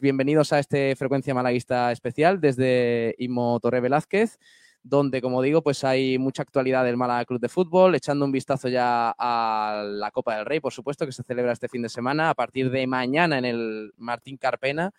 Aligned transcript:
bienvenidos 0.00 0.52
a 0.52 0.58
este 0.58 0.94
Frecuencia 0.96 1.34
Malaguista 1.34 1.90
especial 1.90 2.40
desde 2.40 3.14
Imo 3.18 3.58
Torre 3.60 3.80
Velázquez, 3.80 4.38
donde, 4.82 5.22
como 5.22 5.40
digo, 5.40 5.62
pues 5.62 5.82
hay 5.84 6.18
mucha 6.18 6.42
actualidad 6.42 6.84
del 6.84 6.98
Málaga 6.98 7.24
Club 7.24 7.40
de 7.40 7.48
Fútbol, 7.48 7.94
echando 7.94 8.24
un 8.24 8.32
vistazo 8.32 8.68
ya 8.68 9.14
a 9.18 9.82
la 9.84 10.10
Copa 10.10 10.36
del 10.36 10.46
Rey, 10.46 10.60
por 10.60 10.72
supuesto, 10.72 11.06
que 11.06 11.12
se 11.12 11.22
celebra 11.22 11.52
este 11.52 11.68
fin 11.68 11.82
de 11.82 11.88
semana, 11.88 12.30
a 12.30 12.34
partir 12.34 12.70
de 12.70 12.86
mañana 12.86 13.38
en 13.38 13.46
el 13.46 13.92
Martín 13.96 14.36
Carpena. 14.36 14.92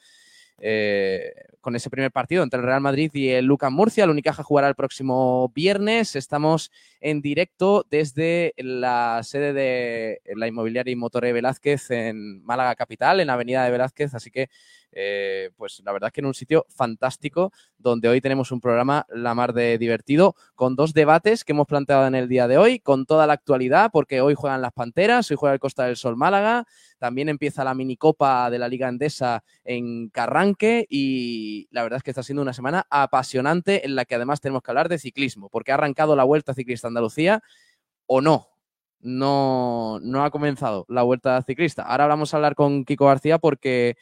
Eh, 0.62 1.34
con 1.62 1.76
ese 1.76 1.90
primer 1.90 2.12
partido 2.12 2.44
entre 2.44 2.60
el 2.60 2.66
Real 2.66 2.82
Madrid 2.82 3.12
y 3.14 3.30
el 3.30 3.46
Lucas 3.46 3.72
Murcia. 3.72 4.04
El 4.04 4.10
Unicaja 4.10 4.44
jugará 4.44 4.68
el 4.68 4.76
próximo 4.76 5.52
viernes. 5.56 6.16
Estamos 6.16 6.72
en 7.00 7.22
directo 7.22 7.86
desde 7.90 8.54
la 8.58 9.22
sede 9.24 9.54
de 9.54 10.22
la 10.36 10.48
inmobiliaria 10.48 10.92
y 10.92 10.96
Motore 10.96 11.34
Velázquez 11.34 11.92
en 11.92 12.44
Málaga 12.44 12.76
Capital, 12.76 13.20
en 13.20 13.30
Avenida 13.30 13.64
de 13.64 13.72
Velázquez. 13.72 14.14
Así 14.14 14.32
que 14.32 14.50
eh, 14.92 15.52
pues 15.56 15.82
la 15.86 15.92
verdad 15.92 16.08
es 16.08 16.14
que 16.14 16.22
en 16.22 16.26
un 16.26 16.34
sitio 16.34 16.66
fantástico 16.70 17.52
donde 17.78 18.10
hoy 18.10 18.22
tenemos 18.22 18.52
un 18.52 18.60
programa 18.60 19.06
la 19.10 19.36
mar 19.36 19.54
de 19.54 19.78
divertido 19.78 20.36
con 20.56 20.76
dos 20.76 20.94
debates 20.94 21.44
que 21.44 21.52
hemos 21.52 21.68
planteado 21.68 22.08
en 22.08 22.16
el 22.16 22.28
día 22.28 22.48
de 22.48 22.58
hoy, 22.58 22.80
con 22.80 23.06
toda 23.06 23.28
la 23.28 23.34
actualidad, 23.34 23.92
porque 23.92 24.22
hoy 24.22 24.36
juegan 24.36 24.62
las 24.62 24.74
Panteras, 24.74 25.30
hoy 25.32 25.38
juega 25.38 25.54
el 25.54 25.60
Costa 25.60 25.86
del 25.86 25.96
Sol 25.96 26.16
Málaga, 26.16 26.66
también 26.98 27.30
empieza 27.30 27.64
la 27.64 27.74
minicopa 27.74 28.50
de 28.50 28.60
la 28.60 28.68
Liga 28.68 28.90
Endesa 28.90 29.44
en 29.64 30.10
Carranque 30.10 30.86
y 30.90 31.68
la 31.72 31.84
verdad 31.84 31.98
es 31.98 32.04
que 32.04 32.12
está 32.12 32.24
siendo 32.24 32.42
una 32.42 32.54
semana 32.54 32.86
apasionante 32.90 33.86
en 33.86 33.96
la 33.96 34.06
que 34.06 34.16
además 34.16 34.42
tenemos 34.42 34.64
que 34.64 34.72
hablar 34.72 34.90
de 34.90 35.00
ciclismo, 35.00 35.50
porque 35.50 35.72
ha 35.72 35.76
arrancado 35.76 36.16
la 36.16 36.24
Vuelta 36.24 36.54
Ciclista 36.54 36.88
Andalucía 36.88 37.42
o 38.06 38.22
no, 38.22 38.48
no, 39.02 40.00
no 40.02 40.24
ha 40.24 40.32
comenzado 40.32 40.86
la 40.90 41.04
vuelta 41.04 41.42
ciclista. 41.44 41.84
Ahora 41.84 42.08
vamos 42.08 42.34
a 42.34 42.38
hablar 42.38 42.56
con 42.56 42.86
Kiko 42.86 43.06
García 43.06 43.38
porque 43.38 43.98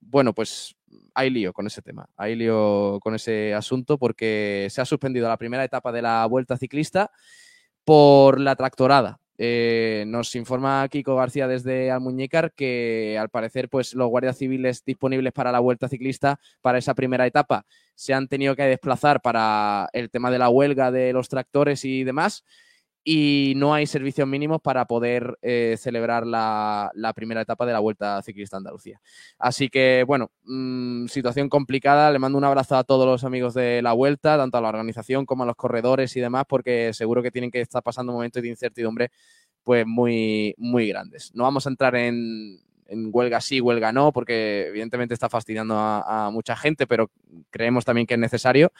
bueno, 0.00 0.34
pues 0.34 0.76
hay 1.14 1.30
lío 1.30 1.52
con 1.52 1.66
ese 1.66 1.82
tema, 1.82 2.08
hay 2.16 2.36
lío 2.36 2.98
con 3.00 3.14
ese 3.14 3.54
asunto 3.54 3.98
porque 3.98 4.68
se 4.70 4.80
ha 4.80 4.84
suspendido 4.84 5.28
la 5.28 5.36
primera 5.36 5.64
etapa 5.64 5.92
de 5.92 6.02
la 6.02 6.24
vuelta 6.26 6.56
ciclista 6.56 7.10
por 7.84 8.40
la 8.40 8.56
tractorada. 8.56 9.20
Eh, 9.40 10.04
nos 10.08 10.34
informa 10.34 10.88
Kiko 10.88 11.14
García 11.14 11.46
desde 11.46 11.92
Almuñécar 11.92 12.52
que 12.54 13.16
al 13.20 13.28
parecer 13.28 13.68
pues 13.68 13.94
los 13.94 14.08
guardias 14.08 14.36
civiles 14.36 14.84
disponibles 14.84 15.32
para 15.32 15.52
la 15.52 15.60
vuelta 15.60 15.88
ciclista 15.88 16.40
para 16.60 16.78
esa 16.78 16.94
primera 16.94 17.24
etapa 17.24 17.64
se 17.94 18.14
han 18.14 18.26
tenido 18.26 18.56
que 18.56 18.64
desplazar 18.64 19.22
para 19.22 19.88
el 19.92 20.10
tema 20.10 20.32
de 20.32 20.40
la 20.40 20.48
huelga 20.48 20.90
de 20.90 21.12
los 21.12 21.28
tractores 21.28 21.84
y 21.84 22.02
demás 22.02 22.44
y 23.10 23.54
no 23.56 23.72
hay 23.72 23.86
servicios 23.86 24.28
mínimos 24.28 24.60
para 24.60 24.84
poder 24.84 25.38
eh, 25.40 25.76
celebrar 25.78 26.26
la, 26.26 26.92
primera 27.16 27.40
etapa 27.40 27.64
de 27.64 27.72
la 27.72 27.78
Vuelta 27.78 28.20
Ciclista 28.20 28.58
Andalucía. 28.58 29.00
Así 29.38 29.70
que, 29.70 30.04
bueno, 30.06 30.30
mm, 30.44 31.06
situación 31.06 31.48
complicada. 31.48 32.12
Le 32.12 32.18
mando 32.18 32.36
un 32.36 32.44
abrazo 32.44 32.76
a 32.76 32.84
todos 32.84 33.06
los 33.06 33.24
amigos 33.24 33.54
de 33.54 33.80
la 33.80 33.94
Vuelta, 33.94 34.36
tanto 34.36 34.58
a 34.58 34.60
la 34.60 34.68
organización 34.68 35.24
como 35.24 35.44
a 35.44 35.46
los 35.46 35.56
corredores 35.56 36.14
y 36.18 36.20
demás, 36.20 36.44
porque 36.46 36.92
seguro 36.92 37.22
que 37.22 37.30
tienen 37.30 37.50
que 37.50 37.62
estar 37.62 37.82
pasando 37.82 38.12
momentos 38.12 38.42
de 38.42 38.50
incertidumbre 38.50 39.10
pues 39.64 39.86
muy, 39.86 40.54
muy 40.58 40.86
grandes. 40.88 41.30
No 41.34 41.44
vamos 41.44 41.66
a 41.66 41.70
entrar 41.70 41.96
en, 41.96 42.60
huelga 42.90 43.40
sí, 43.40 43.62
huelga 43.62 43.90
no, 43.90 44.12
porque 44.12 44.66
evidentemente 44.66 45.14
está 45.14 45.30
fastidiando 45.30 45.78
a 45.78 46.28
mucha 46.30 46.54
gente, 46.56 46.86
pero 46.86 47.10
creemos 47.48 47.86
también 47.86 48.06
que 48.06 48.14
es 48.14 48.20
necesario 48.20 48.70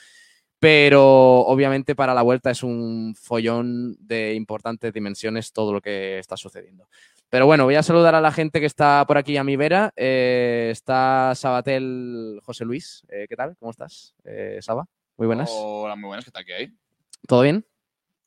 pero 0.59 1.41
obviamente 1.41 1.95
para 1.95 2.15
la 2.15 2.23
vuelta 2.23 2.51
es 2.51 2.63
un 2.63 3.15
follón 3.15 3.97
de 4.01 4.35
importantes 4.35 4.93
dimensiones 4.93 5.53
todo 5.53 5.73
lo 5.73 5.81
que 5.81 6.19
está 6.19 6.37
sucediendo. 6.37 6.89
Pero 7.31 7.47
bueno, 7.47 7.65
voy 7.65 7.75
a 7.75 7.83
saludar 7.83 8.15
a 8.15 8.21
la 8.21 8.33
gente 8.33 8.59
que 8.59 8.67
está 8.67 9.05
por 9.07 9.19
aquí 9.19 9.37
a 9.37 9.45
mi 9.45 9.57
vera. 9.57 9.93
Eh, 9.97 10.71
está 10.73 11.35
Sabatel 11.35 12.41
José 12.43 12.65
Luis. 12.65 13.05
Eh, 13.11 13.27
¿Qué 13.29 13.37
tal? 13.37 13.55
¿Cómo 13.59 13.71
estás, 13.71 14.15
eh, 14.25 14.59
Saba? 14.63 14.87
Muy 15.19 15.27
buenas. 15.27 15.51
Hola, 15.53 15.95
muy 15.95 16.07
buenas. 16.09 16.25
¿Qué 16.25 16.31
tal? 16.31 16.45
¿Qué 16.45 16.55
hay? 16.55 16.73
¿Todo 17.27 17.43
bien? 17.43 17.65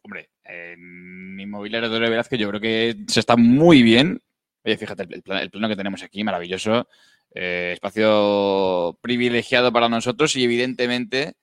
Hombre, 0.03 0.29
en 0.45 1.39
Inmobiliario 1.39 1.89
de 1.89 2.23
que 2.29 2.37
yo 2.37 2.47
creo 2.49 2.61
que 2.61 2.95
se 3.07 3.19
está 3.19 3.35
muy 3.35 3.81
bien. 3.81 4.21
Oye, 4.63 4.77
fíjate, 4.77 5.07
el, 5.09 5.23
plano 5.23 5.67
que 5.67 5.75
tenemos 5.75 6.03
aquí, 6.03 6.23
maravilloso. 6.23 6.87
espacio 7.33 8.99
privilegiado 9.01 9.73
para 9.73 9.89
nosotros 9.89 10.35
y 10.35 10.43
evidentemente 10.43 11.33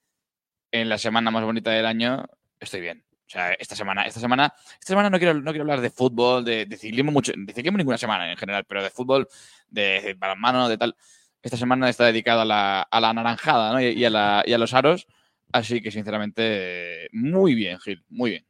en 0.71 0.89
la 0.89 0.99
semana 0.99 1.31
más 1.31 1.45
bonita 1.45 1.71
del 1.71 1.87
año, 1.87 2.25
estoy 2.61 2.81
bien. 2.81 3.05
O 3.27 3.31
sea, 3.31 3.53
esta 3.53 3.77
semana, 3.77 4.05
esta 4.05 4.21
semana, 4.21 4.55
esta 4.73 4.87
semana 4.87 5.11
no 5.11 5.19
quiero, 5.19 5.35
no 5.35 5.51
quiero 5.51 5.63
hablar 5.63 5.83
de 5.83 5.91
fútbol, 5.91 6.45
de, 6.45 6.67
ciclismo 6.79 7.13
mucho, 7.13 7.33
de 7.37 7.53
ciclismo 7.53 7.77
ninguna 7.77 7.99
semana 7.99 8.31
en 8.31 8.39
general, 8.39 8.65
pero 8.67 8.83
de 8.83 8.89
fútbol, 8.89 9.29
de 9.69 10.17
balonmano, 10.19 10.69
de 10.69 10.79
tal. 10.79 10.97
Esta 11.43 11.59
semana 11.59 11.91
está 11.91 12.07
dedicada 12.07 12.43
a 12.43 12.45
la, 12.47 12.83
a 12.83 13.01
la 13.01 13.13
naranjada 13.13 13.73
¿no? 13.73 13.81
y, 13.83 14.03
a 14.05 14.11
la, 14.11 14.43
y 14.47 14.55
a 14.55 14.59
los 14.59 14.73
aros. 14.73 15.07
Así 15.53 15.83
que, 15.83 15.91
sinceramente, 15.91 17.09
muy 17.13 17.55
bien, 17.55 17.79
Gil, 17.81 18.03
muy 18.09 18.31
bien. 18.31 18.47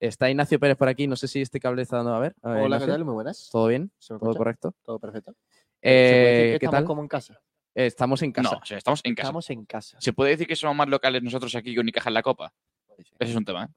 Está 0.00 0.30
Ignacio 0.30 0.60
Pérez 0.60 0.76
por 0.76 0.88
aquí, 0.88 1.06
no 1.06 1.16
sé 1.16 1.26
si 1.26 1.40
este 1.40 1.58
cable 1.58 1.82
está 1.82 1.96
dando 1.96 2.14
a 2.14 2.20
ver. 2.20 2.34
Hola, 2.42 2.78
¿qué 2.78 2.86
tal? 2.86 3.04
Muy 3.04 3.14
buenas. 3.14 3.48
¿Todo 3.50 3.68
bien? 3.68 3.90
¿Todo 4.06 4.34
correcto? 4.34 4.74
Todo 4.84 4.98
perfecto. 4.98 5.34
Eh, 5.82 6.58
¿Qué 6.60 6.68
tal? 6.68 6.84
como 6.84 7.02
en 7.02 7.08
casa? 7.08 7.40
Estamos 7.74 8.22
en 8.22 8.32
casa. 8.32 8.50
No, 8.50 8.76
estamos 8.76 9.00
en 9.04 9.14
casa. 9.14 9.28
Estamos 9.28 9.50
en 9.50 9.64
casa. 9.64 9.96
¿Se 10.00 10.12
puede 10.12 10.32
decir 10.32 10.46
que 10.46 10.56
somos 10.56 10.76
más 10.76 10.88
locales 10.88 11.22
nosotros 11.22 11.54
aquí 11.54 11.74
con 11.74 11.82
Unicaja 11.82 12.10
en 12.10 12.14
la 12.14 12.22
Copa? 12.22 12.52
Ese 13.18 13.30
es 13.30 13.36
un 13.36 13.44
tema, 13.44 13.64
¿eh? 13.64 13.68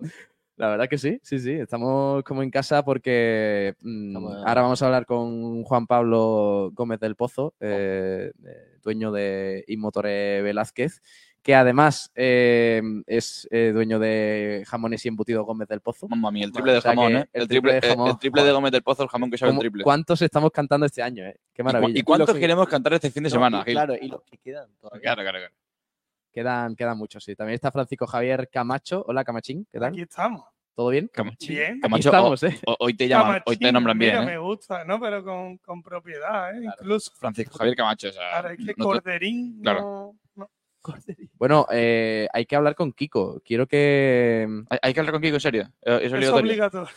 La 0.56 0.70
verdad 0.70 0.88
que 0.88 0.96
sí, 0.96 1.20
sí, 1.22 1.38
sí. 1.38 1.52
Estamos 1.52 2.24
como 2.24 2.42
en 2.42 2.50
casa 2.50 2.82
porque 2.82 3.74
mm, 3.82 4.16
ahora 4.46 4.62
vamos 4.62 4.80
a 4.80 4.86
hablar 4.86 5.04
con 5.04 5.62
Juan 5.64 5.86
Pablo 5.86 6.70
Gómez 6.72 6.98
del 6.98 7.14
Pozo, 7.14 7.54
eh, 7.60 8.32
dueño 8.82 9.12
de 9.12 9.64
Inmotore 9.68 10.40
Velázquez, 10.40 11.02
que 11.46 11.54
además 11.54 12.10
eh, 12.16 12.82
es 13.06 13.46
eh, 13.52 13.70
dueño 13.72 14.00
de 14.00 14.64
jamones 14.66 15.04
y 15.04 15.08
embutido 15.08 15.44
Gómez 15.44 15.68
del 15.68 15.80
Pozo. 15.80 16.08
Mamma 16.08 16.32
mía, 16.32 16.44
el 16.44 16.50
triple 16.50 16.72
de 16.72 16.80
jamón, 16.80 17.16
¿eh? 17.18 17.28
El, 17.32 17.46
triple, 17.46 17.74
de 17.74 17.88
jamón. 17.88 18.10
El 18.10 18.18
triple 18.18 18.42
de 18.42 18.50
Gómez 18.50 18.72
del 18.72 18.82
Pozo, 18.82 19.04
el 19.04 19.08
jamón 19.08 19.30
que 19.30 19.38
sabe 19.38 19.52
el 19.52 19.58
triple. 19.60 19.84
¿Cuántos 19.84 20.20
estamos 20.22 20.50
cantando 20.50 20.86
este 20.86 21.04
año, 21.04 21.24
eh? 21.24 21.38
Qué 21.54 21.62
maravilla. 21.62 22.00
¿Y, 22.00 22.02
cuántos 22.02 22.34
queremos 22.34 22.66
cantar 22.66 22.94
este 22.94 23.12
fin 23.12 23.22
de 23.22 23.30
semana, 23.30 23.62
Claro, 23.62 23.94
y 23.94 24.08
los 24.08 24.24
que 24.24 24.38
quedan 24.38 24.68
todavía. 24.80 25.02
Claro, 25.02 25.22
claro, 25.22 25.38
claro. 25.38 25.54
Quedan, 26.32 26.74
quedan 26.74 26.98
muchos, 26.98 27.22
sí. 27.22 27.36
También 27.36 27.54
está 27.54 27.70
Francisco 27.70 28.08
Javier 28.08 28.48
Camacho. 28.50 29.04
Hola, 29.06 29.22
Camachín, 29.22 29.68
¿qué 29.70 29.78
tal? 29.78 29.92
Aquí 29.92 30.02
estamos. 30.02 30.42
¿Todo 30.74 30.88
bien? 30.88 31.08
Camachín. 31.12 31.54
Bien. 31.54 31.80
Camacho, 31.80 32.08
estamos, 32.08 32.42
¿eh? 32.42 32.58
hoy 32.80 32.94
te 32.94 33.06
llaman, 33.06 33.40
hoy 33.46 33.56
te 33.56 33.70
nombran 33.70 33.96
bien, 33.96 34.14
mira, 34.14 34.26
me 34.26 34.38
gusta, 34.38 34.84
¿no? 34.84 34.98
Pero 34.98 35.22
con, 35.22 35.58
con 35.58 35.80
propiedad, 35.80 36.56
¿eh? 36.56 36.64
Incluso. 36.64 37.12
Francisco 37.14 37.56
Javier 37.56 37.76
Camacho, 37.76 38.08
o 38.08 38.12
sea... 38.12 38.36
Ahora 38.36 38.52
es 38.52 38.66
que 38.66 38.74
Corderín 38.74 39.60
claro. 39.62 39.80
no 40.34 40.50
bueno, 41.34 41.66
eh, 41.70 42.28
hay 42.32 42.46
que 42.46 42.56
hablar 42.56 42.74
con 42.74 42.92
Kiko. 42.92 43.40
Quiero 43.44 43.66
que. 43.66 44.46
¿Hay, 44.82 44.94
que 44.94 45.00
hablar 45.00 45.12
con 45.12 45.22
Kiko, 45.22 45.36
en 45.36 45.40
serio? 45.40 45.72
¿Es 45.82 46.12
obligatorio? 46.12 46.88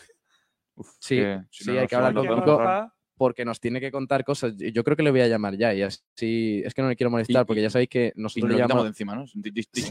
sí, 0.98 1.22
sí, 1.50 1.76
hay 1.76 1.86
que 1.86 1.96
hablar 1.96 2.14
con 2.14 2.24
Kiko 2.24 2.90
porque 3.20 3.44
nos 3.44 3.60
tiene 3.60 3.80
que 3.80 3.92
contar 3.92 4.24
cosas. 4.24 4.54
Yo 4.56 4.82
creo 4.82 4.96
que 4.96 5.02
le 5.02 5.10
voy 5.10 5.20
a 5.20 5.28
llamar 5.28 5.54
ya 5.54 5.74
y 5.74 5.82
así. 5.82 6.62
Es 6.64 6.72
que 6.72 6.80
no 6.80 6.88
le 6.88 6.96
quiero 6.96 7.10
molestar 7.10 7.44
porque 7.44 7.60
ya 7.60 7.68
sabéis 7.68 7.90
que 7.90 8.14
nosotros 8.16 8.50
le 8.50 8.56
llamamos. 8.56 8.84
de 8.84 8.88
encima, 8.88 9.14
¿no? 9.14 9.26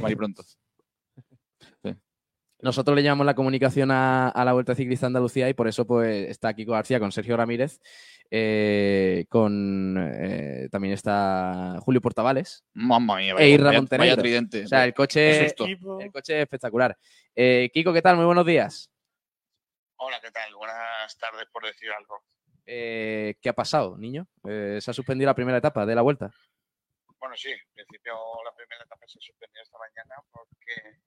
y 0.09 0.15
pronto. 0.15 0.43
Nosotros 2.61 2.95
le 2.95 3.03
llamamos 3.03 3.25
la 3.25 3.35
comunicación 3.35 3.89
a, 3.91 4.33
la 4.35 4.53
Vuelta 4.53 4.75
Ciclista 4.75 5.05
Andalucía 5.07 5.47
y 5.47 5.53
por 5.53 5.67
eso 5.67 5.87
pues 5.87 6.29
está 6.29 6.53
Kiko 6.53 6.73
García 6.73 6.99
con 6.99 7.11
Sergio 7.11 7.37
Ramírez 7.37 7.79
eh, 8.29 9.25
con 9.29 9.95
eh, 9.97 10.67
también 10.69 10.93
está 10.93 11.77
Julio 11.79 12.01
Portavales 12.01 12.65
Mamma 12.73 13.17
mía, 13.17 13.35
e 13.37 13.49
Irra 13.49 13.71
Montenegro. 13.71 14.21
tridente. 14.21 14.65
O 14.65 14.67
sea, 14.67 14.83
el 14.83 14.93
coche, 14.93 15.45
el 15.47 16.11
coche 16.11 16.37
es 16.37 16.43
espectacular. 16.43 16.97
Eh, 17.33 17.69
Kiko, 17.73 17.93
¿qué 17.93 18.01
tal? 18.01 18.17
Muy 18.17 18.25
buenos 18.25 18.45
días. 18.45 18.91
Hola, 19.95 20.19
¿qué 20.21 20.31
tal? 20.31 20.53
Buenas 20.55 21.17
tardes, 21.17 21.47
por 21.51 21.65
decir 21.65 21.89
algo. 21.91 22.23
¿Qué 22.65 23.49
ha 23.49 23.53
pasado, 23.53 23.97
niño? 23.97 24.27
se 24.43 24.77
ha 24.85 24.93
suspendido 24.93 25.27
la 25.27 25.35
primera 25.35 25.57
etapa 25.57 25.85
de 25.85 25.95
la 25.95 26.01
vuelta. 26.01 26.31
Bueno, 27.19 27.35
sí, 27.35 27.49
en 27.49 27.73
principio 27.73 28.13
la 28.45 28.55
primera 28.55 28.83
etapa 28.83 29.05
se 29.07 29.19
suspendió 29.19 29.61
esta 29.61 29.77
mañana 29.77 30.15
porque, 30.31 30.99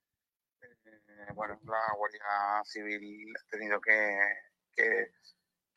bueno, 1.35 1.61
la 1.65 1.95
Guardia 1.97 2.63
Civil 2.65 3.35
ha 3.37 3.51
tenido 3.51 3.81
que 3.81 4.17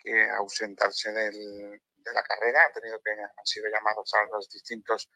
que 0.05 0.29
ausentarse 0.29 1.11
del, 1.11 1.81
de 1.97 2.13
la 2.13 2.23
carrera, 2.23 2.65
han, 2.67 2.73
tenido 2.73 3.01
que, 3.03 3.11
han 3.11 3.45
sido 3.45 3.67
llamados 3.69 4.13
a 4.13 4.23
los 4.31 4.47
distintos 4.49 5.09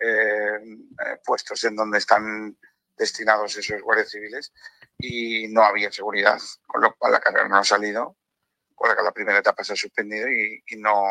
eh, 0.00 0.56
eh, 0.56 1.18
puestos 1.24 1.62
en 1.64 1.76
donde 1.76 1.98
están 1.98 2.56
destinados 2.96 3.56
esos 3.56 3.82
guardias 3.82 4.10
civiles 4.10 4.52
y 4.98 5.48
no 5.48 5.62
había 5.62 5.92
seguridad, 5.92 6.38
con 6.66 6.80
lo 6.80 6.94
cual 6.96 7.12
la 7.12 7.20
carrera 7.20 7.48
no 7.48 7.58
ha 7.58 7.64
salido, 7.64 8.16
con 8.74 8.88
lo 8.88 8.96
que 8.96 9.02
la 9.02 9.12
primera 9.12 9.38
etapa 9.38 9.62
se 9.62 9.74
ha 9.74 9.76
suspendido 9.76 10.28
y, 10.28 10.62
no, 10.78 11.04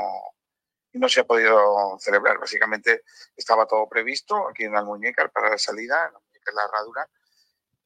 y 0.92 0.98
no 0.98 1.08
se 1.08 1.22
ha 1.22 1.26
podido 1.26 1.98
celebrar. 2.00 2.40
Básicamente 2.40 3.04
estaba 3.36 3.68
todo 3.68 3.88
previsto 3.88 4.50
aquí 4.50 4.64
en 4.64 4.76
Almuñécar 4.76 5.32
para 5.32 5.52
la 5.52 5.58
salida, 5.58 6.12
en 6.34 6.56
la 6.56 6.66
herradura, 6.66 7.10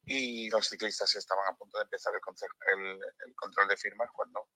y 0.06 0.50
los 0.50 0.68
ciclistas 0.68 1.16
estaban 1.16 1.46
a 1.48 1.56
punto 1.56 1.78
de 1.78 1.84
empezar 1.84 2.14
el, 2.14 2.80
el, 2.80 3.00
el 3.26 3.36
control 3.36 3.68
de 3.68 3.78
firmas 3.78 4.10
cuando 4.14 4.50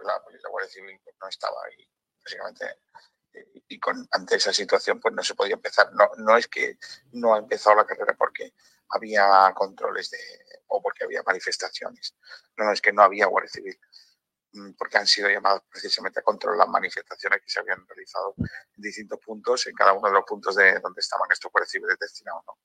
la, 0.00 0.20
Guardia 0.48 0.70
Civil 0.70 1.00
pues, 1.02 1.16
no 1.20 1.28
estaba 1.28 1.56
ahí. 1.66 1.88
Básicamente 2.24 2.78
y 3.68 3.80
con, 3.80 4.06
ante 4.12 4.36
esa 4.36 4.52
situación 4.52 5.00
pues 5.00 5.14
no 5.14 5.22
se 5.22 5.34
podía 5.34 5.54
empezar. 5.54 5.92
No, 5.94 6.10
no 6.18 6.36
es 6.36 6.48
que 6.48 6.78
no 7.12 7.34
ha 7.34 7.38
empezado 7.38 7.76
la 7.76 7.86
carrera 7.86 8.14
porque 8.16 8.54
había 8.90 9.52
controles 9.54 10.10
de, 10.10 10.18
o 10.68 10.82
porque 10.82 11.04
había 11.04 11.22
manifestaciones. 11.22 12.14
No, 12.56 12.66
no 12.66 12.72
es 12.72 12.80
que 12.80 12.92
no 12.92 13.02
había 13.02 13.26
Guardia 13.26 13.50
Civil, 13.50 13.78
mm, 14.52 14.72
porque 14.72 14.98
han 14.98 15.06
sido 15.06 15.28
llamados 15.28 15.62
precisamente 15.70 16.20
a 16.20 16.22
controlar 16.22 16.58
las 16.58 16.68
manifestaciones 16.68 17.40
que 17.40 17.50
se 17.50 17.60
habían 17.60 17.86
realizado 17.86 18.34
en 18.38 18.82
distintos 18.82 19.18
puntos, 19.20 19.66
en 19.66 19.74
cada 19.74 19.92
uno 19.94 20.08
de 20.08 20.14
los 20.14 20.24
puntos 20.24 20.54
de 20.56 20.78
donde 20.80 21.00
estaban 21.00 21.30
estos 21.32 21.50
Guardias 21.50 21.70
Civiles 21.70 21.96
destinados. 21.98 22.42
¿no? 22.46 22.58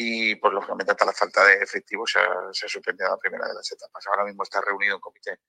Y, 0.00 0.36
pues, 0.36 0.54
lógicamente, 0.54 0.92
hasta 0.92 1.04
la 1.06 1.12
falta 1.12 1.44
de 1.44 1.54
efectivos 1.54 2.12
se 2.12 2.20
ha, 2.20 2.52
se 2.52 2.66
ha 2.66 2.68
suspendido 2.68 3.10
la 3.10 3.16
primera 3.16 3.48
de 3.48 3.54
las 3.54 3.72
etapas. 3.72 4.06
Ahora 4.06 4.24
mismo 4.24 4.44
está 4.44 4.60
reunido 4.60 4.94
un 4.94 5.00
comité 5.00 5.40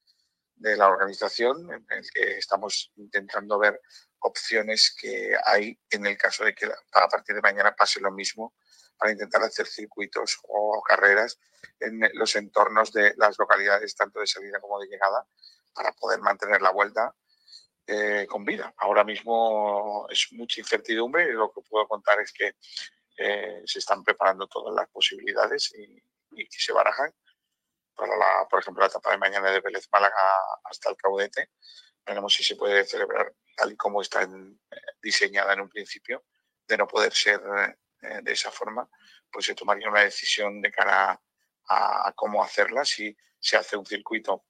de 0.56 0.75
la 0.75 0.88
organización 0.88 1.72
en 1.72 1.86
el 1.88 2.10
que 2.12 2.40
estamos 2.40 2.92
intentando 2.96 3.60
ver 3.60 3.80
opciones 4.18 4.96
que 5.00 5.38
hay 5.46 5.80
en 5.92 6.07
el 6.07 6.18
caso 6.18 6.44
de 6.44 6.56
que 6.56 6.66
a 6.66 7.07
partir 7.07 7.36
de 7.36 7.44
mañana 7.44 7.75
pase 7.75 8.00
lo 8.00 8.12
mismo 8.12 8.56
para 8.98 9.12
intentar 9.12 9.44
hacer 9.44 9.68
circuitos 9.68 10.40
o 10.48 10.81
carreras 10.81 11.40
en 11.80 12.01
los 12.13 12.36
entornos 12.36 12.92
de 12.92 13.13
las 13.18 13.38
localidades, 13.38 13.96
tanto 13.96 14.19
de 14.19 14.25
salida 14.25 14.60
como 14.60 14.80
de 14.80 14.88
llegada, 14.88 15.28
para 15.75 15.92
poder 15.92 16.22
mantener 16.22 16.63
la 16.63 16.72
vuelta 16.72 17.13
eh, 17.86 18.25
con 18.28 18.44
vida. 18.46 18.74
Ahora 18.78 19.04
mismo 19.04 20.07
es 20.10 20.30
mucha 20.31 20.60
incertidumbre 20.60 21.30
y 21.30 21.34
lo 21.34 21.51
que 21.51 21.62
puedo 21.69 21.88
contar 21.88 22.19
es 22.19 22.34
que 22.34 22.56
eh, 23.21 23.63
se 23.66 23.80
están 23.80 24.01
preparando 24.01 24.48
todas 24.48 24.74
las 24.74 24.88
posibilidades 24.89 25.74
y, 25.75 26.01
se 26.50 26.71
barajan 26.71 27.13
para, 27.94 28.16
la, 28.16 28.48
por 28.50 28.62
ejemplo, 28.62 28.81
la 28.81 28.88
etapa 28.88 29.12
de 29.12 29.18
mañana 29.18 29.51
de 29.51 29.60
Vélez 29.60 29.89
Málaga 29.92 30.16
hasta 30.63 30.89
el 30.89 30.95
Caudete. 30.95 31.50
Veremos 32.06 32.33
si 32.33 32.44
se 32.44 32.56
puede 32.56 32.86
celebrar 32.86 33.33
tal 33.57 33.74
y 33.74 33.75
como 33.75 34.01
está 34.01 34.24
eh, 34.24 34.27
diseñada 35.01 35.51
en 35.51 35.62
un 35.62 35.69
principio, 35.69 36.24
de 36.66 36.77
no 36.77 36.88
poder 36.88 37.13
ser 37.13 37.42
eh, 38.01 38.21
de 38.24 38.31
esa 38.31 38.51
forma, 38.51 38.89
pues 39.30 39.45
se 39.45 39.56
tomaría 39.56 39.89
una 39.89 40.01
decisión 40.01 40.62
de 40.62 40.72
cara 40.72 41.22
a, 41.68 42.07
a 42.07 42.13
cómo 42.13 42.42
hacerla, 42.42 42.86
si 42.86 43.15
se 43.38 43.57
hace 43.57 43.75
un 43.75 43.86
circuito 43.86 44.45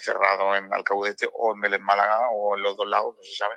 cerrado 0.00 0.56
en 0.56 0.74
Alcaudete 0.74 1.28
o 1.32 1.54
en 1.54 1.60
Vélez 1.60 1.80
Málaga 1.80 2.28
o 2.30 2.56
en 2.56 2.62
los 2.62 2.76
dos 2.76 2.88
lados, 2.88 3.14
no 3.16 3.22
se 3.22 3.36
sabe. 3.36 3.56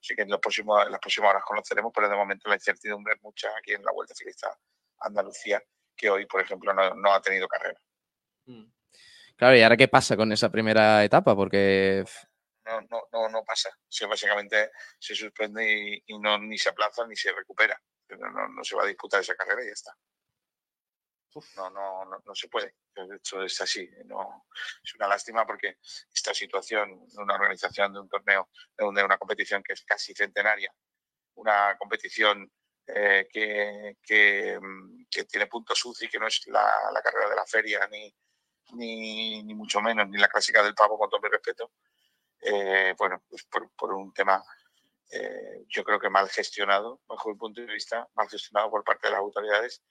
Así 0.00 0.14
que 0.14 0.22
en, 0.22 0.30
los 0.30 0.40
próximos, 0.40 0.84
en 0.86 0.92
las 0.92 1.00
próximas 1.00 1.30
horas 1.30 1.44
conoceremos, 1.44 1.92
pero 1.94 2.08
de 2.08 2.16
momento 2.16 2.48
la 2.48 2.54
incertidumbre 2.54 3.14
es 3.14 3.22
mucha 3.22 3.48
aquí 3.58 3.72
en 3.72 3.84
la 3.84 3.92
Vuelta 3.92 4.14
Ciclista 4.14 4.56
Andalucía, 5.00 5.62
que 5.96 6.10
hoy, 6.10 6.26
por 6.26 6.40
ejemplo, 6.40 6.72
no, 6.72 6.94
no 6.94 7.12
ha 7.12 7.20
tenido 7.20 7.48
carrera. 7.48 7.80
Claro, 9.36 9.56
¿y 9.56 9.62
ahora 9.62 9.76
qué 9.76 9.88
pasa 9.88 10.16
con 10.16 10.32
esa 10.32 10.50
primera 10.50 11.04
etapa? 11.04 11.34
Porque 11.34 12.04
no, 12.68 12.80
no, 12.90 13.02
no, 13.12 13.28
no 13.28 13.44
pasa. 13.44 13.70
Básicamente 14.08 14.70
se 14.98 15.14
suspende 15.14 15.64
y, 15.64 16.02
y 16.06 16.18
no, 16.18 16.38
ni 16.38 16.58
se 16.58 16.68
aplaza 16.68 17.06
ni 17.06 17.16
se 17.16 17.32
recupera. 17.32 17.80
No, 18.10 18.30
no, 18.30 18.48
no 18.48 18.64
se 18.64 18.76
va 18.76 18.84
a 18.84 18.86
disputar 18.86 19.20
esa 19.20 19.34
carrera 19.34 19.62
y 19.62 19.66
ya 19.66 19.72
está. 19.72 19.96
No, 21.56 21.70
no, 21.70 22.04
no, 22.04 22.22
no 22.24 22.34
se 22.34 22.48
puede. 22.48 22.74
De 22.94 23.16
hecho, 23.16 23.42
es 23.42 23.60
así. 23.60 23.88
Es 24.82 24.94
una 24.94 25.08
lástima 25.08 25.46
porque 25.46 25.78
esta 26.12 26.34
situación 26.34 27.06
una 27.16 27.34
organización 27.34 27.92
de 27.92 28.00
un 28.00 28.08
torneo, 28.08 28.48
de 28.76 28.84
una, 28.84 29.18
competición 29.18 29.62
que 29.62 29.72
es 29.72 29.84
casi 29.84 30.14
centenaria, 30.14 30.74
una 31.34 31.76
competición 31.78 32.50
eh, 32.86 33.28
que, 33.30 34.58
mm, 34.60 35.06
que, 35.10 35.24
tiene 35.24 35.46
puntos 35.46 35.84
UCI, 35.84 36.08
que 36.08 36.18
no 36.18 36.26
es 36.26 36.46
la, 36.46 37.00
carrera 37.02 37.28
de 37.28 37.36
la 37.36 37.46
feria, 37.46 37.86
ni, 37.90 38.14
ni, 38.72 39.42
ni, 39.42 39.54
mucho 39.54 39.80
menos, 39.80 40.08
ni 40.08 40.18
la 40.18 40.28
clásica 40.28 40.62
del 40.62 40.74
pavo, 40.74 40.98
con 40.98 41.10
todo 41.10 41.20
mi 41.20 41.28
respeto, 41.28 41.72
eh, 42.40 42.94
bueno, 42.96 43.22
pues 43.28 43.44
por, 43.44 43.92
un 43.94 44.12
tema 44.12 44.42
eh, 45.10 45.64
yo 45.68 45.84
creo 45.84 45.98
que 45.98 46.10
mal 46.10 46.28
gestionado, 46.28 47.00
bajo 47.06 47.30
mi 47.30 47.36
punto 47.36 47.60
de 47.60 47.66
vista, 47.72 48.08
mal 48.14 48.28
gestionado 48.28 48.70
por 48.70 48.84
parte 48.84 49.08
de 49.08 49.12
las 49.12 49.20
autoridades, 49.20 49.82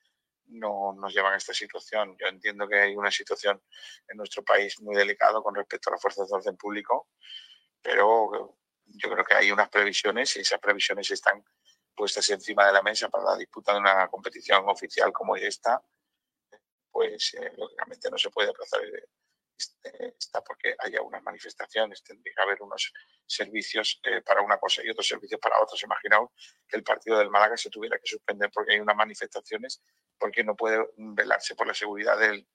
no 0.48 0.94
nos 0.94 1.14
llevan 1.14 1.34
a 1.34 1.38
esta 1.38 1.54
situación. 1.54 2.16
Yo 2.20 2.28
entiendo 2.28 2.68
que 2.68 2.80
hay 2.80 2.96
una 2.96 3.12
situación 3.12 3.62
en 4.08 4.18
nuestro 4.18 4.44
país 4.44 4.80
muy 4.82 4.96
delicada 4.96 5.42
con 5.42 5.56
respecto 5.56 5.90
a 5.90 5.94
las 5.94 6.02
fuerzas 6.02 6.30
de 6.30 6.36
orden 6.36 6.58
público, 6.58 7.10
pero 7.82 8.58
yo 8.86 9.10
creo 9.10 9.26
que 9.26 9.36
hay 9.36 9.52
unas 9.52 9.70
previsiones 9.70 10.36
y 10.38 10.42
esas 10.42 10.60
previsiones 10.60 11.10
están 11.12 11.44
puestas 11.96 12.30
encima 12.30 12.66
de 12.66 12.74
la 12.74 12.82
mesa 12.82 13.10
para 13.10 13.24
la 13.26 13.38
disputa 13.38 13.74
de 13.74 13.80
una 13.80 14.08
competición 14.08 14.70
oficial 14.70 15.12
como 15.12 15.36
esta, 15.36 15.82
pues 16.92 17.34
eh, 17.34 17.52
lógicamente 17.58 18.10
no 18.10 18.18
se 18.18 18.30
puede 18.30 18.50
aplazar 18.50 18.82
está 20.18 20.44
porque 20.44 20.76
haya 20.80 21.02
unas 21.02 21.24
manifestaciones, 21.24 22.04
tendría 22.04 22.34
que 22.36 22.42
haber 22.42 22.62
unos 22.62 22.94
servicios 23.26 24.00
eh, 24.04 24.22
para 24.22 24.42
una 24.42 24.58
cosa 24.58 24.82
y 24.84 24.90
otros 24.90 25.08
servicios 25.08 25.40
para 25.42 25.60
otros. 25.62 25.82
Imaginaos 25.84 26.30
que 26.68 26.78
el 26.78 26.84
partido 26.84 27.18
del 27.18 27.30
Málaga 27.30 27.58
se 27.58 27.70
tuviera 27.70 27.98
que 27.98 28.08
suspender 28.08 28.52
porque 28.54 28.74
hay 28.74 28.80
unas 28.80 28.96
manifestaciones, 28.96 29.82
porque 30.18 30.44
no 30.44 30.56
puede 30.56 30.88
velarse 30.98 31.56
por 31.56 31.68
la 31.68 31.74
seguridad 31.74 32.18
del, 32.18 32.48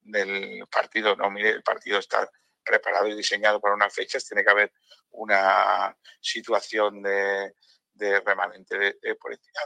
del 0.00 0.66
partido. 0.70 1.16
No, 1.16 1.30
mire, 1.30 1.50
el 1.50 1.62
partido 1.62 1.98
está 1.98 2.30
preparado 2.64 3.08
y 3.08 3.14
diseñado 3.14 3.60
para 3.60 3.74
unas 3.74 3.94
fechas, 3.94 4.26
tiene 4.26 4.44
que 4.44 4.50
haber 4.50 4.72
una 5.10 5.96
situación 6.20 7.02
de, 7.02 7.54
de 7.92 8.20
remanente 8.20 8.78
de, 8.78 8.98
de 9.00 9.14
policía 9.14 9.62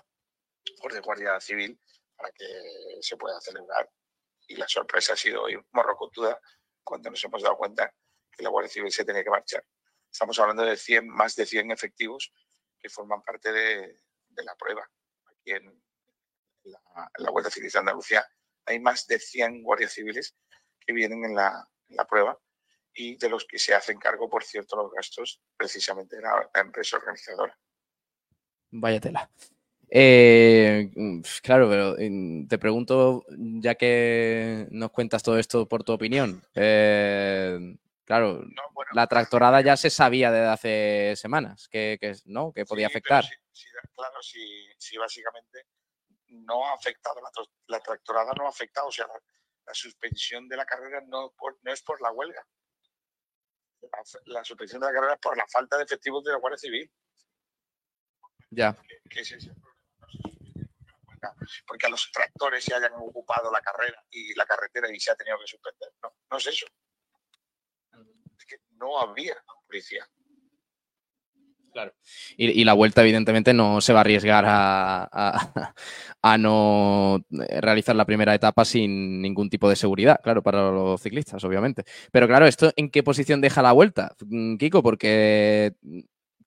o 0.82 0.88
de 0.88 1.00
guardia 1.00 1.40
civil 1.40 1.80
para 2.16 2.30
que 2.32 2.98
se 3.00 3.16
pueda 3.16 3.40
celebrar. 3.40 3.90
Y 4.46 4.56
la 4.56 4.68
sorpresa 4.68 5.14
ha 5.14 5.16
sido 5.16 5.42
hoy 5.42 5.60
morrocotuda 5.72 6.38
cuando 6.84 7.10
nos 7.10 7.22
hemos 7.24 7.42
dado 7.42 7.56
cuenta 7.56 7.94
que 8.30 8.42
la 8.42 8.50
Guardia 8.50 8.70
Civil 8.70 8.92
se 8.92 9.04
tenía 9.04 9.24
que 9.24 9.30
marchar. 9.30 9.64
Estamos 10.10 10.38
hablando 10.38 10.64
de 10.64 10.76
100, 10.76 11.08
más 11.08 11.34
de 11.36 11.46
100 11.46 11.70
efectivos 11.70 12.32
que 12.78 12.88
forman 12.88 13.22
parte 13.22 13.52
de, 13.52 14.00
la 14.36 14.54
prueba. 14.56 14.88
Aquí 15.26 15.52
en 15.52 15.82
la, 16.64 16.80
en 17.18 17.26
Guardia 17.26 17.50
Civil 17.50 17.70
de 17.70 17.78
Andalucía 17.78 18.26
hay 18.66 18.80
más 18.80 19.06
de 19.06 19.18
100 19.18 19.62
guardias 19.62 19.92
civiles 19.92 20.36
que 20.80 20.92
vienen 20.92 21.24
en 21.24 21.34
la, 21.34 21.68
en 21.88 21.96
la, 21.96 22.06
prueba 22.06 22.38
y 22.94 23.16
de 23.16 23.28
los 23.28 23.44
que 23.46 23.58
se 23.58 23.74
hacen 23.74 23.98
cargo, 23.98 24.28
por 24.28 24.44
cierto, 24.44 24.76
los 24.76 24.92
gastos 24.92 25.40
precisamente 25.56 26.16
de 26.16 26.22
la, 26.22 26.50
la 26.54 26.60
empresa 26.60 26.96
organizadora. 26.96 27.58
Vaya 28.70 29.00
tela. 29.00 29.30
Eh, 29.94 30.90
claro, 31.42 31.68
pero 31.68 31.96
te 32.48 32.58
pregunto, 32.58 33.26
ya 33.28 33.74
que 33.74 34.66
nos 34.70 34.90
cuentas 34.90 35.22
todo 35.22 35.38
esto 35.38 35.68
por 35.68 35.84
tu 35.84 35.92
opinión, 35.92 36.42
eh, 36.54 37.76
claro, 38.02 38.42
no, 38.42 38.62
bueno, 38.72 38.90
la 38.94 39.06
tractorada 39.06 39.60
ya 39.60 39.76
se 39.76 39.90
sabía 39.90 40.32
desde 40.32 40.46
hace 40.46 41.16
semanas 41.16 41.68
que, 41.68 41.98
que, 42.00 42.14
¿no? 42.24 42.54
que 42.54 42.64
podía 42.64 42.88
sí, 42.88 42.92
afectar. 42.92 43.24
Sí, 43.24 43.34
sí, 43.52 43.68
claro, 43.94 44.22
sí, 44.22 44.66
sí, 44.78 44.96
básicamente 44.96 45.66
no 46.28 46.66
ha 46.66 46.72
afectado, 46.72 47.20
la, 47.20 47.30
la, 47.66 47.80
tractorada 47.80 48.32
no 48.38 48.46
ha 48.46 48.48
afectado, 48.48 48.86
o 48.86 48.92
sea, 48.92 49.06
la, 49.06 49.20
la 49.66 49.74
suspensión 49.74 50.48
de 50.48 50.56
la 50.56 50.64
carrera 50.64 51.02
no, 51.06 51.34
por, 51.36 51.58
no 51.60 51.70
es 51.70 51.82
por 51.82 52.00
la 52.00 52.12
huelga. 52.12 52.42
La, 53.82 54.36
la, 54.36 54.44
suspensión 54.44 54.80
de 54.80 54.86
la 54.86 54.92
carrera 54.94 55.14
es 55.14 55.20
por 55.20 55.36
la 55.36 55.44
falta 55.52 55.76
de 55.76 55.84
efectivos 55.84 56.24
de 56.24 56.32
la 56.32 56.38
Guardia 56.38 56.56
Civil. 56.56 56.90
Ya. 58.48 58.74
¿Qué, 58.88 58.96
qué 59.10 59.20
es 59.20 59.32
ese 59.32 59.50
problema? 59.50 59.71
Porque 61.66 61.86
a 61.86 61.90
los 61.90 62.10
tractores 62.12 62.64
se 62.64 62.74
hayan 62.74 62.92
ocupado 62.94 63.50
la 63.50 63.60
carrera 63.60 64.02
y 64.10 64.34
la 64.34 64.46
carretera 64.46 64.88
y 64.92 65.00
se 65.00 65.10
ha 65.10 65.16
tenido 65.16 65.38
que 65.38 65.46
suspender. 65.46 65.90
No, 66.02 66.12
no 66.30 66.36
es 66.36 66.46
eso. 66.46 66.66
No 68.72 68.98
había 69.00 69.36
policía. 69.66 70.06
Claro. 71.72 71.94
Y, 72.36 72.64
la 72.64 72.74
vuelta, 72.74 73.00
evidentemente, 73.00 73.54
no 73.54 73.80
se 73.80 73.94
va 73.94 74.00
a 74.00 74.02
arriesgar 74.02 74.44
a, 74.46 75.08
a, 75.10 75.74
a, 76.22 76.38
no 76.38 77.24
realizar 77.30 77.96
la 77.96 78.04
primera 78.04 78.34
etapa 78.34 78.66
sin 78.66 79.22
ningún 79.22 79.48
tipo 79.48 79.70
de 79.70 79.76
seguridad, 79.76 80.20
claro, 80.22 80.42
para 80.42 80.70
los 80.70 81.00
ciclistas, 81.00 81.42
obviamente. 81.44 81.84
Pero 82.10 82.28
claro, 82.28 82.46
¿esto 82.46 82.72
en 82.76 82.90
qué 82.90 83.02
posición 83.02 83.40
deja 83.40 83.62
la 83.62 83.72
vuelta, 83.72 84.14
Kiko? 84.58 84.82
Porque 84.82 85.74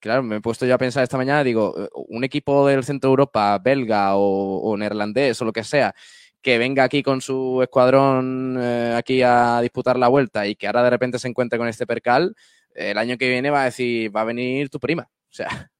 claro, 0.05 0.21
me 0.21 0.35
he 0.35 0.41
puesto 0.41 0.67
yo 0.67 0.75
a 0.75 0.77
pensar 0.77 1.01
esta 1.01 1.17
mañana, 1.17 1.43
digo, 1.43 1.74
un 1.95 2.24
equipo 2.24 2.67
del 2.67 2.83
centro 2.83 3.09
de 3.09 3.13
Europa, 3.13 3.57
belga 3.57 4.12
o, 4.15 4.77
neerlandés 4.77 5.41
o 5.41 5.45
lo 5.45 5.51
que 5.51 5.63
sea, 5.63 5.95
que 6.43 6.59
venga 6.59 6.83
aquí 6.83 7.01
con 7.01 7.21
su 7.21 7.59
escuadrón 7.63 8.55
eh, 8.62 8.93
aquí 8.95 9.24
a 9.24 9.62
disputar 9.62 9.97
la 9.97 10.07
vuelta 10.07 10.45
y 10.45 10.55
que 10.55 10.67
ahora 10.67 10.83
de 10.83 10.91
repente 10.91 11.17
se 11.17 11.27
encuentre 11.27 11.57
con 11.57 11.67
este 11.67 11.88
percal, 11.88 12.35
el 12.75 13.00
año 13.00 13.17
que 13.17 13.27
viene 13.27 13.50
va 13.50 13.63
a 13.63 13.65
decir, 13.65 14.15
va 14.15 14.21
a 14.21 14.25
venir 14.25 14.69
tu 14.69 14.79
prima. 14.79 15.09
O 15.09 15.33
sea. 15.33 15.47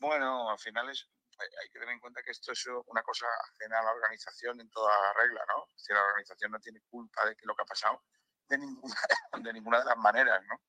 Bueno, 0.00 0.50
al 0.50 0.58
final 0.58 0.90
es, 0.90 1.08
hay 1.38 1.68
que 1.72 1.78
tener 1.78 1.94
en 1.94 2.00
cuenta 2.00 2.22
que 2.22 2.32
esto 2.32 2.52
es 2.52 2.66
una 2.88 3.02
cosa 3.02 3.24
ajena 3.54 3.78
a 3.78 3.84
la 3.84 3.92
organización 3.92 4.60
en 4.60 4.68
toda 4.68 4.92
regla, 5.14 5.40
¿no? 5.48 5.64
Si 5.76 5.94
la 5.94 6.02
organización 6.02 6.50
no 6.50 6.60
tiene 6.60 6.82
culpa 6.90 7.24
de 7.24 7.34
lo 7.44 7.54
que 7.54 7.62
ha 7.62 7.64
pasado 7.64 8.02
de 8.48 8.58
ninguna, 8.58 8.94
de 9.42 9.52
ninguna 9.54 9.78
de 9.78 9.84
las 9.86 9.96
maneras, 9.96 10.42
¿no? 10.46 10.60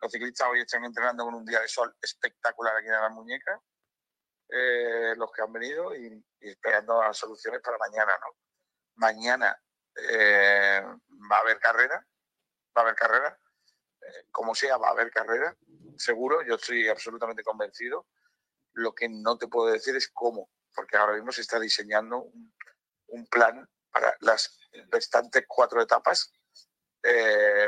Los 0.00 0.12
ciclistas 0.12 0.48
hoy 0.48 0.60
están 0.60 0.84
entrenando 0.84 1.24
con 1.24 1.34
un 1.34 1.44
día 1.44 1.60
de 1.60 1.68
sol 1.68 1.94
espectacular 2.00 2.74
aquí 2.76 2.86
en 2.86 2.92
las 2.92 3.12
muñecas, 3.12 3.60
eh, 4.48 5.14
los 5.16 5.30
que 5.30 5.42
han 5.42 5.52
venido 5.52 5.94
y, 5.94 6.24
esperando 6.40 7.02
las 7.02 7.18
soluciones 7.18 7.60
para 7.60 7.76
mañana, 7.76 8.12
¿no? 8.18 8.36
Mañana 8.94 9.62
eh, 9.96 10.82
va 11.30 11.36
a 11.36 11.40
haber 11.40 11.58
carrera, 11.58 12.06
va 12.76 12.80
a 12.80 12.84
haber 12.84 12.94
carrera, 12.94 13.38
eh, 14.00 14.24
como 14.30 14.54
sea, 14.54 14.78
va 14.78 14.88
a 14.88 14.92
haber 14.92 15.10
carrera, 15.10 15.54
seguro, 15.98 16.42
yo 16.42 16.54
estoy 16.54 16.88
absolutamente 16.88 17.42
convencido. 17.42 18.06
Lo 18.72 18.94
que 18.94 19.08
no 19.08 19.36
te 19.36 19.48
puedo 19.48 19.70
decir 19.70 19.94
es 19.96 20.08
cómo, 20.08 20.50
porque 20.74 20.96
ahora 20.96 21.12
mismo 21.14 21.30
se 21.30 21.42
está 21.42 21.60
diseñando 21.60 22.22
un, 23.08 23.26
plan 23.30 23.68
para 23.92 24.16
las 24.20 24.58
restantes 24.90 25.44
cuatro 25.46 25.82
etapas 25.82 26.32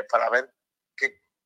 para 0.09 0.29
ver 0.29 0.53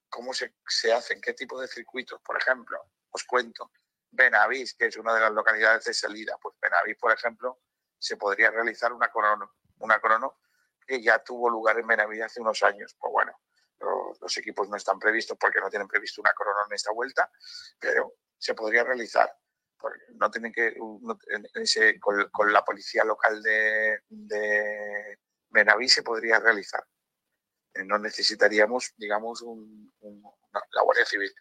cómo 0.10 0.34
se, 0.34 0.56
se 0.68 0.94
hacen, 0.94 1.22
qué 1.22 1.34
tipo 1.34 1.60
de 1.60 1.68
circuitos. 1.68 2.22
Por 2.22 2.38
ejemplo, 2.38 2.80
os 3.12 3.24
cuento, 3.24 3.72
Benavís, 4.12 4.74
que 4.76 4.88
es 4.88 4.98
una 4.98 5.14
de 5.14 5.22
las 5.22 5.32
localidades 5.32 5.86
de 5.86 5.94
salida, 5.94 6.38
pues 6.42 6.56
Benavís, 6.62 6.98
por 6.98 7.12
ejemplo, 7.12 7.60
se 7.98 8.18
podría 8.18 8.52
realizar 8.52 8.94
una 8.94 9.10
crono, 9.10 9.56
una 9.80 10.00
crono 10.00 10.40
que 10.86 11.02
ya 11.02 11.20
tuvo 11.24 11.50
lugar 11.50 11.80
en 11.80 11.88
Benavís 11.88 12.22
hace 12.22 12.42
unos 12.42 12.64
años. 12.64 12.96
Pues 13.00 13.12
bueno, 13.12 13.34
los, 14.22 14.38
equipos 14.38 14.70
no 14.70 14.78
están 14.78 15.00
previstos 15.00 15.38
porque 15.40 15.60
no 15.60 15.70
tienen 15.70 15.88
previsto 15.88 16.22
una 16.22 16.32
crono 16.34 16.66
en 16.68 16.74
esta 16.74 16.92
vuelta, 16.92 17.30
pero 17.80 18.14
se 18.38 18.54
podría 18.54 18.84
realizar. 18.84 19.32
No 20.16 20.32
tienen 20.32 20.52
que 20.52 20.76
con 22.32 22.54
la 22.54 22.66
policía 22.66 23.04
local 23.04 23.44
de, 23.44 24.00
de 24.10 25.20
Benavís 25.50 25.94
se 25.94 26.04
podría 26.04 26.40
realizar. 26.40 26.84
Eh, 27.78 27.84
No 27.86 27.98
necesitaríamos, 28.00 28.94
digamos, 28.98 29.42
un, 29.42 29.92
la 30.72 30.82
Guardia 30.84 31.06
Civil 31.06 31.32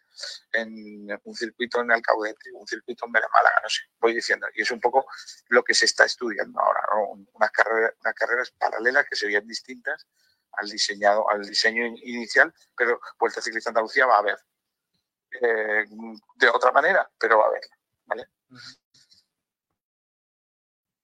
en 0.53 1.07
un 1.23 1.35
circuito 1.35 1.81
en 1.81 1.91
Alcaudete, 1.91 2.51
un 2.53 2.67
circuito 2.67 3.05
en 3.05 3.11
Málaga, 3.11 3.59
no 3.63 3.69
sé, 3.69 3.81
voy 3.99 4.13
diciendo. 4.13 4.47
Y 4.53 4.61
es 4.61 4.71
un 4.71 4.79
poco 4.79 5.05
lo 5.49 5.63
que 5.63 5.73
se 5.73 5.85
está 5.85 6.05
estudiando 6.05 6.59
ahora, 6.59 6.81
¿no? 6.93 7.09
Un- 7.11 7.29
unas, 7.33 7.51
carreras, 7.51 7.93
unas 8.03 8.13
carreras 8.15 8.51
paralelas 8.51 9.05
que 9.09 9.15
serían 9.15 9.47
distintas 9.47 10.07
al 10.53 10.69
diseñado, 10.69 11.29
al 11.29 11.43
diseño 11.43 11.85
in- 11.85 11.97
inicial, 12.03 12.53
pero 12.75 12.99
Vuelta 13.19 13.41
Ciclista 13.41 13.69
Andalucía 13.69 14.05
va 14.05 14.15
a 14.15 14.19
haber. 14.19 14.37
Eh, 15.41 15.85
de 16.35 16.49
otra 16.49 16.71
manera, 16.71 17.09
pero 17.19 17.37
va 17.37 17.45
a 17.45 17.47
haber, 17.47 17.61
¿vale? 18.05 18.27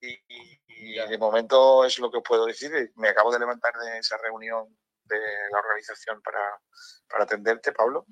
Y, 0.00 0.08
y- 0.28 0.60
y 0.68 1.08
de 1.08 1.18
momento 1.18 1.84
es 1.84 1.98
lo 1.98 2.10
que 2.10 2.18
os 2.18 2.22
puedo 2.24 2.46
decir. 2.46 2.92
Me 2.96 3.08
acabo 3.08 3.32
de 3.32 3.38
levantar 3.38 3.72
de 3.78 3.98
esa 3.98 4.16
reunión 4.18 4.76
de 5.04 5.18
la 5.52 5.58
organización 5.58 6.20
para, 6.22 6.40
para 7.08 7.24
atenderte, 7.24 7.72
Pablo, 7.72 8.06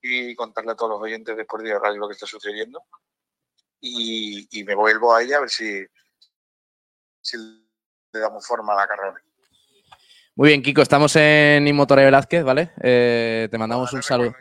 y 0.00 0.34
contarle 0.34 0.72
a 0.72 0.76
todos 0.76 0.90
los 0.92 1.00
oyentes 1.02 1.36
de 1.36 1.44
Por 1.44 1.62
Día 1.62 1.78
Radio 1.78 2.00
lo 2.00 2.08
que 2.08 2.14
está 2.14 2.26
sucediendo. 2.26 2.82
Y, 3.80 4.46
y 4.60 4.64
me 4.64 4.74
vuelvo 4.74 5.14
a 5.14 5.22
ella 5.22 5.38
a 5.38 5.40
ver 5.40 5.50
si, 5.50 5.84
si 7.20 7.36
le 8.12 8.20
damos 8.20 8.46
forma 8.46 8.72
a 8.74 8.76
la 8.76 8.86
carrera. 8.86 9.14
Muy 10.34 10.48
bien, 10.48 10.62
Kiko, 10.62 10.82
estamos 10.82 11.14
en 11.16 11.66
Inmotore 11.66 12.04
Velázquez, 12.04 12.42
¿vale? 12.44 12.72
Eh, 12.82 13.48
te 13.50 13.58
mandamos 13.58 13.92
un 13.92 14.02
saludo. 14.02 14.30
¿eh? 14.30 14.34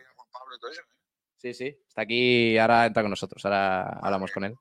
Sí, 1.38 1.54
sí, 1.54 1.76
está 1.88 2.04
aquí, 2.04 2.58
ahora 2.58 2.86
entra 2.86 3.02
con 3.04 3.10
nosotros, 3.10 3.44
ahora 3.46 3.84
hablamos 4.02 4.32
con 4.32 4.44
él. 4.46 4.56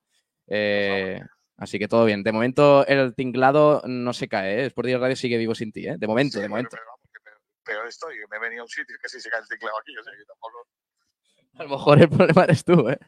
Eh, 0.48 1.20
así 1.58 1.78
que 1.78 1.86
todo 1.88 2.04
bien. 2.06 2.22
De 2.22 2.32
momento 2.32 2.84
el 2.86 3.14
tinglado 3.14 3.82
no 3.84 4.12
se 4.14 4.28
cae, 4.28 4.62
¿eh? 4.62 4.66
Sport 4.66 4.88
Radio 4.98 5.14
sigue 5.14 5.36
vivo 5.36 5.54
sin 5.54 5.72
ti, 5.72 5.86
¿eh? 5.86 5.96
De 5.98 6.06
momento, 6.06 6.38
Sí, 6.38 6.40
de 6.40 6.48
bueno, 6.48 6.68
momento. 6.70 6.76
pero 6.76 6.99
peor, 7.70 7.86
estoy, 7.86 8.16
me 8.30 8.36
he 8.36 8.40
venido 8.40 8.62
a 8.62 8.64
un 8.64 8.68
sitio 8.68 8.96
que 9.00 9.08
sí 9.08 9.20
se 9.20 9.30
cae 9.30 9.40
el 9.40 9.48
teclado 9.48 9.78
aquí, 9.78 9.96
o 9.96 10.02
sea, 10.02 10.12
que 10.12 10.24
tampoco... 10.24 10.66
A 11.58 11.62
lo 11.64 11.68
mejor 11.70 12.00
el 12.02 12.08
problema 12.08 12.44
eres 12.44 12.64
tú, 12.64 12.88
¿eh? 12.88 12.98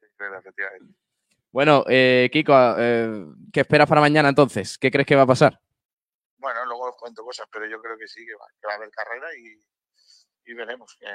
Sí, 0.00 0.06
efectivamente. 0.38 0.94
Bueno, 1.52 1.84
eh, 1.88 2.28
Kiko, 2.32 2.52
eh, 2.78 3.26
¿qué 3.52 3.60
esperas 3.60 3.88
para 3.88 4.00
mañana 4.00 4.28
entonces? 4.30 4.78
¿Qué 4.78 4.90
crees 4.90 5.06
que 5.06 5.16
va 5.16 5.22
a 5.22 5.26
pasar? 5.26 5.60
Bueno, 6.38 6.64
luego 6.66 6.88
os 6.90 6.96
cuento 6.96 7.22
cosas, 7.24 7.46
pero 7.52 7.66
yo 7.66 7.80
creo 7.80 7.96
que 7.98 8.06
sí, 8.08 8.24
que 8.24 8.34
va, 8.34 8.46
que 8.60 8.66
va 8.66 8.72
a 8.74 8.76
haber 8.76 8.90
carrera 8.90 9.28
y, 9.36 9.62
y 10.50 10.54
veremos 10.54 10.96
qué 10.98 11.06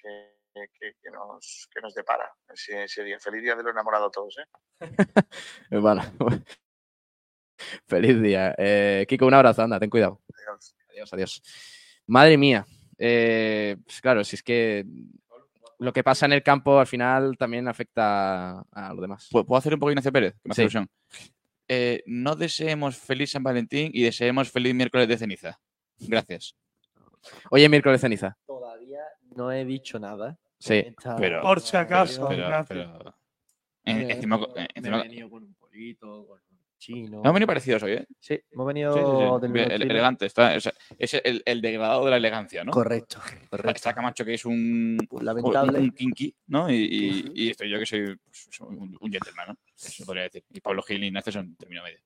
que, 0.00 0.68
que- 0.78 0.94
que 1.02 1.10
nos, 1.10 1.68
que 1.72 1.80
nos 1.80 1.94
depara 1.94 2.30
ese, 2.48 2.84
ese 2.84 3.04
día. 3.04 3.18
Feliz 3.18 3.42
día 3.42 3.54
de 3.56 3.62
los 3.62 3.72
enamorados 3.72 4.08
a 4.08 4.10
todos, 4.10 4.36
¿eh? 4.38 4.46
Eh, 5.70 5.78
Bueno, 5.80 6.02
feliz 7.86 8.20
día. 8.20 8.54
Eh, 8.58 9.06
Kiko, 9.08 9.26
un 9.26 9.34
abrazo, 9.34 9.62
anda, 9.62 9.78
ten 9.80 9.90
cuidado. 9.90 10.20
Adiós. 10.34 10.76
Adiós, 10.90 11.12
adiós. 11.12 11.42
Madre 12.08 12.36
mía. 12.36 12.66
Eh, 12.98 13.76
pues 13.84 14.00
claro, 14.00 14.24
si 14.24 14.34
es 14.36 14.42
que 14.42 14.84
lo 15.78 15.92
que 15.92 16.02
pasa 16.02 16.26
en 16.26 16.32
el 16.32 16.42
campo 16.42 16.80
al 16.80 16.86
final 16.88 17.36
también 17.38 17.68
afecta 17.68 18.60
a 18.72 18.92
lo 18.94 19.00
demás. 19.00 19.28
¿Puedo 19.30 19.46
puedo 19.46 19.58
hacer 19.58 19.74
un 19.74 19.78
poco 19.80 19.90
Ignacio 19.92 20.10
Pérez? 20.12 20.34
Que 20.42 20.48
me 20.48 20.52
hace 20.52 20.62
Sí. 20.62 20.62
ilusión. 20.62 20.88
Eh, 21.68 22.02
no 22.06 22.34
deseemos 22.34 22.96
feliz 22.96 23.30
San 23.30 23.42
Valentín 23.44 23.90
y 23.94 24.02
deseemos 24.02 24.50
feliz 24.50 24.74
miércoles 24.74 25.06
de 25.06 25.16
ceniza. 25.18 25.60
Gracias. 26.00 26.56
Oye, 27.50 27.68
miércoles 27.68 28.00
ceniza. 28.00 28.36
Todavía 28.46 29.00
no 29.36 29.52
he 29.52 29.64
dicho 29.64 29.98
nada. 29.98 30.38
Sí. 30.58 30.74
Esta- 30.74 31.14
Pero- 31.16 31.42
Por 31.42 31.60
si 31.60 31.76
acaso, 31.76 32.26
Pero, 32.28 32.42
Ignacio. 32.42 32.66
pero- 32.98 33.14
en- 33.84 34.06
Me- 34.06 34.12
encima, 34.14 34.38
me- 34.38 34.44
eh, 34.64 34.68
he 34.74 34.80
venido 34.80 35.30
con 35.30 35.44
un 35.44 35.54
pollito, 35.54 36.26
con 36.26 36.40
chino. 36.78 37.18
hemos 37.22 37.34
venido 37.34 37.46
parecidos 37.46 37.82
hoy, 37.82 37.92
¿eh? 37.92 38.06
Sí, 38.20 38.38
hemos 38.50 38.66
venido 38.66 38.92
Sí, 38.94 39.00
sí, 39.00 39.04
sí. 39.06 39.40
del 39.42 39.52
Bien, 39.52 39.70
estilo. 39.72 39.90
elegante. 39.90 40.26
Está, 40.26 40.56
o 40.56 40.60
sea, 40.60 40.72
es 40.98 41.14
el, 41.24 41.42
el 41.44 41.60
degradado 41.60 42.04
de 42.04 42.10
la 42.12 42.16
elegancia, 42.16 42.64
¿no? 42.64 42.72
Correcto, 42.72 43.18
correcto. 43.50 43.70
Está 43.72 43.92
Camacho, 43.94 44.24
que 44.24 44.34
es 44.34 44.44
un, 44.44 44.98
Pues 45.08 45.20
un, 45.20 45.26
lamentable. 45.26 45.78
un 45.80 45.90
kinky, 45.90 46.34
¿no? 46.46 46.70
Y, 46.70 46.74
y- 46.90 47.20
Ujú. 47.24 47.32
y 47.34 47.50
estoy 47.50 47.70
yo 47.70 47.78
que 47.78 47.86
soy, 47.86 48.16
pues, 48.24 48.60
un, 48.60 48.96
un 49.00 49.12
gentleman, 49.12 49.48
¿no? 49.48 49.56
Eso 49.76 50.04
podría 50.04 50.22
decir. 50.24 50.44
Y 50.52 50.60
Pablo 50.60 50.82
Gil 50.82 51.02
y 51.02 51.08
Ignacio 51.08 51.32
son 51.32 51.54
término 51.56 51.82
medio. 51.82 51.98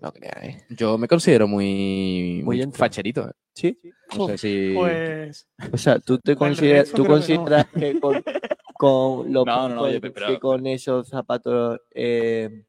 No 0.00 0.10
creáis. 0.12 0.56
¿eh? 0.56 0.66
Yo 0.70 0.96
me 0.98 1.06
considero 1.06 1.46
muy, 1.46 2.40
muy 2.44 2.60
facherito. 2.72 3.28
¿eh? 3.28 3.32
Sí. 3.54 3.78
No 4.16 4.26
sé 4.28 4.38
si. 4.38 4.72
Pues 4.74 5.48
O 5.72 5.76
sea, 5.76 5.98
tú 6.00 6.18
te 6.18 6.32
El 6.32 6.38
consideras, 6.38 6.90
tú 6.90 7.02
que 7.02 7.08
no. 7.08 7.14
consideras 7.14 7.66
que 7.66 8.00
con, 8.00 8.24
con 8.74 9.32
los 9.32 9.46
No, 9.46 9.68
no, 9.68 9.92
no, 9.92 10.00
pero- 10.00 10.26
que 10.28 10.38
con 10.40 10.66
esos 10.66 11.08
zapatos 11.08 11.80
eh, 11.94 12.64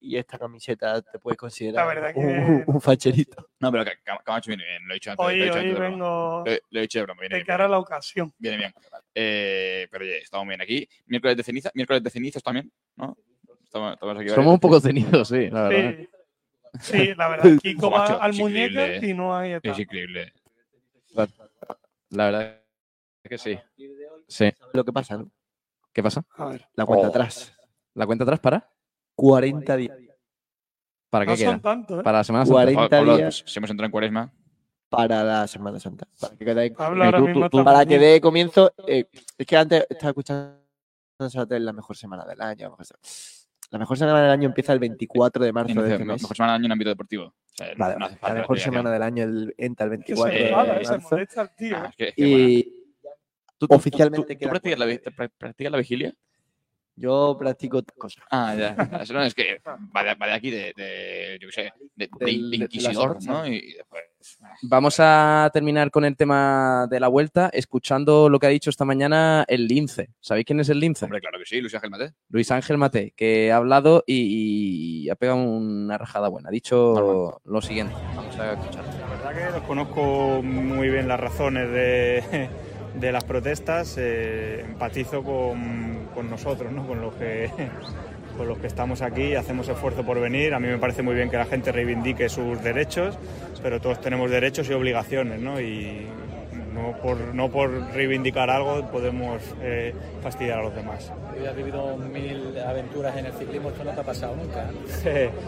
y 0.00 0.16
esta 0.16 0.38
camiseta 0.38 1.00
te 1.02 1.18
puedes 1.18 1.36
considerar 1.38 2.12
que- 2.14 2.20
un, 2.20 2.64
un 2.66 2.80
facherito. 2.80 3.48
No, 3.60 3.70
pero 3.72 3.84
Ca- 3.84 3.96
Ca- 4.04 4.22
Camacho 4.24 4.48
viene 4.48 4.64
bien. 4.64 4.86
Lo 4.86 4.92
he 4.92 4.94
dicho 4.96 5.10
antes. 5.10 5.24
lo 5.24 5.30
he 5.30 5.34
hoy, 5.34 5.40
dicho 5.40 5.52
hoy 5.54 5.58
antes 5.60 5.72
de 5.72 5.78
broma. 5.78 5.90
vengo 5.90 6.42
Lo 6.46 6.52
he- 6.52 6.60
lo 6.70 6.78
he 6.78 6.82
dicho 6.82 6.98
de 6.98 7.02
broma. 7.04 7.20
Viene 7.20 7.34
de 7.34 7.38
bien. 7.40 7.46
cara 7.46 7.64
a 7.64 7.68
la 7.68 7.78
ocasión. 7.78 8.32
Viene 8.38 8.56
bien. 8.58 8.74
Eh, 9.14 9.88
pero 9.90 10.04
oye, 10.04 10.18
estamos 10.18 10.46
bien 10.48 10.60
aquí. 10.60 10.88
Miércoles 11.06 11.36
de 11.36 11.42
ceniza, 11.42 11.70
miércoles 11.74 12.02
de 12.02 12.10
cenizas 12.10 12.42
también, 12.42 12.70
¿no? 12.96 13.16
Estamos, 13.64 13.94
estamos 13.94 14.18
aquí. 14.18 14.28
Somos 14.30 14.54
un 14.54 14.60
poco 14.60 14.80
cenidos, 14.80 15.28
sí, 15.28 15.48
la 15.50 15.68
verdad. 15.68 15.94
Sí, 15.98 16.98
sí, 16.98 17.14
la 17.14 17.28
verdad. 17.28 17.50
Kiko 17.62 17.90
va 17.90 18.04
al 18.06 18.30
es 18.30 18.38
increíble, 18.38 19.00
y 19.02 19.14
no 19.14 19.34
hay 19.36 19.52
Es 19.52 19.58
etapa. 19.58 19.80
increíble. 19.82 20.32
La 22.10 22.24
verdad 22.26 22.62
es 23.24 23.28
que 23.30 23.38
sí. 23.38 23.58
Sí. 24.28 24.50
¿Sabes 24.58 24.74
lo 24.74 24.84
que 24.84 24.92
pasa? 24.92 25.16
no? 25.16 25.30
¿Qué 25.92 26.02
pasa? 26.02 26.22
A 26.36 26.46
ver, 26.46 26.66
La 26.74 26.84
cuenta 26.84 27.06
Oh. 27.06 27.10
atrás. 27.10 27.56
¿La 27.94 28.06
cuenta 28.06 28.24
atrás 28.24 28.40
para? 28.40 28.70
40 29.16 29.76
días 29.76 29.96
¿Para 31.10 31.24
qué 31.24 31.30
no 31.32 31.36
queda? 31.36 31.50
son 31.52 31.60
tantos, 31.62 32.00
¿eh? 32.00 32.02
Para 32.02 32.18
la 32.18 32.24
Semana 32.24 32.44
Santa. 32.46 32.54
40 32.62 32.88
Pablo, 32.88 33.16
días 33.16 33.42
si 33.46 33.58
hemos 33.58 33.70
entrado 33.70 33.86
en 33.86 33.90
cuaresma, 33.92 34.32
para 34.88 35.24
la 35.24 35.46
Semana 35.46 35.80
Santa. 35.80 36.06
Para 36.20 36.36
que, 36.36 36.44
quede- 36.44 36.66
eh, 36.66 36.74
tú- 37.32 37.48
tú- 37.48 37.64
para 37.64 37.84
que 37.86 37.98
dé 37.98 38.20
comienzo. 38.20 38.72
eh, 38.86 39.06
es 39.38 39.46
que 39.46 39.56
antes 39.56 39.86
estaba 39.88 40.10
escuchando 40.10 40.56
es 41.18 41.60
la 41.62 41.72
mejor 41.72 41.96
semana 41.96 42.24
del 42.26 42.40
año. 42.40 42.76
La 43.70 43.78
mejor 43.78 43.96
semana 43.98 44.20
del 44.22 44.30
año 44.30 44.48
empieza 44.48 44.72
el 44.74 44.78
24 44.78 45.44
de 45.44 45.52
marzo 45.52 45.82
de 45.82 45.92
este 45.92 46.04
mes. 46.04 46.22
mejor 46.22 46.36
semana 46.36 46.52
del 46.52 46.60
año 46.60 46.66
en 46.66 46.72
ámbito 46.72 46.90
deportivo. 46.90 47.24
O 47.24 47.34
sea, 47.52 47.68
no 47.74 47.78
Vale, 47.78 48.04
hace 48.04 48.18
la 48.22 48.34
mejor 48.34 48.60
semana 48.60 48.90
del 48.90 49.02
año 49.02 49.24
el, 49.24 49.54
entra 49.56 49.84
el 49.86 49.90
Que 49.92 49.96
24 49.96 50.36
se 50.38 50.44
Eh, 50.44 50.78
de 50.78 50.84
se 50.84 50.90
marzo. 50.92 51.08
molesta 51.10 51.42
el 51.42 51.50
tío. 51.56 51.76
Ah, 51.78 51.86
es 51.88 51.96
que- 51.96 52.08
es 52.08 52.14
que, 52.14 52.22
bueno, 52.30 52.48
Y 52.48 52.86
¿tú- 53.58 53.66
tú- 53.68 53.74
oficialmente 53.74 54.36
¿Tú, 54.36 54.48
practicas, 54.48 54.78
la, 54.78 54.86
vi- 54.86 54.98
40. 54.98 55.10
pra- 55.24 55.32
practicas 55.38 55.72
la 55.72 55.78
vigilia? 55.78 56.14
Yo 56.96 57.36
practico 57.38 57.78
otra 57.78 57.94
cosa. 57.98 58.20
Ah, 58.30 58.54
ya. 58.58 58.76
Eso 59.02 59.12
no, 59.14 59.22
es 59.22 59.34
que 59.34 59.60
va 59.94 60.02
de, 60.02 60.14
va 60.14 60.26
de 60.26 60.32
aquí, 60.32 60.50
de, 60.50 60.72
de, 60.76 61.38
yo 61.40 61.48
qué 61.48 61.52
sé, 61.52 61.72
de, 61.94 62.08
de- 62.18 62.26
Del- 62.26 62.26
de 62.26 62.42
de- 62.42 62.50
de 62.50 62.58
la 62.58 62.64
inquisidor, 62.64 63.18
¿no? 63.24 63.46
Y, 63.46 63.74
después. 63.74 64.02
ah, 64.42 64.54
Vamos 64.62 64.96
a 64.98 65.50
terminar 65.52 65.90
con 65.90 66.04
el 66.04 66.16
tema 66.16 66.86
de 66.90 66.98
la 66.98 67.08
vuelta, 67.08 67.50
escuchando 67.52 68.28
lo 68.28 68.38
que 68.38 68.46
ha 68.46 68.50
dicho 68.50 68.70
esta 68.70 68.84
mañana 68.84 69.44
el 69.46 69.66
Lince. 69.66 70.08
¿Sabéis 70.20 70.46
quién 70.46 70.60
es 70.60 70.68
el 70.70 70.80
Lince? 70.80 71.04
Hombre, 71.04 71.20
claro 71.20 71.38
que 71.38 71.44
sí, 71.44 71.60
Luis 71.60 71.74
Ángel 71.74 71.90
Mate. 71.90 72.12
Luis 72.30 72.50
Ángel 72.50 72.78
Mate, 72.78 73.12
que 73.16 73.52
ha 73.52 73.56
hablado 73.56 74.02
y, 74.06 75.04
y 75.04 75.10
ha 75.10 75.14
pegado 75.16 75.38
una 75.38 75.98
rajada 75.98 76.28
buena. 76.28 76.48
Ha 76.48 76.52
dicho 76.52 77.40
lo 77.44 77.60
siguiente. 77.60 77.94
Vamos 78.14 78.36
a 78.38 78.52
escuchar. 78.54 78.84
La 79.00 79.06
verdad 79.06 79.34
que 79.34 79.52
desconozco 79.58 80.40
muy 80.42 80.88
bien 80.88 81.08
las 81.08 81.20
razones 81.20 81.70
de, 81.70 82.48
de 82.98 83.12
las 83.12 83.24
protestas. 83.24 83.96
eh, 83.98 84.60
empatizo 84.66 85.22
con, 85.22 86.08
con 86.14 86.30
nosotros, 86.30 86.72
¿no? 86.72 86.86
con, 86.86 87.00
los 87.00 87.14
que, 87.14 87.50
con 88.36 88.48
los 88.48 88.58
que 88.58 88.66
estamos 88.66 89.02
aquí, 89.02 89.34
hacemos 89.34 89.68
esfuerzo 89.68 90.04
por 90.04 90.20
venir. 90.20 90.54
A 90.54 90.60
mí 90.60 90.68
me 90.68 90.78
parece 90.78 91.02
muy 91.02 91.14
bien 91.14 91.30
que 91.30 91.36
la 91.36 91.46
gente 91.46 91.72
reivindique 91.72 92.28
sus 92.28 92.62
derechos, 92.62 93.18
pero 93.62 93.80
todos 93.80 94.00
tenemos 94.00 94.30
derechos 94.30 94.68
y 94.68 94.72
obligaciones. 94.72 95.40
¿no? 95.40 95.60
Y 95.60 96.06
no 96.74 96.92
por, 97.02 97.16
no 97.34 97.48
por 97.50 97.70
reivindicar 97.94 98.50
algo 98.50 98.86
podemos 98.90 99.40
eh, 99.62 99.94
fastidiar 100.22 100.58
a 100.58 100.62
los 100.64 100.74
demás. 100.74 101.10
Has 101.48 101.56
vivido 101.56 101.96
mil 101.96 102.58
aventuras 102.58 103.16
en 103.16 103.26
el 103.26 103.32
ciclismo, 103.32 103.70
esto 103.70 103.82
no 103.84 103.92
te 103.92 104.00
ha 104.00 104.04
pasado 104.04 104.36
nunca. 104.36 104.68
Eh, 105.04 105.30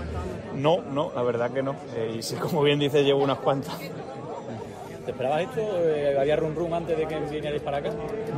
No, 0.54 0.80
no, 0.80 1.12
la 1.14 1.22
verdad 1.22 1.50
que 1.52 1.62
no. 1.62 1.76
Eh, 1.94 2.16
y 2.18 2.22
sí, 2.22 2.34
como 2.36 2.62
bien 2.62 2.78
dices, 2.78 3.04
llevo 3.04 3.22
unas 3.22 3.38
cuantas. 3.38 3.78
¿Te 5.08 5.12
esperabas 5.12 5.40
esto? 5.40 5.62
Eh, 5.86 6.18
¿Había 6.20 6.36
run 6.36 6.54
run 6.54 6.74
antes 6.74 6.94
de 6.98 7.06
que 7.06 7.18
vinierais 7.18 7.62
para 7.62 7.78
acá? 7.78 7.88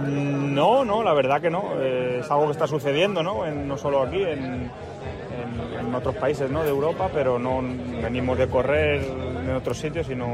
Mm, 0.06 0.54
No, 0.54 0.84
no, 0.84 1.02
la 1.02 1.12
verdad 1.14 1.40
que 1.40 1.50
no. 1.50 1.64
Eh, 1.80 2.18
es 2.20 2.30
algo 2.30 2.46
que 2.46 2.52
está 2.52 2.68
sucediendo, 2.68 3.24
¿no? 3.24 3.44
En- 3.44 3.66
no 3.66 3.76
solo 3.76 4.02
aquí, 4.02 4.22
en, 4.22 4.70
en- 4.70 4.70
en 5.80 5.92
otros 5.92 6.14
países 6.14 6.48
¿no? 6.48 6.62
de 6.62 6.68
Europa, 6.68 7.10
pero 7.12 7.40
no 7.40 7.60
venimos 8.00 8.38
de 8.38 8.46
correr 8.46 9.02
en 9.02 9.50
otros 9.52 9.78
sitios 9.78 10.08
y 10.10 10.14
no, 10.14 10.28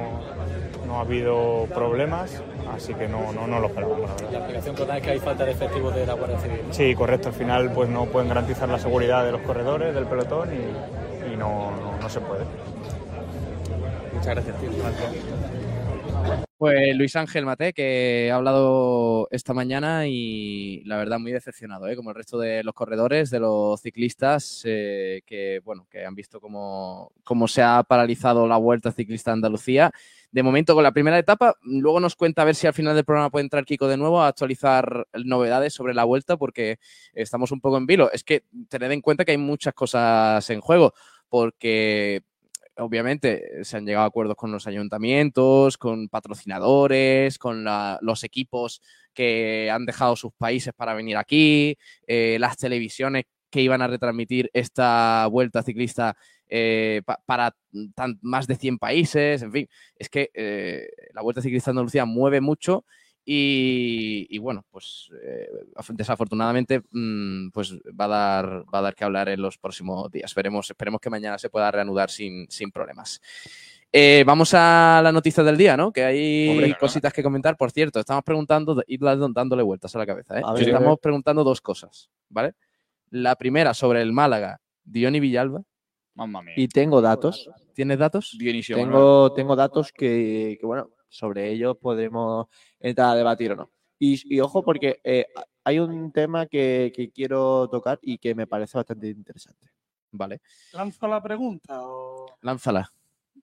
no 0.87 0.99
ha 0.99 1.01
habido 1.01 1.65
problemas, 1.75 2.43
así 2.71 2.93
que 2.93 3.09
no, 3.09 3.33
no, 3.33 3.47
no 3.47 3.59
lo 3.59 3.69
esperábamos, 3.69 4.01
la 4.11 4.15
verdad. 4.17 4.31
La 4.33 4.39
explicación 4.41 4.75
total 4.77 4.97
es 4.99 5.03
que 5.05 5.11
hay 5.13 5.19
falta 5.21 5.45
de 5.47 5.53
efectivos 5.53 5.95
de 5.95 6.05
la 6.05 6.13
Guardia 6.13 6.39
Civil. 6.39 6.61
¿no? 6.69 6.75
Sí, 6.75 6.95
correcto. 6.95 7.29
Al 7.29 7.35
final, 7.35 7.73
pues 7.73 7.89
no 7.89 8.05
pueden 8.05 8.29
garantizar 8.29 8.69
la 8.69 8.79
seguridad 8.79 9.25
de 9.25 9.33
los 9.33 9.41
corredores, 9.41 9.95
del 9.95 10.05
pelotón 10.05 10.51
y, 10.53 11.33
y 11.33 11.37
no, 11.39 11.71
no, 11.71 11.97
no 11.99 12.09
se 12.11 12.21
puede. 12.21 12.45
Muchas 14.13 14.35
gracias, 14.35 14.57
tío. 14.61 14.71
Pues 16.59 16.97
Luis 16.97 17.15
Ángel 17.17 17.45
Mate, 17.45 17.75
que 17.75 18.31
ha 18.33 18.37
hablado 18.37 19.29
esta 19.31 19.53
mañana 19.53 20.07
y 20.07 20.83
la 20.87 20.97
verdad 20.97 21.19
muy 21.19 21.31
decepcionado, 21.31 21.87
¿eh? 21.87 21.97
como 21.97 22.09
el 22.09 22.17
resto 22.17 22.39
de 22.39 22.65
los 22.65 22.73
corredores, 22.73 23.29
de 23.29 23.41
los 23.41 23.79
ciclistas, 23.83 24.63
eh, 24.65 25.21
que 25.27 25.61
bueno, 25.63 25.87
que 25.91 26.07
han 26.07 26.15
visto 26.15 26.41
cómo, 26.41 27.13
cómo 27.25 27.47
se 27.47 27.61
ha 27.63 27.83
paralizado 27.83 28.47
la 28.47 28.57
vuelta 28.57 28.91
ciclista 28.91 29.33
Andalucía. 29.33 29.93
De 30.33 30.43
momento 30.43 30.75
con 30.75 30.83
la 30.83 30.93
primera 30.93 31.19
etapa, 31.19 31.57
luego 31.61 32.01
nos 32.01 32.17
cuenta 32.17 32.41
a 32.41 32.47
ver 32.47 32.55
si 32.55 32.67
al 32.67 32.73
final 32.73 32.95
del 32.95 33.05
programa 33.05 33.29
puede 33.29 33.45
entrar 33.45 33.67
Kiko 33.67 33.87
de 33.87 33.99
nuevo 33.99 34.23
a 34.23 34.29
actualizar 34.29 35.07
novedades 35.13 35.75
sobre 35.75 35.93
la 35.93 36.05
vuelta, 36.05 36.39
porque 36.39 36.79
estamos 37.13 37.53
un 37.53 37.61
poco 37.61 37.77
en 37.77 37.87
vilo. 37.87 38.11
Es 38.13 38.25
que 38.25 38.45
tened 38.71 38.93
en 38.93 39.03
cuenta 39.03 39.27
que 39.27 39.33
hay 39.33 39.39
muchas 39.39 39.75
cosas 39.75 40.49
en 40.49 40.63
juego, 40.63 40.95
porque 41.29 42.23
obviamente 42.79 43.65
se 43.65 43.77
han 43.77 43.87
llegado 43.87 44.05
a 44.05 44.09
acuerdos 44.09 44.37
con 44.37 44.53
los 44.53 44.67
ayuntamientos, 44.67 45.79
con 45.79 46.09
patrocinadores, 46.09 47.39
con 47.39 47.65
la- 47.65 47.99
los 48.03 48.25
equipos 48.25 48.83
que 49.15 49.71
han 49.71 49.87
dejado 49.87 50.17
sus 50.17 50.33
países 50.37 50.73
para 50.75 50.95
venir 50.95 51.17
aquí, 51.17 51.77
eh, 52.07 52.37
las 52.41 52.57
televisiones 52.57 53.25
que 53.51 53.63
iban 53.63 53.81
a 53.83 53.87
retransmitir 53.87 54.51
esta 54.53 55.27
vuelta 55.31 55.63
ciclista 55.63 56.17
eh, 56.49 57.03
pa- 57.05 57.21
para 57.27 57.57
más 58.23 58.47
de 58.47 58.55
100 58.57 58.79
países, 58.79 59.43
en 59.43 59.51
fin, 59.53 59.69
es 59.97 60.09
que 60.09 60.31
eh, 60.35 60.89
la 61.13 61.23
vuelta 61.23 61.43
ciclista 61.43 61.71
Andalucía 61.71 62.05
mueve 62.05 62.41
mucho 62.41 62.85
y, 63.29 64.27
y 64.31 64.39
bueno, 64.39 64.65
pues 64.71 65.11
eh, 65.21 65.49
af- 65.75 65.95
desafortunadamente 65.95 66.83
mm, 66.93 67.51
pues 67.51 67.75
va 67.99 68.05
a 68.05 68.09
dar 68.09 68.65
va 68.73 68.79
a 68.79 68.83
dar 68.83 68.95
que 68.95 69.05
hablar 69.05 69.29
en 69.29 69.43
los 69.43 69.59
próximos 69.59 70.11
días. 70.13 70.33
Veremos, 70.35 70.71
esperemos 70.71 71.01
que 71.01 71.11
mañana 71.11 71.37
se 71.37 71.51
pueda 71.51 71.71
reanudar 71.73 72.09
sin, 72.09 72.47
sin 72.49 72.71
problemas. 72.71 73.21
Eh, 73.93 74.25
vamos 74.27 74.53
a 74.55 75.01
la 75.03 75.11
noticia 75.11 75.43
del 75.43 75.57
día, 75.57 75.77
¿no? 75.77 75.93
Que 75.93 76.05
hay 76.05 76.49
Hombre, 76.51 76.77
cositas 76.79 77.13
que 77.13 77.23
comentar. 77.23 77.57
Por 77.57 77.71
cierto, 77.73 77.99
estamos 77.99 78.23
preguntando, 78.25 78.81
id 78.87 79.01
dando- 79.03 79.29
dándole 79.29 79.63
vueltas 79.65 79.95
a 79.97 79.99
la 79.99 80.07
cabeza, 80.07 80.39
¿eh? 80.39 80.43
A 80.45 80.53
ver, 80.53 80.63
a 80.63 80.67
estamos 80.67 80.89
ver. 80.91 80.99
preguntando 81.03 81.43
dos 81.45 81.61
cosas, 81.61 82.09
¿vale? 82.29 82.53
La 83.11 83.35
primera 83.37 83.75
sobre 83.75 84.03
el 84.03 84.13
Málaga, 84.13 84.61
Diony 84.85 85.19
Villalba. 85.21 85.63
Mamma 86.15 86.43
mía. 86.43 86.55
Y 86.57 86.69
tengo 86.69 87.01
datos. 87.03 87.51
¿Tienes 87.75 87.99
datos? 87.99 88.35
Dionisio 88.39 88.77
Manuel. 88.77 88.93
Tengo, 88.93 89.33
tengo 89.35 89.57
datos 89.57 89.93
que, 89.93 90.57
que, 90.61 90.67
bueno, 90.67 90.89
sobre 91.09 91.51
ellos 91.51 91.77
podremos 91.79 92.47
entrar 92.81 93.11
a 93.11 93.15
debatir 93.15 93.53
o 93.53 93.57
no. 93.57 93.71
Y, 93.99 94.21
y 94.35 94.41
ojo, 94.41 94.63
porque 94.63 95.01
eh, 95.05 95.27
hay 95.65 95.79
un 95.79 96.13
tema 96.13 96.47
que, 96.47 96.93
que 96.95 97.11
quiero 97.11 97.69
tocar 97.71 97.99
y 98.03 98.19
que 98.19 98.35
me 98.35 98.47
parece 98.47 98.77
bastante 98.79 99.09
interesante. 99.09 99.67
Vale, 100.13 100.41
Lanzo 100.73 101.07
la 101.09 101.23
pregunta. 101.23 101.81
o- 101.83 102.27
lánzala. 102.43 102.91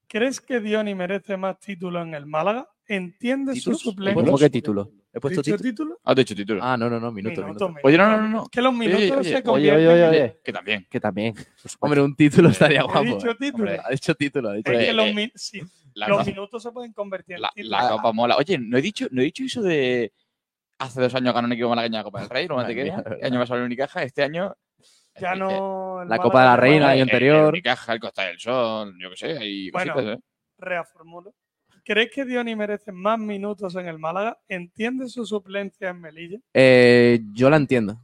¿Crees 0.07 0.39
que 0.41 0.59
Diony 0.59 0.93
merece 0.95 1.37
más 1.37 1.59
títulos 1.59 2.05
en 2.05 2.13
el 2.13 2.25
Málaga? 2.25 2.69
¿Entiende 2.87 3.53
su 3.53 3.59
¿Títulos? 3.71 3.81
suplencia? 3.81 4.23
¿Cómo 4.25 4.37
qué 4.37 4.49
título? 4.49 4.91
¿He 5.11 5.19
puesto 5.19 5.41
¿Dicho 5.41 5.57
título? 5.57 5.69
título? 5.71 5.99
Has 6.03 6.15
dicho 6.15 6.35
título. 6.35 6.59
Ah, 6.63 6.75
no, 6.77 6.89
no, 6.89 6.99
no, 6.99 7.11
minuto, 7.11 7.41
Minuto, 7.41 7.67
minuto. 7.69 7.87
Oye, 7.87 7.97
no, 7.97 8.17
no, 8.17 8.27
no, 8.27 8.47
que 8.49 8.61
los 8.61 8.73
minutos 8.73 9.01
oye, 9.01 9.11
oye, 9.15 9.23
se 9.29 9.35
oye, 9.35 9.43
convierten 9.43 9.87
oye, 9.87 10.03
en- 10.03 10.09
oye. 10.09 10.39
Que 10.43 10.53
también. 10.53 10.87
Que 10.89 10.99
también. 10.99 11.33
Hombre, 11.79 12.01
un 12.01 12.15
título 12.15 12.49
estaría 12.49 12.81
He 12.81 12.83
guapo. 12.83 13.03
dicho 13.03 13.35
título. 13.35 13.63
Hombre, 13.63 13.79
Ha 13.85 13.89
dicho 13.91 14.15
título, 14.15 14.49
ha 14.49 14.53
dicho 14.53 14.71
Es 14.71 14.75
Hombre, 14.75 14.85
que 14.85 14.91
título. 14.91 15.03
los, 15.03 15.11
eh, 15.11 15.15
mi- 15.15 15.31
sí, 15.35 15.61
La, 15.95 16.07
los 16.07 16.17
copa- 16.19 16.29
minutos 16.29 16.63
se 16.63 16.71
pueden 16.71 16.93
convertir 16.93 17.35
en 17.35 17.41
la, 17.41 17.51
la 17.55 17.89
copa 17.89 18.11
mola. 18.11 18.37
Oye, 18.37 18.57
no 18.57 18.77
he 18.77 18.81
dicho, 18.81 19.07
no 19.11 19.21
he 19.21 19.25
dicho 19.25 19.43
eso 19.43 19.61
de 19.61 20.11
hace 20.79 21.01
dos 21.01 21.15
años 21.15 21.33
ganó 21.33 21.45
un 21.47 21.53
equipo 21.53 21.69
malagueño 21.69 21.97
la 21.97 22.03
Copa 22.03 22.19
del 22.21 22.29
Rey, 22.29 22.47
¿no 22.47 22.65
te 22.65 22.73
mía, 22.75 22.95
El 22.97 23.03
verdad. 23.03 23.23
año 23.25 23.39
pasado 23.39 23.59
el 23.59 23.65
Unicaja, 23.65 24.03
este 24.03 24.23
año. 24.23 24.53
Ya 25.19 25.35
no. 25.35 26.01
el 26.01 26.09
La 26.09 26.17
Copa 26.17 26.41
de 26.41 26.45
la 26.47 26.57
Reina, 26.57 26.93
el 26.93 26.99
eh, 26.99 27.01
anterior. 27.03 27.43
El 27.43 27.49
Unicaja, 27.49 27.93
el 27.93 27.99
Costa 27.99 28.23
del 28.23 28.39
Sol, 28.39 28.93
yo 28.99 29.09
qué 29.11 29.15
sé, 29.15 29.37
hay 29.37 29.69
Bueno. 29.71 29.93
cositas, 29.93 30.17
¿eh? 30.17 30.21
Reformulo. 30.57 31.33
¿Crees 31.85 32.11
que 32.11 32.25
Diony 32.25 32.55
merece 32.55 32.91
más 32.91 33.19
minutos 33.19 33.75
en 33.75 33.87
el 33.87 33.99
Málaga? 33.99 34.37
¿Entiende 34.47 35.07
su 35.09 35.25
suplencia 35.25 35.89
en 35.89 36.01
Melilla? 36.01 36.39
Eh, 36.53 37.19
yo 37.33 37.49
la 37.49 37.57
entiendo. 37.57 37.97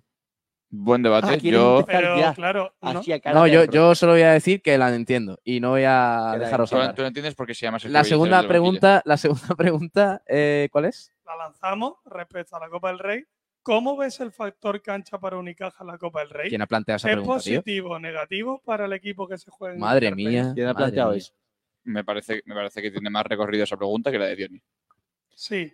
Buen 0.71 1.01
debate. 1.01 1.27
Ah, 1.31 1.37
¿quieres 1.37 1.59
yo 1.59 1.83
Pero 1.87 2.17
ya? 2.19 2.33
claro, 2.33 2.73
no. 2.81 3.47
Yo, 3.47 3.95
solo 3.95 4.11
voy 4.13 4.21
a 4.21 4.33
decir 4.33 4.61
que 4.61 4.77
la 4.77 4.93
entiendo 4.93 5.39
y 5.43 5.59
no 5.59 5.69
voy 5.71 5.83
a 5.85 6.29
Que 6.33 6.37
la 6.39 6.45
dejaros 6.45 6.69
tú, 6.69 6.75
hablar. 6.75 6.95
tú 6.95 7.01
lo 7.01 7.07
entiendes 7.07 7.33
porque 7.35 7.55
se 7.55 7.65
llama 7.65 7.79
La 7.85 8.03
segunda 8.03 8.47
pregunta, 8.47 9.01
la 9.05 9.17
segunda 9.17 9.55
pregunta, 9.57 10.21
eh, 10.27 10.69
¿cuál 10.71 10.85
es? 10.85 11.11
la 11.25 11.35
lanzamos 11.35 11.93
respecto 12.05 12.55
a 12.55 12.59
la 12.59 12.69
Copa 12.69 12.89
del 12.89 12.99
Rey. 12.99 13.23
¿Cómo 13.61 13.97
ves 13.97 14.19
el 14.19 14.31
factor 14.31 14.81
cancha 14.81 15.19
para 15.19 15.37
Unicaja 15.37 15.83
en 15.83 15.87
la 15.87 15.97
Copa 15.97 16.21
del 16.21 16.29
Rey? 16.29 16.49
¿Quién 16.49 16.61
ha 16.61 16.65
planteado 16.67 16.95
esa 16.97 17.07
¿Es 17.09 17.13
pregunta, 17.15 17.35
positivo 17.35 17.89
o 17.91 17.99
negativo 17.99 18.61
para 18.65 18.85
el 18.85 18.93
equipo 18.93 19.27
que 19.27 19.37
se 19.37 19.51
juega 19.51 19.73
en 19.75 19.79
Madre 19.79 20.15
mía. 20.15 20.51
¿Quién 20.55 20.67
ha 20.67 20.73
planteado 20.73 21.13
eso? 21.13 21.33
Me 21.83 22.03
parece, 22.03 22.41
me 22.45 22.55
parece 22.55 22.81
que 22.81 22.89
tiene 22.91 23.09
más 23.09 23.25
recorrido 23.25 23.63
esa 23.63 23.77
pregunta 23.77 24.11
que 24.11 24.17
la 24.19 24.25
de 24.25 24.35
Diony. 24.35 24.61
Sí, 25.35 25.71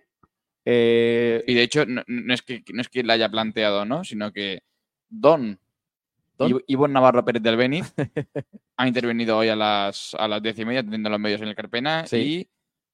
Eh, 0.65 1.43
Y 1.47 1.53
de 1.53 1.61
hecho, 1.63 1.85
no, 1.85 2.01
no 2.07 2.33
es 2.33 2.41
que, 2.41 2.63
no 2.73 2.81
es 2.81 2.89
que 2.89 3.03
la 3.03 3.13
haya 3.13 3.29
planteado, 3.29 3.85
¿no? 3.85 4.03
Sino 4.03 4.31
que 4.33 4.63
Don, 5.19 5.59
Don. 6.37 6.49
Ivo- 6.49 6.61
Ivonne 6.67 6.93
Navarro 6.93 7.23
Pérez 7.23 7.41
del 7.43 7.57
Beniz 7.57 7.93
ha 8.77 8.87
intervenido 8.87 9.37
hoy 9.37 9.49
a 9.49 9.55
las, 9.55 10.15
a 10.19 10.27
las 10.27 10.41
diez 10.41 10.57
y 10.59 10.65
media 10.65 10.81
atendiendo 10.81 11.07
a 11.07 11.11
los 11.11 11.19
medios 11.19 11.41
en 11.41 11.47
el 11.47 11.55
Carpena 11.55 12.05
Sí. 12.05 12.17
y 12.17 12.49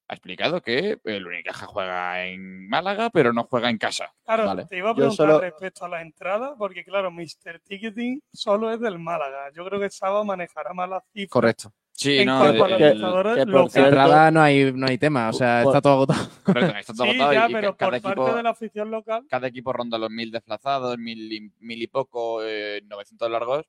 ha 0.08 0.14
explicado 0.14 0.60
que 0.60 0.98
el 1.04 1.26
Unicaja 1.26 1.66
juega 1.66 2.24
en 2.26 2.68
Málaga, 2.68 3.08
pero 3.10 3.32
no 3.32 3.44
juega 3.44 3.70
en 3.70 3.78
casa. 3.78 4.12
claro, 4.24 4.44
Vale. 4.46 4.66
te 4.66 4.76
iba 4.76 4.90
a 4.90 4.94
preguntar 4.94 5.16
solo- 5.26 5.40
respecto 5.40 5.84
a 5.84 5.88
la 5.88 6.02
entrada, 6.02 6.54
porque 6.58 6.84
claro, 6.84 7.10
Mr. 7.10 7.60
Ticketing 7.64 8.20
solo 8.32 8.70
es 8.70 8.78
del 8.80 8.98
Málaga. 8.98 9.50
Yo 9.54 9.64
creo 9.64 9.80
que 9.80 9.88
Saba 9.90 10.22
manejará 10.22 10.74
más 10.74 10.88
las 10.90 11.02
cifras. 11.12 11.30
Correcto. 11.30 11.72
Sí, 12.02 12.18
En 12.18 12.26
no, 12.26 12.38
cuanto 12.38 12.64
a 12.64 12.68
que- 12.68 12.74
que 12.76 13.46
por 13.46 13.70
Entrada 13.74 14.30
no 14.30 14.42
hay, 14.42 14.72
no 14.72 14.86
hay 14.86 14.98
tema, 14.98 15.28
o 15.28 15.32
sea, 15.32 15.60
Por- 15.62 15.70
está 15.72 15.80
todo 15.82 15.92
agotado. 15.94 16.28
correcto, 16.44 16.78
está 16.78 16.92
todo 16.94 17.04
Sí, 17.04 17.10
agotado 17.10 17.32
ya, 17.32 17.48
y 17.48 17.52
pero 17.52 17.70
ca- 17.72 17.76
cada 17.78 17.90
por 17.90 17.96
equipo, 17.98 18.24
parte 18.24 18.36
de 18.36 18.42
la 18.42 18.50
afición 18.50 18.90
local, 18.90 19.22
cada 19.28 19.46
equipo 19.48 19.72
ronda 19.72 19.98
los 19.98 20.10
mil 20.10 20.30
desplazados, 20.30 20.98
mil 20.98 21.32
y, 21.32 21.50
mil 21.60 21.82
y 21.82 21.86
poco, 21.86 22.42
eh, 22.44 22.82
900 22.86 23.30
largos. 23.30 23.66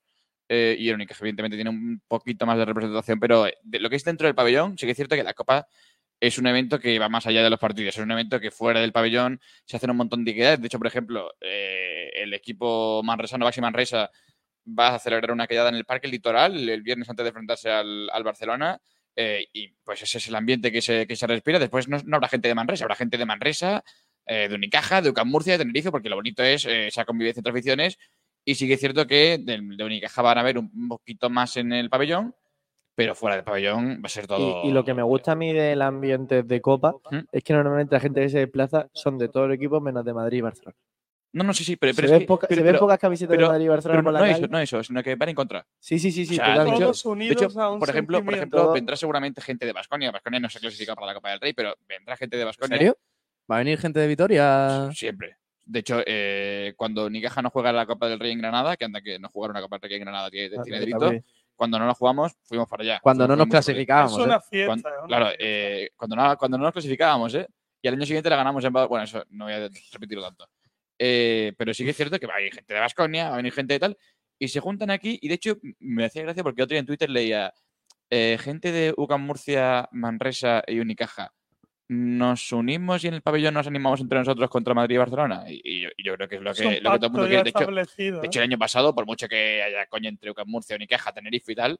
eh, 0.49 0.75
y 0.77 0.89
el 0.89 0.95
Unicaja, 0.95 1.19
evidentemente, 1.21 1.55
tiene 1.55 1.69
un 1.69 2.01
poquito 2.07 2.45
más 2.45 2.57
de 2.57 2.65
representación, 2.65 3.17
pero 3.19 3.47
eh, 3.47 3.55
de 3.63 3.79
lo 3.79 3.89
que 3.89 3.95
es 3.95 4.03
dentro 4.03 4.27
del 4.27 4.35
pabellón, 4.35 4.77
sí 4.77 4.85
que 4.85 4.91
es 4.91 4.95
cierto 4.97 5.15
que 5.15 5.23
la 5.23 5.33
Copa 5.33 5.65
es 6.19 6.37
un 6.37 6.45
evento 6.47 6.79
que 6.79 6.99
va 6.99 7.07
más 7.09 7.25
allá 7.25 7.41
de 7.43 7.49
los 7.49 7.59
partidos. 7.59 7.95
Es 7.97 8.03
un 8.03 8.11
evento 8.11 8.39
que 8.41 8.51
fuera 8.51 8.81
del 8.81 8.91
pabellón 8.91 9.39
se 9.65 9.77
hacen 9.77 9.89
un 9.89 9.97
montón 9.97 10.23
de 10.25 10.31
actividades. 10.31 10.59
De 10.61 10.67
hecho, 10.67 10.77
por 10.79 10.87
ejemplo, 10.87 11.31
eh, 11.41 12.09
el 12.15 12.33
equipo 12.33 13.01
manresano, 13.03 13.45
Baxi 13.45 13.61
Manresa, 13.61 14.09
va 14.67 14.95
a 14.95 14.99
celebrar 14.99 15.31
una 15.31 15.47
quedada 15.47 15.69
en 15.69 15.75
el 15.75 15.85
Parque 15.85 16.07
Litoral 16.07 16.69
el 16.69 16.81
viernes 16.81 17.09
antes 17.09 17.23
de 17.23 17.29
enfrentarse 17.29 17.69
al, 17.69 18.09
al 18.11 18.23
Barcelona. 18.23 18.79
eh, 19.15 19.45
y 19.53 19.67
pues 19.83 20.01
ese 20.01 20.17
es 20.17 20.27
el 20.27 20.35
ambiente 20.35 20.71
que 20.71 20.81
se, 20.81 21.05
que 21.05 21.15
se 21.15 21.27
respira. 21.27 21.59
Después 21.59 21.87
no, 21.87 21.97
no 22.05 22.15
habrá 22.15 22.27
gente 22.29 22.47
de 22.47 22.55
Manresa, 22.55 22.85
habrá 22.85 22.95
gente 22.95 23.17
de 23.17 23.25
Manresa, 23.25 23.83
eh, 24.25 24.47
de 24.47 24.55
Unicaja, 24.55 25.01
de 25.01 25.09
Ucam 25.09 25.27
Murcia, 25.29 25.53
de 25.53 25.59
Tenerife, 25.59 25.91
porque 25.91 26.09
lo 26.09 26.15
bonito 26.15 26.41
es 26.43 26.65
eh, 26.65 26.87
esa 26.87 27.05
convivencia 27.05 27.39
entre 27.41 27.51
aficiones. 27.51 27.97
Y 28.45 28.55
sí 28.55 28.67
que 28.67 28.73
es 28.73 28.79
cierto 28.79 29.05
que 29.05 29.37
de, 29.39 29.59
de 29.61 29.83
Unicaja 29.83 30.21
van 30.21 30.37
a 30.39 30.43
ver 30.43 30.57
un, 30.57 30.71
un 30.73 30.87
poquito 30.89 31.29
más 31.29 31.55
en 31.57 31.71
el 31.73 31.89
pabellón, 31.89 32.33
pero 32.95 33.15
fuera 33.15 33.35
del 33.35 33.45
pabellón 33.45 34.01
va 34.03 34.05
a 34.07 34.09
ser 34.09 34.25
todo. 34.27 34.63
y, 34.63 34.69
y 34.69 34.71
lo 34.71 34.83
que 34.83 34.93
me 34.93 35.03
gusta 35.03 35.31
a 35.33 35.35
mí 35.35 35.53
del 35.53 35.81
ambiente 35.81 36.43
de 36.43 36.61
Copa 36.61 36.95
¿Mm? 37.11 37.19
es 37.31 37.43
que 37.43 37.53
normalmente 37.53 37.95
la 37.95 37.99
gente 38.01 38.21
que 38.21 38.29
se 38.29 38.39
desplaza 38.39 38.87
son 38.93 39.17
de 39.17 39.29
todo 39.29 39.45
el 39.45 39.53
equipo 39.53 39.79
menos 39.81 40.03
de 40.05 40.13
Madrid 40.13 40.39
y 40.39 40.41
Barcelona. 40.41 40.75
No, 41.33 41.43
no, 41.43 41.53
sí, 41.53 41.63
sí, 41.63 41.75
pero, 41.77 41.93
pero 41.95 42.07
se 42.07 42.13
es 42.13 42.19
ven, 42.19 42.19
que- 42.21 42.27
poca- 42.27 42.47
pero- 42.47 42.59
se 42.59 42.63
ven 42.63 42.73
pero- 42.73 42.79
pocas 42.79 42.99
camisetas 42.99 43.29
pero- 43.35 43.47
de 43.47 43.51
Madrid 43.53 43.65
y 43.65 43.67
Barcelona 43.67 43.97
pero 43.97 44.03
por 44.03 44.13
no, 44.13 44.19
la 44.19 44.19
no 44.19 44.31
calle. 44.31 44.43
eso, 44.45 44.51
no 44.51 44.59
eso, 44.59 44.83
sino 44.83 45.03
que 45.03 45.15
van 45.15 45.29
en 45.29 45.35
contra. 45.35 45.65
Sí, 45.79 45.97
sí, 45.99 46.11
sí, 46.11 46.25
sí, 46.27 46.33
O 46.33 46.37
sea, 46.37 46.45
totalmente. 46.53 46.79
todos 46.81 47.03
De 47.03 47.09
unidos 47.09 47.41
hecho, 47.43 47.59
a 47.61 47.71
un 47.71 47.79
por 47.79 47.89
ejemplo, 47.89 48.23
por 48.23 48.33
ejemplo, 48.35 48.71
vendrá 48.71 48.95
seguramente 48.95 49.41
gente 49.41 49.65
de 49.65 49.73
Basconia. 49.73 50.11
Basconia 50.11 50.39
no 50.39 50.49
se 50.49 50.59
clasifica 50.59 50.93
para 50.95 51.07
la 51.07 51.13
Copa 51.15 51.31
del 51.31 51.39
Rey, 51.39 51.53
pero 51.53 51.75
vendrá 51.87 52.15
gente 52.17 52.37
de 52.37 52.43
¿En 52.43 52.47
Basconia. 52.47 52.77
serio? 52.77 52.97
¿Va 53.51 53.55
a 53.55 53.59
venir 53.59 53.79
gente 53.79 53.99
de 53.99 54.07
Vitoria? 54.07 54.89
Siempre. 54.93 55.37
De 55.65 55.79
hecho, 55.79 56.01
eh, 56.05 56.73
cuando 56.77 57.05
Unicaja 57.07 57.41
no 57.41 57.49
juega 57.49 57.71
la 57.71 57.85
Copa 57.87 58.07
del 58.09 58.19
Rey 58.19 58.31
en 58.31 58.39
Granada, 58.39 58.77
que 58.77 58.85
anda 58.85 59.01
que 59.01 59.17
no 59.17 59.27
jugar 59.29 59.49
una 59.51 59.61
Copa 59.61 59.77
del 59.79 59.89
Rey 59.89 59.97
en 59.97 60.03
Granada 60.03 60.29
tiene, 60.29 60.55
Ah, 60.57 60.61
tiene 60.63 60.79
delito, 60.81 61.11
cuando 61.55 61.79
no 61.79 61.87
la 61.87 61.93
jugamos, 61.95 62.33
fuimos 62.43 62.67
para 62.69 62.83
allá. 62.83 62.99
Cuando 63.01 63.27
no 63.27 63.35
nos 63.35 63.47
clasificábamos. 63.47 64.19
es 64.19 64.25
una 64.25 64.35
¿eh? 64.35 64.39
fiesta. 64.49 64.67
Cuando- 64.67 64.89
una 64.99 65.07
claro, 65.07 65.25
fiesta. 65.27 65.43
eh, 65.45 65.89
cuando, 65.95 66.15
no, 66.15 66.37
cuando 66.37 66.57
no 66.59 66.63
nos 66.65 66.73
clasificábamos, 66.73 67.33
¿eh? 67.35 67.47
Y 67.81 67.87
al 67.87 67.95
año 67.95 68.05
siguiente 68.05 68.29
la 68.29 68.35
ganamos 68.37 68.63
en... 68.63 68.71
Bueno, 68.71 69.03
eso 69.03 69.23
no 69.31 69.45
voy 69.45 69.53
a 69.53 69.69
repetirlo 69.91 70.23
tanto. 70.23 70.47
Eh, 71.05 71.51
pero 71.57 71.73
sí 71.73 71.83
que 71.83 71.89
es 71.89 71.97
cierto 71.97 72.17
que 72.17 72.27
va 72.27 72.35
a 72.35 72.37
venir 72.37 72.53
gente 72.53 72.73
de 72.73 72.79
Basconia, 72.79 73.27
va 73.27 73.33
a 73.33 73.37
venir 73.37 73.51
gente 73.51 73.73
de 73.73 73.79
tal, 73.79 73.97
y 74.39 74.47
se 74.47 74.61
juntan 74.61 74.89
aquí, 74.89 75.19
y 75.21 75.27
de 75.27 75.33
hecho 75.33 75.57
me 75.79 76.05
hacía 76.05 76.23
gracia 76.23 76.43
porque 76.43 76.63
otro 76.63 76.75
día 76.75 76.79
en 76.79 76.85
Twitter 76.85 77.09
leía 77.09 77.53
eh, 78.09 78.37
gente 78.39 78.71
de 78.71 78.93
UCAM 78.95 79.25
Murcia, 79.25 79.89
Manresa 79.91 80.63
y 80.65 80.79
Unicaja 80.79 81.33
nos 81.89 82.51
unimos 82.51 83.03
y 83.03 83.07
en 83.07 83.15
el 83.15 83.21
pabellón 83.21 83.53
nos 83.53 83.67
animamos 83.67 83.99
entre 83.99 84.17
nosotros 84.17 84.49
contra 84.49 84.73
Madrid 84.73 84.95
y 84.95 84.99
Barcelona. 84.99 85.43
Y, 85.47 85.61
y 85.63 85.81
yo, 85.81 85.89
y 85.97 86.03
yo 86.03 86.15
creo 86.15 86.29
que 86.29 86.35
es 86.37 86.41
lo 86.41 86.53
que, 86.53 86.81
lo 86.81 86.91
que 86.93 86.99
todo 86.99 87.07
el 87.07 87.11
mundo 87.11 87.27
quiere. 87.27 87.43
De 87.43 87.49
hecho, 87.49 87.59
establecido, 87.59 88.21
de 88.21 88.27
hecho, 88.27 88.39
¿eh? 88.39 88.43
el 88.43 88.49
año 88.49 88.57
pasado, 88.57 88.95
por 88.95 89.05
mucho 89.05 89.27
que 89.27 89.61
haya 89.61 89.85
coña 89.87 90.09
entre 90.09 90.31
UCAM 90.31 90.47
Murcia, 90.47 90.75
Unicaja, 90.75 91.11
Tenerife 91.11 91.51
y 91.51 91.55
tal, 91.55 91.79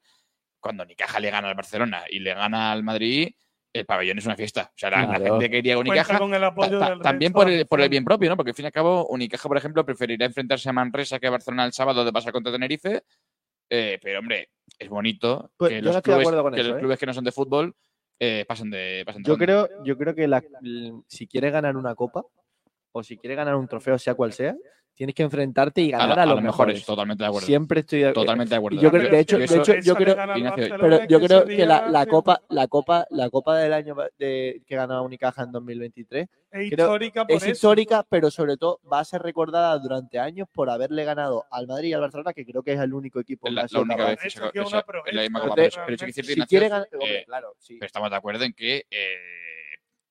cuando 0.59 0.83
Unicaja 0.83 1.19
le 1.19 1.31
gana 1.31 1.49
al 1.49 1.55
Barcelona 1.55 2.03
y 2.09 2.19
le 2.19 2.33
gana 2.33 2.71
al 2.71 2.83
Madrid, 2.83 3.33
el 3.73 3.85
pabellón 3.85 4.19
es 4.19 4.25
una 4.25 4.35
fiesta. 4.35 4.69
O 4.69 4.77
sea, 4.77 4.89
la, 4.91 5.19
gente 5.19 5.49
que 5.49 5.57
iría 5.57 5.73
a 5.73 5.77
Unicaja 5.79 6.19
con 6.19 6.33
el 6.33 6.43
apoyo 6.43 6.79
ta- 6.79 6.99
también 6.99 7.33
por 7.33 7.49
el, 7.49 7.65
por 7.65 7.81
el 7.81 7.89
bien 7.89 8.05
propio, 8.05 8.29
¿no? 8.29 8.37
Porque 8.37 8.51
al 8.51 8.55
fin 8.55 8.65
y 8.65 8.67
al 8.67 8.71
cabo, 8.71 9.07
Unicaja, 9.07 9.47
por 9.49 9.57
ejemplo, 9.57 9.83
preferirá 9.85 10.25
enfrentarse 10.25 10.69
a 10.69 10.73
Manresa 10.73 11.19
que 11.19 11.27
a 11.27 11.31
Barcelona 11.31 11.65
el 11.65 11.73
sábado 11.73 12.05
de 12.05 12.13
pasar 12.13 12.31
contra 12.31 12.51
Tenerife. 12.51 13.01
eh, 13.69 13.99
pero, 14.01 14.19
hombre, 14.19 14.49
es 14.77 14.89
bonito 14.89 15.51
Pues 15.57 15.71
que, 15.71 15.75
yo 15.77 15.81
los 15.81 15.93
no 15.93 15.97
estoy 15.97 16.11
de 16.11 16.15
clubes, 16.19 16.27
acuerdo 16.27 16.43
con 16.43 16.53
que 16.53 16.61
eso, 16.61 16.69
los 16.69 16.77
¿eh? 16.77 16.79
clubes 16.81 16.99
que 16.99 17.05
no 17.07 17.13
son 17.13 17.23
de 17.23 17.31
fútbol 17.31 17.75
eh, 18.19 18.45
pasen 18.47 18.69
de 18.69 19.03
pasen 19.05 19.23
de 19.23 19.27
Yo 19.29 19.37
creo, 19.37 19.67
yo 19.83 19.97
creo 19.97 20.13
que 20.13 20.27
la- 20.27 20.43
si 21.07 21.27
quieres 21.27 21.51
ganar 21.51 21.75
una 21.75 21.95
copa 21.95 22.23
o 22.91 23.03
si 23.03 23.17
quieres 23.17 23.37
ganar 23.37 23.55
un 23.55 23.67
trofeo, 23.67 23.97
sea 23.97 24.13
cual 24.13 24.33
sea, 24.33 24.55
tienes 24.95 25.15
que 25.15 25.23
enfrentarte 25.23 25.81
y 25.81 25.91
a, 25.91 25.97
ganar 25.97 26.15
la- 26.17 26.21
a, 26.21 26.23
a 26.23 26.27
los 26.27 26.35
los 26.35 26.43
mejores, 26.43 26.73
mejores. 26.75 26.85
totalmente 26.85 27.23
de 27.23 27.27
acuerdo. 27.27 27.45
Siempre 27.47 27.79
estoy 27.79 27.99
de 28.01 28.13
Totalmente 28.13 28.49
de 28.51 28.55
acuerdo. 28.57 28.79
yo 28.81 28.91
creo- 28.91 29.09
de 29.11 29.19
hecho- 29.19 29.37
Yo 29.39 29.39
de 29.39 29.79
hecho, 29.79 29.95
creo- 29.95 30.15
Pero 30.79 31.07
yo 31.07 31.19
creo 31.19 31.45
que 31.45 31.65
la, 31.65 32.05
copa, 32.05 32.41
la 32.49 32.67
copa, 32.67 33.07
la 33.09 33.29
copa 33.29 33.57
del 33.57 33.73
año 33.73 33.95
de, 34.19 34.61
que 34.67 34.75
ganó 34.75 35.03
Unicaja 35.03 35.43
en 35.43 35.51
2023 35.51 36.27
es 36.51 36.69
creo- 36.71 36.85
histórica 36.85 37.25
por 37.25 37.35
es 37.35 37.41
eso. 37.43 37.51
histórica, 37.51 38.05
pero 38.07 38.29
sobre 38.29 38.57
todo 38.57 38.79
va 38.91 38.99
a 38.99 39.03
ser 39.05 39.23
recordada 39.23 39.77
durante 39.79 40.19
años 40.19 40.47
por 40.53 40.69
haberle 40.69 41.03
ganado 41.05 41.45
al 41.49 41.65
Madrid 41.65 41.89
y 41.89 41.93
al 41.93 42.01
Barcelona, 42.01 42.31
que 42.33 42.45
creo 42.45 42.61
que 42.61 42.73
es 42.73 42.79
el 42.79 42.93
único 42.93 43.19
equipo 43.19 43.47
es 43.47 43.51
que 43.51 43.55
la, 43.55 43.61
ha 43.61 43.63
la 43.63 43.67
sido 43.69 43.81
única 43.81 44.05
vez 44.05 44.19
se- 44.21 44.27
que 44.27 44.31
es 44.35 44.39
una 44.53 44.65
es 44.67 44.71
la 44.73 44.83
proeza, 44.83 45.21
misma 45.21 45.39
Entonces, 45.39 45.41
copa. 45.41 45.55
Pero, 45.55 45.85
pero 45.87 45.97
sí 45.97 46.05
que 46.05 46.09
es 46.09 46.13
cierto, 46.15 46.27
Si 46.27 46.33
Ignacio, 46.33 46.47
quiere 46.47 46.69
ganar, 46.69 46.87
eh, 46.91 46.95
hombre, 46.97 47.25
claro, 47.25 47.55
sí, 47.57 47.73
pero 47.79 47.87
estamos 47.87 48.09
de 48.11 48.15
acuerdo 48.15 48.43
en 48.45 48.53
que 48.53 48.85
eh, 48.91 49.17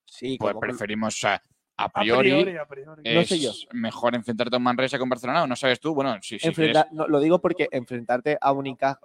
sí, 0.06 0.36
pues 0.40 0.54
preferimos, 0.60 1.14
o 1.14 1.18
sea, 1.18 1.42
a 1.82 1.86
A 1.86 1.88
priori, 1.88 2.30
priori, 2.30 2.56
a 2.56 2.66
priori. 2.66 3.02
es 3.04 3.14
No 3.14 3.22
sé 3.24 3.38
yo. 3.40 3.52
mejor 3.72 4.14
enfrentarte 4.14 4.54
a 4.54 4.58
un 4.58 4.62
Manresa 4.64 4.98
con 4.98 5.08
Barcelona 5.08 5.42
o 5.42 5.46
no 5.46 5.56
sabes 5.56 5.80
tú. 5.80 5.94
Bueno, 5.94 6.16
sí, 6.22 6.38
sí. 6.38 6.46
enfrentar- 6.48 6.88
no, 6.92 7.06
lo 7.08 7.20
digo 7.20 7.40
porque 7.40 7.68
enfrentarte 7.70 8.38
a 8.40 8.52
Unicaja, 8.52 8.98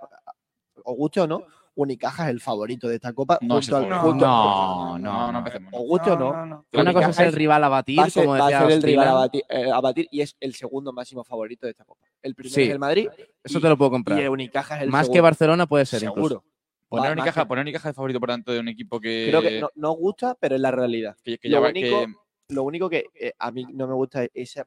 o 0.83 0.93
guste 0.93 1.21
o 1.21 1.27
no, 1.27 1.43
Unicaja 1.75 2.23
es 2.25 2.29
el 2.31 2.41
favorito 2.41 2.87
de 2.87 2.95
esta 2.95 3.13
copa. 3.13 3.37
No 3.41 3.55
junto 3.55 3.75
al- 3.77 3.83
favorito. 3.83 4.01
junto- 4.09 4.25
No, 4.25 4.97
no, 4.97 4.99
no, 4.99 5.25
no 5.27 5.31
no. 5.31 5.37
empecemos. 5.39 5.71
o 5.75 5.79
guste 5.83 6.09
o 6.11 6.17
no, 6.17 6.33
no, 6.33 6.45
no. 6.45 6.65
Una 6.73 6.91
cosa 6.93 7.09
es 7.09 7.19
el 7.19 7.33
rival 7.33 7.63
a 7.63 7.69
batir, 7.69 7.99
va 7.99 8.03
a 8.05 8.09
ser, 8.09 8.25
como 8.25 8.37
va 8.37 8.45
a 8.45 8.47
decía 8.49 8.61
ser 8.61 8.71
el 8.71 8.81
rival 8.83 9.07
a 9.07 9.13
batir, 9.13 9.43
eh, 9.47 9.71
a 9.71 9.79
batir 9.79 10.07
y 10.09 10.21
es 10.21 10.35
el 10.39 10.55
segundo 10.55 10.91
máximo 10.91 11.23
favorito 11.23 11.67
de 11.67 11.71
esta 11.71 11.85
copa. 11.85 12.07
El 12.23 12.33
primero 12.33 12.55
Sí. 12.55 12.63
es 12.63 12.69
el 12.71 12.79
Madrid 12.79 13.07
Eso 13.43 13.59
y- 13.59 13.61
te 13.61 13.69
lo 13.69 13.77
puedo 13.77 13.89
y 13.89 13.91
comprar. 13.93 14.19
el 14.19 14.29
Unicaja 14.29 14.77
es 14.77 14.83
el 14.83 14.89
Más 14.89 15.01
que 15.01 15.05
segundo. 15.05 15.23
Barcelona 15.23 15.67
puede 15.67 15.85
ser 15.85 16.01
incluso. 16.03 16.27
seguro. 16.29 16.43
Poner 16.89 17.11
a 17.11 17.15
más 17.15 17.17
Unicaja, 17.21 17.41
que- 17.41 17.47
poner 17.47 17.61
Unicaja 17.63 17.89
de 17.89 17.93
favorito 17.93 18.19
por 18.21 18.29
tanto 18.29 18.51
de 18.53 18.59
un 18.59 18.69
equipo 18.69 18.99
que, 18.99 19.27
Creo 19.29 19.41
que 19.41 19.59
no, 19.61 19.69
no 19.75 19.91
gusta, 19.91 20.35
pero 20.39 20.55
es 20.55 20.61
la 20.61 20.71
realidad. 20.71 21.15
que- 21.23 21.37
que 21.37 21.47
lo 21.49 21.57
ya 21.57 21.59
va- 21.59 21.69
único- 21.69 21.99
que- 21.99 22.13
Lo 22.49 22.63
único 22.63 22.89
que 22.89 23.05
eh, 23.13 23.33
a 23.39 23.51
mí 23.51 23.65
no 23.73 23.87
me 23.87 23.93
gusta 23.93 24.23
es 24.23 24.29
esa, 24.33 24.65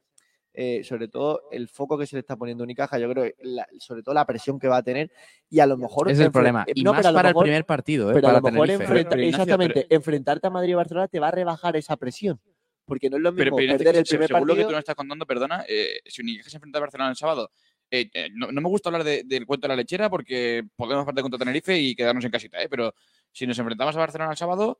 eh, 0.53 0.83
sobre 0.83 1.07
todo 1.07 1.41
el 1.51 1.67
foco 1.67 1.97
que 1.97 2.05
se 2.05 2.15
le 2.15 2.19
está 2.19 2.35
poniendo 2.35 2.63
a 2.63 2.65
Unicaja, 2.65 2.99
yo 2.99 3.09
creo 3.09 3.23
que 3.23 3.35
la- 3.41 3.67
sobre 3.79 4.03
todo 4.03 4.13
la 4.13 4.25
presión 4.25 4.59
que 4.59 4.67
va 4.67 4.77
a 4.77 4.83
tener 4.83 5.11
y 5.49 5.59
a 5.61 5.65
lo 5.65 5.77
mejor 5.77 6.11
Es 6.11 6.19
el 6.19 6.31
problema. 6.31 6.63
eh, 6.67 6.73
Y 6.75 6.83
no, 6.83 6.93
más 6.93 7.01
para 7.11 7.29
mejor- 7.29 7.45
el 7.45 7.49
primer 7.49 7.65
partido, 7.65 8.11
¿eh? 8.11 8.13
pero 8.13 8.27
a 8.29 8.33
lo 8.33 8.41
mejor 8.41 8.69
enfrenta- 8.69 9.09
Pero, 9.15 9.27
exactamente, 9.27 9.87
enfrentarte 9.89 10.45
a 10.47 10.49
Madrid 10.51 10.71
y 10.71 10.73
Barcelona 10.75 11.07
te 11.07 11.19
va 11.19 11.29
a 11.29 11.31
rebajar 11.31 11.75
esa 11.75 11.97
presión. 11.97 12.39
Porque 12.85 13.09
no 13.09 13.17
es 13.17 13.23
lo 13.23 13.31
mismo 13.31 13.45
Pero, 13.45 13.55
pero 13.55 13.63
Ignacio, 13.63 13.85
perder 13.85 13.99
el 13.99 14.05
primer 14.05 14.27
según 14.27 14.41
lo 14.41 14.45
que 14.53 14.57
partido. 14.61 14.67
tú 14.67 14.71
nos 14.73 14.79
estás 14.79 14.95
contando, 14.95 15.25
perdona, 15.25 15.65
eh, 15.67 16.01
si 16.05 16.21
Unicaja 16.21 16.49
se 16.51 16.57
enfrenta 16.57 16.77
a 16.77 16.81
Barcelona 16.81 17.09
el 17.09 17.15
sábado, 17.15 17.51
eh, 17.89 18.09
eh, 18.13 18.29
no, 18.33 18.51
no 18.51 18.61
me 18.61 18.69
gusta 18.69 18.89
hablar 18.89 19.03
de- 19.03 19.23
del 19.25 19.45
cuento 19.47 19.65
de 19.65 19.69
la 19.69 19.75
lechera 19.77 20.07
porque 20.09 20.63
podemos 20.75 21.05
partir 21.05 21.23
contra 21.23 21.39
Tenerife 21.39 21.77
y 21.79 21.95
quedarnos 21.95 22.23
en 22.25 22.31
casita, 22.31 22.61
¿eh? 22.61 22.67
pero 22.69 22.93
si 23.31 23.47
nos 23.47 23.57
enfrentamos 23.57 23.95
a 23.95 23.99
Barcelona 23.99 24.31
el 24.31 24.37
sábado, 24.37 24.79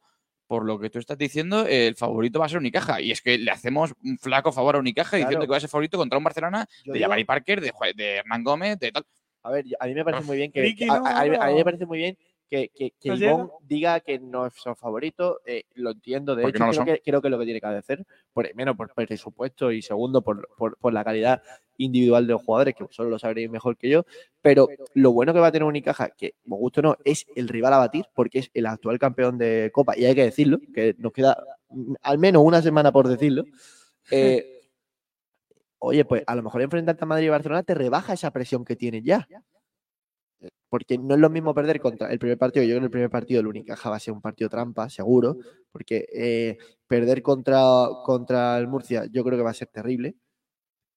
por 0.52 0.66
lo 0.66 0.78
que 0.78 0.90
tú 0.90 1.00
estás 1.00 1.18
diciendo, 1.18 1.66
el 1.66 1.96
favorito 1.96 2.38
va 2.38 2.46
a 2.46 2.50
ser 2.50 2.58
Unicaja. 2.58 3.00
Y 3.00 3.12
es 3.12 3.22
que 3.22 3.38
le 3.38 3.52
hacemos 3.52 3.94
un 4.04 4.18
flaco 4.18 4.52
favor 4.52 4.76
a 4.76 4.80
Unicaja 4.80 5.16
diciendo 5.16 5.46
que 5.46 5.52
va 5.52 5.56
a 5.56 5.62
ser 5.62 5.70
favorito 5.70 5.98
contra 5.98 6.18
un 6.18 6.26
Barcelona 6.26 6.68
Yo 6.84 6.92
de 6.92 7.00
digo- 7.00 7.06
Jabari 7.06 7.24
Parker, 7.24 7.62
de, 7.62 7.72
de 7.96 8.16
Hernán 8.18 8.44
Gómez, 8.44 8.78
de 8.78 8.92
tal. 8.92 9.06
A 9.44 9.50
ver, 9.52 9.64
a 9.80 9.86
mí 9.88 9.94
me 9.94 10.04
parece 10.04 10.24
muy 10.26 10.36
bien 10.36 10.52
que, 10.52 10.60
a, 10.90 11.00
no, 11.00 11.06
a- 11.06 11.22
a 11.22 11.26
mí- 11.26 11.38
a 11.40 11.48
mí 11.48 11.54
me 11.56 11.64
parece 11.64 11.86
muy 11.86 12.00
bien 12.00 12.18
que, 12.52 12.70
que, 12.76 12.92
que 13.00 13.16
Ivonne 13.16 13.50
diga 13.62 14.02
que 14.02 14.20
no 14.20 14.46
es 14.46 14.54
su 14.56 14.76
favorito, 14.76 15.40
eh, 15.46 15.64
lo 15.76 15.92
entiendo, 15.92 16.36
de 16.36 16.44
hecho 16.44 16.60
no 16.60 16.66
creo, 16.66 16.74
son. 16.74 16.86
que, 16.86 17.02
creo 17.02 17.22
que 17.22 17.30
es 17.30 17.32
lo 17.32 17.40
que 17.40 17.46
tiene 17.46 17.62
que 17.62 17.68
hacer, 17.68 18.06
por, 18.34 18.46
primero 18.46 18.76
por 18.76 18.94
presupuesto 18.94 19.72
y 19.72 19.82
segundo 19.82 20.22
por, 20.22 20.50
por, 20.58 20.76
por 20.78 20.92
la 20.92 21.06
calidad 21.06 21.42
individual 21.78 22.28
de 22.28 22.34
los 22.34 22.44
jugadores, 22.44 22.76
que 22.76 22.86
solo 22.90 23.10
lo 23.10 23.18
sabréis 23.18 23.50
mejor 23.50 23.78
que 23.78 23.88
yo, 23.88 24.06
pero 24.42 24.68
lo 24.94 25.14
bueno 25.14 25.34
que 25.34 25.40
va 25.40 25.48
a 25.48 25.52
tener 25.54 25.66
Unicaja, 25.66 26.10
que 26.10 26.36
me 26.44 26.58
gusta 26.58 26.82
o 26.82 26.84
no, 26.84 26.98
es 27.06 27.26
el 27.38 27.48
rival 27.48 27.72
a 27.72 27.78
batir, 27.78 28.04
porque 28.14 28.40
es 28.40 28.52
el 28.54 28.66
actual 28.66 29.00
campeón 29.00 29.38
de 29.38 29.72
Copa, 29.74 29.98
y 29.98 30.04
hay 30.04 30.14
que 30.14 30.26
decirlo, 30.26 30.60
que 30.74 30.94
nos 30.98 31.14
queda 31.14 31.42
mm, 31.70 31.94
al 32.02 32.20
menos 32.20 32.44
una 32.44 32.62
semana 32.62 32.92
por 32.92 33.08
decirlo. 33.08 33.46
eh, 34.12 34.58
Oye, 35.84 36.06
pues 36.06 36.24
a 36.28 36.36
lo 36.36 36.44
mejor 36.44 36.62
enfrentarte 36.62 37.06
a 37.06 37.08
Madrid 37.08 37.26
y 37.26 37.30
Barcelona 37.30 37.64
te 37.64 37.74
rebaja 37.74 38.14
esa 38.14 38.30
presión 38.30 38.64
que 38.64 38.76
tienes 38.76 39.04
ya. 39.04 39.28
Porque 40.72 40.98
no 40.98 41.16
es 41.16 41.20
lo 41.20 41.30
mismo 41.30 41.54
perder 41.54 41.82
contra 41.82 42.10
el 42.14 42.18
primer 42.18 42.38
partido. 42.38 42.64
Yo 42.64 42.70
creo 42.70 42.80
que 42.80 42.86
el 42.86 42.92
primer 42.92 43.10
partido 43.10 43.40
del 43.40 43.48
Unicaja 43.48 43.90
va 43.90 43.98
a 43.98 44.00
ser 44.00 44.14
un 44.14 44.22
partido 44.22 44.50
trampa, 44.50 44.90
seguro. 44.90 45.36
Porque 45.70 46.08
eh, 46.14 46.58
perder 46.88 47.22
contra, 47.22 47.62
contra 48.06 48.58
el 48.58 48.70
Murcia 48.70 49.04
yo 49.12 49.22
creo 49.26 49.38
que 49.38 49.44
va 49.44 49.50
a 49.50 49.54
ser 49.54 49.68
terrible. 49.68 50.16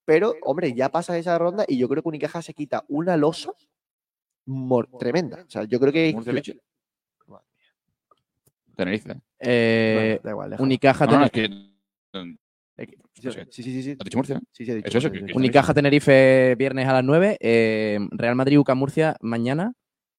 Pero, 0.05 0.37
hombre, 0.43 0.75
ya 0.75 0.91
pasa 0.91 1.19
esa 1.19 1.37
ronda 1.39 1.65
y 1.67 1.77
yo 1.77 1.89
creo 1.89 2.05
que 2.05 2.09
Unicaja 2.09 2.41
se 2.41 2.55
quita 2.55 2.85
una 2.87 3.17
losa 3.17 3.53
mor- 4.47 4.89
tremenda. 4.97 5.43
O 5.45 5.51
sea, 5.51 5.65
yo 5.65 5.81
creo 5.81 5.93
que. 5.93 6.13
Murcia. 6.15 6.33
Tenerife. 8.77 9.21
Eh, 9.41 9.95
Bueno, 9.97 10.21
da 10.23 10.31
igual. 10.31 10.57
Unicaja, 10.63 11.07
No, 11.07 11.19
no, 11.19 11.25
es 11.25 11.31
que. 11.33 11.45
Eh, 11.45 12.87
que- 12.87 12.97
no 12.97 13.05
sé. 13.13 13.14
Sí, 13.33 13.41
sí, 13.51 13.63
sí. 13.63 13.83
sí. 13.83 13.91
¿Has 13.93 14.05
dicho 14.05 14.19
Murcia? 14.19 14.41
Sí, 14.53 14.65
sí, 14.65 14.71
he 14.73 14.75
dicho, 14.77 14.89
Eso, 14.89 14.99
eso, 14.99 15.09
sí, 15.09 15.13
que- 15.13 15.19
sí, 15.21 15.27
que 15.27 15.33
sí. 15.33 15.37
Unicaja 15.39 15.75
Tenerife 15.75 16.55
viernes 16.57 16.87
a 16.89 16.93
las 16.93 17.05
9. 17.05 17.37
eh, 17.41 17.99
Real 18.13 18.35
Madrid 18.37 18.59
UCA 18.59 18.75
Murcia 18.75 19.17
mañana 19.21 19.73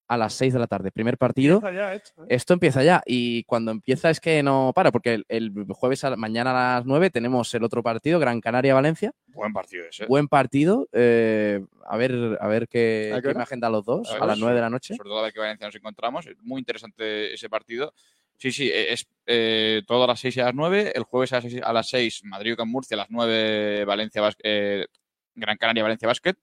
a 0.08 0.18
las 0.18 0.34
6 0.34 0.54
de 0.54 0.60
la 0.60 0.68
tarde. 0.68 0.92
Primer 0.92 1.18
partido. 1.18 1.56
Empieza 1.56 1.76
ya 1.76 1.94
esto, 1.96 2.24
¿eh? 2.24 2.28
Esto 2.30 2.54
empieza 2.54 2.84
ya 2.84 3.02
y 3.08 3.44
cuando 3.46 3.72
empieza 3.72 4.12
es 4.12 4.20
que 4.20 4.44
no 4.44 4.72
para, 4.76 4.92
porque 4.92 5.16
el, 5.16 5.26
el 5.30 5.52
jueves, 5.70 6.04
a 6.04 6.12
la- 6.12 6.16
mañana 6.16 6.52
a 6.52 6.78
las 6.78 6.86
9 6.86 7.10
tenemos 7.10 7.52
el 7.56 7.64
otro 7.64 7.82
partido, 7.82 8.20
Gran 8.20 8.40
Canaria-Valencia. 8.40 9.12
Buen 9.28 9.52
partido 9.52 9.86
ese. 9.90 10.06
Buen 10.06 10.28
partido. 10.28 10.88
eh, 10.92 11.60
a 11.88 11.98
ver, 11.98 12.38
a 12.40 12.48
ver 12.48 12.68
qué, 12.68 13.10
¿A 13.14 13.16
qué 13.18 13.22
qué 13.24 13.28
hora? 13.30 13.36
imagen 13.38 13.60
dan 13.60 13.72
los 13.72 13.84
dos, 13.86 14.12
A 14.12 14.26
las 14.26 14.38
9 14.40 14.56
de 14.56 14.62
la 14.62 14.70
noche. 14.70 14.96
Sobre 14.96 15.10
todo 15.10 15.20
a 15.20 15.24
ver 15.24 15.34
qué 15.34 15.40
Valencia 15.40 15.68
nos 15.68 15.76
encontramos. 15.76 16.28
Es 16.28 16.38
muy 16.42 16.60
interesante 16.60 17.34
ese 17.34 17.50
partido. 17.50 17.92
Sí, 18.38 18.52
sí, 18.52 18.68
e- 18.70 18.94
es 18.94 19.08
eh, 19.26 19.82
todo 19.88 20.04
a 20.04 20.08
las 20.08 20.20
6 20.20 20.36
y 20.38 20.40
a 20.42 20.46
las 20.46 20.56
9. 20.56 20.92
El 20.96 21.04
jueves 21.04 21.32
a 21.34 21.38
las 21.38 21.44
6, 21.46 21.62
a 21.64 21.74
las 21.74 21.90
6 21.90 22.22
Madrid 22.26 22.56
con 22.56 22.70
Murcia, 22.70 22.96
a 22.96 23.00
las 23.00 23.10
9 23.10 23.86
Valencia, 23.86 24.22
eh, 24.44 24.86
Gran 25.34 25.58
Canaria, 25.58 25.84
Valencia 25.84 26.08
Basket. 26.08 26.36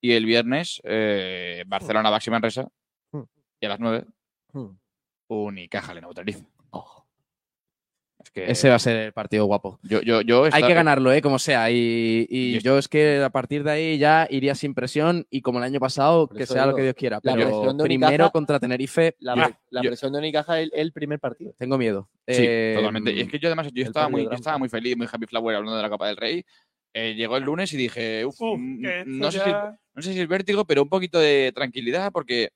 Y 0.00 0.12
el 0.12 0.24
viernes 0.26 0.80
eh, 0.84 1.64
Barcelona, 1.66 2.10
Baxi 2.10 2.30
Manresa. 2.30 2.68
Hmm. 3.12 3.22
Y 3.60 3.66
a 3.66 3.68
las 3.70 3.80
9 3.80 4.04
Hmm. 4.52 4.78
Unicaja, 5.28 5.92
Lenovo 5.92 6.14
Tenerife. 6.14 6.38
Es 6.40 7.05
que 8.44 8.50
Ese 8.50 8.68
va 8.68 8.74
a 8.74 8.78
ser 8.78 8.96
el 8.96 9.12
partido 9.12 9.46
guapo. 9.46 9.78
yo, 9.82 10.02
yo, 10.02 10.20
yo 10.20 10.44
Hay 10.52 10.62
que 10.62 10.74
ganarlo, 10.74 11.10
¿eh? 11.12 11.22
Como 11.22 11.38
sea. 11.38 11.70
Y, 11.70 12.60
yo 12.60 12.76
es 12.78 12.86
que 12.88 13.22
a 13.22 13.30
partir 13.30 13.64
de 13.64 13.70
ahí 13.70 13.98
ya 13.98 14.26
iría 14.30 14.54
sin 14.54 14.74
presión 14.74 15.26
y 15.30 15.40
como 15.40 15.58
el 15.58 15.64
año 15.64 15.80
pasado, 15.80 16.28
que 16.28 16.44
sea 16.46 16.66
lo 16.66 16.74
que 16.74 16.82
Dios 16.82 16.94
quiera. 16.94 17.18
la 17.22 17.34
Pero 17.34 17.46
presión 17.48 17.78
de 17.78 17.84
primero 17.84 18.24
Unicaja- 18.26 18.30
contra 18.32 18.60
Tenerife, 18.60 19.16
La, 19.20 19.80
presión 19.82 20.12
de 20.12 20.18
Unicaja 20.18 20.60
es 20.60 20.70
el, 20.72 20.78
el 20.78 20.92
primer 20.92 21.18
partido. 21.18 21.54
tengo 21.58 21.78
miedo. 21.78 22.08
Sí, 22.28 22.44
Eh, 22.46 22.74
totalmente. 22.76 23.12
Y 23.12 23.20
es 23.20 23.28
que 23.28 23.38
yo 23.38 23.48
además 23.48 23.68
yo 23.72 23.82
estaba, 23.82 24.08
muy, 24.08 24.20
partido 24.20 24.24
yo 24.24 24.28
trampa. 24.30 24.40
estaba 24.40 24.58
muy 24.58 24.68
feliz, 24.68 24.96
muy 24.96 25.08
happy 25.10 25.26
flower 25.26 25.56
hablando 25.56 25.76
de 25.76 25.82
la 25.82 25.90
Copa 25.90 26.06
del 26.08 26.16
Rey. 26.16 26.44
Eh, 26.92 27.14
llegó 27.14 27.36
el 27.36 27.44
lunes 27.44 27.72
y 27.72 27.76
dije, 27.76 28.24
uf, 28.24 28.40
Uf, 28.40 28.58
mm, 28.58 28.84
esto 28.86 29.04
no, 29.10 29.30
sé 29.32 29.40
si, 29.40 29.50
no 29.50 30.02
sé 30.02 30.12
si 30.14 30.20
es 30.20 30.28
vértigo, 30.28 30.64
pero 30.64 30.82
un 30.82 30.88
poquito 30.88 31.18
de 31.18 31.52
tranquilidad 31.54 32.10
porque 32.12 32.50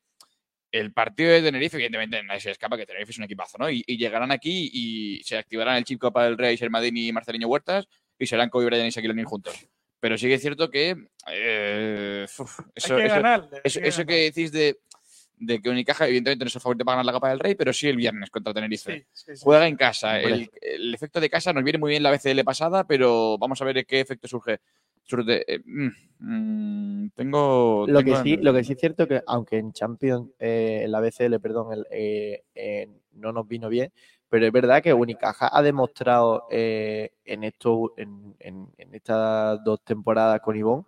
el 0.72 0.92
partido 0.92 1.32
de 1.32 1.42
Tenerife, 1.42 1.76
evidentemente 1.76 2.22
nadie 2.22 2.40
se 2.40 2.50
escapa 2.50 2.76
que 2.76 2.86
Tenerife 2.86 3.12
es 3.12 3.18
un 3.18 3.24
equipazo, 3.24 3.58
¿no? 3.58 3.70
Y, 3.70 3.82
y 3.86 3.96
llegarán 3.96 4.30
aquí 4.30 4.70
y 4.72 5.22
se 5.24 5.36
activarán 5.36 5.76
el 5.76 5.84
chip 5.84 6.00
Copa 6.00 6.24
del 6.24 6.38
Rey, 6.38 6.56
Sermadini 6.56 7.08
y 7.08 7.12
Marceliño 7.12 7.48
Huertas 7.48 7.88
y 8.18 8.26
serán 8.26 8.50
Kobe 8.50 8.66
Bryant 8.66 8.86
y 8.86 8.90
Shaquille 8.90 9.12
O'Neal 9.12 9.26
juntos. 9.26 9.68
Pero 9.98 10.16
sí 10.16 10.28
que 10.28 10.34
es 10.34 10.40
cierto 10.40 10.70
que 10.70 10.96
eh, 11.28 12.26
uf, 12.38 12.60
eso, 12.74 12.96
hay 12.96 13.02
que 13.02 13.12
hay 13.12 13.40
eso, 13.64 13.80
que 13.80 13.88
eso 13.88 14.06
que 14.06 14.14
ganar. 14.14 14.34
decís 14.34 14.52
de, 14.52 14.78
de 15.36 15.60
que 15.60 15.68
Unicaja, 15.70 16.06
evidentemente 16.06 16.44
no 16.44 16.48
es 16.48 16.54
el 16.54 16.60
favorito 16.60 16.84
para 16.84 16.96
ganar 16.96 17.06
la 17.06 17.12
Copa 17.12 17.30
del 17.30 17.40
Rey, 17.40 17.54
pero 17.54 17.72
sí 17.72 17.88
el 17.88 17.96
viernes 17.96 18.30
contra 18.30 18.54
Tenerife. 18.54 19.00
Sí, 19.00 19.06
sí, 19.12 19.36
sí. 19.36 19.42
Juega 19.42 19.66
en 19.66 19.76
casa. 19.76 20.20
El, 20.20 20.50
el 20.60 20.94
efecto 20.94 21.20
de 21.20 21.28
casa 21.28 21.52
nos 21.52 21.64
viene 21.64 21.78
muy 21.78 21.90
bien 21.90 22.02
la 22.02 22.10
BCL 22.10 22.44
pasada, 22.44 22.86
pero 22.86 23.36
vamos 23.38 23.60
a 23.60 23.64
ver 23.64 23.84
qué 23.84 24.00
efecto 24.00 24.28
surge. 24.28 24.60
Eh, 25.46 25.60
mm, 25.64 25.88
mm, 26.20 27.10
tengo. 27.14 27.86
Lo 27.88 28.02
que, 28.02 28.10
sí, 28.22 28.34
en- 28.34 28.44
lo 28.44 28.52
que 28.52 28.64
sí 28.64 28.72
es 28.74 28.78
cierto 28.78 29.06
que, 29.08 29.22
aunque 29.26 29.58
en 29.58 29.72
Champions, 29.72 30.30
eh, 30.38 30.82
en 30.84 30.92
la 30.92 31.00
BCL, 31.00 31.38
perdón, 31.40 31.72
el, 31.72 31.86
eh, 31.90 32.44
eh, 32.54 32.88
no 33.12 33.32
nos 33.32 33.46
vino 33.48 33.68
bien, 33.68 33.92
pero 34.28 34.46
es 34.46 34.52
verdad 34.52 34.82
que 34.82 34.94
Unicaja 34.94 35.50
ha 35.52 35.62
demostrado 35.62 36.46
eh, 36.50 37.12
en, 37.24 37.44
esto, 37.44 37.94
en, 37.96 38.34
en- 38.38 38.68
en 38.78 38.94
estas 38.94 39.62
dos 39.64 39.82
temporadas 39.84 40.40
con 40.40 40.56
Ivón 40.56 40.86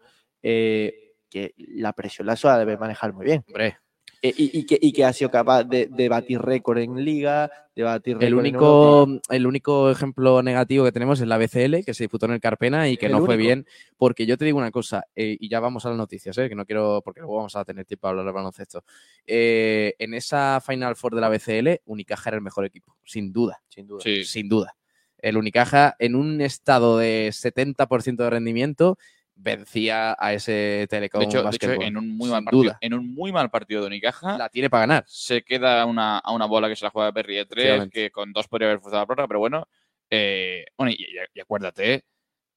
que 1.33 1.55
la 1.57 1.93
presión 1.95 2.27
la 2.27 2.37
suele 2.37 2.59
debe 2.59 2.77
manejar 2.77 3.13
muy 3.13 3.25
bien. 3.25 3.43
Hombre, 3.47 3.79
Eh, 4.25 4.33
y, 4.37 4.61
y 4.61 4.67
que, 4.67 4.79
y 4.81 4.93
que 4.93 5.05
ha 5.05 5.13
sido 5.13 5.33
capaz 5.33 5.65
de, 5.65 5.89
de 5.89 6.09
batir 6.09 6.41
récord 6.41 6.79
en 6.79 7.05
liga, 7.05 7.51
de 7.75 7.83
batir 7.83 8.15
récord 8.17 8.23
El 8.29 8.33
en 8.35 8.39
único, 8.39 9.01
Europa. 9.01 9.21
el 9.31 9.47
único 9.49 9.91
ejemplo 9.91 10.43
negativo 10.45 10.85
que 10.85 10.93
tenemos 10.93 11.21
es 11.21 11.27
la 11.27 11.39
BCL, 11.39 11.85
que 11.85 11.93
se 11.93 12.05
disputó 12.05 12.27
en 12.27 12.33
el 12.33 12.41
Carpena 12.41 12.89
y 12.89 12.97
que 12.97 13.07
El 13.07 13.13
no 13.13 13.25
fue 13.25 13.37
bien, 13.37 13.67
porque 13.97 14.25
yo 14.25 14.39
te 14.39 14.45
digo 14.45 14.59
una 14.59 14.71
cosa, 14.71 15.05
eh, 15.17 15.37
y 15.41 15.49
ya 15.49 15.59
vamos 15.59 15.85
a 15.87 15.89
las 15.89 15.99
noticias, 15.99 16.39
eh, 16.39 16.49
que 16.49 16.55
no 16.55 16.65
quiero, 16.65 17.03
porque 17.05 17.21
luego 17.21 17.35
vamos 17.37 17.57
a 17.57 17.65
tener 17.65 17.85
tiempo 17.85 18.03
para 18.03 18.11
hablar 18.11 18.27
de 18.27 18.33
baloncesto. 18.33 18.85
Eh, 19.27 19.97
en 19.99 20.15
esa 20.15 20.63
Final 20.65 20.95
Four 20.95 21.17
de 21.17 21.21
la 21.21 21.29
BCL, 21.29 21.81
Unicaja 21.87 22.31
era 22.31 22.37
el 22.37 22.45
mejor 22.45 22.65
equipo, 22.65 22.97
sin 23.05 23.33
duda, 23.33 23.61
sin 23.69 23.89
duda. 23.89 24.03
Sí. 24.05 24.25
sin 24.25 24.49
duda. 24.49 24.77
El 25.19 25.37
Unicaja, 25.37 25.97
en 25.99 26.15
un 26.15 26.41
estado 26.41 26.99
de 26.99 27.31
70% 27.33 28.17
de 28.23 28.31
rendimiento, 28.31 28.99
vencía 29.35 30.15
a 30.19 30.33
ese 30.35 30.87
Telecom 30.89 31.21
De 31.21 31.25
hecho, 31.27 31.39
de 31.39 31.41
hecho, 31.41 31.45
Basketball, 31.67 31.87
en 31.87 31.97
un 31.97 32.17
muy 32.17 32.31
mal 32.31 32.45
partido, 32.45 32.63
duda. 32.63 32.79
en 32.81 32.95
un 32.95 33.15
muy 33.15 33.33
mal 33.33 33.51
partido 33.51 33.81
de 33.81 33.87
Unicaja, 33.89 34.39
La 34.39 34.49
tiene 34.49 34.71
para 34.71 34.83
ganar. 34.83 35.05
se 35.07 35.43
queda 35.43 35.85
una, 35.87 36.19
a 36.19 36.33
una 36.33 36.47
bola 36.47 36.69
que 36.69 36.77
se 36.77 36.85
la 36.85 36.91
juega 36.91 37.13
Perry 37.13 37.37
de 37.37 37.47
tres, 37.47 37.65
Efectivamente. 37.65 38.01
que 38.05 38.11
con 38.11 38.33
dos 38.33 38.47
podría 38.49 38.69
haber 38.69 38.81
forzado 38.81 39.03
la 39.03 39.07
prórroga, 39.07 39.29
pero 39.29 39.41
bueno. 39.41 39.69
eh, 40.11 40.67
bueno, 40.77 40.93
y, 40.93 41.03
y- 41.03 41.17
y 41.35 41.41
acuérdate. 41.41 42.05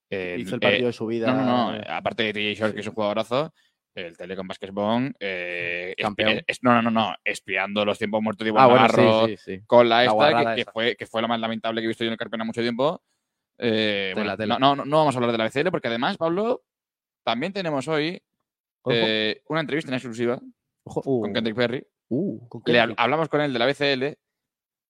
eh, 0.10 0.36
Hizo 0.40 0.56
el 0.56 0.60
eh, 0.62 0.62
partido 0.62 0.88
de 0.88 0.94
su 0.94 1.06
vida. 1.08 1.28
no, 1.34 1.44
no, 1.44 1.72
no. 1.72 1.82
Aparte 1.90 2.24
de 2.24 2.34
TJ 2.34 2.60
Short, 2.60 2.74
que 2.76 2.82
es 2.82 2.88
un 2.88 2.94
jugadorazo, 2.94 3.54
el 3.96 4.18
Telecom 4.18 4.46
Basketball. 4.48 5.16
Eh, 5.20 5.96
Campeón. 5.98 6.42
es- 6.46 6.62
no, 6.62 6.74
no, 6.74 6.82
no, 6.84 6.92
no. 6.92 7.16
Espiando 7.24 7.86
los 7.86 7.98
tiempos 7.98 8.22
muertos 8.22 8.44
de 8.44 8.50
Iván 8.50 8.64
Ah, 8.64 8.68
bueno, 8.68 8.82
Navarro 8.88 9.28
sí, 9.28 9.38
sí, 9.38 9.56
sí. 9.58 9.64
con 9.66 9.88
la 9.88 10.04
esta, 10.06 10.56
que, 10.56 10.66
fue, 10.66 10.96
que 10.98 11.06
fue 11.08 11.22
lo 11.22 11.28
más 11.30 11.40
lamentable 11.40 11.80
que 11.82 11.86
he 11.86 11.88
visto 11.88 12.04
yo 12.04 12.10
en 12.10 12.14
el 12.14 12.18
Carpena 12.20 12.44
mucho 12.44 12.62
tiempo. 12.62 13.02
Eh, 13.58 14.12
Tela, 14.14 14.24
bueno, 14.24 14.38
tela. 14.38 14.60
No, 14.60 14.76
no, 14.76 14.86
no 14.86 14.98
vamos 14.98 15.16
a 15.16 15.18
hablar 15.18 15.32
de 15.32 15.38
la 15.38 15.46
BCL, 15.46 15.72
porque 15.72 15.88
además, 15.88 16.18
Pablo, 16.18 16.64
también 17.24 17.54
tenemos 17.54 17.88
hoy 17.88 18.22
eh, 18.90 19.42
una 19.48 19.62
entrevista 19.62 19.90
en 19.90 19.96
exclusiva 19.96 20.40
Uh, 20.88 21.22
con 21.22 21.34
Kendrick 21.34 21.56
Perry. 21.56 21.84
uh, 22.10 22.48
hablamos 22.98 23.28
con 23.28 23.42
él 23.42 23.52
de 23.52 23.58
la 23.58 23.66
BCL 23.66 24.18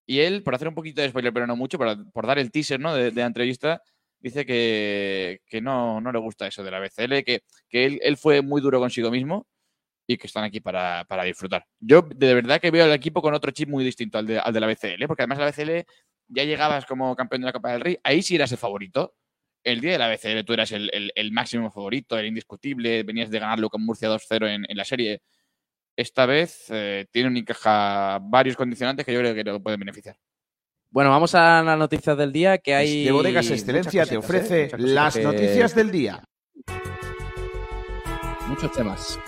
y 0.06 0.20
él, 0.20 0.42
por 0.42 0.54
hacer 0.54 0.68
un 0.68 0.74
poquito 0.74 1.00
de 1.00 1.08
spoiler, 1.08 1.32
pero 1.32 1.46
no 1.46 1.56
mucho, 1.56 1.78
por, 1.78 2.12
por 2.12 2.26
dar 2.26 2.38
el 2.38 2.50
teaser 2.50 2.78
¿no? 2.78 2.94
de, 2.94 3.10
de 3.10 3.20
la 3.22 3.26
entrevista, 3.26 3.82
dice 4.20 4.44
que, 4.44 5.40
que 5.46 5.62
no, 5.62 6.02
no 6.02 6.12
le 6.12 6.18
gusta 6.18 6.46
eso 6.46 6.62
de 6.62 6.70
la 6.70 6.80
BCL, 6.80 7.24
que, 7.24 7.40
que 7.68 7.86
él, 7.86 7.98
él 8.02 8.18
fue 8.18 8.42
muy 8.42 8.60
duro 8.60 8.78
consigo 8.78 9.10
mismo 9.10 9.46
y 10.06 10.18
que 10.18 10.26
están 10.26 10.44
aquí 10.44 10.60
para, 10.60 11.04
para 11.08 11.24
disfrutar. 11.24 11.64
Yo 11.80 12.02
de 12.02 12.34
verdad 12.34 12.60
que 12.60 12.70
veo 12.70 12.84
al 12.84 12.92
equipo 12.92 13.22
con 13.22 13.32
otro 13.32 13.50
chip 13.50 13.68
muy 13.70 13.82
distinto 13.82 14.18
al 14.18 14.26
de, 14.26 14.38
al 14.38 14.52
de 14.52 14.60
la 14.60 14.66
BCL, 14.66 15.06
porque 15.06 15.22
además 15.22 15.38
la 15.38 15.46
BCL 15.46 15.86
ya 16.28 16.44
llegabas 16.44 16.86
como 16.86 17.14
campeón 17.16 17.42
de 17.42 17.46
la 17.46 17.52
Copa 17.52 17.72
del 17.72 17.80
Rey, 17.80 17.98
ahí 18.02 18.22
sí 18.22 18.34
eras 18.34 18.50
el 18.52 18.58
favorito. 18.58 19.14
El 19.64 19.80
día 19.80 19.92
de 19.92 19.98
la 19.98 20.08
BCL 20.08 20.44
tú 20.44 20.52
eras 20.52 20.70
el, 20.72 20.90
el- 20.92 21.12
el 21.14 21.32
máximo 21.32 21.70
favorito, 21.70 22.16
el 22.18 22.26
indiscutible, 22.26 23.02
venías 23.02 23.30
de 23.30 23.38
ganarlo 23.40 23.68
con 23.68 23.82
Murcia 23.84 24.08
2-0 24.08 24.46
en, 24.48 24.64
en 24.68 24.76
la 24.76 24.84
serie. 24.84 25.22
Esta 25.96 26.26
vez 26.26 26.66
eh, 26.70 27.06
tiene 27.10 27.28
un 27.28 27.36
encaja 27.36 28.18
varios 28.22 28.56
condicionantes 28.56 29.04
que 29.04 29.12
yo 29.12 29.18
creo 29.20 29.34
que 29.34 29.42
lo 29.44 29.60
pueden 29.62 29.80
beneficiar. 29.80 30.16
Bueno, 30.90 31.10
vamos 31.10 31.34
a 31.34 31.62
las 31.62 31.78
noticias 31.78 32.16
del 32.16 32.32
día, 32.32 32.58
que 32.58 32.74
hay... 32.74 33.04
De 33.06 33.12
Bodegas 33.12 33.50
Excelencia 33.50 34.04
te 34.06 34.16
cositas, 34.16 34.42
¿eh? 34.50 34.66
ofrece 34.68 34.70
las 34.78 35.14
que- 35.16 35.22
noticias 35.24 35.74
del 35.74 35.90
día. 35.90 36.22
Muchos 38.48 38.70
temas. 38.72 39.18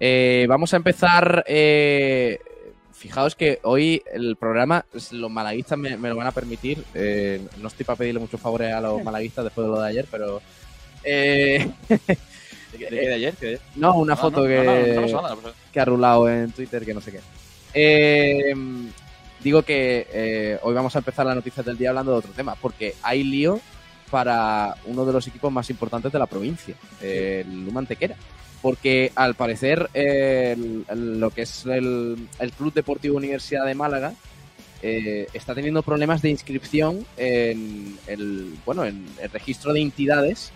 Eh, 0.00 0.46
vamos 0.48 0.72
a 0.72 0.76
empezar. 0.76 1.44
eh, 1.46 2.38
fijaos 3.04 3.34
que 3.34 3.58
hoy 3.64 4.02
el 4.14 4.34
programa, 4.36 4.86
los 5.10 5.30
malaguistas 5.30 5.76
me, 5.78 5.94
me 5.98 6.08
lo 6.08 6.16
van 6.16 6.26
a 6.26 6.32
permitir. 6.32 6.82
eh, 6.94 7.38
no 7.60 7.68
estoy 7.68 7.84
para 7.84 7.98
pedirle 7.98 8.18
muchos 8.20 8.40
favores 8.40 8.72
a 8.72 8.80
los 8.80 9.02
malaguistas 9.04 9.44
después 9.44 9.66
de 9.66 9.70
lo 9.72 9.80
de 9.80 9.88
ayer, 9.88 10.06
pero. 10.10 10.40
eh, 11.02 11.70
¿De 11.88 12.78
qué 12.78 12.90
de 12.90 13.14
ayer? 13.14 13.34
¿Qué 13.38 13.46
de 13.46 13.52
ayer? 13.52 13.60
no, 13.76 13.94
una 13.96 14.14
No, 14.14 14.20
foto 14.20 14.40
no, 14.40 14.46
que, 14.48 14.96
no, 15.12 15.52
que 15.70 15.80
ha 15.80 15.84
rulado 15.84 16.28
en 16.30 16.50
Twitter, 16.52 16.82
que 16.84 16.94
no 16.94 17.02
sé 17.02 17.12
qué. 17.12 17.20
Eh, 17.74 18.54
digo 19.42 19.62
que 19.62 20.06
eh, 20.10 20.58
hoy 20.62 20.74
vamos 20.74 20.94
a 20.96 21.00
empezar 21.00 21.26
las 21.26 21.36
noticias 21.36 21.66
del 21.66 21.76
día 21.76 21.90
hablando 21.90 22.12
de 22.12 22.18
otro 22.18 22.32
tema, 22.32 22.54
porque 22.54 22.94
hay 23.02 23.22
lío 23.22 23.60
para 24.10 24.76
uno 24.86 25.04
de 25.04 25.12
los 25.12 25.26
equipos 25.26 25.52
más 25.52 25.68
importantes 25.68 26.10
de 26.10 26.18
la 26.18 26.26
provincia, 26.26 26.74
el 27.02 27.64
Luma 27.66 27.80
Antequera. 27.80 28.16
Porque 28.64 29.12
al 29.14 29.34
parecer 29.34 29.90
lo 29.92 31.30
que 31.30 31.42
es 31.42 31.66
el, 31.66 32.16
Club 32.56 32.72
Deportivo 32.72 33.18
Universidad 33.18 33.66
de 33.66 33.74
Málaga 33.74 34.14
eh, 34.80 35.26
está 35.34 35.54
teniendo 35.54 35.82
problemas 35.82 36.22
de 36.22 36.30
inscripción 36.30 37.04
en 37.18 37.98
el, 38.06 38.54
bueno, 38.64 38.86
en 38.86 39.04
el 39.20 39.28
registro 39.28 39.74
de 39.74 39.82
entidades 39.82 40.50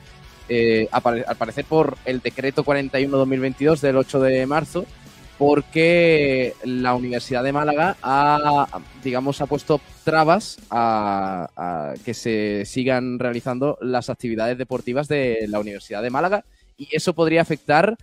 eh, 0.49 0.89
al 0.91 1.37
parecer 1.37 1.67
por 1.67 1.99
el 2.07 2.21
decreto 2.21 2.65
41-2022 2.65 3.81
del 3.81 3.99
8 3.99 4.21
de 4.21 4.47
marzo, 4.47 4.87
porque 5.37 6.55
la 6.65 6.95
Universidad 6.95 7.45
de 7.45 7.53
Málaga 7.53 7.99
ha, 8.01 8.81
digamos, 9.05 9.43
ha 9.43 9.47
puesto 9.47 9.83
trabas 10.03 10.57
a 10.71 11.93
que 12.07 12.15
se 12.15 12.65
sigan 12.65 13.19
realizando 13.19 13.77
las 13.83 14.09
actividades 14.09 14.57
deportivas 14.57 15.09
de 15.09 15.45
la 15.47 15.61
Universidad 15.61 16.03
de 16.03 16.09
Málaga 16.09 16.47
y 16.79 16.89
eso 16.93 17.13
podría 17.13 17.43
afectar 17.43 17.97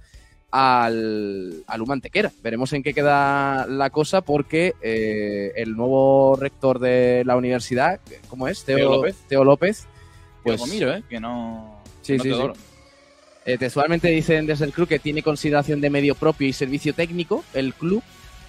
al, 0.52 1.64
al 1.68 1.82
UMA 1.82 1.94
Antequera. 1.96 2.32
Veremos 2.44 2.72
en 2.74 2.84
qué 2.84 2.94
queda 2.94 3.66
la 3.68 3.90
cosa 3.90 4.22
porque 4.22 4.74
eh, 4.82 5.52
el 5.56 5.76
nuevo 5.76 6.38
rector 6.40 6.80
de 6.80 7.24
la 7.26 7.36
universidad, 7.36 8.00
¿cómo 8.30 8.48
es? 8.48 8.64
Teo, 8.64 8.78
Teo 8.78 8.90
López. 8.92 9.16
Teo 9.28 9.44
López. 9.44 9.88
Pues 10.44 10.68
miro, 10.68 10.94
¿eh? 10.94 11.04
Que 11.10 11.20
no. 11.20 11.82
Sí, 12.02 12.18
no 12.18 12.24
sí, 12.24 12.30
te 12.30 12.36
sí. 12.36 12.42
Eh, 13.48 13.58
textualmente 13.58 14.08
dicen 14.10 14.46
desde 14.48 14.66
el 14.66 14.72
club 14.74 14.88
que 14.88 15.00
tiene 15.00 15.22
consideración 15.22 15.82
de 15.82 15.90
medio 15.90 16.16
propio 16.16 16.48
y 16.48 16.54
servicio 16.54 16.94
técnico 16.94 17.44
el 17.54 17.74
club 17.74 18.02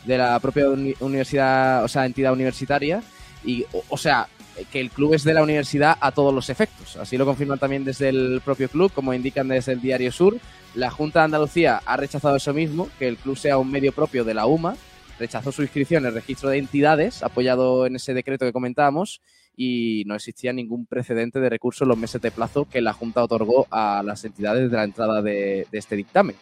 de 0.05 0.17
la 0.19 0.39
propia 0.41 0.69
uni- 0.69 0.95
universidad, 1.01 1.85
o 1.85 1.89
sea, 1.89 2.07
entidad 2.07 2.33
universitaria. 2.33 3.03
Y, 3.45 3.65
o, 3.73 3.83
o 3.89 3.97
sea, 3.99 4.29
que 4.71 4.81
el 4.81 4.90
club 4.90 5.14
es 5.14 5.25
de 5.25 5.35
la 5.35 5.42
universidad 5.42 5.97
a 6.01 6.12
todos 6.12 6.33
los 6.33 6.51
efectos. 6.51 6.97
Así 6.97 7.16
lo 7.16 7.27
confirman 7.27 7.59
también 7.59 7.85
desde 7.85 8.09
el 8.09 8.40
propio 8.45 8.69
club, 8.69 8.92
como 8.92 9.14
indican 9.14 9.49
desde 9.49 9.73
el 9.73 9.81
Diario 9.81 10.12
Sur. 10.12 10.38
La 10.75 10.90
Junta 10.90 11.21
de 11.21 11.25
Andalucía 11.27 11.83
ha 11.85 11.97
rechazado 11.97 12.37
eso 12.37 12.53
mismo, 12.53 12.88
que 12.99 13.09
el 13.09 13.16
club 13.16 13.37
sea 13.37 13.59
un 13.59 13.71
medio 13.71 13.92
propio 13.92 14.25
de 14.25 14.35
la 14.35 14.47
UMA. 14.47 14.77
Rechazó 15.19 15.53
su 15.53 15.62
inscripción 15.62 16.05
en 16.05 16.09
el 16.09 16.14
registro 16.14 16.51
de 16.51 16.59
entidades, 16.59 17.23
apoyado 17.23 17.87
en 17.87 17.97
ese 17.97 18.12
decreto 18.12 18.45
que 18.45 18.53
comentábamos, 18.53 19.21
y 19.57 20.05
no 20.07 20.14
existía 20.14 20.53
ningún 20.53 20.87
precedente 20.87 21.40
de 21.40 21.49
recurso 21.49 21.85
en 21.85 21.88
los 21.88 21.99
meses 21.99 22.21
de 22.21 22.31
plazo 22.31 22.66
que 22.71 22.83
la 22.83 22.92
Junta 22.92 23.25
otorgó 23.25 23.66
a 23.71 24.03
las 24.05 24.25
entidades 24.25 24.71
de 24.71 24.77
la 24.77 24.85
entrada 24.85 25.23
de, 25.23 25.66
este 25.73 25.97
dictamen. 25.97 26.37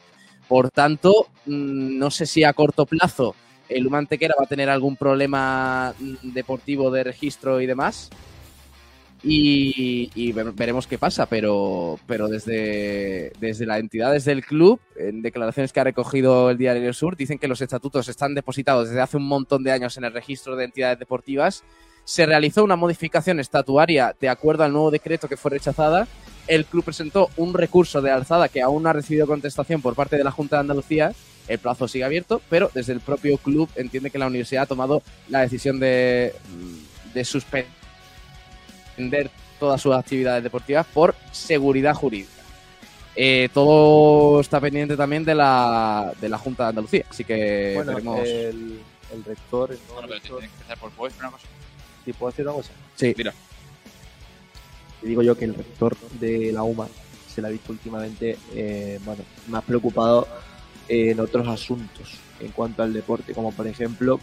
Por 0.49 0.71
tanto, 0.71 1.29
mm, 1.47 1.99
no 1.99 2.11
sé 2.11 2.27
si 2.27 2.45
a 2.45 2.53
corto 2.53 2.87
plazo 2.87 3.35
el 3.69 3.87
Humantequera 3.87 4.35
va 4.39 4.45
a 4.45 4.49
tener 4.49 4.69
algún 4.71 4.97
problema 4.97 5.95
deportivo 6.23 6.91
de 6.91 7.05
registro 7.05 7.61
y 7.61 7.67
demás. 7.67 8.11
Y, 9.27 10.11
y 10.15 10.33
ve- 10.33 10.53
veremos 10.55 10.87
qué 10.87 10.99
pasa, 10.99 11.25
pero, 11.25 11.99
pero 12.07 12.29
desde, 12.29 13.33
desde 13.41 13.65
la 13.65 13.79
entidad, 13.79 14.13
desde 14.13 14.33
el 14.33 14.45
club, 14.45 14.81
en 14.97 15.23
declaraciones 15.23 15.73
que 15.73 15.81
ha 15.81 15.85
recogido 15.85 16.51
el 16.51 16.59
Diario 16.59 16.93
Sur, 16.93 17.17
dicen 17.17 17.39
que 17.39 17.49
los 17.49 17.63
estatutos 17.63 18.09
están 18.09 18.35
depositados 18.35 18.89
desde 18.89 19.01
hace 19.01 19.17
un 19.17 19.27
montón 19.27 19.65
de 19.65 19.73
años 19.73 19.97
en 19.97 20.05
el 20.05 20.13
registro 20.13 20.57
de 20.57 20.67
entidades 20.67 20.99
deportivas. 20.99 21.65
Se 22.05 22.27
realizó 22.27 22.63
una 22.65 22.77
modificación 22.77 23.41
estatuaria 23.41 24.15
de 24.21 24.29
acuerdo 24.29 24.65
al 24.65 24.73
nuevo 24.75 24.91
decreto 24.91 25.27
que 25.27 25.39
fue 25.39 25.53
rechazada. 25.53 26.07
El 26.47 26.67
club 26.67 26.85
presentó 26.85 27.31
un 27.39 27.55
recurso 27.55 28.03
de 28.03 28.11
alzada 28.11 28.51
que 28.51 28.61
aún 28.61 28.83
no 28.83 28.91
ha 28.91 28.93
recibido 28.93 29.27
contestación 29.27 29.81
por 29.81 29.95
parte 29.95 30.19
de 30.19 30.25
la 30.25 30.33
Junta 30.33 30.57
de 30.57 30.61
Andalucía. 30.61 31.13
El 31.49 31.59
plazo 31.59 31.87
sigue 31.89 32.05
abierto, 32.05 32.41
pero 32.49 32.71
desde 32.75 32.93
el 32.95 33.01
propio 33.01 33.37
club 33.39 33.69
entiende 33.77 34.11
que 34.11 34.19
la 34.19 34.27
universidad 34.27 34.63
ha 34.63 34.67
tomado 34.67 35.03
la 35.29 35.41
decisión 35.41 35.79
de, 35.79 36.35
de 37.13 37.25
suspender 37.25 37.71
todas 39.61 39.81
sus 39.81 39.95
actividades 39.95 40.43
deportivas 40.43 40.87
por 40.87 41.15
seguridad 41.33 41.95
jurídica. 41.95 42.31
Eh, 43.17 43.49
todo 43.55 44.41
está 44.41 44.61
pendiente 44.61 44.97
también 44.97 45.25
de 45.25 45.35
la, 45.35 46.13
de 46.21 46.29
la 46.29 46.39
Junta 46.39 46.65
de 46.65 46.69
Andalucía, 46.71 47.05
así 47.09 47.25
que 47.25 47.73
Bueno, 47.77 47.93
veremos. 47.95 48.21
el, 48.29 48.81
el 49.13 49.25
rector, 49.25 49.71
el 49.71 49.79
Bueno, 49.93 50.09
pero 50.09 50.15
rector- 50.21 50.39
tienes 50.39 50.51
que 50.51 50.57
empezar 50.57 50.79
por 50.79 50.91
¿puedo 50.93 51.09
decir 51.11 51.23
una 51.23 51.31
cosa? 51.31 51.47
¿Sí 52.05 52.13
puedo 52.13 52.31
decir 52.33 52.45
una 52.47 52.55
cosa? 52.57 52.71
Sí. 52.97 53.15
Mira. 53.17 53.33
Te 55.01 55.07
digo 55.09 55.23
yo 55.23 55.37
que 55.37 55.45
el 55.45 55.55
rector 55.55 55.97
de 56.19 56.51
la 56.53 56.63
UMA 56.65 56.89
se 57.33 57.41
la 57.43 57.49
ha 57.49 57.51
visto 57.51 57.71
últimamente 57.73 58.37
eh, 58.55 58.99
bueno, 59.05 59.23
más 59.49 59.63
preocupado 59.65 60.27
en 60.89 61.21
otros 61.21 61.47
asuntos 61.49 62.19
en 62.41 62.53
cuanto 62.53 62.83
al 62.83 62.93
deporte, 62.93 63.35
como 63.35 63.53
por 63.53 63.67
ejemplo 63.67 64.21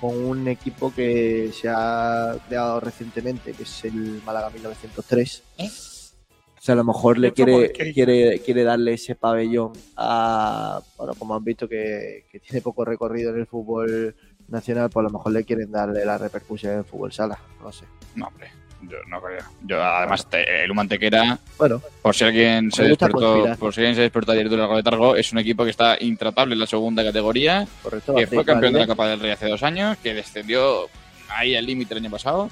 con 0.00 0.16
un 0.22 0.48
equipo 0.48 0.92
que 0.92 1.50
se 1.52 1.68
ha 1.68 2.36
creado 2.46 2.80
recientemente, 2.80 3.52
que 3.52 3.62
es 3.62 3.84
el 3.84 4.20
Málaga 4.24 4.50
1903. 4.50 5.42
O 5.58 6.60
sea, 6.60 6.72
a 6.74 6.76
lo 6.76 6.84
mejor 6.84 7.18
le 7.18 7.32
quiere, 7.32 7.72
quiere, 7.72 8.40
quiere 8.40 8.64
darle 8.64 8.94
ese 8.94 9.14
pabellón 9.14 9.72
a, 9.96 10.80
bueno, 10.96 11.14
como 11.14 11.34
han 11.34 11.44
visto 11.44 11.68
que, 11.68 12.26
que 12.30 12.40
tiene 12.40 12.60
poco 12.60 12.84
recorrido 12.84 13.30
en 13.30 13.40
el 13.40 13.46
fútbol 13.46 14.14
nacional, 14.48 14.90
pues 14.90 15.04
a 15.04 15.08
lo 15.08 15.18
mejor 15.18 15.32
le 15.32 15.44
quieren 15.44 15.70
darle 15.70 16.04
la 16.04 16.18
repercusión 16.18 16.72
en 16.72 16.78
el 16.80 16.84
fútbol 16.84 17.12
sala, 17.12 17.38
no 17.62 17.72
sé. 17.72 17.84
No, 18.14 18.26
hombre. 18.26 18.63
Yo 18.88 18.96
no 19.08 19.20
creo. 19.20 19.42
Yo, 19.62 19.82
además, 19.82 20.28
te- 20.28 20.64
el 20.64 20.70
Humantequera, 20.70 21.38
Bueno, 21.58 21.80
por 22.02 22.14
si 22.14 22.24
alguien 22.24 22.70
se 22.72 22.84
despertó, 22.84 23.56
por 23.58 23.74
si 23.74 23.80
alguien 23.80 23.94
se 23.96 24.02
despertó 24.02 24.32
ayer 24.32 24.48
de 24.48 24.56
largo 24.56 24.76
letargo, 24.76 25.16
es 25.16 25.32
un 25.32 25.38
equipo 25.38 25.64
que 25.64 25.70
está 25.70 25.96
intratable 26.00 26.54
en 26.54 26.60
la 26.60 26.66
segunda 26.66 27.02
categoría, 27.04 27.66
correcto. 27.82 28.14
que 28.14 28.26
fue 28.26 28.44
campeón 28.44 28.72
de 28.74 28.80
la. 28.80 28.86
Copa 28.86 29.08
del 29.08 29.20
Rey 29.20 29.30
hace 29.32 29.48
dos 29.48 29.62
años, 29.62 29.96
que 30.02 30.14
descendió 30.14 30.88
ahí 31.28 31.56
al 31.56 31.64
límite 31.66 31.94
el 31.94 32.00
año 32.00 32.10
pasado 32.10 32.50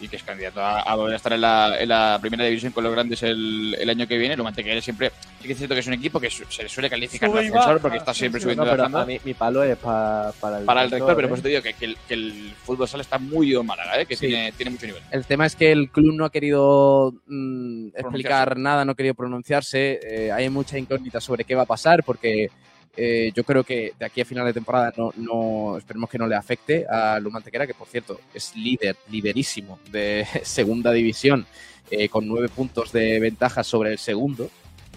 y 0.00 0.08
que 0.08 0.16
es 0.16 0.22
candidato 0.22 0.60
a, 0.60 0.80
a 0.80 0.94
volver 0.96 1.14
a 1.14 1.16
estar 1.16 1.32
en 1.32 1.40
la, 1.40 1.76
en 1.78 1.88
la 1.88 2.18
primera 2.20 2.44
división 2.44 2.72
con 2.72 2.84
los 2.84 2.92
grandes 2.92 3.22
el, 3.22 3.76
el 3.78 3.88
año 3.90 4.06
que 4.06 4.18
viene. 4.18 4.34
El 4.34 4.40
Humantequera 4.40 4.80
siempre, 4.80 5.12
sí 5.40 5.46
que 5.46 5.52
es 5.52 5.58
cierto 5.58 5.74
que 5.74 5.80
es 5.80 5.86
un 5.86 5.92
equipo 5.94 6.20
que 6.20 6.30
su- 6.30 6.44
se 6.50 6.62
le 6.64 6.68
suele 6.68 6.90
calificar 6.90 7.30
de 7.30 7.38
ascensor 7.40 7.80
porque 7.80 7.98
está 7.98 8.12
siempre 8.12 8.40
sí. 8.40 8.44
subiendo 8.44 8.64
No, 8.64 8.70
y 8.70 8.72
pero 8.72 8.82
bajando. 8.82 8.98
a 8.98 9.06
mí 9.06 9.20
mi 9.24 9.34
palo 9.34 9.62
es 9.62 9.76
pa- 9.78 10.32
para 10.40 10.58
el 10.58 10.64
para 10.64 10.82
el 10.82 10.90
rector, 10.90 11.14
pero 11.16 11.26
¿eh? 11.26 11.28
por 11.30 11.38
eso 11.38 11.42
te 11.42 11.48
digo 11.50 11.62
que, 11.62 11.74
que 11.74 11.84
el, 11.84 11.96
que 12.08 12.14
el 12.14 12.52
fútbol 12.64 12.88
sala 12.88 13.02
está 13.02 13.18
muy 13.18 13.54
en 13.54 13.64
Málaga, 13.66 14.00
¿eh? 14.00 14.06
que 14.06 14.16
Sí. 14.16 14.26
tiene, 14.26 14.52
tiene 14.52 14.70
mucho 14.72 14.86
nivel. 14.86 15.02
El 15.10 15.24
tema 15.24 15.46
es 15.46 15.54
que 15.56 15.70
el 15.72 15.90
club 15.90 16.14
no 16.14 16.24
ha 16.24 16.30
querido 16.30 17.12
mm, 17.26 17.88
explicar 17.96 18.56
nada, 18.58 18.84
no 18.84 18.92
ha 18.92 18.94
querido 18.94 19.14
pronunciarse. 19.14 20.00
eh, 20.02 20.32
hay 20.32 20.48
mucha 20.50 20.78
incógnita 20.78 21.20
sobre 21.20 21.44
qué 21.44 21.54
va 21.54 21.62
a 21.62 21.66
pasar 21.66 22.02
porque 22.04 22.50
eh, 22.96 23.32
yo 23.34 23.44
creo 23.44 23.64
que 23.64 23.92
de 23.98 24.04
aquí 24.06 24.20
a 24.20 24.24
final 24.24 24.46
de 24.46 24.52
temporada 24.52 24.92
no, 24.96 25.12
no 25.16 25.76
esperemos 25.78 26.08
que 26.10 26.18
no 26.18 26.26
le 26.26 26.36
afecte 26.36 26.86
a 26.88 27.18
Lumantequera, 27.20 27.66
que 27.66 27.74
por 27.74 27.88
cierto 27.88 28.20
es 28.32 28.54
líder, 28.56 28.96
liderísimo 29.10 29.78
de 29.90 30.26
segunda 30.42 30.92
división, 30.92 31.46
eh, 31.90 32.08
con 32.08 32.26
nueve 32.26 32.48
puntos 32.48 32.92
de 32.92 33.18
ventaja 33.20 33.62
sobre 33.64 33.92
el 33.92 33.98
segundo. 33.98 34.50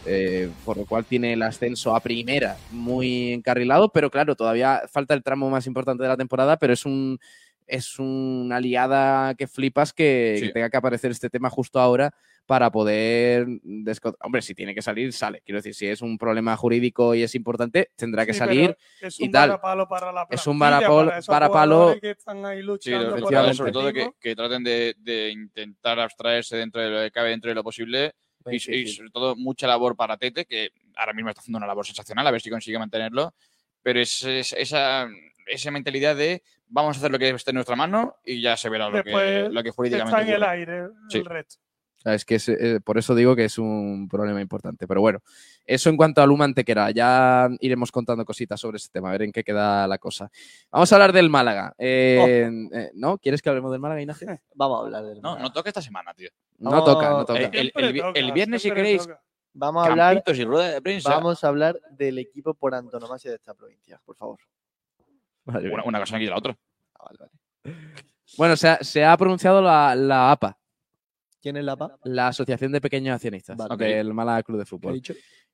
eh, 0.05 0.49
por 0.63 0.77
lo 0.77 0.85
cual 0.85 1.03
tiene 1.05 1.33
el 1.33 1.41
ascenso 1.41 1.93
a 1.95 1.99
primera 1.99 2.55
muy 2.71 3.33
encarrilado, 3.33 3.89
pero 3.89 4.09
claro, 4.09 4.35
todavía 4.35 4.83
falta 4.89 5.13
el 5.13 5.21
tramo 5.23 5.49
más 5.49 5.67
importante 5.67 6.03
de 6.03 6.07
la 6.09 6.15
temporada, 6.15 6.55
pero 6.57 6.71
es 6.71 6.85
un, 6.85 7.19
es 7.65 7.99
una 7.99 8.61
liada 8.61 9.35
que 9.35 9.47
flipas 9.47 9.91
que, 9.91 10.37
Sí. 10.39 10.47
que 10.47 10.53
tenga 10.53 10.69
que 10.69 10.77
aparecer 10.77 11.11
este 11.11 11.29
tema 11.29 11.49
justo 11.49 11.79
ahora 11.79 12.13
para 12.47 12.71
poder 12.71 13.45
Hombre, 14.21 14.41
si 14.41 14.55
tiene 14.55 14.73
que 14.73 14.81
salir, 14.81 15.11
sale. 15.13 15.41
Quiero 15.45 15.59
decir, 15.59 15.75
si 15.75 15.85
es 15.87 16.01
un 16.01 16.17
problema 16.17 16.55
jurídico 16.55 17.13
y 17.13 17.21
es 17.21 17.35
importante, 17.35 17.91
tendrá 17.95 18.25
que 18.25 18.33
Sí, 18.33 18.39
salir. 18.39 18.75
es 19.01 19.19
y 19.19 19.25
un 19.25 19.31
tal. 19.31 19.49
varapalo 19.49 19.87
para 19.87 20.11
la 20.11 20.25
Es 20.29 20.47
un 20.47 20.57
varapalo- 20.57 21.09
para 21.27 21.49
varapalo- 21.49 21.75
jugadores 21.75 22.01
que 22.01 22.09
están 22.11 22.45
ahí 22.45 22.61
Sí, 22.79 22.91
por 22.91 23.53
sobre 23.53 23.71
todo 23.71 23.91
que, 24.19 24.35
traten 24.35 24.63
de, 24.63 24.95
de 24.97 25.29
intentar 25.29 25.99
abstraerse 25.99 26.55
dentro 26.55 26.81
de 26.81 26.89
lo 26.89 26.99
que 27.01 27.11
cabe, 27.11 27.29
dentro 27.29 27.49
de 27.51 27.55
lo 27.55 27.63
posible. 27.63 28.13
Y, 28.49 28.59
sobre 28.87 29.09
todo 29.09 29.35
mucha 29.35 29.67
labor 29.67 29.97
para 29.97 30.15
Tete, 30.15 30.45
que 30.45 30.69
ahora 30.95 31.11
mismo 31.11 31.29
está 31.29 31.41
haciendo 31.41 31.57
una 31.57 31.67
labor 31.67 31.85
sensacional, 31.85 32.25
a 32.25 32.31
ver 32.31 32.39
si 32.39 32.49
consigue 32.49 32.79
mantenerlo. 32.79 33.33
Pero 33.83 33.99
es, 33.99 34.23
es- 34.23 34.53
esa, 34.53 35.07
esa 35.47 35.71
mentalidad 35.71 36.15
de 36.15 36.41
vamos 36.69 36.95
a 36.95 36.99
hacer 36.99 37.11
lo 37.11 37.19
que 37.19 37.29
esté 37.29 37.51
en 37.51 37.55
nuestra 37.55 37.75
mano 37.75 38.15
y 38.25 38.39
ya 38.41 38.55
se 38.55 38.69
verá 38.69 38.89
lo 38.89 39.03
que, 39.03 39.11
lo 39.51 39.63
que 39.63 39.69
Está 39.69 39.75
jurídicamente 39.75 40.21
en 40.21 40.29
el 40.29 40.43
aire 40.43 40.83
Sí. 41.09 41.17
el 41.19 41.25
resto. 41.25 41.57
Es 42.05 42.23
que 42.23 42.35
es, 42.35 42.47
eh, 42.47 42.79
por 42.83 42.97
eso 42.97 43.15
digo 43.15 43.35
que 43.35 43.45
es 43.45 43.57
un 43.57 44.07
problema 44.09 44.39
importante. 44.39 44.87
Pero 44.87 45.01
bueno, 45.01 45.19
eso 45.65 45.89
en 45.89 45.97
cuanto 45.97 46.21
a 46.21 46.25
Luma 46.25 46.45
Antequera. 46.45 46.91
Ya 46.91 47.49
iremos 47.59 47.91
contando 47.91 48.23
cositas 48.23 48.59
sobre 48.59 48.77
ese 48.77 48.89
tema, 48.89 49.09
a 49.09 49.11
ver 49.11 49.23
en 49.23 49.31
qué 49.31 49.43
queda 49.43 49.87
la 49.87 49.97
cosa. 49.97 50.29
Vamos 50.71 50.91
a 50.91 50.95
hablar 50.95 51.11
del 51.11 51.29
Málaga. 51.29 51.73
Eh, 51.77 52.49
eh, 52.71 52.91
¿No? 52.93 53.17
¿Quieres 53.17 53.41
que 53.41 53.49
hablemos 53.49 53.71
del 53.71 53.81
Málaga, 53.81 54.01
Ignacio? 54.01 54.27
Vamos 54.55 54.79
a 54.81 54.85
hablar 54.85 55.03
del 55.05 55.15
No, 55.21 55.31
Málaga. 55.31 55.43
no 55.43 55.51
toca 55.51 55.69
esta 55.69 55.81
semana, 55.81 56.13
tío. 56.13 56.29
No 56.59 56.83
toca, 56.83 57.09
no 57.09 57.25
toca. 57.25 57.39
El- 57.39 57.71
el- 58.15 58.31
viernes, 58.31 58.61
si 58.61 58.71
queréis, 58.71 59.01
toca. 59.03 59.21
Vamos 59.53 59.87
a 59.87 59.89
hablar, 59.91 60.23
y 60.27 60.43
rueda 60.45 60.69
de 60.73 60.81
prensa. 60.83 61.09
vamos 61.09 61.43
a 61.43 61.47
hablar 61.47 61.79
del 61.89 62.19
equipo 62.19 62.53
por 62.53 62.75
antonomasia 62.75 63.31
de 63.31 63.37
esta 63.37 63.55
provincia, 63.55 63.99
por 64.05 64.15
favor. 64.15 64.37
Una, 65.45 65.99
cosa 65.99 66.15
no 66.15 66.19
quita 66.19 66.31
la 66.31 66.37
otra. 66.37 66.57
Ah, 66.99 67.05
vale, 67.05 67.17
vale. 67.19 67.77
Bueno, 68.37 68.55
se 68.55 68.67
ha, 68.69 68.77
se 68.83 69.03
ha 69.03 69.17
pronunciado 69.17 69.61
la, 69.61 69.95
la 69.95 70.31
APA, 70.31 70.57
¿Quién 71.41 71.57
es 71.57 71.63
la 71.63 71.75
PA? 71.75 71.97
la 72.03 72.29
Asociación 72.29 72.71
de 72.71 72.81
Pequeños 72.81 73.15
Accionistas 73.15 73.57
Vale. 73.57 73.85
del 73.85 74.13
Málaga 74.13 74.43
Club 74.43 74.57
de 74.57 74.63
¿Qué 74.63 74.67
ha 74.67 74.69
Fútbol. 74.69 75.01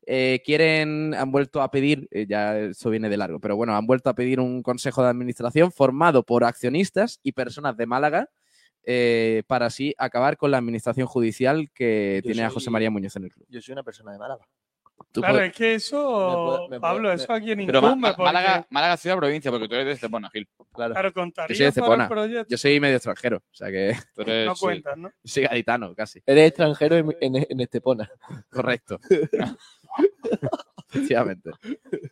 Eh, 0.06 0.42
quieren, 0.46 1.14
han 1.14 1.32
vuelto 1.32 1.62
a 1.62 1.72
pedir, 1.72 2.08
eh, 2.12 2.26
ya 2.28 2.58
eso 2.60 2.90
viene 2.90 3.10
de 3.10 3.16
largo, 3.16 3.40
pero 3.40 3.56
bueno, 3.56 3.76
han 3.76 3.88
vuelto 3.88 4.10
a 4.10 4.16
pedir 4.16 4.40
un 4.40 4.62
consejo 4.62 5.02
de 5.02 5.10
administración 5.10 5.72
formado 5.72 6.24
por 6.24 6.44
accionistas 6.44 7.20
y 7.24 7.32
personas 7.32 7.78
de 7.78 7.86
Málaga 7.86 8.30
eh, 8.86 9.44
para 9.48 9.68
así 9.68 9.96
acabar 9.98 10.36
con 10.36 10.52
la 10.52 10.58
administración 10.58 11.08
judicial 11.08 11.72
que 11.74 12.22
Yo 12.22 12.32
tiene 12.32 12.44
a 12.44 12.50
José 12.50 12.70
María 12.70 12.92
Muñoz 12.92 13.16
en 13.16 13.24
el 13.24 13.32
club. 13.32 13.46
Yo 13.50 13.62
soy 13.62 13.72
una 13.72 13.84
persona 13.84 14.12
de 14.12 14.18
Málaga. 14.18 14.46
Tú 15.12 15.22
Claro, 15.22 15.36
puedes- 15.36 15.52
es 15.52 15.56
que 15.58 15.76
eso, 15.76 15.98
Me 15.98 16.34
puedo- 16.34 16.70
me 16.70 16.80
Pablo, 16.80 17.12
eso 17.12 17.32
a 17.34 17.40
quien 17.40 17.66
Pero 17.68 17.82
Ma- 17.82 17.88
incumbe, 17.90 18.08
Ma- 18.10 18.16
porque, 18.16 18.24
Málaga, 18.34 18.68
Málaga 18.72 18.98
ciudad 18.98 19.18
o 19.18 19.20
provincia, 19.20 19.52
porque 19.52 19.68
tú 19.68 19.76
eres 19.76 19.86
de 19.86 19.92
Estepona, 19.94 20.30
Gil. 20.32 20.48
Claro. 20.74 20.94
claro, 20.94 21.10
Yo 21.10 21.14
soy 21.14 21.14
de 21.14 21.14
contaría 21.14 21.58
para 21.58 21.70
Estepona. 21.70 22.04
el 22.06 22.10
proyecto. 22.10 22.48
yo 22.50 22.58
soy 22.58 22.80
medio 22.80 22.96
extranjero, 22.96 23.38
o 23.38 23.54
sea 23.56 23.70
que 23.70 23.94
Tú 24.16 24.22
eres, 24.22 24.46
no 24.48 24.56
sí. 24.56 24.62
cuentas, 24.62 24.98
¿no? 24.98 25.12
soy 25.24 25.44
gaditano 25.44 25.94
casi. 25.94 26.20
Eres 26.26 26.48
extranjero 26.48 26.96
en, 26.98 27.16
en, 27.22 27.46
en 27.48 27.60
Estepona. 27.60 28.10
Correcto. 28.50 29.00
Efectivamente. 30.90 31.50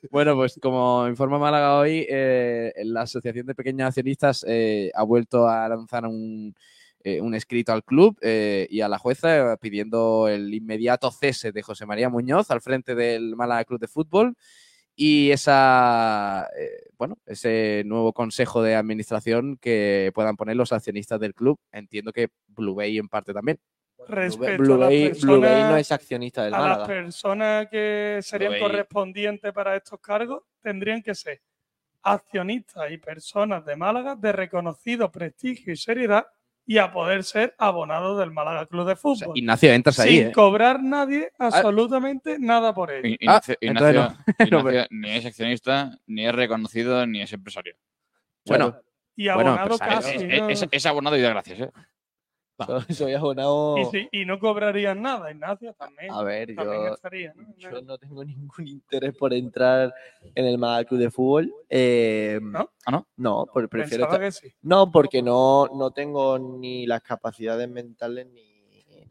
Bueno, 0.09 0.35
pues 0.35 0.59
como 0.61 1.07
informa 1.07 1.37
Málaga 1.37 1.77
hoy, 1.77 2.05
eh, 2.09 2.73
la 2.85 3.01
Asociación 3.01 3.45
de 3.45 3.55
Pequeños 3.55 3.87
Accionistas 3.87 4.43
eh, 4.47 4.91
ha 4.95 5.03
vuelto 5.03 5.47
a 5.47 5.67
lanzar 5.69 6.05
un, 6.05 6.55
eh, 7.03 7.21
un 7.21 7.35
escrito 7.35 7.71
al 7.71 7.83
club 7.83 8.17
eh, 8.21 8.67
y 8.69 8.81
a 8.81 8.89
la 8.89 8.97
jueza 8.97 9.53
eh, 9.53 9.57
pidiendo 9.59 10.27
el 10.27 10.53
inmediato 10.53 11.11
cese 11.11 11.51
de 11.51 11.61
José 11.61 11.85
María 11.85 12.09
Muñoz 12.09 12.51
al 12.51 12.61
frente 12.61 12.95
del 12.95 13.35
Málaga 13.35 13.65
Club 13.65 13.79
de 13.79 13.87
Fútbol 13.87 14.35
y 14.95 15.31
esa, 15.31 16.47
eh, 16.57 16.89
bueno, 16.97 17.17
ese 17.25 17.83
nuevo 17.85 18.13
consejo 18.13 18.61
de 18.61 18.75
administración 18.75 19.57
que 19.57 20.11
puedan 20.13 20.35
poner 20.35 20.55
los 20.55 20.71
accionistas 20.73 21.19
del 21.19 21.33
club. 21.33 21.59
Entiendo 21.71 22.11
que 22.11 22.29
Blue 22.47 22.75
Bay 22.75 22.97
en 22.97 23.07
parte 23.07 23.33
también. 23.33 23.59
Respecto 24.07 24.63
Blue 24.63 24.73
a 24.73 24.77
las 24.77 24.89
Bay, 24.89 25.11
Blue 25.21 25.39
Bay 25.39 25.63
no 25.63 25.77
es 25.77 25.91
accionista 25.91 26.43
del 26.43 26.53
a 26.55 26.77
las 26.77 26.87
personas 26.87 27.67
que 27.69 28.19
serían 28.21 28.53
Bay. 28.53 28.61
correspondientes 28.61 29.53
para 29.53 29.75
estos 29.75 29.99
cargos 29.99 30.43
tendrían 30.61 31.01
que 31.01 31.13
ser 31.13 31.41
accionistas 32.03 32.91
y 32.91 32.97
personas 32.97 33.63
de 33.63 33.75
Málaga 33.75 34.15
de 34.15 34.31
reconocido 34.31 35.11
prestigio 35.11 35.71
y 35.71 35.77
seriedad 35.77 36.25
y 36.65 36.77
a 36.77 36.91
poder 36.91 37.23
ser 37.23 37.55
abonados 37.57 38.19
del 38.19 38.31
Málaga 38.31 38.65
Club 38.67 38.85
de 38.87 38.93
O 38.93 38.95
Fútbol. 38.95 39.17
sea, 39.17 39.27
Ignacio, 39.35 39.73
entras 39.73 39.99
ahí. 39.99 40.17
sin 40.19 40.27
¿eh? 40.27 40.31
cobrar 40.31 40.81
nadie 40.81 41.31
absolutamente 41.37 42.37
nada 42.39 42.73
por 42.73 42.91
ello. 42.91 43.07
I- 43.07 43.17
Ignacio, 43.19 43.55
entonces 43.59 43.95
Ignacio- 43.95 44.17
no. 44.51 44.59
Ignacio 44.59 44.87
ni 44.91 45.09
es 45.09 45.25
accionista, 45.25 45.97
ni 46.07 46.25
es 46.27 46.33
reconocido, 46.35 47.05
ni 47.07 47.21
es 47.21 47.33
empresario. 47.33 47.75
Bueno, 48.45 48.75
Y 49.15 49.27
abonado 49.27 49.57
empresario, 49.63 49.97
Es, 49.99 50.05
casi. 50.05 50.15
es- 50.25 50.41
¿no? 50.41 50.49
es- 50.49 50.67
es 50.71 50.85
abonado 50.85 51.17
y 51.17 51.21
da 51.21 51.29
gracias, 51.29 51.59
¿eh? 51.59 51.69
Soy, 52.65 52.95
soy 52.95 53.13
abonado. 53.13 53.77
Y, 53.77 53.85
sí, 53.85 54.09
y 54.11 54.25
no 54.25 54.39
cobrarían 54.39 55.01
nada, 55.01 55.31
Ignacio 55.31 55.73
también. 55.73 56.11
A 56.11 56.23
ver, 56.23 56.53
también 56.55 56.83
yo, 56.85 56.93
estaría, 56.93 57.33
¿no? 57.35 57.55
yo 57.57 57.81
no 57.81 57.97
tengo 57.97 58.23
ningún 58.23 58.67
interés 58.67 59.15
por 59.15 59.33
entrar 59.33 59.93
en 60.35 60.45
el 60.45 60.57
Málaga 60.57 60.85
Club 60.85 60.99
de 60.99 61.11
Fútbol. 61.11 61.53
Eh, 61.69 62.39
¿No? 62.41 62.69
¿Ah, 62.85 62.91
no? 62.91 63.07
No, 63.17 63.47
prefiero 63.69 64.05
estar- 64.05 64.19
que 64.19 64.31
sí. 64.31 64.53
No, 64.61 64.91
porque 64.91 65.21
no, 65.21 65.67
no 65.75 65.91
tengo 65.91 66.37
ni 66.39 66.85
las 66.85 67.01
capacidades 67.01 67.69
mentales 67.69 68.27
ni. 68.27 68.50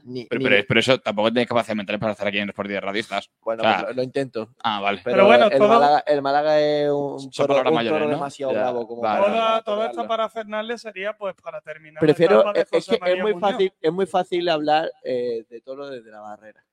Ni- 0.05 0.25
Pero, 0.27 0.39
ni- 0.41 0.45
pero, 0.49 0.65
pero 0.69 0.81
eso 0.81 0.99
tampoco 0.99 1.31
tienes 1.33 1.49
capacidad 1.49 1.77
mental 1.77 1.99
para 1.99 2.13
estar 2.13 2.27
aquí 2.27 2.39
en 2.39 2.49
Sport 2.51 2.69
de 2.69 2.81
Radio. 2.81 3.01
estás. 3.01 3.31
bueno, 3.43 3.63
o 3.63 3.65
sea, 3.67 3.77
pues 3.79 3.89
lo, 3.89 3.95
lo 3.95 4.03
intento. 4.03 4.49
Ah, 4.63 4.81
vale. 4.81 5.01
Pero, 5.05 5.15
Pero 5.17 5.27
bueno, 5.27 5.47
el, 5.47 5.59
todo- 5.59 5.69
Málaga, 5.69 6.05
el 6.07 6.23
Málaga 6.23 6.61
es 6.61 6.91
un 6.91 7.31
toro, 7.31 7.63
un 7.69 7.75
mayores, 7.75 8.03
¿no? 8.03 8.09
demasiado 8.09 8.53
Ya, 8.53 8.59
bravo 8.61 8.87
como 8.87 9.03
vale. 9.03 9.21
para- 9.21 9.33
Toda, 9.33 9.45
para 9.49 9.63
toda 9.63 9.77
esta 9.85 9.91
torearlo. 9.93 10.09
parafernalia 10.09 10.79
sería 10.79 11.13
pues 11.17 11.35
para 11.43 11.61
terminar. 11.61 12.01
Prefiero, 12.01 12.55
es, 12.55 12.69
que 12.71 12.79
es 12.79 13.23
muy 13.23 13.35
fácil, 13.41 13.73
es 13.81 13.93
muy 13.93 14.07
fácil 14.07 14.49
hablar 14.49 14.91
eh, 15.05 15.45
de 15.49 15.61
todo 15.61 15.89
desde 15.91 16.11
la 16.11 16.21
barrera. 16.21 16.65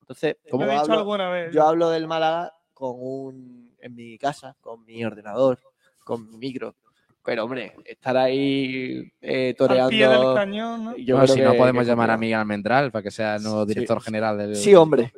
Entonces, 0.00 0.36
dicho 0.44 0.56
hablo, 0.62 0.98
alguna 0.98 1.30
vez. 1.30 1.52
yo 1.54 1.66
hablo 1.66 1.88
del 1.90 2.06
Málaga 2.06 2.52
con 2.74 2.96
un 2.98 3.74
en 3.80 3.94
mi 3.94 4.18
casa, 4.18 4.56
con 4.60 4.84
mi 4.84 5.04
ordenador, 5.04 5.58
con 6.04 6.28
mi 6.30 6.36
micro. 6.38 6.74
Pero 7.24 7.44
hombre, 7.44 7.72
estar 7.84 8.16
ahí 8.16 9.12
eh, 9.20 9.54
al 9.58 9.88
pie 9.88 10.08
del 10.08 10.16
toreando. 10.16 10.34
cañón, 10.34 10.84
¿no? 10.84 10.96
yo 10.96 11.14
Bueno, 11.16 11.32
creo 11.32 11.36
si 11.36 11.40
no 11.52 11.54
podemos 11.56 11.84
que 11.84 11.88
llamar 11.90 12.10
a. 12.10 12.16
Miguel 12.16 12.38
Almendral 12.40 12.90
para 12.90 13.02
que 13.04 13.10
sea 13.12 13.36
el 13.36 13.42
nuevo 13.44 13.62
Sí. 13.62 13.68
director 13.68 14.00
general 14.02 14.38
del. 14.38 14.56
Sí, 14.56 14.74
hombre. 14.74 15.12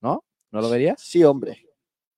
¿No? 0.00 0.24
¿No 0.50 0.60
lo 0.60 0.68
verías? 0.70 1.00
Sí, 1.00 1.22
hombre. 1.24 1.62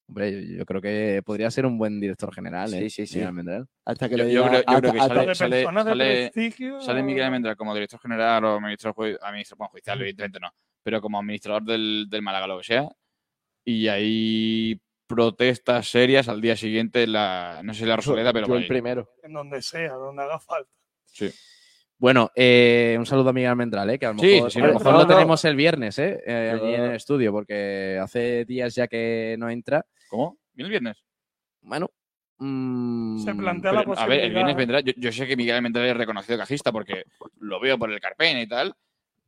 Hombre, 0.09 0.33
yo, 0.33 0.57
yo 0.59 0.65
creo 0.65 0.81
que 0.81 1.21
podría 1.25 1.51
ser 1.51 1.67
un 1.67 1.77
buen 1.77 2.01
director 2.01 2.33
general, 2.35 2.73
¿eh? 2.73 2.89
Sí, 2.89 2.91
sí, 2.91 3.07
sí. 3.07 3.15
Miguel 3.17 3.29
Almendral. 3.29 3.67
Hasta 3.85 4.09
que 4.09 4.17
Yo- 4.17 4.25
creo- 4.25 4.29
yo 4.31 4.45
hasta- 4.45 4.81
creo 4.81 4.93
que 4.95 4.99
sale- 5.01 5.35
sale- 5.35 5.57
personas 5.57 5.85
de 5.85 5.91
sale- 5.91 6.31
prestigio. 6.31 6.81
Sale 6.81 7.03
Miguel 7.03 7.25
Almendral 7.25 7.57
como 7.57 7.75
director 7.75 8.01
general 8.01 8.45
o 8.47 8.61
ministro, 8.61 8.95
administrador 9.21 9.59
bueno, 9.59 9.71
judicial, 9.71 10.01
evidentemente 10.01 10.41
no, 10.41 10.51
pero 10.83 11.03
como 11.03 11.19
administrador 11.19 11.63
del, 11.65 12.07
del 12.09 12.23
Málaga, 12.23 12.47
lo 12.47 12.57
que 12.59 12.65
sea. 12.65 12.89
Y 13.67 13.89
hay 13.89 14.81
protestas 15.09 15.89
serias 15.91 16.29
al 16.29 16.41
día 16.41 16.55
siguiente, 16.57 17.03
en 17.03 17.13
la, 17.13 17.61
no 17.65 17.75
sé 17.75 17.81
si 17.81 17.87
la 17.87 17.97
Rosaleda, 17.97 18.33
pero 18.33 18.47
yo 18.47 18.57
el 18.57 18.67
primero. 18.69 19.11
En 19.23 19.33
donde 19.33 19.61
sea, 19.63 19.95
donde 19.95 20.23
haga 20.23 20.39
falta. 20.39 20.71
Sí. 21.07 21.31
Bueno, 21.97 22.31
eh, 22.37 22.95
un 22.97 23.07
saludo 23.07 23.31
a 23.31 23.33
Miguel 23.33 23.51
Almendral, 23.51 23.91
¿eh? 23.91 23.99
que 23.99 24.07
a 24.07 24.13
lo 24.13 24.21
Sí, 24.21 24.35
mejor, 24.35 24.53
sí, 24.53 24.61
a 24.61 24.63
lo, 24.63 24.69
no, 24.69 24.79
mejor 24.79 24.93
no, 24.93 24.99
lo 24.99 25.05
no. 25.05 25.15
tenemos 25.15 25.45
el 25.45 25.57
viernes 25.57 25.99
¿eh? 25.99 26.21
Eh, 26.25 26.53
allí 26.55 26.75
en 26.75 26.83
el 26.85 26.95
estudio, 26.95 27.33
porque 27.33 27.99
hace 28.01 28.45
días 28.45 28.73
ya 28.77 28.87
que 28.87 29.35
no 29.37 29.51
entra. 29.51 29.85
¿Cómo? 30.09 30.39
¿Viene 30.53 30.67
el 30.67 30.71
viernes? 30.71 31.03
Bueno, 31.61 31.91
mm, 32.39 33.19
Se 33.25 33.35
plantea 33.35 33.73
la 33.73 33.81
Pero, 33.81 33.99
a 33.99 34.07
ver, 34.07 34.21
el 34.21 34.33
posibilidad. 34.33 34.35
viernes 34.35 34.57
vendrá. 34.57 34.81
Yo, 34.81 34.93
yo 34.97 35.11
sé 35.11 35.27
que 35.27 35.37
Miguel 35.37 35.57
Almendral 35.57 35.87
es 35.87 35.97
reconocido 35.97 36.39
cajista 36.39 36.71
porque 36.71 37.05
lo 37.41 37.59
veo 37.59 37.77
por 37.79 37.91
el 37.93 37.99
Carpen 38.01 38.39
y 38.39 38.47
tal. 38.47 38.75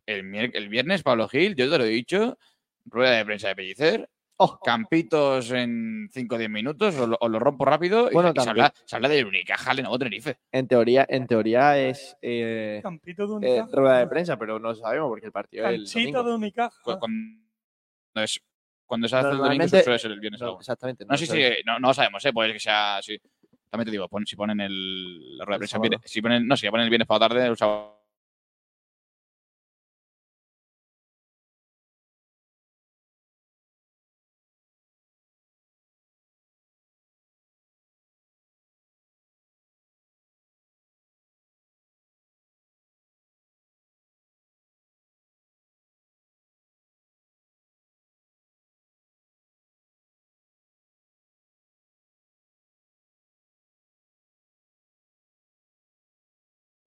El, 0.06 0.32
el 0.34 0.68
viernes, 0.68 1.02
Pablo 1.02 1.26
Gil, 1.28 1.56
yo 1.56 1.68
te 1.68 1.76
lo 1.78 1.84
he 1.84 1.88
dicho, 1.88 2.38
rueda 2.84 3.16
de 3.16 3.24
prensa 3.24 3.48
de 3.48 3.56
Pellicer, 3.56 4.08
Oh, 4.42 4.58
campitos 4.58 5.50
en 5.50 6.08
5 6.10 6.36
o 6.36 6.38
10 6.38 6.48
minutos, 6.48 6.94
os 6.96 7.06
lo, 7.08 7.18
os 7.20 7.30
lo 7.30 7.38
rompo 7.38 7.66
rápido 7.66 8.10
y- 8.10 8.14
Bueno, 8.14 8.32
y, 8.34 8.40
se, 8.40 8.48
habla, 8.48 8.72
se 8.86 8.96
habla 8.96 9.08
del 9.10 9.26
Unicaja 9.26 9.74
Lenovo 9.74 9.98
Tenerife. 9.98 10.38
en 10.50 10.66
teoría, 10.66 11.04
en 11.08 11.26
teoría 11.26 11.78
es 11.78 12.16
eh, 12.22 12.80
Campito 12.82 13.26
de 13.26 13.32
eh, 13.32 13.36
Unicaja. 13.60 13.68
rueda 13.76 13.98
de 13.98 14.06
prensa, 14.06 14.38
pero 14.38 14.58
no 14.58 14.74
sabemos 14.74 15.08
porque 15.10 15.26
el 15.26 15.32
partido 15.32 15.66
es 15.68 15.94
el 15.94 16.02
domingo. 16.04 16.22
de 16.24 16.34
Unicaja. 16.34 16.76
Cu- 16.82 16.98
Cuando, 16.98 17.42
es, 18.24 18.40
cuando 18.86 19.08
se 19.08 19.16
hace 19.16 19.28
el 19.28 19.36
domingo 19.38 19.68
suele 19.68 19.98
ser 19.98 20.10
el 20.12 20.20
viernes. 20.20 20.40
No, 20.40 20.58
exactamente. 20.58 21.04
No, 21.04 21.16
sí, 21.18 21.26
sé. 21.26 21.56
sí, 21.56 21.62
no, 21.66 21.78
no 21.78 21.88
lo 21.88 21.94
sabemos, 21.94 22.24
¿eh? 22.24 22.32
Puede 22.32 22.54
que 22.54 22.60
sea 22.60 22.96
así. 22.96 23.18
También 23.68 23.84
te 23.84 23.90
digo, 23.92 24.08
pon- 24.08 24.24
si 24.26 24.36
ponen 24.36 24.58
el, 24.60 25.36
la 25.36 25.44
rueda 25.44 25.58
de 25.58 25.68
prensa, 25.68 26.00
si 26.06 26.22
ponen, 26.22 26.46
no, 26.48 26.56
si 26.56 26.68
ponen 26.70 26.84
el 26.84 26.90
viernes 26.90 27.06
para 27.06 27.18
la 27.20 27.28
tarde, 27.28 27.46
el 27.46 27.56
sábado. 27.58 27.99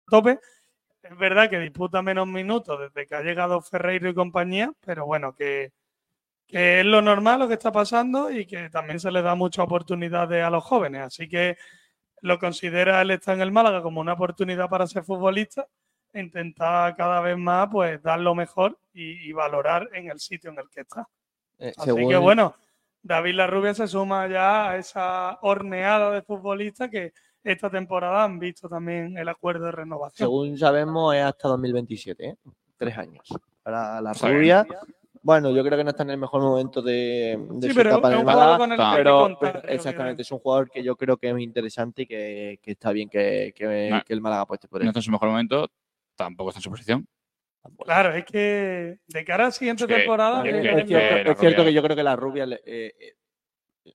Tope. 0.07 0.39
Es 1.03 1.17
verdad 1.17 1.49
que 1.49 1.59
disputa 1.59 2.01
menos 2.01 2.27
minutos 2.27 2.79
desde 2.79 3.05
que 3.07 3.15
ha 3.15 3.21
llegado 3.21 3.61
Ferreiro 3.61 4.09
y 4.09 4.13
compañía, 4.15 4.71
pero 4.83 5.05
bueno, 5.05 5.35
que, 5.35 5.71
que 6.47 6.79
es 6.79 6.85
lo 6.85 7.01
normal 7.01 7.39
lo 7.39 7.47
que 7.47 7.53
está 7.53 7.71
pasando 7.71 8.31
y 8.31 8.45
que 8.47 8.69
también 8.69 8.99
se 8.99 9.11
le 9.11 9.21
da 9.21 9.35
muchas 9.35 9.65
oportunidades 9.65 10.43
a 10.43 10.49
los 10.49 10.63
jóvenes. 10.63 11.01
Así 11.03 11.27
que 11.29 11.57
lo 12.21 12.39
considera 12.39 13.01
él 13.03 13.11
está 13.11 13.33
en 13.33 13.41
el 13.41 13.51
Málaga 13.51 13.83
como 13.83 14.01
una 14.01 14.13
oportunidad 14.13 14.67
para 14.67 14.87
ser 14.87 15.03
futbolista 15.03 15.67
e 16.11 16.21
intentar 16.21 16.95
cada 16.95 17.21
vez 17.21 17.37
más 17.37 17.67
pues 17.71 18.01
dar 18.01 18.19
lo 18.19 18.33
mejor 18.33 18.79
y, 18.93 19.29
y 19.29 19.31
valorar 19.33 19.89
en 19.93 20.09
el 20.09 20.19
sitio 20.19 20.49
en 20.49 20.57
el 20.59 20.69
que 20.69 20.81
está. 20.81 21.07
Eh, 21.59 21.71
Así 21.77 21.85
según- 21.91 22.09
que 22.09 22.17
bueno, 22.17 22.55
David 23.03 23.35
Larrubia 23.35 23.75
se 23.75 23.87
suma 23.87 24.25
ya 24.27 24.71
a 24.71 24.77
esa 24.77 25.37
horneada 25.43 26.09
de 26.09 26.23
futbolistas 26.23 26.89
que 26.89 27.13
esta 27.45 27.69
temporada 27.69 28.23
han 28.23 28.39
visto 28.39 28.67
también 28.67 29.17
el 29.17 29.29
acuerdo 29.29 29.65
de 29.65 29.71
renovación. 29.71 30.27
Según 30.27 30.57
sabemos, 30.57 31.15
es 31.15 31.23
hasta 31.23 31.47
2027, 31.47 32.25
¿eh? 32.25 32.35
tres 32.77 32.97
años. 32.97 33.27
Para 33.63 34.01
la 34.01 34.13
rubia, 34.13 34.65
bueno, 35.21 35.49
yo 35.51 35.63
creo 35.63 35.77
que 35.77 35.83
no 35.83 35.89
está 35.91 36.03
en 36.03 36.11
el 36.11 36.17
mejor 36.17 36.41
momento 36.41 36.81
de, 36.81 37.37
de 37.51 37.67
Sí, 37.67 37.73
su 37.73 37.75
pero 37.77 37.89
etapa 37.91 38.09
es 38.09 38.13
en 38.15 38.21
un 38.21 38.27
el 38.29 38.33
jugador 38.33 38.35
Málaga. 38.35 38.57
con 38.57 38.71
el 38.71 38.77
que 38.77 38.83
hay 38.83 38.91
que 38.91 38.97
Pero, 38.97 39.19
contar, 39.21 39.53
pero 39.53 39.61
que- 39.67 39.73
exactamente, 39.73 40.21
es 40.21 40.31
un 40.31 40.39
jugador 40.39 40.69
que 40.69 40.83
yo 40.83 40.95
creo 40.95 41.17
que 41.17 41.29
es 41.29 41.39
interesante 41.39 42.01
y 42.03 42.05
que, 42.07 42.59
que 42.61 42.71
está 42.71 42.91
bien 42.91 43.09
que, 43.09 43.53
que- 43.55 43.89
No. 43.89 44.03
que 44.03 44.13
el 44.13 44.21
Málaga 44.21 44.41
apueste 44.43 44.67
por 44.67 44.81
No 44.81 44.83
él. 44.83 44.87
está 44.89 44.99
en 44.99 45.03
su 45.03 45.11
mejor 45.11 45.29
momento, 45.29 45.71
tampoco 46.15 46.49
está 46.49 46.59
en 46.59 46.63
su 46.63 46.69
posición. 46.69 47.07
Claro, 47.83 48.13
es 48.13 48.25
que 48.25 48.99
de 49.07 49.25
cara 49.25 49.45
a 49.45 49.47
la 49.47 49.51
siguiente 49.51 49.83
Es 49.85 49.87
que- 49.87 49.95
temporada. 49.95 50.43
es 50.47 50.53
eh, 50.53 50.61
que- 50.61 50.69
Es 50.69 50.75
que 50.83 50.87
cierto, 50.87 51.31
es 51.31 51.39
cierto 51.39 51.63
que 51.63 51.73
yo 51.73 51.81
creo 51.81 51.95
que 51.95 52.03
la 52.03 52.15
rubia. 52.15 52.43
eh, 52.43 52.93
eh, 52.99 53.13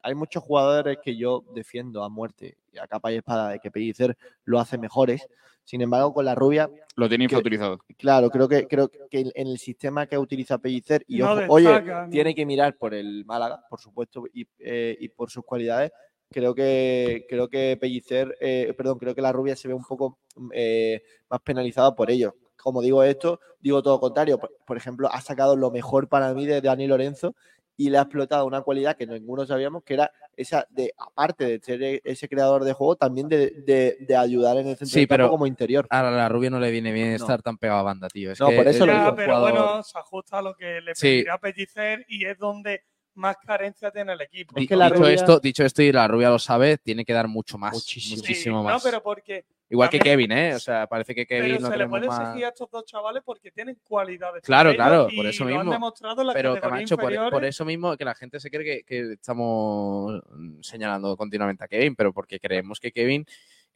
hay 0.02 0.14
muchos 0.14 0.42
jugadores 0.42 0.98
que 1.02 1.16
yo 1.16 1.44
defiendo 1.54 2.02
a 2.04 2.08
muerte 2.08 2.56
y 2.72 2.78
a 2.78 2.86
capa 2.86 3.12
y 3.12 3.16
espada 3.16 3.48
de 3.50 3.58
que 3.58 3.70
Pellicer 3.70 4.16
lo 4.44 4.60
hace 4.60 4.78
mejores. 4.78 5.26
Sin 5.64 5.82
embargo, 5.82 6.12
con 6.12 6.24
la 6.24 6.34
rubia, 6.34 6.68
Lo 6.96 7.08
tiene 7.08 7.22
Que- 7.26 7.34
infrautilizado. 7.34 7.78
claro, 7.98 8.30
creo 8.30 8.48
que 8.48 8.66
creo 8.66 8.88
que 8.88 9.20
en 9.34 9.46
el 9.46 9.58
sistema 9.58 10.06
que 10.06 10.18
utiliza 10.18 10.58
Pellicer, 10.58 11.04
y 11.06 11.18
No 11.18 11.32
ojo, 11.32 11.42
oye, 11.48 11.82
no. 11.82 12.08
tiene 12.10 12.34
que 12.34 12.44
mirar 12.46 12.76
por 12.76 12.92
el 12.94 13.24
Málaga, 13.24 13.62
por 13.68 13.78
supuesto, 13.80 14.24
y, 14.32 14.46
eh, 14.58 14.96
y 14.98 15.08
por 15.10 15.30
sus 15.30 15.44
cualidades. 15.44 15.92
Creo 16.32 16.54
que 16.54 17.26
creo 17.28 17.48
que 17.48 17.76
Pellicer, 17.80 18.36
eh, 18.40 18.72
perdón, 18.76 18.98
creo 18.98 19.14
que 19.14 19.22
la 19.22 19.32
rubia 19.32 19.54
se 19.56 19.68
ve 19.68 19.74
un 19.74 19.84
poco 19.84 20.18
eh, 20.52 21.02
más 21.28 21.40
penalizada 21.40 21.94
por 21.94 22.10
ello. 22.10 22.34
Como 22.56 22.82
digo 22.82 23.02
esto, 23.02 23.40
digo 23.60 23.82
todo 23.82 23.94
lo 23.94 24.00
contrario. 24.00 24.38
Por, 24.38 24.50
por 24.66 24.76
ejemplo, 24.76 25.08
ha 25.12 25.20
sacado 25.20 25.56
lo 25.56 25.70
mejor 25.70 26.08
para 26.08 26.32
mí 26.34 26.46
de 26.46 26.60
Dani 26.60 26.86
Lorenzo 26.86 27.34
y 27.80 27.88
le 27.88 27.96
ha 27.96 28.02
explotado 28.02 28.44
una 28.44 28.60
cualidad 28.60 28.94
que 28.94 29.06
ninguno 29.06 29.46
sabíamos, 29.46 29.82
que 29.84 29.94
era 29.94 30.12
esa 30.36 30.66
de, 30.68 30.92
aparte 30.98 31.46
de 31.46 31.60
ser 31.60 31.82
e- 31.82 32.02
ese 32.04 32.28
creador 32.28 32.62
de 32.64 32.74
juego, 32.74 32.94
también 32.96 33.26
de, 33.26 33.52
de- 33.66 33.96
de 34.00 34.16
ayudar 34.16 34.58
en 34.58 34.66
el 34.68 34.76
centro 34.76 34.86
Sí, 34.88 35.00
del 35.00 35.08
campo 35.08 35.16
pero 35.22 35.30
como 35.30 35.46
interior. 35.46 35.86
A 35.88 36.02
la 36.02 36.28
rubia 36.28 36.50
no 36.50 36.60
le 36.60 36.70
viene 36.70 36.92
bien 36.92 37.08
No. 37.08 37.16
estar 37.16 37.40
tan 37.40 37.56
pegado 37.56 37.80
a 37.80 37.82
banda, 37.84 38.08
tío. 38.08 38.32
Es 38.32 38.40
No, 38.40 38.48
que 38.50 38.56
por 38.56 38.68
eso 38.68 38.80
es 38.84 38.86
lo 38.86 38.92
Ya, 38.92 38.98
digo, 38.98 39.10
un 39.12 39.16
pero 39.16 39.34
jugador- 39.38 39.52
bueno, 39.52 39.82
se 39.82 39.98
ajusta 39.98 40.38
a 40.38 40.42
lo 40.42 40.54
que 40.54 40.80
le 40.82 40.94
Sí. 40.94 41.06
pedirá 41.06 41.38
Pellicer 41.38 42.04
y 42.06 42.26
es 42.26 42.36
donde 42.38 42.82
más 43.14 43.36
carencia 43.38 43.90
tiene 43.90 44.12
el 44.12 44.20
equipo. 44.20 44.60
Es 44.60 44.68
que 44.68 44.76
la 44.76 44.86
dicho, 44.90 44.98
rubia- 44.98 45.14
esto, 45.14 45.40
dicho 45.40 45.64
esto, 45.64 45.80
y 45.82 45.90
la 45.90 46.06
rubia 46.06 46.28
lo 46.28 46.38
sabe, 46.38 46.76
tiene 46.76 47.06
que 47.06 47.14
dar 47.14 47.28
mucho 47.28 47.56
más. 47.56 47.72
Muchísimo. 47.72 48.16
Muchísimo, 48.16 48.60
Sí, 48.60 48.64
más. 48.66 48.74
No, 48.84 48.90
pero 48.90 49.02
porque 49.02 49.46
Igual 49.72 49.88
que 49.88 50.00
Kevin, 50.00 50.32
¿eh? 50.32 50.54
O 50.54 50.58
sea, 50.58 50.86
parece 50.88 51.14
que 51.14 51.24
Kevin 51.26 51.52
pero 51.52 51.60
lo 51.60 51.70
se 51.70 51.76
le 51.78 51.88
puede 51.88 52.06
más- 52.08 52.20
exigir 52.20 52.44
a 52.44 52.48
estos 52.48 52.68
dos 52.70 52.84
chavales 52.84 53.22
porque 53.24 53.52
tienen 53.52 53.78
cualidades. 53.84 54.42
Claro, 54.42 54.74
claro, 54.74 55.08
por 55.14 55.24
eso 55.26 55.44
lo 55.44 55.50
mismo. 55.50 55.60
han 55.62 55.70
demostrado 55.70 56.20
en 56.20 56.26
la 56.26 56.32
Pero 56.34 56.60
Camacho, 56.60 56.96
por, 56.96 57.04
inferiores. 57.04 57.30
por 57.30 57.44
eso 57.44 57.64
mismo 57.64 57.96
que 57.96 58.04
la 58.04 58.14
gente 58.16 58.40
se 58.40 58.50
cree 58.50 58.64
que, 58.64 58.84
que 58.84 59.12
estamos 59.12 60.20
señalando 60.62 61.16
continuamente 61.16 61.64
a 61.64 61.68
Kevin, 61.68 61.94
pero 61.94 62.12
porque 62.12 62.40
creemos 62.40 62.80
que 62.80 62.90
Kevin 62.92 63.24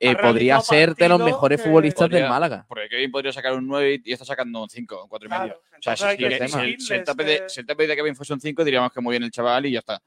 eh, 0.01 0.17
podría 0.17 0.61
ser 0.61 0.95
de 0.97 1.09
los 1.09 1.21
mejores 1.23 1.61
que- 1.63 1.69
futbolistas 1.69 2.09
del 2.11 2.23
Podría- 2.23 2.29
Málaga. 2.29 2.67
Porque 2.69 2.89
Kevin 2.89 3.13
podría 3.13 3.33
sacar 3.33 3.53
un 3.55 3.67
9 3.69 4.01
y 4.05 4.13
está 4.13 4.25
sacando 4.25 4.63
un 4.65 4.69
5, 4.69 5.05
un 5.05 5.09
4 5.09 5.29
y 5.29 5.31
medio. 5.31 5.43
Claro, 5.45 5.61
O 5.79 5.83
sea, 5.83 5.97
si, 5.97 6.05
hay 6.05 6.17
que 6.17 6.31
si- 6.31 6.49
si 6.49 6.59
el, 6.59 6.81
si 6.81 6.95
el 6.95 7.05
tope 7.05 7.25
de, 7.25 7.39
que- 7.39 7.49
si 7.49 7.61
el 7.61 7.67
de 7.67 7.97
Kevin 7.97 8.17
fuese 8.17 8.33
un 8.33 8.41
5, 8.41 8.65
diríamos 8.65 8.91
que 8.93 9.01
muy 9.01 9.13
bien 9.13 9.23
el 9.23 9.31
chaval 9.31 9.67
y 9.67 9.71
ya 9.73 9.79
está. 9.79 10.03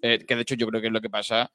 Eh, 0.00 0.24
que 0.24 0.36
de 0.36 0.42
hecho 0.42 0.54
yo 0.54 0.68
creo 0.68 0.80
que 0.80 0.86
es 0.86 0.92
lo 0.92 1.00
que 1.00 1.10
pasa 1.10 1.50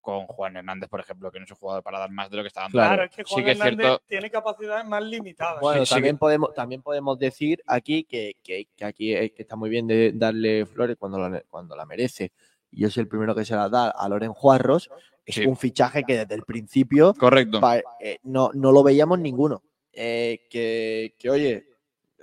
con 0.00 0.26
Juan 0.26 0.56
Hernández, 0.56 0.88
por 0.88 1.00
ejemplo, 1.00 1.30
que 1.30 1.38
no 1.38 1.44
es 1.44 1.50
un 1.50 1.56
jugador 1.58 1.82
para 1.82 1.98
dar 1.98 2.10
más 2.10 2.30
de 2.30 2.36
lo 2.38 2.42
que 2.42 2.48
está 2.48 2.62
dando. 2.62 2.78
Claro, 2.78 3.02
es 3.04 3.10
que 3.10 3.24
sí 3.24 3.32
Juan 3.32 3.44
que 3.44 3.50
es 3.52 3.58
Hernández 3.60 3.86
cierto- 3.86 4.02
tiene 4.08 4.30
capacidades 4.30 4.86
más 4.86 5.02
limitadas. 5.02 5.60
Bueno, 5.60 5.84
sí 5.84 5.94
también, 5.94 6.16
que- 6.16 6.18
podemos, 6.20 6.54
también 6.54 6.82
podemos 6.82 7.18
decir 7.18 7.62
aquí 7.66 8.04
que, 8.04 8.36
que- 8.42 8.68
que 8.76 8.84
aquí 8.84 9.14
es- 9.14 9.32
que 9.32 9.42
está 9.42 9.56
muy 9.56 9.68
bien 9.70 9.86
de 9.86 10.12
darle 10.14 10.64
flores 10.66 10.96
cuando 10.98 11.18
la, 11.18 11.42
cuando 11.48 11.76
la 11.76 11.84
merece. 11.86 12.32
Y 12.70 12.80
yo 12.82 12.90
soy 12.90 13.02
el 13.02 13.08
primero 13.08 13.34
que 13.34 13.44
se 13.44 13.54
la 13.54 13.68
da 13.68 13.90
a 13.90 14.08
Loren 14.08 14.32
Juarros. 14.32 14.90
Es 15.26 15.34
Sí. 15.36 15.44
un 15.46 15.56
fichaje 15.56 16.02
que 16.04 16.16
desde 16.18 16.34
el 16.34 16.42
principio 16.44 17.12
Correcto. 17.14 17.60
pa- 17.60 17.82
eh, 18.00 18.18
no, 18.22 18.50
no 18.54 18.72
lo 18.72 18.82
veíamos 18.82 19.18
ninguno. 19.18 19.62
Eh, 19.92 20.46
que, 20.50 21.14
que, 21.18 21.30
oye, 21.30 21.66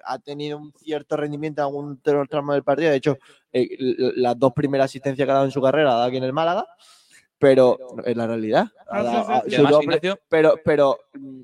ha 0.05 0.19
tenido 0.19 0.57
un 0.57 0.71
cierto 0.73 1.15
rendimiento 1.17 1.61
en 1.61 1.65
algún 1.67 2.01
tr- 2.01 2.27
tramo 2.29 2.53
del 2.53 2.63
partido. 2.63 2.89
De 2.89 2.95
hecho, 2.97 3.17
eh, 3.51 3.67
las 4.15 4.39
dos 4.39 4.53
primeras 4.53 4.85
asistencias 4.85 5.25
que 5.25 5.31
ha 5.31 5.35
dado 5.35 5.45
en 5.45 5.51
su 5.51 5.61
carrera 5.61 5.91
ha 5.91 5.95
dado 5.95 6.05
aquí 6.07 6.17
en 6.17 6.23
el 6.23 6.33
Málaga. 6.33 6.65
Pero 7.39 7.77
es 8.03 8.17
la 8.17 8.25
realidad. 8.27 8.67
Además, 8.89 9.27
doble- 9.45 9.83
Ignacio, 9.83 10.19
pero, 10.27 10.55
pero, 10.65 10.97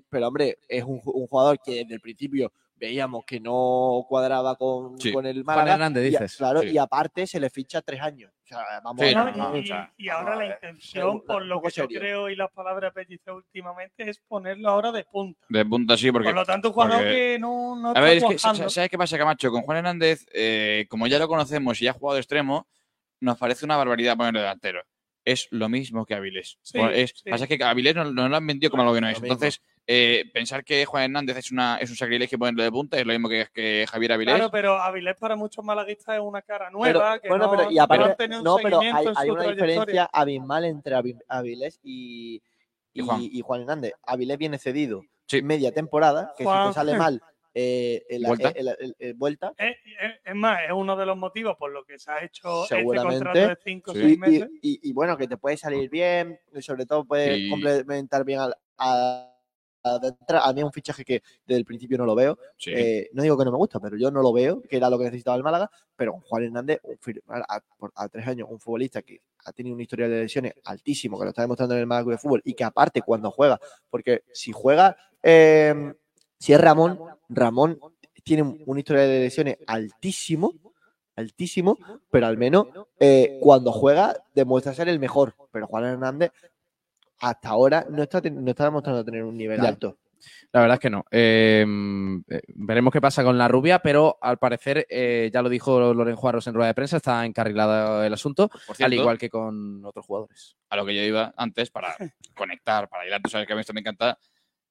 pero 0.10 0.28
hombre, 0.28 0.58
es 0.68 0.84
un, 0.84 1.00
ju- 1.02 1.12
un 1.14 1.28
jugador 1.28 1.60
que 1.64 1.76
desde 1.84 1.94
el 1.96 2.02
principio 2.02 2.52
veíamos 2.76 3.24
que 3.26 3.40
no 3.40 4.04
cuadraba 4.10 4.56
con, 4.56 5.00
Sí. 5.00 5.14
con 5.14 5.26
el 5.28 5.44
Juan 5.44 5.56
Málaga. 5.56 5.74
Hernández, 5.74 6.04
y 6.12 6.16
a- 6.16 6.20
dices. 6.20 6.36
claro, 6.38 6.62
Sí. 6.62 6.70
y 6.72 6.78
aparte 6.80 7.28
se 7.28 7.40
le 7.40 7.50
ficha 7.52 7.82
tres 7.82 8.02
años. 8.02 8.32
O 8.44 8.48
sea, 8.48 8.60
vamos 8.84 9.02
Sí, 9.08 9.14
a 9.14 9.20
No, 9.20 9.26
ver, 9.26 9.38
no, 9.38 9.58
y, 9.98 10.10
ahora 10.10 10.36
la 10.36 10.46
eh, 10.46 10.50
intención, 10.56 11.22
por 11.22 11.46
lo 11.46 11.62
que 11.62 11.70
yo 11.70 11.88
creo 11.88 12.30
y 12.30 12.36
las 12.36 12.52
palabras 12.52 12.94
de 12.94 13.04
Pellicer 13.06 13.34
últimamente, 13.34 14.10
es 14.10 14.20
ponerlo 14.28 14.70
ahora 14.70 14.92
de 14.92 15.04
punta. 15.06 15.46
de 15.48 15.66
punta 15.66 15.96
sí, 15.96 16.12
porque 16.12 16.30
Por 16.30 16.36
lo 16.36 16.46
tanto, 16.46 16.70
un 16.70 16.74
jugador 16.74 16.98
porque- 16.98 17.12
que 17.14 17.40
no, 17.40 17.76
no 17.76 17.90
A 17.90 17.92
está 17.92 18.02
ver, 18.02 18.18
es 18.18 18.24
que. 18.26 18.40
¿sabes 18.70 18.90
qué 18.90 18.98
pasa, 18.98 19.18
Camacho? 19.18 19.52
Con 19.52 19.62
Juan 19.62 19.78
Hernández, 19.78 20.26
eh, 20.34 20.86
como 20.90 21.06
ya 21.08 21.20
lo 21.20 21.28
conocemos 21.28 21.80
y 21.82 21.86
ya 21.86 21.92
ha 21.92 21.94
jugado 21.94 22.16
de 22.16 22.22
extremo, 22.22 22.68
nos 23.22 23.38
parece 23.38 23.64
una 23.64 23.78
barbaridad 23.78 24.18
ponerlo 24.18 24.40
delantero. 24.42 24.82
Es 25.26 25.48
lo 25.52 25.70
mismo 25.70 26.06
que 26.06 26.16
Avilés. 26.16 26.58
Sí, 26.62 26.78
Bueno, 26.78 26.94
es, 26.94 27.14
sí. 27.16 27.30
Pasa 27.30 27.48
que 27.48 27.62
Avilés 27.64 27.96
nos 27.96 28.12
lo 28.14 28.24
han 28.36 28.48
vendido 28.48 28.70
como 28.70 28.84
algo 28.84 28.94
que 28.94 29.02
no 29.02 29.08
es. 29.10 29.22
Entonces, 29.22 29.62
eh, 29.88 30.26
pensar 30.34 30.64
que 30.66 30.86
Juan 30.86 31.04
Hernández 31.04 31.38
es, 31.38 31.52
una, 31.52 31.78
es 31.78 31.90
un 31.90 31.96
sacrilegio 31.96 32.38
ponerlo 32.38 32.64
de 32.64 32.72
punta 32.72 32.98
es 33.00 33.06
lo 33.06 33.14
mismo 33.14 33.30
que, 33.30 33.48
que 33.54 33.86
Javier 33.90 34.14
Avilés. 34.14 34.36
Claro, 34.36 34.52
pero 34.52 34.82
Avilés 34.82 35.16
para 35.18 35.36
muchos 35.36 35.64
malaguistas 35.64 36.16
es 36.16 36.22
una 36.22 36.42
cara 36.42 36.70
nueva. 36.72 37.20
que 37.20 37.30
bueno, 37.30 37.46
no, 37.46 37.52
pero 37.52 37.72
y 37.72 37.76
no 37.76 37.84
aparte, 37.84 38.28
no, 38.28 38.56
pero 38.62 38.80
seguimiento 38.82 39.14
hay, 39.18 39.30
una 39.30 39.44
diferencia 39.44 40.10
abismal 40.12 40.66
entre 40.66 40.96
Avi- 40.96 41.24
Avilés 41.28 41.80
y, 41.84 42.42
Y 42.94 43.02
y, 43.02 43.06
Juan. 43.06 43.20
y 43.22 43.42
Juan 43.42 43.62
Hernández. 43.62 43.94
Avilés 44.06 44.38
viene 44.38 44.58
cedido 44.58 45.04
Sí. 45.26 45.42
media 45.42 45.72
temporada, 45.72 46.34
que 46.38 46.44
si 46.44 46.50
te 46.50 46.74
sale 46.74 46.96
mal, 46.98 47.22
eh, 47.54 48.04
el- 48.10 48.26
Vuelta. 48.26 48.50
el- 48.56 48.68
el- 48.80 48.96
el- 49.00 49.14
vuelta. 49.14 49.54
Es, 49.58 49.76
es- 50.02 50.20
es 50.26 50.36
más, 50.36 50.60
es 50.66 50.72
uno 50.72 50.96
de 50.96 51.06
los 51.06 51.18
motivos 51.18 51.56
por 51.58 51.72
los 51.72 51.86
que 51.86 52.00
se 52.00 52.12
ha 52.12 52.24
hecho 52.24 52.64
este 52.64 52.78
Seguramente. 52.78 53.24
contrato 53.26 53.48
de 53.50 53.58
5 53.64 53.92
o 53.92 53.94
Sí. 53.94 54.00
6 54.02 54.12
Y, 54.12 54.14
y- 54.14 54.18
meses. 54.18 54.50
y- 54.62 54.80
y 54.90 54.94
bueno, 54.94 55.18
que 55.18 55.28
te 55.28 55.38
puede 55.38 55.58
salir 55.58 55.90
bien, 55.90 56.40
y 56.54 56.62
sobre 56.62 56.86
todo 56.86 57.06
puede 57.06 57.50
complementar 57.50 58.24
bien 58.26 58.40
al, 58.40 58.56
a- 58.78 59.30
entrada. 60.02 60.48
A 60.48 60.54
mí 60.54 60.62
es 60.62 60.66
un 60.66 60.72
fichaje 60.72 61.04
que 61.04 61.22
desde 61.46 61.60
el 61.60 61.66
principio 61.66 61.98
no 61.98 62.06
lo 62.06 62.16
veo. 62.16 62.40
Sí. 62.58 62.72
Eh, 62.74 63.10
no 63.12 63.22
digo 63.22 63.38
que 63.38 63.44
no 63.44 63.52
me 63.52 63.58
gusta, 63.58 63.82
pero 63.82 63.98
yo 63.98 64.10
no 64.12 64.22
lo 64.22 64.32
veo, 64.32 64.62
que 64.62 64.78
era 64.78 64.90
lo 64.90 64.98
que 64.98 65.04
necesitaba 65.04 65.36
el 65.36 65.44
Málaga. 65.44 65.70
Pero 65.98 66.14
Juan 66.22 66.44
Hernández, 66.46 66.80
a, 67.28 67.56
a- 67.58 67.64
por- 67.78 67.92
a 67.96 68.08
tres 68.08 68.26
años, 68.26 68.48
un 68.50 68.62
futbolista 68.62 69.02
que 69.02 69.20
ha 69.46 69.52
tenido 69.52 69.76
un 69.76 69.82
historial 69.82 70.10
de 70.10 70.22
lesiones 70.22 70.54
altísimo, 70.64 71.20
que 71.20 71.26
lo 71.26 71.30
está 71.32 71.42
demostrando 71.42 71.76
en 71.76 71.82
el 71.82 71.88
Málaga 71.88 72.12
de 72.12 72.18
Fútbol, 72.18 72.42
y 72.46 72.54
que 72.54 72.64
aparte 72.64 73.02
cuando 73.02 73.30
juega, 73.30 73.60
porque 73.90 74.24
si 74.32 74.54
juega, 74.54 74.96
eh, 75.22 75.94
si 76.44 76.52
es 76.52 76.60
Ramón, 76.60 77.00
Ramón 77.30 77.80
tiene 78.22 78.42
un, 78.42 78.62
un 78.66 78.78
historial 78.78 79.08
de 79.08 79.20
lesiones 79.22 79.58
altísimo, 79.66 80.52
altísimo, 81.16 81.78
pero 82.12 82.28
al 82.28 82.38
menos 82.38 82.68
eh, 83.00 83.38
cuando 83.40 83.72
juega 83.72 84.14
demuestra 84.36 84.74
ser 84.74 84.90
el 84.90 85.00
mejor. 85.00 85.36
Pero 85.54 85.68
Juan 85.68 85.86
Hernández 85.86 86.34
hasta 87.20 87.48
ahora 87.48 87.88
no 87.90 88.04
está, 88.04 88.20
no 88.20 88.50
está 88.50 88.66
demostrando 88.66 89.06
tener 89.06 89.24
un 89.24 89.38
nivel 89.38 89.62
Ya. 89.62 89.70
alto. 89.70 89.98
La 90.52 90.60
verdad 90.60 90.76
es 90.76 90.80
que 90.82 90.90
no. 90.90 91.06
Eh, 91.12 91.66
eh, 92.30 92.42
veremos 92.56 92.92
qué 92.92 93.00
pasa 93.00 93.24
con 93.24 93.38
la 93.38 93.48
rubia, 93.48 93.80
pero 93.80 94.18
al 94.22 94.38
parecer, 94.38 94.86
eh, 94.90 95.30
ya 95.34 95.42
lo 95.42 95.48
dijo 95.48 95.94
Loren 95.94 96.18
Juarros 96.18 96.48
en 96.48 96.56
rueda 96.56 96.68
de 96.68 96.74
prensa, 96.74 96.98
está 96.98 97.26
encarrilado 97.26 98.04
el 98.04 98.14
asunto, 98.14 98.50
Por 98.50 98.76
cierto, 98.76 98.86
al 98.86 98.94
igual 98.94 99.18
que 99.18 99.30
con 99.30 99.84
otros 99.86 100.06
jugadores. 100.06 100.58
a 100.70 100.76
lo 100.76 100.86
que 100.86 100.94
yo 100.94 101.04
iba 101.04 101.34
antes 101.38 101.70
para 101.72 101.96
conectar, 102.36 102.90
para 102.90 103.08
hilar, 103.08 103.22
tú 103.22 103.30
sabes 103.30 103.48
que 103.48 103.54
a 103.54 103.56
mí 103.56 103.62
esto 103.62 103.74
me 103.74 103.80
encanta. 103.80 104.18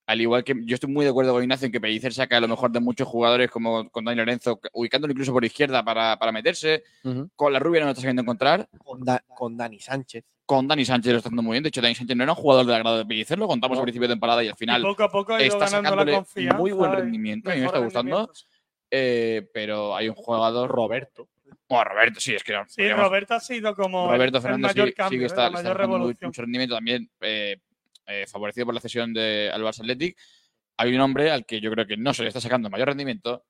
Al 0.07 0.20
igual 0.20 0.42
que 0.42 0.55
yo 0.64 0.74
estoy 0.74 0.90
muy 0.90 1.05
de 1.05 1.11
acuerdo 1.11 1.32
con 1.32 1.42
Ignacio 1.42 1.66
en 1.66 1.72
que 1.72 1.80
Pellicer 1.80 2.12
saca 2.12 2.40
lo 2.40 2.48
mejor 2.48 2.72
de 2.72 2.80
muchos 2.80 3.07
jugadores, 3.07 3.50
como 3.50 3.88
con 3.90 4.05
Dani 4.05 4.16
Lorenzo, 4.16 4.61
ubicándolo 4.72 5.12
incluso 5.12 5.32
por 5.32 5.44
izquierda 5.44 5.84
para, 5.84 6.18
para 6.18 6.32
meterse. 6.32 6.82
Con 7.36 7.53
la 7.53 7.59
rubia 7.61 7.80
no 7.80 7.86
lo 7.86 7.92
está 7.92 8.03
sabiendo 8.03 8.22
encontrar. 8.22 8.68
Con, 8.78 9.05
Da- 9.05 9.22
con 9.28 9.57
Dani 9.57 9.78
Sánchez. 9.78 10.24
Con 10.44 10.66
Dani 10.66 10.84
Sánchez 10.84 11.12
lo 11.12 11.18
está 11.18 11.28
haciendo 11.28 11.42
muy 11.42 11.53
bien. 11.55 11.62
De 11.62 11.68
hecho, 11.68 11.80
Dani 11.80 11.94
Sánchez 11.94 12.16
no 12.16 12.24
era 12.24 12.32
un 12.32 12.36
jugador 12.38 12.66
del 12.66 12.74
agrado 12.74 12.98
de 12.98 13.07
Pellicer, 13.07 13.38
lo 13.38 13.46
contamos 13.46 13.78
al 13.78 13.84
principio 13.84 14.09
de 14.09 14.14
temporada 14.14 14.42
y 14.42 14.48
al 14.48 14.55
Y 14.55 14.57
final 14.57 14.82
poco 14.82 15.05
a 15.05 15.09
poco 15.11 15.34
ha 15.34 15.42
ido 15.42 15.46
está 15.55 15.66
ganando 15.66 15.82
la 15.82 15.88
sacándole 15.90 16.12
confianza. 16.16 16.59
muy 16.59 16.72
buen 16.72 16.92
rendimiento. 16.92 17.50
A 17.50 17.55
mí 17.55 17.61
me 17.61 17.66
está 17.66 17.78
gustando. 17.78 18.30
Eh, 18.90 19.48
pero 19.55 19.94
hay 19.96 20.09
un 20.09 20.14
jugador. 20.14 20.68
Roberto. 20.70 21.28
Bueno, 21.68 21.84
Roberto, 21.90 22.20
sí, 22.20 22.34
es 22.34 22.42
que 22.42 22.53
no. 22.53 22.64
Sí, 22.68 22.86
Roberto 22.92 23.34
ha 23.34 23.40
sido 23.40 23.74
como 23.74 24.11
Roberto 24.11 24.36
el, 24.38 24.42
Fernández 24.42 24.72
mayor 24.74 24.88
sí, 24.88 24.94
cambio, 24.94 25.18
sí 25.18 25.20
que 25.20 25.26
está, 25.26 25.86
muy- 25.86 26.16
mucho 26.20 26.42
rendimiento 26.42 26.74
también, 26.74 27.09
eh, 27.22 27.57
eh, 28.07 28.26
favorecido 28.26 28.66
por 28.66 28.74
la 28.74 28.80
cesión 28.80 29.12
de, 29.12 29.50
al 29.53 29.62
Barça 29.62 29.80
Athletic. 29.80 30.18
Hay 30.76 30.94
un 30.94 31.00
hombre 31.00 31.30
al 31.30 31.44
que 31.46 31.61
yo 31.61 31.70
creo 31.70 31.86
que 31.86 31.96
no 31.96 32.14
se 32.14 32.22
le 32.22 32.28
está 32.28 32.40
sacando 32.40 32.70
mayor 32.70 32.88
rendimiento, 32.88 33.44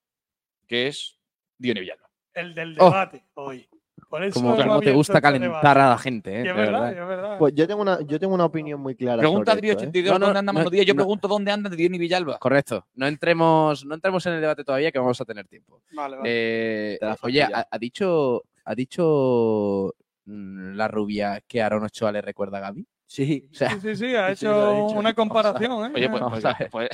que 0.66 0.88
es 0.88 1.18
Diony 1.59 1.80
Villalba. 1.80 2.09
El 2.34 2.55
del 2.55 2.76
Oh. 2.80 2.86
debate 2.86 3.24
hoy. 3.34 3.68
Por 4.09 4.24
eso 4.24 4.34
Como, 4.40 4.55
hemos 4.55 4.64
como 4.66 4.80
te 4.80 4.92
gusta 4.92 5.12
este 5.14 5.22
calentar 5.22 5.50
debate. 5.61 5.80
a 5.80 5.88
la 5.90 5.98
gente, 5.98 6.30
¿eh? 6.34 6.38
Es 6.48 6.57
verdad, 6.57 6.80
verdad. 6.80 6.88
y 6.88 6.98
es 7.00 7.09
verdad. 7.09 7.38
Pues 7.38 7.55
yo 7.55 7.66
tengo 7.66 7.82
una, 7.82 7.98
yo 8.03 8.18
tengo 8.18 8.34
una 8.34 8.44
opinión 8.44 8.80
muy 8.80 8.94
clara. 8.94 9.18
Pregunta 9.20 9.53
¿eh? 9.55 9.72
82, 9.72 10.12
No, 10.12 10.18
no, 10.18 10.26
¿dónde 10.26 10.38
anda 10.40 10.53
no, 10.53 10.70
Díaz? 10.70 10.86
Yo 10.86 10.94
no. 10.94 10.98
pregunto 10.98 11.28
dónde 11.28 11.50
anda 11.50 11.70
Diony 11.70 11.98
Villalba. 11.98 12.38
Correcto. 12.38 12.86
No 12.94 13.07
entremos, 13.07 13.84
no 13.86 13.94
entremos 13.94 14.24
en 14.26 14.34
el 14.34 14.40
debate 14.40 14.64
todavía, 14.64 14.90
que 14.92 14.98
vamos 14.98 15.18
a 15.20 15.24
tener 15.24 15.46
tiempo. 15.46 15.82
Vale, 15.92 16.16
vale. 16.16 16.28
Eh, 16.30 16.98
oye, 17.22 17.42
ha 17.44 17.78
dicho, 17.78 18.42
ha 18.64 18.74
dicho 18.74 19.94
mm, 20.24 20.74
la 20.74 20.88
rubia 20.88 21.40
que 21.46 21.62
Aaron 21.62 21.84
Ochoa 21.84 22.12
le 22.12 22.20
recuerda 22.22 22.59
a 22.59 22.62
Gaby. 22.62 22.86
Sí. 23.14 23.46
O 23.52 23.54
sea, 23.54 23.70
Sí, 23.72 23.80
sí, 23.80 23.96
sí, 23.96 24.16
ha 24.16 24.34
sí, 24.34 24.46
lo 24.46 24.86
hecho 24.88 24.98
una 24.98 25.12
comparación. 25.14 25.70
¿eh? 25.84 25.92
Oye, 25.94 26.08
pues, 26.08 26.20
Vamos 26.22 26.40
pues- 26.40 26.44
a 26.46 26.56
ver. 26.58 26.70
pues- 26.70 26.88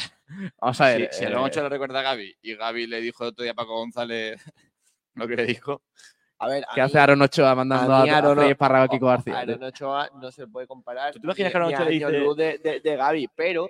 vamos 0.61 0.81
a 0.81 0.93
si, 0.95 1.01
ver. 1.03 1.12
si 1.12 1.23
eh, 1.23 1.27
Aaron 1.29 1.45
Ochoa 1.45 1.62
le 1.62 1.69
recuerda 1.69 2.01
a 2.01 2.03
Gaby 2.03 2.37
y 2.43 2.57
Gaby 2.57 2.87
le 2.89 3.01
dijo 3.01 3.23
el 3.25 3.31
otro 3.31 3.43
día 3.45 3.53
a 3.53 3.55
Paco 3.55 3.77
González 3.77 4.43
lo 5.14 5.29
que 5.29 5.37
le 5.37 5.45
dijo, 5.47 5.83
A 6.39 6.49
ver, 6.49 6.64
a 6.64 6.75
¿Qué 6.75 6.81
mí- 6.81 6.85
hace 6.87 6.99
Aaron 6.99 7.23
Ochoa 7.23 7.55
mandando 7.55 7.93
a 7.95 8.01
a, 8.01 8.05
mí 8.05 8.11
a, 8.11 8.47
Esparrago 8.51 8.85
a 8.85 8.89
Kiko 8.89 9.07
García? 9.07 9.39
Aaron 9.39 9.62
Ochoa 9.62 10.11
no 10.21 10.33
se 10.33 10.49
puede 10.49 10.66
comparar. 10.66 11.12
¿Tú 11.12 11.21
te 11.21 11.27
imaginas 11.27 11.53
que 11.53 11.57
Aaron 11.59 11.73
Ochoa 11.73 11.85
le 11.85 11.91
dice- 11.93 12.11
luz 12.19 12.37
de, 12.37 12.59
de, 12.59 12.81
de 12.81 12.97
Gavi, 12.97 13.29
pero 13.37 13.69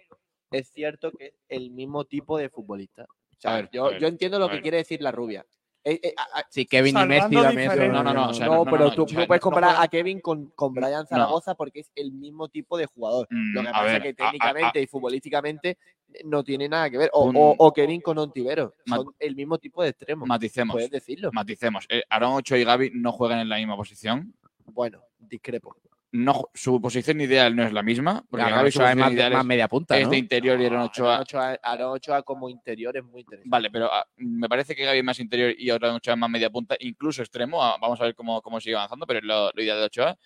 es 0.50 0.70
cierto 0.70 1.10
que 1.12 1.26
es 1.26 1.34
el 1.50 1.70
mismo 1.70 2.04
tipo 2.06 2.38
de 2.38 2.48
futbolista. 2.48 3.02
O 3.04 3.36
sea, 3.40 3.52
A 3.52 3.56
ver, 3.56 3.68
yo, 3.70 3.92
yo 3.98 4.08
entiendo 4.08 4.38
lo 4.38 4.48
que 4.48 4.62
quiere 4.62 4.78
decir 4.78 5.02
la 5.02 5.12
rubia. 5.12 5.44
Eh, 5.84 6.00
eh, 6.02 6.14
a- 6.16 6.44
Sí, 6.50 6.66
Kevin 6.66 6.96
y 6.98 7.06
Messi 7.06 7.34
también. 7.34 7.92
No, 7.92 8.02
no, 8.02 8.12
no, 8.12 8.28
o 8.30 8.34
sea, 8.34 8.46
no, 8.46 8.56
no, 8.56 8.64
pero 8.64 8.86
no, 8.86 8.94
tú 8.94 9.06
no 9.14 9.26
puedes 9.26 9.40
comparar 9.40 9.76
a 9.78 9.88
Kevin 9.88 10.20
con, 10.20 10.46
con 10.54 10.74
Brian 10.74 11.00
No. 11.02 11.06
Zaragoza 11.06 11.54
porque 11.54 11.80
es 11.80 11.90
el 11.94 12.12
mismo 12.12 12.48
tipo 12.48 12.76
de 12.76 12.86
jugador. 12.86 13.26
Mm, 13.30 13.54
Lo 13.54 13.62
que 13.62 13.68
pasa 13.70 13.82
ver, 13.84 13.94
es 13.94 14.02
que 14.16 14.22
a- 14.22 14.26
a- 14.26 14.30
técnicamente 14.32 14.82
y 14.82 14.86
futbolísticamente 14.86 15.70
eh, 16.12 16.20
no 16.24 16.42
tiene 16.42 16.68
nada 16.68 16.90
que 16.90 16.98
ver. 16.98 17.10
O, 17.12 17.24
Un- 17.26 17.36
o- 17.36 17.54
o 17.58 17.72
Kevin 17.72 18.00
con 18.00 18.18
Ontivero. 18.18 18.74
Son 18.86 19.14
el 19.18 19.34
mismo 19.36 19.58
tipo 19.58 19.82
de 19.82 19.90
extremo. 19.90 20.26
maticemos. 20.26 20.74
Puedes 20.74 20.90
decirlo. 20.90 21.30
Maticemos. 21.32 21.86
Eh, 21.88 22.02
Aaron 22.10 22.34
Ochoa 22.34 22.58
y 22.58 22.64
Gaby 22.64 22.90
no 22.94 23.12
juegan 23.12 23.38
en 23.38 23.48
la 23.48 23.56
misma 23.56 23.76
posición. 23.76 24.34
Bueno, 24.66 25.00
discrepo. 25.18 25.74
No, 26.10 26.48
su 26.54 26.80
posición 26.80 27.20
ideal 27.20 27.54
no 27.54 27.64
es 27.64 27.72
la 27.72 27.82
misma, 27.82 28.24
porque 28.30 28.42
Aaron 28.42 28.58
Gaby 28.60 28.68
Ochoa 28.68 28.90
es 28.92 28.96
más, 28.96 29.12
ideal 29.12 29.32
más 29.34 29.44
media 29.44 29.68
punta, 29.68 29.98
es 29.98 30.04
¿no? 30.04 30.10
de 30.10 30.16
interior 30.16 30.58
y 30.58 30.64
Aaron 30.64 30.78
No, 30.78 30.84
Ochoa. 30.86 31.12
Aaron 31.12 31.22
Ochoa, 31.22 31.58
Aaron 31.62 31.92
Ochoa 31.92 32.22
como 32.22 32.48
interior 32.48 32.96
es 32.96 33.04
muy 33.04 33.20
interesante. 33.20 33.50
Vale, 33.50 33.70
pero 33.70 33.92
ah, 33.92 34.06
me 34.16 34.48
parece 34.48 34.74
que 34.74 34.86
Gaby 34.86 34.98
es 34.98 35.04
más 35.04 35.20
interior 35.20 35.54
y 35.58 35.68
Aaron 35.68 35.96
Ochoa 35.96 36.14
es 36.14 36.18
más 36.20 36.30
media 36.30 36.48
punta, 36.48 36.76
incluso 36.80 37.20
extremo. 37.20 37.62
Ah, 37.62 37.76
Vamos 37.78 38.00
a 38.00 38.04
ver 38.04 38.14
cómo, 38.14 38.40
cómo 38.40 38.58
sigue 38.58 38.76
avanzando, 38.76 39.06
pero 39.06 39.18
es 39.18 39.24
lo, 39.26 39.50
lo 39.52 39.62
ideal 39.62 39.78
de 39.80 39.84
Ochoa. 39.84 40.16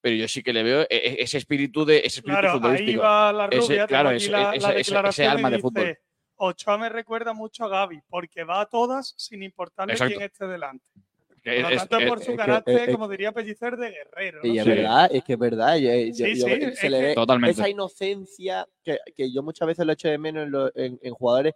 Pero 0.00 0.16
yo 0.16 0.26
sí 0.28 0.42
que 0.42 0.52
le 0.54 0.62
veo 0.62 0.82
e- 0.82 0.86
e- 0.90 1.22
ese 1.22 1.36
espíritu 1.36 1.84
de 1.84 1.98
ese 1.98 2.20
espíritu 2.20 2.40
Claro, 2.40 2.48
ahí 2.52 2.58
futbolístico. 2.60 3.02
va 3.02 3.32
la 3.32 3.44
Ese- 3.46 3.60
rubia, 3.60 3.86
claro, 3.86 4.10
ese- 4.12 4.30
la, 4.30 4.38
ese- 4.38 4.48
la 4.62 4.68
ese- 4.70 4.80
ese 4.80 4.90
declaración 4.90 5.28
alma 5.28 5.48
y 5.48 5.50
de 5.50 5.56
dice, 5.56 5.62
fútbol. 5.68 5.98
Ochoa 6.36 6.78
me 6.78 6.88
recuerda 6.88 7.32
mucho 7.34 7.64
a 7.64 7.68
Gaby, 7.68 8.00
porque 8.08 8.44
va 8.44 8.60
a 8.62 8.66
todas 8.66 9.14
sin 9.18 9.42
importarle 9.42 9.92
Exacto. 9.94 10.14
quién 10.16 10.22
esté 10.26 10.46
delante. 10.46 10.84
Por 11.54 11.62
lo 11.62 11.68
es- 11.70 11.76
tanto, 11.88 11.98
es- 11.98 12.08
por 12.08 12.18
su 12.18 12.24
es 12.24 12.28
que- 12.30 12.36
carácter, 12.36 12.88
es- 12.88 12.94
como 12.94 13.08
diría 13.08 13.32
Pellicer, 13.32 13.76
de 13.76 13.90
guerrero. 13.90 14.40
¿no? 14.42 14.52
Y 14.52 14.58
es 14.58 14.64
Sí. 14.64 14.70
verdad, 14.70 15.08
es 15.12 15.24
que 15.24 15.32
es 15.34 15.38
verdad. 15.38 15.76
y- 15.76 15.88
y- 15.88 16.12
Sí, 16.14 16.22
yo- 16.38 16.46
sí, 16.46 16.60
se 16.60 16.86
es 16.86 16.90
le 16.90 17.02
ve 17.02 17.14
Totalmente. 17.14 17.52
esa 17.52 17.68
inocencia 17.68 18.66
que, 18.82 18.98
que 19.16 19.32
yo 19.32 19.42
muchas 19.42 19.66
veces 19.68 19.86
lo 19.86 19.92
echo 19.92 20.08
de 20.08 20.18
menos 20.18 20.44
en, 20.44 20.50
lo- 20.50 20.76
en- 20.76 20.98
en 21.02 21.14
jugadores 21.14 21.54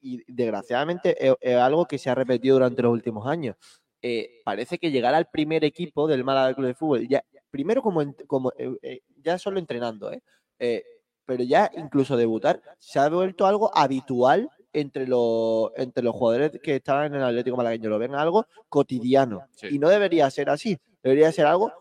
y 0.00 0.22
desgraciadamente 0.32 1.16
es, 1.26 1.34
es 1.40 1.56
algo 1.56 1.86
que 1.86 1.98
se 1.98 2.10
ha 2.10 2.14
repetido 2.14 2.56
durante 2.56 2.82
los 2.82 2.92
últimos 2.92 3.26
años. 3.26 3.56
Eh, 4.02 4.40
parece 4.44 4.78
que 4.78 4.90
llegar 4.90 5.14
al 5.14 5.28
primer 5.30 5.64
equipo 5.64 6.06
del 6.06 6.22
Málaga 6.24 6.54
Club 6.54 6.66
de 6.68 6.74
Fútbol, 6.74 7.08
ya, 7.08 7.24
primero 7.50 7.82
como, 7.82 8.14
como 8.26 8.52
eh, 8.56 8.70
eh, 8.82 9.00
ya 9.16 9.38
solo 9.38 9.58
entrenando, 9.58 10.12
¿eh? 10.12 10.22
Eh, 10.58 10.84
pero 11.24 11.42
ya 11.42 11.70
incluso 11.76 12.16
debutar, 12.16 12.60
se 12.78 12.98
ha 12.98 13.08
vuelto 13.08 13.46
algo 13.46 13.76
habitual 13.76 14.48
entre 14.72 15.06
los, 15.06 15.70
entre 15.76 16.02
los 16.04 16.14
jugadores 16.14 16.52
que 16.62 16.76
estaban 16.76 17.06
en 17.14 17.20
el 17.20 17.26
Atlético 17.26 17.56
Malagueño. 17.56 17.88
Lo 17.90 17.98
ven 17.98 18.14
algo 18.14 18.46
cotidiano. 18.68 19.42
Sí. 19.56 19.68
Y 19.72 19.78
no 19.78 19.88
debería 19.88 20.30
ser 20.30 20.50
así. 20.50 20.78
Debería 21.02 21.30
ser 21.32 21.46
algo 21.46 21.72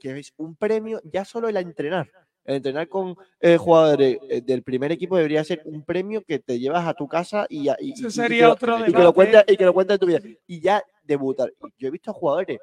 que 0.00 0.18
es 0.18 0.32
un 0.36 0.54
premio 0.56 1.00
ya 1.04 1.24
solo 1.24 1.48
el 1.48 1.56
entrenar. 1.56 2.10
El 2.44 2.56
entrenar 2.56 2.88
con 2.88 3.14
eh, 3.40 3.58
jugadores 3.58 4.18
eh, 4.30 4.40
del 4.40 4.62
primer 4.62 4.90
equipo 4.90 5.16
debería 5.16 5.44
ser 5.44 5.60
un 5.66 5.82
premio 5.84 6.22
que 6.24 6.38
te 6.38 6.58
llevas 6.58 6.86
a 6.86 6.94
tu 6.94 7.06
casa 7.06 7.46
y, 7.50 7.68
y- 7.68 7.72
y- 7.80 8.10
que 8.28 8.28
lo- 8.46 8.52
otro 8.52 8.78
y 8.88 8.92
que 8.92 8.92
lo 9.02 9.12
cuentes 9.12 9.44
y 9.46 9.56
que 9.58 9.64
lo 9.66 9.74
cuentes 9.74 9.94
en 9.94 10.00
tu 10.00 10.06
vida. 10.06 10.20
Y 10.46 10.60
ya 10.60 10.82
debutar. 11.02 11.52
Yo 11.76 11.88
he 11.88 11.90
visto 11.90 12.10
a 12.10 12.14
jugadores 12.14 12.58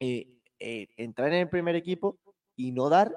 eh, 0.00 0.26
eh, 0.58 0.86
entrar 0.96 1.28
en 1.28 1.40
el 1.40 1.48
primer 1.50 1.76
equipo 1.76 2.16
y 2.56 2.72
no 2.72 2.88
dar, 2.88 3.12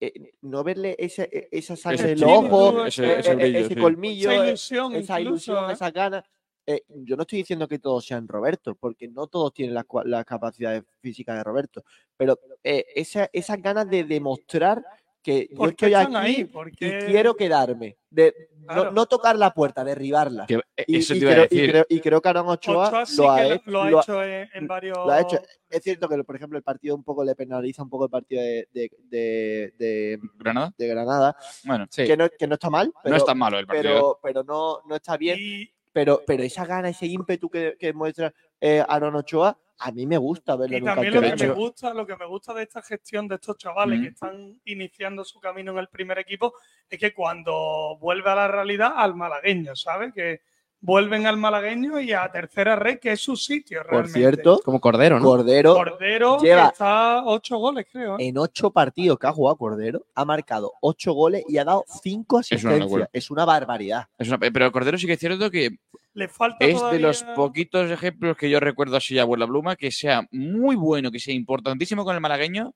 eh, 0.00 0.32
no 0.42 0.62
verle 0.64 0.94
ese, 0.98 1.48
esa 1.50 1.76
sangre 1.76 2.12
en 2.12 2.20
los 2.20 2.30
ojos, 2.30 2.88
ese- 2.88 3.04
eh, 3.06 3.18
ese 3.20 3.30
eh, 3.30 3.34
brillo, 3.34 3.58
ese 3.60 3.68
sí. 3.74 3.80
colmillo, 3.80 4.30
Esa 4.30 4.46
ilusión, 4.46 4.94
esa 4.94 5.20
incluso, 5.20 5.52
ilusión, 5.52 5.70
¿eh? 5.70 5.72
esas 5.72 5.92
ganas. 5.92 6.24
Eh, 6.68 6.82
yo 6.88 7.14
no 7.16 7.22
estoy 7.22 7.38
diciendo 7.38 7.68
que 7.68 7.78
todos 7.78 8.04
sean 8.04 8.26
Roberto, 8.26 8.74
porque 8.74 9.06
no 9.08 9.28
todos 9.28 9.52
tienen 9.54 9.74
las, 9.74 9.84
las 10.04 10.24
capacidades 10.24 10.82
físicas 11.00 11.36
de 11.36 11.44
Roberto, 11.44 11.84
pero 12.16 12.38
eh, 12.64 12.84
esa- 12.94 13.30
esas 13.32 13.62
ganas 13.62 13.88
de 13.88 14.02
demostrar 14.04 14.84
que 15.26 15.48
yo 15.50 15.56
¿Por 15.56 15.74
qué 15.74 15.86
estoy 15.86 15.94
aquí 15.94 16.14
ahí? 16.14 16.36
y 16.42 16.44
Porque 16.44 16.98
quiero 17.08 17.34
quedarme, 17.34 17.96
de 18.10 18.32
no- 18.60 18.66
Claro. 18.74 18.92
no, 18.92 19.06
tocar 19.06 19.36
la 19.36 19.52
puerta, 19.52 19.82
derribarla. 19.82 20.46
que- 20.46 20.60
Y, 20.86 20.98
eso 20.98 21.14
y 21.14 21.18
te 21.18 21.24
iba 21.24 21.32
a 21.32 21.34
creo, 21.34 21.46
y 21.50 21.56
decir. 21.56 21.70
creo- 21.70 21.86
y 21.88 22.00
creo 22.00 22.20
que 22.22 22.28
Aaron 22.28 22.48
Ochoa, 22.48 22.86
Ochoa 22.88 23.06
sí 23.06 23.16
lo, 23.16 23.30
ha 23.32 23.36
que 23.36 23.42
lo- 23.48 23.54
hecho, 23.54 23.70
lo 23.70 23.80
ha 23.82 23.90
lo 23.90 23.98
ha- 23.98 24.02
hecho 24.02 24.22
en, 24.22 24.48
en 24.54 24.66
varios. 24.68 24.96
lo 24.98 25.10
ha 25.10 25.20
hecho. 25.20 25.38
Es 25.68 25.82
cierto 25.82 26.08
que, 26.08 26.22
por 26.22 26.36
ejemplo, 26.36 26.56
el 26.58 26.62
partido 26.64 26.94
un 26.94 27.02
poco 27.02 27.24
le 27.24 27.34
penaliza 27.34 27.82
un 27.82 27.90
poco 27.90 28.04
el 28.04 28.10
partido 28.10 28.40
de, 28.42 28.68
de, 28.72 28.90
de- 29.10 29.74
de- 29.76 30.20
Granada. 30.36 30.72
de 30.78 30.86
Granada, 30.86 31.36
Bueno, 31.64 31.86
Sí. 31.90 32.04
que, 32.04 32.16
no, 32.16 32.28
que 32.28 32.46
no 32.46 32.54
está 32.54 32.70
mal, 32.70 32.92
pero, 33.02 33.12
no 33.12 33.16
es 33.16 33.24
tan 33.24 33.38
malo 33.38 33.58
el 33.58 33.66
partido. 33.66 33.82
pero, 33.82 34.20
pero 34.22 34.44
no, 34.44 34.80
no 34.88 34.94
está 34.94 35.16
bien. 35.16 35.38
Y, 35.40 35.70
Pero, 35.92 36.22
pero 36.26 36.42
esa 36.42 36.64
gana, 36.66 36.90
ese 36.90 37.06
ímpetu 37.06 37.48
que, 37.50 37.74
que 37.80 37.92
muestra 37.92 38.32
eh, 38.60 38.84
Aaron 38.86 39.14
Ochoa, 39.16 39.58
a 39.78 39.92
mí 39.92 40.06
me 40.06 40.16
gusta 40.16 40.56
verlo 40.56 40.76
y 40.78 40.82
también 40.82 41.14
lo 41.14 41.20
que 41.20 41.36
me 41.36 41.52
gusta, 41.52 41.92
lo 41.94 42.06
que 42.06 42.16
me 42.16 42.26
gusta 42.26 42.54
de 42.54 42.62
esta 42.62 42.82
gestión 42.82 43.28
de 43.28 43.34
estos 43.36 43.56
chavales 43.58 44.00
que 44.00 44.08
están 44.08 44.58
iniciando 44.64 45.24
su 45.24 45.38
camino 45.40 45.72
en 45.72 45.78
el 45.78 45.88
primer 45.88 46.18
equipo 46.18 46.54
es 46.88 46.98
que 46.98 47.12
cuando 47.12 47.98
vuelve 48.00 48.30
a 48.30 48.34
la 48.34 48.48
realidad 48.48 48.92
al 48.96 49.14
malagueño, 49.14 49.76
¿sabes? 49.76 50.14
Que 50.14 50.40
vuelven 50.80 51.26
al 51.26 51.36
malagueño 51.36 51.98
y 52.00 52.12
a 52.12 52.30
tercera 52.30 52.76
red, 52.76 52.98
que 53.00 53.12
es 53.12 53.20
su 53.20 53.34
sitio 53.36 53.80
Por 53.82 53.90
realmente. 53.90 54.18
cierto, 54.18 54.60
Como 54.64 54.80
Cordero, 54.80 55.18
¿no? 55.18 55.24
Cordero, 55.24 55.74
Cordero 55.74 56.38
lleva- 56.38 56.64
que 56.64 56.72
está 56.72 57.22
ocho 57.24 57.56
goles, 57.58 57.86
creo. 57.90 58.14
¿eh? 58.18 58.28
en 58.28 58.38
ocho 58.38 58.70
partidos 58.70 59.18
que 59.18 59.26
ha 59.26 59.32
jugado 59.32 59.56
Cordero, 59.56 60.06
ha 60.14 60.24
marcado 60.24 60.72
ocho 60.80 61.12
goles 61.12 61.44
y 61.48 61.58
ha 61.58 61.64
dado 61.64 61.84
cinco 62.02 62.36
una 62.36 62.40
asistencias. 62.40 62.80
locura. 62.80 63.08
Es 63.12 63.30
una 63.30 63.44
barbaridad. 63.44 64.06
Es 64.18 64.28
una- 64.28 64.38
pero 64.38 64.70
Cordero 64.70 64.96
sí 64.96 65.06
que 65.06 65.14
es 65.14 65.18
cierto 65.18 65.50
que 65.50 65.70
Le 66.16 66.28
falta 66.28 66.64
es 66.64 66.80
de 66.90 66.98
los 66.98 67.22
poquitos 67.34 67.90
ejemplos 67.90 68.38
que 68.38 68.48
yo 68.48 68.58
recuerdo 68.58 68.96
así 68.96 69.18
a 69.18 69.22
abuela 69.22 69.46
pluma 69.46 69.76
que 69.76 69.90
sea 69.90 70.26
muy 70.32 70.74
bueno, 70.74 71.10
que 71.10 71.18
sea 71.18 71.34
importantísimo 71.34 72.04
con 72.06 72.14
el 72.14 72.22
malagueño 72.22 72.72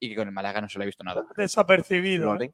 y 0.00 0.08
que 0.08 0.16
con 0.16 0.26
el 0.26 0.34
Málaga 0.34 0.60
no 0.60 0.68
se 0.68 0.78
le 0.80 0.84
ha 0.84 0.86
visto 0.86 1.04
nada. 1.04 1.24
desapercibido. 1.36 2.34
¿eh? 2.42 2.52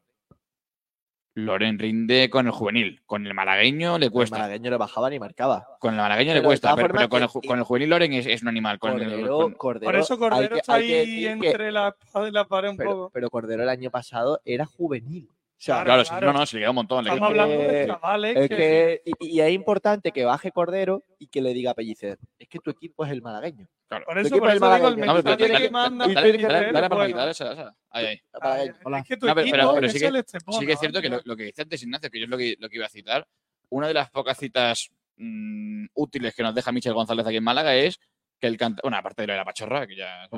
Loren. 1.34 1.78
Rinde 1.78 2.28
con 2.28 2.44
el 2.46 2.52
juvenil. 2.52 3.00
Con 3.06 3.26
el 3.26 3.32
malagueño 3.32 3.96
le 3.96 4.06
El 4.06 4.12
cuesta. 4.12 4.36
malagueño 4.36 4.70
le 4.70 4.76
bajaba 4.76 5.08
ni 5.08 5.18
marcaba. 5.18 5.66
Con 5.78 5.94
el 5.94 6.00
malagueño 6.00 6.30
Pero 6.32 6.40
le 6.42 6.44
cuesta. 6.46 6.74
Pero, 6.76 7.08
con, 7.08 7.22
el, 7.22 7.28
ju- 7.28 7.40
y- 7.42 7.46
con 7.48 7.58
el 7.58 7.64
juvenil 7.64 7.88
Loren 7.90 8.12
es, 8.12 8.26
es 8.26 8.42
un 8.42 8.48
animal. 8.48 8.78
Con 8.78 9.00
el- 9.00 9.08
Cordero, 9.08 9.36
con- 9.38 9.52
Cordero- 9.54 9.84
Por 9.92 9.96
eso 9.96 10.18
Cordero 10.18 10.48
que- 10.54 10.60
está 10.60 10.74
ahí 10.74 10.88
decir 10.90 11.40
que- 11.40 11.48
entre 11.50 11.72
la 11.72 11.88
espada 11.98 12.28
y 12.28 12.32
la 12.32 12.44
pared 12.46 12.68
un 12.70 12.76
pero, 12.76 12.90
poco. 12.90 13.10
pero 13.14 13.30
Cordero 13.30 13.62
el 13.62 13.68
año 13.70 13.90
pasado 13.90 14.40
era 14.44 14.66
juvenil. 14.66 15.30
O 15.58 15.60
sea, 15.60 15.82
Claro, 15.82 16.04
claro. 16.04 16.26
no, 16.32 16.38
no, 16.38 16.46
se 16.46 16.56
le 16.56 16.60
queda 16.62 16.70
un 16.70 16.76
montón. 16.76 17.04
le 17.04 17.10
queda 17.10 17.14
Estamos 17.16 17.34
montón. 17.36 17.50
hablando 17.52 17.72
de 17.72 17.86
chavales 17.88 18.36
es 18.36 18.48
que, 18.48 18.56
que, 18.56 19.02
y, 19.18 19.26
y 19.36 19.40
es 19.40 19.50
importante 19.50 20.12
que 20.12 20.24
baje 20.24 20.52
Cordero 20.52 21.02
y 21.18 21.26
que 21.26 21.42
le 21.42 21.52
diga 21.52 21.72
a 21.72 21.74
Pellicer, 21.74 22.16
es 22.38 22.48
que 22.48 22.60
tu 22.60 22.70
equipo 22.70 23.04
es 23.04 23.10
el 23.10 23.22
malagueño. 23.22 23.66
Claro. 23.88 24.04
por 24.06 24.18
eso, 24.18 24.38
por 24.38 24.48
es 24.50 24.54
eso 24.56 24.66
digo 24.74 24.86
el 24.88 24.96
malagueño. 24.96 25.04
No, 25.06 25.14
pero 25.22 25.30
mensaje 25.36 25.52
dale, 25.52 25.64
que 25.66 25.70
manda 25.72 26.06
dale, 26.06 26.20
Pellicer 26.32 26.48
dale, 26.52 26.66
es 26.68 26.72
dale, 26.72 26.88
dale, 26.88 26.94
bueno. 26.94 27.16
dale, 27.16 27.30
esa, 27.32 27.52
esa. 27.52 27.76
Ahí, 27.90 28.06
ahí. 28.40 28.68
Es 28.68 29.06
que 29.08 29.16
tu 29.16 29.26
No, 29.26 29.34
pero- 29.34 29.40
equipo 29.46 29.56
pero- 29.56 29.74
pero 29.74 29.86
es 29.88 29.92
sí 29.92 29.98
que- 29.98 30.06
el 30.06 30.16
Estepona, 30.16 30.58
Sí 30.58 30.66
que 30.66 30.72
es 30.72 30.78
cierto 30.80 31.02
que 31.02 31.08
lo, 31.08 31.20
lo 31.24 31.36
que 31.36 31.42
dice 31.42 31.62
antes 31.62 31.82
Ignacio, 31.82 32.10
que 32.10 32.18
yo 32.20 32.24
es 32.24 32.30
lo 32.30 32.38
que, 32.38 32.54
lo 32.60 32.68
que 32.68 32.76
iba 32.76 32.86
a 32.86 32.90
citar, 32.90 33.26
una 33.70 33.88
de 33.88 33.94
las 33.94 34.10
pocas 34.10 34.38
citas 34.38 34.90
mm, 35.16 35.86
útiles 35.94 36.34
que 36.36 36.42
nos 36.44 36.54
deja 36.54 36.70
Michel 36.70 36.94
González 36.94 37.26
aquí 37.26 37.36
en 37.38 37.44
Málaga 37.44 37.74
es 37.74 37.98
que 38.40 38.46
el 38.46 38.56
canta 38.56 38.80
bueno, 38.84 38.96
aparte 38.96 39.22
de 39.22 39.26
lo 39.26 39.32
de 39.32 39.38
la 39.38 39.44
pachorra, 39.44 39.84
que 39.88 39.96
ya 39.96 40.28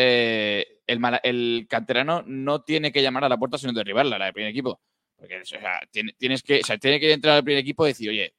eh, 0.00 0.80
el, 0.86 1.66
canterano 1.68 2.22
no 2.24 2.62
tiene 2.62 2.92
que 2.92 3.02
llamar 3.02 3.24
a 3.24 3.28
la 3.28 3.36
puerta 3.36 3.58
sino 3.58 3.72
derribarla, 3.72 4.16
la 4.16 4.26
del 4.26 4.34
primer 4.34 4.50
equipo. 4.50 4.80
Porque 5.16 5.42
tiene- 5.90 6.12
tienes 6.16 6.42
que, 6.44 6.60
tiene 6.80 7.00
que 7.00 7.12
entrar 7.12 7.34
al 7.34 7.42
primer 7.42 7.60
equipo 7.60 7.84
y 7.84 7.90
decir, 7.90 8.08
oye, 8.10 8.32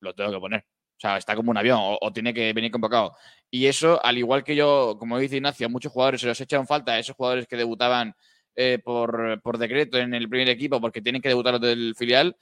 lo 0.00 0.14
tengo 0.14 0.30
que 0.30 0.38
poner. 0.38 0.60
O 0.60 1.00
sea, 1.00 1.16
está 1.16 1.34
como 1.34 1.50
un 1.50 1.56
avión 1.56 1.78
o, 1.80 2.12
tiene 2.12 2.34
que 2.34 2.52
venir 2.52 2.70
convocado. 2.70 3.16
Y 3.50 3.64
eso, 3.64 4.04
al 4.04 4.18
igual 4.18 4.44
que 4.44 4.54
yo, 4.54 4.96
como 4.98 5.18
dice 5.18 5.36
Ignacio, 5.36 5.66
a 5.66 5.70
muchos 5.70 5.90
jugadores 5.90 6.20
se 6.20 6.26
los 6.26 6.38
echan 6.38 6.66
falta 6.66 6.92
a 6.92 6.98
esos 6.98 7.16
jugadores 7.16 7.46
que 7.46 7.56
debutaban 7.56 8.14
eh, 8.54 8.78
por, 8.84 9.58
decreto 9.58 9.96
en 9.96 10.12
el 10.12 10.28
primer 10.28 10.50
equipo 10.50 10.82
porque 10.82 11.00
tienen 11.00 11.22
que 11.22 11.30
debutar 11.30 11.58
del 11.58 11.94
filial. 11.96 12.36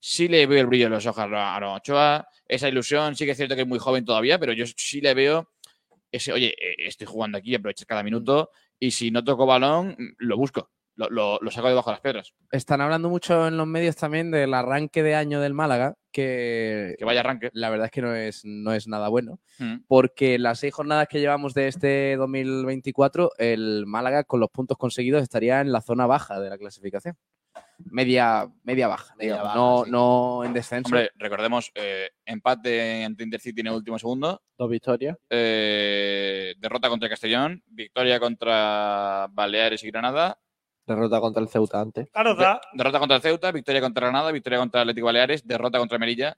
Sí 0.00 0.28
le 0.28 0.46
veo 0.46 0.60
el 0.60 0.66
brillo 0.66 0.86
en 0.86 0.92
los 0.92 1.04
ojos 1.04 1.24
a 1.30 1.56
Aaron 1.56 1.74
Ochoa, 1.74 2.26
esa 2.46 2.68
ilusión, 2.68 3.14
sí 3.16 3.26
que 3.26 3.32
es 3.32 3.36
cierto 3.36 3.54
que 3.54 3.62
es 3.62 3.68
muy 3.68 3.78
joven 3.78 4.06
todavía, 4.06 4.38
pero 4.38 4.54
yo 4.54 4.64
sí 4.66 5.02
le 5.02 5.12
veo 5.12 5.50
ese, 6.12 6.32
oye, 6.32 6.48
eh, 6.60 6.74
estoy 6.86 7.06
jugando 7.06 7.38
aquí, 7.38 7.54
aprovecho 7.54 7.84
cada 7.86 8.02
minuto 8.02 8.50
y 8.78 8.90
si 8.92 9.10
no 9.10 9.22
toco 9.24 9.46
balón, 9.46 9.96
mm, 9.98 10.14
lo 10.18 10.36
busco, 10.36 10.70
lo, 10.96 11.08
lo- 11.10 11.38
lo 11.40 11.50
saco 11.50 11.68
debajo 11.68 11.90
de 11.90 11.94
las 11.94 12.00
piedras. 12.00 12.34
Están 12.50 12.80
hablando 12.80 13.08
mucho 13.08 13.46
en 13.48 13.56
los 13.56 13.66
medios 13.66 13.96
también 13.96 14.30
del 14.30 14.52
arranque 14.54 15.02
de 15.02 15.14
año 15.14 15.40
del 15.40 15.54
Málaga, 15.54 15.94
que, 16.12 16.96
Que 16.98 17.04
vaya 17.04 17.20
arranque. 17.20 17.50
la 17.52 17.70
verdad 17.70 17.86
es 17.86 17.90
que 17.92 18.02
no 18.02 18.14
es, 18.14 18.44
no 18.44 18.72
es 18.72 18.88
nada 18.88 19.08
bueno, 19.08 19.38
Mm. 19.58 19.78
porque 19.86 20.38
las 20.38 20.60
seis 20.60 20.72
jornadas 20.74 21.06
que 21.08 21.20
llevamos 21.20 21.54
de 21.54 21.68
este 21.68 22.16
2024, 22.16 23.32
el 23.38 23.84
Málaga 23.86 24.24
con 24.24 24.40
los 24.40 24.50
puntos 24.50 24.76
conseguidos 24.78 25.22
estaría 25.22 25.60
en 25.60 25.72
la 25.72 25.80
zona 25.82 26.06
baja 26.06 26.40
de 26.40 26.50
la 26.50 26.58
clasificación. 26.58 27.16
Media, 27.90 28.48
media 28.64 28.88
baja, 28.88 29.14
Media 29.16 29.34
digamos, 29.34 29.44
baja, 29.54 29.58
no, 29.58 29.84
sí. 29.84 29.90
no 29.90 30.44
en 30.44 30.52
descenso. 30.52 30.88
Hombre, 30.88 31.10
recordemos, 31.16 31.70
eh, 31.74 32.10
empate 32.24 33.04
ante 33.04 33.22
Intercity 33.24 33.60
en 33.60 33.68
el 33.68 33.74
último 33.74 33.98
segundo, 33.98 34.42
Dos 34.56 34.68
victorias. 34.70 35.16
eh, 35.30 36.54
derrota 36.58 36.88
contra 36.88 37.08
Castellón, 37.08 37.62
victoria 37.66 38.18
contra 38.20 39.28
Baleares 39.30 39.82
y 39.84 39.90
Granada, 39.90 40.38
Derrota 40.86 41.20
contra 41.20 41.42
el 41.42 41.48
Ceuta 41.50 41.80
antes. 41.82 42.08
Derrota 42.72 42.98
contra 42.98 43.16
el 43.16 43.22
Ceuta, 43.22 43.52
victoria 43.52 43.80
contra 43.82 44.06
Granada, 44.08 44.32
victoria 44.32 44.58
contra 44.58 44.80
Atlético 44.80 45.04
Baleares, 45.06 45.46
derrota 45.46 45.78
contra 45.78 45.98
Melilla. 45.98 46.34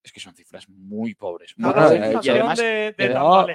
Es 0.00 0.12
que 0.12 0.20
son 0.20 0.34
cifras 0.36 0.68
muy 0.68 1.16
pobres. 1.16 1.54
muy 1.56 1.68
eh, 1.70 1.72
pobres. 1.74 1.90
y 1.92 2.02
sensación 2.04 2.36
además, 2.36 2.58
de, 2.58 2.94
de 2.96 3.08
no, 3.08 3.46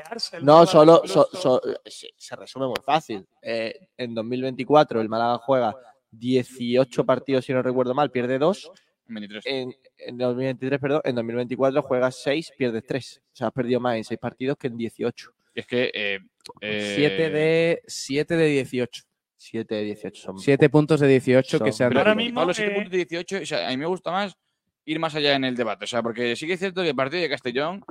No, 0.42 0.66
solo 0.66 0.96
incluso. 0.98 1.30
so- 1.32 1.40
so- 1.40 1.62
se, 1.86 2.10
se 2.18 2.36
resume 2.36 2.68
muy 2.68 2.76
fácil. 2.86 3.26
Eh, 3.42 3.88
en 3.96 4.14
2024 4.14 5.00
el 5.00 5.08
Málaga 5.08 5.38
juega 5.38 5.74
18 6.18 7.06
partidos, 7.06 7.46
si 7.46 7.54
no 7.54 7.62
recuerdo 7.62 7.94
mal, 7.94 8.12
pierde 8.12 8.38
2. 8.40 8.72
23. 9.08 9.46
En, 9.46 9.76
en 9.98 10.18
2023, 10.18 10.80
perdón, 10.80 11.02
en 11.04 11.16
2024 11.16 11.82
juegas 11.82 12.22
6, 12.24 12.54
pierdes 12.58 12.84
3. 12.86 13.22
O 13.22 13.36
sea, 13.36 13.48
has 13.48 13.54
perdido 13.54 13.80
más 13.80 13.98
en 13.98 14.04
6 14.04 14.20
partidos 14.20 14.58
que 14.58 14.68
en 14.68 14.78
18. 14.78 15.32
Y 15.56 15.60
es 15.60 15.68
que. 15.68 15.92
Eh, 15.94 16.20
eh, 16.62 16.94
7 16.96 17.30
de, 17.30 17.82
siete 17.88 18.36
de 18.36 18.48
18. 18.48 19.04
7 19.38 19.76
de 19.76 19.84
18 19.84 20.22
son. 20.22 20.40
7 20.40 20.70
puntos 20.70 21.00
de 21.00 21.08
18 21.08 21.60
que 21.60 21.72
Son- 21.72 21.74
se 21.74 21.84
han 21.84 21.90
Pero 21.90 22.00
Ahora 22.00 22.16
mismo, 22.16 22.40
Pablo, 22.40 22.54
7 22.54 22.72
eh, 22.72 22.76
puntos 22.76 22.92
de 22.92 22.98
18. 22.98 23.38
O 23.42 23.46
sea, 23.46 23.68
a 23.68 23.72
mí 23.72 23.78
me 23.78 23.86
gusta 23.86 24.12
más 24.12 24.36
ir 24.86 25.00
más 25.00 25.16
allá 25.16 25.36
en 25.36 25.44
el 25.44 25.56
debate. 25.56 25.86
O 25.86 25.88
sea, 25.88 26.02
porque 26.02 26.36
sí 26.36 26.48
que 26.48 26.54
es 26.54 26.60
cierto 26.60 26.82
que 26.82 26.90
el 26.90 26.96
partido 26.96 27.22
de 27.22 27.30
Castellón 27.30 27.84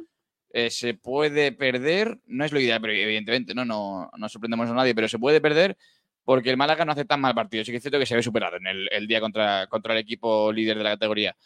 eh, 0.51 0.71
se 0.71 0.95
puede 0.95 1.53
perder. 1.53 2.19
No 2.27 2.45
es 2.45 2.53
lo 2.53 2.61
ideal, 2.61 2.81
pero 2.81 2.95
evidentemente 2.95 3.55
no, 3.55 3.65
no, 3.65 4.11
no 4.17 4.29
sorprendemos 4.29 4.69
a 4.71 4.75
nadie, 4.75 4.95
pero 4.95 5.09
se 5.09 5.19
puede 5.19 5.41
perder 5.41 5.77
porque 6.25 6.51
el 6.51 6.57
Málaga 6.57 6.85
no 6.85 6.93
hace 6.93 7.05
tan 7.05 7.21
mal 7.21 7.35
partido. 7.35 7.65
Sí 7.65 7.71
que 7.71 7.77
es 7.79 7.83
cierto 7.83 7.99
que 7.99 8.07
se 8.07 8.15
ve 8.15 8.23
superado 8.23 8.57
en 8.57 8.67
el, 8.67 8.89
el 8.93 9.07
día 9.07 9.21
contra, 9.21 9.67
contra 9.67 9.93
el 9.95 10.01
equipo 10.01 10.53
líder 10.53 10.79
de 10.79 10.85
la 10.85 10.91
categoría. 10.91 11.37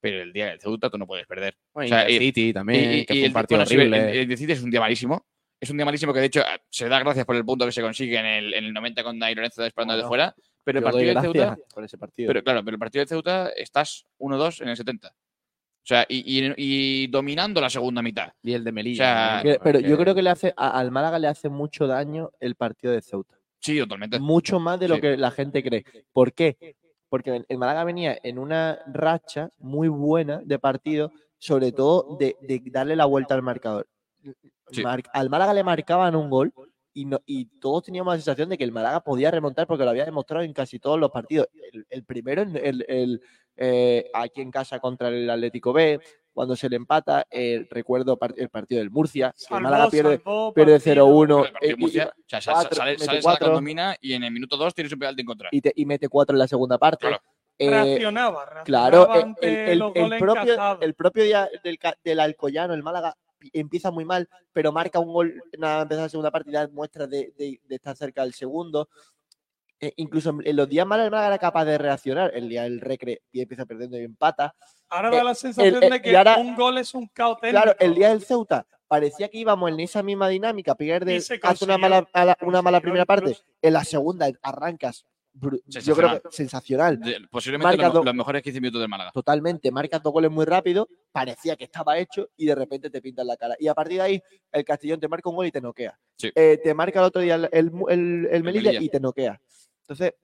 Pero 0.00 0.22
el 0.22 0.32
día 0.32 0.46
del 0.46 0.60
Ceuta 0.60 0.88
tú 0.88 0.96
no 0.96 1.06
puedes 1.06 1.26
perder. 1.26 1.56
Bueno, 1.74 1.86
o 1.86 1.88
sea, 1.88 2.08
y- 2.08 2.14
Intercity 2.14 2.52
también, 2.52 2.92
Y- 2.92 2.94
y- 3.00 3.06
que 3.06 3.14
y 3.14 3.16
fue 3.16 3.20
un 3.20 3.26
el- 3.26 3.32
partido 3.32 3.58
bueno, 3.64 3.68
horrible. 3.80 4.10
el, 4.12 4.16
el 4.18 4.28
Decide 4.28 4.52
es 4.54 4.62
un 4.62 4.70
día 4.70 4.80
malísimo. 4.80 5.26
Es 5.60 5.68
un 5.68 5.76
día 5.76 5.84
malísimo 5.84 6.14
que, 6.14 6.20
de 6.20 6.26
hecho, 6.26 6.42
se 6.70 6.88
da 6.88 6.98
gracias 7.00 7.26
por 7.26 7.36
el 7.36 7.44
punto 7.44 7.66
que 7.66 7.72
se 7.72 7.82
consigue 7.82 8.18
en 8.18 8.24
el, 8.24 8.54
en 8.54 8.64
el 8.64 8.72
90 8.72 9.02
con 9.02 9.18
Dani 9.18 9.34
Lorenzo 9.34 9.62
disparando 9.62 9.94
de 9.96 10.04
fuera. 10.04 10.34
Pero 10.64 10.78
el 10.78 10.84
partido 10.84 11.04
del 11.06 11.20
Ceuta. 11.20 11.56
por 11.74 11.84
ese 11.84 11.98
partido. 11.98 12.28
Pero 12.28 12.42
claro, 12.42 12.64
pero 12.64 12.76
el 12.76 12.78
partido 12.78 13.02
de 13.04 13.08
Ceuta 13.08 13.50
estás 13.50 14.06
1-2 14.18 14.62
en 14.62 14.68
el 14.70 14.76
70. 14.78 15.08
O 15.08 15.12
sea, 15.82 16.06
y, 16.08 16.54
y- 16.56 17.06
dominando 17.08 17.60
la 17.60 17.68
segunda 17.68 18.00
mitad. 18.00 18.32
y 18.42 18.52
el 18.54 18.64
de 18.64 18.72
Melilla. 18.72 19.40
o 19.40 19.42
sea, 19.42 19.58
pero 19.62 19.80
yo 19.80 19.98
creo 19.98 20.14
que 20.14 20.22
le 20.22 20.30
hace 20.30 20.54
a- 20.56 20.78
al 20.78 20.90
Málaga 20.90 21.18
le 21.18 21.26
hace 21.28 21.48
mucho 21.50 21.86
daño 21.86 22.30
el 22.40 22.54
partido 22.54 22.92
de 22.94 23.02
Ceuta. 23.02 23.36
Sí, 23.60 23.78
totalmente. 23.78 24.18
Mucho 24.18 24.58
más 24.58 24.80
de 24.80 24.88
lo 24.88 24.96
Sí. 24.96 25.00
que 25.02 25.16
la 25.16 25.30
gente 25.30 25.62
cree. 25.62 25.84
¿Por 26.12 26.32
qué? 26.32 26.76
Porque 27.08 27.44
el 27.48 27.58
Málaga 27.58 27.84
venía 27.84 28.18
en 28.22 28.38
una 28.38 28.78
racha 28.86 29.50
muy 29.58 29.88
buena 29.88 30.40
de 30.44 30.58
partido, 30.58 31.10
sobre 31.38 31.72
todo 31.72 32.16
de, 32.18 32.36
de 32.40 32.62
darle 32.66 32.96
la 32.96 33.04
vuelta 33.06 33.34
al 33.34 33.42
marcador. 33.42 33.86
Sí. 34.70 34.82
Mar- 34.82 35.02
al 35.12 35.30
Málaga 35.30 35.52
le 35.54 35.64
marcaban 35.64 36.14
un 36.14 36.30
gol 36.30 36.52
y, 36.94 37.04
no- 37.04 37.20
y 37.26 37.46
todos 37.60 37.84
teníamos 37.84 38.14
la 38.14 38.18
sensación 38.18 38.48
de 38.48 38.56
que 38.58 38.64
el 38.64 38.72
Málaga 38.72 39.00
podía 39.00 39.30
remontar 39.30 39.66
porque 39.66 39.84
lo 39.84 39.90
había 39.90 40.04
demostrado 40.04 40.44
en 40.44 40.52
casi 40.52 40.78
todos 40.78 40.98
los 41.00 41.10
partidos. 41.10 41.48
El, 41.72 41.86
el 41.88 42.04
primero, 42.04 42.42
en 42.42 42.56
el, 42.56 42.84
el, 42.88 43.20
eh, 43.56 44.10
aquí 44.14 44.40
en 44.40 44.50
casa 44.50 44.78
contra 44.78 45.08
el 45.08 45.28
Atlético 45.28 45.72
B, 45.72 46.00
cuando 46.32 46.56
se 46.56 46.68
le 46.68 46.76
empata, 46.76 47.26
eh, 47.30 47.66
recuerdo 47.70 48.18
el 48.36 48.48
partido 48.48 48.78
del 48.80 48.90
Murcia, 48.90 49.30
que 49.32 49.36
el 49.42 49.48
Salvó, 49.48 49.60
Málaga 49.62 49.90
pierde, 49.90 50.18
pierde 50.54 50.72
partido. 50.74 51.06
0-1 51.06 51.26
Pero 51.26 51.46
el 51.46 51.52
partido 51.52 52.02
eh, 52.02 52.12
o 52.24 52.28
sea, 52.28 52.40
sa- 52.40 52.40
sa- 52.40 52.52
cuatro, 52.52 52.76
sales, 52.76 52.92
mete 52.94 53.04
sales 53.04 53.24
cuatro. 53.24 53.46
a 53.46 53.48
la 53.50 53.54
domina 53.54 53.96
y 54.00 54.12
en 54.14 54.24
el 54.24 54.30
minuto 54.32 54.56
2 54.56 54.74
tienes 54.74 54.92
un 54.92 54.98
penalti 54.98 55.20
en 55.22 55.26
contra. 55.26 55.48
y, 55.52 55.60
te- 55.60 55.72
y 55.74 55.86
mete 55.86 56.08
4 56.08 56.34
en 56.34 56.38
la 56.38 56.48
segunda 56.48 56.78
parte. 56.78 57.06
Claro. 57.08 57.22
Eh, 57.58 57.68
reaccionaba, 57.68 58.46
reaccionaba 58.46 58.64
Claro, 58.64 59.14
el, 59.14 59.22
ante 59.22 59.46
el- 59.64 59.68
el- 59.70 59.78
los 59.80 59.92
el 59.94 60.02
goles 60.02 60.20
propio, 60.20 60.52
encajados. 60.54 60.78
el 60.82 60.94
propio 60.94 61.24
día 61.24 61.48
del, 61.62 61.78
del 62.04 62.20
Alcoyano, 62.20 62.72
el 62.72 62.82
Málaga, 62.82 63.14
pi- 63.38 63.50
empieza 63.52 63.90
muy 63.90 64.04
mal, 64.06 64.28
pero 64.52 64.72
marca 64.72 64.98
un 64.98 65.12
gol 65.12 65.42
nada 65.58 65.74
más 65.76 65.82
empezar 65.82 66.02
la 66.04 66.08
segunda 66.08 66.30
parte 66.30 66.48
y 66.48 66.52
da 66.54 66.68
muestras 66.68 67.10
de, 67.10 67.34
de- 67.36 67.60
de 67.62 67.74
estar 67.74 67.94
cerca 67.96 68.22
del 68.22 68.32
segundo. 68.32 68.88
Eh, 69.80 69.92
incluso 69.96 70.36
en 70.44 70.56
los 70.56 70.68
días 70.68 70.86
malos 70.86 71.04
el 71.06 71.10
Málaga 71.10 71.28
era 71.28 71.38
capaz 71.38 71.64
de 71.64 71.78
reaccionar. 71.78 72.32
El 72.34 72.48
día 72.48 72.64
del 72.64 72.80
Recre 72.80 73.22
y 73.32 73.40
empieza 73.40 73.64
perdiendo 73.64 73.98
y 73.98 74.04
empata. 74.04 74.54
Ahora 74.90 75.10
da 75.10 75.20
eh, 75.20 75.24
la 75.24 75.34
sensación 75.34 75.82
el- 75.82 75.90
de 75.90 76.02
que 76.02 76.16
ahora- 76.16 76.36
un 76.36 76.54
gol 76.54 76.78
es 76.78 76.94
un 76.94 77.06
caos 77.08 77.38
Claro, 77.40 77.74
el 77.78 77.94
día 77.94 78.10
del 78.10 78.22
Ceuta 78.22 78.66
parecía 78.86 79.28
que 79.28 79.38
íbamos 79.38 79.70
en 79.70 79.80
esa 79.80 80.02
misma 80.02 80.28
dinámica, 80.28 80.74
pierde, 80.74 81.16
hace 81.42 81.64
una 81.64 81.78
mala, 81.78 82.06
una 82.42 82.60
mala 82.60 82.80
primera 82.80 83.04
parte, 83.06 83.36
en 83.62 83.72
la 83.72 83.84
segunda 83.84 84.28
arrancas. 84.42 85.06
Yo 85.32 85.48
Sensacional. 85.68 86.18
creo 86.18 86.30
que 86.30 86.36
sensacional. 86.36 87.00
Posiblemente 87.30 87.76
los 87.78 88.14
mejores 88.14 88.42
15 88.42 88.60
minutos 88.60 88.80
del 88.80 88.88
Málaga. 88.90 89.12
totalmente, 89.12 89.70
marcas 89.70 90.02
dos 90.02 90.12
goles 90.12 90.28
muy 90.28 90.44
rápido, 90.44 90.88
parecía 91.12 91.54
que 91.54 91.62
estaba 91.64 91.96
hecho 91.98 92.28
y 92.36 92.46
de 92.46 92.54
repente 92.56 92.90
te 92.90 93.00
pintan 93.00 93.28
la 93.28 93.36
cara. 93.36 93.54
Y 93.60 93.68
a 93.68 93.74
partir 93.74 93.98
de 93.98 94.02
ahí, 94.02 94.22
el 94.50 94.64
Castellón 94.64 94.98
te 94.98 95.06
marca 95.06 95.30
un 95.30 95.36
gol 95.36 95.46
y 95.46 95.52
te 95.52 95.60
noquea. 95.60 95.96
Sí. 96.16 96.32
Eh, 96.34 96.58
te 96.62 96.74
marca 96.74 96.98
el 96.98 97.04
otro 97.06 97.22
día 97.22 97.36
el, 97.36 97.48
el, 97.52 97.70
el- 97.88 98.28
el 98.30 98.42
Melilla 98.42 98.70
Melilla. 98.72 98.82
y 98.84 98.88
te 98.88 98.98
noquea. 98.98 99.40
Entonces, 99.90 100.14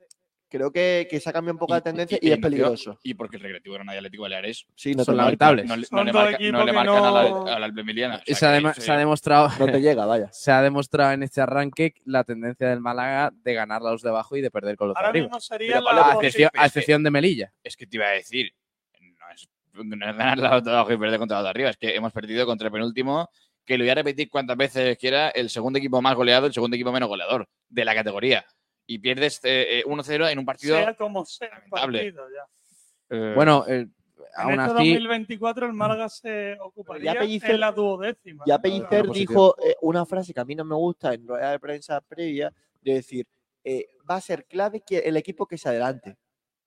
creo 0.48 0.70
que, 0.70 1.08
que 1.10 1.18
se 1.18 1.28
ha 1.28 1.32
cambiado 1.32 1.54
un 1.54 1.58
poco 1.58 1.74
la 1.74 1.80
tendencia 1.80 2.18
y, 2.22 2.28
y 2.28 2.30
es 2.32 2.38
peligroso. 2.38 3.00
Y 3.02 3.14
porque 3.14 3.36
el 3.36 3.42
Recreativo 3.42 3.74
Granada 3.74 3.96
y 3.96 3.98
Atlético 3.98 4.22
Baleares 4.22 4.64
Sí, 4.76 4.94
no 4.94 5.04
son 5.04 5.16
lamentables. 5.16 5.66
no, 5.66 5.74
Son 5.82 5.96
no 5.98 6.04
le, 6.04 6.12
marca- 6.12 6.38
no 6.52 6.64
le 6.64 6.72
marcan 6.72 6.96
a 7.04 7.10
la, 7.10 7.22
no- 7.28 7.46
a 7.48 7.58
la. 7.58 7.66
O 7.66 8.22
sea, 8.26 8.34
se, 8.36 8.46
ha 8.46 8.52
que 8.52 8.58
dema- 8.62 8.74
sí. 8.74 8.80
se 8.82 8.92
ha 8.92 8.96
demostrado, 8.96 9.48
no 9.58 9.66
te 9.66 9.80
llega, 9.80 10.06
vaya. 10.06 10.28
se 10.32 10.52
ha 10.52 10.62
demostrado 10.62 11.10
en 11.12 11.24
este 11.24 11.40
arranque 11.40 11.94
la 12.04 12.22
tendencia 12.22 12.68
del 12.68 12.80
Málaga 12.80 13.32
de 13.34 13.54
ganar 13.54 13.82
a 13.82 13.90
los 13.90 14.02
de 14.02 14.08
abajo 14.10 14.36
y 14.36 14.40
de 14.40 14.52
perder 14.52 14.76
con 14.76 14.86
los 14.86 14.94
de 14.94 14.98
Ahora 15.00 15.08
arriba. 15.10 15.26
mismo 15.26 15.40
sería 15.40 15.80
Pero, 15.80 15.92
la 15.92 16.10
A 16.10 16.14
excepción, 16.14 16.50
a 16.54 16.66
excepción 16.66 17.02
de 17.02 17.10
Melilla. 17.10 17.52
Es 17.64 17.76
que 17.76 17.88
te 17.88 17.96
iba 17.96 18.06
a 18.06 18.10
decir, 18.10 18.52
no 19.00 19.26
es, 19.34 19.48
no 19.74 19.94
es 20.10 20.16
ganar 20.16 20.38
la 20.38 20.60
de 20.60 20.70
abajo 20.70 20.92
y 20.92 20.96
perder 20.96 21.18
contra 21.18 21.38
los 21.38 21.44
de 21.44 21.50
arriba, 21.50 21.70
es 21.70 21.76
que 21.76 21.96
hemos 21.96 22.12
perdido 22.12 22.46
contra 22.46 22.68
el 22.68 22.72
penúltimo, 22.72 23.28
que 23.64 23.76
lo 23.76 23.82
voy 23.82 23.90
a 23.90 23.96
repetir 23.96 24.30
cuantas 24.30 24.56
veces 24.56 24.96
quiera, 24.96 25.30
el 25.30 25.50
segundo 25.50 25.80
equipo 25.80 26.00
más 26.00 26.14
goleado, 26.14 26.46
el 26.46 26.52
segundo 26.52 26.76
equipo 26.76 26.92
menos 26.92 27.08
goleador 27.08 27.48
de 27.68 27.84
la 27.84 27.96
categoría. 27.96 28.46
Y 28.86 28.98
pierdes 28.98 29.40
eh, 29.44 29.80
eh, 29.80 29.84
1-0 29.84 30.30
en 30.30 30.38
un 30.38 30.44
partido. 30.44 30.76
sea 30.76 30.94
como 30.94 31.24
sea 31.24 31.48
el 31.48 31.54
lamentable. 31.54 31.98
partido 31.98 32.26
ya. 32.30 33.16
eh, 33.16 33.32
Bueno, 33.34 33.64
eh, 33.66 33.80
En 33.80 33.90
aún 34.36 34.52
este 34.60 34.62
así, 34.64 34.90
2024 34.94 35.66
el 35.66 35.72
Málaga 35.72 36.08
se 36.08 36.56
ocuparía 36.60 37.14
Pellicer- 37.14 37.50
en 37.50 37.60
la 37.60 37.72
duodécima. 37.72 38.44
Ya. 38.46 38.58
Pellicer 38.60 39.08
dijo 39.10 39.56
eh, 39.64 39.76
una 39.82 40.04
frase 40.06 40.32
que 40.32 40.40
a 40.40 40.44
mí 40.44 40.54
no 40.54 40.64
me 40.64 40.74
gusta 40.76 41.14
en 41.14 41.26
rueda 41.26 41.50
de 41.52 41.58
prensa 41.58 42.00
previa, 42.00 42.52
de 42.82 42.94
decir, 42.94 43.26
eh, 43.64 43.86
va 44.08 44.16
a 44.16 44.20
ser 44.20 44.44
clave 44.44 44.82
que 44.86 44.98
el 44.98 45.16
equipo 45.16 45.46
que 45.46 45.58
se 45.58 45.68
adelante. 45.68 46.16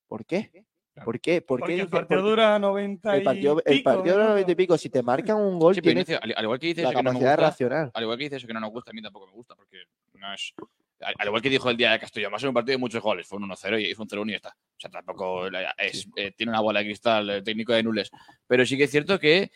¿Por 0.07 0.25
qué? 0.25 0.65
¿Por 1.05 1.19
qué? 1.21 1.41
¿Por 1.41 1.59
qué 1.59 1.61
Porque 1.61 1.73
el 1.75 1.79
dice- 1.81 1.89
partido 1.91 2.21
dura 2.21 2.59
90 2.59 3.15
el 3.15 3.23
partido, 3.23 3.61
y 3.65 3.71
el 3.73 3.83
partido 3.83 4.17
de 4.17 4.23
¿no? 4.23 4.29
90 4.31 4.51
y 4.51 4.55
pico, 4.55 4.77
si 4.77 4.89
te 4.89 5.01
marcan 5.01 5.37
un 5.37 5.57
gol, 5.57 5.73
Sí, 5.73 5.81
tienes 5.81 6.09
Ignacio, 6.09 6.19
al, 6.21 6.33
al 6.37 6.43
igual 6.43 6.59
que 6.59 6.67
dice 6.67 6.81
la 6.81 6.89
eso 6.89 6.97
que 6.97 7.03
no 7.03 7.13
me 7.13 7.19
gusta, 7.19 7.35
reaccionar. 7.37 7.91
al 7.93 8.03
igual 8.03 8.17
que 8.17 8.23
dice 8.25 8.35
eso 8.35 8.47
que 8.47 8.53
no 8.53 8.59
nos 8.59 8.71
gusta, 8.71 8.91
a 8.91 8.93
mí 8.93 9.01
tampoco 9.01 9.27
me 9.27 9.31
gusta, 9.33 9.55
porque 9.55 9.77
no 10.15 10.33
es. 10.33 10.53
Al, 11.01 11.13
al 11.17 11.27
igual 11.27 11.41
que 11.41 11.49
dijo 11.49 11.69
el 11.69 11.77
día 11.77 11.91
de 11.91 11.99
Castellón, 11.99 12.31
va 12.33 12.37
a 12.37 12.39
ser 12.39 12.49
un 12.49 12.53
partido 12.55 12.73
de 12.73 12.79
muchos 12.79 13.01
goles. 13.01 13.25
Fue 13.27 13.37
un 13.37 13.43
1-0 13.49 13.79
y 13.79 13.93
fue 13.93 14.03
un 14.03 14.09
0-1 14.09 14.27
y 14.27 14.31
ya 14.31 14.35
está. 14.37 14.49
O 14.49 14.79
sea, 14.79 14.89
tampoco 14.89 15.49
la- 15.49 15.73
es, 15.77 16.07
eh, 16.15 16.31
tiene 16.35 16.51
una 16.51 16.59
bola 16.61 16.79
de 16.79 16.85
cristal 16.85 17.29
el 17.29 17.43
técnico 17.43 17.73
de 17.73 17.83
Nules. 17.83 18.11
Pero 18.47 18.65
sí 18.65 18.77
que 18.77 18.83
es 18.85 18.91
cierto 18.91 19.19
que 19.19 19.51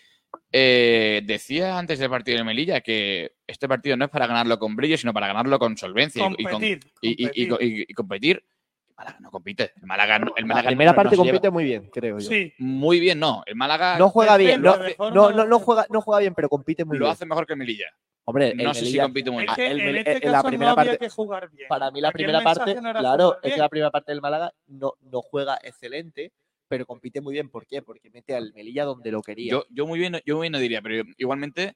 eh, 0.52 1.22
decía 1.26 1.78
antes 1.78 2.00
del 2.00 2.10
partido 2.10 2.38
de 2.40 2.44
Melilla 2.44 2.82
que 2.82 3.34
este 3.46 3.68
partido 3.68 3.96
no 3.98 4.06
es 4.06 4.12
para 4.12 4.26
ganarlo 4.26 4.58
con 4.58 4.76
brillo, 4.76 4.98
sino 4.98 5.14
para 5.14 5.28
ganarlo 5.28 5.60
con 5.60 5.78
solvencia 5.78 6.24
y- 6.28 6.34
y, 6.38 6.44
con- 6.44 6.52
Competir. 6.54 6.80
y- 7.02 7.10
y- 7.10 7.44
y- 7.44 7.48
competir. 7.48 7.78
y- 7.80 7.86
y 7.88 7.94
competir. 7.94 8.44
El 8.90 8.96
Málaga 8.96 9.18
no 9.22 9.32
compite. 9.32 9.72
El 9.76 9.88
Málaga, 9.88 10.20
no- 10.20 10.34
el 10.36 10.44
La 10.44 10.48
Málaga 10.48 10.68
primera 10.70 10.92
no- 10.92 10.96
parte 10.96 11.16
no 11.16 11.18
compite 11.18 11.40
lleva 11.42 11.52
muy 11.54 11.64
bien, 11.66 11.90
creo 11.92 12.20
yo. 12.20 12.30
Sí, 12.30 12.54
muy 12.60 13.00
bien, 13.00 13.20
no. 13.20 13.44
El 13.46 13.56
Málaga 13.56 13.98
No 13.98 14.10
juega 14.10 14.38
bien, 14.38 14.62
no, 14.62 14.78
no, 15.12 15.32
no, 15.32 15.46
no 15.46 15.60
juega, 15.60 15.86
no 15.90 16.02
juega 16.02 16.20
bien, 16.22 16.34
pero 16.36 16.48
compite 16.50 16.86
muy 16.86 16.98
lo 16.98 17.06
bien. 17.06 17.14
hace 17.14 17.26
mejor 17.26 17.46
que 17.46 17.54
el 17.54 17.60
Melilla. 17.60 17.88
Hombre, 18.26 18.54
No 18.56 18.74
sé 18.74 18.86
si 18.86 18.98
compite 18.98 19.30
muy 19.32 19.44
es 19.46 19.56
bien. 19.56 19.72
el- 19.74 19.80
en 19.82 19.96
este 19.98 20.12
en 20.26 20.32
la 20.32 20.38
caso 20.38 20.48
primera 20.48 20.74
no 20.74 20.80
había 20.80 20.92
parte- 20.94 21.06
que 21.06 21.10
jugar 21.10 21.50
bien. 21.52 21.68
Para 21.68 21.92
mí 21.92 22.00
la 22.00 22.12
primera 22.12 22.42
parte, 22.42 22.76
no 22.76 22.94
claro, 22.94 23.38
es 23.42 23.54
que 23.54 23.60
la 23.60 23.70
primera 23.70 23.92
parte 23.92 24.12
del 24.14 24.22
Málaga 24.22 24.54
no, 24.68 24.94
no 25.02 25.22
juega 25.22 25.60
excelente, 25.62 26.32
pero 26.70 26.86
compite 26.86 27.20
muy 27.22 27.34
bien. 27.34 27.50
¿Por 27.50 27.68
qué? 27.68 27.82
Porque 27.82 28.10
mete 28.10 28.34
al 28.36 28.54
Melilla 28.54 28.86
donde 28.86 29.12
lo 29.12 29.22
quería. 29.22 29.52
Yo, 29.52 29.66
yo 29.70 29.86
muy 29.86 30.00
bien, 30.00 30.22
yo 30.26 30.38
muy 30.38 30.46
bien 30.46 30.54
no 30.54 30.60
diría, 30.60 30.82
pero 30.82 31.04
igualmente 31.18 31.76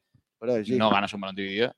sí. 0.64 0.78
no 0.78 0.90
ganas 0.90 1.14
un 1.14 1.22
balón 1.22 1.36
dividido. 1.36 1.74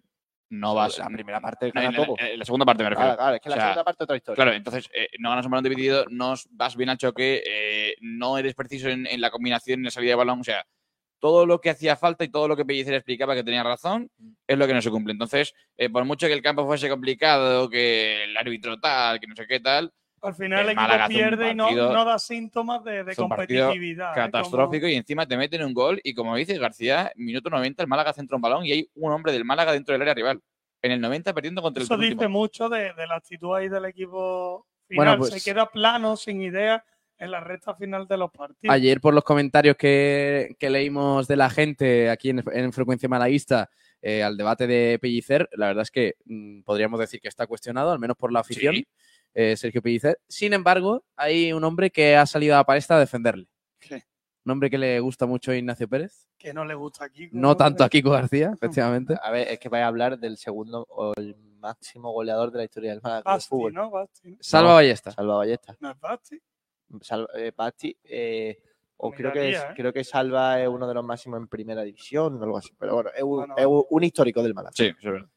No 0.52 0.74
vas. 0.74 0.98
la 0.98 1.08
primera 1.10 1.40
parte 1.40 1.70
gana 1.72 1.96
todo. 1.96 2.16
la 2.36 2.44
segunda 2.46 2.66
parte 2.66 2.84
me 2.84 2.90
refiero. 2.90 3.16
Claro, 3.16 3.18
claro, 3.18 3.36
es 3.36 3.42
que 3.42 3.50
la 3.50 3.56
O 3.56 3.58
sea, 3.60 3.66
segunda 3.68 3.84
parte 3.84 4.04
es 4.04 4.06
otra 4.06 4.18
historia. 4.18 4.36
Claro, 4.36 4.54
entonces 4.58 4.90
eh, 4.96 5.08
no 5.20 5.30
ganas 5.30 5.46
un 5.46 5.52
balón 5.52 5.64
dividido, 5.64 6.06
no 6.10 6.34
vas 6.52 6.76
bien 6.76 6.90
al 6.90 6.98
choque, 6.98 7.44
eh, 7.46 7.96
no 8.02 8.36
eres 8.38 8.56
preciso 8.56 8.90
en, 8.90 9.06
en 9.06 9.22
la 9.22 9.30
combinación, 9.30 9.80
en 9.80 9.86
la 9.86 9.92
salida 9.92 10.12
de 10.12 10.16
balón. 10.16 10.40
O 10.40 10.44
sea, 10.44 10.66
todo 11.20 11.46
lo 11.46 11.60
que 11.62 11.70
hacía 11.70 11.96
falta 11.96 12.24
y 12.24 12.30
todo 12.30 12.48
lo 12.48 12.56
que 12.56 12.66
Pellicer 12.66 12.94
explicaba 12.94 13.36
que 13.36 13.44
tenía 13.44 13.64
razón 13.64 14.10
es 14.48 14.58
lo 14.58 14.66
que 14.68 14.74
no 14.74 14.82
se 14.82 14.90
cumple. 14.90 15.12
Entonces, 15.14 15.54
eh, 15.78 15.90
por 15.90 16.06
mucho 16.06 16.28
que 16.28 16.34
el 16.34 16.42
campo 16.42 16.66
fuese 16.66 16.90
complicado, 16.90 17.70
que 17.70 18.24
el 18.24 18.38
árbitro 18.38 18.80
tal, 18.80 19.20
que 19.20 19.28
no 19.28 19.36
sé 19.36 19.46
qué 19.48 19.60
tal, 19.60 19.92
Al 20.22 20.34
final 20.36 20.62
el 20.62 20.70
el 20.70 20.78
equipo 20.78 21.08
pierde 21.08 21.52
y 21.52 21.56
no, 21.56 22.06
da 22.06 22.20
síntomas 22.20 22.84
de, 22.84 23.04
competitividad. 23.16 24.12
¿eh? 24.12 24.16
catastrófico 24.16 24.88
y 24.88 24.96
encima 24.96 25.26
te 25.28 25.38
meten 25.38 25.64
un 25.64 25.74
gol 25.74 26.00
y 26.04 26.14
como 26.14 26.36
dice 26.36 26.58
García, 26.58 27.12
minuto 27.16 27.50
90 27.50 27.84
el 27.84 27.88
Málaga 27.90 28.14
centra 28.14 28.36
un 28.36 28.42
balón 28.42 28.66
y 28.66 28.72
hay 28.72 28.90
un 28.96 29.12
hombre 29.12 29.32
del 29.32 29.46
Málaga 29.46 29.72
dentro 29.74 29.94
del 29.94 30.02
área 30.02 30.14
rival. 30.14 30.42
En 30.82 30.92
el 30.94 31.02
90 31.02 31.34
perdiendo 31.34 31.62
contra 31.62 31.84
Eso 31.84 31.96
el 31.96 32.00
dice 32.02 32.14
último. 32.14 32.30
mucho 32.30 32.70
de, 32.70 32.94
de 32.94 33.08
la 33.08 33.16
actitud 33.16 33.54
ahí 33.56 33.68
del 33.68 33.84
equipo 33.86 34.66
Bueno, 34.90 35.12
final. 35.14 35.18
pues- 35.18 35.34
Se 35.34 35.50
queda 35.54 35.70
plano, 35.70 36.16
sin 36.16 36.42
idea, 36.42 36.84
en 37.20 37.32
la 37.32 37.40
recta 37.42 37.76
final 37.76 38.08
de 38.08 38.18
los 38.18 38.32
partidos. 38.32 38.74
Ayer 38.74 39.00
por 39.02 39.14
los 39.14 39.24
comentarios 39.24 39.76
que, 39.78 40.56
que 40.58 40.70
leímos 40.70 41.28
de 41.28 41.36
la 41.36 41.50
gente 41.50 42.10
aquí 42.10 42.30
en, 42.30 42.44
en 42.52 42.74
Frecuencia 42.74 43.08
Malaguista 43.10 43.70
eh, 44.02 44.24
al 44.24 44.38
debate 44.38 44.66
de 44.68 44.98
Pellicer, 45.02 45.50
la 45.54 45.68
verdad 45.68 45.82
es 45.84 45.92
que 45.92 46.16
mm, 46.26 46.62
podríamos 46.62 47.00
decir 47.00 47.20
que 47.20 47.28
está 47.28 47.46
cuestionado, 47.48 47.92
al 47.92 48.00
menos 48.00 48.16
por 48.18 48.32
la 48.32 48.40
afición, 48.40 48.74
Sí. 48.76 48.88
eh, 49.34 49.58
Sergio 49.58 49.82
Pellicer. 49.82 50.20
Sin 50.28 50.54
embargo, 50.54 51.04
hay 51.18 51.52
un 51.54 51.64
hombre 51.66 51.90
que 51.92 52.16
ha 52.16 52.26
salido 52.26 52.56
a 52.56 52.60
la 52.60 52.64
palestra 52.64 52.96
a 52.96 53.00
defenderle. 53.00 53.48
Sí. 53.82 53.96
Un 54.46 54.52
hombre 54.54 54.70
que 54.70 54.78
le 54.78 55.00
gusta 55.02 55.26
mucho 55.26 55.52
a 55.52 55.56
Ignacio 55.58 55.88
Pérez, 55.90 56.26
Que 56.38 56.54
no 56.54 56.64
le 56.64 56.74
gusta 56.74 57.04
aquí. 57.06 57.28
no 57.34 57.58
tanto 57.58 57.84
a 57.84 57.90
Kiko 57.90 58.10
García, 58.12 58.52
efectivamente. 58.54 59.16
A 59.22 59.30
ver, 59.32 59.50
es 59.50 59.60
que 59.60 59.68
vais 59.68 59.84
a 59.84 59.88
hablar 59.88 60.18
del 60.18 60.38
segundo 60.38 60.86
o 60.90 61.14
el 61.18 61.36
máximo 61.60 62.12
goleador 62.14 62.52
de 62.52 62.60
la 62.60 62.64
historia 62.64 62.92
del 62.92 63.02
Málaga 63.04 63.24
Basti, 63.26 63.50
fútbol. 63.50 63.74
¿no? 63.74 63.90
Basti. 63.92 64.38
Salva 64.40 64.70
No. 64.70 64.76
Ballesta. 64.76 65.12
Salva 65.12 65.36
Ballesta. 65.36 65.76
¿No 65.82 65.92
es 65.92 66.00
Basti? 66.00 66.42
Salva, 67.02 67.28
eh, 67.36 67.54
eh, 68.04 68.58
o 68.98 69.12
creo 69.12 69.32
que, 69.32 69.50
es- 69.50 69.58
¿eh? 69.58 69.68
creo 69.76 69.94
que 69.94 70.04
Salva 70.04 70.62
es 70.62 70.68
uno 70.68 70.88
de 70.88 70.94
los 70.94 71.04
máximos 71.06 71.40
en 71.40 71.48
primera 71.48 71.84
división 71.84 72.38
o 72.40 72.44
algo 72.44 72.58
así. 72.58 72.72
Pero 72.78 72.96
bueno, 72.96 73.10
es 73.16 73.24
un, 73.24 73.38
Bueno. 73.38 73.56
es 73.58 73.66
un- 73.66 73.86
un 73.90 74.04
histórico 74.04 74.44
del 74.44 74.54
Málaga. 74.54 74.74
Sí, 74.76 74.86
eso 74.86 74.98
es 74.98 75.04
verdad. 75.14 75.30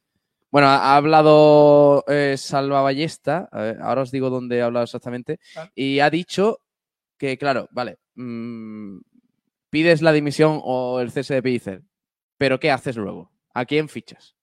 Bueno, 0.50 0.68
ha 0.68 0.92
ha 0.92 0.96
hablado 0.96 2.04
eh, 2.08 2.36
Salva 2.36 2.82
Ballesta, 2.82 3.48
a 3.50 3.62
ver, 3.62 3.80
ahora 3.80 4.02
os 4.02 4.10
digo 4.10 4.28
dónde 4.28 4.60
ha 4.60 4.66
hablado 4.66 4.84
exactamente, 4.84 5.40
Vale. 5.54 5.70
y 5.74 6.00
ha 6.00 6.10
dicho 6.10 6.58
que, 7.16 7.38
claro, 7.38 7.68
vale, 7.70 7.98
mm, 8.16 8.98
pides 9.70 10.02
la 10.02 10.12
dimisión 10.12 10.60
o 10.62 11.00
el 11.00 11.10
cese 11.10 11.34
de 11.34 11.42
Pellicer, 11.42 11.82
pero 12.36 12.60
¿qué 12.60 12.70
haces 12.70 12.96
luego? 12.96 13.30
¿A 13.54 13.64
quién 13.64 13.88
fichas? 13.88 14.36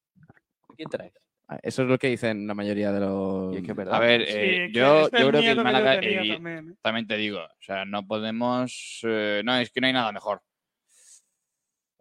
¿Quién 0.76 0.88
traes? 0.88 1.12
Ah, 1.52 1.58
Eso 1.64 1.82
es 1.82 1.88
lo 1.88 1.98
que 1.98 2.06
dicen 2.06 2.46
la 2.46 2.54
mayoría 2.54 2.92
de 2.92 3.00
los... 3.00 3.52
Y 3.54 3.56
es 3.58 3.62
que 3.64 3.72
es 3.72 3.76
verdad. 3.76 3.94
A 3.94 3.98
ver, 3.98 4.22
eh, 4.28 4.70
yo, 4.72 5.06
ese 5.06 5.16
es 5.16 5.20
yo 5.22 5.28
creo 5.30 5.40
que 5.42 5.50
el 5.50 5.56
Málaga, 5.64 5.94
eh, 5.94 5.96
también, 5.98 6.68
¿eh? 6.68 6.74
también 6.80 7.06
te 7.08 7.16
digo, 7.16 7.40
o 7.40 7.48
sea, 7.62 7.84
no 7.84 8.06
podemos. 8.06 9.00
eh, 9.02 9.42
no, 9.44 9.56
es 9.56 9.70
que 9.70 9.80
no 9.80 9.88
hay 9.88 9.92
nada 9.92 10.12
mejor. 10.12 10.40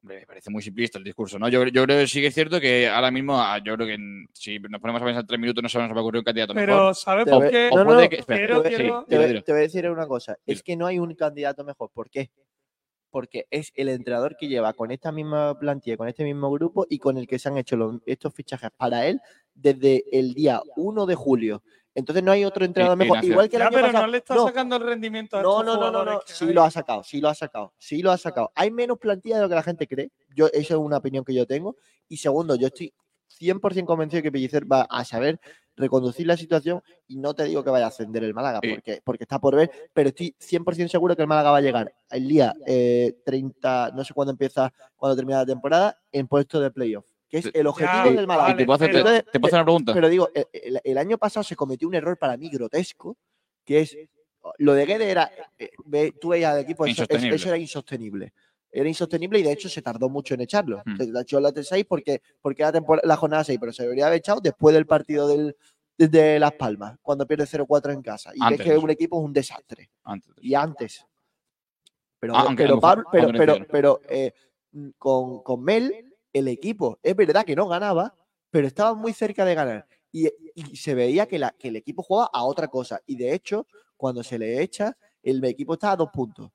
Hombre, 0.01 0.19
me 0.19 0.25
parece 0.27 0.51
muy 0.51 0.61
simplista 0.61 0.99
el 0.99 1.03
discurso, 1.03 1.39
¿no? 1.39 1.49
Yo, 1.49 1.65
yo 1.65 1.83
creo 1.83 1.97
que 1.99 2.07
sí 2.07 2.21
que 2.21 2.27
es 2.27 2.33
cierto 2.35 2.61
que 2.61 2.87
ahora 2.87 3.09
mismo, 3.09 3.41
ah, 3.41 3.57
yo 3.57 3.75
creo 3.75 3.87
que 3.87 3.95
en- 3.95 4.27
si 4.33 4.59
nos 4.59 4.79
ponemos 4.79 5.01
a 5.01 5.05
pensar 5.05 5.25
tres 5.25 5.39
minutos 5.39 5.63
no 5.63 5.67
se 5.67 5.79
nos 5.79 5.89
va 5.91 5.97
a 5.97 6.01
ocurrir 6.01 6.19
un 6.19 6.25
candidato 6.25 6.53
mejor. 6.53 6.67
Pero, 6.69 6.93
¿sabes 6.93 7.25
por 7.27 7.49
qué? 7.49 7.69
Te, 7.75 7.83
voy- 8.53 9.55
a 9.55 9.55
decir 9.55 9.89
una 9.89 10.05
cosa. 10.07 10.37
Es 10.45 10.61
que 10.63 10.75
no 10.77 10.85
hay 10.85 10.99
un 10.99 11.15
candidato 11.15 11.63
mejor. 11.65 11.89
¿Por 11.91 12.09
qué? 12.09 12.29
Porque 13.11 13.47
es 13.49 13.71
el 13.75 13.89
entrenador 13.89 14.35
que 14.37 14.47
lleva 14.47 14.73
con 14.73 14.91
esta 14.91 15.11
misma 15.11 15.57
plantilla, 15.57 15.97
con 15.97 16.07
este 16.07 16.23
mismo 16.23 16.51
grupo 16.51 16.85
y 16.89 16.99
con 16.99 17.17
el 17.17 17.27
que 17.27 17.39
se 17.39 17.49
han 17.49 17.57
hecho 17.57 17.75
los- 17.75 17.97
estos 18.05 18.33
fichajes 18.33 18.69
para 18.77 19.07
él 19.07 19.19
desde 19.53 20.03
el 20.17 20.33
día 20.33 20.61
1 20.75 21.05
de 21.05 21.15
julio. 21.15 21.63
Entonces 21.95 22.23
no 22.23 22.31
hay 22.31 22.45
otro 22.45 22.63
entrenador 22.65 22.95
Y- 22.97 22.99
mejor. 22.99 23.17
Ignacio. 23.17 23.31
Igual 23.31 23.49
que 23.49 23.55
el 23.55 23.61
Ya, 23.61 23.67
año 23.67 23.75
pero 23.75 23.87
pasado. 23.87 24.05
no 24.05 24.11
le 24.11 24.17
está 24.19 24.35
No, 24.35 24.45
sacando 24.47 24.75
el 24.75 24.83
rendimiento 24.83 25.37
a 25.37 25.41
no, 25.41 25.63
no, 25.63 25.75
no, 25.91 26.05
no, 26.05 26.19
Sí 26.25 26.45
hay. 26.45 26.53
lo 26.53 26.63
ha 26.63 26.71
sacado, 26.71 27.03
sí 27.03 27.19
lo 27.19 27.29
ha 27.29 27.33
sacado, 27.35 27.73
sí 27.77 28.01
lo 28.01 28.11
ha 28.11 28.17
sacado. 28.17 28.51
Hay 28.55 28.69
menos 28.71 28.99
plantilla 28.99 29.37
de 29.37 29.41
lo 29.41 29.49
que 29.49 29.55
la 29.55 29.63
gente 29.63 29.87
cree. 29.87 30.11
Yo, 30.35 30.47
esa 30.47 30.75
es 30.75 30.79
una 30.79 30.97
opinión 30.97 31.25
que 31.25 31.33
yo 31.33 31.45
tengo. 31.47 31.75
Y 32.07 32.17
segundo, 32.17 32.55
yo 32.55 32.67
estoy 32.67 32.93
100% 33.29 33.85
convencido 33.85 34.23
que 34.23 34.31
Pellicer 34.31 34.69
va 34.71 34.81
a 34.89 35.05
saber 35.05 35.39
reconducir 35.75 36.27
la 36.27 36.35
situación 36.35 36.81
y 37.07 37.17
no 37.17 37.33
te 37.33 37.45
digo 37.45 37.63
que 37.63 37.69
vaya 37.69 37.85
a 37.85 37.87
ascender 37.89 38.23
el 38.23 38.33
Málaga 38.33 38.59
Sí. 38.61 38.69
porque, 38.73 39.01
porque 39.03 39.23
está 39.23 39.39
por 39.39 39.55
ver, 39.55 39.71
pero 39.93 40.09
estoy 40.09 40.35
100% 40.39 40.89
seguro 40.89 41.15
que 41.15 41.21
el 41.21 41.27
Málaga 41.27 41.51
va 41.51 41.57
a 41.57 41.61
llegar 41.61 41.93
el 42.09 42.27
día 42.27 42.53
eh, 42.65 43.17
30, 43.25 43.91
no 43.95 44.03
sé 44.03 44.13
cuándo 44.13 44.31
empieza, 44.31 44.73
cuando 44.97 45.15
termina 45.15 45.37
la 45.39 45.45
temporada, 45.45 45.97
en 46.11 46.27
puesto 46.27 46.59
de 46.59 46.69
playoff, 46.71 47.05
que 47.29 47.37
es 47.37 47.49
el 47.53 47.67
objetivo 47.67 48.05
Ya, 48.05 48.11
del 48.11 48.27
Málaga. 48.27 48.51
¿Y 48.51 48.55
te 48.57 48.65
puedo 48.65 48.75
hacer, 48.75 48.91
pero- 48.91 49.05
te- 49.05 49.23
te 49.23 49.39
puedo 49.39 49.47
hacer 49.47 49.57
una 49.59 49.65
pregunta? 49.65 49.93
Pero 49.93 50.09
digo, 50.09 50.29
el, 50.33 50.45
el- 50.51 50.81
el 50.83 50.97
año 50.97 51.17
pasado 51.17 51.43
se 51.45 51.55
cometió 51.55 51.87
un 51.87 51.95
error 51.95 52.17
para 52.17 52.35
mí 52.35 52.49
grotesco, 52.49 53.17
que 53.63 53.79
es 53.81 53.95
lo 54.57 54.73
de 54.73 54.85
Guede 54.85 55.09
era, 55.11 55.31
eh, 55.57 55.69
tú 56.19 56.29
veías 56.29 56.53
al 56.53 56.61
equipo, 56.61 56.85
eso 56.85 57.03
era 57.49 57.57
insostenible. 57.57 58.33
Era 58.71 58.87
insostenible 58.87 59.39
y 59.39 59.43
de 59.43 59.51
hecho 59.51 59.67
se 59.69 59.81
tardó 59.81 60.09
mucho 60.09 60.33
en 60.35 60.41
echarlo. 60.41 60.81
Hmm. 60.85 60.95
Se 60.97 61.11
echó 61.21 61.39
la 61.39 61.51
T6 61.51 61.85
porque, 61.87 62.21
porque 62.41 62.61
era 62.61 62.71
tempor- 62.73 63.01
la 63.03 63.15
jornada 63.15 63.43
6, 63.43 63.57
pero 63.59 63.73
se 63.73 63.83
debería 63.83 64.07
haber 64.07 64.19
echado 64.19 64.39
después 64.41 64.73
del 64.75 64.85
partido 64.85 65.27
del, 65.27 65.55
de, 65.97 66.39
Las 66.39 66.53
Palmas, 66.53 66.97
cuando 67.01 67.25
pierde 67.25 67.45
0-4 67.45 67.91
en 67.93 68.01
casa. 68.01 68.31
Y 68.33 68.39
Antes 68.41 68.59
ves 68.59 68.67
que 68.67 68.77
un 68.77 68.89
equipo 68.89 69.19
es 69.19 69.25
un 69.25 69.33
desastre. 69.33 69.89
Antes. 70.03 70.33
Y 70.41 70.53
antes. 70.53 71.05
Pero, 72.19 72.35
Ah, 72.35 72.43
aunque 72.47 72.63
pero, 72.63 72.79
Pablo- 72.79 73.05
pero, 73.11 73.31
pero, 73.31 73.55
pero, 73.71 74.01
eh, 74.09 74.33
mm, 74.71 74.89
con, 74.97 75.41
con 75.41 75.63
Mel, 75.63 76.13
el 76.33 76.47
equipo, 76.47 76.99
es 77.01 77.15
verdad 77.15 77.43
que 77.45 77.55
no 77.55 77.67
ganaba, 77.67 78.13
pero 78.51 78.67
estaba 78.67 78.93
muy 78.93 79.13
cerca 79.13 79.45
de 79.45 79.55
ganar. 79.55 79.87
Y, 80.11 80.27
y 80.55 80.75
se 80.75 80.93
veía 80.95 81.27
que, 81.27 81.39
la, 81.39 81.51
que 81.57 81.69
el 81.69 81.75
equipo 81.75 82.03
jugaba 82.03 82.29
a 82.33 82.43
otra 82.43 82.67
cosa. 82.67 83.01
Y 83.05 83.15
de 83.15 83.33
hecho, 83.33 83.67
cuando 83.95 84.23
se 84.23 84.37
le 84.39 84.61
echa, 84.61 84.95
el 85.23 85.43
equipo 85.45 85.73
está 85.73 85.91
a 85.91 85.95
dos 85.95 86.09
puntos. 86.11 86.51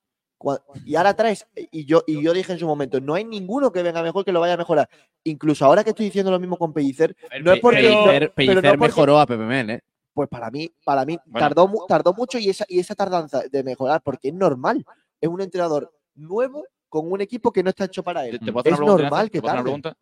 Y 0.85 0.95
ahora 0.97 1.15
traes, 1.15 1.47
y 1.71 1.85
yo, 1.87 2.03
y 2.07 2.23
yo 2.23 2.33
dije 2.35 2.53
en 2.53 2.59
su 2.59 2.67
momento, 2.67 3.01
no 3.01 3.15
hay 3.15 3.25
ninguno 3.25 3.73
que 3.73 3.83
venga 3.83 4.03
mejor 4.03 4.25
que 4.25 4.33
lo 4.33 4.41
vaya 4.41 4.55
a 4.55 4.59
mejorar. 4.59 4.89
Incluso 5.23 5.65
ahora 5.65 5.83
que 5.85 5.91
estoy 5.91 6.07
diciendo 6.07 6.31
lo 6.31 6.39
mismo 6.39 6.59
con 6.59 6.73
Pellicer, 6.73 7.17
no 7.43 7.53
es 7.53 7.61
porque- 7.61 8.31
Pellicer, 8.35 8.63
no 8.63 8.77
mejoró 8.77 9.19
a 9.19 9.27
Pepe 9.27 9.45
Mel, 9.45 9.71
¿eh? 9.71 9.81
pues 10.13 10.29
para 10.29 10.51
mí, 10.51 10.71
para 10.85 11.05
mí 11.05 11.19
Bueno. 11.27 11.47
tardó, 11.49 11.73
tardó 11.89 12.13
mucho 12.15 12.39
y 12.39 12.49
esa, 12.51 12.65
y 12.69 12.79
esa 12.79 12.95
tardanza 12.95 13.43
de 13.51 13.63
mejorar, 13.65 14.01
porque 14.03 14.29
es 14.29 14.35
normal. 14.35 14.85
Es 15.21 15.29
un 15.29 15.41
entrenador 15.41 15.93
nuevo 16.15 16.65
con 16.89 17.11
un 17.11 17.21
equipo 17.21 17.51
que 17.51 17.63
no 17.65 17.71
está 17.71 17.87
hecho 17.87 18.03
para 18.05 18.23
¿Te, 18.23 18.29
él. 18.31 18.39
te 18.41 18.53
puedo 18.53 18.61
hacer 18.61 18.73
Es 18.75 18.79
una 18.79 18.87
pregunta, 18.87 19.03
normal 19.03 19.31
que 19.31 19.39
¿Te 19.39 19.43
puedo 19.43 19.55
hacer 19.55 19.73
una 19.73 19.83
tarde. 19.83 19.97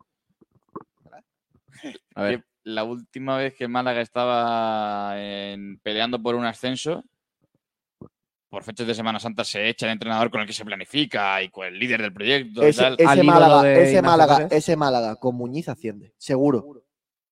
A 2.15 2.21
ver. 2.23 2.43
La 2.65 2.83
última 2.85 3.35
vez 3.37 3.53
que 3.55 3.65
el 3.65 3.69
Málaga 3.69 3.99
estaba 4.01 5.15
en- 5.21 5.79
peleando 5.79 6.21
por 6.21 6.35
un 6.35 6.45
ascenso, 6.45 7.03
por 8.53 8.63
fechas 8.63 8.85
de 8.85 8.93
Semana 8.93 9.19
Santa 9.19 9.43
se 9.43 9.67
echa 9.67 9.87
el 9.87 9.93
entrenador 9.93 10.29
con 10.29 10.39
el 10.41 10.45
que 10.45 10.53
se 10.53 10.63
planifica 10.63 11.41
y 11.41 11.49
con 11.49 11.65
el 11.65 11.79
líder 11.79 12.03
del 12.03 12.13
proyecto 12.13 12.63
y 12.63 12.67
Ese, 12.69 12.83
tal. 12.83 12.95
ese 12.99 13.23
Málaga, 13.23 13.61
ese 13.71 13.79
Ignacio 13.81 14.03
Málaga, 14.03 14.37
Pérez. 14.37 14.51
ese 14.53 14.75
Málaga 14.75 15.15
con 15.15 15.35
Muñiz 15.35 15.69
asciende, 15.69 16.13
seguro, 16.19 16.61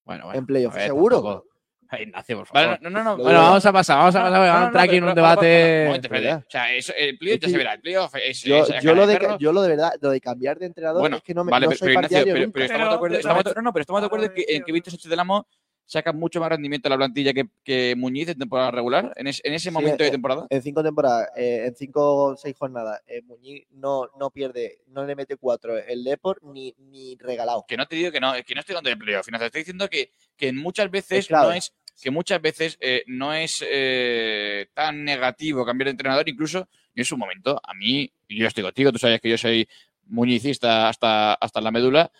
Bueno, 0.03 0.24
bueno. 0.26 0.34
en 0.39 0.45
playoff, 0.47 0.74
ver, 0.74 0.88
seguro. 0.88 1.15
tampoco. 1.17 1.45
Ay, 1.89 2.03
Ignacio, 2.05 2.38
por 2.38 2.47
favor. 2.47 2.67
Vale, 2.69 2.80
no, 2.82 2.89
no, 2.89 3.03
no. 3.03 3.17
Bueno, 3.24 3.39
vamos 3.39 3.63
a 3.63 3.72
pasar, 3.72 3.97
vamos 3.99 4.15
a 4.15 4.19
pasar, 4.19 4.32
no, 4.34 4.39
vamos 4.39 4.55
a 4.55 4.59
no, 4.61 4.65
entrar 4.65 4.84
aquí 4.86 4.95
en 4.95 5.03
un 5.03 5.13
debate. 5.13 5.80
un 5.82 5.86
momento, 5.89 6.07
espérate. 6.07 6.26
¿Verdad? 6.26 6.43
O 6.47 6.49
sea, 6.49 6.74
eso, 6.74 6.93
el 6.97 7.17
playoff 7.19 7.36
Es 7.36 7.41
ya 7.41 7.49
se 7.49 7.57
verá. 7.57 7.74
El 7.76 7.82
playoff 7.82 8.15
es. 8.15 8.41
Yo, 8.41 8.55
es 8.63 8.67
yo 8.69 8.74
cara 8.82 8.93
lo 8.95 9.05
de, 9.07 9.36
yo 9.39 9.53
lo 9.53 9.61
de 9.61 9.69
verdad, 9.69 9.91
lo 10.01 10.09
de 10.09 10.22
cambiar 10.22 10.57
de 10.57 10.65
entrenador 10.65 11.01
Bueno, 11.01 11.17
es 11.17 11.22
que 11.24 11.36
no 11.36 11.43
me 11.43 11.51
Vale, 11.51 11.65
no 11.65 11.69
pero, 11.69 11.78
soy 11.80 11.88
pero 11.89 11.99
Ignacio, 11.99 12.17
partidario 12.17 12.34
pero, 12.34 12.45
nunca. 12.45 12.53
pero 12.53 12.65
estamos 12.65 12.89
de 12.89 12.95
acuerdo, 12.95 13.13
pero- 13.13 13.19
estamos 13.19 13.55
no, 13.57 13.61
no, 13.61 13.74
pero 13.74 13.82
estamos 13.82 14.01
de 14.01 14.05
acuerdo 14.07 14.26
en 14.26 14.34
que, 14.34 14.45
en 14.47 14.63
que 14.63 14.72
Víctor 14.72 14.91
Sánchez 14.91 15.09
del 15.11 15.19
Amo 15.19 15.47
saca 15.91 16.13
mucho 16.13 16.39
más 16.39 16.47
rendimiento 16.49 16.87
a 16.87 16.91
la 16.91 16.95
plantilla 16.97 17.33
que, 17.33 17.49
que 17.65 17.95
Muñiz 17.97 18.29
en 18.29 18.37
temporada 18.39 18.71
regular, 18.71 19.11
en, 19.17 19.27
es- 19.27 19.41
en 19.43 19.53
ese 19.53 19.69
Sí, 19.69 19.73
momento 19.73 20.03
de 20.03 20.07
eh, 20.07 20.11
temporada. 20.11 20.47
En 20.49 20.61
cinco 20.61 20.81
temporadas, 20.81 21.27
eh, 21.35 21.65
en 21.67 21.75
cinco 21.75 22.15
o 22.15 22.37
seis 22.37 22.55
jornadas, 22.57 23.01
eh, 23.07 23.21
Muñiz 23.23 23.65
no, 23.71 24.09
no 24.17 24.29
pierde, 24.31 24.79
no 24.87 25.05
le 25.05 25.15
mete 25.17 25.35
cuatro 25.35 25.77
el 25.77 26.05
Deport 26.05 26.41
ni, 26.43 26.73
ni 26.77 27.17
regalado. 27.19 27.65
Que 27.67 27.75
no 27.75 27.85
te 27.87 27.97
digo 27.97 28.09
que 28.09 28.21
no, 28.21 28.31
que 28.45 28.55
no 28.55 28.61
estoy 28.61 28.73
hablando 28.73 28.89
de 28.89 28.95
playoff, 28.95 29.25
final, 29.25 29.41
te 29.41 29.45
estoy 29.47 29.61
diciendo 29.61 29.89
que, 29.89 30.11
que 30.37 30.53
muchas 30.53 30.89
veces 30.89 31.29
no 31.29 31.51
es 31.51 31.73
que 32.01 32.09
muchas 32.09 32.41
veces 32.41 32.77
eh, 32.79 33.03
no 33.07 33.33
es 33.33 33.61
eh, 33.67 34.69
tan 34.73 35.03
negativo 35.03 35.65
cambiar 35.65 35.87
de 35.87 35.91
entrenador, 35.91 36.27
incluso 36.29 36.69
en 36.95 37.03
su 37.03 37.17
momento, 37.17 37.59
a 37.61 37.73
mí, 37.73 38.11
yo 38.29 38.47
estoy 38.47 38.63
contigo, 38.63 38.93
tú 38.93 38.97
sabes 38.97 39.19
que 39.19 39.29
yo 39.29 39.37
soy 39.37 39.67
muñicista 40.05 40.87
hasta, 40.87 41.33
hasta 41.33 41.59
la 41.61 41.69
médula, 41.69 42.11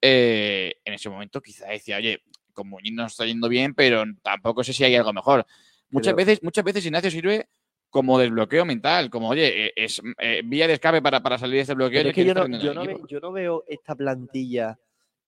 eh, 0.00 0.74
en 0.84 0.92
ese 0.94 1.08
momento 1.08 1.40
quizá 1.40 1.68
decía, 1.68 1.96
oye, 1.96 2.22
Muñiz 2.62 2.92
no 2.92 3.06
está 3.06 3.24
yendo 3.26 3.48
bien, 3.48 3.74
pero 3.74 4.04
tampoco 4.22 4.62
sé 4.62 4.72
si 4.72 4.84
hay 4.84 4.94
algo 4.94 5.12
mejor. 5.12 5.44
Muchas 5.90 6.14
Pero- 6.14 6.26
veces, 6.26 6.42
muchas 6.42 6.64
veces 6.64 6.84
Ignacio 6.86 7.10
sirve 7.10 7.48
como 7.90 8.18
desbloqueo 8.18 8.64
mental, 8.64 9.08
como, 9.10 9.28
oye, 9.30 9.66
eh, 9.66 9.72
es 9.76 10.00
eh, 10.18 10.42
vía 10.44 10.66
de 10.66 10.74
escape 10.74 11.00
para, 11.00 11.22
para 11.22 11.38
salir 11.38 11.54
de 11.56 11.60
este 11.62 11.74
bloqueo. 11.74 12.00
Pero 12.02 12.08
en 12.08 12.12
es 12.12 12.18
el 12.18 12.22
que 12.24 12.28
yo 12.28 12.34
no, 12.34 12.42
rindiendo 12.42 12.64
yo, 12.64 12.70
el 12.72 12.76
no 12.76 12.82
equipo. 12.84 13.02
ve- 13.06 13.08
yo 13.12 13.20
no 13.20 13.32
veo 13.32 13.64
esta 13.68 13.94
plantilla 13.94 14.78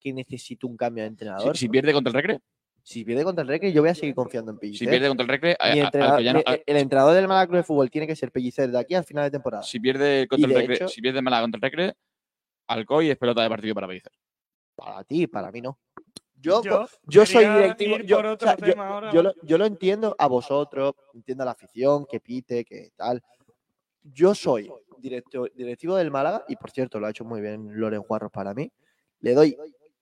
que 0.00 0.12
necesite 0.12 0.66
un 0.66 0.76
cambio 0.76 1.02
de 1.04 1.08
entrenador. 1.08 1.56
si 1.56 1.68
pierde 1.68 1.92
contra 1.92 2.10
el 2.10 2.14
Recre, 2.14 2.40
Si 2.82 3.04
pierde 3.04 3.24
contra 3.24 3.42
el 3.42 3.48
Recre, 3.48 3.72
yo 3.72 3.82
voy 3.82 3.90
a 3.90 3.94
seguir 3.96 4.14
confiando 4.14 4.52
en 4.52 4.58
Pellicer. 4.58 4.78
si 4.86 4.88
pierde 4.90 5.08
contra 5.08 5.22
el 5.24 5.28
Recre, 5.28 5.56
a- 5.58 5.72
a- 5.72 6.32
no- 6.32 6.42
el 6.66 6.76
entrenador 6.76 7.14
del 7.14 7.26
Málaga 7.26 7.46
Club 7.48 7.56
de 7.58 7.62
Fútbol 7.64 7.90
tiene 7.90 8.06
que 8.06 8.14
ser 8.14 8.30
Pellicer 8.30 8.70
de 8.70 8.78
aquí 8.78 8.94
al 8.94 9.04
final 9.04 9.24
de 9.24 9.30
temporada. 9.32 9.62
si 9.64 9.80
pierde 9.80 10.26
contra 10.28 10.48
el 10.50 10.56
Recre, 10.56 10.74
hecho- 10.76 10.88
si 10.88 11.00
pierde 11.00 11.20
Málaga 11.22 11.42
contra 11.42 11.58
el 11.58 11.62
Recre, 11.62 11.94
Alcoy 12.68 13.10
es 13.10 13.16
pelota 13.16 13.42
de 13.42 13.48
partido 13.48 13.74
para 13.74 13.86
Pellicer. 13.88 14.12
Para 14.76 15.02
ti, 15.04 15.26
para 15.26 15.50
mí 15.52 15.60
no. 15.60 15.78
Yo, 16.40 16.62
Yo 16.62 16.86
yo 17.06 17.26
soy 17.26 17.44
directivo. 17.44 17.96
ir 17.96 18.04
Yo, 18.06 18.18
o 18.18 18.38
sea, 18.38 18.56
yo- 18.56 18.66
yo 19.12 19.22
lo, 19.22 19.30
¿vale? 19.30 19.40
yo 19.42 19.58
lo 19.58 19.64
entiendo 19.64 20.14
a 20.18 20.26
vosotros, 20.28 20.94
entiendo 21.14 21.42
a 21.42 21.46
la 21.46 21.52
afición, 21.52 22.06
que 22.06 22.20
pite, 22.20 22.64
que 22.64 22.90
tal. 22.94 23.22
Yo 24.02 24.34
soy 24.34 24.70
directo- 24.98 25.48
directivo 25.54 25.96
del 25.96 26.10
Málaga, 26.10 26.44
y 26.48 26.56
por 26.56 26.70
cierto, 26.70 27.00
lo 27.00 27.06
ha 27.06 27.10
hecho 27.10 27.24
muy 27.24 27.40
bien 27.40 27.68
Loren 27.80 28.02
Juarros 28.02 28.30
para 28.30 28.54
mí. 28.54 28.70
Le 29.20 29.34
doy 29.34 29.56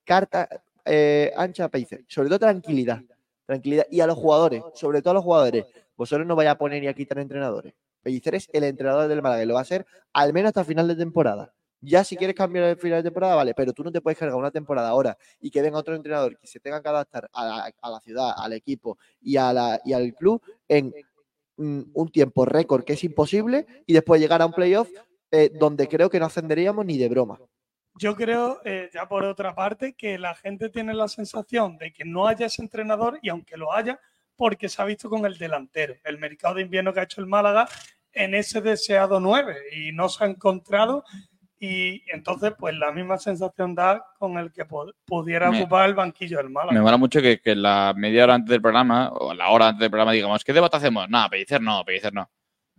carta 0.04 0.48
eh, 0.84 1.32
ancha 1.36 1.64
a 1.64 1.68
Pellicer. 1.70 2.04
Sobre 2.08 2.28
todo 2.28 2.40
tranquilidad. 2.40 3.00
Tranquilidad. 3.46 3.86
Y 3.90 4.00
a 4.00 4.06
los 4.06 4.16
jugadores, 4.18 4.62
sobre 4.74 5.00
todo 5.00 5.12
a 5.12 5.14
los 5.14 5.24
jugadores. 5.24 5.64
Vosotros 5.96 6.26
no 6.26 6.36
vais 6.36 6.50
a 6.50 6.58
poner 6.58 6.82
ni 6.82 6.88
a 6.88 6.94
quitar 6.94 7.18
entrenadores. 7.20 7.72
Pellicer 8.02 8.34
es 8.34 8.50
el 8.52 8.64
entrenador 8.64 9.08
del 9.08 9.22
Málaga 9.22 9.42
y 9.42 9.46
lo 9.46 9.54
va 9.54 9.60
a 9.60 9.64
ser 9.64 9.86
al 10.12 10.32
menos 10.34 10.48
hasta 10.48 10.64
final 10.64 10.86
de 10.88 10.96
temporada. 10.96 11.54
Ya 11.84 12.02
si 12.04 12.16
quieres 12.16 12.34
cambiar 12.34 12.64
el 12.64 12.76
final 12.76 12.98
de 12.98 13.10
temporada, 13.10 13.34
vale, 13.34 13.54
pero 13.54 13.72
tú 13.72 13.84
no 13.84 13.92
te 13.92 14.00
puedes 14.00 14.18
cargar 14.18 14.36
una 14.36 14.50
temporada 14.50 14.88
ahora 14.88 15.16
y 15.40 15.50
que 15.50 15.62
venga 15.62 15.78
otro 15.78 15.94
entrenador 15.94 16.38
que 16.38 16.46
se 16.46 16.60
tenga 16.60 16.82
que 16.82 16.88
adaptar 16.88 17.28
a 17.32 17.44
la, 17.44 17.74
a 17.80 17.90
la 17.90 18.00
ciudad, 18.00 18.32
al 18.36 18.52
equipo 18.52 18.98
y, 19.20 19.36
a 19.36 19.52
la, 19.52 19.80
y 19.84 19.92
al 19.92 20.14
club 20.14 20.42
en 20.68 20.94
mm, 21.56 21.82
un 21.92 22.08
tiempo 22.10 22.44
récord 22.44 22.84
que 22.84 22.94
es 22.94 23.04
imposible 23.04 23.66
y 23.86 23.92
después 23.92 24.20
llegar 24.20 24.40
a 24.42 24.46
un 24.46 24.52
playoff 24.52 24.88
eh, 25.30 25.50
donde 25.52 25.88
creo 25.88 26.08
que 26.08 26.20
no 26.20 26.26
ascenderíamos 26.26 26.86
ni 26.86 26.96
de 26.96 27.08
broma. 27.08 27.38
Yo 27.96 28.16
creo, 28.16 28.60
eh, 28.64 28.88
ya 28.92 29.08
por 29.08 29.24
otra 29.24 29.54
parte, 29.54 29.94
que 29.94 30.18
la 30.18 30.34
gente 30.34 30.68
tiene 30.68 30.94
la 30.94 31.08
sensación 31.08 31.76
de 31.76 31.92
que 31.92 32.04
no 32.04 32.26
haya 32.26 32.46
ese 32.46 32.62
entrenador 32.62 33.18
y 33.20 33.28
aunque 33.28 33.56
lo 33.56 33.72
haya, 33.72 34.00
porque 34.36 34.68
se 34.68 34.80
ha 34.80 34.84
visto 34.84 35.10
con 35.10 35.26
el 35.26 35.38
delantero, 35.38 35.94
el 36.04 36.18
mercado 36.18 36.54
de 36.54 36.62
invierno 36.62 36.92
que 36.92 37.00
ha 37.00 37.04
hecho 37.04 37.20
el 37.20 37.26
Málaga 37.26 37.68
en 38.12 38.34
ese 38.34 38.60
deseado 38.60 39.20
9 39.20 39.56
y 39.76 39.92
no 39.92 40.08
se 40.08 40.24
ha 40.24 40.26
encontrado 40.28 41.04
y 41.58 42.02
entonces 42.10 42.52
pues 42.58 42.74
la 42.76 42.92
misma 42.92 43.16
sensación 43.18 43.74
da 43.74 44.04
con 44.18 44.36
el 44.38 44.52
que 44.52 44.66
pu- 44.66 44.92
pudiera 45.06 45.50
Me- 45.50 45.60
ocupar 45.62 45.88
el 45.88 45.94
banquillo 45.94 46.38
del 46.38 46.50
Málaga. 46.50 46.72
Me 46.72 46.80
mola 46.80 46.96
mucho 46.96 47.22
que, 47.22 47.40
que 47.40 47.54
la 47.54 47.94
media 47.96 48.24
hora 48.24 48.34
antes 48.34 48.50
del 48.50 48.60
programa, 48.62 49.10
o 49.12 49.32
la 49.34 49.48
hora 49.50 49.68
antes 49.68 49.80
del 49.80 49.90
programa, 49.90 50.12
digamos, 50.12 50.42
¿qué 50.44 50.52
debate 50.52 50.76
hacemos? 50.76 51.08
No, 51.08 51.26
Pellicer 51.30 51.60
no, 51.62 51.84
Pellicer 51.84 52.12
no. 52.12 52.28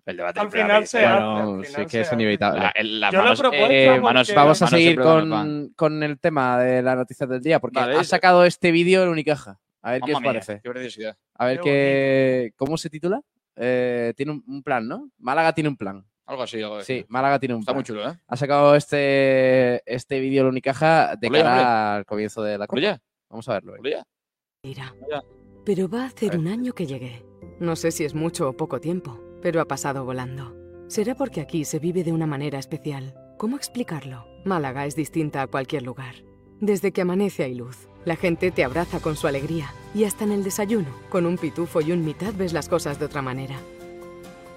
El 0.06 0.18
debate 0.18 0.40
Al 0.40 0.52
final 0.52 0.86
se 0.86 1.00
hace, 1.04 1.06
al 1.08 1.24
Bueno, 1.24 1.64
final 1.64 1.76
sí 1.76 1.82
que 1.86 1.90
se 1.90 2.02
es 2.02 2.14
inevitable. 2.14 2.60
La- 2.62 2.70
el- 2.76 3.00
las 3.00 3.12
Yo 3.12 3.18
lo 3.18 3.24
he 3.24 3.26
manos- 3.26 3.40
propuesto 3.40 3.72
Eh, 3.72 4.00
manos- 4.02 4.34
Vamos 4.36 4.62
a 4.62 4.68
seguir 4.68 5.00
con, 5.00 5.74
con 5.76 6.04
el 6.04 6.20
tema 6.20 6.60
de 6.60 6.84
las 6.84 6.96
noticias 6.96 7.28
del 7.28 7.42
día, 7.42 7.60
porque 7.60 7.80
Vale, 7.80 7.96
ha 7.98 8.04
sacado 8.04 8.46
este 8.46 8.72
vídeo 8.72 9.02
en 9.02 9.10
Unicaja. 9.10 9.60
A 9.82 9.92
ver 9.94 10.02
qué 10.02 10.14
os 10.14 10.22
mía, 10.22 10.30
parece. 10.30 10.62
Qué 10.64 10.70
preciosidad. 10.70 11.18
A 11.36 11.46
ver 11.48 11.60
Qué 11.60 11.64
qué. 11.64 12.54
¿Cómo 12.56 12.78
se 12.78 12.90
titula? 12.92 13.20
Eh, 13.56 14.14
tiene 14.16 14.34
un, 14.34 14.44
un 14.48 14.62
plan, 14.62 14.88
¿no? 14.88 15.10
Málaga 15.18 15.54
tiene 15.54 15.70
un 15.70 15.78
plan. 15.78 16.06
Algo 16.28 16.44
así, 16.44 16.62
algo 16.62 16.78
así. 16.78 17.00
Sí, 17.00 17.06
Málaga 17.08 17.40
tiene 17.40 17.56
un 17.56 17.62
Está 17.62 17.72
plan. 17.72 17.78
muy 17.78 17.84
chulo, 17.84 18.10
¿eh? 18.10 18.18
Ha 18.28 18.36
sacado 18.36 18.76
este, 18.76 19.82
este 19.92 20.20
vídeo 20.20 20.42
en 20.42 20.48
Unicaja 20.50 21.16
de 21.16 21.30
cara 21.30 21.96
al 21.98 22.06
comienzo 22.06 22.42
de 22.42 22.58
la 22.58 22.68
Copa. 22.68 23.00
Vamos 23.30 23.48
a 23.50 23.54
verlo. 23.54 23.76
eh. 23.76 24.04
Mira. 24.64 24.96
Pero 25.66 25.88
va 25.90 26.04
a 26.04 26.08
hacer 26.08 26.38
un 26.38 26.48
año 26.48 26.74
que 26.74 26.86
llegué. 26.88 27.24
No 27.60 27.76
sé 27.76 27.92
si 27.92 28.04
es 28.06 28.14
mucho 28.16 28.50
o 28.50 28.54
poco 28.54 28.80
tiempo, 28.80 29.20
pero 29.42 29.62
ha 29.62 29.66
pasado 29.66 30.04
volando. 30.06 30.56
Será 30.88 31.16
porque 31.16 31.42
aquí 31.42 31.66
se 31.66 31.80
vive 31.80 32.04
de 32.04 32.12
una 32.12 32.28
manera 32.28 32.60
especial. 32.60 33.16
¿Cómo 33.38 33.56
explicarlo? 33.58 34.26
Málaga 34.46 34.86
es 34.86 34.96
distinta 34.96 35.42
a 35.42 35.48
cualquier 35.48 35.84
lugar. 35.84 36.16
Desde 36.60 36.92
que 36.92 37.02
amanece 37.02 37.44
hay 37.44 37.56
luz. 37.56 37.90
La 38.06 38.16
gente 38.16 38.52
te 38.52 38.64
abraza 38.64 39.00
con 39.00 39.16
su 39.16 39.28
alegría. 39.28 39.74
Y 39.94 40.04
hasta 40.06 40.24
en 40.24 40.32
el 40.32 40.44
desayuno, 40.44 40.90
con 41.10 41.26
un 41.26 41.38
pitufo 41.38 41.82
y 41.82 41.92
un 41.92 42.06
mitad 42.06 42.34
ves 42.34 42.54
las 42.54 42.70
cosas 42.70 43.00
de 43.00 43.06
otra 43.06 43.22
manera. 43.22 43.58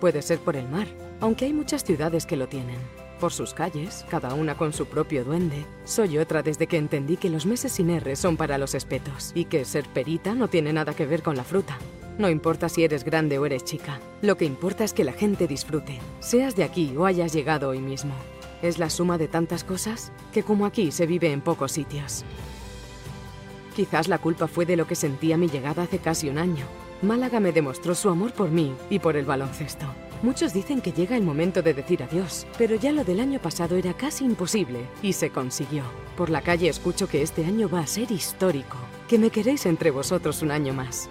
Puede 0.00 0.22
ser 0.22 0.38
por 0.38 0.54
el 0.54 0.68
mar, 0.68 0.86
aunque 1.20 1.46
hay 1.46 1.52
muchas 1.52 1.82
ciudades 1.82 2.24
que 2.24 2.36
lo 2.36 2.48
tienen. 2.48 2.78
Por 3.18 3.32
sus 3.32 3.52
calles, 3.52 4.04
cada 4.08 4.34
una 4.34 4.56
con 4.56 4.72
su 4.72 4.86
propio 4.86 5.24
duende. 5.24 5.66
Soy 5.84 6.18
otra 6.18 6.42
desde 6.42 6.68
que 6.68 6.76
entendí 6.76 7.16
que 7.16 7.30
los 7.30 7.46
meses 7.46 7.72
sin 7.72 7.90
R 7.90 8.14
son 8.14 8.36
para 8.36 8.58
los 8.58 8.76
espetos 8.76 9.32
y 9.34 9.46
que 9.46 9.64
ser 9.64 9.88
perita 9.88 10.34
no 10.34 10.46
tiene 10.46 10.72
nada 10.72 10.94
que 10.94 11.04
ver 11.04 11.22
con 11.22 11.36
la 11.36 11.42
fruta. 11.42 11.78
No 12.16 12.28
importa 12.28 12.68
si 12.68 12.84
eres 12.84 13.04
grande 13.04 13.38
o 13.38 13.46
eres 13.46 13.64
chica, 13.64 13.98
lo 14.22 14.36
que 14.36 14.44
importa 14.44 14.84
es 14.84 14.92
que 14.92 15.04
la 15.04 15.12
gente 15.12 15.48
disfrute, 15.48 15.98
seas 16.20 16.54
de 16.54 16.64
aquí 16.64 16.94
o 16.96 17.06
hayas 17.06 17.32
llegado 17.32 17.70
hoy 17.70 17.80
mismo. 17.80 18.14
Es 18.62 18.78
la 18.78 18.90
suma 18.90 19.18
de 19.18 19.28
tantas 19.28 19.64
cosas 19.64 20.12
que 20.32 20.44
como 20.44 20.66
aquí 20.66 20.92
se 20.92 21.06
vive 21.06 21.32
en 21.32 21.40
pocos 21.40 21.72
sitios. 21.72 22.24
Quizás 23.74 24.08
la 24.08 24.18
culpa 24.18 24.46
fue 24.48 24.66
de 24.66 24.76
lo 24.76 24.86
que 24.86 24.96
sentí 24.96 25.32
a 25.32 25.36
mi 25.36 25.48
llegada 25.48 25.84
hace 25.84 25.98
casi 25.98 26.28
un 26.28 26.38
año. 26.38 26.66
Málaga 27.00 27.38
me 27.38 27.52
demostró 27.52 27.94
su 27.94 28.08
amor 28.08 28.32
por 28.32 28.50
mí 28.50 28.74
y 28.90 28.98
por 28.98 29.16
el 29.16 29.24
baloncesto. 29.24 29.86
Muchos 30.20 30.52
dicen 30.52 30.80
que 30.80 30.90
llega 30.90 31.16
el 31.16 31.22
momento 31.22 31.62
de 31.62 31.72
decir 31.72 32.02
adiós, 32.02 32.44
pero 32.58 32.74
ya 32.74 32.90
lo 32.90 33.04
del 33.04 33.20
año 33.20 33.38
pasado 33.38 33.76
era 33.76 33.94
casi 33.94 34.24
imposible 34.24 34.80
y 35.00 35.12
se 35.12 35.30
consiguió. 35.30 35.84
Por 36.16 36.28
la 36.28 36.42
calle 36.42 36.68
escucho 36.68 37.06
que 37.06 37.22
este 37.22 37.44
año 37.44 37.68
va 37.68 37.80
a 37.80 37.86
ser 37.86 38.10
histórico, 38.10 38.76
que 39.06 39.16
me 39.16 39.30
queréis 39.30 39.64
entre 39.66 39.92
vosotros 39.92 40.42
un 40.42 40.50
año 40.50 40.74
más. 40.74 41.08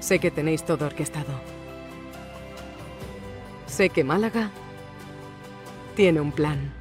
Sé 0.00 0.18
que 0.18 0.32
tenéis 0.32 0.64
todo 0.64 0.86
orquestado. 0.86 1.32
Sé 3.66 3.90
que 3.90 4.02
Málaga 4.02 4.50
tiene 5.94 6.20
un 6.20 6.32
plan. 6.32 6.79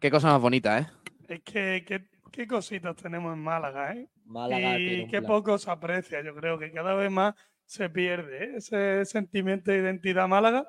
Qué 0.00 0.10
cosa 0.10 0.28
más 0.32 0.40
bonita, 0.40 0.78
¿eh? 0.78 0.86
Es 1.28 1.40
que 1.42 1.84
qué, 1.86 2.04
qué 2.32 2.46
cositas 2.46 2.96
tenemos 2.96 3.32
en 3.34 3.42
Málaga, 3.42 3.92
¿eh? 3.94 4.08
Málaga 4.24 4.78
y 4.78 5.06
qué 5.06 5.18
plan. 5.20 5.24
poco 5.26 5.58
se 5.58 5.70
aprecia. 5.70 6.22
Yo 6.24 6.34
creo 6.34 6.58
que 6.58 6.72
cada 6.72 6.94
vez 6.94 7.10
más 7.10 7.34
se 7.66 7.88
pierde 7.90 8.44
¿eh? 8.44 8.52
ese 8.56 9.04
sentimiento 9.04 9.70
de 9.70 9.78
identidad 9.78 10.26
Málaga 10.26 10.66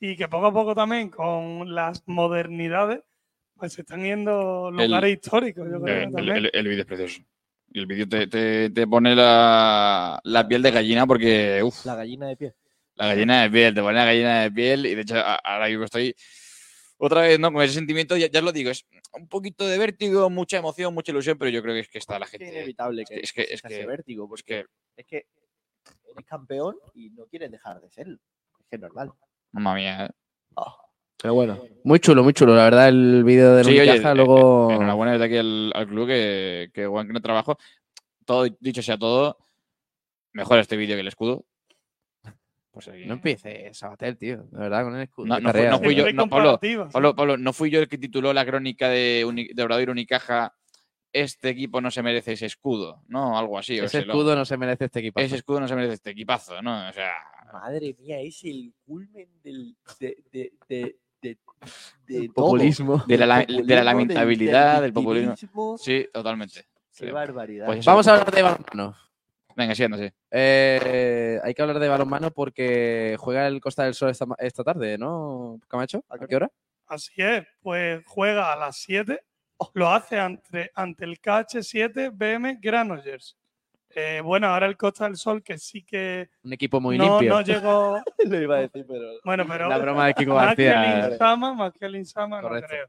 y 0.00 0.16
que 0.16 0.28
poco 0.28 0.46
a 0.46 0.52
poco 0.52 0.74
también 0.74 1.08
con 1.08 1.74
las 1.74 2.02
modernidades 2.06 3.00
pues 3.56 3.72
se 3.72 3.80
están 3.82 4.02
yendo 4.02 4.70
lugares 4.70 5.14
históricos. 5.14 5.66
Yo 5.70 5.80
creo 5.80 6.02
el, 6.08 6.12
también. 6.12 6.36
el- 6.36 6.50
el 6.52 6.68
vídeo 6.68 6.80
es 6.80 6.86
precioso. 6.86 7.20
Y 7.72 7.78
el 7.80 7.86
vídeo 7.86 8.08
te, 8.08 8.26
te- 8.26 8.70
te 8.70 8.86
pone 8.86 9.14
la, 9.14 10.20
la 10.24 10.46
piel 10.48 10.62
de 10.62 10.70
gallina 10.70 11.06
porque, 11.06 11.62
uff, 11.62 11.84
La 11.86 11.94
gallina 11.94 12.26
de 12.28 12.36
pie. 12.36 12.54
la 12.96 13.06
gallina 13.08 13.42
de 13.42 13.50
piel, 13.50 13.74
te 13.74 13.80
pone 13.80 13.94
la 13.98 14.04
gallina 14.04 14.42
de 14.42 14.50
piel 14.50 14.86
y 14.86 14.94
de 14.94 15.02
hecho 15.02 15.16
ahora 15.44 15.68
mismo 15.68 15.84
estoy 15.84 16.14
otra 16.98 17.22
vez, 17.22 17.38
¿no? 17.38 17.52
Con 17.52 17.62
ese 17.62 17.74
sentimiento, 17.74 18.16
ya, 18.16 18.28
ya 18.28 18.38
os 18.40 18.44
lo 18.44 18.52
digo, 18.52 18.70
es 18.70 18.86
un 19.12 19.28
poquito 19.28 19.66
de 19.66 19.78
vértigo, 19.78 20.28
mucha 20.30 20.58
emoción, 20.58 20.94
mucha 20.94 21.12
ilusión, 21.12 21.36
pero 21.38 21.50
yo 21.50 21.62
creo 21.62 21.74
que 21.74 21.80
es 21.80 21.88
que 21.88 21.98
está 21.98 22.18
la 22.18 22.24
Es 22.26 22.30
gente... 22.32 22.46
es 22.48 22.52
inevitable 22.54 23.02
es 23.02 23.08
que, 23.08 23.20
es 23.20 23.32
que- 23.32 23.54
es 23.54 23.62
que- 23.62 23.86
vértigo, 23.86 24.28
Pues 24.28 24.42
porque 24.42 24.64
que, 24.64 25.00
es 25.02 25.06
que 25.06 25.26
eres 26.12 26.26
campeón 26.26 26.76
y 26.94 27.10
no 27.10 27.26
quieres 27.26 27.50
dejar 27.50 27.80
de 27.80 27.90
serlo. 27.90 28.18
Es 28.60 28.66
que 28.68 28.76
es 28.76 28.82
normal. 28.82 29.12
mamma 29.52 29.74
mía. 29.74 30.06
¿eh? 30.06 30.10
Pero 31.18 31.32
bueno, 31.34 31.62
Muy 31.84 31.98
chulo, 31.98 32.22
muy 32.22 32.32
chulo, 32.34 32.54
la 32.54 32.64
verdad, 32.64 32.88
el 32.88 33.24
vídeo 33.24 33.54
de 33.56 33.64
Sí, 33.64 33.70
oye, 33.78 33.90
Unicaja. 33.90 34.12
eh, 34.12 34.14
luego. 34.14 34.70
eh, 34.70 34.74
enhorabuena 34.74 35.12
desde 35.12 35.24
aquí 35.24 35.36
al, 35.38 35.72
al 35.74 35.86
club 35.88 36.06
que, 36.06 36.70
que 36.74 36.86
buen 36.86 37.06
que 37.06 37.12
no 37.14 37.20
trabajo. 37.22 37.56
Todo 38.26 38.46
dicho 38.60 38.82
sea 38.82 38.98
todo, 38.98 39.38
mejor 40.32 40.58
este 40.58 40.76
vídeo 40.76 40.94
que 40.96 41.00
el 41.00 41.08
escudo. 41.08 41.44
Pues 42.76 42.90
No 43.06 43.14
empieces, 43.14 43.78
Sabatel, 43.78 44.18
tío. 44.18 44.42
De 44.50 44.58
verdad, 44.58 44.84
con 44.84 44.94
el 44.96 45.02
escudo. 45.04 45.26
No, 45.28 45.36
fui- 45.36 45.44
tarea, 45.44 45.70
no 45.70 45.78
fui 45.78 45.94
yo- 45.94 46.12
no, 46.12 46.28
Pablo. 46.28 46.60
Pablo, 46.92 47.16
Pablo, 47.16 47.38
no 47.38 47.52
fui 47.54 47.70
yo 47.70 47.80
el 47.80 47.88
que 47.88 47.96
tituló 47.96 48.34
la 48.34 48.44
crónica 48.44 48.90
de, 48.90 49.24
Uni- 49.26 49.48
de 49.54 49.62
Obradoiro 49.62 49.92
Unicaja 49.92 50.54
Este 51.10 51.48
equipo 51.48 51.80
no 51.80 51.90
se 51.90 52.02
merece 52.02 52.32
ese 52.34 52.44
escudo, 52.44 53.02
¿no? 53.08 53.38
Algo 53.38 53.58
así. 53.58 53.80
o 53.80 53.84
Ese 53.84 54.04
lo- 54.04 54.12
escudo 54.12 54.36
no 54.36 54.44
se 54.44 54.58
merece 54.58 54.84
este 54.84 54.98
equipo. 55.00 55.18
ese 55.20 55.36
escudo 55.36 55.60
no 55.60 55.68
se 55.68 55.74
merece 55.74 55.94
este 55.94 56.10
equipazo, 56.10 56.60
¿no? 56.60 56.86
O 56.90 56.92
sea, 56.92 57.12
madre 57.50 57.96
mía, 57.98 58.20
es 58.20 58.44
el 58.44 58.74
culmen 58.84 59.26
del, 59.42 59.74
de, 59.98 60.16
de- 60.30 60.52
de- 60.68 60.96
de, 61.22 61.38
de 62.06 62.28
todo. 62.28 62.48
Populismo. 62.48 63.02
De 63.06 63.16
la, 63.16 63.38
de 63.46 63.82
lamentabilidad, 63.82 64.74
del 64.82 64.82
del 64.82 64.92
populismo. 64.92 65.78
Sí, 65.78 66.06
totalmente. 66.12 66.66
Qué 66.94 67.06
Sí. 67.06 67.10
barbaridad. 67.10 67.64
Pues. 67.66 67.84
Vamos 67.86 68.06
a 68.06 68.10
hablar 68.12 68.30
de 68.30 68.42
balonmano. 68.42 68.94
Venga, 69.56 69.74
siendo, 69.74 69.96
sí. 69.96 70.08
Eh, 70.30 71.40
hay 71.42 71.54
que 71.54 71.62
hablar 71.62 71.78
de 71.78 71.88
balonmano 71.88 72.30
porque 72.30 73.16
juega 73.18 73.46
el 73.46 73.58
Costa 73.58 73.84
del 73.84 73.94
Sol 73.94 74.10
esta, 74.10 74.26
esta 74.38 74.62
tarde, 74.62 74.98
¿no, 74.98 75.58
Camacho? 75.66 76.04
¿A 76.10 76.18
qué 76.18 76.36
hora? 76.36 76.50
Así 76.86 77.14
es, 77.16 77.46
pues 77.62 78.04
juega 78.06 78.52
a 78.52 78.56
las 78.56 78.76
7, 78.76 79.18
lo 79.72 79.90
hace 79.90 80.20
ante, 80.20 80.70
ante 80.74 81.04
el 81.06 81.18
KH7 81.20 82.10
BM 82.12 82.58
Granollers. 82.60 83.36
Eh, 83.98 84.20
bueno, 84.22 84.48
ahora 84.48 84.66
el 84.66 84.76
Costa 84.76 85.04
del 85.04 85.16
Sol, 85.16 85.42
que 85.42 85.56
sí 85.56 85.82
que 85.82 86.28
Un 86.44 86.52
equipo 86.52 86.78
muy 86.78 86.98
no, 86.98 87.18
limpio. 87.18 87.30
no 87.30 87.40
llegó. 87.40 88.02
Lo 88.28 88.42
iba 88.42 88.56
a 88.56 88.60
decir, 88.60 88.84
pero. 88.86 89.08
Bueno, 89.24 89.46
pero 89.48 89.70
La 89.70 89.78
broma 89.78 90.08
de 90.08 90.14
Kiko 90.14 90.34
más 90.34 90.54
que 90.54 90.68
el 90.68 90.74
García. 90.74 91.08
Insama, 91.12 91.54
más 91.54 91.72
que 91.72 91.86
el 91.86 91.96
Insama, 91.96 92.42
no 92.42 92.50
creo. 92.50 92.88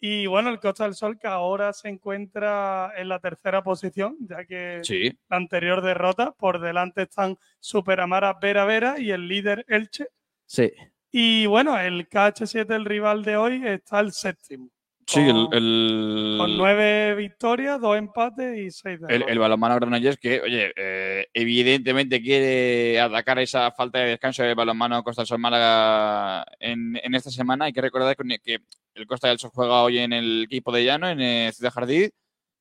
Y 0.00 0.26
bueno, 0.26 0.50
el 0.50 0.60
Costa 0.60 0.84
del 0.84 0.94
Sol 0.94 1.18
que 1.18 1.26
ahora 1.26 1.72
se 1.72 1.88
encuentra 1.88 2.92
en 2.96 3.08
la 3.08 3.18
tercera 3.18 3.62
posición, 3.62 4.16
ya 4.20 4.44
que 4.44 4.80
Sí. 4.82 5.18
la 5.28 5.36
anterior 5.36 5.82
derrota, 5.82 6.32
por 6.32 6.60
delante 6.60 7.02
están 7.02 7.36
Superamara 7.58 8.34
Vera 8.40 8.64
Vera 8.64 8.98
y 8.98 9.10
el 9.10 9.26
líder 9.26 9.64
Elche. 9.68 10.06
Sí. 10.46 10.72
Y 11.10 11.46
bueno, 11.46 11.78
el 11.80 12.08
KH7, 12.08 12.74
el 12.76 12.84
rival 12.84 13.24
de 13.24 13.36
hoy, 13.36 13.66
está 13.66 13.98
el 14.00 14.12
séptimo. 14.12 14.70
Sí, 15.08 15.20
el, 15.20 15.32
Con- 15.32 15.54
el, 15.54 16.34
Con 16.38 16.58
nueve 16.58 17.14
victorias, 17.14 17.80
dos 17.80 17.96
empates 17.96 18.58
y 18.58 18.70
seis 18.70 19.00
el, 19.00 19.06
derrotas. 19.06 19.32
el 19.32 19.38
balonmano 19.38 19.74
Granollers 19.76 20.18
que, 20.18 20.38
oye, 20.42 20.70
eh, 20.76 21.26
evidentemente 21.32 22.20
quiere 22.20 23.00
atacar 23.00 23.38
esa 23.38 23.70
falta 23.70 24.00
de 24.00 24.10
descanso 24.10 24.42
del 24.42 24.54
balonmano 24.54 25.02
Costa 25.02 25.22
del 25.22 25.26
Sol 25.26 25.38
Málaga 25.38 26.44
en, 26.60 27.00
en 27.02 27.14
esta 27.14 27.30
semana. 27.30 27.64
Hay 27.64 27.72
que 27.72 27.80
recordar 27.80 28.14
que, 28.16 28.58
el 28.94 29.06
Costa 29.06 29.28
del 29.28 29.38
Sol 29.38 29.50
juega 29.54 29.82
hoy 29.82 29.96
en 29.96 30.12
el 30.12 30.42
equipo 30.42 30.70
de 30.72 30.84
Llano, 30.84 31.08
en 31.08 31.22
eh, 31.22 31.52
Ciudad 31.54 31.72
Jardín, 31.72 32.10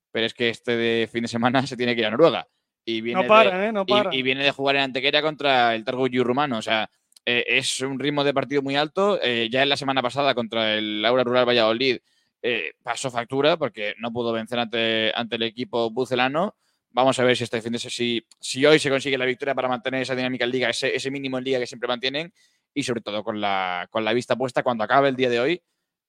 pero 0.09 0.25
es 0.25 0.33
que 0.33 0.47
este 0.47 0.77
de 0.77 1.09
fin 1.11 1.23
de 1.23 1.27
semana 1.27 1.61
se 1.67 1.75
tiene 1.75 1.95
que 1.95 2.01
ir 2.01 2.07
a 2.07 2.11
Noruega. 2.11 2.47
Y 2.85 3.01
viene 3.01 3.23
no 3.23 3.27
para, 3.27 3.57
de, 3.57 3.67
¿eh? 3.67 3.71
No 3.73 3.85
para. 3.85 4.15
y, 4.15 4.21
viene 4.21 4.45
de 4.45 4.51
jugar 4.51 4.77
en 4.77 4.83
Antequera 4.83 5.21
contra 5.21 5.75
el 5.75 5.83
Targu 5.83 6.07
rumano. 6.23 6.59
O 6.59 6.61
sea, 6.61 6.89
eh, 7.25 7.43
es 7.45 7.81
un 7.81 7.99
ritmo 7.99 8.23
de 8.23 8.33
partido 8.33 8.61
muy 8.61 8.77
alto. 8.77 9.19
Ya 9.21 9.63
en 9.63 9.67
la 9.67 9.75
semana 9.75 10.01
pasada 10.01 10.33
contra 10.33 10.75
el 10.75 11.03
Aura 11.03 11.25
Rural 11.25 11.45
Valladolid 11.45 11.97
eh, 12.41 12.73
pasó 12.83 13.09
factura 13.11 13.57
porque 13.57 13.93
no 13.99 14.11
pudo 14.11 14.31
vencer 14.31 14.59
ante, 14.59 15.11
ante 15.15 15.35
el 15.35 15.43
equipo 15.43 15.89
bucelano. 15.89 16.55
Vamos 16.91 17.19
a 17.19 17.23
ver 17.23 17.35
si 17.38 17.43
este 17.43 17.61
fin 17.61 17.73
de 17.73 17.79
si, 17.79 18.25
si 18.39 18.65
hoy 18.65 18.79
se 18.79 18.89
consigue 18.89 19.17
la 19.17 19.25
victoria 19.25 19.53
para 19.53 19.67
mantener 19.67 20.01
esa 20.01 20.15
dinámica 20.15 20.45
en 20.45 20.51
liga, 20.51 20.69
ese, 20.69 20.95
ese 20.95 21.11
mínimo 21.11 21.38
en 21.38 21.43
liga 21.43 21.59
que 21.59 21.67
siempre 21.67 21.88
mantienen 21.88 22.33
y 22.73 22.83
sobre 22.83 23.01
todo 23.01 23.23
con 23.23 23.39
la, 23.41 23.88
con 23.91 24.03
la 24.05 24.13
vista 24.13 24.35
puesta 24.35 24.63
cuando 24.63 24.83
acabe 24.83 25.09
el 25.09 25.15
día 25.15 25.29
de 25.29 25.39
hoy 25.39 25.61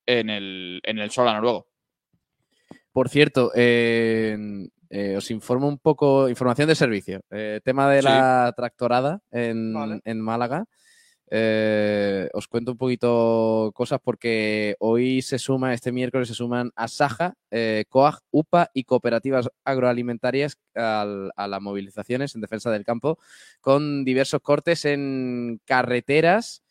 en 0.07 0.31
el, 0.31 0.81
en 0.85 0.99
el 0.99 1.11
Solano 1.11 1.41
luego. 1.41 1.67
Por 2.93 3.09
cierto, 3.09 3.53
eh, 3.55 4.37
eh, 4.91 5.17
os 5.17 5.31
informo 5.31 5.69
un 5.69 5.79
poco, 5.79 6.29
información 6.29 6.69
de 6.69 6.75
servicio. 6.75 7.21
Eh, 7.31 7.61
tema 7.65 7.91
de 7.91 8.01
Sí. 8.01 8.09
la 8.09 8.53
tractorada 8.57 9.21
en, 9.31 9.75
Vale. 9.75 10.01
en 10.05 10.21
Málaga. 10.21 10.65
Eh, 11.31 12.29
os 12.33 12.49
cuento 12.49 12.73
un 12.73 12.79
poquito 12.79 13.71
cosas 13.75 14.01
porque 14.03 14.77
hoy 14.81 15.21
se 15.23 15.39
suma, 15.39 15.75
este 15.75 15.93
miércoles 15.93 16.29
se 16.29 16.35
suman 16.35 16.71
Asaja, 16.75 17.35
eh, 17.51 17.85
COAG, 17.91 18.21
UPA 18.31 18.71
y 18.75 18.85
cooperativas 18.85 19.49
agroalimentarias 19.65 20.59
al- 20.75 21.31
a 21.37 21.47
las 21.49 21.61
movilizaciones 21.61 22.35
en 22.35 22.41
defensa 22.41 22.71
del 22.71 22.85
campo 22.85 23.19
con 23.61 24.05
diversos 24.05 24.41
cortes 24.41 24.85
en 24.87 25.61
carreteras. 25.67 26.63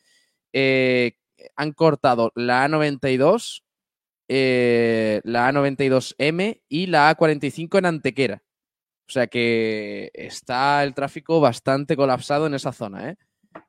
Eh, 0.52 1.12
han 1.56 1.72
cortado 1.72 2.32
la 2.34 2.64
A92, 2.64 3.62
eh, 4.28 5.20
la 5.24 5.48
A92M 5.52 6.62
y 6.68 6.86
la 6.86 7.10
A45 7.10 7.78
en 7.78 7.86
Antequera. 7.86 8.42
O 9.08 9.12
sea 9.12 9.26
que 9.28 10.10
está 10.14 10.82
el 10.84 10.94
tráfico 10.94 11.40
bastante 11.40 11.96
colapsado 11.96 12.46
en 12.46 12.54
esa 12.54 12.72
zona. 12.72 13.10
¿eh? 13.10 13.16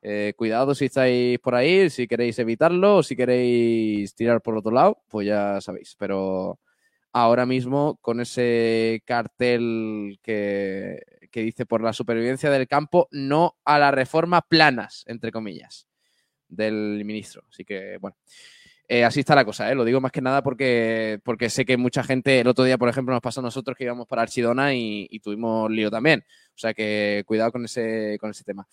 Eh, 0.02 0.34
cuidado 0.36 0.74
si 0.74 0.86
estáis 0.86 1.38
por 1.38 1.54
ahí, 1.54 1.90
si 1.90 2.06
queréis 2.06 2.38
evitarlo 2.38 2.96
o 2.96 3.02
si 3.02 3.16
queréis 3.16 4.14
tirar 4.14 4.40
por 4.42 4.56
otro 4.56 4.72
lado, 4.72 5.02
pues 5.08 5.26
ya 5.26 5.60
sabéis. 5.60 5.96
Pero 5.98 6.58
ahora 7.12 7.46
mismo 7.46 7.98
con 8.00 8.20
ese 8.20 9.02
cartel 9.04 10.18
que, 10.22 11.00
que 11.30 11.42
dice 11.42 11.66
por 11.66 11.82
la 11.82 11.92
supervivencia 11.92 12.50
del 12.50 12.68
campo, 12.68 13.08
no 13.10 13.56
a 13.64 13.78
la 13.78 13.90
reforma 13.90 14.42
planas, 14.42 15.04
entre 15.06 15.32
comillas, 15.32 15.88
del 16.48 17.02
ministro. 17.04 17.44
Así 17.50 17.64
que 17.64 17.98
bueno. 17.98 18.16
Eh, 18.92 19.04
así 19.04 19.20
está 19.20 19.36
la 19.36 19.44
cosa, 19.44 19.70
¿eh? 19.70 19.76
lo 19.76 19.84
digo 19.84 20.00
más 20.00 20.10
que 20.10 20.20
nada 20.20 20.42
porque, 20.42 21.20
porque 21.22 21.48
sé 21.48 21.64
que 21.64 21.76
mucha 21.76 22.02
gente, 22.02 22.40
el 22.40 22.48
otro 22.48 22.64
día, 22.64 22.76
por 22.76 22.88
ejemplo, 22.88 23.14
nos 23.14 23.22
pasó 23.22 23.38
a 23.38 23.44
nosotros 23.44 23.76
que 23.76 23.84
íbamos 23.84 24.08
para 24.08 24.22
Archidona 24.22 24.74
y, 24.74 25.06
y 25.08 25.20
tuvimos 25.20 25.70
lío 25.70 25.92
también. 25.92 26.24
O 26.26 26.58
sea 26.58 26.74
que 26.74 27.22
cuidado 27.24 27.52
con 27.52 27.64
ese, 27.64 28.18
con 28.18 28.30
ese 28.30 28.42
tema. 28.42 28.66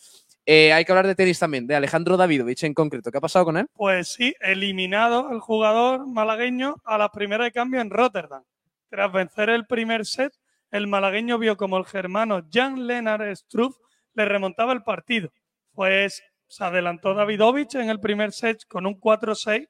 Eh, 0.43 0.73
hay 0.73 0.85
que 0.85 0.91
hablar 0.91 1.05
de 1.05 1.13
tenis 1.13 1.37
también, 1.37 1.67
de 1.67 1.75
Alejandro 1.75 2.17
Davidovich 2.17 2.63
en 2.63 2.73
concreto. 2.73 3.11
¿Qué 3.11 3.19
ha 3.19 3.21
pasado 3.21 3.45
con 3.45 3.57
él? 3.57 3.67
Pues 3.73 4.07
sí, 4.07 4.33
eliminado 4.39 5.29
el 5.31 5.39
jugador 5.39 6.07
malagueño 6.07 6.77
a 6.83 6.97
la 6.97 7.11
primera 7.11 7.43
de 7.43 7.51
cambio 7.51 7.79
en 7.79 7.91
Rotterdam. 7.91 8.41
Tras 8.89 9.11
vencer 9.11 9.49
el 9.49 9.67
primer 9.67 10.07
set, 10.07 10.33
el 10.71 10.87
malagueño 10.87 11.37
vio 11.37 11.57
como 11.57 11.77
el 11.77 11.85
germano 11.85 12.41
Jan 12.51 12.87
Lennart 12.87 13.35
Struff 13.35 13.75
le 14.15 14.25
remontaba 14.25 14.73
el 14.73 14.81
partido. 14.81 15.31
Pues 15.73 16.23
se 16.47 16.63
adelantó 16.63 17.13
Davidovich 17.13 17.75
en 17.75 17.91
el 17.91 17.99
primer 17.99 18.31
set 18.31 18.65
con 18.67 18.87
un 18.87 18.99
4-6, 18.99 19.67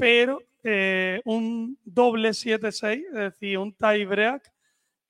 pero 0.00 0.42
eh, 0.64 1.20
un 1.26 1.78
doble 1.84 2.30
7-6, 2.30 3.04
es 3.08 3.14
decir, 3.14 3.58
un 3.58 3.74
tie 3.74 4.06
break, 4.06 4.50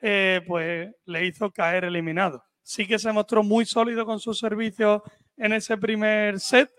eh, 0.01 0.43
pues 0.47 0.91
le 1.07 1.26
hizo 1.26 1.51
caer 1.51 1.84
eliminado. 1.84 2.43
Sí 2.62 2.86
que 2.86 2.99
se 2.99 3.12
mostró 3.12 3.43
muy 3.43 3.64
sólido 3.66 4.05
con 4.05 4.18
sus 4.18 4.38
servicios 4.38 5.03
en 5.36 5.53
ese 5.53 5.76
primer 5.78 6.41
set, 6.41 6.70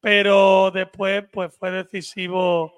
pero 0.00 0.70
después 0.70 1.24
pues 1.30 1.54
fue 1.56 1.70
decisivo 1.70 2.72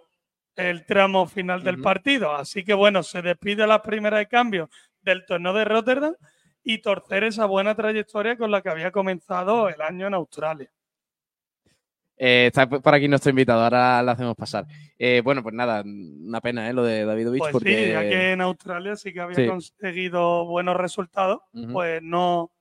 el 0.57 0.85
tramo 0.85 1.27
final 1.27 1.63
del 1.63 1.81
partido. 1.81 2.35
Así 2.35 2.65
que 2.65 2.75
bueno, 2.75 3.03
se 3.03 3.23
despide 3.23 3.67
la 3.67 3.83
primera 3.83 4.19
de 4.19 4.27
cambio 4.27 4.69
del 5.01 5.25
torneo 5.27 5.53
de 5.53 5.65
Rotterdam 5.65 6.15
y 6.65 6.79
torcer 6.79 7.25
esa 7.25 7.47
buena 7.47 7.75
trayectoria 7.75 8.37
con 8.37 8.51
la 8.51 8.63
que 8.63 8.71
había 8.71 8.91
comenzado 8.91 9.69
el 9.69 9.81
año 9.81 10.09
en 10.09 10.15
Australia. 10.15 10.71
Eh, 12.19 12.47
está 12.47 12.67
por 12.69 12.95
aquí 12.95 13.09
nuestro 13.09 13.31
invitado, 13.31 13.63
ahora 13.63 14.03
lo 14.03 14.11
hacemos 14.11 14.35
pasar. 14.37 14.67
Eh, 14.99 15.21
bueno, 15.23 15.43
pues 15.43 15.55
nada, 15.55 15.83
una 15.85 16.41
pena 16.41 16.69
¿eh? 16.69 16.73
lo 16.73 16.83
de 16.83 17.05
Davidovich 17.05 17.41
Pues 17.41 17.53
porque... 17.53 17.85
sí, 17.87 17.91
ya 17.93 18.01
que 18.03 18.33
en 18.33 18.41
Australia 18.41 18.97
sí 18.97 19.13
que 19.13 19.21
había 19.21 19.37
Sí. 19.37 19.47
conseguido 19.47 20.47
buenos 20.47 20.77
resultados, 20.77 21.41
pues 21.73 22.01
no, 22.03 22.53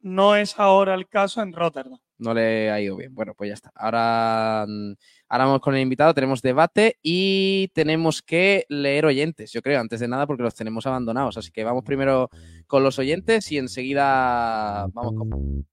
no 0.00 0.36
es 0.36 0.58
ahora 0.58 0.94
el 0.94 1.08
caso 1.08 1.40
en 1.42 1.52
Rotterdam. 1.54 1.98
no 2.18 2.34
le 2.34 2.70
ha 2.70 2.80
ido 2.80 2.96
bien. 2.96 3.14
Bueno, 3.14 3.34
pues 3.34 3.48
ya 3.48 3.54
está. 3.54 3.72
Ahora, 3.74 4.64
mm, 4.68 4.92
ahora 5.32 5.46
vamos 5.46 5.60
con 5.62 5.74
el 5.74 5.80
invitado, 5.80 6.12
tenemos 6.12 6.42
debate 6.42 6.98
y 7.02 7.68
tenemos 7.68 8.20
que 8.20 8.66
leer 8.68 9.06
oyentes, 9.06 9.50
yo 9.50 9.62
creo, 9.62 9.80
antes 9.80 9.98
de 9.98 10.06
nada, 10.06 10.26
porque 10.26 10.42
los 10.42 10.54
tenemos 10.54 10.86
abandonados. 10.86 11.38
Así 11.38 11.50
que 11.50 11.64
vamos 11.64 11.84
primero 11.84 12.28
con 12.66 12.82
los 12.82 12.98
oyentes 12.98 13.50
y 13.50 13.56
enseguida 13.56 14.86
vamos 14.92 15.14
con... 15.14 15.66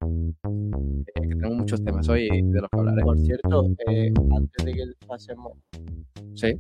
Eh, 1.08 1.22
que 1.22 1.28
tenemos 1.36 1.58
muchos 1.58 1.84
temas 1.84 2.08
hoy 2.08 2.30
de 2.30 2.62
los 2.62 2.70
que 2.70 2.80
hablar. 2.80 3.00
¿eh? 3.00 3.02
Por 3.04 3.18
cierto, 3.20 3.66
eh, 3.90 4.14
antes 4.36 4.66
de 4.66 4.74
que 4.74 4.84
pasemos, 5.06 5.54
Sí. 6.36 6.54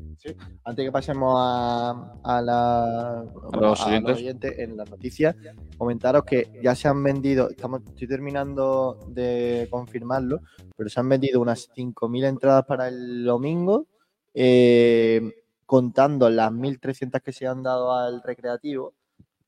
antes 0.66 0.76
de 0.76 0.84
que 0.86 0.91
pasemos 0.91 1.36
a, 1.38 2.14
a 2.24 2.41
la- 2.41 3.24
los 3.62 3.86
oyentes. 3.88 4.18
oyentes, 4.18 4.60
en 4.60 4.76
las 4.76 4.89
noticias, 4.89 5.38
comentaros 5.78 6.24
que 6.26 6.52
ya 6.62 6.76
se 6.76 6.89
han 6.89 7.02
vendido, 7.02 7.50
estamos, 7.50 7.82
estoy 7.88 8.08
terminando 8.08 9.00
de 9.08 9.68
confirmarlo, 9.72 10.41
pero 10.76 10.89
se 10.89 11.00
han 11.00 11.08
vendido 11.08 11.39
unas 11.39 11.70
5.000 11.74 12.26
entradas 12.26 12.66
para 12.66 12.88
el 12.89 13.23
domingo, 13.23 13.87
eh, 14.33 15.33
contando 15.65 16.29
las 16.29 16.51
1.300 16.51 17.21
que 17.21 17.31
se 17.31 17.47
han 17.47 17.63
dado 17.63 17.93
al 17.93 18.21
recreativo. 18.23 18.93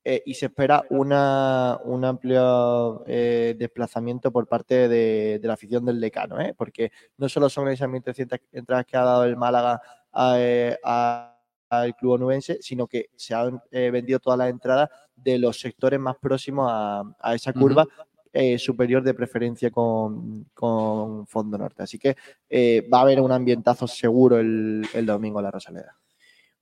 eh, 0.03 0.23
y 0.25 0.33
se 0.33 0.47
espera 0.47 0.83
una, 0.89 1.79
un 1.85 2.03
amplio 2.05 3.03
eh, 3.05 3.53
desplazamiento 3.57 4.31
por 4.31 4.47
parte 4.47 4.87
de, 4.89 5.37
de 5.39 5.47
la 5.47 5.53
afición 5.53 5.85
del 5.85 5.99
decano, 6.01 6.39
¿eh? 6.41 6.55
porque 6.57 6.91
no 7.17 7.29
solo 7.29 7.49
son 7.49 7.67
esas 7.69 7.87
1.300 7.87 8.39
entradas 8.51 8.85
que 8.87 8.97
ha 8.97 9.03
dado 9.03 9.25
el 9.25 9.37
Málaga 9.37 9.79
a, 10.11 10.37
a- 10.83 11.27
al 11.69 11.95
club 11.95 12.13
onubense, 12.13 12.57
sino 12.61 12.87
que 12.87 13.11
se 13.15 13.33
han 13.35 13.61
eh, 13.71 13.91
vendido 13.91 14.19
todas 14.19 14.39
las 14.39 14.49
entradas 14.49 14.89
de 15.15 15.37
los 15.37 15.59
sectores 15.59 15.99
más 15.99 16.15
próximos 16.17 16.67
a, 16.69 17.03
a 17.19 17.35
esa 17.35 17.53
curva 17.53 17.85
eh, 18.33 18.57
superior 18.57 19.03
de 19.03 19.13
preferencia 19.13 19.69
con, 19.71 20.45
con 20.53 21.27
Fondo 21.27 21.57
Norte. 21.57 21.83
Así 21.83 21.97
que 21.99 22.15
eh, 22.49 22.87
va 22.91 22.99
a 22.99 23.01
haber 23.01 23.19
un 23.21 23.31
ambientazo 23.31 23.87
seguro 23.87 24.39
el, 24.39 24.85
el 24.93 25.05
domingo 25.05 25.39
en 25.39 25.43
la 25.45 25.51
Rosaleda. 25.51 25.97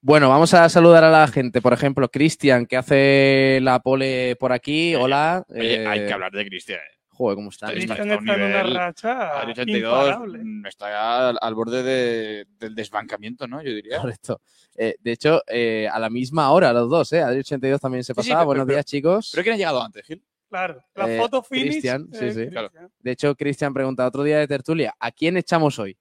Bueno, 0.02 0.28
vamos 0.30 0.54
a 0.54 0.68
saludar 0.70 1.04
a 1.04 1.10
la 1.10 1.28
gente. 1.28 1.60
Por 1.60 1.72
ejemplo, 1.74 2.08
Cristian, 2.08 2.64
que 2.66 2.76
hace 2.78 3.58
la 3.62 3.80
pole 3.80 4.34
por 4.36 4.50
aquí. 4.52 4.94
Hola. 4.94 5.44
Oye, 5.48 5.86
hay 5.86 6.00
eh, 6.00 6.06
que 6.06 6.12
hablar 6.12 6.32
de 6.32 6.46
Cristian. 6.46 6.80
Joder, 7.08 7.36
cómo 7.36 7.50
está. 7.50 7.66
Cristian 7.70 8.10
está 8.10 8.34
en 8.34 8.42
una 8.42 8.62
racha 8.62 9.40
Adri 9.40 9.50
82 9.52 10.06
imparable. 10.06 10.38
mm, 10.42 10.66
está 10.66 11.28
al, 11.28 11.38
al 11.38 11.54
borde 11.54 11.82
de- 11.82 12.46
del 12.58 12.74
desbancamiento, 12.74 13.46
¿no? 13.46 13.62
Yo 13.62 13.74
diría. 13.74 13.98
Correcto. 14.00 14.40
Eh, 14.74 14.94
de 15.00 15.12
hecho, 15.12 15.42
eh, 15.46 15.86
a 15.92 15.98
la 15.98 16.08
misma 16.08 16.50
hora 16.50 16.72
los 16.72 16.88
dos, 16.88 17.12
¿eh? 17.12 17.20
Adri 17.20 17.40
82 17.40 17.78
también 17.78 18.02
se 18.02 18.14
Sí, 18.14 18.22
sí, 18.22 18.28
pasaba. 18.30 18.40
pero- 18.40 18.46
Buenos 18.46 18.64
pero- 18.66 18.76
días, 18.76 18.84
chicos. 18.86 19.30
¿Pero 19.34 19.42
quién 19.42 19.54
ha 19.54 19.58
llegado 19.58 19.82
antes, 19.82 20.06
Gil? 20.06 20.22
Claro, 20.50 20.82
la 20.96 21.10
Eh, 21.14 21.16
foto 21.16 21.42
finish. 21.42 21.64
Cristian, 21.70 22.08
sí, 22.12 22.24
eh, 22.26 22.32
sí. 22.32 22.46
Claro. 22.48 22.70
De 22.98 23.10
hecho, 23.12 23.34
Cristian 23.36 23.72
pregunta 23.72 24.06
otro 24.06 24.22
día 24.24 24.38
de 24.38 24.48
tertulia, 24.48 24.92
¿a 24.98 25.10
quién 25.12 25.36
echamos 25.36 25.78
hoy? 25.78 25.96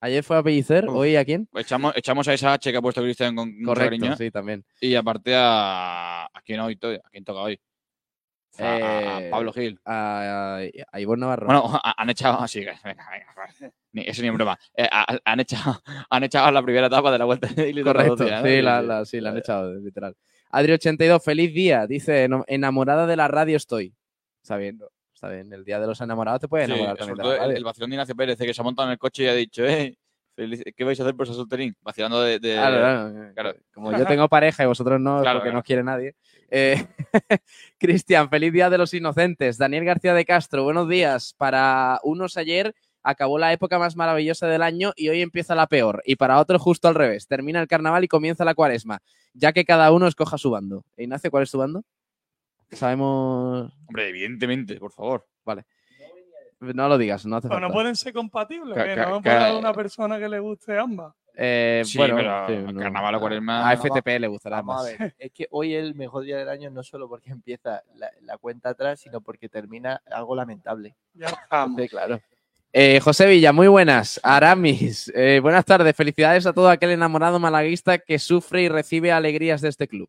Ayer 0.00 0.22
fue 0.22 0.36
a 0.36 0.42
Pellicer, 0.42 0.86
Uf. 0.88 0.96
hoy 0.96 1.16
a 1.16 1.24
quién? 1.24 1.48
Echamos, 1.54 1.94
echamos 1.96 2.28
a 2.28 2.34
esa 2.34 2.52
H 2.52 2.70
que 2.70 2.76
ha 2.76 2.82
puesto 2.82 3.00
Cristian 3.00 3.34
con 3.34 3.50
Correcto, 3.62 3.90
cariño. 4.00 4.16
sí, 4.16 4.30
también. 4.30 4.64
Y 4.80 4.94
aparte 4.96 5.32
a, 5.34 6.24
a 6.24 6.42
quién 6.44 6.60
hoy, 6.60 6.74
a 6.82 7.08
quién 7.10 7.24
toca 7.24 7.40
hoy. 7.40 7.58
A, 8.58 9.18
Eh, 9.22 9.28
Pablo 9.30 9.52
Gil. 9.52 9.80
A, 9.84 10.58
a 10.92 11.00
Ivonne 11.00 11.20
Navarro. 11.22 11.46
Bueno, 11.46 11.80
han 11.82 12.10
echado. 12.10 12.40
Así 12.40 12.60
que, 12.60 12.72
venga, 12.84 13.04
venga, 13.10 14.06
eso 14.10 14.22
ni 14.22 14.28
en 14.28 14.34
broma. 14.34 14.58
Eh, 14.76 14.88
han, 15.24 15.40
echado, 15.40 15.80
han 16.10 16.22
echado 16.24 16.50
la 16.52 16.62
primera 16.62 16.86
etapa 16.88 17.10
de 17.10 17.18
la 17.18 17.24
vuelta 17.24 17.46
de 17.48 17.82
Correcto, 17.82 18.16
¿no? 18.16 18.42
sí, 18.42 18.60
la, 18.62 18.82
la- 18.82 19.04
sí, 19.04 19.20
la 19.20 19.30
han 19.30 19.38
echado, 19.38 19.74
literal. 19.74 20.14
Adri82, 20.54 21.22
feliz 21.22 21.52
día. 21.54 21.86
Dice, 21.86 22.24
"Eno- 22.24 22.44
enamorada 22.46 23.06
de 23.06 23.16
la 23.16 23.28
radio 23.28 23.56
estoy. 23.56 23.94
Está 24.42 24.56
bien, 24.56 24.78
está 25.14 25.28
bien. 25.28 25.52
El 25.52 25.64
día 25.64 25.80
de 25.80 25.86
los 25.86 26.00
enamorados 26.00 26.40
te 26.40 26.48
puedes 26.48 26.66
Sí, 26.66 26.72
enamorar 26.72 26.96
también 26.96 27.16
de 27.18 27.24
la 27.24 27.44
el, 27.46 27.56
el 27.56 27.64
vacilón 27.64 27.90
de 27.90 27.94
Ignacio 27.96 28.14
Pérez, 28.16 28.38
que 28.38 28.54
se 28.54 28.60
ha 28.60 28.64
montado 28.64 28.88
en 28.88 28.92
el 28.92 28.98
coche 28.98 29.24
y 29.24 29.26
ha 29.28 29.34
dicho, 29.34 29.64
eh, 29.64 29.96
¿qué 30.76 30.84
vais 30.84 30.98
a 30.98 31.02
hacer 31.04 31.14
por 31.16 31.26
ese 31.26 31.34
solterín? 31.34 31.74
Vacilando 31.80 32.20
de. 32.22 32.38
de- 32.38 32.54
Claro, 32.54 32.76
claro, 32.78 33.32
claro. 33.34 33.54
Como 33.72 33.92
yo 33.96 34.04
tengo 34.06 34.28
pareja 34.28 34.64
y 34.64 34.66
vosotros 34.66 35.00
no, 35.00 35.22
Claro, 35.22 35.38
porque 35.40 35.52
no 35.52 35.58
os 35.60 35.64
quiere 35.64 35.82
nadie. 35.82 36.14
Eh, 36.50 36.86
Cristian, 37.78 38.28
feliz 38.30 38.52
día 38.52 38.70
de 38.70 38.78
los 38.78 38.92
inocentes. 38.94 39.58
Daniel 39.58 39.84
García 39.84 40.14
de 40.14 40.24
Castro, 40.24 40.64
buenos 40.64 40.88
días. 40.88 41.34
Para 41.36 42.00
unos 42.04 42.36
ayer 42.36 42.74
acabó 43.04 43.38
la 43.38 43.52
época 43.52 43.78
más 43.78 43.94
maravillosa 43.94 44.46
del 44.48 44.62
año 44.62 44.92
y 44.96 45.08
hoy 45.10 45.20
empieza 45.22 45.54
la 45.54 45.66
peor. 45.68 46.02
Y 46.04 46.16
para 46.16 46.40
otros 46.40 46.60
justo 46.60 46.88
al 46.88 46.94
revés. 46.96 47.28
Termina 47.28 47.60
el 47.60 47.68
carnaval 47.68 48.02
y 48.02 48.08
comienza 48.08 48.44
la 48.44 48.54
cuaresma. 48.54 48.98
Ya 49.34 49.52
que 49.52 49.64
cada 49.64 49.92
uno 49.92 50.06
escoja 50.08 50.38
su 50.38 50.50
bando. 50.50 50.84
Ignacio, 50.96 51.30
¿cuál 51.30 51.44
es 51.44 51.50
tu 51.50 51.58
bando? 51.58 51.84
Sabemos. 52.72 53.72
Hombre, 53.86 54.08
evidentemente, 54.08 54.76
por 54.76 54.90
favor. 54.92 55.26
No 56.60 56.88
lo 56.88 56.96
digas, 56.96 57.26
no 57.26 57.36
hace 57.36 57.48
Pero 57.48 57.60
no 57.60 57.66
falta. 57.66 57.74
pueden 57.74 57.96
ser 57.96 58.12
compatibles. 58.14 58.74
Ca- 58.74 59.10
no 59.10 59.20
puede 59.20 59.36
haber 59.36 59.54
una 59.58 59.74
persona 59.74 60.18
que 60.18 60.28
le 60.28 60.38
guste 60.38 60.78
ambas. 60.78 61.12
Eh, 61.36 61.82
Sí, 61.84 61.98
bueno, 61.98 62.14
pero 62.16 62.46
sí, 62.46 62.72
no. 62.72 62.80
carnaval 62.80 63.16
o 63.16 63.20
cuaresma- 63.20 63.68
A 63.68 63.72
FTP 63.76 64.18
le 64.20 64.28
gustará 64.28 64.62
Vamos 64.62 64.76
a 64.76 64.90
más. 64.90 64.98
ver, 64.98 65.14
es 65.18 65.32
que 65.32 65.46
hoy 65.50 65.74
es 65.74 65.82
el 65.82 65.94
mejor 65.94 66.22
día 66.24 66.38
del 66.38 66.48
año 66.48 66.70
no 66.70 66.82
solo 66.82 67.08
porque 67.08 67.30
empieza 67.42 67.82
la, 67.96 68.08
la 68.22 68.38
cuenta 68.38 68.70
atrás, 68.70 69.00
sino 69.00 69.20
porque 69.20 69.48
termina 69.48 70.00
algo 70.10 70.34
lamentable. 70.36 70.94
Ya. 71.12 71.26
Hombre, 71.50 71.88
claro. 71.88 72.20
Eh, 72.76 72.98
José 72.98 73.26
Villa, 73.28 73.52
muy 73.52 73.68
buenas. 73.68 74.18
Aramis, 74.24 75.08
eh, 75.14 75.38
buenas 75.40 75.64
tardes. 75.64 75.94
Felicidades 75.94 76.44
a 76.44 76.52
todo 76.52 76.68
aquel 76.68 76.90
enamorado 76.90 77.38
malaguista 77.38 77.98
que 77.98 78.18
sufre 78.18 78.62
y 78.62 78.68
recibe 78.68 79.12
alegrías 79.12 79.60
de 79.60 79.68
este 79.68 79.86
club. 79.86 80.08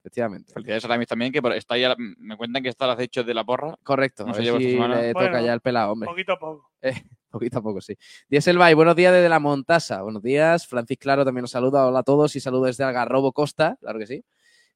Efectivamente. 0.00 0.52
Felicidades 0.52 0.84
a 0.84 0.88
Ramis 0.88 1.08
también, 1.08 1.32
que 1.32 1.40
está 1.56 1.76
ya, 1.76 1.96
me 1.98 2.36
cuentan 2.36 2.62
que 2.62 2.68
está 2.68 2.84
el 2.84 2.92
acecho 2.92 3.24
de 3.24 3.34
la 3.34 3.42
porra. 3.42 3.74
Correcto. 3.82 4.24
No 4.24 4.30
a 4.30 4.34
se 4.34 4.42
ver 4.42 4.62
si 4.62 4.72
le 4.74 4.78
Bueno. 4.78 4.94
toca 5.12 5.42
ya 5.42 5.52
el 5.54 5.60
pelado, 5.60 5.90
hombre. 5.90 6.08
Poquito 6.08 6.34
a 6.34 6.38
poco. 6.38 6.70
Poquito 7.30 7.58
a 7.58 7.62
poco, 7.62 7.80
sí. 7.80 7.96
Dieselbay, 8.28 8.74
buenos 8.74 8.94
días 8.94 9.12
desde 9.12 9.28
la 9.28 9.40
Montasa. 9.40 10.02
Buenos 10.02 10.22
días. 10.22 10.68
Francis 10.68 10.98
Claro 10.98 11.24
también 11.24 11.42
nos 11.42 11.50
saluda. 11.50 11.84
Hola 11.84 11.98
a 11.98 12.02
todos 12.04 12.36
y 12.36 12.38
saludos 12.40 12.68
desde 12.68 12.84
Algarrobo 12.84 13.32
Costa. 13.32 13.76
Claro 13.80 13.98
que 13.98 14.06
sí. 14.06 14.24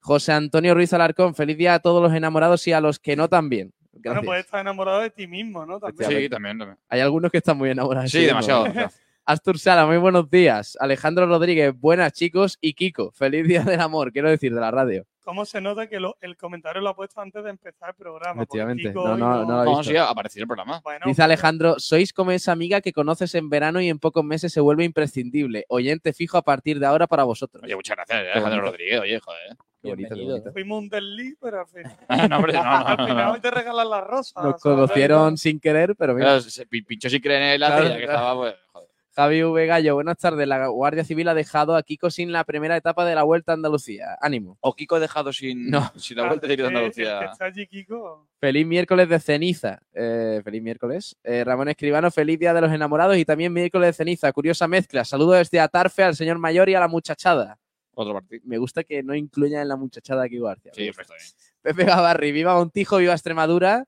José 0.01 0.32
Antonio 0.32 0.74
Ruiz 0.74 0.93
Alarcón, 0.93 1.36
feliz 1.36 1.57
día 1.57 1.74
a 1.74 1.78
todos 1.78 2.03
los 2.03 2.12
enamorados 2.12 2.66
y 2.66 2.72
a 2.72 2.80
los 2.80 2.99
que 2.99 3.14
no 3.14 3.28
también. 3.28 3.72
Bueno, 3.99 4.21
Gracias. 4.21 4.25
pues 4.27 4.41
estar 4.45 4.61
enamorado 4.61 5.01
de 5.01 5.11
ti 5.11 5.27
mismo, 5.27 5.67
¿no? 5.67 5.79
También. 5.79 6.11
Sí, 6.11 6.29
también. 6.29 6.59
también. 6.59 6.79
Hay 6.89 7.01
algunos 7.01 7.31
que 7.31 7.39
están 7.39 7.57
muy 7.59 7.71
enamorados. 7.71 8.11
Sí, 8.11 8.25
demasiado. 8.25 8.65
Astur 9.25 9.59
Sala, 9.59 9.85
muy 9.85 9.99
buenos 9.99 10.31
días. 10.31 10.79
Alejandro 10.81 11.27
Rodríguez, 11.27 11.79
buenas 11.79 12.15
chicos. 12.15 12.57
Y 12.63 12.73
Kiko, 12.73 13.11
feliz 13.13 13.47
día 13.47 13.63
del 13.63 13.79
amor, 13.81 14.11
quiero 14.11 14.31
decir, 14.31 14.55
de 14.55 14.61
la 14.61 14.71
radio. 14.71 15.05
¿Cómo 15.23 15.45
se 15.45 15.61
nota 15.61 15.87
que 15.87 16.01
lo- 16.01 16.17
el 16.23 16.39
comentario 16.39 16.81
lo 16.81 16.89
ha 16.89 16.97
puesto 16.97 17.21
antes 17.21 17.45
de 17.45 17.51
empezar 17.51 17.91
el 17.91 17.95
programa? 17.95 18.41
Efectivamente. 18.41 18.85
Kiko 18.89 19.07
No, 19.07 19.17
no, 19.19 19.45
no 19.45 19.65
No, 19.67 19.85
sí, 19.85 19.95
apareció 19.99 20.41
el 20.41 20.47
programa. 20.49 20.81
Bueno, 20.83 21.01
Dice 21.05 21.17
pues, 21.17 21.25
Alejandro, 21.27 21.75
sois 21.79 22.15
como 22.15 22.31
esa 22.31 22.53
amiga 22.53 22.81
que 22.81 22.95
conoces 22.95 23.35
en 23.35 23.51
verano 23.51 23.83
y 23.83 23.91
en 23.91 23.99
pocos 23.99 24.25
meses 24.25 24.51
se 24.51 24.61
vuelve 24.61 24.85
imprescindible. 24.85 25.67
Oyente 25.69 26.15
fijo 26.15 26.39
a 26.39 26.43
partir 26.43 26.81
de 26.81 26.87
ahora 26.87 27.07
para 27.07 27.25
vosotros. 27.25 27.63
Oye, 27.63 27.77
muchas 27.77 27.97
gracias, 27.97 28.23
eh, 28.23 28.31
Alejandro. 28.33 28.63
Rodríguez. 28.63 29.01
Oye, 29.01 29.21
joder. 29.21 29.57
Qué 29.83 29.89
bonito, 29.91 30.14
qué 30.14 30.24
bonito. 30.24 30.53
Fuimos 30.53 30.79
un 30.79 30.89
desliz, 30.89 31.37
pero 31.41 31.61
al 31.61 31.66
final, 31.66 31.97
no, 32.31 32.37
hombre, 32.37 32.53
no, 32.55 32.62
no, 32.64 32.70
al 32.70 32.97
no, 32.97 33.07
final 33.07 33.26
no. 33.26 33.33
hoy 33.33 33.41
te 33.41 33.51
regalan 33.51 33.91
las 33.91 34.05
rosas. 34.05 34.45
Nos 34.45 34.61
conocieron 34.61 35.37
sin 35.39 35.61
querer, 35.61 35.95
pero 35.97 36.14
mira. 36.14 36.26
Claro, 36.26 36.41
se 36.43 36.66
pi- 36.66 36.83
pinchó 36.83 37.09
sin 37.09 37.20
creer 37.20 37.43
en 37.43 37.49
el 37.51 37.59
Claro, 37.59 37.85
ya 37.85 37.97
que 37.97 38.05
claro. 38.05 38.12
estaba, 38.12 38.37
pues, 38.37 38.55
joder. 38.72 38.89
Javi 39.14 39.43
V. 39.43 39.66
Gallo, 39.66 39.95
buenas 39.97 40.16
tardes. 40.18 40.47
La 40.47 40.68
Guardia 40.68 41.03
Civil 41.03 41.26
ha 41.29 41.35
dejado 41.35 41.74
a 41.74 41.83
Kiko 41.83 42.09
sin 42.09 42.31
la 42.31 42.45
primera 42.45 42.76
etapa 42.76 43.05
de 43.05 43.16
la 43.16 43.24
Vuelta 43.24 43.51
a 43.51 43.55
Andalucía. 43.57 44.16
Ánimo. 44.20 44.59
O 44.61 44.74
Kiko 44.76 44.95
ha 44.95 45.01
dejado 45.01 45.33
sin, 45.33 45.70
No. 45.70 45.91
sin 45.97 46.18
la 46.18 46.29
vuelta 46.29 46.47
de 46.47 46.57
que 46.57 46.64
Andalucía. 46.64 47.22
está 47.33 47.47
allí, 47.47 47.66
Kiko. 47.66 48.29
Feliz 48.41 48.64
miércoles 48.64 49.09
de 49.09 49.18
ceniza. 49.18 49.81
Eh, 49.93 50.41
feliz 50.45 50.62
miércoles. 50.62 51.16
Eh, 51.24 51.43
Ramón 51.45 51.68
Escribano, 51.68 52.12
feliz 52.12 52.39
día 52.39 52.55
de 52.55 52.61
los 52.61 52.70
enamorados 52.70 53.16
y 53.16 53.24
también 53.24 53.53
miércoles 53.53 53.89
de 53.89 53.93
ceniza. 53.93 54.33
Curiosa 54.33 54.68
mezcla. 54.68 55.05
Saludos 55.05 55.39
desde 55.39 55.59
Atarfe 55.59 56.05
al 56.05 56.14
señor 56.14 56.39
mayor 56.39 56.68
y 56.68 56.76
a 56.76 56.81
la 56.81 56.87
muchachada. 56.89 57.59
Otro 58.01 58.15
partido. 58.15 58.43
Me 58.47 58.59
gusta 58.59 58.85
que 58.85 59.03
no 59.03 59.15
incluya 59.15 59.61
en 59.61 59.69
la 59.69 59.77
muchachada 59.77 60.25
aquí 60.25 60.39
García. 60.39 60.71
Sí, 60.75 60.91
pues 60.95 60.99
está 61.11 61.15
bien. 61.15 61.27
Pepe 61.63 61.85
Gavarri, 61.85 62.31
viva 62.33 62.55
Montijo, 62.55 62.99
viva 62.99 63.13
Extremadura. 63.13 63.85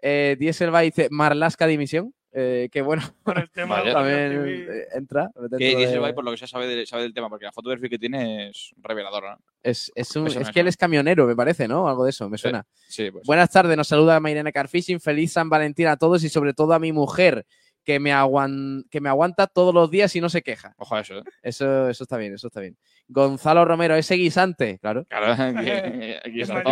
Eh, 0.00 0.36
Dieselba 0.38 0.80
dice 0.80 1.08
Marlasca 1.10 1.66
dimisión. 1.66 2.14
Eh, 2.32 2.68
que 2.70 2.80
bueno, 2.80 3.02
Con 3.24 3.38
el 3.38 3.50
tema 3.50 3.80
Vale. 3.80 3.92
también 3.92 4.44
eh, 4.46 4.86
entra. 4.94 5.30
Que 5.58 5.76
dice 5.76 5.98
de- 5.98 6.12
por 6.14 6.24
lo 6.24 6.30
que 6.30 6.36
se 6.36 6.46
sabe, 6.46 6.66
de- 6.68 6.86
sabe 6.86 7.02
del 7.02 7.12
tema, 7.12 7.28
porque 7.28 7.44
la 7.44 7.52
foto 7.52 7.68
de 7.70 7.74
perfil 7.76 7.90
que 7.90 7.98
tiene 7.98 8.48
es 8.48 8.70
reveladora. 8.78 9.32
¿no? 9.32 9.38
Es, 9.62 9.90
es, 9.94 10.14
un- 10.16 10.28
es 10.28 10.50
que 10.50 10.60
él 10.60 10.68
es 10.68 10.76
camionero, 10.76 11.26
me 11.26 11.34
parece, 11.36 11.66
¿no? 11.68 11.88
Algo 11.88 12.04
de 12.04 12.10
eso, 12.10 12.30
me 12.30 12.38
suena. 12.38 12.64
Sí, 12.88 13.10
pues. 13.10 13.26
Buenas 13.26 13.50
tardes, 13.50 13.76
nos 13.76 13.88
saluda 13.88 14.20
Mairene 14.20 14.52
Carfishing. 14.52 15.00
Feliz 15.00 15.32
San 15.32 15.50
Valentín 15.50 15.88
a 15.88 15.96
todos 15.96 16.22
y 16.24 16.28
sobre 16.28 16.54
todo 16.54 16.72
a 16.72 16.78
mi 16.78 16.92
mujer, 16.92 17.44
que 17.84 17.98
me, 17.98 18.12
aguan- 18.12 18.84
que 18.90 19.00
me 19.00 19.08
aguanta 19.08 19.46
todos 19.46 19.74
los 19.74 19.90
días 19.90 20.14
y 20.16 20.20
no 20.20 20.28
se 20.28 20.42
queja. 20.42 20.74
Ojo 20.78 20.94
a 20.96 21.00
eso, 21.00 21.18
¿eh? 21.18 21.22
Eso, 21.42 21.88
eso 21.88 22.04
está 22.04 22.16
bien, 22.16 22.34
eso 22.34 22.46
está 22.48 22.60
bien. 22.60 22.76
Gonzalo 23.08 23.64
Romero, 23.64 23.94
ese 23.96 24.14
guisante, 24.14 24.78
claro. 24.78 25.04
Claro, 25.06 25.34
¿eh? 25.60 26.20
guisante. 26.32 26.70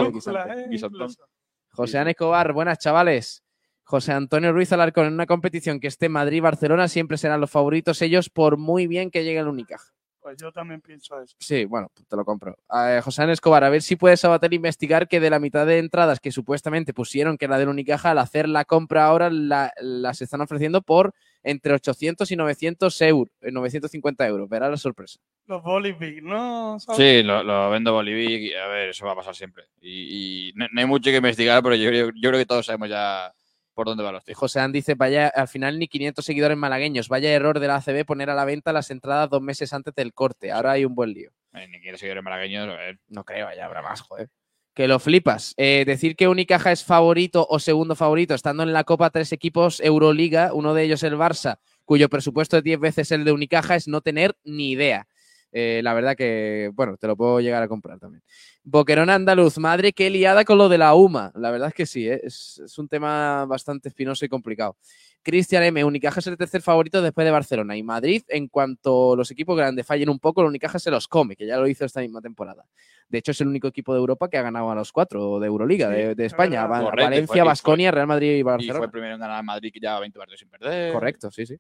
Incluso. 0.71 1.27
José 1.71 1.99
Ana 1.99 2.11
Escobar, 2.11 2.53
buenas 2.53 2.79
chavales. 2.79 3.43
José 3.85 4.13
Antonio 4.13 4.53
Ruiz 4.53 4.71
Alarcón, 4.73 5.07
en 5.07 5.15
una 5.15 5.25
competición 5.27 5.81
que 5.81 5.87
esté 5.87 6.09
Madrid-Barcelona, 6.11 6.89
siempre 6.89 7.17
serán 7.17 7.41
los 7.41 7.51
favoritos 7.51 8.03
ellos, 8.03 8.29
por 8.29 8.59
muy 8.59 8.87
bien 8.87 9.11
que 9.11 9.25
llegue 9.25 9.39
el 9.39 9.49
Unicaja. 9.49 9.93
Pues 10.29 10.37
yo 10.43 10.53
también 10.53 10.83
pienso 10.83 11.19
eso. 11.23 11.35
Sí, 11.41 11.65
bueno, 11.65 11.91
pues 11.95 12.07
te 12.07 12.15
lo 12.15 12.23
compro. 12.23 12.55
Eh, 12.71 13.01
José 13.03 13.23
Ana 13.23 13.33
Escobar, 13.33 13.65
a 13.65 13.71
ver 13.71 13.81
si 13.81 13.97
puedes 13.97 14.21
Sabater 14.21 14.53
investigar 14.53 15.09
que 15.09 15.21
de 15.21 15.31
la 15.31 15.39
mitad 15.39 15.65
de 15.67 15.79
entradas 15.79 16.21
que 16.21 16.31
supuestamente 16.33 16.93
pusieron 16.93 17.39
que 17.39 17.47
era 17.47 17.57
del 17.59 17.71
Unicaja, 17.71 18.11
al 18.11 18.19
hacer 18.19 18.47
la 18.47 18.67
compra 18.67 19.07
ahora 19.07 19.31
la- 19.31 19.73
las 19.81 20.21
están 20.21 20.43
ofreciendo 20.43 20.83
por 20.83 21.15
entre 21.43 21.73
800 21.73 22.31
y 22.31 22.37
900 22.37 23.01
euros, 23.01 23.33
eh, 23.41 23.51
950 23.53 24.27
euros. 24.27 24.51
Verá 24.51 24.69
la 24.69 24.77
sorpresa. 24.77 25.19
Los 25.47 25.63
Bolivic, 25.63 26.23
¿no? 26.23 26.79
¿Sabes? 26.79 26.99
Sí, 26.99 27.23
lo, 27.23 27.43
lo 27.43 27.71
vendo 27.71 27.95
Bolivia 27.95 28.29
y 28.39 28.53
a 28.53 28.67
ver, 28.67 28.91
eso 28.91 29.07
va 29.07 29.13
a 29.13 29.17
pasar 29.17 29.35
siempre. 29.35 29.65
Y, 29.81 30.49
y 30.51 30.53
no, 30.57 30.67
no 30.71 30.79
hay 30.83 30.87
mucho 30.87 31.11
que 31.11 31.17
investigar, 31.17 31.63
pero 31.63 31.75
yo, 31.75 31.89
creo- 31.89 32.11
yo 32.15 32.29
creo 32.29 32.39
que 32.39 32.45
todos 32.45 32.67
sabemos 32.67 32.91
ya 32.91 33.33
por 33.79 33.87
dónde 33.87 34.03
van 34.03 34.15
los 34.15 34.25
tiros. 34.25 34.41
José 34.41 34.59
An 34.59 34.73
dice, 34.73 34.97
vaya, 34.97 35.29
al 35.29 35.47
final 35.47 35.79
ni 35.79 35.87
500 35.87 36.25
seguidores 36.25 36.59
malagueños. 36.59 37.09
Vaya 37.09 37.31
error 37.31 37.61
de 37.61 37.69
la 37.69 37.77
ACB 37.77 38.05
poner 38.05 38.29
a 38.29 38.35
la 38.35 38.45
venta 38.45 38.73
las 38.73 38.91
entradas 38.91 39.31
dos 39.31 39.41
meses 39.41 39.73
antes 39.73 39.95
del 39.95 40.13
corte. 40.13 40.51
Ahora 40.51 40.73
hay 40.73 40.85
un 40.85 40.97
buen 40.97 41.13
lío. 41.13 41.31
Eh, 41.55 41.69
Ni 41.69 41.81
quiero 41.81 41.97
seguidores 41.97 42.25
malagueños. 42.25 42.69
No 43.07 43.23
creo, 43.23 43.47
ya 43.55 43.67
habrá 43.67 43.81
más, 43.81 44.01
joder. 44.01 44.31
Que 44.75 44.89
lo 44.89 44.99
flipas. 44.99 45.55
Eh, 45.57 45.85
decir 45.87 46.17
que 46.17 46.27
Unicaja 46.27 46.73
es 46.73 46.83
favorito 46.83 47.47
o 47.49 47.61
segundo 47.61 47.95
favorito, 47.95 48.35
estando 48.35 48.65
en 48.65 48.73
la 48.73 48.83
Copa 48.83 49.11
tres 49.11 49.31
equipos 49.31 49.79
Euroliga, 49.79 50.53
uno 50.55 50.75
de 50.75 50.83
ellos 50.83 51.05
el 51.05 51.15
Barça, 51.15 51.61
cuyo 51.85 52.09
presupuesto 52.09 52.57
es 52.57 52.65
10 52.65 52.81
veces 52.81 53.13
el 53.13 53.25
de 53.25 53.31
Unicaja, 53.31 53.77
es 53.77 53.87
no 53.87 54.01
tener 54.01 54.37
ni 54.43 54.73
idea. 54.73 55.07
Eh, 55.51 55.81
la 55.83 55.95
verdad 55.95 56.15
que, 56.17 56.71
bueno, 56.75 56.97
te 56.99 57.07
lo 57.07 57.17
puedo 57.17 57.41
llegar 57.41 57.63
a 57.63 57.69
comprar 57.69 57.99
también. 57.99 58.23
Boquerón 58.65 59.09
Andaluz, 59.09 59.57
madre, 59.59 59.93
qué 59.93 60.11
liada 60.11 60.45
con 60.45 60.59
lo 60.59 60.69
de 60.69 60.77
la 60.79 60.95
UMA. 60.95 61.33
La 61.35 61.51
verdad 61.51 61.69
es 61.69 61.75
que 61.75 61.87
sí, 61.87 62.07
¿eh? 62.09 62.21
es, 62.23 62.61
es 62.65 62.79
un 62.79 62.87
tema 62.89 63.47
bastante 63.47 63.89
espinoso 63.89 64.25
y 64.25 64.29
complicado. 64.29 64.77
Cristian 65.23 65.63
M, 65.65 65.85
Unicaja 65.85 66.21
es 66.21 66.27
el 66.27 66.37
tercer 66.37 66.63
favorito 66.63 67.03
después 67.03 67.25
de 67.25 67.31
Barcelona 67.31 67.77
y 67.77 67.83
Madrid, 67.83 68.23
en 68.29 68.49
cuanto 68.49 69.17
los 69.17 69.31
equipos 69.31 69.57
grandes 69.57 69.85
fallen 69.87 70.09
un 70.09 70.19
poco, 70.19 70.41
el 70.43 70.47
Unicaja 70.47 70.79
se 70.79 70.91
los 70.91 71.09
come, 71.09 71.35
que 71.35 71.47
ya 71.47 71.57
lo 71.57 71.67
hizo 71.67 71.85
esta 71.85 72.01
misma 72.01 72.21
temporada. 72.21 72.65
De 73.09 73.19
hecho, 73.19 73.33
es 73.33 73.41
el 73.41 73.49
único 73.49 73.67
equipo 73.69 73.93
de 73.95 74.01
Europa 74.01 74.29
que 74.29 74.39
ha 74.39 74.43
ganado 74.43 74.71
a 74.71 74.75
los 74.75 74.93
cuatro 74.93 75.41
de 75.41 75.47
Euroliga, 75.47 75.89
Sí, 75.89 75.95
de, 75.95 76.15
de 76.15 76.27
es 76.27 76.33
España. 76.33 76.67
Correcto, 76.69 76.97
Valencia, 76.97 77.45
Basconia, 77.45 77.91
Real 77.91 78.07
Madrid 78.07 78.37
y 78.37 78.39
Y 78.39 78.43
fue 78.43 78.53
Barcelona. 78.53 78.85
el 78.85 78.91
primero 78.91 79.15
en 79.15 79.21
ganar 79.21 79.41
en 79.41 79.47
Madrid 79.47 79.71
que 79.73 79.81
lleva 79.81 79.99
20 80.01 80.19
partidos 80.19 80.41
sin 80.41 80.49
perder. 80.51 80.93
Correcto, 80.93 81.31
sí, 81.31 81.47
sí. 81.47 81.57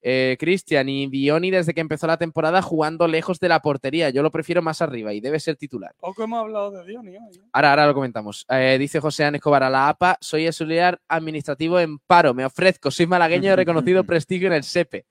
Eh, 0.00 0.36
Cristian 0.38 0.88
y 0.88 1.08
Dioni 1.08 1.50
desde 1.50 1.74
que 1.74 1.80
empezó 1.80 2.06
la 2.06 2.16
temporada 2.16 2.62
jugando 2.62 3.08
lejos 3.08 3.40
de 3.40 3.48
la 3.48 3.60
portería. 3.60 4.10
Yo 4.10 4.22
lo 4.22 4.30
prefiero 4.30 4.62
más 4.62 4.80
arriba 4.80 5.12
y 5.12 5.20
debe 5.20 5.40
ser 5.40 5.56
titular. 5.56 5.94
Poco 5.98 6.22
hemos 6.22 6.40
hablado 6.40 6.70
de 6.70 6.84
Dioni 6.84 7.16
hoy. 7.16 7.36
¿eh? 7.36 7.40
Ahora, 7.52 7.70
ahora 7.70 7.86
lo 7.86 7.94
comentamos. 7.94 8.46
Eh, 8.48 8.76
dice 8.78 9.00
José 9.00 9.24
Án 9.24 9.34
Escobar 9.34 9.62
a 9.62 9.70
la 9.70 9.88
APA, 9.88 10.18
soy 10.20 10.46
auxiliar 10.46 11.00
administrativo 11.08 11.80
en 11.80 11.98
paro, 11.98 12.34
me 12.34 12.44
ofrezco, 12.44 12.90
soy 12.90 13.06
malagueño 13.06 13.50
de 13.50 13.56
reconocido 13.56 14.04
prestigio 14.04 14.46
en 14.46 14.54
el 14.54 14.64
SEPE. 14.64 15.06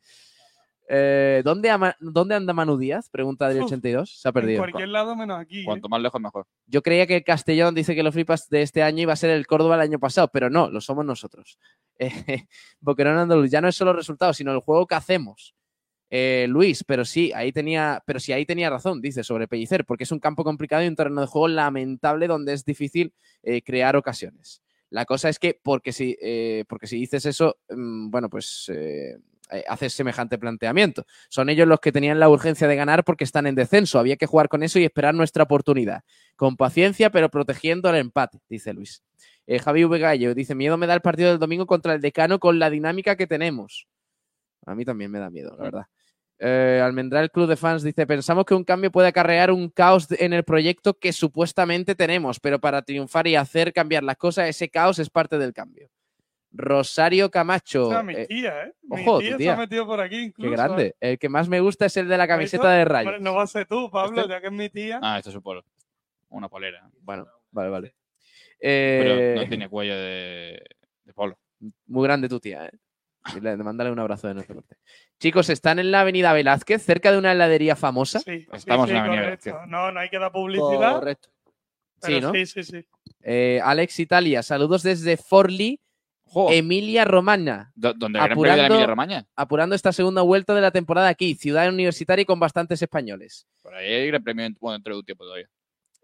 Eh, 0.89 1.41
¿dónde, 1.43 1.69
ama- 1.69 1.95
¿Dónde 1.99 2.35
anda 2.35 2.53
Manu 2.53 2.77
Díaz? 2.77 3.09
Pregunta 3.09 3.49
del 3.49 3.57
Uf, 3.59 3.65
82. 3.65 4.21
Se 4.21 4.27
ha 4.27 4.29
En 4.29 4.33
perdido. 4.33 4.59
cualquier 4.59 4.87
lado 4.87 5.15
menos 5.15 5.39
aquí. 5.39 5.61
¿eh? 5.61 5.65
Cuanto 5.65 5.89
más 5.89 6.01
lejos, 6.01 6.21
mejor. 6.21 6.47
Yo 6.65 6.81
creía 6.81 7.05
que 7.05 7.17
el 7.17 7.23
Castellón 7.23 7.75
dice 7.75 7.93
que 7.93 8.03
los 8.03 8.13
flipas 8.13 8.47
de 8.49 8.61
este 8.61 8.83
año 8.83 9.01
iba 9.01 9.13
a 9.13 9.17
ser 9.17 9.31
el 9.31 9.45
Córdoba 9.47 9.75
el 9.75 9.81
año 9.81 9.99
pasado, 9.99 10.29
pero 10.31 10.49
no, 10.49 10.69
lo 10.69 10.79
somos 10.81 11.05
nosotros. 11.05 11.59
Eh, 11.99 12.45
Boquerón 12.79 13.17
Andaluz, 13.17 13.49
ya 13.49 13.59
no 13.59 13.67
es 13.67 13.75
solo 13.75 13.89
el 13.91 13.97
resultado, 13.97 14.31
sino 14.31 14.51
el 14.53 14.59
juego 14.59 14.85
que 14.85 14.93
hacemos. 14.95 15.55
Eh, 16.11 16.45
Luis, 16.47 16.83
pero 16.85 17.03
sí, 17.03 17.33
ahí 17.33 17.51
tenía, 17.51 18.01
pero 18.05 18.19
sí, 18.19 18.31
ahí 18.31 18.45
tenía 18.45 18.69
razón, 18.69 19.01
dice, 19.01 19.23
sobre 19.23 19.47
Pellicer, 19.47 19.83
porque 19.83 20.03
es 20.05 20.11
un 20.11 20.19
campo 20.19 20.43
complicado 20.43 20.83
y 20.83 20.87
un 20.87 20.95
terreno 20.95 21.19
de 21.21 21.27
juego 21.27 21.47
lamentable 21.49 22.27
donde 22.27 22.53
es 22.53 22.63
difícil 22.63 23.13
eh, 23.43 23.61
crear 23.63 23.95
ocasiones. 23.97 24.61
La 24.89 25.03
cosa 25.05 25.27
es 25.27 25.37
que, 25.39 25.59
porque 25.61 25.91
si, 25.91 26.15
eh, 26.21 26.63
porque 26.69 26.87
si 26.87 26.97
dices 26.97 27.25
eso, 27.25 27.57
mm, 27.69 28.09
bueno, 28.09 28.29
pues 28.29 28.71
eh, 29.49 29.63
haces 29.67 29.93
semejante 29.93 30.37
planteamiento. 30.37 31.05
Son 31.29 31.49
ellos 31.49 31.67
los 31.67 31.79
que 31.79 31.91
tenían 31.91 32.19
la 32.19 32.29
urgencia 32.29 32.67
de 32.67 32.75
ganar 32.75 33.03
porque 33.03 33.23
están 33.23 33.47
en 33.47 33.55
descenso. 33.55 33.99
Había 33.99 34.17
que 34.17 34.25
jugar 34.25 34.49
con 34.49 34.63
eso 34.63 34.79
y 34.79 34.83
esperar 34.83 35.15
nuestra 35.15 35.43
oportunidad. 35.43 36.03
Con 36.35 36.57
paciencia, 36.57 37.09
pero 37.09 37.29
protegiendo 37.29 37.89
el 37.89 37.95
empate, 37.95 38.39
dice 38.49 38.73
Luis. 38.73 39.03
Eh, 39.45 39.59
Javi 39.59 39.85
V. 39.85 39.99
Gallo 39.99 40.35
dice: 40.35 40.55
Miedo 40.55 40.77
me 40.77 40.87
da 40.87 40.93
el 40.93 41.01
partido 41.01 41.29
del 41.29 41.39
domingo 41.39 41.65
contra 41.65 41.93
el 41.93 42.01
decano 42.01 42.39
con 42.39 42.59
la 42.59 42.69
dinámica 42.69 43.15
que 43.15 43.27
tenemos. 43.27 43.87
A 44.65 44.75
mí 44.75 44.83
también 44.83 45.09
me 45.09 45.19
da 45.19 45.29
miedo, 45.29 45.55
la 45.57 45.63
verdad. 45.63 45.85
Eh, 46.39 46.81
Almendral 46.83 47.31
Club 47.31 47.47
de 47.47 47.55
Fans 47.55 47.83
dice: 47.83 48.05
Pensamos 48.05 48.45
que 48.45 48.53
un 48.53 48.65
cambio 48.65 48.91
puede 48.91 49.07
acarrear 49.07 49.51
un 49.51 49.69
caos 49.69 50.07
en 50.11 50.33
el 50.33 50.43
proyecto 50.43 50.99
que 50.99 51.13
supuestamente 51.13 51.95
tenemos, 51.95 52.39
pero 52.39 52.59
para 52.59 52.81
triunfar 52.81 53.27
y 53.27 53.35
hacer 53.35 53.71
cambiar 53.71 54.03
las 54.03 54.17
cosas, 54.17 54.49
ese 54.49 54.69
caos 54.69 54.99
es 54.99 55.09
parte 55.09 55.37
del 55.37 55.53
cambio. 55.53 55.89
Rosario 56.57 57.29
Camacho. 57.31 57.87
O 57.87 57.91
sea, 57.91 58.03
mi 58.03 58.13
eh, 58.15 58.25
tía, 58.27 58.63
¿eh? 58.63 58.73
Mi 58.83 59.01
ojo, 59.01 59.13
tu 59.17 59.19
tía, 59.21 59.31
se 59.31 59.37
tía. 59.37 59.53
ha 59.53 59.57
metido 59.57 59.85
por 59.85 59.99
aquí 60.01 60.17
incluso. 60.17 60.49
qué 60.49 60.53
¿eh? 60.53 60.57
grande. 60.57 60.95
El 60.99 61.19
que 61.19 61.29
más 61.29 61.47
me 61.47 61.59
gusta 61.59 61.85
es 61.85 61.95
el 61.97 62.07
de 62.07 62.17
la 62.17 62.27
camiseta 62.27 62.71
de 62.71 62.83
rayos. 62.85 63.21
No 63.21 63.35
va 63.35 63.43
a 63.43 63.47
ser 63.47 63.65
tú, 63.67 63.89
Pablo, 63.91 64.21
Este- 64.21 64.33
ya 64.33 64.41
que 64.41 64.47
es 64.47 64.53
mi 64.53 64.69
tía. 64.69 64.99
Ah, 65.01 65.17
esto 65.17 65.29
es 65.29 65.35
un 65.35 65.41
polo. 65.43 65.63
Una 66.29 66.49
polera. 66.49 66.89
Bueno, 67.01 67.25
vale, 67.51 67.69
vale. 67.69 67.95
Pero 68.59 69.13
Eh, 69.15 69.35
no 69.37 69.47
tiene 69.47 69.69
cuello 69.69 69.95
de, 69.95 70.61
de 71.05 71.13
polo. 71.13 71.37
Muy 71.85 72.03
grande 72.07 72.27
tu 72.27 72.39
tía, 72.39 72.65
¿eh? 72.65 72.71
Mándale 73.57 73.91
un 73.91 73.99
abrazo 73.99 74.27
de 74.29 74.35
nuestra 74.35 74.55
parte. 74.55 74.77
Chicos, 75.19 75.49
están 75.49 75.79
en 75.79 75.91
la 75.91 76.01
avenida 76.01 76.31
Velázquez, 76.33 76.81
cerca 76.81 77.11
de 77.11 77.17
una 77.17 77.33
heladería 77.33 77.75
famosa. 77.75 78.19
Sí, 78.19 78.39
sí, 78.41 78.47
Estamos 78.53 78.87
sí, 78.89 78.91
en 78.95 78.97
la 78.97 79.03
avenida 79.05 79.23
correcto. 79.23 79.45
Velázquez. 79.51 79.69
No, 79.71 79.91
no 79.91 79.99
hay 79.99 80.09
que 80.09 80.19
dar 80.19 80.31
publicidad. 80.31 80.93
Correcto. 80.99 81.29
pero 82.01 82.15
Sí, 82.15 82.21
¿no? 82.21 82.31
sí, 82.33 82.45
sí, 82.45 82.63
sí. 82.63 82.85
Eh, 83.23 83.59
Alex 83.63 83.99
Italia, 83.99 84.43
saludos 84.43 84.83
desde 84.83 85.17
Forli, 85.17 85.79
Emilia 86.51 87.05
Romagna, 87.05 87.71
do- 87.75 87.93
donde 87.93 88.19
el 88.19 88.25
Gran 88.25 88.37
Premio 88.37 88.43
de 88.43 88.51
apurando- 88.51 88.73
Emilia 88.75 88.87
Romagna. 88.87 89.25
apurando 89.35 89.75
esta 89.75 89.91
segunda 89.93 90.21
vuelta 90.21 90.53
de 90.55 90.61
la 90.61 90.71
temporada 90.71 91.07
aquí, 91.07 91.35
ciudad 91.35 91.67
universitaria 91.69 92.23
y 92.23 92.25
con 92.25 92.39
bastantes 92.39 92.81
españoles. 92.81 93.47
Por 93.61 93.73
ahí 93.75 93.91
hay 93.91 94.07
Gran 94.07 94.23
Premio 94.23 94.47
bueno, 94.59 94.73
dentro 94.73 94.93
de 94.93 94.99
un 94.99 95.05
tiempo 95.05 95.23
todavía. 95.23 95.47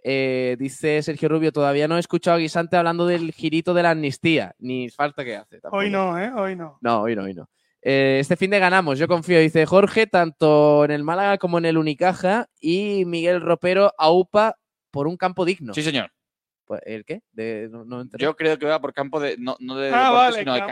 Eh, 0.06 0.58
dice 0.60 1.02
Sergio 1.02 1.30
Rubio, 1.30 1.52
todavía 1.54 1.88
no 1.88 1.96
he 1.96 2.00
escuchado 2.00 2.36
a 2.36 2.40
Guisante 2.40 2.76
hablando 2.76 3.06
del 3.08 3.32
girito 3.32 3.74
de 3.74 3.84
la 3.84 3.92
amnistía, 3.92 4.54
ni 4.60 4.90
falta 4.90 5.24
que 5.24 5.38
hace. 5.38 5.62
tampoco. 5.62 5.78
Hoy 5.78 5.90
no, 5.90 6.20
¿eh? 6.20 6.30
Hoy 6.36 6.56
no. 6.58 6.78
No, 6.82 7.02
hoy 7.04 7.16
no, 7.16 7.24
hoy 7.24 7.34
no. 7.34 7.48
Eh, 7.82 8.18
este 8.20 8.36
fin 8.36 8.50
de 8.52 8.60
ganamos, 8.60 8.98
yo 9.00 9.08
confío, 9.08 9.40
dice 9.40 9.66
Jorge, 9.66 10.08
tanto 10.08 10.84
en 10.86 10.92
el 10.92 11.04
Málaga 11.04 11.38
como 11.38 11.58
en 11.58 11.66
el 11.66 11.78
Unicaja 11.78 12.48
y 12.60 13.04
Miguel 13.06 13.40
Ropero 13.42 13.94
aupa 13.98 14.58
por 14.92 15.08
un 15.08 15.16
campo 15.18 15.46
digno. 15.46 15.74
Sí, 15.74 15.82
señor. 15.84 16.12
Pues, 16.66 16.82
¿El 16.86 17.04
qué? 17.06 17.22
De- 17.34 17.68
no, 17.72 17.84
no 17.84 17.98
me 17.98 18.02
enteré. 18.04 18.24
Yo 18.24 18.36
creo 18.36 18.58
que 18.58 18.66
va 18.66 18.80
por 18.80 18.94
campo 18.94 19.20
de. 19.20 19.36
No, 19.38 19.56
no 19.60 19.76
de 19.76 19.88
Ah, 19.90 20.06
deporte, 20.06 20.14
vale, 20.16 20.40
sino 20.40 20.54
de 20.54 20.60
campo 20.62 20.70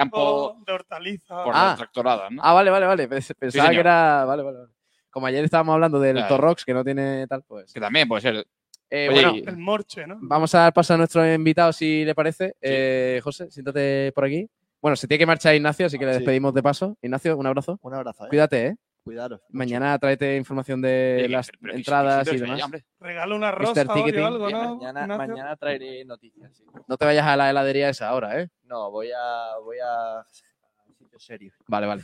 campo 0.55 0.63
de 0.65 0.73
hortaliza. 0.73 1.43
por 1.43 1.53
Ah. 1.55 1.65
las 1.65 1.77
tractoradas, 1.77 2.31
¿no? 2.31 2.41
Ah, 2.43 2.53
vale, 2.53 2.69
vale, 2.71 2.85
vale. 2.85 3.09
Pens- 3.09 3.35
Pensaba 3.37 3.69
que 3.69 3.79
era. 3.79 4.25
Vale, 4.25 4.43
vale, 4.43 4.57
vale. 4.59 4.71
Como 5.09 5.27
ayer 5.27 5.43
estábamos 5.43 5.73
hablando 5.73 5.99
del 5.99 6.15
Claro. 6.15 6.29
Torrox, 6.35 6.63
que 6.63 6.73
no 6.73 6.83
tiene 6.85 7.27
tal, 7.27 7.43
pues. 7.43 7.73
Que 7.73 7.81
también 7.81 8.07
puede 8.07 8.21
ser. 8.21 8.47
Eh, 8.89 9.07
Oye, 9.09 9.21
bueno, 9.21 9.37
y- 9.37 9.43
El 9.47 9.57
morche, 9.57 10.05
¿no? 10.07 10.17
vamos 10.21 10.53
a 10.55 10.59
dar 10.59 10.73
paso 10.73 10.93
a 10.93 10.97
nuestro 10.97 11.25
invitado, 11.33 11.71
si 11.73 12.03
le 12.05 12.15
parece. 12.15 12.55
Eh, 12.61 13.19
José, 13.23 13.49
siéntate 13.51 14.11
por 14.13 14.25
aquí. 14.25 14.49
Bueno, 14.81 14.95
se 14.95 15.07
tiene 15.07 15.19
que 15.19 15.25
marchar 15.25 15.53
Ignacio, 15.55 15.85
así 15.85 15.99
que 15.99 16.05
le 16.05 16.13
Sí. 16.13 16.19
despedimos 16.19 16.53
de 16.53 16.63
paso. 16.63 16.97
Ignacio, 17.01 17.37
un 17.37 17.45
abrazo. 17.47 17.77
Un 17.81 17.93
abrazo, 17.93 18.25
¿eh? 18.25 18.29
Cuídate, 18.29 18.65
¿eh? 18.67 18.75
Cuidaros. 19.03 19.41
Mañana 19.49 19.97
tráete 19.97 20.37
información 20.37 20.81
de 20.81 21.25
las 21.29 21.47
pero- 21.47 21.59
pero 21.61 21.73
qué- 21.73 21.77
entradas 21.79 22.27
y 22.33 22.37
demás. 22.37 22.63
hombre. 22.63 22.85
Regala 22.99 23.35
una 23.35 23.51
rosa 23.51 23.83
hoy 23.93 24.11
o 24.11 24.25
algo, 24.27 24.49
¿no? 24.49 24.75
mañana, 24.75 25.55
traeré 25.55 26.05
noticias. 26.05 26.55
sí. 26.55 26.63
No 26.87 26.97
te 26.97 27.05
vayas 27.05 27.25
a 27.25 27.35
la 27.35 27.49
heladería 27.49 27.89
esa 27.89 28.09
ahora, 28.09 28.39
¿eh? 28.39 28.49
No, 28.63 28.91
voy 28.91 29.09
a, 29.11 29.57
voy 29.63 29.77
a, 29.83 30.23
serios. 31.17 31.53
Vale, 31.67 31.87
vale. 31.87 32.03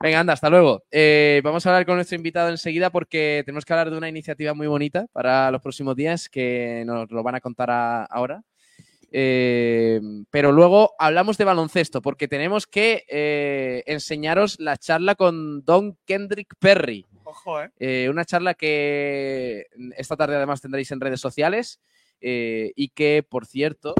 Venga, 0.00 0.20
anda, 0.20 0.32
hasta 0.32 0.50
luego. 0.50 0.82
Eh, 0.90 1.40
vamos 1.44 1.64
a 1.64 1.70
hablar 1.70 1.86
con 1.86 1.94
nuestro 1.96 2.16
invitado 2.16 2.48
enseguida 2.50 2.90
porque 2.90 3.42
tenemos 3.46 3.64
que 3.64 3.72
hablar 3.72 3.90
de 3.90 3.96
una 3.96 4.08
iniciativa 4.08 4.52
muy 4.54 4.66
bonita 4.66 5.06
para 5.12 5.50
los 5.50 5.62
próximos 5.62 5.96
días 5.96 6.28
que 6.28 6.82
nos 6.86 7.10
lo 7.10 7.22
van 7.22 7.34
a 7.36 7.40
contar 7.40 7.70
a- 7.70 8.04
ahora. 8.04 8.42
Eh, 9.10 10.00
pero 10.30 10.52
luego 10.52 10.92
hablamos 10.98 11.38
de 11.38 11.44
baloncesto 11.44 12.02
porque 12.02 12.28
tenemos 12.28 12.66
que 12.66 13.04
eh, 13.08 13.82
enseñaros 13.86 14.60
la 14.60 14.76
charla 14.76 15.14
con 15.14 15.64
Don 15.64 15.96
Kendrick 16.04 16.54
Perry. 16.58 17.06
Ojo, 17.24 17.62
¿eh? 17.62 17.70
Eh, 17.78 18.08
una 18.10 18.24
charla 18.24 18.54
que 18.54 19.66
esta 19.96 20.16
tarde 20.16 20.36
además 20.36 20.60
tendréis 20.60 20.90
en 20.92 21.00
redes 21.00 21.20
sociales 21.20 21.80
eh, 22.20 22.72
y 22.74 22.88
que, 22.88 23.22
por 23.28 23.46
cierto, 23.46 23.94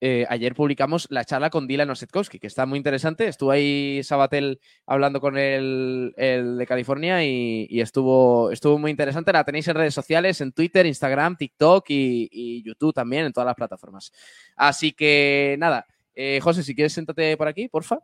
eh, 0.00 0.26
ayer 0.28 0.54
publicamos 0.54 1.06
la 1.10 1.24
charla 1.24 1.50
con 1.50 1.66
Dylan 1.66 1.90
Osetkowski, 1.90 2.38
que 2.38 2.46
está 2.46 2.64
muy 2.64 2.78
interesante. 2.78 3.26
Estuvo 3.26 3.50
ahí 3.50 4.02
Sabatel 4.02 4.60
hablando 4.86 5.20
con 5.20 5.36
el, 5.36 6.14
el 6.16 6.56
de 6.56 6.66
California 6.66 7.22
y, 7.24 7.66
y 7.68 7.80
estuvo, 7.80 8.50
estuvo 8.50 8.78
muy 8.78 8.90
interesante. 8.90 9.32
La 9.32 9.44
tenéis 9.44 9.68
en 9.68 9.76
redes 9.76 9.94
sociales, 9.94 10.40
en 10.40 10.52
Twitter, 10.52 10.86
Instagram, 10.86 11.36
TikTok 11.36 11.84
y, 11.90 12.28
y 12.32 12.62
YouTube 12.62 12.94
también, 12.94 13.26
en 13.26 13.32
todas 13.32 13.46
las 13.46 13.56
plataformas. 13.56 14.10
Así 14.56 14.92
que 14.92 15.56
nada, 15.58 15.86
eh, 16.14 16.40
José, 16.42 16.62
si 16.62 16.74
quieres, 16.74 16.92
siéntate 16.92 17.36
por 17.36 17.48
aquí, 17.48 17.68
porfa. 17.68 17.98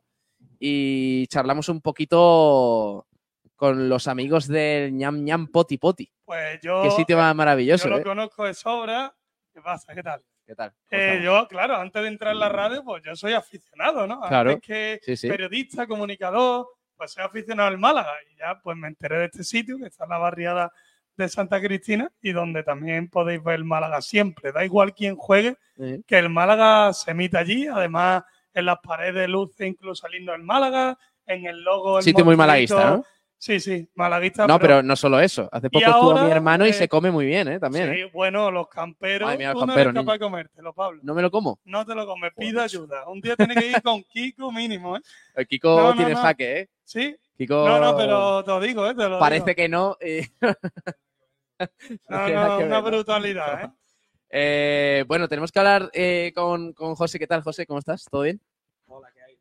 Y 0.58 1.26
charlamos 1.28 1.68
un 1.68 1.80
poquito 1.80 3.06
con 3.56 3.88
los 3.88 4.06
amigos 4.06 4.46
del 4.48 4.94
ñam 4.94 5.24
ñam 5.24 5.48
poti 5.48 5.78
poti. 5.78 6.10
Pues 6.24 6.60
yo, 6.62 6.82
Qué 6.82 6.90
sitio 6.90 7.16
más 7.16 7.34
maravilloso, 7.34 7.84
yo 7.88 7.94
lo 7.94 8.00
¿eh? 8.00 8.04
conozco 8.04 8.44
de 8.44 8.54
sobra. 8.54 9.14
¿Qué 9.52 9.62
pasa? 9.62 9.94
¿Qué 9.94 10.02
tal? 10.02 10.22
¿Qué 10.46 10.54
tal? 10.54 10.72
Eh, 10.90 11.20
yo, 11.24 11.46
claro, 11.48 11.76
antes 11.76 12.00
de 12.00 12.08
entrar 12.08 12.32
en 12.32 12.38
la 12.38 12.48
radio, 12.48 12.84
pues 12.84 13.02
yo 13.04 13.16
soy 13.16 13.32
aficionado, 13.32 14.06
¿no? 14.06 14.20
Claro. 14.20 14.50
Antes 14.50 14.66
que 14.66 15.00
Sí, 15.02 15.16
sí. 15.16 15.28
periodista, 15.28 15.86
comunicador, 15.88 16.68
pues 16.96 17.12
soy 17.12 17.24
aficionado 17.24 17.68
al 17.68 17.78
Málaga. 17.78 18.12
Y 18.32 18.36
ya 18.36 18.60
pues 18.62 18.76
me 18.76 18.86
enteré 18.88 19.18
de 19.18 19.24
este 19.26 19.42
sitio, 19.42 19.76
que 19.78 19.86
está 19.86 20.04
en 20.04 20.10
la 20.10 20.18
barriada 20.18 20.70
de 21.16 21.28
Santa 21.28 21.60
Cristina, 21.60 22.10
y 22.20 22.30
donde 22.32 22.62
también 22.62 23.08
podéis 23.08 23.42
ver 23.42 23.56
el 23.56 23.64
Málaga 23.64 24.00
siempre. 24.02 24.52
Da 24.52 24.64
igual 24.64 24.94
quién 24.94 25.16
juegue, 25.16 25.56
Sí. 25.76 26.04
que 26.06 26.18
el 26.18 26.28
Málaga 26.28 26.92
se 26.92 27.10
emite 27.10 27.38
allí. 27.38 27.66
Además, 27.66 28.22
en 28.54 28.66
las 28.66 28.78
paredes 28.78 29.28
luce 29.28 29.66
incluso 29.66 30.06
el 30.06 30.14
himno 30.14 30.32
del 30.32 30.42
Málaga, 30.42 30.96
en 31.26 31.44
el 31.46 31.60
logo. 31.64 31.98
El 31.98 32.04
Sitio 32.04 32.24
muy 32.24 32.36
malaguista, 32.36 32.90
¿no? 32.90 33.04
Sí, 33.38 33.60
sí, 33.60 33.88
malaguista. 33.94 34.46
No, 34.46 34.58
pero 34.58 34.82
no 34.82 34.96
solo 34.96 35.20
eso. 35.20 35.48
Hace 35.52 35.68
poco 35.68 35.84
estuvo 35.84 36.10
ahora, 36.12 36.24
mi 36.24 36.30
hermano 36.30 36.66
y 36.66 36.70
eh, 36.70 36.72
se 36.72 36.88
come 36.88 37.10
muy 37.10 37.26
bien, 37.26 37.46
¿eh? 37.48 37.60
También, 37.60 37.92
sí, 37.94 38.00
¿eh? 38.00 38.10
bueno, 38.12 38.50
los 38.50 38.66
camperos, 38.68 39.26
Madre 39.26 39.38
mía, 39.38 39.52
los 39.52 39.60
tú 39.60 39.66
camperos, 39.66 39.92
no 39.94 40.00
eres 40.00 40.04
capaz 40.06 40.12
niño. 40.12 40.12
de 40.12 40.18
comértelo, 40.30 40.72
Pablo. 40.72 41.00
No 41.04 41.14
me 41.14 41.22
lo 41.22 41.30
como. 41.30 41.60
No 41.64 41.84
te 41.84 41.94
lo 41.94 42.06
comes, 42.06 42.32
pide 42.36 42.60
ayuda. 42.60 43.06
Un 43.08 43.20
día 43.20 43.36
tienes 43.36 43.58
que 43.58 43.66
ir 43.72 43.82
con 43.82 44.02
Kiko 44.04 44.50
mínimo, 44.50 44.96
¿eh? 44.96 45.00
El 45.34 45.46
Kiko 45.46 45.76
No, 45.76 45.82
no, 45.90 45.94
tiene 45.96 46.12
no. 46.12 46.18
jaque, 46.22 46.60
¿eh? 46.60 46.68
Sí. 46.82 47.14
Kiko 47.36 47.68
No, 47.68 47.78
no, 47.78 47.96
pero 47.96 48.42
te 48.42 48.50
lo 48.50 48.60
digo, 48.60 48.86
¿eh? 48.90 48.94
Te 48.94 49.08
lo 49.08 49.18
parece 49.18 49.44
digo. 49.44 49.56
que 49.56 49.68
no. 49.68 49.96
y- 50.00 50.22
No, 52.08 52.24
tiene 52.26 52.34
no, 52.44 52.58
una 52.58 52.80
brutalidad, 52.80 53.64
¿eh? 53.64 53.70
Eh, 54.28 55.04
bueno, 55.06 55.28
tenemos 55.28 55.52
que 55.52 55.58
hablar 55.60 55.88
eh, 55.94 56.32
con, 56.34 56.72
con 56.72 56.96
José. 56.96 57.16
¿Qué 57.18 57.28
tal, 57.28 57.42
José? 57.42 57.64
¿Cómo 57.64 57.78
estás? 57.78 58.04
¿Todo 58.10 58.22
bien? 58.22 58.40
Hola, 58.88 59.08
¿qué 59.14 59.22
hay? 59.22 59.38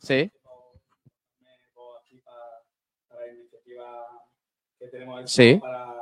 Sí. 0.00 0.30
Me 1.40 1.50
pongo 1.74 1.96
aquí 1.98 2.20
para, 2.20 2.62
para 3.08 3.26
la 3.26 3.32
iniciativa 3.74 4.06
que 4.78 4.86
tenemos 4.88 5.20
el 5.20 5.28
Sí. 5.28 5.58
para 5.60 5.94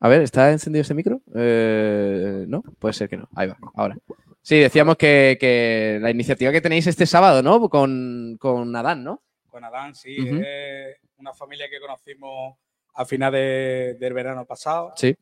A 0.00 0.08
ver, 0.08 0.20
¿está 0.22 0.50
encendido 0.52 0.82
ese 0.82 0.92
micro? 0.94 1.20
Eh, 1.34 2.44
no, 2.46 2.62
puede 2.78 2.92
ser 2.92 3.08
que 3.08 3.16
no. 3.16 3.26
Ahí 3.34 3.48
va, 3.48 3.56
ahora. 3.74 3.96
Sí, 4.42 4.58
decíamos 4.58 4.96
que, 4.96 5.38
que 5.40 5.98
la 6.02 6.10
iniciativa 6.10 6.52
que 6.52 6.60
tenéis 6.60 6.86
este 6.86 7.06
sábado, 7.06 7.42
¿no? 7.42 7.68
Con, 7.70 8.36
con 8.38 8.74
Adán, 8.76 9.02
¿no? 9.04 9.22
con 9.48 9.62
Adán, 9.64 9.94
sí, 9.94 10.16
es 10.18 10.96
una 11.16 11.32
familia 11.32 11.70
que 11.70 11.78
conocimos 11.80 12.56
a 12.94 13.04
final 13.04 13.32
de- 13.32 13.96
del 14.00 14.12
verano 14.12 14.44
pasado. 14.44 14.92
Sí. 14.96 15.16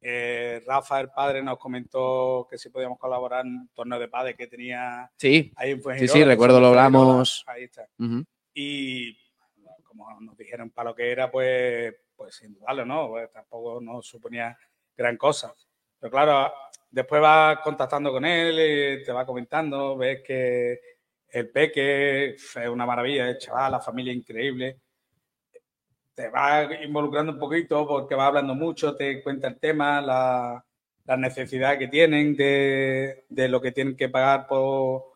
Eh, 0.00 0.62
Rafa, 0.66 1.00
el 1.00 1.10
padre, 1.10 1.42
nos 1.42 1.58
comentó 1.58 2.46
que 2.50 2.56
si 2.56 2.70
podíamos 2.70 2.98
colaborar 2.98 3.44
en 3.44 3.52
un 3.56 3.68
torneo 3.74 3.98
de 3.98 4.08
padres 4.08 4.36
que 4.36 4.46
tenía 4.46 5.10
Sí. 5.18 5.52
ahí 5.54 5.72
en 5.72 5.76
Sí, 5.76 5.82
Fuengirola, 5.82 6.12
sí, 6.14 6.18
que 6.20 6.24
recuerdo, 6.24 6.60
lo 6.60 6.68
hablamos. 6.68 7.44
Ahí 7.46 7.64
está. 7.64 7.86
Ujú. 7.98 8.24
Y 8.54 9.18
como 9.98 10.20
nos 10.20 10.36
dijeron 10.36 10.70
para 10.70 10.90
lo 10.90 10.96
que 10.96 11.10
era, 11.10 11.30
pues, 11.30 11.94
pues 12.14 12.36
sin 12.36 12.54
dudarlo, 12.54 12.84
¿no? 12.84 13.08
Pues 13.08 13.30
tampoco 13.32 13.80
nos 13.80 14.06
suponía 14.06 14.56
gran 14.96 15.16
cosa. 15.16 15.52
Pero 15.98 16.10
claro, 16.10 16.52
después 16.90 17.20
vas 17.20 17.58
contactando 17.60 18.12
con 18.12 18.24
él, 18.24 19.02
te 19.04 19.12
va 19.12 19.26
comentando, 19.26 19.96
ves 19.96 20.22
que 20.24 20.80
el 21.30 21.50
peque 21.50 22.30
es 22.30 22.56
una 22.70 22.86
maravilla, 22.86 23.28
el 23.28 23.38
chaval, 23.38 23.72
la 23.72 23.80
familia 23.80 24.12
increíble. 24.12 24.78
Te 26.14 26.28
va 26.28 26.64
involucrando 26.82 27.32
un 27.32 27.38
poquito 27.38 27.86
porque 27.86 28.14
va 28.14 28.26
hablando 28.26 28.54
mucho, 28.54 28.96
te 28.96 29.22
cuenta 29.22 29.48
el 29.48 29.58
tema, 29.58 30.00
la, 30.00 30.64
la 31.04 31.16
necesidad 31.16 31.78
que 31.78 31.88
tienen 31.88 32.36
de, 32.36 33.24
de 33.28 33.48
lo 33.48 33.60
que 33.60 33.72
tienen 33.72 33.96
que 33.96 34.08
pagar 34.08 34.46
por, 34.46 35.07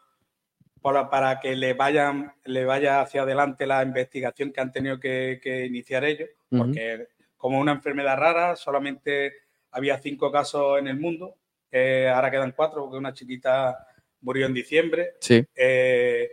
por- 0.82 1.08
para 1.08 1.40
que 1.40 1.54
le 1.56 1.72
vayan 1.74 2.32
le 2.44 2.64
vaya 2.64 3.00
hacia 3.00 3.22
adelante 3.22 3.66
la 3.66 3.82
investigación 3.82 4.52
que 4.52 4.60
han 4.60 4.72
tenido 4.72 4.98
que, 5.00 5.40
que 5.42 5.64
iniciar 5.64 6.04
ellos, 6.04 6.28
porque 6.50 7.06
como 7.36 7.58
una 7.60 7.72
enfermedad 7.72 8.18
rara, 8.18 8.56
solamente 8.56 9.32
había 9.70 9.96
cinco 9.98 10.30
casos 10.30 10.78
en 10.78 10.88
el 10.88 10.98
mundo, 10.98 11.36
eh, 11.70 12.08
ahora 12.14 12.30
quedan 12.30 12.52
cuatro 12.52 12.82
porque 12.82 12.98
una 12.98 13.14
chiquita 13.14 13.86
murió 14.20 14.46
en 14.46 14.54
diciembre 14.54 15.14
Sí. 15.20 15.44
eh, 15.54 16.28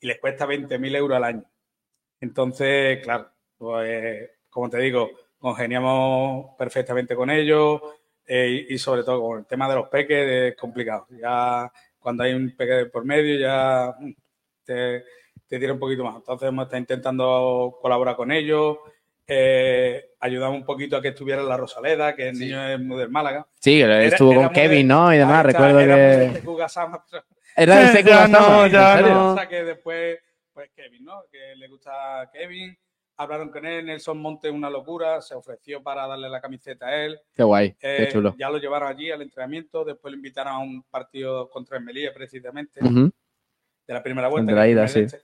y 0.00 0.06
les 0.06 0.18
cuesta 0.18 0.44
20.000 0.46 0.94
euros 0.96 1.16
al 1.16 1.24
año. 1.24 1.44
Entonces, 2.20 3.00
claro, 3.02 3.30
pues, 3.56 4.30
como 4.50 4.68
te 4.68 4.78
digo, 4.78 5.10
congeniamos 5.38 6.54
perfectamente 6.58 7.14
con 7.16 7.30
ellos 7.30 7.80
eh, 8.26 8.66
y, 8.68 8.74
y 8.74 8.78
sobre 8.78 9.02
todo 9.04 9.20
con 9.22 9.38
el 9.40 9.46
tema 9.46 9.68
de 9.68 9.74
los 9.76 9.88
peques 9.88 10.52
es 10.52 10.56
complicado. 10.56 11.06
Ya 11.10 11.70
cuando 12.02 12.24
hay 12.24 12.34
un 12.34 12.54
peque 12.56 12.86
por 12.86 13.04
medio 13.04 13.38
ya 13.38 13.94
mm, 13.98 14.10
te, 14.64 15.04
te 15.46 15.58
tira 15.58 15.72
un 15.72 15.78
poquito 15.78 16.04
más. 16.04 16.16
Entonces 16.16 16.48
hemos 16.48 16.64
estado 16.64 16.80
intentando 16.80 17.78
colaborar 17.80 18.16
con 18.16 18.32
ellos, 18.32 18.78
eh, 19.26 20.10
ayudamos 20.20 20.58
un 20.58 20.64
poquito 20.66 20.96
a 20.96 21.02
que 21.02 21.08
estuviera 21.08 21.42
la 21.42 21.56
Rosaleda, 21.56 22.14
que 22.14 22.28
el 22.28 22.36
Sí. 22.36 22.44
niño 22.46 22.68
es 22.68 22.80
muy 22.80 22.98
del 22.98 23.08
Málaga. 23.08 23.46
Sí, 23.60 23.80
estuvo 23.80 24.32
era 24.32 24.42
con 24.44 24.52
de- 24.52 24.60
Kevin, 24.60 24.88
¿no? 24.88 25.14
Y 25.14 25.18
demás, 25.18 25.46
recuerdo 25.46 25.80
era 25.80 25.96
de 25.96 26.32
que... 26.32 26.38
Era 27.56 27.76
de 27.92 28.02
Ya 28.04 28.26
no, 28.28 28.68
no. 29.08 29.32
o 29.32 29.36
sea 29.36 29.48
que 29.48 29.62
después, 29.64 30.18
pues 30.52 30.70
Kevin, 30.74 31.04
¿no? 31.04 31.22
Que 31.30 31.54
le 31.56 31.68
gusta 31.68 32.28
Kevin. 32.32 32.76
Hablaron 33.22 33.50
con 33.50 33.64
él, 33.64 33.86
Nelson 33.86 34.18
Monte, 34.18 34.50
una 34.50 34.70
locura, 34.70 35.20
se 35.20 35.34
ofreció 35.34 35.82
para 35.82 36.06
darle 36.06 36.28
la 36.28 36.40
camiseta 36.40 36.86
a 36.86 37.04
él. 37.04 37.18
Qué 37.34 37.42
guay, 37.42 37.76
Eh, 37.80 37.96
qué 37.98 38.08
chulo. 38.08 38.34
Ya 38.38 38.50
lo 38.50 38.58
llevaron 38.58 38.88
allí 38.88 39.10
al 39.10 39.22
entrenamiento, 39.22 39.84
después 39.84 40.12
lo 40.12 40.16
invitaron 40.16 40.52
a 40.52 40.58
un 40.58 40.82
partido 40.84 41.48
contra 41.50 41.78
el 41.78 41.84
Melilla, 41.84 42.12
precisamente, 42.12 42.80
de 42.80 43.94
la 43.94 44.02
primera 44.02 44.28
vuelta. 44.28 44.52
De 44.52 44.56
la 44.56 44.68
ida, 44.68 44.88
sí. 44.88 45.00
este. 45.00 45.22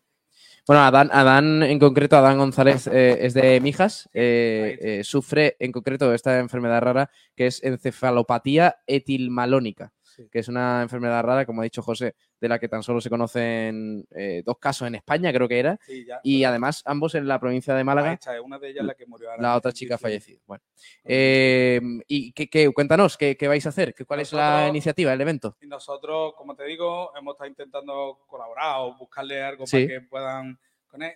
Bueno, 0.68 0.82
Adán, 0.82 1.08
Adán 1.12 1.62
en 1.62 1.78
concreto, 1.78 2.18
Adán 2.18 2.36
González 2.36 2.86
eh, 2.88 3.24
es 3.24 3.32
de 3.32 3.58
Mijas, 3.58 4.10
eh, 4.12 4.78
eh, 4.82 5.02
sufre 5.02 5.56
en 5.60 5.72
concreto 5.72 6.12
esta 6.12 6.38
enfermedad 6.40 6.82
rara 6.82 7.10
que 7.34 7.46
es 7.46 7.62
encefalopatía 7.64 8.76
etilmalónica, 8.86 9.94
Sí. 10.18 10.28
que 10.32 10.40
es 10.40 10.48
una 10.48 10.82
enfermedad 10.82 11.22
rara, 11.22 11.46
como 11.46 11.60
ha 11.60 11.64
dicho 11.64 11.80
José, 11.80 12.16
de 12.40 12.48
la 12.48 12.58
que 12.58 12.68
tan 12.68 12.82
solo 12.82 13.00
se 13.00 13.08
conocen 13.08 14.04
eh, 14.10 14.42
dos 14.44 14.58
casos 14.58 14.88
en 14.88 14.96
España, 14.96 15.32
creo 15.32 15.46
que 15.46 15.60
era, 15.60 15.78
Sí, 15.86 16.04
ya. 16.04 16.18
y 16.24 16.42
además 16.42 16.82
ambos 16.86 17.14
en 17.14 17.28
la 17.28 17.38
provincia 17.38 17.72
de 17.74 17.84
Málaga, 17.84 18.14
está, 18.14 18.34
es 18.34 18.40
una 18.42 18.58
de 18.58 18.70
ellas 18.70 18.84
la 18.84 18.94
que 18.94 19.06
murió. 19.06 19.30
ahora 19.30 19.40
la 19.42 19.56
otra 19.56 19.70
chica 19.72 19.94
ha 19.94 19.98
fallecido. 19.98 20.40
Bueno, 20.46 20.64
eh, 21.04 21.80
¿y 22.08 22.32
qué, 22.32 22.48
qué- 22.50 22.70
cuéntanos, 22.72 23.16
¿qué, 23.16 23.36
qué 23.36 23.46
vais 23.46 23.64
a 23.64 23.68
hacer? 23.68 23.94
¿Qué- 23.94 24.04
¿Cuál 24.04 24.20
es 24.20 24.32
la 24.32 24.50
Nosotros- 24.50 24.68
iniciativa, 24.70 25.12
el 25.12 25.20
evento? 25.20 25.56
Y 25.60 25.66
nosotros, 25.68 26.34
como 26.36 26.56
te 26.56 26.64
digo, 26.64 27.12
hemos 27.16 27.34
estado 27.34 27.48
intentando 27.48 28.18
colaborar 28.26 28.80
o 28.80 28.96
buscarle 28.96 29.40
algo 29.42 29.66
Sí. 29.66 29.84
para 29.86 30.00
que 30.00 30.06
puedan 30.06 30.58
con 30.88 31.02
él. 31.02 31.12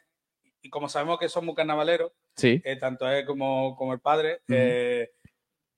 Y 0.62 0.70
como 0.70 0.88
sabemos 0.88 1.18
que 1.18 1.28
somos 1.28 1.56
carnavaleros, 1.56 2.12
Sí, 2.36 2.62
eh, 2.64 2.76
tanto 2.76 3.08
él 3.10 3.26
como, 3.26 3.74
como 3.76 3.92
el 3.92 4.00
padre, 4.00 4.34
Ujú. 4.48 4.54
eh, 4.56 5.10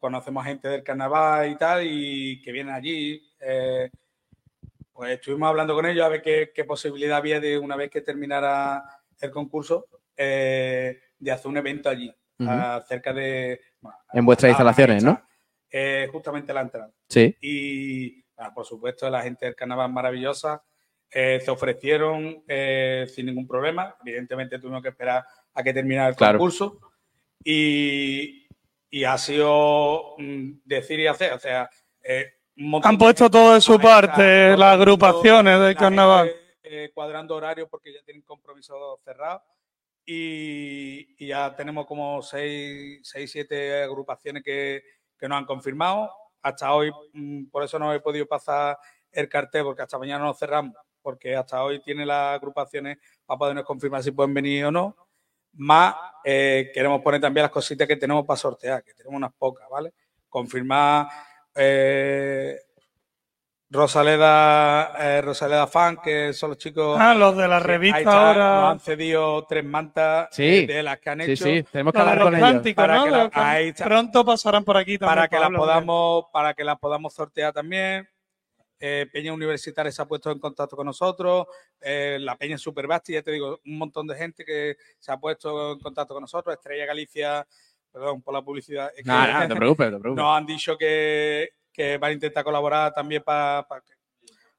conocemos 0.05 0.45
gente 0.45 0.69
del 0.69 0.83
carnaval 0.85 1.51
y 1.51 1.57
tal, 1.57 1.81
y 1.83 2.43
que 2.43 2.53
vienen 2.53 2.75
allí. 2.75 3.23
eh, 3.41 3.89
pues 4.93 5.13
estuvimos 5.13 5.49
hablando 5.49 5.75
con 5.75 5.87
ellos 5.87 6.05
a 6.05 6.09
ver 6.11 6.21
qué, 6.21 6.53
qué 6.55 6.63
posibilidad 6.65 7.17
había 7.17 7.41
de, 7.41 7.59
una 7.59 7.75
vez 7.75 7.89
que 7.91 8.03
terminara 8.03 8.85
el 9.19 9.31
concurso, 9.31 9.87
eh, 10.15 11.01
de 11.19 11.33
hacer 11.33 11.49
un 11.49 11.57
evento 11.57 11.89
allí, 11.89 12.15
cerca 12.87 13.15
de... 13.15 13.61
bueno, 13.81 13.97
En 14.13 14.27
vuestras 14.27 14.51
instalaciones, 14.51 15.03
¿no? 15.03 15.21
eh, 15.71 16.07
justamente 16.13 16.53
la 16.53 16.61
entrada. 16.61 16.93
sí, 17.09 17.35
Y, 17.41 18.23
ah, 18.37 18.53
por 18.55 18.67
supuesto, 18.67 19.09
la 19.09 19.23
gente 19.23 19.47
del 19.47 19.55
carnaval 19.57 19.91
maravillosa. 19.91 20.63
eh, 21.11 21.41
se 21.41 21.51
ofrecieron 21.51 22.45
eh, 22.47 23.07
sin 23.09 23.27
ningún 23.27 23.47
problema. 23.49 23.97
Evidentemente 24.05 24.59
tuvimos 24.59 24.83
que 24.83 24.91
esperar 24.91 25.25
a 25.55 25.63
que 25.63 25.73
terminara 25.73 26.09
el 26.11 26.17
Claro. 26.17 26.39
concurso. 26.39 26.79
Y, 27.45 28.44
y 28.95 29.03
ha 29.03 29.19
sido 29.19 30.15
mm, 30.19 30.61
decir 30.65 31.01
y 31.01 31.09
hacer. 31.09 31.33
O 31.33 31.39
sea, 31.41 31.69
eh, 32.01 32.33
Han 32.85 32.97
puesto 32.97 33.29
todo 33.29 33.55
de 33.55 33.61
su 33.61 33.73
está, 33.73 33.83
parte 33.83 34.57
las 34.57 34.75
agrupaciones 34.75 35.59
la 35.59 35.67
del 35.67 35.75
carnaval. 35.75 36.29
gente, 36.29 36.85
eh, 36.85 36.93
cuadrando 36.95 37.35
horarios 37.35 37.69
porque 37.69 37.93
ya 37.93 38.05
tienen 38.05 38.23
compromisos 38.23 39.01
cerrados. 39.05 39.43
Y, 40.07 41.17
y 41.19 41.27
ya 41.27 41.57
tenemos 41.57 41.87
como 41.87 42.23
seis, 42.23 43.01
seis, 43.03 43.33
siete 43.33 43.83
agrupaciones 43.83 44.45
que, 44.45 44.85
que 45.19 45.29
nos 45.29 45.39
han 45.39 45.47
confirmado. 45.47 46.13
Hasta 46.41 46.73
hoy, 46.73 46.93
mm, 47.15 47.47
por 47.47 47.65
eso 47.65 47.81
no 47.81 47.93
he 47.93 47.99
podido 47.99 48.27
pasar 48.27 48.79
el 49.11 49.29
cartel, 49.29 49.65
porque 49.65 49.83
hasta 49.83 49.99
mañana 49.99 50.25
nos 50.25 50.39
cerramos, 50.39 50.77
porque 51.03 51.35
hasta 51.35 51.65
hoy 51.65 51.81
tiene 51.83 52.07
las 52.07 52.37
agrupaciones 52.37 52.99
para 53.27 53.39
podernos 53.39 53.65
confirmar 53.65 54.05
si 54.05 54.13
pueden 54.13 54.35
venir 54.35 54.67
o 54.67 54.71
no. 54.71 55.04
Más 55.57 55.95
eh, 56.25 56.71
queremos 56.75 57.01
poner 57.03 57.21
también 57.21 57.43
las 57.43 57.51
cositas 57.51 57.87
que 57.87 57.97
tenemos 57.97 58.25
para 58.25 58.37
sortear, 58.37 58.83
que 58.83 58.95
tenemos 58.95 59.17
unas 59.17 59.33
pocas, 59.35 59.69
¿vale? 59.71 59.93
Confirmar 60.29 61.07
eh, 61.55 62.57
Rosaleda, 63.71 64.93
eh, 65.01 65.21
Rosaleda 65.23 65.67
Fan, 65.67 65.99
que 66.03 66.33
son 66.33 66.51
los 66.51 66.59
chicos. 66.59 66.97
Ah, 67.01 67.13
los 67.15 67.37
de 67.37 67.49
la 67.49 67.59
revista 67.59 67.97
ahí 67.99 68.03
está, 68.05 68.15
Nos 68.15 68.27
ahora. 68.37 68.71
han 68.71 68.81
cedido 68.81 69.45
tres 69.47 69.65
mantas 69.65 70.29
Sí. 70.31 70.43
eh, 70.45 70.67
de 70.67 70.83
las 70.83 70.99
que 71.01 71.11
han 71.11 71.21
sí, 71.23 71.33
hecho 71.33 71.45
sí, 71.45 71.63
tenemos 71.73 71.93
que 71.93 71.99
hablar 71.99 72.21
con 72.21 72.35
ellos. 72.37 72.75
Para 72.77 72.95
¿no? 72.97 73.05
que 73.05 73.11
De 73.11 73.17
la- 73.17 73.23
los 73.25 73.33
can- 73.33 73.47
ahí 73.47 73.69
está. 73.69 73.85
Pronto 73.85 74.25
pasarán 74.25 74.65
por 74.65 74.77
aquí 74.77 74.97
también. 74.97 75.17
para 75.17 75.29
que 75.29 75.39
las 75.41 75.51
podamos 75.51 76.27
para 76.33 76.55
que 76.55 76.63
las 76.65 76.79
podamos 76.79 77.15
sortear 77.15 77.53
también. 77.53 78.09
Eh, 78.87 79.07
Peña 79.11 79.33
Universitaria 79.33 79.91
se 79.91 80.03
ha 80.03 80.05
puesto 80.05 80.31
en 80.31 80.39
contacto 80.39 80.77
con 80.77 80.85
nosotros. 80.85 81.47
eh, 81.81 82.19
la 82.21 82.37
Peña 82.37 82.59
Superbasti, 82.59 83.15
ya 83.15 83.23
te 83.23 83.31
digo, 83.31 83.59
un 83.65 83.79
montón 83.79 84.07
de 84.07 84.15
gente 84.15 84.45
que 84.45 84.77
se 84.99 85.11
ha 85.11 85.17
puesto 85.17 85.73
en 85.73 85.79
contacto 85.79 86.13
con 86.13 86.21
nosotros. 86.21 86.55
Estrella 86.55 86.85
Galicia, 86.85 87.47
perdón 87.91 88.21
por 88.21 88.35
la 88.35 88.43
publicidad. 88.43 88.93
es 88.95 89.03
que 89.03 89.11
no 89.11 89.49
te 89.49 89.57
preocupes, 89.57 89.87
te 89.87 89.99
preocupes. 89.99 90.23
nos 90.23 90.37
han 90.37 90.45
dicho 90.45 90.77
que, 90.77 91.49
que 91.73 91.97
van 91.97 92.11
a 92.11 92.13
intentar 92.13 92.45
colaborar 92.45 92.93
también 92.93 93.23
para, 93.23 93.67
para 93.67 93.81
que 93.81 93.95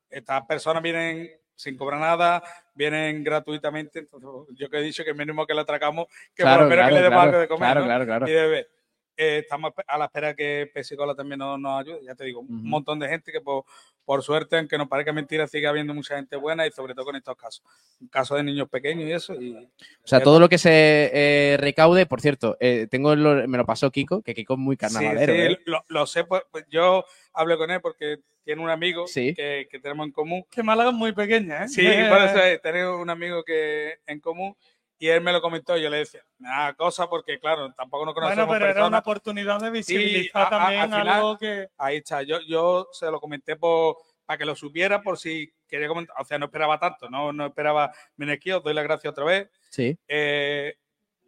estas 0.09 0.43
personas 0.47 0.81
vienen 0.81 1.29
sin 1.53 1.77
cobrar 1.77 1.99
nada, 1.99 2.41
vienen 2.73 3.23
gratuitamente. 3.23 3.99
Entonces, 3.99 4.55
yo 4.57 4.69
que 4.71 4.77
he 4.77 4.81
dicho 4.81 5.03
que 5.03 5.13
mínimo 5.13 5.45
que 5.45 5.53
le 5.53 5.61
atracamos, 5.61 6.07
que 6.33 6.41
por 6.41 6.61
lo 6.61 6.67
menos 6.67 6.87
que 6.87 6.95
le 6.95 7.01
demos 7.03 7.23
algo 7.23 7.37
de 7.37 7.47
comer. 7.47 7.59
claro, 7.59 7.81
¿no? 7.81 7.85
claro, 7.85 8.05
claro. 8.05 8.27
y 8.27 8.31
de 8.31 8.41
beber. 8.41 8.74
Eh, 9.17 9.39
estamos 9.43 9.71
a 9.87 9.97
la 9.97 10.05
espera 10.05 10.33
que 10.35 10.69
Pesicola 10.73 11.15
también 11.15 11.39
nos, 11.39 11.59
nos 11.59 11.79
ayude. 11.81 11.99
Ya 12.03 12.15
te 12.15 12.25
digo, 12.25 12.41
un 12.41 12.47
Ujú. 12.59 12.67
montón 12.67 12.99
de 12.99 13.07
gente 13.07 13.31
que 13.31 13.39
por, 13.41 13.63
por 14.03 14.21
suerte, 14.23 14.57
aunque 14.57 14.77
nos 14.77 14.87
parezca 14.89 15.13
mentira, 15.13 15.47
sigue 15.47 15.67
habiendo 15.67 15.93
mucha 15.93 16.15
gente 16.17 16.35
buena 16.35 16.67
y 16.67 16.71
sobre 16.71 16.93
todo 16.93 17.05
con 17.05 17.15
estos 17.15 17.35
casos. 17.37 17.63
Casos 18.09 18.37
de 18.37 18.43
niños 18.43 18.67
pequeños 18.69 19.07
y 19.07 19.11
eso. 19.13 19.33
Y, 19.41 19.55
O 19.55 19.67
sea, 20.07 20.19
todo 20.21 20.39
lo 20.39 20.49
que 20.49 20.57
se 20.57 21.11
eh, 21.13 21.57
recaude, 21.57 22.05
por 22.05 22.19
cierto, 22.21 22.57
eh, 22.59 22.87
tengo 22.91 23.15
lo- 23.15 23.47
me 23.47 23.57
lo 23.57 23.65
pasó 23.65 23.89
Kiko, 23.89 24.21
que 24.21 24.33
Kiko 24.33 24.53
es 24.55 24.59
muy 24.59 24.75
carnavalero. 24.75 25.33
Sí, 25.33 25.39
sí, 25.39 25.53
¿eh? 25.53 25.59
lo, 25.65 25.83
lo 25.87 26.05
sé, 26.05 26.25
pues, 26.25 26.43
pues 26.51 26.65
yo 26.69 27.05
hablé 27.33 27.57
con 27.57 27.71
él 27.71 27.79
porque 27.81 28.17
tiene 28.43 28.61
un 28.61 28.69
amigo 28.69 29.07
Sí. 29.07 29.33
que, 29.33 29.67
que 29.71 29.79
tenemos 29.79 30.05
en 30.05 30.11
común. 30.11 30.45
Que 30.51 30.61
Málaga 30.61 30.89
es 30.91 30.95
muy 30.95 31.13
pequeña, 31.13 31.63
¿eh? 31.63 31.67
Sí, 31.67 31.81
por 32.09 32.21
eso 32.21 32.37
es, 32.43 32.61
tenemos 32.61 32.99
un 33.01 33.09
amigo 33.09 33.43
que 33.43 33.95
en 34.05 34.19
común 34.19 34.55
y 34.97 35.07
él 35.07 35.21
me 35.21 35.31
lo 35.33 35.41
comentó 35.41 35.77
y 35.77 35.83
yo 35.83 35.89
le 35.89 35.97
decía, 35.97 36.21
nada, 36.39 36.73
cosa 36.73 37.07
porque 37.07 37.39
claro, 37.39 37.73
tampoco 37.73 38.05
nos 38.05 38.13
conocemos 38.13 38.47
Bueno, 38.47 38.59
pero 38.59 38.71
era 38.71 38.87
una 38.87 38.99
oportunidad 38.99 39.59
de 39.59 39.69
visibilizar 39.71 40.43
a- 40.43 40.47
a- 40.47 40.49
también 40.49 40.81
al 40.81 40.89
final- 40.89 41.09
algo 41.09 41.37
que. 41.37 41.67
Ahí 41.77 41.97
está, 41.97 42.23
yo, 42.23 42.39
yo 42.47 42.87
se 42.91 43.11
lo 43.11 43.19
comenté 43.19 43.55
por, 43.57 43.97
para 44.25 44.37
que 44.37 44.45
lo 44.45 44.55
supiera 44.55 45.01
por 45.01 45.17
si 45.17 45.51
quería 45.67 45.87
comentar, 45.87 46.15
o 46.19 46.23
sea, 46.25 46.37
no 46.39 46.45
esperaba 46.45 46.79
tanto, 46.79 47.09
no, 47.09 47.33
no 47.33 47.47
esperaba 47.47 47.91
Menequí, 48.15 48.51
os 48.51 48.63
doy 48.63 48.73
las 48.73 48.83
gracias 48.85 49.11
otra 49.11 49.25
vez. 49.25 49.49
Sí. 49.69 49.97
Eh, 50.07 50.75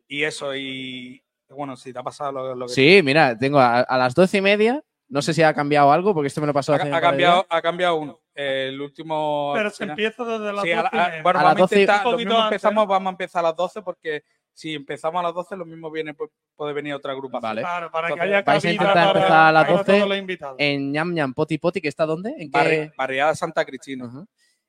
y 0.08 0.24
eso, 0.24 0.56
y 0.56 1.22
bueno, 1.50 1.76
si 1.76 1.92
te 1.92 2.00
ha 2.00 2.04
pasado 2.04 2.32
lo, 2.32 2.56
lo 2.56 2.66
que 2.68 2.74
Sí, 2.74 3.02
mira, 3.04 3.38
tengo 3.38 3.60
a, 3.60 3.82
a 3.82 3.98
las 3.98 4.16
doce 4.16 4.38
y 4.38 4.42
media, 4.42 4.82
no 5.10 5.22
sé 5.22 5.34
si 5.34 5.44
ha 5.44 5.54
cambiado 5.54 5.92
algo, 5.92 6.14
porque 6.14 6.28
esto 6.28 6.40
me 6.42 6.48
lo 6.48 6.54
pasó 6.54 6.74
ha, 6.74 6.78
hace 6.78 6.92
ha 6.94 7.02
cambiado, 7.02 7.46
ha 7.50 7.62
cambiado 7.62 7.96
uno. 7.98 8.20
Eh, 8.40 8.68
el 8.70 8.80
último. 8.80 9.52
Pero 9.56 9.70
se 9.72 9.84
empieza 9.86 10.24
desde 10.24 10.54
las 10.54 10.64
Sí, 10.64 10.72
a 10.72 10.76
la- 10.76 10.84
12 10.84 10.96
y 10.96 11.00
a- 11.00 11.08
media. 11.10 11.24
bueno, 11.24 11.40
A 11.40 11.44
vamos 11.44 11.60
las 11.60 11.70
12 11.70 11.76
a 11.76 11.80
intentar, 11.80 12.06
lo 12.06 12.18
mismo 12.18 12.44
empezamos, 12.44 12.88
vamos 12.88 13.08
a 13.08 13.10
empezar 13.12 13.40
a 13.40 13.48
las 13.50 13.56
12 13.56 13.82
porque 13.82 14.24
si 14.54 14.74
empezamos 14.76 15.20
a 15.20 15.24
las 15.24 15.34
12, 15.34 15.56
lo 15.58 15.66
mismo 15.66 15.90
viene, 15.90 16.14
pues, 16.14 16.30
puede 16.56 16.74
venir 16.74 16.94
otra 16.94 17.14
agrupación. 17.14 17.42
Vale. 17.42 17.62
Claro, 17.62 17.92
para 17.92 18.08
que 18.08 18.14
Entonces, 18.14 18.36
haya 18.36 18.44
vais 18.46 18.66
a 18.66 18.72
intentar 18.72 18.94
para- 18.94 19.08
empezar 19.10 19.32
a 19.32 19.52
las 19.52 19.64
para 19.66 19.78
12 19.78 19.94
todos 19.98 20.10
los 20.10 20.18
invitados. 20.20 20.56
En 20.60 20.92
ñam 20.92 21.14
ñam 21.14 21.34
poti 21.34 21.58
poti, 21.58 21.82
que 21.82 21.88
está 21.88 22.06
dónde? 22.06 22.30
¿En 22.38 22.52
qué? 22.52 22.60
Barri- 22.60 22.94
Barriada 22.96 23.36
Santa 23.36 23.66
Cristina. 23.66 24.06
Ujú. 24.06 24.26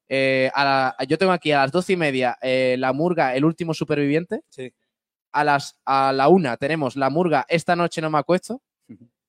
Eh, 0.08 0.50
a 0.54 0.64
la- 0.64 0.96
yo 1.06 1.18
tengo 1.18 1.32
aquí 1.32 1.52
a 1.52 1.58
las 1.58 1.70
doce 1.72 1.92
y 1.92 1.96
media 1.96 2.38
eh, 2.40 2.76
la 2.78 2.94
murga, 2.94 3.34
el 3.34 3.44
último 3.44 3.74
superviviente. 3.74 4.40
Sí. 4.48 4.72
a, 5.30 5.44
las, 5.44 5.78
a 5.84 6.10
la 6.14 6.28
una 6.28 6.56
tenemos 6.56 6.96
la 6.96 7.10
murga 7.10 7.44
Esta 7.48 7.76
noche 7.76 8.00
no 8.00 8.08
me 8.08 8.18
acuesto. 8.18 8.62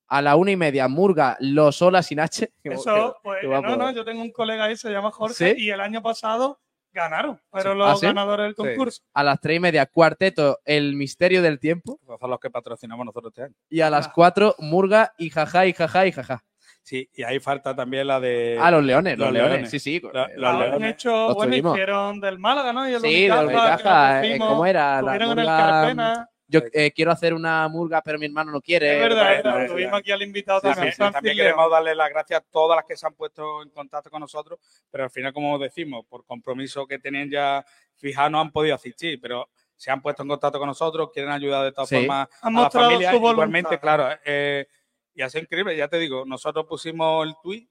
A 0.09 0.21
la 0.21 0.35
una 0.35 0.51
y 0.51 0.55
media, 0.55 0.87
murga 0.87 1.37
Los 1.39 1.81
Olas 1.81 2.07
sin 2.07 2.19
H. 2.19 2.51
Eso, 2.63 3.15
pues 3.23 3.43
no, 3.43 3.61
no, 3.77 3.91
yo 3.91 4.03
tengo 4.03 4.21
un 4.21 4.31
colega 4.31 4.65
ahí, 4.65 4.75
se 4.75 4.89
llama 4.91 5.11
Jorge, 5.11 5.55
¿Sí? 5.55 5.65
y 5.65 5.69
el 5.69 5.79
año 5.81 6.01
pasado 6.01 6.59
ganaron, 6.91 7.39
pero 7.51 7.73
Sí. 7.73 7.77
los 7.77 7.87
¿Ah, 7.91 7.95
sí? 7.97 8.05
ganadores 8.07 8.45
del 8.47 8.55
concurso. 8.55 9.03
A 9.13 9.23
las 9.23 9.39
tres 9.39 9.57
y 9.57 9.59
media, 9.59 9.85
cuarteto 9.85 10.59
El 10.65 10.95
Misterio 10.95 11.41
del 11.43 11.59
Tiempo. 11.59 11.99
Esos 12.03 12.19
son 12.19 12.29
los 12.31 12.39
que 12.39 12.49
patrocinamos 12.49 13.05
nosotros 13.05 13.31
este 13.31 13.43
año. 13.43 13.53
Y 13.69 13.81
a 13.81 13.89
las 13.91 14.07
cuatro, 14.07 14.55
murga 14.57 15.13
y 15.19 15.29
jaja 15.29 15.67
y 15.67 15.73
jaja 15.73 16.07
y 16.07 16.11
jaja. 16.11 16.43
Sí, 16.81 17.07
y 17.13 17.21
ahí 17.21 17.39
falta 17.39 17.75
también 17.75 18.07
la 18.07 18.19
de. 18.19 18.57
Ah, 18.59 18.71
los 18.71 18.83
leones, 18.83 19.15
los, 19.15 19.27
los 19.27 19.33
leones. 19.33 19.51
leones. 19.51 19.69
Sí, 19.69 19.77
sí. 19.79 19.99
Lo- 20.01 20.09
eh, 20.25 20.33
los 20.35 20.49
Han 20.53 20.59
leones. 20.59 20.91
hecho, 20.93 21.27
Los 21.27 21.35
bueno, 21.35 21.55
hicieron 21.71 22.19
del 22.19 22.39
Málaga, 22.39 22.73
¿no? 22.73 22.89
Y 22.89 22.93
el 22.93 23.01
Sí, 23.01 23.27
los 23.27 23.39
de 23.41 23.45
Unicaja, 23.45 24.25
eh, 24.25 24.37
¿Cómo 24.39 24.65
era? 24.65 24.99
La 25.03 25.15
en 25.17 25.21
el 25.21 25.45
Carpena. 25.45 26.29
Yo 26.51 26.61
eh, 26.73 26.91
quiero 26.91 27.11
hacer 27.11 27.33
una 27.35 27.67
murga, 27.67 28.01
pero 28.01 28.17
mi 28.17 28.25
hermano 28.25 28.51
no 28.51 28.59
quiere. 28.59 28.95
Es 28.95 28.99
verdad, 29.01 29.35
es 29.35 29.43
verdad, 29.43 29.67
tuvimos 29.67 29.99
aquí 29.99 30.11
al 30.11 30.21
invitado 30.23 30.59
También, 30.61 30.75
también. 30.77 30.97
también 30.97 31.21
Francis 31.21 31.41
queremos 31.43 31.71
darle 31.71 31.93
las 31.95 32.09
gracias 32.09 32.41
a 32.41 32.43
todas 32.49 32.75
las 32.75 32.85
que 32.85 32.97
se 32.97 33.05
han 33.05 33.13
puesto 33.13 33.61
en 33.61 33.69
contacto 33.69 34.09
con 34.09 34.19
nosotros, 34.19 34.59
pero 34.89 35.03
al 35.03 35.11
final, 35.11 35.31
como 35.31 35.59
decimos, 35.59 36.05
por 36.09 36.25
compromiso 36.25 36.87
que 36.87 36.97
tenían 36.97 37.29
ya 37.29 37.63
fijado, 37.97 38.31
no 38.31 38.39
han 38.39 38.51
podido 38.51 38.73
asistir, 38.73 39.19
pero 39.21 39.47
se 39.75 39.91
han 39.91 40.01
puesto 40.01 40.23
en 40.23 40.29
contacto 40.29 40.57
con 40.57 40.67
nosotros, 40.67 41.11
quieren 41.13 41.31
ayudar 41.31 41.65
de 41.65 41.71
todas 41.71 41.87
Sí. 41.87 41.95
formas 41.97 42.27
Han 42.41 42.53
a 42.55 42.57
la 42.57 42.63
mostrado 42.63 42.87
familia. 42.89 43.11
su 43.11 43.19
voluntad. 43.19 43.33
Igualmente, 43.33 43.79
claro, 43.79 44.09
eh, 44.25 44.67
y 45.13 45.21
ha 45.21 45.29
sido 45.29 45.43
increíble, 45.43 45.77
ya 45.77 45.87
te 45.87 45.99
digo, 45.99 46.25
nosotros 46.25 46.65
pusimos 46.65 47.27
el 47.27 47.35
tweet, 47.43 47.67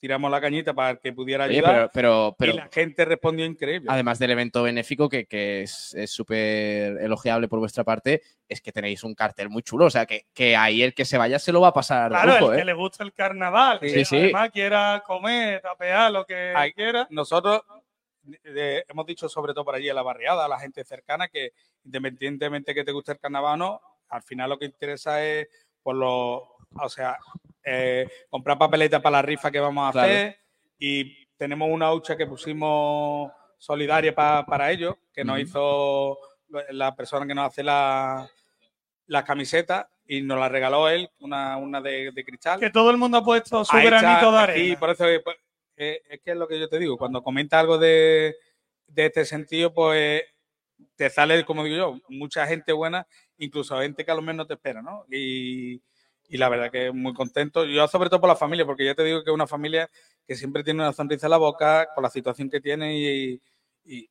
tiramos 0.00 0.30
la 0.30 0.40
cañita 0.40 0.72
para 0.74 0.96
que 0.96 1.12
pudiera 1.12 1.44
Oye, 1.44 1.58
ayudar 1.58 1.74
pero, 1.74 1.90
pero, 1.92 2.36
pero 2.38 2.52
y 2.54 2.56
la 2.56 2.68
gente 2.72 3.04
respondió 3.04 3.44
increíble. 3.44 3.88
además 3.90 4.18
del 4.18 4.30
evento 4.30 4.62
benéfico, 4.62 5.08
que, 5.08 5.26
que 5.26 5.62
es 5.62 5.94
súper 6.06 6.96
elogiable 7.02 7.48
por 7.48 7.58
vuestra 7.58 7.84
parte, 7.84 8.22
es 8.48 8.60
que 8.60 8.72
tenéis 8.72 9.04
un 9.04 9.14
cartel 9.14 9.50
muy 9.50 9.62
chulo. 9.62 9.84
O 9.84 9.90
sea, 9.90 10.06
que, 10.06 10.26
que 10.32 10.56
ahí 10.56 10.82
el 10.82 10.94
que 10.94 11.04
se 11.04 11.18
vaya 11.18 11.38
se 11.38 11.52
lo 11.52 11.60
va 11.60 11.68
a 11.68 11.72
pasar 11.74 12.10
Claro, 12.10 12.32
lujo, 12.40 12.52
el 12.52 12.58
¿eh? 12.58 12.60
que 12.62 12.64
le 12.66 12.72
gusta 12.72 13.04
el 13.04 13.12
carnaval, 13.12 13.78
Sí, 13.82 13.92
que 13.92 14.04
sí. 14.04 14.16
además 14.16 14.50
quiera 14.50 15.02
comer, 15.06 15.60
tapear, 15.60 16.10
lo 16.10 16.24
que 16.24 16.52
Ay, 16.56 16.72
quiera. 16.72 17.06
nosotros 17.10 17.62
eh, 18.44 18.82
hemos 18.88 19.06
dicho 19.06 19.28
sobre 19.28 19.52
todo 19.54 19.64
por 19.64 19.74
allí 19.74 19.88
a 19.88 19.94
la 19.94 20.02
barriada, 20.02 20.44
a 20.44 20.48
la 20.48 20.58
gente 20.58 20.82
cercana, 20.84 21.28
que 21.28 21.50
independientemente 21.84 22.74
que 22.74 22.84
te 22.84 22.92
guste 22.92 23.12
el 23.12 23.18
carnaval 23.18 23.54
o 23.54 23.56
no, 23.56 23.80
al 24.08 24.22
final 24.22 24.50
lo 24.50 24.58
que 24.58 24.64
interesa 24.66 25.24
es 25.24 25.46
por 25.82 25.94
lo, 25.96 26.36
o 26.38 26.88
sea, 26.88 27.16
eh, 27.72 28.08
comprar 28.28 28.58
papeletas 28.58 29.00
para 29.00 29.18
la 29.18 29.22
rifa 29.22 29.50
que 29.50 29.60
vamos 29.60 29.88
a 29.88 29.92
Claro. 29.92 30.08
hacer 30.12 30.38
y 30.78 31.26
tenemos 31.36 31.68
una 31.70 31.92
hucha 31.92 32.16
que 32.16 32.26
pusimos 32.26 33.30
solidaria 33.58 34.14
pa- 34.14 34.44
para 34.44 34.70
ellos, 34.72 34.96
que 35.12 35.24
nos 35.24 35.38
hizo 35.38 36.18
la 36.70 36.94
persona 36.96 37.26
que 37.26 37.34
nos 37.34 37.46
hace 37.46 37.62
la, 37.62 38.28
camisetas 39.24 39.86
y 40.06 40.22
nos 40.22 40.38
la 40.40 40.48
regaló 40.48 40.88
él, 40.88 41.08
una, 41.20 41.56
una 41.56 41.80
de, 41.80 42.10
de 42.12 42.24
cristal. 42.24 42.58
Que 42.58 42.70
todo 42.70 42.90
el 42.90 42.96
mundo 42.96 43.18
ha 43.18 43.24
puesto 43.24 43.64
su 43.64 43.76
Ahí 43.76 43.86
granito 43.86 44.12
está, 44.26 44.30
de 44.32 44.38
arena. 44.38 44.64
Sí, 44.64 44.76
por 44.76 44.90
eso 44.90 45.04
pues, 45.22 45.36
eh, 45.76 46.02
es 46.08 46.20
que 46.22 46.30
es 46.32 46.36
lo 46.36 46.48
que 46.48 46.58
yo 46.58 46.68
te 46.68 46.78
digo. 46.78 46.96
Cuando 46.98 47.22
comenta 47.22 47.60
algo 47.60 47.78
de, 47.78 48.34
de 48.88 49.06
este 49.06 49.24
sentido, 49.24 49.72
pues 49.72 50.22
te 50.96 51.08
sale, 51.10 51.44
como 51.44 51.62
digo 51.64 51.76
yo, 51.76 52.00
mucha 52.08 52.46
gente 52.46 52.72
buena, 52.72 53.06
incluso 53.38 53.78
gente 53.80 54.04
que 54.04 54.10
a 54.10 54.14
lo 54.14 54.22
menos 54.22 54.36
no 54.38 54.46
te 54.46 54.54
espera, 54.54 54.82
¿no? 54.82 55.04
Y, 55.10 55.80
y 56.30 56.38
la 56.38 56.48
verdad 56.48 56.70
que 56.70 56.92
muy 56.92 57.12
contento. 57.12 57.64
Yo 57.66 57.86
sobre 57.88 58.08
todo 58.08 58.20
por 58.20 58.28
la 58.30 58.36
familia, 58.36 58.64
porque 58.64 58.84
ya 58.86 58.94
te 58.94 59.04
digo 59.04 59.22
que 59.22 59.30
es 59.30 59.34
una 59.34 59.46
familia 59.48 59.90
que 60.26 60.36
siempre 60.36 60.62
tiene 60.64 60.80
una 60.80 60.92
sonrisa 60.92 61.26
en 61.26 61.30
la 61.32 61.36
boca 61.38 61.88
con 61.94 62.02
la 62.02 62.10
situación 62.10 62.48
que 62.48 62.60
tiene 62.60 62.96
y, 62.98 63.42
y, 63.84 64.08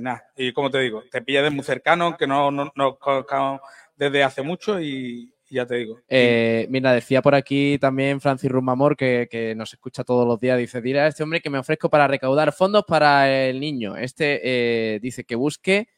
nada. 0.00 0.24
Y 0.36 0.52
como 0.52 0.70
te 0.70 0.80
digo, 0.80 1.02
te 1.10 1.22
pilla 1.22 1.42
de 1.42 1.50
muy 1.50 1.64
cercano, 1.64 2.16
que 2.16 2.26
no 2.26 2.50
no- 2.50 2.72
nos 2.74 2.98
conozcamos 2.98 3.60
desde 3.96 4.22
hace 4.22 4.42
mucho 4.42 4.80
y, 4.80 5.32
ya 5.48 5.64
te 5.64 5.76
digo. 5.76 6.00
Eh, 6.08 6.66
mira, 6.70 6.92
decía 6.92 7.22
por 7.22 7.34
aquí 7.36 7.78
también 7.78 8.20
Francis 8.20 8.50
Rumamor, 8.50 8.96
que, 8.96 9.28
que 9.30 9.54
nos 9.54 9.72
escucha 9.72 10.02
todos 10.04 10.26
los 10.26 10.40
días, 10.40 10.58
dice, 10.58 10.80
dile 10.82 11.00
a 11.00 11.06
este 11.06 11.22
hombre 11.22 11.40
que 11.40 11.50
me 11.50 11.58
ofrezco 11.58 11.88
para 11.88 12.08
recaudar 12.08 12.52
fondos 12.52 12.84
para 12.86 13.30
el 13.46 13.60
niño. 13.60 13.96
Este 13.96 14.40
eh, 14.42 14.98
dice 15.00 15.22
que 15.24 15.36
busque 15.36 15.88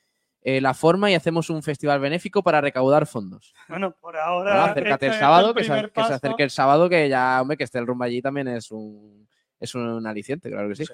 eh, 0.49 0.62
la 0.62 0.73
forma 0.73 1.11
y 1.11 1.15
hacemos 1.15 1.51
un 1.51 1.62
festival 1.62 2.01
benéfico 2.01 2.43
para 2.43 2.62
recaudar 2.62 3.07
fondos. 3.07 3.53
Bueno, 3.69 3.95
por 4.01 4.16
ahora. 4.16 4.53
Bueno, 4.53 4.65
acércate 4.73 5.07
este 5.07 5.16
el 5.16 5.20
sábado, 5.20 5.55
que, 5.55 5.62
se, 5.62 5.91
que 5.93 6.01
acerque 6.01 6.43
el 6.43 6.51
sábado, 6.51 6.89
que 6.89 7.07
ya, 7.07 7.43
hombre, 7.43 7.59
que 7.59 7.65
esté 7.65 7.79
el 7.79 7.87
rumbo 7.87 8.05
allí 8.05 8.23
también 8.23 8.49
es 8.49 8.70
un, 8.70 9.29
es 9.61 9.75
un 9.75 10.07
aliciente, 10.07 10.49
claro 10.49 10.70
que 10.70 10.77
sí. 10.77 10.85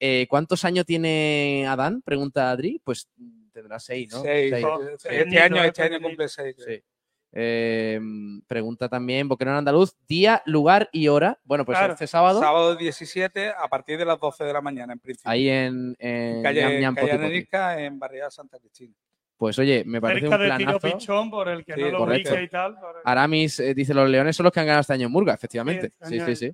Eh, 0.00 0.26
¿Cuántos 0.28 0.64
años 0.64 0.86
tiene 0.86 1.66
Adán? 1.68 2.02
Pregunta 2.02 2.50
Adri. 2.50 2.80
Pues 2.82 3.08
tendrá 3.52 3.78
seis, 3.78 4.12
¿no? 4.12 4.22
Seis. 4.22 4.50
Seis. 4.50 4.64
Oh, 4.64 4.80
Este 5.04 5.38
año, 5.38 5.62
eh, 5.62 5.68
este 5.68 5.82
año 5.84 6.00
cumple 6.00 6.28
seis. 6.28 6.56
Sí. 6.58 6.82
Eh, 7.32 8.00
pregunta 8.46 8.88
también 8.88 9.28
Boquerón 9.28 9.54
Andaluz, 9.54 9.94
día, 10.08 10.42
lugar 10.46 10.88
y 10.92 11.08
hora. 11.08 11.38
Bueno, 11.44 11.64
pues 11.64 11.78
Claro. 11.78 11.92
este 11.92 12.06
sábado, 12.06 12.40
Sábado 12.40 12.74
17 12.76 13.50
a 13.50 13.68
partir 13.68 13.98
de 13.98 14.04
las 14.04 14.18
12 14.18 14.44
de 14.44 14.52
la 14.52 14.60
mañana, 14.60 14.92
en 14.92 14.98
principio. 14.98 15.30
ahí 15.30 15.48
en, 15.48 15.94
en 15.98 16.42
calle, 16.42 16.62
Ñam 16.62 16.80
Ñam 16.80 16.94
calle 16.94 17.06
Poti 17.08 17.16
Poti. 17.16 17.24
Anerisca, 17.26 17.80
en 17.80 17.98
Barriada 17.98 18.30
Santa 18.30 18.58
Cristina. 18.58 18.94
Pues 19.36 19.58
oye, 19.58 19.84
me 19.86 20.00
parece 20.00 20.28
Cerca 20.28 20.36
un 20.36 20.56
Tiro 20.58 20.78
planazo. 20.78 20.98
Pichón, 20.98 21.30
por 21.30 21.48
el 21.48 21.64
que 21.64 21.72
Sí, 21.74 21.80
no 21.80 21.88
lo 21.90 21.98
correcto. 21.98 22.38
y 22.38 22.48
tal. 22.48 22.72
el- 22.72 22.78
Aramis 23.04 23.60
eh, 23.60 23.74
dice, 23.74 23.94
los 23.94 24.08
leones 24.10 24.36
son 24.36 24.44
los 24.44 24.52
que 24.52 24.60
han 24.60 24.66
ganado 24.66 24.80
este 24.82 24.92
año 24.92 25.06
en 25.06 25.12
Murga, 25.12 25.32
efectivamente. 25.34 25.92
Sí, 26.02 26.20
sí, 26.20 26.36
sí. 26.36 26.52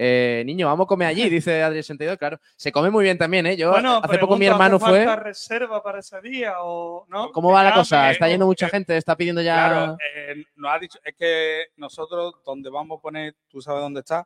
Eh, 0.00 0.44
niño, 0.46 0.68
vamos 0.68 0.84
a 0.84 0.86
comer 0.86 1.08
allí, 1.08 1.28
dice 1.28 1.60
Adri 1.60 1.82
62, 1.82 2.16
claro. 2.16 2.38
Se 2.54 2.70
come 2.70 2.88
muy 2.88 3.02
bien 3.02 3.18
también, 3.18 3.46
¿eh? 3.46 3.56
Yo 3.56 3.72
Bueno, 3.72 4.00
hace 4.00 4.18
poco 4.18 4.36
mi 4.36 4.46
hermano 4.46 4.76
¿hace 4.76 4.84
falta 4.84 5.14
fue... 5.14 5.24
reserva 5.24 5.82
para 5.82 5.98
ese 5.98 6.20
día 6.20 6.62
o 6.62 7.04
no? 7.08 7.32
¿Cómo 7.32 7.50
va 7.50 7.64
la 7.64 7.74
cosa? 7.74 8.12
¿Está 8.12 8.28
yendo 8.28 8.46
mucha 8.46 8.68
eh, 8.68 8.70
gente? 8.70 8.96
¿Está 8.96 9.16
pidiendo 9.16 9.42
ya...? 9.42 9.54
Claro, 9.54 9.98
eh, 10.16 10.44
nos 10.54 10.72
ha 10.72 10.78
dicho, 10.78 11.00
es 11.02 11.16
que 11.16 11.64
nosotros 11.76 12.36
donde 12.44 12.70
vamos 12.70 12.98
a 12.98 13.02
poner, 13.02 13.34
tú 13.48 13.60
sabes 13.60 13.82
dónde 13.82 14.00
está, 14.00 14.24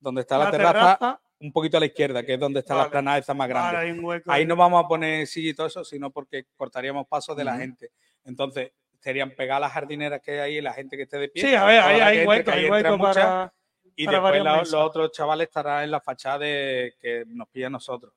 donde 0.00 0.22
está 0.22 0.38
la, 0.38 0.50
terraza, 0.50 1.20
un 1.38 1.52
poquito 1.52 1.76
a 1.76 1.80
la 1.80 1.86
izquierda, 1.86 2.22
que 2.22 2.34
es 2.34 2.40
donde 2.40 2.60
está 2.60 2.72
la 2.72 2.78
Vale. 2.78 2.86
explanada 2.86 3.18
esa 3.18 3.34
más 3.34 3.48
grande. 3.48 3.76
Vale, 3.76 3.86
hay 3.86 3.98
un 3.98 4.04
hueco 4.04 4.32
Ahí 4.32 4.46
no 4.46 4.56
vamos 4.56 4.82
a 4.82 4.88
poner 4.88 5.26
silla 5.26 5.50
y 5.50 5.54
todo 5.54 5.66
eso, 5.66 5.84
sino 5.84 6.10
porque 6.10 6.46
cortaríamos 6.56 7.06
pasos 7.06 7.36
de 7.36 7.44
la 7.44 7.58
gente. 7.58 7.90
Entonces, 8.24 8.72
serían 9.00 9.32
pegar 9.32 9.60
las 9.60 9.70
jardineras 9.70 10.22
que 10.22 10.32
hay 10.32 10.38
ahí 10.38 10.56
y 10.56 10.60
la 10.62 10.72
gente 10.72 10.96
que 10.96 11.02
esté 11.02 11.18
de 11.18 11.28
pie. 11.28 11.42
Sí, 11.42 11.54
a 11.54 11.66
ver, 11.66 11.80
ahí 11.80 11.98
la 11.98 12.06
hay 12.06 12.16
gente, 12.16 12.28
hueco, 12.28 12.50
hay 12.52 12.70
hueco 12.70 12.96
mucha, 12.96 13.12
para. 13.12 13.54
Y 13.96 14.06
para 14.06 14.20
después 14.20 14.42
la- 14.44 14.56
los 14.58 14.74
otros 14.74 15.12
chavales 15.12 15.48
estarán 15.48 15.84
en 15.84 15.90
la 15.90 16.00
fachada 16.00 16.38
de 16.38 16.94
que 17.00 17.24
nos 17.28 17.48
pilla 17.48 17.68
a 17.68 17.70
nosotros. 17.70 18.12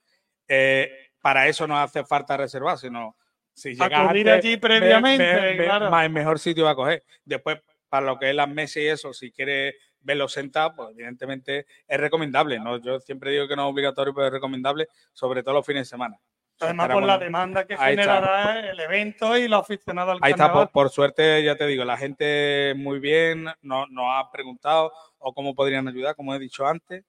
Eh, 0.47 1.09
para 1.21 1.47
eso 1.47 1.67
no 1.67 1.77
hace 1.77 2.03
falta 2.05 2.37
reservar, 2.37 2.77
sino 2.77 3.15
si 3.53 3.71
llegas 3.71 3.91
Acudir 3.91 4.29
antes, 4.29 4.45
allí 4.45 4.57
previamente, 4.57 5.23
ve- 5.25 5.55
ve- 5.57 5.65
claro. 5.65 5.89
más 5.89 6.05
el 6.05 6.11
mejor 6.11 6.39
sitio 6.39 6.65
va 6.65 6.71
a 6.71 6.75
coger. 6.75 7.03
Después, 7.25 7.59
para 7.89 8.05
lo 8.05 8.17
que 8.19 8.29
es 8.29 8.35
las 8.35 8.47
mesas 8.49 8.77
y 8.77 8.87
eso, 8.87 9.13
si 9.13 9.31
quieres 9.31 9.75
verlo 9.99 10.27
sentado, 10.27 10.73
pues 10.75 10.89
evidentemente 10.91 11.65
es 11.87 11.99
recomendable. 11.99 12.59
¿no? 12.59 12.77
Yo 12.77 12.99
siempre 12.99 13.31
digo 13.31 13.47
que 13.47 13.55
no 13.55 13.67
es 13.67 13.71
obligatorio, 13.73 14.13
pero 14.13 14.27
es 14.27 14.33
recomendable, 14.33 14.87
sobre 15.11 15.43
todo 15.43 15.55
los 15.55 15.65
fines 15.65 15.81
de 15.81 15.89
semana. 15.89 16.17
Además, 16.59 16.89
por 16.89 17.03
la 17.03 17.17
demanda 17.17 17.65
que 17.67 17.73
Ahí 17.73 17.93
está. 17.93 18.03
generará 18.03 18.69
el 18.71 18.79
evento 18.79 19.37
y 19.37 19.47
los 19.47 19.61
aficionados 19.61 20.13
al 20.13 20.19
Ahí 20.21 20.31
está, 20.31 20.51
por, 20.51 20.69
por 20.69 20.89
suerte, 20.89 21.43
ya 21.43 21.55
te 21.55 21.67
digo, 21.67 21.85
la 21.85 21.97
gente 21.97 22.73
muy 22.75 22.99
bien, 22.99 23.45
nos, 23.61 23.89
nos 23.91 24.05
ha 24.09 24.31
preguntado 24.31 24.91
o 25.19 25.33
cómo 25.33 25.53
podrían 25.53 25.87
ayudar, 25.87 26.15
como 26.15 26.33
he 26.33 26.39
dicho 26.39 26.65
antes. 26.65 27.03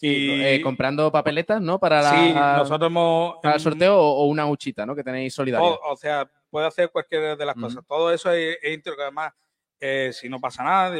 Y 0.00 0.42
Eh, 0.42 0.60
comprando 0.60 1.10
papeletas, 1.10 1.60
¿no? 1.60 1.78
Para, 1.78 2.02
la, 2.02 2.10
sí, 2.10 2.32
nosotros 2.34 2.88
hemos... 2.90 3.36
para 3.42 3.54
el 3.54 3.60
sorteo 3.60 3.96
o, 3.98 4.22
o 4.22 4.26
una 4.26 4.46
huchita, 4.46 4.84
¿no? 4.84 4.94
Que 4.94 5.02
tenéis 5.04 5.32
solidaria. 5.34 5.66
O, 5.66 5.92
o 5.92 5.96
sea, 5.96 6.28
puede 6.50 6.66
hacer 6.66 6.90
cualquiera 6.90 7.36
de 7.36 7.46
las 7.46 7.54
cosas. 7.56 7.84
Todo 7.86 8.12
eso 8.12 8.30
es, 8.30 8.58
es 8.62 8.74
íntegro, 8.74 8.96
que 8.96 9.02
además, 9.02 9.32
eh, 9.80 10.10
si 10.12 10.28
no 10.28 10.40
pasa 10.40 10.62
nada, 10.62 10.94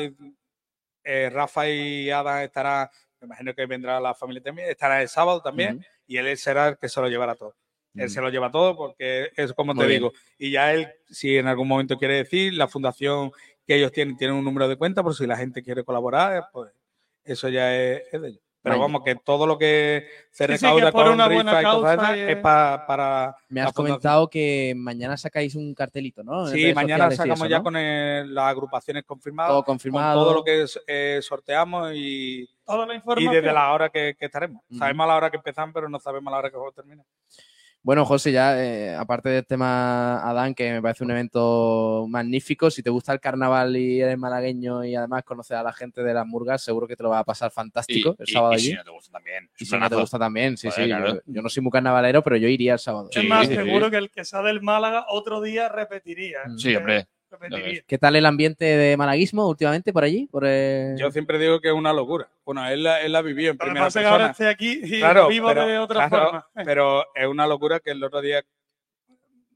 eh, 1.05 1.31
Rafa 1.31 1.69
y 1.69 2.11
Adam 2.11 2.39
estarán, 2.39 2.89
me 3.21 3.27
imagino 3.27 3.55
que 3.55 3.66
vendrá 3.66 4.01
la 4.01 4.15
familia 4.15 4.43
también, 4.43 4.71
estará 4.71 5.03
el 5.03 5.09
sábado 5.09 5.43
también, 5.43 5.85
y 6.07 6.16
él 6.16 6.37
será 6.39 6.69
el 6.69 6.79
que 6.79 6.89
se 6.89 7.01
lo 7.01 7.09
llevará 7.09 7.35
todo. 7.35 7.55
Él 7.97 8.11
se 8.11 8.21
lo 8.21 8.29
lleva 8.29 8.51
todo 8.51 8.77
porque 8.77 9.31
es 9.37 9.53
como 9.53 9.73
Muy 9.75 9.85
te 9.85 9.89
bien. 9.89 10.01
digo. 10.03 10.12
Y 10.39 10.51
ya 10.51 10.73
él, 10.73 10.89
si 11.09 11.37
en 11.37 11.47
algún 11.47 11.69
momento 11.69 11.97
quiere 11.97 12.15
decir, 12.15 12.55
la 12.55 12.66
fundación 12.69 13.31
que 13.66 13.77
ellos 13.77 13.93
tienen, 13.93 14.16
tienen 14.16 14.37
un 14.37 14.45
número 14.45 14.69
de 14.69 14.77
cuenta, 14.77 15.03
por 15.03 15.15
si 15.15 15.27
la 15.27 15.37
gente 15.37 15.62
quiere 15.62 15.85
colaborar, 15.85 16.49
pues 16.53 16.73
eso 17.25 17.49
ya 17.49 17.75
es, 17.77 18.03
es 18.12 18.21
de 18.21 18.29
ellos. 18.29 18.41
Pero 18.62 18.79
vamos, 18.79 19.03
que 19.05 19.15
todo 19.15 19.47
lo 19.47 19.59
que 19.59 20.07
se 20.31 20.47
Sí, 20.47 20.53
sí, 20.55 20.59
que 20.61 20.66
recauda 20.73 20.91
por 20.91 21.05
con 21.05 21.12
una 21.12 21.29
buena 21.29 21.51
rifa 21.53 21.61
y 21.61 21.65
cosas 21.65 21.97
causa 21.99 22.16
es 22.16 22.37
pa- 22.39 22.85
para 22.87 23.37
Me 23.51 23.61
has 23.61 23.75
comentado 23.75 24.29
que 24.31 24.73
mañana 24.75 25.19
sacáis 25.19 25.55
un 25.55 25.75
cartelito, 25.75 26.25
¿no? 26.25 26.49
En 26.49 26.55
Sí, 26.55 26.73
mañana 26.73 27.11
sacamos 27.11 27.41
eso, 27.41 27.47
ya 27.49 27.59
¿no? 27.59 27.62
con 27.62 27.77
el- 27.77 28.35
las 28.35 28.45
agrupaciones 28.47 29.05
confirmadas, 29.05 29.51
todo 29.51 29.65
con 29.65 29.75
confirmado. 29.75 30.23
todo 30.23 30.35
lo 30.35 30.43
que 30.45 30.65
eh, 30.87 31.19
sorteamos 31.23 31.93
y, 31.95 32.49
Toda 32.65 32.87
la 32.87 32.95
y 33.19 33.29
desde 33.29 33.53
la 33.53 33.71
hora 33.75 33.91
que, 33.91 34.16
que 34.19 34.25
estaremos. 34.25 34.62
Sabemos 34.79 35.05
a 35.05 35.09
la 35.09 35.16
hora 35.16 35.31
que 35.31 35.37
empezamos, 35.37 35.75
pero 35.75 35.91
no 35.91 36.01
sabemos 36.01 36.29
a 36.29 36.31
la 36.33 36.39
hora 36.39 36.51
que 36.51 36.57
vamos 36.57 36.73
a 36.73 36.77
terminar. 36.77 37.05
Bueno, 37.85 38.06
José, 38.06 38.32
ya 38.32 38.59
eh, 38.65 38.94
aparte 38.97 39.28
del 39.28 39.44
tema 39.44 40.19
Adán, 40.27 40.55
que 40.55 40.73
me 40.73 40.81
parece 40.81 41.05
un 41.05 41.11
evento 41.11 42.06
magnífico, 42.09 42.70
si 42.70 42.82
te 42.82 42.89
gusta 42.89 43.12
el 43.12 43.20
carnaval 43.20 43.77
y 43.77 44.01
eres 44.01 44.16
malagueño 44.16 44.82
y 44.86 44.94
además 44.94 45.23
conoces 45.23 45.55
a 45.59 45.62
la 45.62 45.70
gente 45.70 46.02
de 46.02 46.15
las 46.15 46.27
murgas, 46.27 46.62
seguro 46.62 46.86
que 46.89 46.97
te 46.97 47.02
lo 47.02 47.11
va 47.11 47.19
a 47.19 47.24
pasar 47.24 47.51
fantástico 47.51 48.16
el 48.19 48.27
y- 48.27 48.32
sábado 48.32 48.52
y 48.55 48.56
allí. 48.56 48.69
si 48.70 48.74
no 48.74 48.85
te 48.85 48.90
gusta 48.90 49.12
también. 49.12 49.51
Y 49.59 49.65
si 49.66 49.77
no 49.77 49.90
te 49.90 49.97
gusta 49.97 50.19
también, 50.19 50.56
sí, 50.56 50.70
sí. 50.70 50.85
claro. 50.86 51.15
Yo, 51.16 51.20
yo 51.27 51.43
no 51.43 51.48
soy 51.51 51.62
muy 51.62 51.70
carnavalero, 51.73 52.23
pero 52.23 52.36
yo 52.39 52.48
iría 52.48 52.73
el 52.73 52.78
sábado. 52.78 53.11
Sí, 53.12 53.20
es 53.20 53.28
más, 53.28 53.47
sí, 53.48 53.55
sí. 53.55 53.62
seguro 53.62 53.90
que 53.90 53.98
el 53.98 54.11
que 54.11 54.24
sea 54.24 54.40
del 54.40 54.62
Málaga 54.62 55.05
otro 55.11 55.43
día 55.43 55.69
repetiría. 55.69 56.39
¿eh? 56.39 56.51
Sí, 56.56 56.74
hombre. 56.74 57.06
¿Qué 57.86 57.98
tal 57.98 58.16
el 58.16 58.27
ambiente 58.27 58.65
de 58.65 58.97
malaguismo 58.97 59.48
últimamente 59.48 59.93
por 59.93 60.05
allí? 60.05 60.27
Por, 60.27 60.44
eh, 60.47 60.94
Yo 60.98 61.11
siempre 61.11 61.39
digo 61.39 61.61
que 61.61 61.69
es 61.69 61.74
una 61.74 61.93
locura. 61.93 62.28
Bueno, 62.44 62.66
él 62.69 62.82
la, 62.82 63.01
él 63.02 63.12
la 63.12 63.23
vivió 63.23 63.51
en 63.51 63.59
que 63.59 63.65
primera 63.65 63.86
pasa 63.86 64.01
es 64.01 64.05
que 64.05 64.09
ahora 64.11 64.27
persona. 64.28 64.51
estoy 64.51 64.69
aquí 64.81 64.97
y 64.97 64.98
Claro, 65.01 65.28
vivo 65.28 65.48
pero- 65.48 65.66
de 65.66 65.78
otra 65.78 66.09
claro, 66.09 66.24
forma. 66.27 66.48
Pero 66.65 67.05
es 67.15 67.27
una 67.27 67.47
locura 67.47 67.81
que 67.81 67.90
el 67.90 68.02
otro 68.02 68.20
día, 68.20 68.43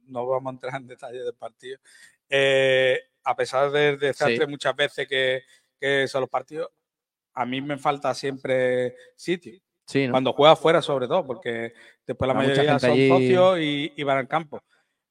no 0.06 0.26
vamos 0.26 0.50
a 0.50 0.54
entrar 0.54 0.74
en 0.80 0.86
detalles 0.86 1.24
del 1.24 1.34
partido, 1.34 1.78
eh, 2.28 2.98
a 3.24 3.36
pesar 3.36 3.70
del 3.70 3.98
desastre 3.98 4.44
Sí. 4.44 4.50
muchas 4.50 4.74
veces 4.74 5.06
que, 5.06 5.42
que 5.80 6.06
son 6.08 6.22
los 6.22 6.30
partidos, 6.30 6.68
a 7.34 7.44
mí 7.46 7.60
me 7.60 7.76
falta 7.78 8.12
siempre 8.14 8.96
sitio. 9.16 9.60
sí, 9.86 10.06
¿no? 10.06 10.12
Cuando 10.12 10.32
juega 10.32 10.52
afuera, 10.52 10.82
sobre 10.82 11.06
todo, 11.06 11.26
porque 11.26 11.72
después 12.06 12.26
la 12.28 12.34
mayoría 12.34 12.78
son 12.78 12.90
allí. 12.90 13.08
socios 13.08 13.58
y, 13.60 13.92
y 13.96 14.02
van 14.02 14.18
al 14.18 14.28
campo. 14.28 14.62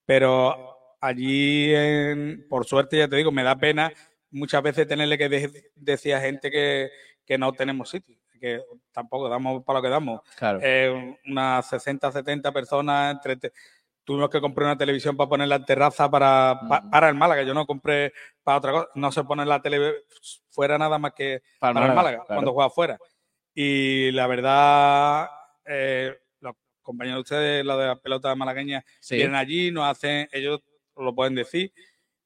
Pero 0.05 0.76
allí, 0.99 1.73
en- 1.73 2.45
por 2.49 2.65
suerte, 2.65 2.97
ya 2.97 3.07
te 3.07 3.15
digo, 3.15 3.31
me 3.31 3.43
da 3.43 3.55
pena 3.55 3.91
muchas 4.31 4.61
veces 4.63 4.87
tenerle 4.87 5.17
que 5.17 5.29
de- 5.29 5.71
decir 5.75 6.13
a 6.13 6.21
gente 6.21 6.49
que, 6.51 6.89
que 7.25 7.37
no 7.37 7.53
tenemos 7.53 7.89
sitio, 7.89 8.17
que 8.39 8.61
tampoco 8.91 9.29
damos 9.29 9.63
para 9.63 9.79
lo 9.79 9.83
que 9.83 9.89
damos. 9.89 10.21
Claro. 10.37 10.59
Eh, 10.61 11.17
unas 11.27 11.67
60, 11.69 12.11
70 12.11 12.51
personas, 12.51 13.15
entre 13.15 13.51
tuvimos 14.03 14.29
que 14.29 14.39
comprar 14.39 14.67
una 14.67 14.77
televisión 14.77 15.17
para 15.17 15.29
ponerla 15.29 15.55
en 15.57 15.65
terraza 15.65 16.09
para, 16.09 16.57
pa- 16.69 16.89
para 16.89 17.09
el 17.09 17.15
Málaga, 17.15 17.43
yo 17.43 17.53
no 17.53 17.65
compré 17.65 18.13
para 18.41 18.57
otra 18.59 18.71
cosa, 18.71 18.87
no 18.95 19.11
se 19.11 19.23
pone 19.25 19.45
la 19.45 19.61
tele 19.61 19.95
fuera 20.49 20.77
nada 20.77 20.97
más 20.97 21.11
que 21.13 21.41
Para 21.59 21.73
para 21.73 21.85
el 21.87 21.93
Málaga, 21.93 22.17
claro. 22.19 22.27
cuando 22.27 22.53
juega 22.53 22.67
afuera. 22.67 22.97
Y 23.53 24.11
la 24.11 24.27
verdad, 24.27 25.27
eh, 25.65 26.15
los 26.39 26.53
compañeros 26.81 27.17
de 27.17 27.21
ustedes, 27.21 27.65
los 27.65 27.77
de 27.79 27.85
la 27.87 27.95
pelota 27.97 28.33
malagueña, 28.35 28.85
Sí, 28.99 29.15
vienen 29.17 29.35
allí, 29.35 29.71
nos 29.71 29.85
hacen, 29.89 30.29
ellos 30.31 30.61
lo 31.03 31.13
pueden 31.15 31.35
decir. 31.35 31.71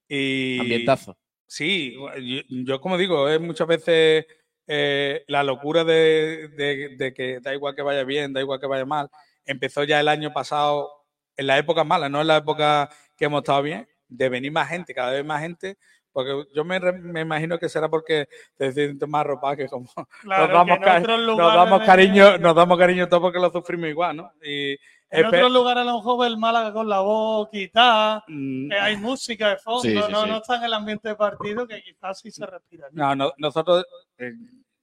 Y 0.08 0.60
ambientazo. 0.60 1.18
Sí, 1.48 1.94
yo, 1.94 2.42
yo 2.50 2.82
como 2.82 2.98
digo, 2.98 3.28
es 3.30 3.40
muchas 3.42 3.68
veces 3.68 4.26
eh, 4.68 5.24
la 5.28 5.44
locura 5.44 5.84
de, 5.84 6.48
de- 6.50 6.96
de 6.98 7.14
que 7.14 7.40
da 7.42 7.54
igual 7.54 7.76
que 7.76 7.82
vaya 7.82 8.04
bien, 8.04 8.32
da 8.34 8.40
igual 8.42 8.60
que 8.60 8.68
vaya 8.68 8.86
mal. 8.86 9.10
Empezó 9.46 9.84
ya 9.84 10.00
el 10.00 10.08
año 10.08 10.32
pasado, 10.32 10.90
en 11.36 11.48
la 11.48 11.58
época 11.58 11.84
mala, 11.84 12.08
no 12.10 12.22
en 12.22 12.28
la 12.28 12.38
época 12.38 12.90
que 13.18 13.26
hemos 13.26 13.42
estado 13.42 13.64
bien, 13.64 13.88
de 14.08 14.30
venir 14.30 14.52
más 14.52 14.70
gente, 14.70 14.94
cada 14.94 15.12
vez 15.12 15.26
más 15.26 15.42
gente, 15.42 15.78
porque 16.14 16.44
yo 16.54 16.64
me, 16.66 16.80
me 16.80 17.22
imagino 17.22 17.58
que 17.58 17.70
será 17.70 17.90
porque 17.90 18.28
te 18.58 18.72
sientes 18.72 19.08
más 19.10 19.26
ropa 19.26 19.56
que 19.56 19.68
como 19.68 19.90
Claro, 20.22 20.48
nos 20.48 20.54
damos, 20.54 20.80
que 20.80 21.08
nos 21.38 21.54
damos 21.54 21.80
cariño, 21.86 22.38
nos 22.38 22.56
damos 22.56 22.78
cariño 22.78 23.08
todo 23.10 23.22
porque 23.22 23.40
lo 23.40 23.50
sufrimos 23.52 23.90
igual, 23.90 24.18
¿no? 24.18 24.32
Y 24.44 24.78
En 25.14 25.26
espe- 25.26 25.28
otros 25.28 25.52
lugares 25.52 25.82
a 25.82 25.86
lo 25.86 25.98
mejor 25.98 26.26
el 26.26 26.38
Málaga 26.38 26.72
con 26.72 26.88
la 26.88 27.02
voz 27.02 27.50
quitada, 27.50 28.24
Mm, 28.28 28.70
que 28.70 28.80
hay 28.80 28.96
música 28.96 29.50
de 29.50 29.58
fondo, 29.58 29.82
Sí, 29.82 29.90
sí, 29.92 30.12
no, 30.12 30.24
sí. 30.24 30.30
no 30.30 30.38
está 30.38 30.56
en 30.56 30.64
el 30.64 30.74
ambiente 30.74 31.10
de 31.10 31.16
partido 31.16 31.68
que 31.68 31.82
quizás 31.84 32.20
sí 32.20 32.32
se 32.32 32.46
respira. 32.46 32.88
No, 32.92 33.14
no- 33.16 33.34
nosotros, 33.38 33.86
eh, 34.18 34.32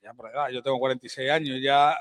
ya 0.03 0.13
por 0.13 0.31
edad, 0.31 0.49
yo 0.51 0.63
tengo 0.63 0.79
46 0.79 1.31
años, 1.31 1.59
ya 1.63 1.97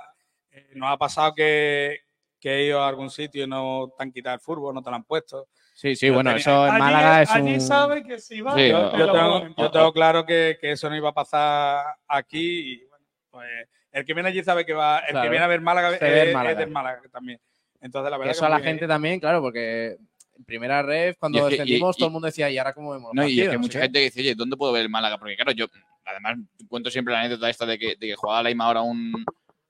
eh, 0.51 0.71
nos 0.75 0.89
ha 0.91 0.97
pasado 0.97 1.33
que, 1.33 1.99
que 2.39 2.53
he 2.53 2.65
ido 2.65 2.81
a 2.81 2.87
algún 2.89 3.09
sitio 3.09 3.43
y 3.45 3.47
no 3.47 3.93
te 3.97 4.03
han 4.03 4.11
quitado 4.11 4.35
el 4.35 4.41
fútbol, 4.41 4.73
no 4.75 4.81
te 4.83 4.89
lo 4.89 4.95
han 4.97 5.03
puesto. 5.03 5.47
Sí, 5.73 5.95
sí, 5.95 6.07
Yo 6.07 6.15
bueno, 6.15 6.31
tenía- 6.31 6.41
eso 6.41 6.65
en 6.65 6.71
allí, 6.73 6.79
Málaga 6.81 7.21
es 7.21 7.29
allí 7.31 7.53
un... 7.53 7.61
sabe 7.61 8.03
que 8.03 8.19
si 8.19 8.41
va, 8.41 8.51
Yo, 8.59 8.89
tengo, 8.91 9.11
ponen. 9.39 9.55
yo 9.55 9.71
tengo 9.71 9.93
claro 9.93 10.25
que, 10.25 10.57
que 10.59 10.71
eso 10.71 10.89
no 10.89 10.95
iba 10.95 11.09
a 11.09 11.13
pasar 11.13 11.85
aquí 12.07 12.73
y 12.81 12.85
bueno, 12.87 13.05
pues 13.29 13.47
el 13.91 14.03
que 14.05 14.13
viene 14.13 14.29
allí 14.29 14.43
sabe 14.43 14.65
que 14.65 14.73
va, 14.73 14.99
el 14.99 15.11
Claro. 15.11 15.23
que 15.25 15.29
viene 15.29 15.45
a 15.45 15.47
ver 15.47 15.61
Málaga, 15.61 15.95
es, 15.95 16.33
Málaga. 16.33 16.51
es 16.51 16.57
del 16.57 16.71
Málaga 16.71 17.01
también. 17.11 17.39
Entonces 17.87 18.11
la 18.11 18.17
verdad 18.17 18.31
eso 18.31 18.41
que 18.41 18.45
a 18.45 18.49
la 18.49 18.59
gente 18.59 18.87
también, 18.87 19.19
claro, 19.19 19.41
porque 19.41 19.97
en 20.37 20.43
primera 20.45 20.83
red, 20.83 21.15
cuando 21.19 21.37
Y 21.37 21.41
es 21.41 21.47
que- 21.47 21.55
y- 21.55 21.57
descendimos, 21.57 21.95
y- 21.95 21.99
todo 21.99 22.07
el 22.09 22.13
mundo 22.13 22.25
decía, 22.27 22.49
¿y 22.51 22.57
ahora 22.59 22.73
cómo 22.73 22.91
vemos 22.91 23.11
No, 23.13 23.23
y 23.23 23.31
es 23.31 23.35
que 23.35 23.41
hay 23.41 23.47
partidos?". 23.47 23.61
mucha 23.61 23.79
Sí. 23.79 23.83
gente 23.83 23.99
que 23.99 24.05
dice, 24.05 24.19
oye, 24.21 24.35
¿dónde 24.35 24.55
puedo 24.57 24.71
ver 24.71 24.83
el 24.83 24.89
Málaga? 24.89 25.17
Porque 25.17 25.35
claro, 25.35 25.51
yo 25.53 25.65
además 26.05 26.37
cuento 26.67 26.91
siempre 26.91 27.13
la 27.13 27.21
anécdota 27.21 27.49
esta 27.49 27.65
de 27.65 27.79
que, 27.79 27.87
de 27.95 28.07
que 28.07 28.15
jugaba 28.15 28.43
la 28.43 28.49
misma 28.49 28.69
hora 28.69 28.81
un 28.81 29.25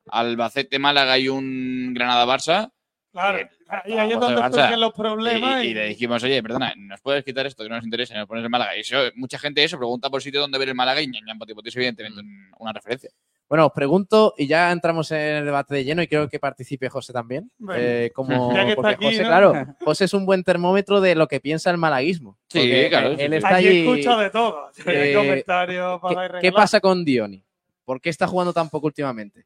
Albacete 0.10 0.80
Málaga 0.80 1.18
y 1.18 1.30
un 1.30 1.94
Granada 1.94 2.26
Barça. 2.26 2.72
Claro, 3.12 3.40
Eh, 3.40 3.50
ahí, 3.70 3.94
ahí 3.98 4.10
es 4.12 4.16
a 4.18 4.20
donde 4.20 4.42
surgen 4.52 4.80
los 4.80 4.94
problemas. 4.94 5.64
Y, 5.64 5.68
Y, 5.68 5.72
y 5.72 5.74
le 5.74 5.88
dijimos, 5.88 6.24
oye, 6.24 6.42
perdona, 6.44 6.74
¿nos 6.78 7.02
puedes 7.02 7.24
quitar 7.24 7.46
esto 7.48 7.64
que 7.64 7.70
no 7.70 7.76
nos 7.76 7.84
interesa 7.86 8.14
y 8.14 8.18
nos 8.18 8.28
pones 8.28 8.44
el 8.44 8.50
Málaga? 8.50 8.76
Y 8.78 8.82
eso, 8.82 8.98
mucha 9.16 9.40
gente 9.40 9.64
eso 9.64 9.78
pregunta 9.78 10.10
por 10.10 10.22
sitio 10.22 10.40
donde 10.42 10.58
ver 10.60 10.70
el 10.70 10.76
Málaga 10.76 11.02
y 11.02 11.08
ñam, 11.08 11.38
pues, 11.40 11.50
es 11.66 11.76
evidentemente 11.76 12.20
un- 12.20 12.52
una 12.60 12.74
referencia. 12.74 13.10
Bueno, 13.50 13.68
os 13.68 13.72
pregunto, 13.72 14.34
y 14.38 14.46
ya 14.46 14.72
entramos 14.72 15.10
en 15.12 15.38
el 15.38 15.46
debate 15.46 15.76
de 15.76 15.86
lleno, 15.86 16.02
y 16.02 16.08
creo 16.08 16.28
que 16.28 16.38
participe 16.38 16.90
José 16.90 17.14
también. 17.14 17.50
Bueno, 17.58 17.82
eh, 17.82 18.12
como, 18.16 18.54
ya 18.54 18.64
que 18.64 18.70
está 18.72 18.76
porque 18.76 18.94
aquí, 18.96 19.06
José, 19.06 19.22
¿no? 19.22 19.28
claro, 19.28 19.54
José 19.86 20.06
es 20.06 20.14
un 20.14 20.26
buen 20.26 20.44
termómetro 20.44 21.00
de 21.00 21.16
lo 21.16 21.28
que 21.28 21.40
piensa 21.40 21.72
el 21.72 21.78
malaguismo. 21.78 22.38
Sí, 22.50 22.88
claro, 22.90 23.12
Él 23.12 23.34
está 23.34 23.56
allí 23.56 23.68
allí. 23.68 23.88
escucha 23.88 24.18
de 24.18 24.30
todo. 24.30 24.72
Eh, 24.86 25.14
comentarios 25.16 26.02
para 26.02 26.14
¿Qué, 26.14 26.22
regalar. 26.22 26.42
qué 26.42 26.52
pasa 26.52 26.80
con 26.80 27.06
Dioni? 27.06 27.44
¿Por 27.86 28.02
qué 28.02 28.10
está 28.10 28.28
jugando 28.28 28.52
tan 28.52 28.70
poco 28.70 28.88
últimamente? 28.88 29.46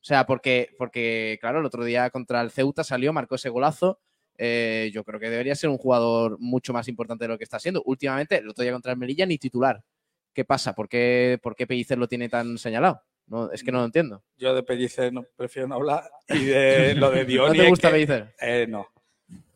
O 0.00 0.04
sea, 0.04 0.26
porque, 0.26 0.70
porque, 0.78 1.38
claro, 1.40 1.60
el 1.60 1.66
otro 1.66 1.84
día 1.84 2.08
contra 2.10 2.40
el 2.40 2.50
Ceuta 2.50 2.82
salió, 2.82 3.12
marcó 3.12 3.34
ese 3.36 3.48
golazo. 3.48 4.00
Eh, 4.38 4.90
yo 4.94 5.04
creo 5.04 5.20
que 5.20 5.28
debería 5.28 5.54
ser 5.54 5.68
un 5.68 5.76
jugador 5.76 6.38
mucho 6.40 6.72
más 6.72 6.88
importante 6.88 7.24
de 7.24 7.28
lo 7.28 7.38
que 7.38 7.44
está 7.44 7.58
siendo. 7.58 7.82
Últimamente, 7.84 8.38
el 8.38 8.48
otro 8.48 8.62
día 8.62 8.72
contra 8.72 8.92
el 8.92 8.98
Melilla, 8.98 9.26
ni 9.26 9.36
titular. 9.36 9.84
¿Qué 10.32 10.44
pasa? 10.44 10.72
¿Por 10.74 10.88
qué, 10.88 11.38
por 11.42 11.54
qué 11.54 11.66
Pellicer 11.66 11.98
lo 11.98 12.08
tiene 12.08 12.28
tan 12.28 12.56
señalado? 12.56 13.02
No, 13.30 13.50
es 13.52 13.62
que 13.64 13.70
no 13.72 13.78
lo 13.78 13.84
entiendo. 13.86 14.22
Yo 14.36 14.54
de 14.54 14.62
Pellicer 14.62 15.12
no 15.12 15.22
prefiero 15.36 15.66
no 15.68 15.76
hablar 15.76 16.10
y 16.28 16.44
de 16.44 16.94
lo 16.96 17.10
de 17.10 17.20
¿No 17.22 17.24
Dioni 17.26 17.58
te 17.58 17.64
es 17.64 17.70
gusta 17.70 17.88
que- 17.88 17.92
Pellicer? 17.94 18.34
Eh, 18.40 18.66
no. 18.68 18.86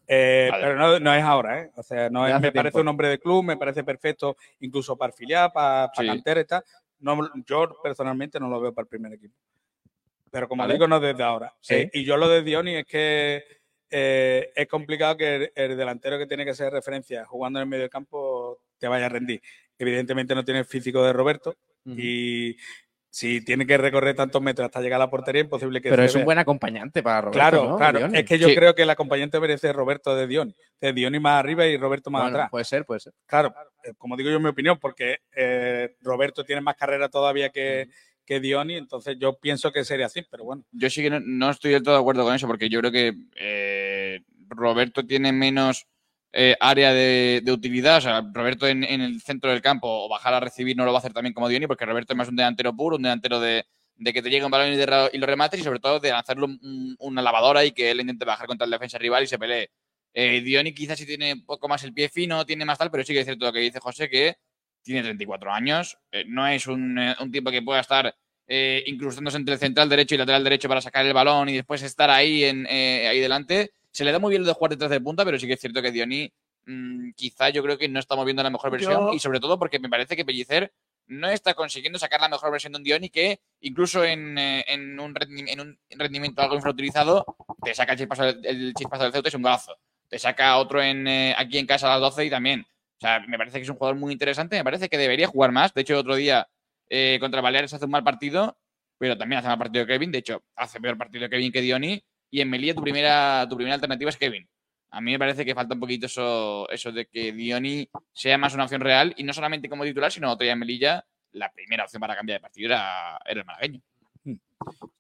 Eh, 0.06 0.48
Vale. 0.51 0.62
Pero 0.64 0.76
no, 0.76 1.01
no 1.01 1.14
es 1.14 1.22
ahora, 1.22 1.60
¿eh? 1.62 1.70
O 1.76 1.82
sea, 1.82 2.09
no 2.10 2.26
es- 2.26 2.40
me 2.40 2.52
parece 2.52 2.80
un 2.80 2.88
hombre 2.88 3.09
de 3.09 3.18
club, 3.18 3.42
me 3.44 3.56
parece 3.56 3.82
perfecto 3.84 4.36
incluso 4.60 4.96
para 4.96 5.12
filiar, 5.12 5.52
para, 5.52 5.88
para 5.88 6.02
Sí. 6.02 6.06
cantera 6.06 6.40
y 6.40 6.44
tal. 6.44 6.64
No, 7.01 7.18
yo 7.46 7.76
personalmente 7.82 8.38
no 8.40 8.48
lo 8.48 8.60
veo 8.60 8.72
para 8.72 8.84
el 8.84 8.88
primer 8.88 9.12
equipo. 9.12 9.34
Pero 10.30 10.48
como 10.48 10.62
Vale. 10.62 10.74
digo, 10.74 10.86
no 10.88 11.01
desde 11.01 11.22
ahora. 11.22 11.52
Sí. 11.60 11.74
Eh, 11.74 11.90
y 11.94 12.05
yo 12.05 12.16
lo 12.16 12.28
de 12.28 12.42
Dioni 12.42 12.76
es 12.76 12.86
que 12.86 13.44
eh, 13.90 14.51
es 14.55 14.66
complicado 14.68 15.16
que 15.16 15.36
el, 15.36 15.52
el 15.55 15.76
delantero 15.76 16.18
que 16.18 16.26
tiene 16.26 16.44
que 16.44 16.55
ser 16.55 16.72
referencia 16.72 17.24
jugando 17.24 17.59
en 17.59 17.62
el 17.64 17.68
medio 17.68 17.82
del 17.82 17.90
campo 17.90 18.60
te 18.78 18.88
vaya 18.88 19.06
a 19.06 19.09
rendir. 19.09 19.40
Evidentemente 19.78 20.34
no 20.34 20.44
tiene 20.44 20.60
el 20.60 20.66
físico 20.66 21.02
de 21.05 21.12
Roberto 21.12 21.56
y 21.86 22.56
si 23.14 23.44
tiene 23.44 23.64
que 23.64 23.78
recorrer 23.78 24.16
tantos 24.16 24.42
metros 24.42 24.64
hasta 24.64 24.80
llegar 24.80 25.00
a 25.00 25.04
la 25.04 25.10
portería, 25.10 25.42
imposible 25.42 25.80
que 25.80 25.88
Pero 25.88 26.02
se 26.02 26.06
es 26.06 26.14
un 26.16 26.24
buen 26.24 26.36
acompañante 26.36 27.00
para 27.00 27.20
Roberto. 27.20 27.38
Claro, 27.38 27.68
¿no? 27.68 27.76
claro. 27.76 28.06
Es 28.12 28.24
que 28.24 28.40
yo 28.40 28.48
Sí. 28.48 28.56
creo 28.56 28.74
que 28.74 28.82
el 28.82 28.90
acompañante 28.90 29.38
merece 29.38 29.72
Roberto 29.72 30.16
de 30.16 30.26
Dioni. 30.26 30.52
De 30.80 30.92
Dioni 30.92 31.20
más 31.20 31.38
arriba 31.38 31.64
y 31.64 31.76
Roberto 31.76 32.10
más 32.10 32.22
Bueno, 32.22 32.36
atrás. 32.38 32.50
puede 32.50 32.64
ser, 32.64 32.84
puede 32.84 32.98
ser. 32.98 33.12
Claro, 33.26 33.54
eh, 33.84 33.92
como 33.96 34.16
digo 34.16 34.30
yo 34.30 34.40
mi 34.40 34.48
opinión, 34.48 34.78
porque 34.80 35.18
eh, 35.36 35.94
Roberto 36.00 36.44
tiene 36.44 36.60
más 36.60 36.74
carrera 36.74 37.08
todavía 37.08 37.50
que, 37.50 37.88
que 38.26 38.40
Dioni, 38.40 38.74
entonces 38.74 39.16
yo 39.16 39.38
pienso 39.38 39.70
que 39.70 39.84
sería 39.84 40.06
así, 40.06 40.22
pero 40.28 40.42
bueno. 40.42 40.64
Yo 40.72 40.90
sí 40.90 41.00
que 41.00 41.10
no, 41.10 41.20
no 41.20 41.50
estoy 41.50 41.70
del 41.70 41.84
todo 41.84 41.94
de 41.94 42.00
acuerdo 42.00 42.24
con 42.24 42.34
eso, 42.34 42.48
porque 42.48 42.68
yo 42.68 42.80
creo 42.80 42.90
que 42.90 43.12
eh, 43.36 44.22
Roberto 44.48 45.06
tiene 45.06 45.30
menos 45.30 45.86
eh, 46.36 46.56
área 46.61 46.93
de, 46.93 47.43
utilidad. 47.52 47.98
O 47.98 48.01
sea, 48.01 48.23
Roberto 48.32 48.66
en, 48.66 48.82
el 48.85 49.23
centro 49.23 49.51
del 49.51 49.62
campo 49.62 49.89
o 49.89 50.09
bajar 50.09 50.35
a 50.35 50.40
recibir 50.40 50.77
no 50.77 50.85
lo 50.85 50.93
va 50.93 50.98
a 50.98 51.01
hacer 51.01 51.12
también 51.12 51.32
como 51.32 51.48
Dioni, 51.48 51.66
porque 51.69 51.86
Roberto 51.86 52.12
es 52.12 52.16
más 52.16 52.28
un 52.28 52.36
delantero 52.36 52.74
puro, 52.74 52.97
un 52.97 53.02
delantero 53.02 53.39
de, 53.40 53.65
que 54.05 54.20
te 54.20 54.31
llegue 54.31 54.44
un 54.44 54.51
balón 54.51 54.73
y, 54.73 55.16
y 55.16 55.19
lo 55.19 55.27
remates, 55.27 55.61
y 55.61 55.62
sobre 55.62 55.78
todo 55.78 56.01
de 56.01 56.11
lanzarlo 56.11 56.47
un- 56.47 56.97
una 56.98 57.23
lavadora 57.23 57.65
y 57.65 57.70
que 57.73 57.90
él 57.93 58.01
intente 58.01 58.24
bajar 58.24 58.48
contra 58.48 58.65
el 58.65 58.70
defensa 58.73 58.98
rival 58.98 59.23
y 59.24 59.27
se 59.28 59.39
pelee. 59.39 59.70
Eh, 60.12 60.40
Dioni 60.43 60.74
quizás 60.74 60.98
sí 60.98 61.06
tiene 61.06 61.32
un 61.35 61.44
poco 61.47 61.69
más 61.69 61.85
el 61.85 61.93
pie 61.93 62.09
fino, 62.09 62.44
tiene 62.44 62.65
más 62.65 62.78
tal, 62.78 62.90
pero 62.90 63.05
sí 63.05 63.12
que 63.12 63.20
es 63.20 63.27
cierto 63.27 63.47
lo 63.47 63.52
que 63.52 63.61
dice 63.61 63.78
José, 63.81 64.09
que 64.09 64.36
tiene 64.82 65.02
34 65.02 65.52
años, 65.52 65.98
eh, 66.12 66.24
no 66.27 66.47
es 66.48 66.66
un, 66.66 66.98
eh, 66.98 67.15
un 67.20 67.31
tipo 67.32 67.51
que 67.51 67.62
pueda 67.62 67.81
estar 67.81 68.15
incrustándose 68.47 69.39
entre 69.39 69.55
el 69.55 69.61
central 69.61 69.89
derecho 69.89 70.15
y 70.15 70.19
lateral 70.19 70.44
derecho 70.44 70.69
para 70.69 70.82
sacar 70.82 71.06
el 71.06 71.15
balón 71.15 71.48
y 71.48 71.55
después 71.55 71.82
estar 71.82 72.11
ahí, 72.11 72.44
en, 72.44 72.66
ahí 72.66 73.19
delante. 73.19 73.70
Se 73.94 74.04
le 74.04 74.10
da 74.12 74.18
muy 74.18 74.30
bien 74.30 74.42
lo 74.42 74.48
de 74.48 74.54
jugar 74.54 74.70
detrás 74.72 74.90
de 74.90 75.00
punta, 75.00 75.24
pero 75.24 75.38
sí 75.38 75.46
que 75.46 75.52
es 75.54 75.60
cierto 75.60 75.80
que 75.80 75.92
Dioni 75.92 76.32
mm, 76.66 77.10
quizá 77.14 77.50
yo 77.50 77.62
creo 77.62 77.78
que 77.78 77.88
no 77.88 78.00
estamos 78.00 78.24
viendo 78.24 78.42
la 78.42 78.50
mejor 78.50 78.70
versión 78.70 78.92
Yo- 79.10 79.14
y 79.14 79.18
sobre 79.20 79.38
todo 79.40 79.58
porque 79.58 79.78
me 79.78 79.88
parece 79.88 80.16
que 80.16 80.24
Pellicer 80.24 80.72
no 81.06 81.28
está 81.28 81.54
consiguiendo 81.54 81.98
sacar 81.98 82.20
la 82.20 82.28
mejor 82.28 82.50
versión 82.50 82.72
de 82.72 82.78
un 82.78 82.82
Dioni 82.84 83.08
que 83.10 83.38
incluso 83.60 84.02
en, 84.04 84.36
eh, 84.38 84.64
en 84.66 84.98
un, 84.98 85.14
rendi- 85.14 85.48
en 85.48 85.60
un 85.60 85.78
rendimiento 85.90 86.40
algo 86.42 86.54
infrautilizado 86.56 87.24
te 87.62 87.74
saca 87.74 87.92
el 87.92 87.98
chispazo, 87.98 88.24
del- 88.24 88.44
el 88.46 88.74
chispazo 88.74 89.04
del 89.04 89.12
Ceuta 89.12 89.28
y 89.28 89.30
es 89.30 89.34
un 89.34 89.42
golazo. 89.42 89.76
Te 90.08 90.18
saca 90.18 90.56
otro 90.56 90.82
en, 90.82 91.06
eh, 91.06 91.34
aquí 91.36 91.58
en 91.58 91.66
casa 91.66 91.86
a 91.86 91.90
las 91.98 92.00
12 92.00 92.24
y 92.24 92.30
también. 92.30 92.60
O 92.96 93.00
sea, 93.00 93.20
me 93.28 93.36
parece 93.38 93.58
que 93.58 93.62
es 93.64 93.68
un 93.68 93.76
jugador 93.76 93.96
muy 93.96 94.12
interesante, 94.12 94.56
me 94.56 94.64
parece 94.64 94.88
que 94.88 94.96
debería 94.98 95.26
jugar 95.28 95.52
más. 95.52 95.72
De 95.74 95.82
hecho, 95.82 95.98
otro 95.98 96.16
día 96.16 96.48
eh, 96.88 97.18
contra 97.20 97.40
Baleares 97.40 97.72
hace 97.74 97.84
un 97.84 97.90
mal 97.90 98.02
partido, 98.04 98.56
pero 98.98 99.16
también 99.18 99.38
hace 99.40 99.48
mal 99.48 99.58
partido 99.58 99.86
Kevin. 99.86 100.10
De 100.10 100.18
hecho, 100.18 100.42
hace 100.56 100.80
peor 100.80 100.96
partido 100.98 101.28
Kevin 101.28 101.52
que 101.52 101.60
Dioni. 101.60 102.02
Y 102.35 102.40
en 102.40 102.51
Melilla 102.51 102.74
tu 102.74 102.82
primera, 102.82 103.47
tu 103.48 103.55
primera 103.55 103.77
alternativa 103.77 104.11
es 104.11 104.16
Kevin. 104.16 104.44
A 104.90 105.01
mí 105.01 105.12
me 105.12 105.20
parece 105.20 105.44
que 105.44 105.55
falta 105.55 105.74
un 105.74 105.78
poquito 105.78 106.06
eso, 106.06 106.69
eso 106.69 106.90
de 106.90 107.06
que 107.06 107.31
Dioni 107.31 107.89
sea 108.12 108.36
más 108.39 108.55
una 108.55 108.65
opción 108.65 108.81
real 108.81 109.15
y 109.16 109.23
no 109.23 109.32
solamente 109.32 109.69
como 109.69 109.85
titular, 109.85 110.11
sino 110.11 110.32
otro 110.32 110.43
día 110.43 110.55
en 110.55 110.59
Melilla, 110.59 111.06
la 111.31 111.52
primera 111.52 111.85
opción 111.85 112.01
para 112.01 112.16
cambiar 112.16 112.40
de 112.40 112.43
partido 112.43 112.66
era, 112.66 113.20
era 113.24 113.39
el 113.39 113.47
malagueño. 113.47 113.81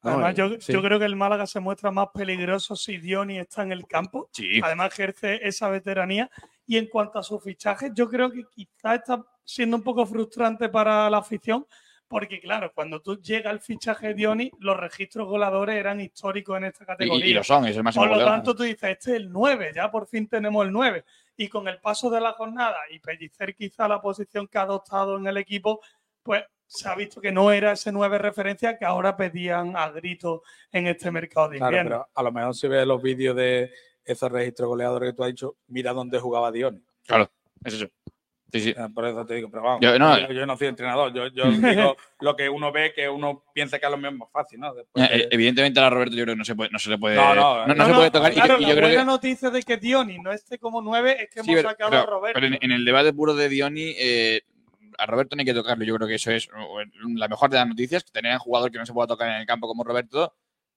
Además, 0.02 0.36
yo, 0.36 0.60
sí. 0.60 0.72
yo 0.72 0.80
creo 0.80 1.00
que 1.00 1.06
el 1.06 1.16
Málaga 1.16 1.44
se 1.48 1.58
muestra 1.58 1.90
más 1.90 2.10
peligroso 2.14 2.76
si 2.76 2.98
Dioni 2.98 3.40
está 3.40 3.64
en 3.64 3.72
el 3.72 3.84
campo. 3.88 4.28
Sí, 4.32 4.60
Además, 4.62 4.92
ejerce 4.92 5.40
esa 5.42 5.68
veteranía. 5.68 6.30
Y 6.68 6.76
en 6.76 6.86
cuanto 6.86 7.18
a 7.18 7.24
sus 7.24 7.42
fichajes, 7.42 7.90
yo 7.96 8.08
creo 8.08 8.30
que 8.30 8.44
quizá 8.54 8.94
está 8.94 9.24
siendo 9.42 9.76
un 9.76 9.82
poco 9.82 10.06
frustrante 10.06 10.68
para 10.68 11.10
la 11.10 11.18
afición, 11.18 11.66
porque 12.14 12.38
claro, 12.40 12.70
cuando 12.72 13.02
tú 13.02 13.20
llega 13.20 13.50
el 13.50 13.58
fichaje 13.58 14.06
de 14.06 14.14
Dioni, 14.14 14.48
los 14.60 14.76
registros 14.78 15.26
goleadores 15.26 15.74
eran 15.74 16.00
históricos 16.00 16.56
en 16.56 16.66
esta 16.66 16.86
categoría. 16.86 17.26
y 17.26 17.32
lo 17.32 17.42
son, 17.42 17.66
es 17.66 17.76
el 17.76 17.82
máximo 17.82 18.02
Por 18.04 18.10
lo 18.10 18.14
goleador. 18.14 18.36
tanto, 18.36 18.54
tú 18.54 18.62
dices, 18.62 18.84
este 18.90 19.10
es 19.10 19.16
el 19.16 19.32
9, 19.32 19.72
ya 19.74 19.90
por 19.90 20.06
fin 20.06 20.28
tenemos 20.28 20.64
el 20.64 20.70
9. 20.70 21.04
Y 21.36 21.48
con 21.48 21.66
el 21.66 21.80
paso 21.80 22.10
de 22.10 22.20
la 22.20 22.30
jornada 22.34 22.76
y 22.92 23.00
Pellicer 23.00 23.56
quizá 23.56 23.88
la 23.88 24.00
posición 24.00 24.46
que 24.46 24.58
ha 24.58 24.62
adoptado 24.62 25.16
en 25.18 25.26
el 25.26 25.38
equipo, 25.38 25.80
pues 26.22 26.44
se 26.68 26.88
ha 26.88 26.94
visto 26.94 27.20
que 27.20 27.32
no 27.32 27.50
era 27.50 27.72
ese 27.72 27.90
9 27.90 28.16
referencia 28.18 28.78
que 28.78 28.84
ahora 28.84 29.16
pedían 29.16 29.76
a 29.76 29.90
grito 29.90 30.44
en 30.70 30.86
este 30.86 31.10
mercado 31.10 31.48
de 31.48 31.56
Claro, 31.58 31.70
invierno. 31.76 31.90
pero 31.90 32.08
a 32.14 32.22
lo 32.22 32.30
mejor 32.30 32.54
si 32.54 32.68
ves 32.68 32.86
los 32.86 33.02
vídeos 33.02 33.34
de 33.34 33.72
esos 34.04 34.30
registros 34.30 34.68
goleadores 34.68 35.10
que 35.10 35.16
tú 35.16 35.24
has 35.24 35.30
dicho, 35.30 35.56
mira 35.66 35.92
dónde 35.92 36.20
jugaba 36.20 36.52
Dioni. 36.52 36.80
Es 37.64 37.74
eso. 37.74 37.88
Sí, 38.58 38.60
sí. 38.60 38.70
Eh, 38.70 38.88
Por 38.94 39.04
eso 39.06 39.24
te 39.26 39.34
digo, 39.34 39.50
pero 39.50 39.62
vamos, 39.62 39.80
Yo- 39.80 39.98
no, 39.98 40.30
yo, 40.32 40.46
no 40.46 40.56
soy 40.56 40.68
entrenador, 40.68 41.12
yo, 41.12 41.26
yo 41.28 41.44
digo 41.90 41.96
lo 42.20 42.36
que 42.36 42.48
uno 42.48 42.70
ve 42.72 42.92
que 42.94 43.08
uno 43.08 43.44
piensa 43.52 43.78
que 43.78 43.86
a 43.86 43.90
lo 43.90 43.96
mismo 43.96 44.10
es 44.10 44.18
más 44.18 44.28
fácil, 44.32 44.60
¿no? 44.60 44.74
Después 44.74 45.10
Eh, 45.10 45.18
de- 45.18 45.28
Evidentemente 45.30 45.80
a 45.80 45.90
Roberto 45.90 46.14
yo 46.16 46.24
creo 46.24 46.34
que 46.34 46.38
no 46.38 46.44
se, 46.44 46.54
puede, 46.54 46.70
no 46.70 46.78
se 46.78 46.90
le 46.90 46.98
puede, 46.98 47.16
No, 47.16 47.34
no, 47.34 47.66
no, 47.66 47.74
no, 47.74 47.84
se 47.84 47.90
No, 47.90 47.96
puede 47.96 48.10
tocar. 48.10 48.32
claro, 48.32 48.58
y, 48.58 48.62
la 48.62 48.68
yo 48.68 48.74
creo 48.76 48.88
que 48.88 48.94
buena 48.96 49.04
noticia 49.12 49.50
de 49.50 49.62
que 49.62 49.76
Dioni 49.76 50.18
no 50.18 50.32
esté 50.32 50.58
como 50.58 50.80
9 50.82 51.16
es 51.22 51.28
que 51.30 51.42
Sí, 51.42 51.50
hemos 51.50 51.58
pero- 51.60 51.68
sacado 51.70 51.90
pero- 51.90 52.02
a 52.02 52.06
Roberto. 52.06 52.40
pero 52.40 52.46
en, 52.54 52.58
en 52.60 52.72
el 52.72 52.84
debate 52.84 53.12
puro 53.12 53.34
de 53.34 53.48
Dioni, 53.48 53.94
eh, 53.98 54.42
a 54.98 55.06
Roberto 55.06 55.34
no 55.34 55.40
hay 55.40 55.46
que 55.46 55.54
tocarlo. 55.54 55.84
Yo 55.84 55.96
creo 55.96 56.06
que 56.06 56.14
eso 56.14 56.30
es 56.30 56.48
la 57.16 57.26
mejor 57.28 57.50
de 57.50 57.56
las 57.56 57.66
noticias, 57.66 58.04
que 58.04 58.12
tener 58.12 58.32
un 58.32 58.38
jugador 58.38 58.70
que 58.70 58.78
no 58.78 58.86
se 58.86 58.92
pueda 58.92 59.08
tocar 59.08 59.28
en 59.28 59.36
el 59.40 59.46
campo 59.46 59.66
como 59.66 59.82
Roberto. 59.82 60.34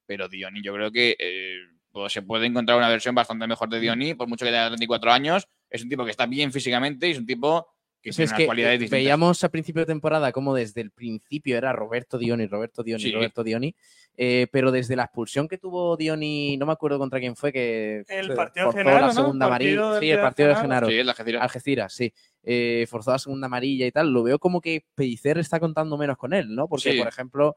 Pero 0.07 0.27
Dioni, 0.27 0.63
yo 0.63 0.73
creo 0.73 0.91
que 0.91 1.15
eh, 1.19 1.57
pues 1.91 2.13
se 2.13 2.21
puede 2.23 2.47
encontrar 2.47 2.77
una 2.77 2.89
versión 2.89 3.13
bastante 3.13 3.45
mejor 3.45 3.69
de 3.69 3.79
Dioni, 3.79 4.15
por 4.15 4.27
mucho 4.27 4.45
que 4.45 4.51
tenga 4.51 4.67
34 4.69 5.11
años. 5.11 5.47
Es 5.69 5.83
un 5.83 5.89
tipo 5.89 6.05
que 6.05 6.11
está 6.11 6.25
bien 6.25 6.51
físicamente 6.51 7.07
y 7.07 7.11
es 7.11 7.17
un 7.19 7.25
tipo 7.25 7.67
que 8.01 8.11
tiene 8.11 8.23
es 8.25 8.29
unas 8.31 8.37
que 8.39 8.45
cualidades 8.45 8.75
eh, 8.75 8.79
distintas. 8.79 8.97
veíamos 8.99 9.43
a 9.43 9.49
principio 9.49 9.81
de 9.81 9.85
temporada 9.87 10.31
como 10.31 10.53
desde 10.53 10.81
el 10.81 10.91
principio 10.91 11.57
era 11.57 11.73
Roberto 11.73 12.17
Dioni, 12.17 12.45
Roberto 12.45 12.83
Dioni, 12.83 13.03
Sí. 13.03 13.11
Roberto 13.11 13.43
Dioni, 13.43 13.75
eh, 14.15 14.47
pero 14.51 14.71
desde 14.71 14.95
la 14.95 15.03
expulsión 15.05 15.47
que 15.47 15.57
tuvo 15.57 15.97
Dioni, 15.97 16.55
no 16.57 16.65
me 16.67 16.71
acuerdo 16.73 16.99
contra 16.99 17.19
quién 17.19 17.35
fue, 17.35 17.51
que 17.51 18.03
el 18.07 18.33
partido 18.33 18.67
de 18.67 18.71
forzó 18.71 18.77
Genaro, 18.87 19.05
la 19.07 19.11
segunda 19.13 19.45
El 19.47 19.51
amarilla. 19.51 19.99
Sí, 19.99 20.09
el 20.11 20.19
partido 20.21 20.49
de 20.49 20.55
Genaro. 20.55 20.87
Sí, 20.87 20.97
es 20.99 21.05
la 21.05 21.11
Algeciras. 21.11 21.41
Algeciras, 21.43 21.93
sí. 21.93 22.13
Eh, 22.43 22.85
forzó 22.87 23.11
la 23.11 23.19
segunda 23.19 23.47
amarilla 23.47 23.85
y 23.87 23.91
tal. 23.91 24.13
Lo 24.13 24.23
veo 24.23 24.39
como 24.39 24.61
que 24.61 24.85
Pellicer 24.95 25.37
está 25.39 25.59
contando 25.59 25.97
menos 25.97 26.17
con 26.17 26.33
él, 26.33 26.53
¿no? 26.55 26.67
Porque, 26.69 26.93
Sí. 26.93 26.97
por 26.99 27.07
ejemplo, 27.07 27.55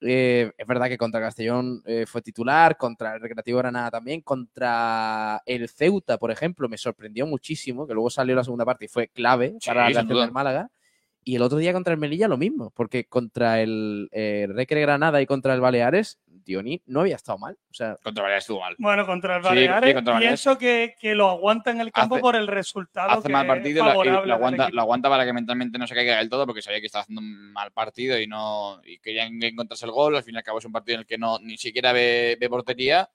eh, 0.00 0.52
es 0.56 0.66
verdad 0.66 0.88
que 0.88 0.98
contra 0.98 1.20
Castellón 1.20 1.82
eh, 1.84 2.04
fue 2.06 2.22
titular, 2.22 2.76
contra 2.76 3.14
el 3.14 3.20
Recreativo 3.20 3.58
Granada 3.58 3.90
también, 3.90 4.20
contra 4.20 5.42
el 5.44 5.68
Ceuta, 5.68 6.18
por 6.18 6.30
ejemplo, 6.30 6.68
me 6.68 6.78
sorprendió 6.78 7.26
muchísimo, 7.26 7.86
que 7.86 7.94
luego 7.94 8.10
salió 8.10 8.34
la 8.34 8.44
segunda 8.44 8.64
parte 8.64 8.84
y 8.84 8.88
fue 8.88 9.08
clave 9.08 9.56
Sí, 9.60 9.68
para 9.68 9.90
la 9.90 10.02
del 10.02 10.32
Málaga. 10.32 10.70
Y 11.24 11.36
el 11.36 11.42
otro 11.42 11.58
día 11.58 11.72
contra 11.72 11.92
el 11.92 12.00
Melilla 12.00 12.28
lo 12.28 12.38
mismo, 12.38 12.70
porque 12.74 13.04
contra 13.04 13.60
el 13.60 14.08
eh, 14.12 14.46
Recre 14.48 14.80
Granada 14.80 15.20
y 15.20 15.26
contra 15.26 15.52
el 15.54 15.60
Baleares, 15.60 16.18
Dioni 16.48 16.82
no 16.86 17.02
había 17.02 17.16
estado 17.16 17.36
mal. 17.38 17.56
O 17.70 17.74
sea, 17.74 17.96
Contra 18.02 18.22
Baleares 18.22 18.44
estuvo 18.44 18.60
mal. 18.60 18.74
Bueno, 18.78 19.04
contra 19.06 19.36
el 19.36 19.42
Sí, 19.42 19.48
Baleares, 19.48 19.88
sí, 19.90 19.94
contra 19.94 20.14
Baleares. 20.14 20.40
pienso 20.42 20.58
que, 20.58 20.94
que 20.98 21.14
lo 21.14 21.28
aguanta 21.28 21.70
en 21.70 21.80
el 21.82 21.92
campo 21.92 22.14
Hace- 22.16 22.22
por 22.22 22.34
el 22.36 22.46
resultado 22.46 23.10
Hace 23.10 23.26
que 23.28 23.32
mal 23.32 23.44
es 23.46 23.48
partido 23.48 23.70
y 23.70 23.74
la- 23.74 23.80
y 23.84 23.88
favorable 23.90 24.26
lo 24.26 24.34
aguanta, 24.34 24.68
lo 24.70 24.80
aguanta 24.80 25.08
para 25.10 25.24
que 25.26 25.32
mentalmente 25.34 25.78
no 25.78 25.86
se 25.86 25.94
caiga 25.94 26.16
del 26.16 26.28
todo 26.30 26.46
porque 26.46 26.62
sabía 26.62 26.80
que 26.80 26.86
estaba 26.86 27.02
haciendo 27.02 27.20
un 27.20 27.52
mal 27.52 27.70
partido 27.72 28.18
y 28.18 28.26
no 28.26 28.80
y 28.84 28.98
querían 28.98 29.40
encontrarse 29.42 29.84
el 29.84 29.92
gol. 29.92 30.16
Al 30.16 30.22
fin 30.24 30.34
y 30.34 30.38
al 30.38 30.42
cabo 30.44 30.58
es 30.58 30.64
un 30.64 30.72
partido 30.72 30.94
en 30.94 31.00
el 31.00 31.06
que 31.06 31.18
no 31.18 31.38
ni 31.40 31.58
siquiera 31.58 31.92
ve, 31.92 32.36
ve 32.40 32.48
portería. 32.48 33.08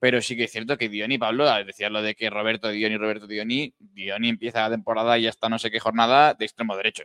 Pero 0.00 0.20
sí 0.20 0.36
que 0.36 0.44
es 0.44 0.52
cierto 0.52 0.76
que 0.76 0.90
Dioni, 0.90 1.16
Pablo, 1.16 1.46
decía 1.64 1.88
lo 1.88 2.02
de 2.02 2.14
que 2.14 2.28
Roberto 2.28 2.68
Dioni, 2.68 2.98
Roberto 2.98 3.26
Dioni, 3.26 3.72
Dioni 3.78 4.28
empieza 4.28 4.60
la 4.60 4.68
temporada 4.70 5.16
y 5.16 5.26
hasta 5.26 5.48
no 5.48 5.58
sé 5.58 5.70
qué 5.70 5.80
jornada 5.80 6.34
de 6.34 6.44
extremo 6.44 6.76
derecho. 6.76 7.04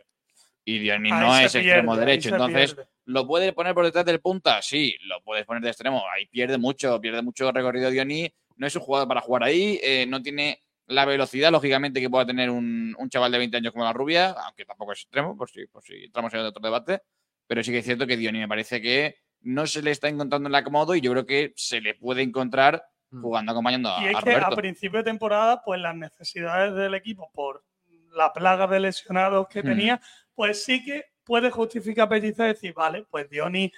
Y 0.66 0.78
Dioni 0.80 1.10
Ahí 1.10 1.20
no 1.20 1.34
es 1.38 1.52
pierde, 1.52 1.68
extremo 1.70 1.96
derecho. 1.96 2.28
Entonces, 2.28 2.74
pierde. 2.74 2.90
¿Lo 3.10 3.26
puede 3.26 3.52
poner 3.52 3.74
por 3.74 3.84
detrás 3.84 4.04
del 4.04 4.20
punta? 4.20 4.62
Sí, 4.62 4.96
lo 5.02 5.20
puedes 5.22 5.44
poner 5.44 5.62
de 5.62 5.68
extremo. 5.70 6.02
Ahí 6.14 6.26
pierde 6.26 6.58
mucho, 6.58 7.00
pierde 7.00 7.22
mucho 7.22 7.50
recorrido 7.52 7.90
Dioni. 7.90 8.32
No 8.56 8.66
es 8.66 8.74
un 8.76 8.82
jugador 8.82 9.08
para 9.08 9.20
jugar 9.20 9.44
ahí. 9.44 9.78
eh, 9.82 10.06
no 10.06 10.22
tiene 10.22 10.62
la 10.86 11.04
velocidad, 11.04 11.50
lógicamente, 11.52 12.00
que 12.00 12.10
pueda 12.10 12.26
tener 12.26 12.50
un, 12.50 12.94
un 12.98 13.08
chaval 13.10 13.30
de 13.32 13.38
20 13.38 13.56
años 13.58 13.72
como 13.72 13.84
la 13.84 13.92
rubia, 13.92 14.30
aunque 14.30 14.64
tampoco 14.64 14.92
es 14.92 15.02
extremo, 15.02 15.36
por 15.36 15.48
si, 15.50 15.66
por 15.66 15.82
si 15.84 16.04
entramos 16.04 16.32
en 16.34 16.40
otro 16.40 16.60
debate. 16.62 17.02
Pero 17.46 17.62
sí 17.62 17.70
que 17.72 17.78
es 17.78 17.84
cierto 17.84 18.06
que 18.06 18.16
Dioni 18.16 18.38
me 18.40 18.48
parece 18.48 18.80
que 18.82 19.16
no 19.42 19.66
se 19.66 19.82
le 19.82 19.90
está 19.92 20.08
encontrando 20.08 20.48
el 20.48 20.54
acomodo 20.54 20.94
y 20.94 21.00
yo 21.00 21.12
creo 21.12 21.26
que 21.26 21.52
se 21.56 21.80
le 21.80 21.94
puede 21.94 22.22
encontrar 22.22 22.84
Mm. 23.12 23.22
jugando 23.22 23.50
acompañando 23.50 23.90
a, 23.90 24.02
Y 24.04 24.06
es 24.10 24.16
a 24.16 24.22
que 24.22 24.36
a 24.36 24.50
principio 24.50 24.98
de 25.00 25.04
temporada, 25.04 25.62
pues 25.64 25.80
las 25.80 25.96
necesidades 25.96 26.76
del 26.76 26.94
equipo 26.94 27.28
por 27.32 27.64
la 28.12 28.32
plaga 28.32 28.68
de 28.68 28.78
lesionados 28.78 29.48
que 29.48 29.62
Hmm. 29.62 29.66
tenía, 29.66 30.00
pues 30.36 30.64
sí 30.64 30.84
que 30.84 31.06
puede 31.30 31.48
justificar 31.52 32.08
Pellicer 32.08 32.48
decir, 32.48 32.74
vale, 32.74 33.06
pues 33.08 33.30
Dioni 33.30 33.72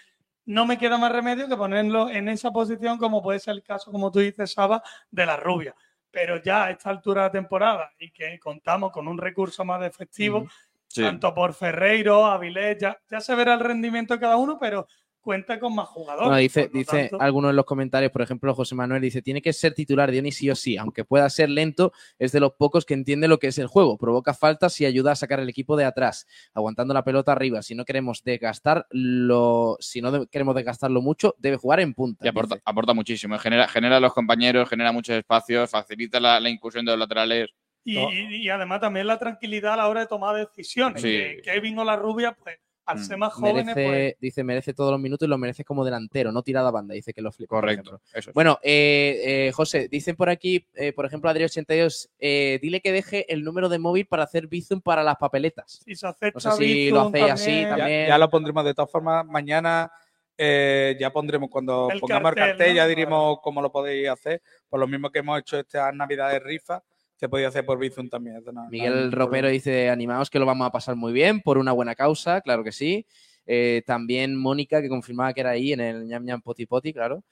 no 0.47 0.65
me 0.65 0.79
queda 0.79 0.97
más 0.97 1.13
remedio 1.13 1.47
que 1.47 1.55
ponerlo 1.55 2.09
en 2.09 2.31
esa 2.31 2.51
posición, 2.51 2.97
como 2.97 3.23
puede 3.23 3.41
ser 3.41 3.53
el 3.57 3.63
caso, 3.63 3.93
como 3.93 4.11
tú 4.11 4.21
dices, 4.21 4.53
Saba, 4.53 4.83
de 5.11 5.27
la 5.27 5.37
rubia. 5.37 5.75
Pero 6.11 6.43
ya 6.43 6.65
a 6.65 6.71
esta 6.71 6.89
altura 6.89 7.25
de 7.25 7.31
temporada 7.31 7.93
y 7.99 8.11
que 8.11 8.39
contamos 8.39 8.91
con 8.91 9.07
un 9.07 9.19
recurso 9.19 9.67
más 9.67 9.83
efectivo, 9.83 10.47
Sí. 10.87 11.03
tanto 11.03 11.35
por 11.35 11.53
Ferreiro, 11.53 12.25
Avilés, 12.25 12.79
ya, 12.79 12.99
ya 13.11 13.21
se 13.21 13.35
verá 13.35 13.53
el 13.53 13.61
rendimiento 13.61 14.15
de 14.15 14.21
cada 14.21 14.37
uno, 14.39 14.59
pero 14.59 14.87
cuenta 15.23 15.59
con 15.59 15.75
más 15.75 15.89
jugadores. 15.89 16.27
Bueno, 16.29 16.37
dice, 16.39 16.69
dice 16.73 17.09
tanto- 17.09 17.21
algunos 17.23 17.51
en 17.51 17.57
los 17.57 17.65
comentarios, 17.65 18.13
por 18.13 18.21
ejemplo, 18.23 18.55
José 18.55 18.75
Manuel 18.75 19.01
dice, 19.01 19.23
tiene 19.23 19.41
que 19.41 19.53
ser 19.55 19.73
titular 19.73 20.11
Dioni 20.11 20.33
sí 20.33 20.51
o 20.51 20.55
sí, 20.55 20.77
aunque 20.77 21.05
pueda 21.05 21.31
ser 21.31 21.49
lento, 21.49 21.93
es 22.19 22.33
de 22.33 22.41
los 22.41 22.53
pocos 22.53 22.85
que 22.85 22.95
entiende 22.95 23.29
lo 23.29 23.39
que 23.39 23.47
es 23.47 23.57
el 23.59 23.69
juego, 23.69 23.97
provoca 23.97 24.35
faltas 24.35 24.79
y 24.81 24.85
ayuda 24.85 25.13
a 25.13 25.17
sacar 25.17 25.41
el 25.41 25.49
equipo 25.49 25.77
de 25.77 25.85
atrás, 25.85 26.27
aguantando 26.53 26.93
la 26.93 27.05
pelota 27.05 27.33
arriba. 27.33 27.63
Si 27.63 27.75
no 27.75 27.85
queremos 27.85 28.23
desgastarlo, 28.25 29.77
si 29.81 30.01
no 30.01 30.27
queremos 30.27 30.55
desgastarlo 30.55 31.01
mucho, 31.01 31.35
debe 31.39 31.57
jugar 31.57 31.81
en 31.81 31.95
punta. 31.95 32.25
Y 32.25 32.29
aporta, 32.29 32.57
aporta 32.65 32.93
muchísimo. 32.95 33.39
Genera, 33.39 33.69
genera 33.69 33.97
a 33.97 34.01
los 34.01 34.13
compañeros, 34.13 34.69
genera 34.69 34.93
muchos 34.93 35.17
espacios, 35.17 35.71
facilita 35.71 36.21
la, 36.21 36.41
la 36.41 36.49
incursión 36.51 36.85
de 36.85 36.93
los 36.93 36.99
laterales. 36.99 37.51
Y, 37.85 37.97
No. 37.97 38.13
y- 38.13 38.37
y 38.45 38.49
además 38.49 38.81
también 38.81 39.07
la 39.07 39.19
tranquilidad 39.19 39.75
a 39.75 39.77
la 39.77 39.89
hora 39.89 40.01
de 40.01 40.07
tomar 40.07 40.37
decisiones. 40.37 41.03
Sí. 41.03 41.09
Que 41.09 41.41
Kevin 41.45 41.79
o 41.79 41.85
la 41.85 41.97
rubia, 41.97 42.33
pues 42.33 42.57
al 42.85 42.99
Mm. 42.99 43.05
ser 43.05 43.17
más 43.17 43.33
jóvenes, 43.33 43.67
Merece, 43.67 43.89
pues 43.89 44.17
dice, 44.21 44.45
merece 44.45 44.75
todos 44.75 44.91
los 44.91 45.01
minutos 45.01 45.27
y 45.27 45.31
lo 45.31 45.39
merece 45.39 45.65
como 45.65 45.85
delantero, 45.85 46.33
no 46.33 46.43
tirada 46.43 46.69
a 46.69 46.73
banda, 46.73 46.95
dice 46.95 47.13
que 47.15 47.23
lo 47.23 47.31
flipa. 47.33 47.57
Correcto. 47.57 48.01
Eso 48.13 48.31
es. 48.31 48.35
Bueno, 48.35 48.59
eh, 48.63 49.47
eh, 49.49 49.53
José, 49.53 49.89
dicen 49.89 50.17
por 50.17 50.29
aquí, 50.31 50.67
eh, 50.75 50.93
por 50.93 51.07
ejemplo, 51.07 51.31
Adri82, 51.31 52.09
eh, 52.19 52.59
dile 52.61 52.81
que 52.81 52.93
deje 52.93 53.33
el 53.33 53.45
número 53.45 53.69
de 53.69 53.79
móvil 53.79 54.07
para 54.07 54.25
hacer 54.25 54.47
Bizum 54.49 54.81
para 54.81 55.03
las 55.03 55.17
papeletas. 55.17 55.81
si 55.85 55.95
se 55.95 56.07
acepta 56.07 56.51
No 56.51 56.57
sé 56.57 56.65
si 56.65 56.91
lo 56.91 57.09
hacéis 57.09 57.31
así 57.31 57.63
también, 57.69 58.09
Ya, 58.09 58.19
lo 58.19 58.29
pondremos 58.29 58.65
de 58.65 58.75
todas 58.75 58.91
formas. 58.91 59.25
Mañana 59.27 59.91
eh, 60.37 60.97
ya 60.99 61.13
pondremos, 61.13 61.51
cuando 61.51 61.89
El 61.91 62.01
pongamos 62.01 62.31
el 62.31 62.35
cartel, 62.37 62.57
cartel, 62.57 62.69
¿no? 62.71 62.77
ya 62.77 62.87
diremos 62.89 63.39
cómo 63.43 63.63
lo 63.63 63.71
podéis 63.71 64.09
hacer. 64.09 64.43
Por 64.69 64.81
lo 64.81 64.89
mismo 64.89 65.11
que 65.11 65.21
hemos 65.21 65.39
hecho 65.39 65.59
estas 65.59 65.95
navidades 65.95 66.43
rifa, 66.43 66.83
se 67.23 67.29
podía 67.29 67.47
hacer 67.47 67.65
por 67.65 67.79
Bizum 67.79 68.09
también. 68.09 68.43
no- 68.45 68.51
no 68.51 68.69
Miguel 68.69 68.95
ningún 68.97 69.13
Ropero 69.13 69.47
dice, 69.49 69.89
animaos 69.89 70.29
que 70.29 70.41
lo 70.41 70.45
vamos 70.47 70.67
a 70.67 70.71
pasar 70.73 70.97
muy 70.97 71.13
bien 71.13 71.41
por 71.41 71.57
una 71.57 71.71
buena 71.71 71.95
causa, 71.95 72.41
claro 72.41 72.65
que 72.65 72.73
sí. 72.73 73.07
Eh, 73.47 73.83
también 73.87 74.35
Mónica, 74.37 74.83
que 74.83 74.89
confirmaba 74.89 75.33
que 75.33 75.41
era 75.43 75.51
ahí 75.51 75.73
en 75.73 75.79
el 75.81 76.09
ñam 76.09 76.25
ñam 76.25 76.43
poti 76.43 76.67
poti, 76.67 76.93
claro. 76.93 77.23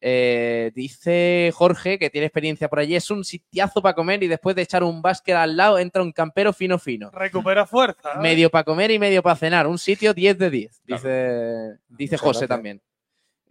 Eh, 0.00 0.70
dice 0.74 1.50
Jorge, 1.52 1.98
que 1.98 2.10
tiene 2.10 2.26
experiencia 2.28 2.68
por 2.68 2.78
allí, 2.78 2.94
es 2.94 3.10
un 3.10 3.24
sitiazo 3.24 3.82
para 3.82 3.94
comer 3.94 4.22
y 4.22 4.28
después 4.28 4.54
de 4.54 4.62
echar 4.62 4.84
un 4.84 5.02
básquet 5.02 5.34
al 5.34 5.56
lado 5.56 5.78
entra 5.80 6.00
un 6.02 6.12
campero 6.12 6.52
fino 6.52 6.78
fino. 6.78 7.10
recupera 7.10 7.66
fuerza. 7.66 8.14
¿no? 8.14 8.22
Medio 8.22 8.50
para 8.50 8.62
comer 8.64 8.92
y 8.92 9.00
medio 9.00 9.20
para 9.20 9.34
cenar. 9.36 9.66
Un 9.66 9.78
sitio 9.78 10.14
10 10.14 10.38
de 10.38 10.48
10, 10.50 10.80
dice, 10.86 11.78
dice 11.88 12.14
Muchas 12.14 12.20
José 12.20 12.38
gracias. 12.46 12.48
también. 12.48 12.80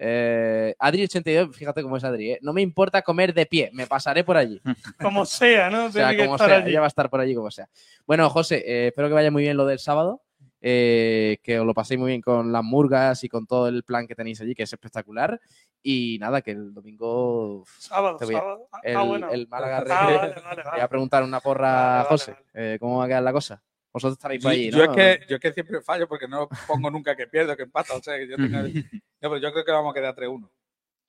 Eh, 0.01 0.73
Adri82, 0.79 1.53
fíjate 1.53 1.83
cómo 1.83 1.97
es 1.97 2.03
Adri, 2.05 2.31
¿eh? 2.31 2.39
no 2.41 2.53
me 2.53 2.61
importa 2.61 3.01
comer 3.01 3.33
de 3.33 3.45
pie, 3.45 3.69
me 3.73 3.85
pasaré 3.85 4.23
por 4.23 4.37
allí. 4.37 4.61
Como 5.01 5.25
sea, 5.25 5.69
¿no? 5.69 5.85
O 5.87 5.91
sea, 5.91 6.15
como 6.17 6.37
sea, 6.37 6.55
allí. 6.57 6.69
ella 6.69 6.79
va 6.79 6.85
a 6.85 6.87
estar 6.87 7.09
por 7.09 7.19
allí 7.19 7.35
como 7.35 7.51
sea. 7.51 7.67
Bueno, 8.07 8.29
José, 8.29 8.63
eh, 8.65 8.87
espero 8.87 9.09
que 9.09 9.13
vaya 9.13 9.29
muy 9.29 9.43
bien 9.43 9.57
lo 9.57 9.65
del 9.65 9.79
sábado, 9.79 10.21
eh, 10.61 11.37
que 11.43 11.59
os 11.59 11.65
lo 11.65 11.73
paséis 11.73 11.99
muy 11.99 12.11
bien 12.11 12.21
con 12.21 12.51
las 12.53 12.63
murgas 12.63 13.23
y 13.25 13.29
con 13.29 13.45
todo 13.45 13.67
el 13.67 13.83
plan 13.83 14.07
que 14.07 14.15
tenéis 14.15 14.39
allí, 14.39 14.55
que 14.55 14.63
es 14.63 14.71
espectacular. 14.71 15.39
Y 15.83 16.17
nada, 16.19 16.41
que 16.41 16.51
el 16.51 16.73
domingo 16.73 17.63
Sábado, 17.77 18.17
Te 18.17 18.25
voy 18.25 18.35
a- 18.35 18.39
sábado. 18.39 18.67
Ah, 18.71 18.79
el, 18.83 18.97
bueno. 18.99 19.29
el 19.31 19.47
Málaga 19.49 19.77
Ah, 19.79 19.81
Recre- 19.83 20.17
vale, 20.17 20.35
vale, 20.43 20.61
Voy 20.71 20.79
a 20.81 20.87
preguntar 20.87 21.23
una 21.23 21.39
porra 21.41 22.01
a 22.01 22.03
José. 22.05 22.35
¿Cómo 22.79 22.99
va 22.99 23.05
a 23.05 23.07
quedar 23.07 23.23
la 23.23 23.33
cosa? 23.33 23.61
Vosotros 23.99 24.17
estaréis 24.17 24.41
por 24.43 24.51
Yo, 24.51 24.57
allí, 24.57 24.71
yo 24.71 24.77
¿no? 24.77 24.83
es 24.83 24.89
que, 25.19 25.25
yo 25.27 25.35
es 25.35 25.41
que 25.41 25.53
siempre 25.53 25.81
fallo 25.81 26.07
porque 26.07 26.27
no 26.27 26.47
pongo 26.67 26.89
nunca 26.91 27.15
que 27.15 27.27
pierdo, 27.27 27.55
que 27.55 27.63
empata. 27.63 27.93
O 27.95 28.01
sea, 28.01 28.17
que 28.17 28.27
yo, 28.27 28.35
tengo- 28.37 28.67
yo, 28.67 28.81
pero 29.19 29.37
yo 29.37 29.51
creo 29.51 29.65
que 29.65 29.71
vamos 29.71 29.91
a 29.91 29.93
quedar 29.93 30.15
3-1. 30.15 30.49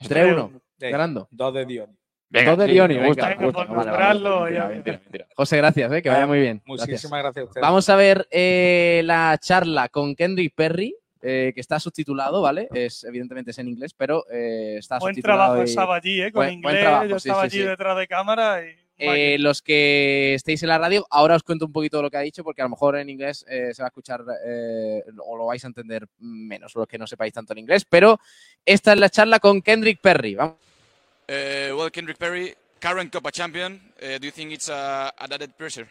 3-1, 0.00 0.60
Sí, 0.78 0.90
ganando. 0.90 1.28
Dos 1.30 1.52
de 1.54 1.66
Dion. 1.66 1.96
Venga, 2.30 2.50
Dos 2.52 2.60
de 2.60 2.66
sí, 2.66 2.72
Dioni, 2.72 2.94
me 2.94 3.00
venga. 3.00 3.08
gusta. 3.08 3.28
Venga, 3.28 3.40
me 3.40 3.46
gusta. 3.46 3.64
Vale, 3.64 3.90
vale. 3.90 4.74
Mentira, 4.74 4.98
mentira. 5.02 5.26
José, 5.34 5.56
gracias, 5.56 5.92
eh, 5.92 6.00
que 6.02 6.08
vaya 6.08 6.26
muy 6.26 6.38
bien. 6.40 6.62
Gracias. 6.64 6.88
Muchísimas 6.88 7.22
gracias 7.22 7.42
a 7.42 7.46
ustedes. 7.48 7.62
Vamos 7.62 7.88
a 7.88 7.96
ver 7.96 8.28
eh, 8.30 9.02
la 9.04 9.36
charla 9.40 9.88
con 9.88 10.14
Kendrick 10.14 10.54
Perry, 10.54 10.94
eh, 11.22 11.50
que 11.54 11.60
está 11.60 11.78
subtitulado, 11.80 12.40
¿vale? 12.40 12.68
Es, 12.72 13.02
evidentemente 13.04 13.50
es 13.50 13.58
en 13.58 13.68
inglés, 13.68 13.92
pero 13.94 14.24
eh, 14.30 14.76
está 14.78 14.98
Buen 15.00 15.12
subtitulado. 15.14 15.38
trabajo 15.40 15.62
y- 15.62 15.64
estaba 15.68 15.96
allí, 15.96 16.22
¿eh? 16.22 16.32
Con 16.32 16.44
Buen- 16.46 16.62
buen 16.62 16.74
inglés. 16.76 16.84
trabajo, 16.88 17.06
yo 17.06 17.18
sí, 17.18 17.28
estaba 17.28 17.42
sí, 17.50 17.56
allí 17.56 17.62
sí. 17.64 17.68
detrás 17.68 17.98
de 17.98 18.06
cámara 18.08 18.62
y. 18.64 18.76
Eh, 19.00 19.38
los 19.38 19.62
que 19.62 20.34
estéis 20.34 20.62
en 20.62 20.68
la 20.68 20.78
radio, 20.78 21.06
ahora 21.10 21.36
os 21.36 21.42
cuento 21.42 21.66
un 21.66 21.72
poquito 21.72 22.02
lo 22.02 22.10
que 22.10 22.18
ha 22.18 22.20
dicho, 22.20 22.44
porque 22.44 22.60
a 22.60 22.64
lo 22.64 22.70
mejor 22.70 22.96
en 22.96 23.08
inglés 23.08 23.44
eh, 23.48 23.72
se 23.72 23.82
va 23.82 23.86
a 23.86 23.88
escuchar 23.88 24.24
eh, 24.44 25.02
o 25.24 25.36
lo 25.36 25.46
vais 25.46 25.64
a 25.64 25.68
entender 25.68 26.06
menos, 26.18 26.74
los 26.74 26.86
que 26.86 26.98
no 26.98 27.06
sepáis 27.06 27.32
tanto 27.32 27.52
en 27.52 27.60
inglés. 27.60 27.84
Pero 27.88 28.20
esta 28.64 28.92
es 28.92 28.98
la 28.98 29.08
charla 29.08 29.40
con 29.40 29.62
Kendrick 29.62 30.00
Perry. 30.00 30.34
Vamos. 30.34 30.56
Uh, 31.28 31.76
well, 31.76 31.90
Kendrick 31.90 32.18
Perry, 32.18 32.54
current 32.80 33.12
Copa 33.12 33.30
champion. 33.30 33.80
Uh, 34.02 34.18
do 34.18 34.26
you 34.26 34.32
think 34.32 34.52
it's 34.52 34.68
a, 34.68 35.12
a 35.16 35.32
added 35.32 35.56
pressure? 35.56 35.86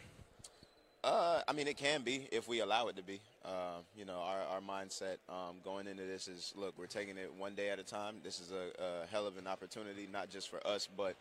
Uh, 1.02 1.42
I 1.48 1.54
mean, 1.54 1.68
it 1.68 1.78
can 1.78 2.02
be 2.04 2.28
if 2.30 2.50
we 2.50 2.60
allow 2.60 2.90
it 2.90 2.98
to 2.98 3.02
be. 3.02 3.22
Uh, 3.46 3.80
you 3.96 4.04
know, 4.04 4.20
our, 4.20 4.42
our 4.52 4.60
mindset 4.60 5.18
um, 5.30 5.56
going 5.64 5.88
into 5.88 6.04
this 6.04 6.28
is 6.28 6.54
look, 6.58 6.74
we're 6.78 6.88
taking 6.88 7.18
it 7.18 7.32
one 7.38 7.56
day 7.56 7.70
at 7.70 7.80
a 7.80 7.84
time. 7.84 8.16
This 8.22 8.42
is 8.42 8.52
a, 8.52 8.74
a 8.84 9.08
hell 9.08 9.26
of 9.26 9.38
an 9.38 9.48
opportunity, 9.48 10.10
not 10.12 10.30
just 10.30 10.50
for 10.50 10.60
us, 10.68 10.90
but 10.98 11.16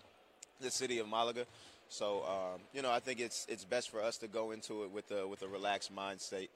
the 0.60 0.70
city 0.70 0.98
of 0.98 1.06
Malaga. 1.06 1.46
So, 1.88 2.22
um, 2.24 2.60
you 2.74 2.82
know, 2.82 2.90
I 2.90 3.00
think 3.00 3.20
it's 3.20 3.46
it's 3.48 3.64
best 3.64 3.90
for 3.90 4.02
us 4.02 4.18
to 4.18 4.28
go 4.28 4.50
into 4.50 4.84
it 4.84 4.90
with 4.90 5.10
a 5.10 5.26
with 5.26 5.42
a 5.42 5.48
relaxed 5.48 5.92
mind 5.92 6.20
state 6.20 6.50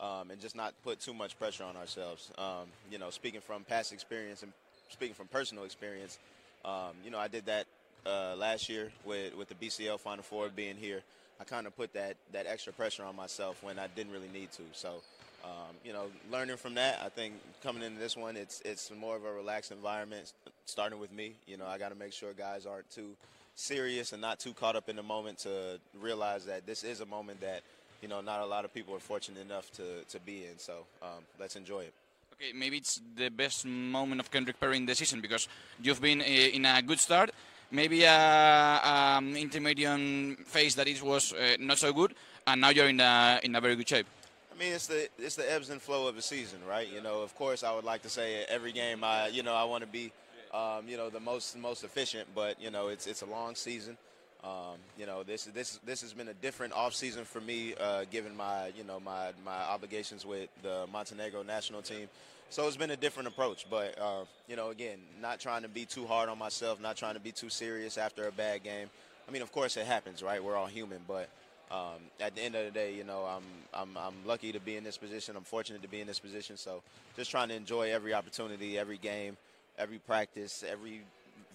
um, 0.00 0.30
and 0.30 0.40
just 0.40 0.54
not 0.54 0.74
put 0.84 1.00
too 1.00 1.14
much 1.14 1.38
pressure 1.38 1.64
on 1.64 1.76
ourselves. 1.76 2.30
Um, 2.38 2.68
you 2.90 2.98
know, 2.98 3.10
speaking 3.10 3.40
from 3.40 3.64
past 3.64 3.92
experience 3.92 4.42
and 4.42 4.52
speaking 4.90 5.14
from 5.14 5.26
personal 5.26 5.64
experience, 5.64 6.18
um, 6.64 6.92
you 7.04 7.10
know, 7.10 7.18
I 7.18 7.28
did 7.28 7.46
that 7.46 7.66
uh, 8.06 8.36
last 8.36 8.68
year 8.68 8.90
with 9.04 9.34
with 9.36 9.48
the 9.48 9.54
BCL 9.54 10.00
Final 10.00 10.22
Four 10.22 10.48
being 10.48 10.76
here. 10.76 11.02
I 11.40 11.44
kind 11.44 11.66
of 11.66 11.76
put 11.76 11.92
that 11.94 12.16
that 12.32 12.46
extra 12.46 12.72
pressure 12.72 13.04
on 13.04 13.16
myself 13.16 13.62
when 13.62 13.78
I 13.78 13.88
didn't 13.88 14.12
really 14.12 14.30
need 14.32 14.52
to. 14.52 14.62
So, 14.72 15.02
um, 15.44 15.74
you 15.84 15.92
know, 15.92 16.06
learning 16.30 16.56
from 16.56 16.74
that, 16.74 17.00
I 17.04 17.08
think 17.08 17.34
coming 17.62 17.82
into 17.82 17.98
this 17.98 18.16
one, 18.16 18.36
it's 18.36 18.60
it's 18.64 18.90
more 18.92 19.16
of 19.16 19.24
a 19.24 19.32
relaxed 19.32 19.72
environment. 19.72 20.32
Starting 20.64 20.98
with 20.98 21.12
me, 21.12 21.34
you 21.46 21.56
know, 21.56 21.66
I 21.66 21.78
got 21.78 21.90
to 21.90 21.94
make 21.94 22.12
sure 22.12 22.32
guys 22.32 22.66
aren't 22.66 22.90
too 22.90 23.16
serious 23.56 24.12
and 24.12 24.20
not 24.20 24.38
too 24.38 24.52
caught 24.52 24.76
up 24.76 24.88
in 24.88 24.96
the 24.96 25.02
moment 25.02 25.38
to 25.38 25.80
realize 26.00 26.44
that 26.44 26.66
this 26.66 26.84
is 26.84 27.00
a 27.00 27.06
moment 27.06 27.40
that 27.40 27.62
you 28.02 28.08
know 28.08 28.20
not 28.20 28.40
a 28.40 28.46
lot 28.46 28.64
of 28.64 28.72
people 28.72 28.94
are 28.94 29.00
fortunate 29.00 29.40
enough 29.40 29.72
to 29.72 30.04
to 30.08 30.20
be 30.20 30.44
in. 30.44 30.58
So 30.58 30.86
um, 31.02 31.24
let's 31.40 31.56
enjoy 31.56 31.80
it. 31.80 31.94
Okay, 32.34 32.52
maybe 32.52 32.76
it's 32.76 33.00
the 33.16 33.30
best 33.30 33.64
moment 33.64 34.20
of 34.20 34.30
Kendrick 34.30 34.60
Perry 34.60 34.76
in 34.76 34.86
the 34.86 34.94
season 34.94 35.20
because 35.20 35.48
you've 35.82 36.00
been 36.00 36.20
uh, 36.20 36.24
in 36.24 36.66
a 36.66 36.82
good 36.82 37.00
start. 37.00 37.30
Maybe 37.70 38.04
a 38.04 38.80
um, 38.84 39.34
intermediate 39.34 40.46
phase 40.46 40.76
that 40.76 40.86
it 40.86 41.02
was 41.02 41.32
uh, 41.32 41.56
not 41.58 41.78
so 41.78 41.92
good, 41.92 42.14
and 42.46 42.60
now 42.60 42.68
you're 42.68 42.88
in 42.88 43.00
a 43.00 43.40
in 43.42 43.56
a 43.56 43.60
very 43.60 43.74
good 43.74 43.88
shape. 43.88 44.06
I 44.54 44.58
mean, 44.58 44.72
it's 44.72 44.86
the 44.86 45.08
it's 45.18 45.36
the 45.36 45.50
ebbs 45.50 45.70
and 45.70 45.82
flow 45.82 46.06
of 46.06 46.14
the 46.14 46.22
season, 46.22 46.60
right? 46.68 46.88
You 46.92 47.02
know, 47.02 47.22
of 47.22 47.34
course, 47.34 47.64
I 47.64 47.74
would 47.74 47.84
like 47.84 48.02
to 48.02 48.08
say 48.08 48.44
every 48.48 48.72
game, 48.72 49.02
I 49.02 49.28
you 49.28 49.42
know, 49.42 49.54
I 49.54 49.64
want 49.64 49.82
to 49.82 49.88
be, 49.88 50.12
um, 50.56 50.88
you 50.88 50.96
know, 50.96 51.10
the 51.10 51.20
most 51.20 51.56
most 51.58 51.84
efficient, 51.84 52.28
but 52.34 52.60
you 52.60 52.70
know, 52.70 52.88
it's 52.88 53.06
it's 53.06 53.22
a 53.22 53.26
long 53.26 53.54
season. 53.54 53.96
Um, 54.42 54.78
you 54.98 55.06
know, 55.06 55.22
this 55.22 55.44
this 55.44 55.78
this 55.84 56.00
has 56.00 56.12
been 56.12 56.28
a 56.28 56.34
different 56.34 56.72
off 56.72 56.94
season 56.94 57.24
for 57.24 57.40
me, 57.40 57.74
uh, 57.78 58.04
given 58.10 58.36
my 58.36 58.72
you 58.76 58.84
know 58.84 58.98
my 59.00 59.32
my 59.44 59.56
obligations 59.56 60.24
with 60.24 60.48
the 60.62 60.86
Montenegro 60.92 61.42
national 61.42 61.82
team. 61.82 62.08
So 62.48 62.66
it's 62.68 62.76
been 62.76 62.92
a 62.92 62.96
different 62.96 63.28
approach, 63.28 63.66
but 63.68 63.98
uh, 64.00 64.24
you 64.48 64.56
know, 64.56 64.70
again, 64.70 64.98
not 65.20 65.40
trying 65.40 65.62
to 65.62 65.68
be 65.68 65.84
too 65.84 66.06
hard 66.06 66.28
on 66.28 66.38
myself, 66.38 66.80
not 66.80 66.96
trying 66.96 67.14
to 67.14 67.20
be 67.20 67.32
too 67.32 67.50
serious 67.50 67.98
after 67.98 68.28
a 68.28 68.32
bad 68.32 68.62
game. 68.62 68.88
I 69.28 69.32
mean, 69.32 69.42
of 69.42 69.50
course, 69.50 69.76
it 69.76 69.84
happens, 69.84 70.22
right? 70.22 70.42
We're 70.42 70.54
all 70.54 70.66
human, 70.66 71.00
but 71.08 71.28
um, 71.72 71.98
at 72.20 72.36
the 72.36 72.42
end 72.42 72.54
of 72.54 72.64
the 72.64 72.70
day, 72.70 72.94
you 72.94 73.02
know, 73.02 73.24
I'm, 73.24 73.42
I'm, 73.74 73.96
I'm 73.96 74.14
lucky 74.24 74.52
to 74.52 74.60
be 74.60 74.76
in 74.76 74.84
this 74.84 74.96
position. 74.96 75.34
I'm 75.36 75.42
fortunate 75.42 75.82
to 75.82 75.88
be 75.88 76.00
in 76.00 76.06
this 76.06 76.20
position. 76.20 76.56
So 76.56 76.82
just 77.16 77.32
trying 77.32 77.48
to 77.48 77.56
enjoy 77.56 77.90
every 77.92 78.14
opportunity, 78.14 78.78
every 78.78 78.98
game, 78.98 79.36
every 79.78 79.98
practice, 79.98 80.64
every 80.68 81.02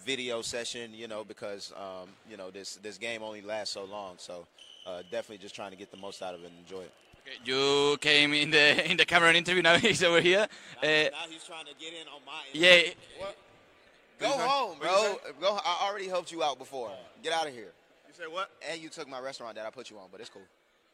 video 0.03 0.41
session, 0.41 0.91
you 0.93 1.07
know, 1.07 1.23
because, 1.23 1.73
um, 1.77 2.09
you 2.29 2.37
know, 2.37 2.49
this, 2.49 2.75
this 2.77 2.97
game 2.97 3.23
only 3.23 3.41
lasts 3.41 3.73
so 3.73 3.85
long. 3.85 4.15
So 4.17 4.45
uh, 4.85 5.01
definitely 5.03 5.37
just 5.37 5.55
trying 5.55 5.71
to 5.71 5.77
get 5.77 5.91
the 5.91 5.97
most 5.97 6.21
out 6.21 6.33
of 6.33 6.41
it 6.43 6.47
and 6.47 6.57
enjoy 6.59 6.81
it. 6.81 6.91
Okay, 7.21 7.37
you 7.45 7.97
came 8.01 8.33
in 8.33 8.49
the 8.49 8.89
in 8.89 8.97
the 8.97 9.05
camera 9.05 9.31
interview. 9.33 9.61
Now 9.61 9.77
he's 9.87 10.03
over 10.03 10.21
here. 10.21 10.47
Uh, 10.81 10.85
now 10.87 11.29
he's 11.29 11.43
trying 11.43 11.65
to 11.65 11.73
get 11.79 11.93
in 11.93 12.07
on 12.07 12.21
my 12.25 12.41
yeah, 12.53 12.93
What? 13.19 13.37
Go 14.19 14.27
home, 14.27 14.77
bro. 14.79 15.19
Go. 15.39 15.59
I 15.63 15.87
already 15.87 16.07
helped 16.07 16.31
you 16.31 16.43
out 16.43 16.57
before. 16.57 16.91
Get 17.23 17.33
out 17.33 17.47
of 17.47 17.53
here. 17.53 17.71
You 18.07 18.13
said 18.13 18.27
what? 18.31 18.49
And 18.69 18.81
you 18.81 18.89
took 18.89 19.07
my 19.07 19.19
restaurant 19.19 19.55
that 19.55 19.65
I 19.65 19.69
put 19.69 19.89
you 19.89 19.97
on, 19.97 20.09
but 20.11 20.19
it's 20.19 20.29
cool. 20.29 20.43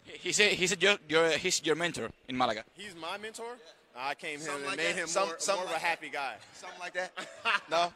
he 0.03 0.31
said 0.31 0.51
he 0.53 0.67
said 0.67 0.81
your, 0.81 0.97
your 1.07 1.29
he's 1.31 1.65
your 1.65 1.75
mentor 1.75 2.09
in 2.27 2.37
Malaga. 2.37 2.63
He's 2.73 2.95
my 2.95 3.17
mentor. 3.17 3.57
I 3.97 4.13
came 4.15 4.39
here 4.39 4.51
and 4.51 4.65
like 4.65 4.77
made 4.77 4.87
that. 4.87 4.95
him 4.95 5.07
Some- 5.07 5.27
more, 5.29 5.39
something 5.39 5.65
more 5.65 5.65
of 5.65 5.69
a 5.71 5.73
like 5.73 5.81
happy 5.81 6.09
guy. 6.09 6.35
Something 6.53 6.79
like 6.79 6.93
that. 6.93 7.11
no. 7.71 7.91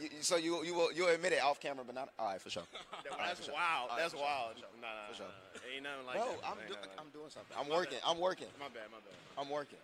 You, 0.00 0.04
you- 0.04 0.22
so 0.22 0.36
you 0.36 0.64
you 0.64 0.74
will 0.74 0.92
you'll 0.92 1.08
admit 1.08 1.32
it 1.32 1.42
off 1.42 1.60
camera, 1.60 1.84
but 1.84 1.94
not. 1.94 2.08
All 2.18 2.26
right, 2.32 2.40
for 2.40 2.50
sure. 2.50 2.62
All 3.10 3.18
right, 3.18 3.28
That's 3.28 3.40
for 3.40 3.44
sure. 3.46 3.54
wild. 3.54 3.90
All 3.90 3.96
right, 3.96 4.02
That's 4.02 4.12
for 4.12 4.18
sure. 4.18 4.26
wild. 4.26 4.54
Nah, 4.80 4.86
nah, 4.88 5.08
For 5.10 5.14
sure. 5.16 5.26
nah. 5.26 5.74
Ain't 5.74 5.82
nothing 5.84 6.06
like 6.06 6.16
Bro, 6.16 6.26
that. 6.40 6.48
I'm, 6.48 6.56
do, 6.66 6.72
like 6.74 6.90
I'm 6.98 7.10
doing 7.12 7.28
something. 7.30 7.56
I'm 7.58 7.68
My 7.68 7.74
working. 7.76 7.98
bad. 8.02 8.10
I'm 8.10 8.18
working. 8.18 8.46
My 8.58 8.68
bad. 8.68 8.88
My 8.90 8.98
bad. 8.98 9.16
I'm 9.36 9.50
working. 9.50 9.78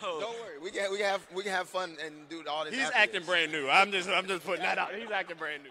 So, 0.00 0.20
Don't 0.20 0.34
worry. 0.40 0.58
We 0.62 0.70
can 0.70 0.90
we 0.90 0.96
can 0.96 1.06
have 1.06 1.26
we 1.34 1.42
can 1.42 1.52
have 1.52 1.68
fun 1.68 1.96
and 2.04 2.26
do 2.30 2.42
all 2.48 2.64
this. 2.64 2.72
He's 2.74 2.84
after 2.84 2.96
acting 2.96 3.20
this. 3.20 3.28
brand 3.28 3.52
new. 3.52 3.68
I'm 3.68 3.92
just 3.92 4.08
I'm 4.08 4.26
just 4.26 4.44
putting 4.44 4.62
that 4.62 4.78
out. 4.78 4.94
He's 4.94 5.10
acting 5.10 5.36
brand 5.36 5.62
new. 5.64 5.70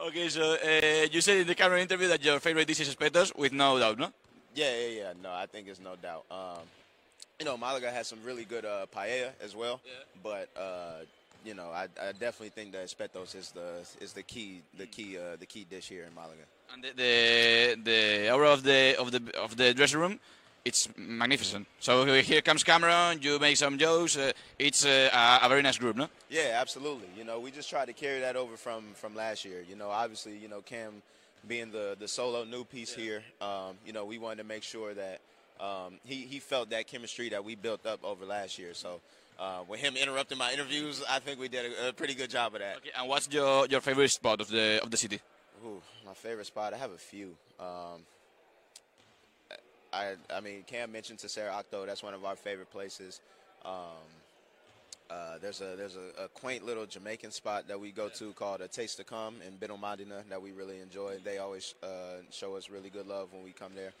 okay, 0.08 0.28
so 0.28 0.54
uh, 0.54 1.06
you 1.10 1.20
said 1.20 1.38
in 1.38 1.46
the 1.46 1.54
camera 1.54 1.80
interview 1.80 2.08
that 2.08 2.22
your 2.24 2.40
favorite 2.40 2.66
dish 2.66 2.80
is 2.80 2.88
espetos, 2.94 3.34
with 3.36 3.52
no 3.52 3.78
doubt, 3.78 3.98
no? 3.98 4.10
Yeah, 4.56 4.74
yeah, 4.74 5.00
yeah. 5.00 5.12
No, 5.22 5.30
I 5.32 5.46
think 5.46 5.68
it's 5.68 5.80
no 5.80 5.96
doubt. 5.96 6.24
Um, 6.30 6.64
you 7.38 7.44
know, 7.44 7.58
Malaga 7.58 7.90
has 7.90 8.06
some 8.06 8.18
really 8.24 8.44
good 8.44 8.64
uh, 8.64 8.86
paella 8.94 9.30
as 9.44 9.54
well. 9.54 9.80
Yeah. 9.84 9.92
But 10.22 10.48
uh, 10.58 11.04
you 11.44 11.54
know, 11.54 11.68
I, 11.68 11.88
I 12.02 12.12
definitely 12.12 12.48
think 12.48 12.72
that 12.72 12.84
espetos 12.86 13.34
is 13.34 13.50
the 13.50 13.86
is 14.00 14.14
the 14.14 14.22
key 14.22 14.62
the 14.78 14.86
key 14.86 15.18
uh, 15.18 15.36
the 15.38 15.44
key 15.46 15.66
dish 15.68 15.88
here 15.88 16.04
in 16.04 16.14
Malaga. 16.14 16.46
And 16.72 16.82
the, 16.82 16.90
the 16.96 17.82
the 17.84 18.32
aura 18.32 18.50
of 18.50 18.62
the 18.62 18.96
of 18.98 19.12
the 19.12 19.22
of 19.38 19.56
the 19.58 19.74
dressing 19.74 20.00
room, 20.00 20.18
it's 20.64 20.88
magnificent. 20.96 21.66
So 21.78 22.06
here 22.14 22.40
comes 22.40 22.64
Cameron. 22.64 23.20
You 23.20 23.38
make 23.38 23.58
some 23.58 23.76
jokes. 23.76 24.16
Uh, 24.16 24.32
it's 24.58 24.86
uh, 24.86 25.10
a, 25.12 25.44
a 25.44 25.48
very 25.50 25.60
nice 25.60 25.76
group, 25.76 25.96
no? 25.96 26.08
Yeah, 26.30 26.58
absolutely. 26.58 27.08
You 27.14 27.24
know, 27.24 27.40
we 27.40 27.50
just 27.50 27.68
tried 27.68 27.86
to 27.86 27.92
carry 27.92 28.20
that 28.20 28.36
over 28.36 28.56
from 28.56 28.84
from 28.94 29.14
last 29.14 29.44
year. 29.44 29.62
You 29.68 29.76
know, 29.76 29.90
obviously, 29.90 30.38
you 30.38 30.48
know, 30.48 30.62
Cam 30.62 31.02
being 31.46 31.70
the 31.70 31.96
the 31.98 32.08
solo 32.08 32.44
new 32.44 32.64
piece 32.64 32.92
here, 32.94 33.22
um, 33.40 33.76
you 33.84 33.92
know, 33.92 34.04
we 34.04 34.18
wanted 34.18 34.38
to 34.38 34.44
make 34.44 34.62
sure 34.62 34.94
that 34.94 35.20
um, 35.60 35.98
he 36.04 36.26
he 36.26 36.38
felt 36.40 36.70
that 36.70 36.86
chemistry 36.86 37.28
that 37.30 37.44
we 37.44 37.54
built 37.54 37.86
up 37.86 38.04
over 38.04 38.24
last 38.24 38.58
year. 38.58 38.74
So. 38.74 39.00
Uh, 39.38 39.62
with 39.68 39.78
him 39.80 39.96
interrupting 39.98 40.38
my 40.38 40.50
interviews, 40.50 41.04
I 41.10 41.18
think 41.18 41.38
we 41.38 41.48
did 41.48 41.70
a, 41.70 41.88
a 41.90 41.92
pretty 41.92 42.14
good 42.14 42.30
job 42.30 42.54
of 42.54 42.60
that. 42.62 42.78
Okay, 42.78 42.88
and 42.98 43.06
what's 43.06 43.28
your, 43.30 43.66
your 43.66 43.82
favorite 43.82 44.08
spot 44.08 44.40
of 44.40 44.48
the 44.48 44.80
of 44.82 44.90
the 44.90 44.96
city? 44.96 45.20
Ooh, 45.62 45.82
my 46.06 46.14
favorite 46.14 46.46
spot. 46.46 46.72
I 46.72 46.78
have 46.78 46.92
a 46.92 46.96
few. 46.96 47.36
Um, 47.60 48.00
I 49.92 50.14
I 50.34 50.40
mean, 50.40 50.64
Cam 50.66 50.90
mentioned 50.90 51.18
to 51.18 51.28
Sarah 51.28 51.52
Octo. 51.52 51.84
That's 51.84 52.02
one 52.02 52.14
of 52.14 52.24
our 52.24 52.34
favorite 52.34 52.70
places. 52.70 53.20
Um, 53.62 54.08
uh, 55.10 55.38
there's 55.40 55.60
a 55.60 55.76
there's 55.76 55.96
a, 55.96 56.24
a 56.24 56.28
quaint 56.28 56.64
little 56.64 56.86
Jamaican 56.86 57.30
spot 57.30 57.68
that 57.68 57.78
we 57.78 57.92
go 57.92 58.08
to 58.08 58.32
called 58.32 58.60
a 58.60 58.68
Taste 58.68 58.96
to 58.96 59.04
Come 59.04 59.36
in 59.46 59.54
Benomadina 59.54 60.28
that 60.28 60.40
we 60.40 60.52
really 60.52 60.80
enjoy. 60.80 61.18
They 61.24 61.38
always 61.38 61.74
uh, 61.82 62.22
show 62.30 62.56
us 62.56 62.70
really 62.70 62.90
good 62.90 63.06
love 63.06 63.32
when 63.32 63.42
we 63.44 63.52
come 63.52 63.72
there. 63.74 63.92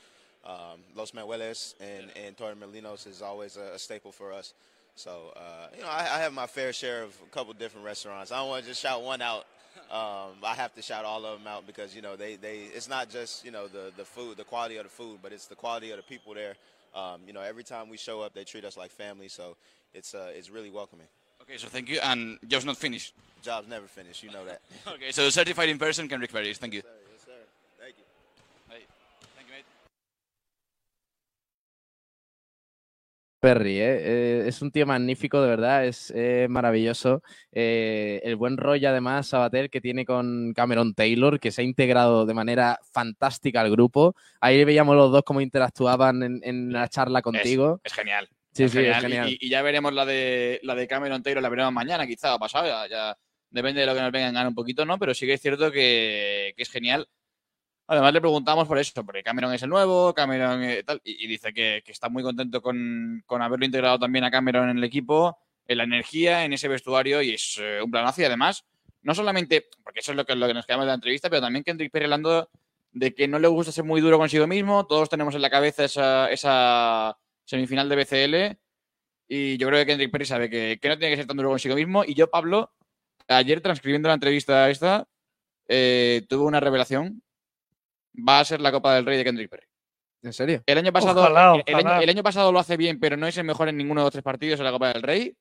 Um, 0.44 0.80
Los 0.94 1.12
Manueles 1.12 1.74
and, 1.80 2.06
and 2.24 2.36
Torremolinos 2.36 3.06
is 3.06 3.20
always 3.20 3.56
a, 3.56 3.74
a 3.74 3.78
staple 3.78 4.12
for 4.12 4.32
us. 4.32 4.54
So, 4.94 5.32
uh, 5.36 5.68
you 5.76 5.82
know, 5.82 5.88
I, 5.88 6.00
I 6.00 6.18
have 6.20 6.32
my 6.32 6.46
fair 6.46 6.72
share 6.72 7.02
of 7.02 7.16
a 7.24 7.30
couple 7.30 7.52
different 7.52 7.84
restaurants. 7.84 8.32
I 8.32 8.38
don't 8.38 8.48
want 8.48 8.62
to 8.62 8.68
just 8.68 8.80
shout 8.80 9.02
one 9.02 9.22
out. 9.22 9.46
Um, 9.90 10.32
I 10.42 10.54
have 10.54 10.74
to 10.74 10.82
shout 10.82 11.04
all 11.04 11.24
of 11.24 11.38
them 11.38 11.46
out 11.46 11.64
because, 11.66 11.94
you 11.94 12.02
know, 12.02 12.16
they, 12.16 12.34
they 12.34 12.60
it's 12.74 12.88
not 12.88 13.08
just, 13.08 13.44
you 13.44 13.52
know, 13.52 13.68
the, 13.68 13.92
the 13.96 14.04
food, 14.06 14.36
the 14.38 14.42
quality 14.42 14.78
of 14.78 14.84
the 14.84 14.90
food, 14.90 15.18
but 15.22 15.32
it's 15.32 15.46
the 15.46 15.54
quality 15.54 15.90
of 15.90 15.98
the 15.98 16.02
people 16.02 16.34
there. 16.34 16.54
Um, 16.94 17.20
you 17.26 17.32
know, 17.32 17.42
every 17.42 17.62
time 17.62 17.88
we 17.90 17.98
show 17.98 18.22
up, 18.22 18.34
they 18.34 18.42
treat 18.42 18.64
us 18.64 18.76
like 18.76 18.90
family. 18.90 19.28
So 19.28 19.56
it's, 19.96 20.14
uh, 20.14 20.30
it's 20.36 20.50
really 20.50 20.70
welcoming. 20.70 21.08
Okay, 21.42 21.56
so 21.56 21.68
thank 21.68 21.88
you. 21.88 21.98
And 22.02 22.38
job's 22.46 22.64
not 22.64 22.76
finished. 22.76 23.14
Job's 23.42 23.68
never 23.68 23.86
finished. 23.86 24.22
You 24.22 24.30
know 24.30 24.44
that. 24.44 24.60
Okay, 24.94 25.12
so 25.12 25.30
certified 25.30 25.68
in 25.68 25.78
person, 25.78 26.08
Kendrick 26.08 26.32
Perry. 26.32 26.52
Thank 26.54 26.74
you. 26.74 26.82
Yes, 26.82 26.86
sir. 26.86 27.00
Yes, 27.12 27.22
sir. 27.24 27.40
Thank 27.80 27.94
you. 27.98 28.04
Hey, 28.68 28.82
thank 29.36 29.48
you, 29.48 29.54
mate. 29.54 29.64
Perry, 33.40 33.78
¿eh? 33.78 33.96
Eh, 34.00 34.48
es 34.48 34.60
un 34.62 34.72
tío 34.72 34.86
magnífico, 34.86 35.40
de 35.40 35.48
verdad, 35.48 35.84
es 35.84 36.12
eh, 36.16 36.46
maravilloso. 36.50 37.22
Eh, 37.52 38.20
el 38.24 38.34
buen 38.34 38.56
rollo, 38.56 38.88
además, 38.88 39.28
Sabater, 39.28 39.70
que 39.70 39.80
tiene 39.80 40.04
con 40.04 40.52
Cameron 40.52 40.94
Taylor, 40.94 41.38
que 41.38 41.52
se 41.52 41.62
ha 41.62 41.64
integrado 41.64 42.26
de 42.26 42.34
manera 42.34 42.80
fantástica 42.92 43.60
al 43.60 43.70
grupo. 43.70 44.16
Ahí 44.40 44.64
veíamos 44.64 44.96
los 44.96 45.12
dos 45.12 45.22
cómo 45.24 45.40
interactuaban 45.40 46.22
en, 46.22 46.40
en 46.42 46.72
la 46.72 46.88
charla 46.88 47.22
contigo. 47.22 47.80
Es 47.84 47.92
genial. 47.92 48.28
Sí, 48.56 48.68
sí, 48.68 48.78
genial. 48.78 48.96
es 48.96 49.02
genial. 49.02 49.28
Y, 49.30 49.38
y 49.40 49.48
ya 49.48 49.62
veremos 49.62 49.92
la 49.92 50.04
de 50.04 50.60
la 50.62 50.74
de 50.74 50.88
Cameron 50.88 51.22
Taylor, 51.22 51.42
la 51.42 51.48
veremos 51.48 51.72
mañana, 51.72 52.06
quizá, 52.06 52.34
o 52.34 52.38
pasado. 52.38 52.66
Ya, 52.66 52.88
ya, 52.88 53.18
Depende 53.50 53.80
de 53.80 53.86
lo 53.86 53.94
que 53.94 54.00
nos 54.00 54.12
vengan 54.12 54.34
ganar 54.34 54.48
un 54.48 54.54
poquito, 54.54 54.84
¿no? 54.84 54.98
Pero 54.98 55.14
sí 55.14 55.24
que 55.24 55.34
es 55.34 55.40
cierto 55.40 55.70
que, 55.70 56.52
que 56.56 56.62
es 56.62 56.70
genial. 56.70 57.08
Además 57.86 58.12
le 58.12 58.20
preguntamos 58.20 58.66
por 58.66 58.78
eso, 58.78 59.04
porque 59.04 59.22
Cameron 59.22 59.54
es 59.54 59.62
el 59.62 59.70
nuevo, 59.70 60.12
Cameron 60.12 60.62
eh, 60.64 60.82
tal, 60.82 61.00
y, 61.04 61.24
y 61.24 61.28
dice 61.28 61.52
que, 61.54 61.82
que 61.84 61.92
está 61.92 62.08
muy 62.08 62.22
contento 62.22 62.60
con, 62.60 63.22
con 63.26 63.42
haberlo 63.42 63.64
integrado 63.64 63.98
también 63.98 64.24
a 64.24 64.30
Cameron 64.30 64.68
en 64.68 64.78
el 64.78 64.84
equipo, 64.84 65.38
en 65.66 65.78
la 65.78 65.84
energía, 65.84 66.44
en 66.44 66.52
ese 66.52 66.66
vestuario, 66.66 67.22
y 67.22 67.30
es 67.34 67.58
eh, 67.60 67.80
un 67.82 67.90
planazo. 67.90 68.22
Y 68.22 68.24
además, 68.24 68.64
no 69.02 69.14
solamente, 69.14 69.68
porque 69.84 70.00
eso 70.00 70.10
es 70.10 70.16
lo 70.16 70.26
que, 70.26 70.34
lo 70.34 70.48
que 70.48 70.54
nos 70.54 70.66
quedamos 70.66 70.84
de 70.84 70.88
la 70.88 70.94
entrevista, 70.94 71.30
pero 71.30 71.42
también 71.42 71.62
Kendrick 71.64 71.92
Perry 71.92 72.06
hablando 72.06 72.50
de 72.90 73.14
que 73.14 73.28
no 73.28 73.38
le 73.38 73.46
gusta 73.46 73.70
ser 73.70 73.84
muy 73.84 74.00
duro 74.00 74.18
consigo 74.18 74.48
mismo. 74.48 74.86
Todos 74.86 75.08
tenemos 75.08 75.34
en 75.36 75.42
la 75.42 75.50
cabeza 75.50 75.84
esa, 75.84 76.30
esa 76.30 77.16
semifinal 77.46 77.88
de 77.88 77.96
BCL. 77.96 78.58
Y 79.28 79.56
yo 79.56 79.66
creo 79.68 79.80
que 79.80 79.86
Kendrick 79.86 80.10
Perry 80.12 80.24
sabe 80.26 80.50
que, 80.50 80.78
que 80.80 80.88
no 80.88 80.98
tiene 80.98 81.12
que 81.12 81.16
ser 81.22 81.26
tan 81.26 81.36
duro 81.36 81.48
consigo 81.48 81.74
mismo. 81.74 82.04
Y 82.04 82.14
yo, 82.14 82.28
Pablo, 82.30 82.72
ayer 83.28 83.60
transcribiendo 83.60 84.08
la 84.08 84.14
entrevista 84.14 84.68
esta, 84.70 85.08
eh, 85.68 86.24
tuve 86.28 86.44
una 86.44 86.60
revelación. 86.60 87.22
Va 88.16 88.40
a 88.40 88.44
ser 88.44 88.60
la 88.60 88.70
Copa 88.72 88.94
del 88.94 89.04
Rey 89.06 89.16
de 89.18 89.24
Kendrick 89.24 89.50
Perry. 89.50 89.66
¿En 90.22 90.32
serio? 90.32 90.62
El 90.66 90.78
año 90.78 90.92
pasado, 90.92 91.20
Ojalá, 91.22 91.54
el- 91.56 91.62
el 91.66 91.74
año- 91.74 91.86
ojalá. 91.88 92.02
el 92.02 92.10
año 92.10 92.22
pasado 92.22 92.52
lo 92.52 92.58
hace 92.58 92.76
bien, 92.76 92.98
pero 92.98 93.16
no 93.16 93.26
es 93.26 93.36
el 93.36 93.44
mejor 93.44 93.68
en 93.68 93.76
ninguno 93.76 94.00
de 94.00 94.04
los 94.06 94.12
tres 94.12 94.24
partidos 94.24 94.58
en 94.60 94.64
la 94.64 94.72
Copa 94.72 94.92
del 94.92 95.02
Rey. 95.02 95.36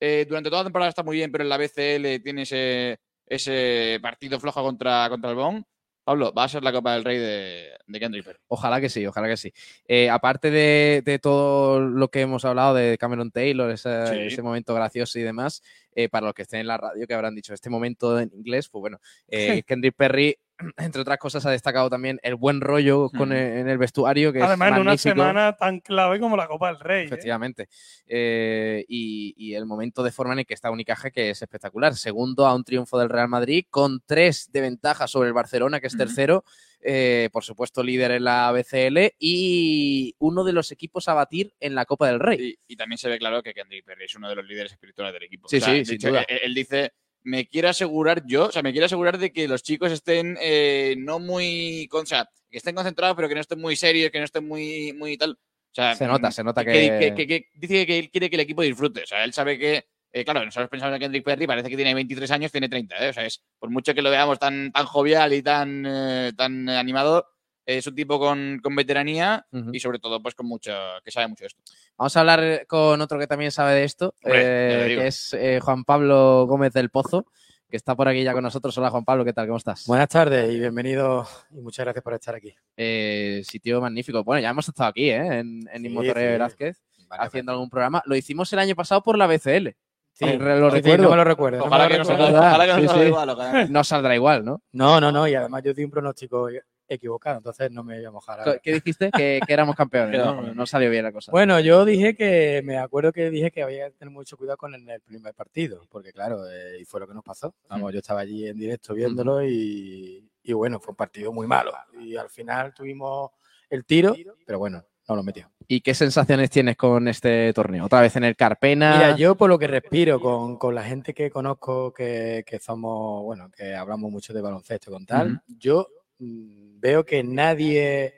Eh, 0.00 0.26
durante 0.28 0.48
toda 0.50 0.62
la 0.62 0.66
temporada 0.66 0.88
está 0.88 1.02
muy 1.02 1.16
bien, 1.16 1.30
pero 1.32 1.44
en 1.44 1.48
la 1.50 1.56
BCL 1.56 2.20
tiene 2.22 2.42
ese, 2.42 2.98
ese 3.26 3.98
partido 4.02 4.38
flojo 4.40 4.62
contra, 4.62 5.08
contra 5.08 5.30
el 5.30 5.36
Bon. 5.36 5.64
Pablo, 6.08 6.32
va 6.32 6.44
a 6.44 6.48
ser 6.48 6.62
la 6.62 6.72
Copa 6.72 6.94
del 6.94 7.04
Rey 7.04 7.18
de, 7.18 7.68
de 7.86 8.00
Kendrick 8.00 8.24
Perry. 8.24 8.38
Ojalá 8.48 8.80
que 8.80 8.88
sí, 8.88 9.06
ojalá 9.06 9.28
que 9.28 9.36
sí. 9.36 9.52
Eh, 9.86 10.08
aparte 10.08 10.50
de, 10.50 11.02
de 11.04 11.18
todo 11.18 11.80
lo 11.80 12.08
que 12.08 12.22
hemos 12.22 12.46
hablado 12.46 12.74
de 12.74 12.96
Cameron 12.96 13.30
Taylor, 13.30 13.70
ese, 13.70 14.06
Sí. 14.06 14.18
ese 14.32 14.40
momento 14.42 14.74
gracioso 14.74 15.18
y 15.18 15.22
demás, 15.22 15.62
eh, 15.94 16.08
para 16.08 16.24
los 16.24 16.34
que 16.34 16.42
estén 16.42 16.60
en 16.60 16.66
la 16.68 16.78
radio 16.78 17.06
que 17.06 17.12
habrán 17.12 17.34
dicho 17.34 17.52
este 17.52 17.68
momento 17.68 18.18
en 18.18 18.30
inglés, 18.32 18.70
pues 18.70 18.80
bueno, 18.80 19.00
eh, 19.28 19.62
Kendrick 19.66 19.94
Perry, 19.96 20.38
entre 20.78 21.00
otras 21.02 21.18
cosas, 21.18 21.44
ha 21.46 21.50
destacado 21.50 21.88
también 21.90 22.18
el 22.22 22.34
buen 22.34 22.60
rollo 22.60 23.10
con 23.10 23.32
el- 23.32 23.58
en 23.58 23.68
el 23.68 23.78
vestuario, 23.78 24.32
que 24.32 24.42
Además, 24.42 24.70
es 24.70 24.76
en 24.76 24.80
una 24.82 24.96
semana 24.96 25.56
tan 25.56 25.80
clave 25.80 26.18
como 26.20 26.36
la 26.36 26.46
Copa 26.48 26.68
del 26.68 26.80
Rey. 26.80 27.02
¿eh? 27.02 27.06
Efectivamente. 27.06 27.68
Eh, 28.06 28.84
y, 28.88 29.34
y 29.36 29.54
el 29.54 29.66
momento 29.66 30.02
de 30.02 30.10
forma 30.12 30.32
en 30.32 30.40
el 30.40 30.46
que 30.46 30.54
está 30.54 30.70
Unicaja, 30.70 31.10
que 31.10 31.30
es 31.30 31.42
espectacular. 31.42 31.94
Segundo 31.94 32.46
a 32.46 32.54
un 32.54 32.64
triunfo 32.64 32.98
del 32.98 33.08
Real 33.08 33.28
Madrid, 33.28 33.64
con 33.70 34.00
tres 34.04 34.50
de 34.52 34.60
ventaja 34.62 35.06
sobre 35.06 35.28
el 35.28 35.34
Barcelona, 35.34 35.80
que 35.80 35.86
es 35.88 35.96
tercero. 35.96 36.44
eh, 36.80 37.28
por 37.32 37.42
supuesto, 37.42 37.82
líder 37.82 38.12
en 38.12 38.22
la 38.24 38.52
BCL 38.52 39.14
y 39.18 40.14
uno 40.18 40.44
de 40.44 40.52
los 40.52 40.70
equipos 40.70 41.08
a 41.08 41.14
batir 41.14 41.52
en 41.58 41.74
la 41.74 41.84
Copa 41.84 42.06
del 42.06 42.20
Rey. 42.20 42.56
Y, 42.68 42.72
y 42.72 42.76
también 42.76 42.98
se 42.98 43.08
ve 43.08 43.18
claro 43.18 43.42
que 43.42 43.52
Kendrick 43.52 43.84
Perry 43.84 44.04
es 44.04 44.14
uno 44.14 44.28
de 44.28 44.36
los 44.36 44.46
líderes 44.46 44.70
espirituales 44.72 45.12
del 45.12 45.24
equipo. 45.24 45.48
Sí, 45.48 45.56
O 45.56 45.60
sea, 45.60 45.74
sí, 45.74 45.84
sin 45.84 45.98
duda. 45.98 46.22
Él, 46.28 46.38
él 46.44 46.54
dice, 46.54 46.92
me 47.28 47.46
quiero 47.46 47.68
asegurar 47.68 48.22
yo, 48.26 48.46
o 48.46 48.52
sea, 48.52 48.62
me 48.62 48.72
quiero 48.72 48.86
asegurar 48.86 49.18
de 49.18 49.30
que 49.32 49.46
los 49.46 49.62
chicos 49.62 49.92
estén 49.92 50.38
eh, 50.40 50.94
no 50.98 51.18
muy, 51.18 51.86
con- 51.90 52.04
o 52.04 52.06
sea, 52.06 52.28
que 52.50 52.56
estén 52.56 52.74
concentrados, 52.74 53.14
pero 53.16 53.28
que 53.28 53.34
no 53.34 53.40
estén 53.42 53.60
muy 53.60 53.76
serios, 53.76 54.10
que 54.10 54.18
no 54.18 54.24
estén 54.24 54.48
muy, 54.48 54.92
muy 54.94 55.16
tal. 55.18 55.32
O 55.32 55.74
sea, 55.74 55.94
Se 55.94 56.06
nota, 56.06 56.30
se 56.30 56.42
nota 56.42 56.64
que, 56.64 56.72
que- 56.72 57.14
que- 57.14 57.26
que- 57.26 57.48
dice 57.54 57.86
que 57.86 57.98
él 57.98 58.10
quiere 58.10 58.30
que 58.30 58.36
el 58.36 58.40
equipo 58.40 58.62
disfrute. 58.62 59.02
O 59.02 59.06
sea, 59.06 59.22
él 59.24 59.34
sabe 59.34 59.58
que, 59.58 59.84
eh, 60.10 60.24
claro, 60.24 60.42
nosotros 60.44 60.70
pensamos 60.70 60.94
en 60.94 61.00
Kendrick 61.00 61.24
Perry, 61.24 61.46
parece 61.46 61.68
que 61.68 61.76
tiene 61.76 61.92
23 61.94 62.30
años, 62.30 62.50
tiene 62.50 62.68
30. 62.70 62.96
¿eh? 63.04 63.10
O 63.10 63.12
sea, 63.12 63.26
es 63.26 63.44
por 63.58 63.68
mucho 63.70 63.94
que 63.94 64.00
lo 64.00 64.10
veamos 64.10 64.38
tan, 64.38 64.72
tan 64.72 64.86
jovial 64.86 65.32
y 65.34 65.42
tan, 65.42 65.84
eh, 65.86 66.32
tan 66.34 66.68
animado, 66.70 67.26
es 67.66 67.86
un 67.86 67.94
tipo 67.94 68.18
con, 68.18 68.58
con 68.62 68.74
veteranía 68.74 69.46
Ujú. 69.52 69.70
y 69.74 69.78
sobre 69.80 69.98
todo 69.98 70.22
pues 70.22 70.34
con 70.34 70.46
mucho, 70.46 70.72
que 71.04 71.10
sabe 71.10 71.28
mucho 71.28 71.44
de 71.44 71.48
esto. 71.48 71.62
Vamos 71.98 72.16
a 72.16 72.20
hablar 72.20 72.66
con 72.68 73.00
otro 73.00 73.18
que 73.18 73.26
también 73.26 73.50
sabe 73.50 73.74
de 73.74 73.84
esto, 73.84 74.14
Hombre, 74.22 74.92
eh, 74.94 74.96
que 74.98 75.06
es 75.08 75.34
eh, 75.34 75.58
Juan 75.60 75.82
Pablo 75.84 76.46
Gómez 76.46 76.72
del 76.72 76.90
Pozo, 76.90 77.26
que 77.68 77.76
está 77.76 77.96
por 77.96 78.06
aquí 78.06 78.22
ya 78.22 78.32
con 78.32 78.44
nosotros. 78.44 78.78
Hola 78.78 78.90
Juan 78.90 79.04
Pablo, 79.04 79.24
¿qué 79.24 79.32
tal? 79.32 79.46
¿Cómo 79.48 79.56
estás? 79.58 79.84
Buenas 79.86 80.08
tardes 80.08 80.48
y 80.52 80.60
bienvenido 80.60 81.26
y 81.50 81.60
muchas 81.60 81.84
gracias 81.84 82.04
por 82.04 82.14
estar 82.14 82.36
aquí. 82.36 82.54
Eh, 82.76 83.42
sitio 83.44 83.80
magnífico. 83.80 84.22
Bueno, 84.22 84.40
ya 84.40 84.50
hemos 84.50 84.68
estado 84.68 84.90
aquí, 84.90 85.10
¿eh? 85.10 85.16
En, 85.40 85.68
en 85.72 85.80
Sí, 85.82 85.86
Inmotoré 85.88 86.20
sí. 86.20 86.26
Velázquez, 86.28 86.82
Vale, 87.08 87.22
haciendo 87.24 87.50
algún 87.50 87.68
programa. 87.68 88.00
Lo 88.06 88.14
hicimos 88.14 88.52
el 88.52 88.60
año 88.60 88.76
pasado 88.76 89.02
por 89.02 89.18
la 89.18 89.26
BCL. 89.26 89.74
Sí, 90.12 90.24
Eh, 90.24 90.38
lo 90.38 90.70
sí, 90.70 90.76
recuerdo. 90.76 91.02
no 91.02 91.10
me 91.10 91.16
lo 91.16 91.24
recuerdo. 91.24 91.64
Ojalá 91.64 91.88
que 91.88 91.98
no 91.98 92.04
salga, 92.04 92.24
¿verdad? 92.26 92.48
ojalá 92.48 92.66
que 92.66 92.72
no 92.74 92.78
Sí, 92.80 92.86
salga 92.86 93.02
sí. 93.02 93.08
igual, 93.08 93.30
ojalá. 93.30 93.66
No 93.66 93.84
saldrá 93.84 94.14
igual, 94.14 94.44
¿no? 94.44 94.62
No, 94.70 95.00
no, 95.00 95.10
no, 95.10 95.26
y 95.26 95.34
además 95.34 95.62
yo 95.64 95.74
di 95.74 95.82
un 95.82 95.90
pronóstico 95.90 96.48
equivocado, 96.88 97.38
entonces 97.38 97.70
no 97.70 97.84
me 97.84 97.96
voy 97.96 98.04
a 98.04 98.10
mojar. 98.10 98.40
ahora. 98.40 98.58
¿Qué 98.58 98.74
dijiste? 98.74 99.10
Que, 99.10 99.40
que 99.46 99.52
éramos 99.52 99.76
campeones, 99.76 100.18
¿no? 100.18 100.54
No 100.54 100.66
salió 100.66 100.90
bien 100.90 101.04
la 101.04 101.12
cosa. 101.12 101.32
Bueno, 101.32 101.60
yo 101.60 101.84
dije 101.84 102.14
que, 102.14 102.62
me 102.64 102.78
acuerdo 102.78 103.12
que 103.12 103.30
dije 103.30 103.50
que 103.50 103.62
había 103.62 103.90
que 103.90 103.96
tener 103.96 104.12
mucho 104.12 104.36
cuidado 104.36 104.56
con 104.56 104.74
el, 104.74 104.88
el 104.88 105.00
primer 105.00 105.34
partido, 105.34 105.82
porque 105.90 106.12
claro, 106.12 106.48
eh, 106.50 106.78
y 106.80 106.84
fue 106.84 107.00
lo 107.00 107.06
que 107.06 107.14
nos 107.14 107.24
pasó. 107.24 107.54
Vamos, 107.68 107.92
yo 107.92 107.98
estaba 107.98 108.20
allí 108.20 108.46
en 108.46 108.58
directo 108.58 108.94
viéndolo 108.94 109.44
y, 109.44 110.28
y 110.42 110.52
bueno, 110.52 110.80
fue 110.80 110.92
un 110.92 110.96
partido 110.96 111.32
muy 111.32 111.46
malo. 111.46 111.72
Y 112.00 112.16
al 112.16 112.30
final 112.30 112.72
tuvimos 112.74 113.30
el 113.70 113.84
tiro, 113.84 114.14
pero 114.46 114.58
bueno, 114.58 114.82
no 115.08 115.16
lo 115.16 115.22
metió. 115.22 115.50
¿Y 115.66 115.80
qué 115.80 115.94
sensaciones 115.94 116.48
tienes 116.50 116.76
con 116.76 117.08
este 117.08 117.52
torneo? 117.52 117.86
Otra 117.86 118.00
vez 118.00 118.16
en 118.16 118.24
el 118.24 118.36
Carpena. 118.36 118.94
Mira, 118.96 119.16
yo 119.16 119.34
por 119.36 119.50
lo 119.50 119.58
que 119.58 119.66
respiro 119.66 120.20
con, 120.20 120.56
con 120.56 120.74
la 120.74 120.82
gente 120.84 121.12
que 121.12 121.30
conozco 121.30 121.92
que, 121.92 122.44
que 122.46 122.58
somos, 122.58 123.22
bueno, 123.24 123.50
que 123.50 123.74
hablamos 123.74 124.10
mucho 124.10 124.32
de 124.32 124.40
baloncesto 124.40 124.90
con 124.90 125.04
tal, 125.04 125.42
yo 125.46 125.88
mm, 125.90 125.97
veo 126.18 127.04
que 127.04 127.22
nadie 127.22 128.14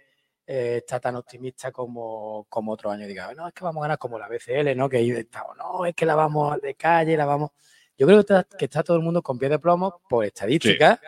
eh, 0.47 0.79
está 0.79 0.99
tan 0.99 1.17
optimista 1.17 1.71
como, 1.71 2.47
como 2.49 2.73
otro 2.73 2.91
año. 2.91 3.07
Diga, 3.07 3.33
no, 3.35 3.47
es 3.47 3.55
que 3.55 3.65
vamos 3.65 3.83
a 3.83 3.85
ganar 3.85 3.99
como 3.99 4.19
la 4.19 4.29
BCL, 4.29 4.77
¿no? 4.77 4.89
Que 4.89 4.99
ahí 4.99 5.11
estamos, 5.11 5.57
no, 5.57 5.87
es 5.87 5.95
que 5.95 6.07
la 6.07 6.15
vamos 6.15 6.61
de 6.61 6.75
calle, 6.75 7.17
la 7.17 7.25
vamos. 7.25 7.51
Yo 7.97 8.07
creo 8.07 8.19
que 8.19 8.33
está, 8.33 8.45
que 8.57 8.65
está 8.65 8.83
todo 8.83 8.97
el 8.97 9.03
mundo 9.03 9.23
con 9.23 9.39
pie 9.39 9.49
de 9.49 9.59
plomo 9.59 10.01
por 10.09 10.25
estadística, 10.25 11.01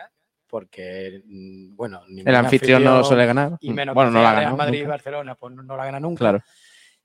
porque, 0.47 1.23
mm, 1.25 1.75
bueno, 1.75 2.03
el 2.07 2.35
anfitrión 2.35 2.83
no 2.83 3.03
suele 3.03 3.25
ganar. 3.25 3.57
y 3.59 3.73
menos 3.73 3.95
bueno, 3.95 4.11
no 4.11 4.21
la 4.21 4.33
ganó. 4.33 4.55
Madrid 4.55 4.83
y. 4.83 4.85
Barcelona, 4.85 5.35
pues 5.35 5.53
no, 5.53 5.63
no 5.63 5.75
la 5.75 5.85
gana 5.85 5.99
nunca. 5.99 6.19
Claro. 6.19 6.43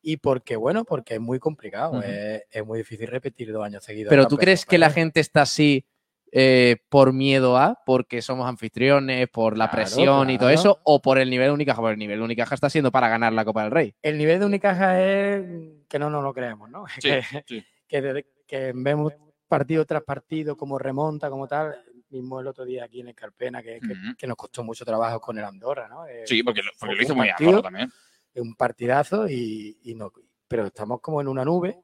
Y 0.00 0.18
porque, 0.18 0.54
bueno, 0.54 0.84
porque 0.84 1.14
es 1.14 1.20
muy 1.20 1.38
complicado. 1.38 2.00
Es, 2.02 2.44
es 2.50 2.64
muy 2.64 2.78
difícil 2.78 3.08
repetir 3.08 3.52
dos 3.52 3.64
años 3.64 3.82
seguidos. 3.82 4.10
Pero 4.10 4.28
¿tú 4.28 4.36
crees 4.36 4.64
que 4.64 4.78
la 4.78 4.90
gente 4.90 5.18
está 5.20 5.42
así 5.42 5.84
eh, 6.32 6.76
por 6.88 7.12
miedo 7.12 7.56
a, 7.56 7.78
porque 7.86 8.20
somos 8.22 8.48
anfitriones, 8.48 9.28
por 9.28 9.56
la 9.56 9.70
Claro, 9.70 9.76
presión 9.84 10.30
y 10.30 10.38
todo 10.38 10.50
eso, 10.50 10.78
o 10.84 11.00
por 11.00 11.18
el 11.18 11.30
nivel 11.30 11.48
de 11.48 11.52
Unicaja? 11.54 11.80
Porque 11.80 11.92
el 11.94 11.98
nivel 11.98 12.18
de 12.18 12.24
Unicaja 12.24 12.54
está 12.54 12.68
siendo 12.70 12.90
para 12.92 13.08
ganar 13.08 13.32
la 13.32 13.44
Copa 13.44 13.62
del 13.62 13.70
Rey. 13.70 13.94
El 14.02 14.18
nivel 14.18 14.38
de 14.40 14.46
Unicaja 14.46 15.00
es 15.02 15.44
que 15.88 15.98
no 15.98 16.10
nos 16.10 16.22
lo 16.22 16.32
creemos, 16.34 16.68
¿no? 16.70 16.84
Sí, 16.98 17.08
que, 17.42 17.42
sí. 17.46 17.64
que, 18.46 18.72
vemos 18.74 19.12
partido 19.46 19.84
tras 19.86 20.02
partido, 20.02 20.56
como 20.56 20.78
remonta, 20.78 21.30
como 21.30 21.46
tal. 21.48 21.74
Mismo 22.10 22.40
el 22.40 22.46
otro 22.46 22.64
día 22.64 22.84
aquí 22.84 23.00
en 23.00 23.08
el 23.08 23.14
Carpena, 23.14 23.62
que, 23.62 23.80
que- 24.16 24.26
nos 24.26 24.36
costó 24.36 24.64
mucho 24.64 24.84
trabajo 24.84 25.20
con 25.20 25.36
el 25.38 25.44
Andorra, 25.44 25.88
¿no? 25.88 26.06
Eh, 26.06 26.22
Sí, 26.26 26.42
porque 26.42 26.62
lo, 26.62 26.70
porque 26.78 26.94
lo 26.94 27.02
hizo 27.02 27.14
muy 27.14 27.28
partido. 27.28 27.50
Andorra 27.50 27.62
también. 27.68 27.92
un 28.36 28.54
partidazo 28.54 29.28
y, 29.28 29.78
y 29.84 29.94
no, 29.94 30.10
pero 30.48 30.66
estamos 30.66 31.00
como 31.00 31.20
en 31.20 31.28
una 31.28 31.44
nube. 31.44 31.78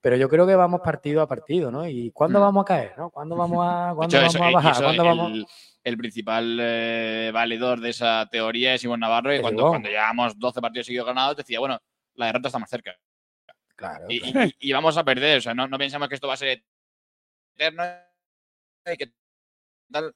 Pero 0.00 0.16
yo 0.16 0.28
creo 0.28 0.46
que 0.46 0.54
vamos 0.54 0.80
partido 0.82 1.22
a 1.22 1.28
partido, 1.28 1.70
¿no? 1.70 1.86
¿Y 1.86 2.10
cuándo 2.10 2.38
Mm. 2.38 2.42
vamos 2.42 2.62
a 2.62 2.64
caer, 2.64 2.94
no? 2.98 3.10
¿Cuándo 3.10 3.36
vamos 3.36 3.58
a, 3.66 3.92
cuándo 3.96 4.16
hecho, 4.16 4.18
vamos 4.18 4.34
eso- 4.34 4.44
a 4.44 4.50
bajar? 4.50 4.82
¿Cuándo 4.82 5.02
el, 5.02 5.08
vamos? 5.08 5.44
el 5.84 5.96
principal 5.96 6.58
eh, 6.60 7.30
valedor 7.32 7.80
de 7.80 7.90
esa 7.90 8.26
teoría 8.30 8.74
es 8.74 8.82
Ivonne 8.84 9.00
Navarro, 9.02 9.34
y 9.34 9.40
cuando, 9.40 9.68
cuando 9.68 9.88
llevamos 9.88 10.38
12 10.38 10.60
partidos 10.60 10.86
seguidos 10.86 11.06
ganados, 11.06 11.36
decía, 11.36 11.60
bueno, 11.60 11.78
la 12.14 12.26
derrota 12.26 12.48
está 12.48 12.58
más 12.58 12.70
cerca. 12.70 12.94
Claro, 13.76 14.06
Y, 14.08 14.20
claro. 14.20 14.48
y- 14.58 14.68
y 14.70 14.72
vamos 14.72 14.96
a 14.96 15.04
perder, 15.04 15.38
o 15.38 15.40
sea, 15.40 15.54
no, 15.54 15.68
no 15.68 15.78
pensamos 15.78 16.08
que 16.08 16.14
esto 16.16 16.26
va 16.26 16.34
a 16.34 16.38
ser 16.38 16.64
eterno 17.56 17.84
y 18.92 18.96
que 18.96 19.12
tal. 19.92 20.14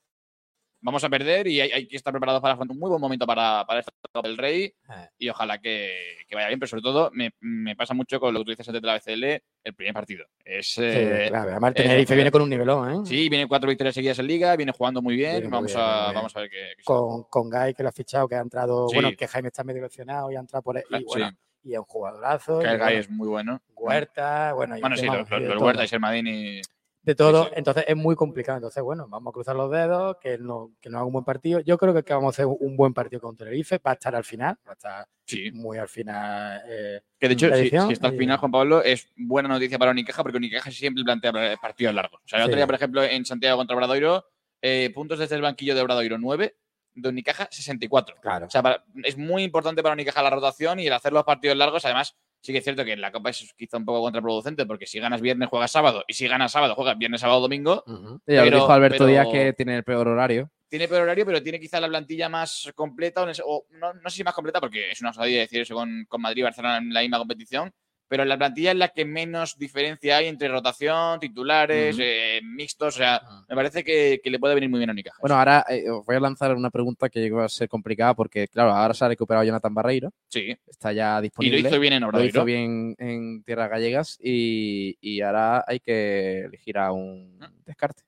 Vamos 0.85 1.03
a 1.05 1.09
perder 1.09 1.47
y 1.47 1.61
hay, 1.61 1.71
hay 1.71 1.87
que 1.87 1.97
estar 1.97 2.13
preparados 2.13 2.43
para 2.43 2.55
un 2.57 2.79
muy 2.79 2.91
buen 2.91 3.01
momento 3.01 3.25
para, 3.25 3.65
para 3.67 3.81
esta 3.81 3.93
Copa 4.13 4.29
del 4.29 4.37
Rey 4.37 4.65
Eh. 4.65 5.09
y 5.19 5.29
ojalá 5.29 5.59
que, 5.59 6.17
que 6.29 6.35
vaya 6.35 6.49
bien, 6.49 6.59
pero 6.59 6.69
sobre 6.69 6.83
todo 6.83 7.11
me, 7.15 7.31
me 7.41 7.75
pasa 7.77 7.95
mucho 7.95 8.19
con 8.21 8.35
lo 8.35 8.41
que 8.41 8.45
tú 8.45 8.51
dices 8.51 8.69
antes 8.69 8.83
de 8.83 8.87
la 8.87 8.95
BCL, 8.95 9.43
el 9.65 9.75
primer 9.75 9.95
partido. 9.95 10.27
Es, 10.45 10.73
Sí, 10.75 10.83
eh, 10.85 11.27
claro, 11.29 11.51
además 11.53 11.73
el 11.77 12.01
eh, 12.01 12.05
viene 12.15 12.31
con 12.31 12.43
un 12.43 12.51
nivelón, 12.51 12.91
¿eh? 12.91 13.07
Sí, 13.07 13.29
viene 13.29 13.47
cuatro 13.47 13.69
victorias 13.69 13.95
seguidas 13.95 14.19
en 14.19 14.27
Liga, 14.27 14.57
viene 14.57 14.73
jugando 14.73 15.01
muy 15.01 15.15
bien. 15.17 15.33
Viene 15.35 15.47
muy 15.49 15.53
vamos, 15.53 15.73
bien, 15.73 15.81
a, 15.85 16.03
bien. 16.07 16.15
vamos 16.17 16.37
a 16.37 16.41
ver 16.41 16.51
qué. 16.51 16.73
qué 16.77 16.83
Con, 16.85 17.23
con 17.25 17.49
Guy, 17.49 17.75
que 17.75 17.83
lo 17.85 17.89
ha 17.89 17.93
fichado, 17.93 18.29
que 18.29 18.35
ha 18.35 18.41
entrado, 18.41 18.89
Sí. 18.89 18.97
bueno, 18.97 19.11
que 19.17 19.29
Jaime 19.29 19.49
está 19.49 19.63
medio 19.65 19.83
lesionado 19.83 20.31
y 20.33 20.37
ha 20.37 20.41
entrado 20.41 20.63
por 20.63 20.77
ahí. 20.77 20.83
sale. 20.91 21.03
Y, 21.03 21.05
bueno, 21.07 21.31
sí, 21.31 21.37
y 21.65 21.73
es 21.75 21.79
un 21.79 21.85
jugadorazo. 21.85 22.59
que 22.59 22.67
el 22.67 22.77
Guy 22.79 22.85
bueno, 22.87 22.99
es 23.01 23.11
muy 23.11 23.29
bueno. 23.29 23.63
Huerta, 23.77 24.53
bueno, 24.55 24.77
y 24.77 24.81
Bueno, 24.81 24.97
sí, 24.97 25.07
los, 25.07 25.31
los. 25.31 25.63
Huerta 25.63 25.85
y 25.85 25.89
Sermadini. 25.89 26.61
De 27.03 27.15
todo. 27.15 27.43
Sí, 27.45 27.49
sí. 27.51 27.55
Entonces 27.59 27.85
es 27.89 27.97
muy 27.97 28.15
complicado. 28.15 28.59
Entonces, 28.59 28.83
bueno, 28.83 29.07
vamos 29.09 29.31
a 29.31 29.35
cruzar 29.35 29.57
los 29.57 29.71
dedos, 29.71 30.17
que 30.21 30.39
no, 30.39 30.73
que 30.81 30.89
no 30.89 30.99
haga 30.99 31.07
un 31.07 31.13
buen 31.13 31.25
partido. 31.25 31.61
Yo 31.61 31.77
creo 31.79 31.93
que, 31.95 32.03
que 32.05 32.15
vamos 32.15 32.29
a 32.29 32.35
hacer 32.43 32.47
un 32.47 32.77
buen 32.77 32.95
partido 32.95 33.21
con 33.21 33.37
Tenerife. 33.37 33.79
Va 33.85 33.91
a 33.93 33.95
estar 33.95 34.15
al 34.15 34.25
final, 34.25 34.57
va 34.67 34.71
a 34.71 34.75
estar 34.75 35.09
Sí. 35.25 35.51
muy 35.53 35.79
al 35.79 35.89
final. 35.89 36.63
eh, 36.69 37.01
Que 37.19 37.29
de 37.29 37.35
hecho, 37.35 37.55
si, 37.57 37.69
si 37.71 37.93
está 37.93 38.09
al 38.09 38.17
final, 38.19 38.39
Juan 38.39 38.53
Pablo, 38.53 38.83
es 38.83 39.09
buena 39.17 39.49
noticia 39.49 39.79
para 39.79 39.91
Unicaja 39.91 40.23
porque 40.23 40.39
Unicaja 40.39 40.71
siempre 40.71 41.03
plantea 41.05 41.33
partidos 41.61 41.95
largos. 41.95 42.21
O 42.25 42.29
sea, 42.29 42.39
el 42.41 42.45
otro 42.45 42.57
día, 42.57 42.67
por 42.67 42.75
ejemplo, 42.75 43.03
en 43.03 43.25
Santiago 43.25 43.57
contra 43.57 43.77
Obradoiro, 43.77 44.25
eh, 44.61 44.91
puntos 44.95 45.19
desde 45.19 45.35
el 45.37 45.43
banquillo 45.43 45.75
de 45.75 45.81
Obradoiro 45.81 46.19
9, 46.19 46.57
de 46.95 47.09
Unicaja 47.09 47.49
64. 47.51 48.17
Claro. 48.21 48.47
O 48.47 48.51
sea, 48.51 48.63
para- 48.63 48.85
es 49.05 49.17
muy 49.17 49.43
importante 49.43 49.83
para 49.83 49.95
Unicaja 49.95 50.23
la 50.23 50.31
rotación 50.31 50.79
y 50.79 50.87
el 50.87 50.93
hacer 50.93 51.13
los 51.13 51.25
partidos 51.25 51.57
largos. 51.57 51.85
Además, 51.85 52.15
Sí 52.43 52.51
que 52.53 52.59
es 52.59 52.65
cierto 52.65 52.85
que 52.85 52.93
en 52.93 53.01
la 53.01 53.13
Copa 53.13 53.31
es 53.31 53.55
quizá 53.57 53.77
un 53.77 53.85
poco 53.85 54.01
contraproducente 54.03 54.67
porque 54.67 54.85
si 54.87 54.99
ganas 54.99 55.21
viernes 55.21 55.49
juegas 55.49 55.71
sábado 55.71 56.05
y 56.09 56.13
si 56.13 56.27
ganas 56.27 56.51
sábado 56.51 56.75
juegas 56.75 56.99
viernes, 56.99 57.21
sábado, 57.21 57.41
domingo. 57.41 57.85
Ya 57.87 58.39
lo 58.39 58.43
Pero- 58.45 58.57
dijo 58.59 58.73
Alberto 58.73 58.99
pero- 58.99 59.07
Díaz 59.07 59.27
que 59.31 59.53
tiene 59.53 59.77
el 59.77 59.85
peor 59.85 60.09
horario. 60.09 60.51
Tiene 60.69 60.89
peor 60.89 61.03
horario, 61.03 61.25
pero 61.27 61.43
tiene 61.43 61.61
quizá 61.61 61.79
la 61.81 61.87
plantilla 61.89 62.29
más 62.31 62.73
completa, 62.75 63.23
o 63.45 63.67
no, 63.71 63.93
no 63.95 64.11
sé 64.11 64.17
si 64.17 64.25
más 64.25 64.33
completa, 64.35 64.59
porque 64.59 64.91
es 64.91 65.01
una 65.03 65.11
osadía 65.11 65.41
decir 65.41 65.61
eso 65.61 65.75
con, 65.75 66.05
con 66.09 66.21
Madrid 66.23 66.41
y 66.41 66.45
Barcelona 66.45 66.79
en 66.79 66.93
la 66.93 67.03
misma 67.03 67.19
competición, 67.19 67.71
pero 68.13 68.27
la 68.27 68.37
plantilla 68.37 68.73
es 68.73 68.77
la 68.77 68.89
que 68.89 69.07
menos 69.07 69.57
diferencia 69.57 70.19
hay 70.19 70.27
entre 70.27 70.47
rotación, 70.47 71.19
titulares, 71.19 71.97
eh, 71.99 72.43
mixtos, 72.45 72.97
o 72.97 72.99
sea, 72.99 73.23
me 73.49 73.57
parece 73.57 73.83
que, 73.83 74.21
que 74.23 74.29
le 74.31 74.39
puede 74.39 74.55
venir 74.55 74.69
muy 74.69 74.77
bien 74.81 74.91
a 74.91 74.93
Unicaja. 74.93 75.17
Bueno, 75.19 75.37
ahora 75.37 75.65
eh, 75.67 75.89
os 75.89 76.05
voy 76.05 76.17
a 76.17 76.21
lanzar 76.21 76.55
una 76.55 76.69
pregunta 76.69 77.09
que 77.09 77.31
va 77.31 77.47
a 77.47 77.49
ser 77.49 77.71
complicada 77.71 78.13
porque, 78.13 78.49
claro, 78.49 78.73
ahora 78.73 78.93
se 78.93 79.03
ha 79.03 79.09
recuperado 79.09 79.47
Jonathan 79.47 79.73
Barreiro. 79.73 80.11
Sí. 80.29 80.55
Está 80.67 80.93
ya 80.93 81.23
disponible. 81.23 81.61
hizo 81.61 81.81
bien 81.81 81.95
en 81.95 82.03
Lo 82.03 82.09
Obradoiro. 82.09 82.29
hizo 82.29 82.45
bien 82.45 82.95
en 82.99 83.43
tierras 83.45 83.71
gallegas 83.71 84.19
y, 84.23 84.95
y 85.01 85.23
ahora 85.23 85.65
hay 85.67 85.81
que 85.81 86.41
elegir 86.41 86.77
a 86.77 86.93
un 86.93 87.41
descarte. 87.65 88.03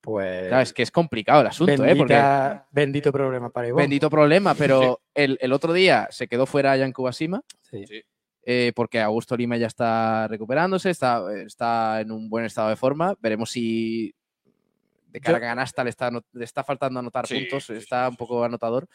Pues. 0.00 0.48
Claro, 0.48 0.62
es 0.64 0.72
que 0.72 0.82
es 0.82 0.90
complicado 0.90 1.40
el 1.42 1.46
asunto, 1.46 1.84
¿eh? 1.84 1.94
Porque 1.94 2.20
Bendito 2.72 3.12
problema 3.12 3.48
para 3.50 3.68
Ivonne. 3.68 3.84
bendito 3.84 4.10
problema, 4.10 4.56
pero 4.56 5.02
el, 5.14 5.38
el 5.40 5.52
otro 5.52 5.72
día 5.72 6.08
se 6.10 6.26
quedó 6.26 6.46
fuera 6.46 6.76
Jan 6.76 6.92
Kubasima. 6.92 7.42
Sí. 7.62 7.84
Eh, 8.46 8.72
porque 8.74 9.00
Augusto 9.00 9.36
Lima 9.36 9.56
ya 9.56 9.66
está 9.66 10.28
recuperándose, 10.28 10.90
está, 10.90 11.22
está 11.44 12.00
en 12.00 12.10
un 12.12 12.28
buen 12.28 12.44
estado 12.44 12.68
de 12.68 12.76
forma. 12.76 13.14
Veremos 13.20 13.50
si 13.50 14.14
de 15.08 15.20
cara 15.20 15.38
a 15.38 15.40
canasta 15.40 15.84
le 15.84 15.90
está, 15.90 16.10
le 16.10 16.44
está 16.44 16.64
faltando 16.64 17.00
anotar 17.00 17.26
Sí, 17.26 17.40
puntos, 17.40 17.70
está 17.70 18.08
un 18.08 18.16
poco 18.16 18.44
anotador. 18.44 18.88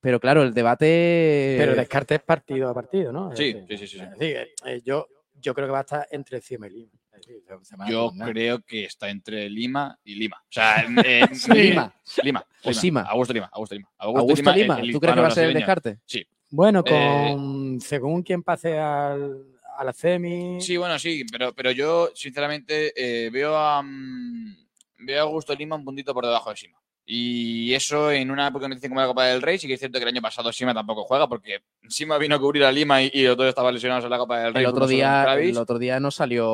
Pero 0.00 0.20
claro, 0.20 0.42
el 0.42 0.54
debate. 0.54 1.56
Pero 1.58 1.74
descartes 1.74 2.20
partido 2.20 2.68
a 2.68 2.74
partido, 2.74 3.12
¿no? 3.12 3.32
Es 3.32 3.38
Sí, 3.38 3.52
decir, 3.52 3.78
sí, 3.78 3.86
sí, 3.86 3.98
sí. 3.98 4.02
es 4.04 4.10
decir, 4.18 4.48
eh, 4.64 4.80
yo, 4.84 5.06
yo 5.40 5.54
creo 5.54 5.66
que 5.66 5.72
va 5.72 5.78
a 5.78 5.82
estar 5.82 6.06
entre 6.10 6.40
Cima 6.40 6.68
y 6.68 6.70
Lima. 6.70 6.92
Es 7.12 7.26
decir, 7.26 7.42
Yo 7.88 8.12
creo 8.24 8.60
que 8.60 8.84
está 8.84 9.10
entre 9.10 9.50
Lima 9.50 9.98
y 10.04 10.14
Lima. 10.14 10.36
O 10.40 10.46
sea, 10.52 10.82
en- 10.82 10.98
en- 11.04 11.28
Sí. 11.34 11.52
Lima. 11.52 11.92
Lima. 12.22 12.46
O 12.62 12.72
Sima. 12.72 13.00
Augusto 13.02 13.34
Lima. 13.34 13.48
Augusto 13.52 13.74
Lima. 13.74 13.88
Augusto 13.98 14.52
Lima, 14.52 14.78
el 14.80 14.92
¿tú 14.92 15.00
crees 15.00 15.14
que 15.16 15.20
va 15.20 15.26
a 15.26 15.30
ser 15.32 15.48
el 15.48 15.54
descarte? 15.54 15.98
Sí. 16.06 16.24
Bueno, 16.50 16.82
Eh, 16.86 17.32
con 17.34 17.80
según 17.80 18.22
quien 18.22 18.42
pase 18.42 18.78
al, 18.78 19.44
a 19.76 19.84
la 19.84 19.92
semi. 19.92 20.60
Sí, 20.60 20.76
bueno, 20.76 20.98
sí, 20.98 21.24
pero, 21.30 21.52
pero 21.54 21.70
yo, 21.70 22.10
sinceramente, 22.14 22.92
eh, 22.96 23.30
veo 23.30 23.56
a 23.56 23.82
mm, 23.82 24.56
veo 25.00 25.18
a 25.20 25.22
Augusto 25.22 25.54
Lima 25.54 25.76
un 25.76 25.84
puntito 25.84 26.12
por 26.14 26.24
debajo 26.24 26.50
de 26.50 26.56
Sima. 26.56 26.78
Y 27.10 27.72
eso 27.72 28.12
en 28.12 28.30
una 28.30 28.52
competición 28.52 28.90
como 28.90 29.00
la 29.00 29.06
Copa 29.06 29.24
del 29.24 29.40
Rey, 29.40 29.58
sí 29.58 29.66
que 29.66 29.72
es 29.74 29.80
cierto 29.80 29.98
que 29.98 30.02
el 30.02 30.08
año 30.10 30.20
pasado 30.20 30.52
Sima 30.52 30.74
tampoco 30.74 31.04
juega, 31.04 31.26
porque 31.26 31.62
Sima 31.88 32.18
vino 32.18 32.34
a 32.34 32.38
cubrir 32.38 32.64
a 32.64 32.70
Lima 32.70 33.02
y, 33.02 33.10
y 33.14 33.22
los 33.24 33.34
dos 33.34 33.46
estaban 33.46 33.72
lesionados 33.72 34.04
en 34.04 34.10
la 34.10 34.18
Copa 34.18 34.40
del 34.40 34.52
Rey. 34.52 34.62
El 34.62 34.68
otro, 34.68 34.80
no 34.82 34.86
día, 34.86 35.24
el 35.38 35.56
otro 35.56 35.78
día 35.78 35.98
no 36.00 36.10
salió 36.10 36.44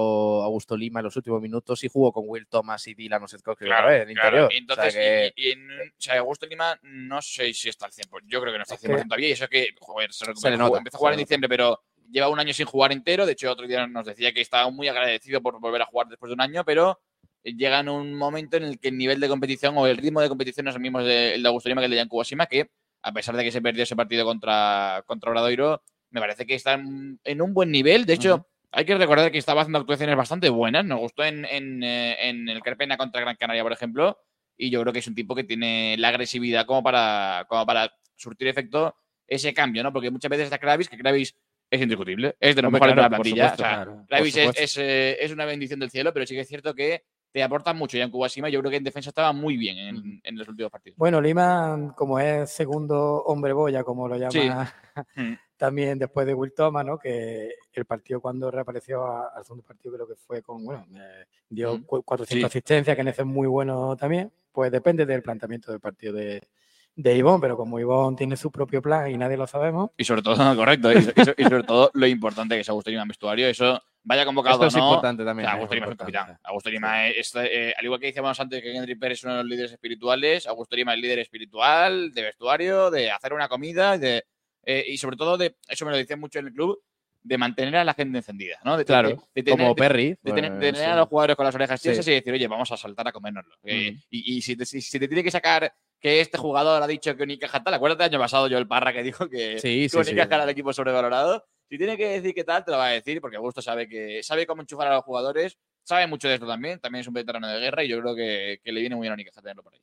Augusto 0.44 0.76
Lima 0.76 1.00
en 1.00 1.04
los 1.06 1.16
últimos 1.16 1.42
minutos 1.42 1.82
y 1.82 1.88
jugó 1.88 2.12
con 2.12 2.22
Will 2.28 2.46
Thomas 2.46 2.86
y 2.86 2.94
Dylan 2.94 3.24
Osetkowski 3.24 3.64
Claro, 3.64 3.88
otra 3.88 3.98
vez, 3.98 4.08
en 4.08 4.14
claro. 4.14 4.28
interior. 4.28 4.52
Y 4.52 4.54
O 4.54 4.58
Entonces, 4.60 4.92
sea 4.92 5.02
que- 5.02 5.32
y, 5.34 5.48
y 5.48 5.50
en, 5.50 5.70
o 5.70 5.82
sea, 5.98 6.18
Augusto 6.20 6.46
Lima 6.46 6.78
no 6.82 7.20
sé 7.20 7.52
si 7.52 7.68
está 7.68 7.86
al 7.86 7.92
100%. 7.92 8.22
Yo 8.28 8.40
creo 8.40 8.52
que 8.52 8.58
no 8.58 8.62
está 8.62 8.74
al 8.74 8.78
Es 8.78 8.84
100% 8.84 8.96
que- 9.02 9.04
todavía. 9.08 9.28
Y 9.28 9.32
eso 9.32 9.48
que, 9.48 9.68
joder, 9.80 10.12
se 10.12 10.24
recuperó, 10.24 10.40
Se 10.40 10.50
le 10.50 10.56
nota, 10.56 10.78
empezó 10.78 10.96
a 10.96 11.00
jugar 11.00 11.14
en 11.14 11.18
diciembre, 11.18 11.48
pero 11.48 11.82
lleva 12.12 12.28
un 12.28 12.38
año 12.38 12.52
sin 12.54 12.66
jugar 12.66 12.92
entero. 12.92 13.26
De 13.26 13.32
hecho, 13.32 13.50
otro 13.50 13.66
día 13.66 13.88
nos 13.88 14.06
decía 14.06 14.32
que 14.32 14.40
estaba 14.40 14.70
muy 14.70 14.86
agradecido 14.86 15.42
por 15.42 15.58
volver 15.58 15.82
a 15.82 15.86
jugar 15.86 16.06
después 16.06 16.28
de 16.30 16.34
un 16.34 16.40
año, 16.42 16.64
pero 16.64 17.00
llega 17.44 17.80
en 17.80 17.88
un 17.88 18.14
momento 18.14 18.56
en 18.56 18.64
el 18.64 18.78
que 18.78 18.88
el 18.88 18.96
nivel 18.96 19.20
de 19.20 19.28
competición 19.28 19.76
o 19.76 19.86
el 19.86 19.96
ritmo 19.96 20.20
de 20.20 20.28
competición 20.28 20.64
no 20.64 20.70
es 20.70 20.76
el 20.76 20.82
mismo 20.82 21.02
de, 21.02 21.34
el 21.34 21.42
de 21.42 21.48
Augusto 21.48 21.68
Lima 21.68 21.80
que 21.80 21.86
el 21.86 21.90
de 21.90 21.98
Jan 21.98 22.08
Kubasima, 22.08 22.46
que 22.46 22.70
a 23.02 23.12
pesar 23.12 23.36
de 23.36 23.44
que 23.44 23.52
se 23.52 23.60
perdió 23.60 23.82
ese 23.82 23.96
partido 23.96 24.24
contra, 24.24 25.02
contra 25.06 25.30
Obradoiro, 25.30 25.82
me 26.10 26.20
parece 26.20 26.46
que 26.46 26.54
está 26.54 26.74
en, 26.74 27.42
un 27.42 27.52
buen 27.52 27.70
nivel. 27.70 28.06
De 28.06 28.14
hecho, 28.14 28.48
hay 28.72 28.86
que 28.86 28.96
recordar 28.96 29.30
que 29.30 29.38
estaba 29.38 29.60
haciendo 29.60 29.78
actuaciones 29.78 30.16
bastante 30.16 30.48
buenas. 30.48 30.84
Nos 30.86 31.00
gustó 31.00 31.22
en, 31.22 31.44
en, 31.44 31.82
eh, 31.82 32.28
en 32.28 32.48
el 32.48 32.62
Carpena 32.62 32.96
contra 32.96 33.20
Gran 33.20 33.36
Canaria, 33.36 33.62
por 33.62 33.72
ejemplo. 33.72 34.18
Y 34.56 34.70
yo 34.70 34.80
creo 34.80 34.92
que 34.92 35.00
es 35.00 35.06
un 35.06 35.14
tipo 35.14 35.34
que 35.34 35.44
tiene 35.44 35.96
la 35.98 36.08
agresividad 36.08 36.64
como 36.64 36.82
para, 36.82 37.44
como 37.48 37.66
para 37.66 37.92
surtir 38.16 38.48
efecto 38.48 38.96
ese 39.26 39.52
cambio, 39.52 39.82
¿no? 39.82 39.92
Porque 39.92 40.10
muchas 40.10 40.30
veces 40.30 40.44
está 40.44 40.58
Kravis, 40.58 40.88
que 40.88 40.96
Kravis 40.96 41.34
es 41.70 41.82
indiscutible, 41.82 42.36
es 42.38 42.54
de 42.54 42.62
los 42.62 42.72
mejores 42.72 42.94
claro, 42.94 43.08
de 43.08 43.10
la 43.10 43.16
plantilla. 43.16 43.50
supuesto, 43.50 43.62
o 43.62 43.66
sea, 43.66 43.74
claro, 43.76 43.96
por 43.96 44.06
Kravis 44.06 44.36
es, 44.36 44.50
es, 44.56 44.76
eh, 44.78 45.16
es 45.20 45.32
una 45.32 45.44
bendición 45.44 45.80
del 45.80 45.90
cielo, 45.90 46.12
pero 46.12 46.26
sí 46.26 46.34
que 46.34 46.42
es 46.42 46.48
cierto 46.48 46.74
que 46.74 47.04
te 47.34 47.42
aporta 47.42 47.74
mucho. 47.74 47.98
Jan 47.98 48.12
Kubasima, 48.12 48.48
yo 48.48 48.60
creo 48.60 48.70
que 48.70 48.76
en 48.76 48.84
defensa 48.84 49.10
estaba 49.10 49.32
muy 49.32 49.56
bien 49.56 49.76
en, 49.76 50.20
en 50.22 50.38
los 50.38 50.46
últimos 50.46 50.70
partidos. 50.70 50.96
Bueno, 50.96 51.20
Lima, 51.20 51.92
como 51.96 52.20
es 52.20 52.48
segundo 52.48 53.24
hombre 53.24 53.52
boya, 53.52 53.82
como 53.82 54.06
lo 54.06 54.16
llama 54.16 54.30
Sí. 54.30 54.48
Mm. 55.16 55.32
también 55.56 55.98
después 55.98 56.24
de 56.24 56.34
Will 56.34 56.52
Thomas, 56.54 56.86
¿no? 56.86 56.96
Que 56.96 57.52
el 57.72 57.84
partido 57.84 58.20
cuando 58.20 58.48
reapareció 58.52 59.04
a- 59.04 59.30
al 59.34 59.44
segundo 59.44 59.64
partido 59.66 59.92
creo 59.96 60.06
que 60.06 60.14
fue 60.14 60.40
con, 60.42 60.64
bueno, 60.64 60.86
eh, 60.94 61.24
dio 61.48 61.76
Mm. 61.78 61.82
cu- 61.82 62.02
cuatro 62.04 62.22
o 62.22 62.26
cinco 62.26 62.42
Sí. 62.42 62.44
asistencias, 62.46 62.94
que 62.94 63.02
en 63.02 63.08
ese 63.08 63.22
es 63.22 63.26
muy 63.26 63.48
bueno 63.48 63.96
también. 63.96 64.30
Pues 64.52 64.70
depende 64.70 65.04
del 65.04 65.20
planteamiento 65.22 65.72
del 65.72 65.80
partido 65.80 66.12
de, 66.12 66.46
de 66.94 67.16
Ivonne, 67.16 67.40
pero 67.40 67.56
como 67.56 67.80
Ivonne 67.80 68.16
tiene 68.16 68.36
su 68.36 68.52
propio 68.52 68.80
plan 68.80 69.10
y 69.10 69.18
nadie 69.18 69.36
lo 69.36 69.48
sabemos. 69.48 69.90
Y 69.96 70.04
sobre 70.04 70.22
todo, 70.22 70.36
correcto, 70.56 70.92
y, 70.92 70.98
y 70.98 71.24
so- 71.24 71.34
y 71.36 71.42
sobre 71.42 71.64
todo 71.64 71.90
lo 71.94 72.06
importante 72.06 72.54
que 72.54 72.60
es 72.60 72.68
Lima 72.68 73.02
en 73.02 73.08
vestuario, 73.08 73.48
eso 73.48 73.82
vaya 74.04 74.24
convocado 74.24 74.54
Esto 74.54 74.66
es 74.66 74.74
no. 74.76 74.88
importante 74.88 75.24
también, 75.24 75.46
o 75.46 75.48
sea, 75.50 75.54
Augusto 75.56 75.74
Lima 75.74 75.86
es 75.86 75.90
un 75.90 75.96
capitán. 75.96 76.38
Augusto 76.44 76.70
Lima 76.70 77.08
es, 77.08 77.32
eh, 77.36 77.74
al 77.76 77.84
igual 77.84 77.98
que 78.00 78.06
decíamos 78.06 78.38
antes 78.38 78.62
que 78.62 78.76
Henry 78.76 78.94
Pérez 78.94 79.18
es 79.18 79.24
uno 79.24 79.32
de 79.36 79.42
los 79.42 79.50
líderes 79.50 79.72
espirituales, 79.72 80.46
Augusto 80.46 80.76
Lima 80.76 80.94
es 80.94 81.00
líder 81.00 81.18
espiritual, 81.18 82.12
de 82.12 82.22
vestuario, 82.22 82.90
de 82.90 83.10
hacer 83.10 83.32
una 83.32 83.48
comida, 83.48 83.98
de, 83.98 84.24
eh, 84.64 84.84
y 84.88 84.96
sobre 84.98 85.16
todo 85.16 85.36
de, 85.36 85.56
eso 85.68 85.84
me 85.84 85.90
lo 85.90 85.96
dicen 85.96 86.20
mucho 86.20 86.38
en 86.38 86.46
el 86.46 86.52
club, 86.52 86.80
de 87.22 87.38
mantener 87.38 87.76
a 87.76 87.84
la 87.84 87.94
gente 87.94 88.18
encendida, 88.18 88.58
¿no? 88.64 88.76
De, 88.76 88.84
Claro, 88.84 89.08
de- 89.08 89.16
de 89.34 89.42
tener- 89.42 89.58
como 89.58 89.74
Perry, 89.74 90.10
De, 90.22 90.32
tener, 90.34 90.52
de 90.52 90.58
pues, 90.58 90.72
tener 90.74 90.76
sí. 90.76 90.82
a 90.92 90.96
los 90.96 91.08
jugadores 91.08 91.36
con 91.36 91.46
las 91.46 91.54
orejas 91.54 91.80
Sí. 91.80 91.88
tiesas 91.88 92.06
y 92.08 92.10
decir, 92.10 92.32
oye, 92.34 92.46
vamos 92.48 92.70
a 92.70 92.76
saltar 92.76 93.08
a 93.08 93.12
comérnoslo. 93.12 93.54
Eh, 93.64 93.92
Mm. 93.92 93.98
y 94.10 94.36
y 94.36 94.42
si, 94.42 94.54
te, 94.56 94.66
si- 94.66 94.82
si 94.82 94.98
te 95.00 95.08
tiene 95.08 95.24
que 95.24 95.30
sacar 95.30 95.72
que 95.98 96.20
este 96.20 96.36
jugador 96.36 96.82
ha 96.82 96.86
dicho 96.86 97.16
que 97.16 97.22
Unicaja 97.22 97.64
tal, 97.64 97.72
acuérdate 97.72 98.04
el 98.04 98.10
año 98.10 98.18
pasado 98.18 98.46
yo 98.48 98.58
el 98.58 98.66
Parra 98.68 98.92
que 98.92 99.02
dijo 99.02 99.26
que, 99.30 99.58
Sí, 99.58 99.88
que. 99.90 99.96
Unicaja 99.96 100.34
era 100.34 100.44
el 100.44 100.50
equipo 100.50 100.70
sobrevalorado. 100.74 101.46
Si 101.68 101.78
tiene 101.78 101.96
que 101.96 102.08
decir 102.08 102.34
qué 102.34 102.44
tal, 102.44 102.64
te 102.64 102.70
lo 102.70 102.78
va 102.78 102.88
a 102.88 102.90
decir, 102.90 103.20
porque 103.20 103.36
Augusto 103.36 103.62
sabe 103.62 103.88
que 103.88 104.22
sabe 104.22 104.46
cómo 104.46 104.62
enchufar 104.62 104.88
a 104.88 104.94
los 104.94 105.04
jugadores, 105.04 105.58
sabe 105.82 106.06
mucho 106.06 106.28
de 106.28 106.34
esto 106.34 106.46
también, 106.46 106.78
también 106.78 107.00
es 107.00 107.08
un 107.08 107.14
veterano 107.14 107.48
de 107.48 107.60
guerra 107.60 107.84
y 107.84 107.88
yo 107.88 108.00
creo 108.00 108.14
que, 108.14 108.60
que 108.62 108.72
le 108.72 108.80
viene 108.80 108.96
muy 108.96 109.04
bien 109.04 109.12
a 109.12 109.14
Unicaja 109.14 109.40
tenerlo 109.40 109.62
por 109.62 109.74
ahí. 109.74 109.80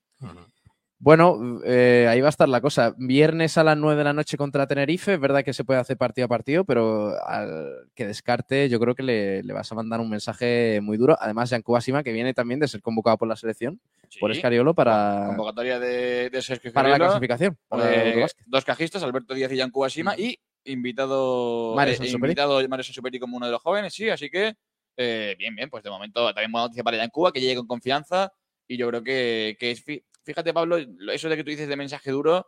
Bueno, 1.03 1.59
eh, 1.65 2.05
ahí 2.07 2.21
va 2.21 2.27
a 2.27 2.29
estar 2.29 2.47
la 2.47 2.61
cosa. 2.61 2.93
Viernes 2.95 3.57
a 3.57 3.63
las 3.63 3.75
9 3.75 3.97
de 3.97 4.03
la 4.03 4.13
noche 4.13 4.37
contra 4.37 4.67
Tenerife. 4.67 5.15
Es 5.15 5.19
verdad 5.19 5.43
que 5.43 5.51
se 5.51 5.63
puede 5.63 5.79
hacer 5.79 5.97
partido 5.97 6.25
a 6.25 6.27
partido, 6.27 6.63
pero 6.63 7.15
al 7.25 7.89
que 7.95 8.05
descarte, 8.05 8.69
yo 8.69 8.79
creo 8.79 8.93
que 8.93 9.01
le, 9.01 9.41
le 9.41 9.51
vas 9.51 9.71
a 9.71 9.73
mandar 9.73 9.99
un 9.99 10.11
mensaje 10.11 10.79
muy 10.79 10.97
duro. 10.97 11.17
Además, 11.19 11.49
Jan 11.49 11.63
Kubasima, 11.63 12.03
que 12.03 12.11
viene 12.11 12.35
también 12.35 12.59
de 12.59 12.67
ser 12.67 12.83
convocado 12.83 13.17
por 13.17 13.27
la 13.27 13.35
selección, 13.35 13.81
por. 14.19 14.31
Escariolo, 14.31 14.75
para, 14.75 15.25
Convocatoria 15.29 15.79
de, 15.79 16.29
de 16.29 16.41
Sergio 16.43 16.71
para 16.71 16.89
la 16.89 16.93
Escariolo, 16.93 17.13
clasificación. 17.13 17.57
para 17.67 17.93
eh, 17.95 18.27
dos 18.45 18.63
cajistas, 18.63 19.01
Alberto 19.01 19.33
Díaz 19.33 19.51
y 19.51 19.57
Jan 19.57 19.71
Kubasima, 19.71 20.15
y 20.15 20.37
invitado, 20.65 21.73
Mario 21.75 21.93
eh, 21.93 21.97
invitado 22.29 22.67
Mario 22.69 22.83
Sansuperi 22.83 23.19
como 23.19 23.38
uno 23.38 23.45
de 23.45 23.51
los 23.51 23.61
jóvenes, 23.61 23.93
sí, 23.93 24.09
así 24.09 24.29
que 24.29 24.53
eh, 24.97 25.35
bien, 25.38 25.55
bien, 25.55 25.69
pues 25.69 25.83
de 25.83 25.89
momento 25.89 26.25
también 26.33 26.51
buena 26.51 26.65
noticia 26.65 26.83
para 26.83 26.97
Jan 26.97 27.09
Cuba, 27.09 27.31
que 27.31 27.39
llegue 27.41 27.55
con 27.55 27.67
confianza, 27.67 28.31
y 28.67 28.77
yo 28.77 28.88
creo 28.89 29.03
que, 29.03 29.55
que 29.59 29.71
es, 29.71 29.83
fíjate 30.23 30.53
Pablo, 30.53 30.77
lo- 30.97 31.11
eso 31.11 31.29
de 31.29 31.38
que 31.38 31.43
tú 31.43 31.49
dices 31.49 31.67
de 31.67 31.75
mensaje 31.75 32.11
duro, 32.11 32.45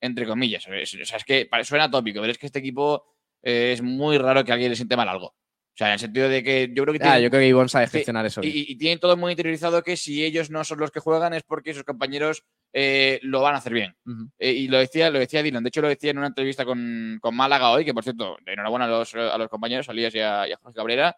entre 0.00 0.26
comillas, 0.26 0.66
o 0.66 0.70
sea, 1.04 1.16
es 1.18 1.24
que 1.24 1.48
suena 1.64 1.90
tópico, 1.90 2.20
pero 2.20 2.30
es 2.30 2.38
que 2.38 2.46
este 2.46 2.58
equipo 2.58 3.04
eh, 3.42 3.72
es 3.72 3.82
muy 3.82 4.18
raro 4.18 4.44
que 4.44 4.50
a 4.52 4.54
alguien 4.54 4.70
le 4.70 4.76
siente 4.76 4.96
mal 4.96 5.08
algo. 5.08 5.34
O 5.76 5.78
sea, 5.78 5.88
en 5.88 5.92
el 5.92 5.98
sentido 5.98 6.30
de 6.30 6.42
que 6.42 6.70
yo 6.74 6.84
creo 6.84 6.94
que 6.94 7.00
Ah, 7.02 7.12
tienen- 7.12 7.22
yo 7.24 7.28
creo 7.30 7.40
que 7.42 7.48
Ivonne 7.48 7.68
sabe 7.68 7.86
gestionar 7.86 8.24
eso. 8.24 8.40
y, 8.42 8.72
y- 8.72 8.78
tienen 8.78 8.98
todo 8.98 9.14
muy 9.14 9.32
interiorizado 9.32 9.82
que 9.82 9.98
si 9.98 10.24
ellos 10.24 10.48
no 10.50 10.64
son 10.64 10.78
los 10.78 10.90
que 10.90 11.00
juegan 11.00 11.34
es 11.34 11.42
porque 11.42 11.74
sus 11.74 11.84
compañeros 11.84 12.44
eh, 12.72 13.20
lo 13.22 13.42
van 13.42 13.54
a 13.54 13.58
hacer 13.58 13.74
bien. 13.74 13.94
Eh, 14.38 14.52
y 14.52 14.68
lo 14.68 14.78
decía, 14.78 15.10
lo 15.10 15.18
decía 15.18 15.42
Dylan. 15.42 15.62
De 15.62 15.68
hecho, 15.68 15.82
lo 15.82 15.88
decía 15.88 16.10
en 16.12 16.18
una 16.18 16.28
entrevista 16.28 16.64
con, 16.64 17.18
con 17.20 17.36
Málaga 17.36 17.70
hoy, 17.72 17.84
que 17.84 17.92
por 17.92 18.04
cierto, 18.04 18.38
enhorabuena 18.46 18.86
a 18.86 18.88
los, 18.88 19.14
a 19.14 19.36
los 19.36 19.48
compañeros, 19.50 19.86
a 19.90 19.92
Lías 19.92 20.14
y 20.14 20.20
a, 20.20 20.48
y 20.48 20.52
a 20.52 20.56
Jorge 20.56 20.76
Cabrera, 20.76 21.14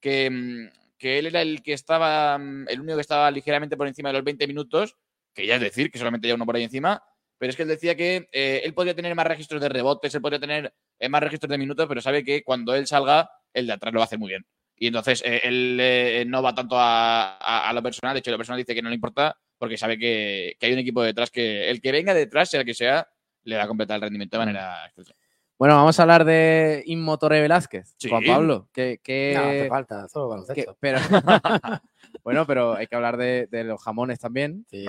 que, 0.00 0.28
mm, 0.28 0.96
que 0.98 1.18
él 1.20 1.26
era 1.26 1.40
el 1.42 1.62
que 1.62 1.72
estaba, 1.72 2.36
mm, 2.36 2.66
el 2.68 2.80
único 2.80 2.96
que 2.96 3.02
estaba 3.02 3.30
ligeramente 3.30 3.76
por 3.76 3.86
encima 3.86 4.08
de 4.08 4.14
los 4.14 4.24
20 4.24 4.46
minutos, 4.48 4.96
que 5.32 5.46
ya 5.46 5.54
es 5.54 5.60
decir, 5.60 5.88
que 5.90 5.98
solamente 5.98 6.26
ya 6.26 6.34
uno 6.34 6.46
por 6.46 6.56
ahí 6.56 6.64
encima, 6.64 7.00
pero 7.38 7.50
es 7.50 7.56
que 7.56 7.62
él 7.62 7.68
decía 7.68 7.94
que 7.96 8.28
eh, 8.32 8.62
él 8.64 8.74
podría 8.74 8.94
tener 8.94 9.14
más 9.14 9.26
registros 9.26 9.60
de 9.60 9.68
rebotes, 9.68 10.12
él 10.14 10.20
podría 10.20 10.40
tener 10.40 10.74
más 11.08 11.22
registros 11.22 11.48
de 11.50 11.58
minutos, 11.58 11.86
pero 11.88 12.00
sabe 12.00 12.24
que 12.24 12.42
cuando 12.42 12.74
él 12.74 12.86
salga, 12.88 13.30
el 13.54 13.66
de 13.66 13.72
atrás 13.72 13.92
lo 13.92 13.98
va 14.00 14.04
a 14.04 14.06
hacer 14.06 14.18
muy 14.18 14.28
bien. 14.28 14.44
Y 14.76 14.86
entonces 14.86 15.22
eh, 15.26 15.40
él 15.44 15.76
eh, 15.80 16.24
no 16.26 16.42
va 16.42 16.54
tanto 16.54 16.78
a, 16.78 17.36
a- 17.36 17.68
a 17.68 17.72
lo 17.72 17.82
personal, 17.82 18.14
de 18.14 18.20
hecho, 18.20 18.30
lo 18.30 18.36
personal 18.38 18.58
dice 18.58 18.74
que 18.74 18.82
no 18.82 18.88
le 18.88 18.94
importa 18.94 19.36
porque 19.58 19.76
sabe 19.76 19.98
que, 19.98 20.56
que 20.58 20.66
hay 20.66 20.72
un 20.72 20.78
equipo 20.78 21.02
detrás 21.02 21.30
que 21.30 21.68
el 21.70 21.80
que 21.82 21.92
venga 21.92 22.14
detrás, 22.14 22.48
sea 22.48 22.60
el 22.60 22.66
que 22.66 22.72
sea, 22.74 23.06
le 23.42 23.56
va 23.56 23.64
a 23.64 23.68
completar 23.68 23.96
el 23.96 24.02
rendimiento 24.02 24.38
de 24.38 24.46
manera 24.46 24.86
excelente. 24.86 25.14
Bueno, 25.58 25.76
vamos 25.76 25.98
a 25.98 26.02
hablar 26.02 26.24
de 26.24 26.82
Inmotore 26.86 27.42
Velázquez. 27.42 27.94
Sí. 27.98 28.08
Juan 28.08 28.24
Pablo, 28.26 28.70
que, 28.72 28.98
que- 29.02 29.34
No, 29.36 29.42
hace 29.42 29.68
falta, 29.68 30.08
solo 30.08 30.28
que- 30.28 30.30
baloncesto. 30.64 30.76
pero 30.80 30.98
bueno, 32.24 32.46
pero 32.46 32.74
hay 32.74 32.86
que 32.86 32.96
hablar 32.96 33.18
de, 33.18 33.46
de 33.50 33.64
los 33.64 33.82
jamones 33.82 34.18
también. 34.18 34.64
Sí. 34.70 34.86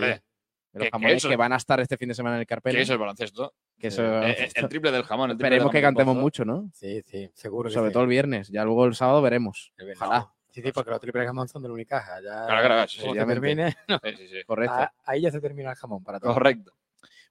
Los 0.73 0.83
¿Qué- 0.83 0.85
qué 0.85 0.91
jamones 0.91 1.17
eso? 1.17 1.29
que 1.29 1.35
van 1.35 1.51
a 1.53 1.57
estar 1.57 1.79
este 1.81 1.97
fin 1.97 2.07
de 2.09 2.15
semana 2.15 2.35
en 2.37 2.41
el 2.41 2.47
Carpena. 2.47 2.75
Que 2.77 2.81
eso 2.83 2.93
es 2.93 2.99
baloncesto. 2.99 3.53
Que 3.77 3.87
eso- 3.87 4.03
Eh, 4.23 4.31
eh, 4.45 4.51
el 4.55 4.69
triple 4.69 4.91
del 4.91 5.03
jamón. 5.03 5.31
el 5.31 5.37
triple 5.37 5.47
Esperemos 5.55 5.71
del 5.73 5.79
que 5.81 5.85
cantemos 5.85 6.15
mucho, 6.15 6.45
¿no? 6.45 6.69
Sí, 6.73 7.01
sí, 7.05 7.29
seguro 7.33 7.69
que 7.69 7.73
Sobre 7.73 7.89
sí. 7.89 7.93
todo 7.93 8.03
el 8.03 8.09
viernes. 8.09 8.47
Ya 8.49 8.63
luego 8.63 8.85
el 8.85 8.95
sábado 8.95 9.21
veremos. 9.21 9.73
El. 9.77 9.91
Ojalá. 9.91 10.31
Sí, 10.49 10.61
sí, 10.61 10.71
porque 10.73 10.89
los 10.91 10.99
triples 10.99 11.25
jamón 11.25 11.47
son 11.47 11.61
de 11.61 11.69
la 11.69 11.73
Unicaja. 11.73 12.17
Ya, 12.21 12.45
Claro, 12.45 12.67
claro, 12.67 12.87
sí, 12.87 13.01
obviamente. 13.07 13.33
termine, 13.33 13.75
no, 13.87 13.99
Sí, 14.03 14.15
sí, 14.17 14.27
sí. 14.27 14.43
Correcto. 14.45 14.73
a- 14.75 14.93
ahí 15.05 15.21
ya 15.21 15.31
se 15.31 15.39
termina 15.41 15.71
el 15.71 15.75
jamón 15.77 16.03
para 16.03 16.19
todos. 16.19 16.33
Correcto. 16.33 16.71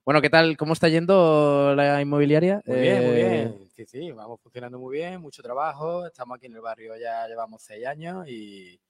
Bueno, 0.05 0.23
¿qué 0.23 0.31
tal? 0.31 0.57
¿Cómo 0.57 0.73
está 0.73 0.89
yendo 0.89 1.75
la 1.75 2.01
inmobiliaria? 2.01 2.63
Muy 2.65 2.81
bien, 2.81 2.97
muy 2.97 3.13
Eh, 3.21 3.25
bien. 3.29 3.69
Sí, 3.75 3.85
sí, 3.87 4.11
vamos 4.13 4.41
funcionando 4.41 4.79
muy 4.79 4.97
bien, 4.97 5.21
mucho 5.21 5.43
trabajo. 5.43 6.07
Estamos 6.07 6.37
aquí 6.37 6.47
en 6.47 6.55
el 6.55 6.61
barrio 6.63 6.95
ya 6.99 7.27
llevamos 7.29 7.63
seis 7.63 7.87
años 7.87 8.27
y 8.29 8.81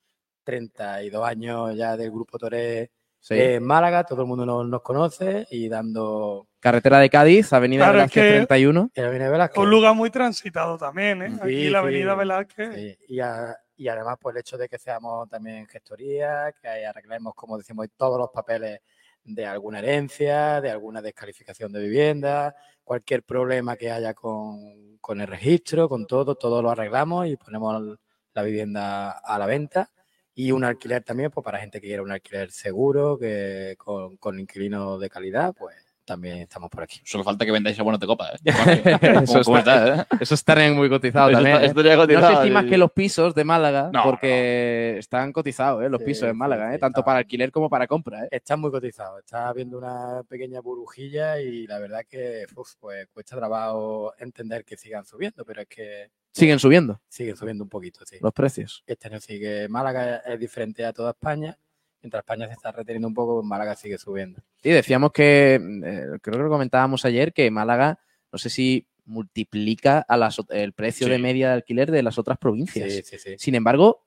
32 0.44 1.26
años 1.26 1.76
ya 1.76 1.96
del 1.96 2.10
grupo 2.10 2.38
Toré 2.38 2.90
sí. 3.20 3.34
en 3.38 3.62
Málaga. 3.62 4.04
Todo 4.04 4.22
el 4.22 4.26
mundo 4.28 4.44
nos, 4.44 4.66
nos 4.66 4.82
conoce 4.82 5.46
y 5.50 5.68
dando 5.68 6.48
Carretera 6.58 6.98
de 6.98 7.08
Cádiz, 7.10 7.52
Avenida 7.52 7.84
Claro, 7.84 7.98
es 7.98 8.12
Velázquez 8.14 8.22
que- 8.22 8.36
31. 8.46 8.90
el 8.94 9.04
Avenida 9.04 9.30
Velázquez. 9.30 9.58
Un 9.62 9.70
lugar 9.70 9.94
muy 9.94 10.10
transitado 10.10 10.76
también, 10.76 11.22
¿eh? 11.22 11.30
Sí, 11.30 11.40
Aquí 11.42 11.70
la 11.70 11.78
avenida 11.78 12.12
sí, 12.12 12.18
Velázquez. 12.18 12.74
sí. 12.74 12.98
Y, 13.08 13.20
a- 13.20 13.56
y 13.76 13.88
además, 13.88 14.16
por 14.20 14.34
el 14.34 14.40
hecho 14.40 14.58
de 14.58 14.68
que 14.68 14.78
seamos 14.78 15.28
también 15.30 15.66
gestoría, 15.66 16.52
que 16.60 16.68
arreglemos, 16.86 17.34
como 17.34 17.56
decimos, 17.56 17.86
todos 17.96 18.18
los 18.18 18.28
papeles 18.30 18.80
de 19.24 19.46
alguna 19.46 19.78
herencia, 19.78 20.60
de 20.60 20.70
alguna 20.70 21.00
descalificación 21.00 21.72
de 21.72 21.80
vivienda, 21.80 22.54
cualquier 22.84 23.22
problema 23.22 23.76
que 23.76 23.90
haya 23.90 24.12
con, 24.14 24.98
con 25.00 25.20
el 25.20 25.26
registro, 25.28 25.88
con 25.88 26.06
todo, 26.06 26.34
todo 26.34 26.60
lo 26.62 26.70
arreglamos 26.70 27.26
y 27.26 27.36
ponemos 27.36 27.98
la 28.34 28.42
vivienda 28.42 29.10
a 29.12 29.38
la 29.38 29.46
venta. 29.46 29.88
Y 30.34 30.52
un 30.52 30.64
alquiler 30.64 31.02
también, 31.02 31.30
pues 31.30 31.44
para 31.44 31.58
gente 31.58 31.80
que 31.80 31.88
quiera 31.88 32.02
un 32.02 32.12
alquiler 32.12 32.50
seguro, 32.50 33.18
que 33.18 33.74
con, 33.76 34.16
con 34.16 34.38
inquilinos 34.38 35.00
de 35.00 35.10
calidad, 35.10 35.52
pues 35.58 35.76
también 36.04 36.38
estamos 36.38 36.70
por 36.70 36.82
aquí. 36.82 37.00
Solo 37.04 37.22
falta 37.22 37.44
que 37.44 37.52
vendáis 37.52 37.78
abonos 37.78 38.00
de 38.00 38.06
copa, 38.06 38.30
¿eh? 38.32 38.38
Eso 39.22 39.42
¿Cómo 39.44 39.58
está- 39.58 39.86
está, 40.00 40.02
eh? 40.02 40.06
Eso 40.20 40.34
estaría 40.34 40.72
muy 40.72 40.88
cotizado 40.88 41.28
Eso 41.30 41.36
también. 41.36 41.56
está- 41.56 41.66
¿eh? 41.66 42.06
No 42.16 42.28
sé 42.36 42.42
si 42.44 42.50
más 42.50 42.64
sí, 42.64 42.70
que 42.70 42.78
los 42.78 42.90
pisos 42.92 43.34
de 43.34 43.44
Málaga, 43.44 43.90
No, 43.92 44.02
porque 44.02 44.96
están 44.98 45.32
cotizados 45.32 45.84
¿eh? 45.84 45.88
los 45.88 46.00
Sí, 46.00 46.06
pisos 46.06 46.28
en 46.28 46.36
Málaga, 46.36 46.70
sí, 46.70 46.76
¿eh? 46.76 46.78
tanto 46.78 47.00
está- 47.00 47.04
para 47.06 47.18
alquiler 47.18 47.52
como 47.52 47.68
para 47.68 47.86
compra. 47.86 48.24
¿eh? 48.24 48.28
Está 48.32 48.56
muy 48.56 48.70
cotizado, 48.72 49.18
está 49.18 49.48
habiendo 49.48 49.78
una 49.78 50.22
pequeña 50.28 50.60
burbujilla 50.60 51.40
y 51.40 51.66
la 51.68 51.78
verdad 51.78 52.00
que 52.08 52.44
uf, 52.56 52.74
pues 52.80 53.06
cuesta 53.12 53.36
trabajo 53.36 54.12
entender 54.18 54.64
que 54.64 54.76
sigan 54.76 55.04
subiendo, 55.04 55.44
pero 55.44 55.62
es 55.62 55.68
que 55.68 56.10
Siguen 56.32 56.58
subiendo 56.58 57.00
siguen 57.08 57.36
subiendo 57.36 57.64
un 57.64 57.70
poquito, 57.70 58.04
sí. 58.06 58.16
los 58.20 58.32
precios. 58.32 58.82
Este 58.86 59.08
año 59.08 59.20
sigue 59.20 59.68
Málaga 59.68 60.18
es 60.18 60.38
diferente 60.38 60.84
a 60.84 60.92
toda 60.92 61.10
España, 61.10 61.58
mientras 62.02 62.22
España 62.22 62.46
se 62.46 62.52
está 62.54 62.70
reteniendo 62.72 63.08
un 63.08 63.14
poco, 63.14 63.36
pues 63.40 63.46
Málaga 63.46 63.74
sigue 63.76 63.98
subiendo. 63.98 64.40
Y 64.62 64.70
decíamos 64.70 65.10
que, 65.12 65.54
eh, 65.56 66.06
creo 66.22 66.36
que 66.36 66.42
lo 66.42 66.48
comentábamos 66.48 67.04
ayer, 67.04 67.32
que 67.32 67.50
Málaga, 67.50 67.98
no 68.32 68.38
sé 68.38 68.48
si 68.50 68.86
multiplica 69.06 69.98
a 70.08 70.16
las, 70.16 70.40
el 70.50 70.72
precio 70.72 71.06
Sí. 71.06 71.10
de 71.12 71.18
media 71.18 71.48
de 71.48 71.54
alquiler 71.54 71.90
de 71.90 72.02
las 72.02 72.16
otras 72.18 72.38
provincias. 72.38 72.92
Sí, 72.92 73.02
sí, 73.04 73.18
sí. 73.18 73.34
Sin 73.38 73.54
embargo, 73.56 74.06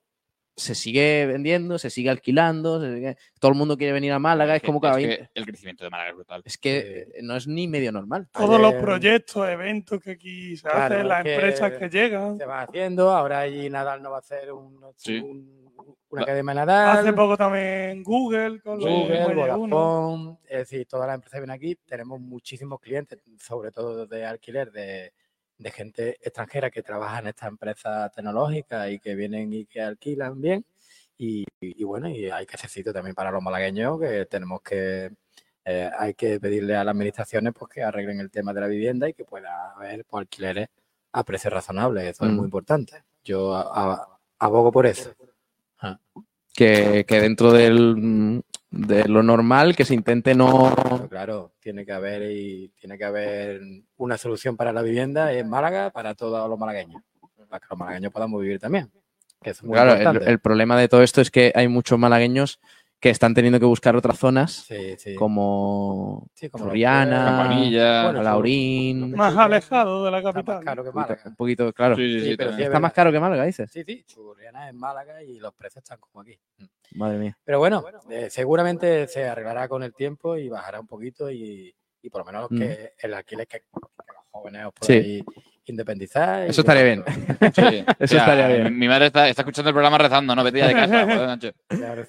se 0.56 0.74
sigue 0.74 1.26
vendiendo, 1.26 1.78
se 1.78 1.90
sigue 1.90 2.10
alquilando, 2.10 2.80
se 2.80 2.94
sigue- 2.94 3.16
todo 3.40 3.50
el 3.52 3.58
mundo 3.58 3.76
quiere 3.76 3.92
venir 3.92 4.12
a 4.12 4.18
Málaga, 4.18 4.54
es, 4.56 4.62
como 4.62 4.80
que, 4.80 4.88
es 4.88 4.94
que 4.96 5.28
el 5.34 5.44
crecimiento 5.46 5.82
de 5.84 5.90
Málaga 5.90 6.10
es 6.10 6.16
brutal. 6.16 6.42
es 6.44 6.58
que 6.58 7.08
no 7.22 7.34
es 7.36 7.46
ni 7.48 7.66
medio 7.66 7.90
normal. 7.92 8.28
Todos 8.32 8.60
los 8.60 8.74
proyectos, 8.74 9.48
eventos 9.48 10.00
que 10.00 10.12
aquí 10.12 10.56
se 10.56 10.62
Claro, 10.68 10.94
hacen, 10.94 11.08
las 11.08 11.26
empresas 11.26 11.72
que 11.72 11.88
llegan. 11.88 12.38
Se 12.38 12.44
van 12.46 12.68
haciendo, 12.68 13.10
ahora 13.10 13.40
allí 13.40 13.68
Nadal 13.68 14.02
no 14.02 14.10
va 14.10 14.16
a 14.16 14.20
hacer 14.20 14.52
un- 14.52 14.80
Sí. 14.96 15.18
un- 15.18 15.64
una 16.10 16.20
Va- 16.20 16.22
academia 16.24 16.54
Nadal. 16.54 16.98
Hace 16.98 17.12
poco 17.12 17.36
también 17.36 18.04
Google 18.04 18.60
con 18.60 18.78
los 18.78 18.88
Google. 18.88 19.34
Vodafone, 19.34 20.36
es 20.48 20.58
decir, 20.58 20.86
todas 20.86 21.08
las 21.08 21.16
empresas 21.16 21.38
que 21.38 21.40
vienen 21.40 21.56
aquí, 21.56 21.76
tenemos 21.84 22.20
muchísimos 22.20 22.78
clientes, 22.80 23.18
sobre 23.40 23.72
todo 23.72 24.06
de 24.06 24.24
alquiler, 24.24 24.70
de, 24.70 25.12
de 25.64 25.70
gente 25.70 26.10
extranjera 26.20 26.70
que 26.70 26.82
trabaja 26.82 27.20
en 27.20 27.28
estas 27.28 27.48
empresas 27.48 28.12
tecnológicas 28.12 28.90
y 28.90 28.98
que 28.98 29.14
vienen 29.14 29.50
y 29.54 29.64
que 29.64 29.80
alquilan 29.80 30.38
bien. 30.38 30.64
Y, 31.16 31.46
y 31.60 31.84
bueno, 31.84 32.08
y 32.10 32.28
hay 32.30 32.44
que 32.44 32.56
hacer 32.56 32.84
también 32.92 33.14
para 33.14 33.30
los 33.30 33.42
malagueños, 33.42 33.98
que 33.98 34.26
tenemos 34.26 34.60
que, 34.60 35.10
eh, 35.64 35.90
hay 35.98 36.12
que 36.12 36.38
pedirle 36.38 36.76
a 36.76 36.84
las 36.84 36.92
administraciones 36.92 37.54
pues, 37.58 37.70
que 37.72 37.82
arreglen 37.82 38.20
el 38.20 38.30
tema 38.30 38.52
de 38.52 38.60
la 38.60 38.66
vivienda 38.66 39.08
y 39.08 39.14
que 39.14 39.24
pueda 39.24 39.72
haber 39.72 40.04
pues, 40.04 40.20
alquileres 40.20 40.68
a 41.12 41.24
precios 41.24 41.52
razonables. 41.52 42.04
Eso 42.04 42.26
es 42.26 42.30
Mm. 42.32 42.36
muy 42.36 42.44
importante. 42.44 43.02
Yo 43.24 43.54
a- 43.54 43.94
a- 43.94 44.18
abogo 44.40 44.70
por 44.70 44.84
eso. 44.86 45.14
Ah. 45.78 45.98
Que, 46.52 47.06
que 47.08 47.20
dentro 47.20 47.52
del, 47.52 47.96
mm, 47.96 48.40
de 48.74 49.04
lo 49.04 49.22
normal, 49.22 49.76
que 49.76 49.84
se 49.84 49.94
intente 49.94 50.34
no... 50.34 50.74
Claro, 51.08 51.52
tiene 51.60 51.86
que 51.86 51.92
haber 51.92 52.30
y 52.30 52.68
tiene 52.80 52.98
que 52.98 53.04
haber 53.04 53.60
una 53.96 54.18
solución 54.18 54.56
para 54.56 54.72
la 54.72 54.82
vivienda 54.82 55.32
en 55.32 55.48
Málaga 55.48 55.90
para 55.90 56.14
todos 56.14 56.48
los 56.48 56.58
malagueños, 56.58 57.02
para 57.48 57.60
que 57.60 57.66
los 57.70 57.78
malagueños 57.78 58.12
podamos 58.12 58.42
vivir 58.42 58.58
también. 58.58 58.90
Que 59.40 59.50
es 59.50 59.62
muy 59.62 59.74
Claro, 59.74 60.20
el 60.20 60.38
problema 60.40 60.78
de 60.78 60.88
todo 60.88 61.02
esto 61.02 61.20
es 61.20 61.30
que 61.30 61.52
hay 61.54 61.68
muchos 61.68 61.98
malagueños 61.98 62.58
que 63.04 63.10
están 63.10 63.34
teniendo 63.34 63.60
que 63.60 63.66
buscar 63.66 63.94
otras 63.96 64.18
zonas, 64.18 64.50
Sí, 64.66 64.94
sí. 64.96 65.14
como 65.14 66.26
Sí, 66.32 66.48
como 66.48 66.64
bueno, 66.70 68.22
Laurín, 68.22 69.10
Más 69.14 69.36
alejado 69.36 70.06
de 70.06 70.10
la 70.10 70.18
está 70.20 70.32
más 70.32 70.34
capital. 70.36 70.64
caro 70.64 70.82
que 70.82 70.88
un 70.88 70.94
poquito- 70.94 71.08
Málaga. 71.12 71.28
un 71.28 71.36
poquito, 71.36 71.72
claro. 71.74 71.96
Sí, 71.96 72.12
sí, 72.14 72.20
Sí, 72.20 72.30
sí. 72.30 72.36
pero 72.38 72.50
Está 72.52 72.80
más 72.80 72.94
caro 72.94 73.12
que 73.12 73.20
Málaga, 73.20 73.44
dices. 73.44 73.70
Sí, 73.70 73.84
sí, 73.84 74.04
Churriana 74.06 74.68
es 74.70 74.74
Málaga 74.74 75.22
y 75.22 75.38
los 75.38 75.52
precios 75.52 75.82
están 75.84 75.98
como 76.00 76.22
aquí. 76.22 76.38
Madre 76.94 77.18
mía. 77.18 77.36
Pero 77.44 77.58
bueno, 77.58 77.84
eh, 78.08 78.28
seguramente 78.30 79.06
se 79.06 79.28
arreglará 79.28 79.68
con 79.68 79.82
el 79.82 79.92
tiempo 79.92 80.38
y 80.38 80.48
bajará 80.48 80.80
un 80.80 80.86
poquito 80.86 81.30
y, 81.30 81.74
y 82.00 82.08
por 82.08 82.20
lo 82.22 82.32
menos 82.32 82.50
Mm. 82.50 82.58
que 82.58 82.92
el 83.02 83.12
alquiler 83.12 83.46
que, 83.46 83.58
que 83.58 83.66
los 83.74 84.24
jóvenes 84.30 84.64
os 84.64 84.72
Sí. 84.80 84.94
podéis 84.94 85.24
independizar. 85.66 86.46
y 86.46 86.50
Eso 86.50 86.60
estaría 86.62 86.82
bien. 86.84 87.04
Sí. 87.54 87.84
Eso 87.98 88.16
estaría 88.16 88.48
bien. 88.48 88.78
Mi, 88.78 88.86
madre 88.88 89.06
está, 89.06 89.28
está 89.28 89.42
escuchando 89.42 89.68
el 89.70 89.74
programa 89.74 89.98
rezando, 89.98 90.34
¿no? 90.34 90.42
Vete 90.44 90.58
ya 90.58 90.68
de 90.68 90.74
casa. 90.74 91.38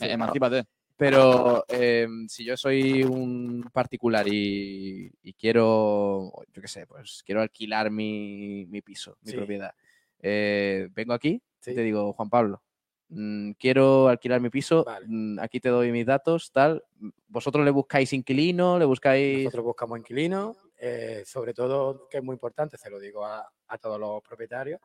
Eh, 0.02 0.12
Emancípate. 0.12 0.64
Pero 0.98 1.66
eh, 1.68 2.08
si 2.30 2.46
yo 2.46 2.56
soy 2.56 3.04
un 3.04 3.70
particular 3.74 4.26
y, 4.28 5.12
y 5.24 5.34
quiero, 5.34 6.32
yo 6.54 6.62
qué 6.62 6.68
sé, 6.70 6.88
pues 6.88 7.22
quiero 7.26 7.42
alquilar 7.42 7.92
mi, 7.92 8.66
mi 8.68 8.82
piso, 8.82 9.18
mi 9.22 9.32
Sí. 9.32 9.38
propiedad, 9.38 9.72
eh, 10.20 10.88
vengo 10.94 11.14
aquí 11.14 11.42
Sí. 11.60 11.72
y 11.72 11.76
te 11.76 11.82
digo, 11.82 12.14
Juan 12.14 12.30
Pablo, 12.30 12.64
mm, 13.10 13.52
quiero 13.60 14.08
alquilar 14.08 14.40
mi 14.40 14.50
piso, 14.50 14.86
Vale. 14.86 15.06
mm, 15.10 15.40
aquí 15.40 15.60
te 15.60 15.68
doy 15.70 15.92
mis 15.92 16.06
datos, 16.06 16.52
tal. 16.54 16.82
¿Vosotros 17.28 17.66
le 17.66 17.72
buscáis 17.72 18.14
inquilino? 18.14 18.80
¿Le 18.80 18.86
buscáis...? 18.86 19.44
Nosotros 19.44 19.66
buscamos 19.66 20.00
inquilinos, 20.00 20.58
eh, 20.78 21.24
sobre 21.26 21.54
todo, 21.54 22.08
que 22.10 22.18
es 22.18 22.24
muy 22.24 22.34
importante, 22.34 22.78
se 22.78 22.90
lo 22.90 23.00
digo 23.00 23.26
a, 23.26 23.48
a 23.68 23.78
todos 23.78 24.00
los 24.00 24.22
propietarios, 24.22 24.80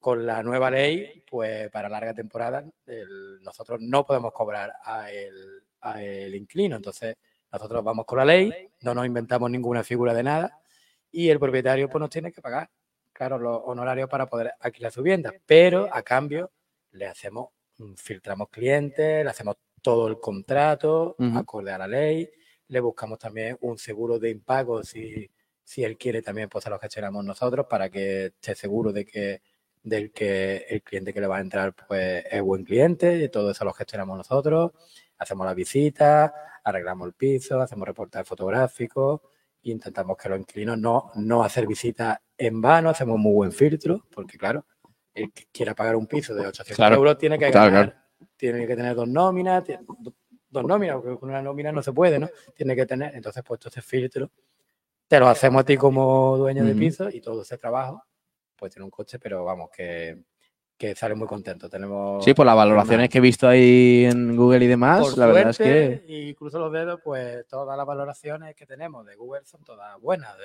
con 0.00 0.24
la 0.26 0.42
nueva 0.42 0.70
ley, 0.70 1.22
pues 1.28 1.70
para 1.70 1.88
larga 1.88 2.14
temporada, 2.14 2.64
el- 2.86 3.42
nosotros 3.42 3.80
no 3.80 4.04
podemos 4.06 4.32
cobrar 4.32 4.72
a 4.84 5.10
el, 5.10 5.62
a 5.80 6.02
el 6.02 6.34
inquilino. 6.34 6.76
Entonces, 6.76 7.16
nosotros 7.52 7.82
vamos 7.84 8.04
con 8.06 8.18
la 8.18 8.24
ley, 8.24 8.48
no 8.82 8.94
nos 8.94 9.06
inventamos 9.06 9.50
ninguna 9.50 9.82
figura 9.84 10.12
de 10.14 10.22
nada 10.22 10.58
y 11.10 11.28
el 11.28 11.38
propietario 11.38 11.88
pues 11.88 12.00
nos 12.00 12.10
tiene 12.10 12.32
que 12.32 12.40
pagar, 12.40 12.68
claro, 13.12 13.38
los 13.38 13.60
honorarios 13.64 14.08
para 14.08 14.26
poder 14.26 14.52
alquilar 14.60 14.90
su 14.92 15.02
vivienda. 15.02 15.32
Pero 15.46 15.88
a 15.92 16.02
cambio 16.02 16.50
le 16.92 17.06
hacemos, 17.06 17.48
mm, 17.78 17.94
filtramos 17.94 18.48
clientes, 18.50 19.24
le 19.24 19.30
hacemos 19.30 19.56
todo 19.82 20.08
el 20.08 20.18
contrato 20.18 21.14
acorde 21.36 21.70
a 21.72 21.78
la 21.78 21.86
ley, 21.86 22.28
le 22.68 22.80
buscamos 22.80 23.18
también 23.18 23.56
un 23.60 23.78
seguro 23.78 24.18
de 24.18 24.30
impago 24.30 24.82
si, 24.82 25.30
si 25.62 25.84
él 25.84 25.96
quiere 25.96 26.22
también, 26.22 26.48
pues 26.48 26.64
se 26.64 26.70
lo 26.70 26.78
gestionamos 26.78 27.24
nosotros 27.24 27.66
para 27.68 27.90
que 27.90 28.26
esté 28.26 28.54
seguro 28.54 28.92
de 28.92 29.04
que 29.04 29.42
del 29.82 30.12
que 30.12 30.64
el 30.68 30.82
cliente 30.82 31.12
que 31.12 31.20
le 31.20 31.26
va 31.26 31.36
a 31.36 31.40
entrar 31.42 31.74
pues 31.74 32.24
es 32.30 32.42
buen 32.42 32.64
cliente 32.64 33.22
y 33.22 33.28
todo 33.28 33.50
eso 33.50 33.66
lo 33.66 33.72
gestionamos 33.74 34.16
nosotros, 34.16 34.72
hacemos 35.18 35.46
las 35.46 35.54
visitas, 35.54 36.32
arreglamos 36.64 37.06
el 37.06 37.12
piso, 37.12 37.60
hacemos 37.60 37.86
reportajes 37.86 38.26
fotográficos 38.26 39.20
e 39.62 39.70
intentamos 39.70 40.16
que 40.16 40.30
los 40.30 40.38
inquilinos 40.40 40.78
no, 40.78 41.10
no 41.16 41.44
hacer 41.44 41.66
visitas 41.66 42.18
en 42.36 42.60
vano, 42.62 42.88
hacemos 42.90 43.18
muy 43.18 43.32
buen 43.34 43.52
filtro, 43.52 44.06
porque 44.10 44.38
claro, 44.38 44.64
el 45.12 45.32
que 45.32 45.46
quiera 45.52 45.74
pagar 45.74 45.96
un 45.96 46.06
piso 46.06 46.34
de 46.34 46.46
800 46.46 46.76
Claro, 46.76 46.96
euros 46.96 47.18
tiene 47.18 47.38
que 47.38 47.50
claro, 47.50 47.70
ganar, 47.70 48.04
tiene 48.36 48.66
que 48.66 48.76
tener 48.76 48.94
dos 48.94 49.06
nóminas, 49.06 49.64
dos 50.54 50.64
nóminas, 50.64 50.96
porque 51.02 51.18
con 51.18 51.28
una 51.28 51.42
nómina 51.42 51.70
no 51.72 51.82
se 51.82 51.92
puede, 51.92 52.18
¿no? 52.18 52.28
Tiene 52.54 52.74
que 52.74 52.86
tener, 52.86 53.14
entonces 53.14 53.42
pues 53.46 53.60
todo 53.60 53.68
ese 53.68 53.82
filtro 53.82 54.30
te 55.06 55.20
lo 55.20 55.28
hacemos 55.28 55.60
a 55.60 55.64
ti 55.64 55.76
como 55.76 56.38
dueño 56.38 56.64
de 56.64 56.74
piso 56.74 57.10
y 57.10 57.20
todo 57.20 57.42
ese 57.42 57.58
trabajo 57.58 58.02
pues 58.56 58.72
tiene 58.72 58.84
un 58.84 58.90
coche, 58.90 59.18
pero 59.18 59.44
vamos, 59.44 59.68
que, 59.70 60.16
que 60.78 60.94
sale 60.94 61.14
muy 61.14 61.26
contento. 61.26 61.68
Tenemos 61.68 62.24
Sí, 62.24 62.32
por 62.32 62.46
las 62.46 62.56
valoraciones 62.56 63.10
que 63.10 63.18
he 63.18 63.20
visto 63.20 63.46
ahí 63.46 64.06
en 64.06 64.36
Google 64.36 64.64
y 64.64 64.68
demás, 64.68 65.00
por 65.00 65.18
la 65.18 65.26
verdad 65.26 65.50
es 65.50 65.58
que... 65.58 66.04
Y 66.06 66.34
cruzo 66.34 66.58
los 66.58 66.72
dedos, 66.72 67.00
pues 67.04 67.46
todas 67.46 67.76
las 67.76 67.84
valoraciones 67.86 68.54
que 68.54 68.64
tenemos 68.64 69.04
de 69.04 69.16
Google 69.16 69.44
son 69.44 69.62
todas 69.64 70.00
buenas. 70.00 70.36
de- 70.38 70.44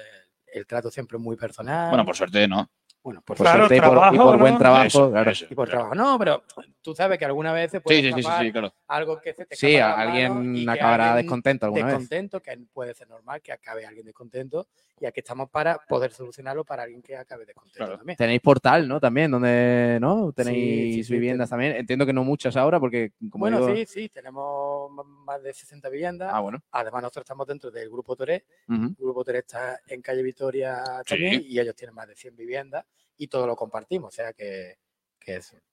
el 0.52 0.66
trato 0.66 0.90
siempre 0.90 1.18
es 1.18 1.24
muy 1.24 1.36
personal. 1.38 1.90
Bueno, 1.90 2.04
por 2.04 2.16
suerte 2.16 2.48
no. 2.48 2.68
Bueno, 3.02 3.22
por 3.22 3.38
Por 3.38 3.46
Claro, 3.46 3.60
suerte 3.68 3.78
y 3.78 3.80
por, 3.80 3.88
y 3.88 3.92
trabajo, 3.92 4.24
por 4.24 4.40
buen 4.40 4.54
¿no? 4.54 4.60
trabajo, 4.60 4.86
Eso, 4.88 5.12
claro. 5.12 5.32
eso, 5.32 5.46
y 5.50 5.56
por 5.56 5.70
claro. 5.70 5.90
trabajo. 5.90 5.96
No, 5.96 6.20
pero 6.20 6.44
tú 6.82 6.94
sabes 6.94 7.18
que 7.18 7.24
alguna 7.26 7.54
vez 7.54 7.72
puede 7.82 8.02
Sí, 8.02 8.12
sí, 8.14 8.24
sí, 8.24 8.52
algo 8.88 9.22
que 9.22 9.34
se 9.34 9.46
te 9.46 9.56
Sí, 9.56 9.78
alguien 9.78 10.68
acabará 10.70 11.12
alguien 11.12 11.26
descontento 11.26 11.66
alguna 11.66 11.86
vez. 11.86 11.94
descontento, 11.94 12.42
que 12.42 12.58
puede 12.74 12.94
ser 12.94 13.08
normal 13.08 13.42
que 13.42 13.54
acabe 13.54 13.86
alguien 13.86 14.06
descontento 14.06 14.68
y 15.00 15.06
aquí 15.06 15.22
estamos 15.22 15.50
para 15.50 15.78
poder 15.88 16.12
solucionarlo 16.12 16.66
para 16.66 16.84
alguien 16.84 17.02
que 17.02 17.16
acabe 17.16 17.46
descontento 17.46 17.78
Claro. 17.78 17.98
también. 17.98 18.18
Tenéis 18.18 18.42
portal, 18.42 18.86
¿no? 18.86 19.00
También, 19.00 19.32
donde, 19.32 19.98
¿no? 20.02 20.34
Tenéis 20.34 20.96
sí, 20.96 21.04
sí, 21.06 21.14
viviendas 21.14 21.50
también. 21.50 21.78
Entiendo 21.78 22.06
que 22.06 22.12
no 22.12 22.26
muchas 22.26 22.58
ahora, 22.58 22.82
porque 22.82 23.14
como 23.30 23.44
bueno, 23.44 23.66
digo- 23.66 23.76
sí, 23.78 23.86
sí, 23.86 24.10
tenemos 24.10 24.92
más 25.26 25.42
de 25.42 25.54
60 25.54 25.88
viviendas. 25.88 26.32
Ah, 26.34 26.42
bueno. 26.42 26.62
Además, 26.72 27.02
nosotros 27.04 27.24
estamos 27.24 27.48
dentro 27.48 27.72
del 27.72 27.90
Grupo 27.90 28.18
Toré. 28.18 28.44
El 28.68 28.94
Grupo 29.00 29.24
Toré 29.24 29.40
está 29.40 29.80
en 29.88 30.02
calle 30.02 30.22
Vitoria 30.22 30.84
también 31.08 31.44
y 31.48 31.58
ellos 31.60 31.76
tienen 31.76 31.96
más 31.96 32.08
de 32.10 32.16
100 32.18 32.36
viviendas 32.36 32.84
y 33.20 33.28
todo 33.28 33.46
lo 33.46 33.56
compartimos. 33.56 34.08
O 34.08 34.12
sea 34.16 34.34
que, 34.34 34.76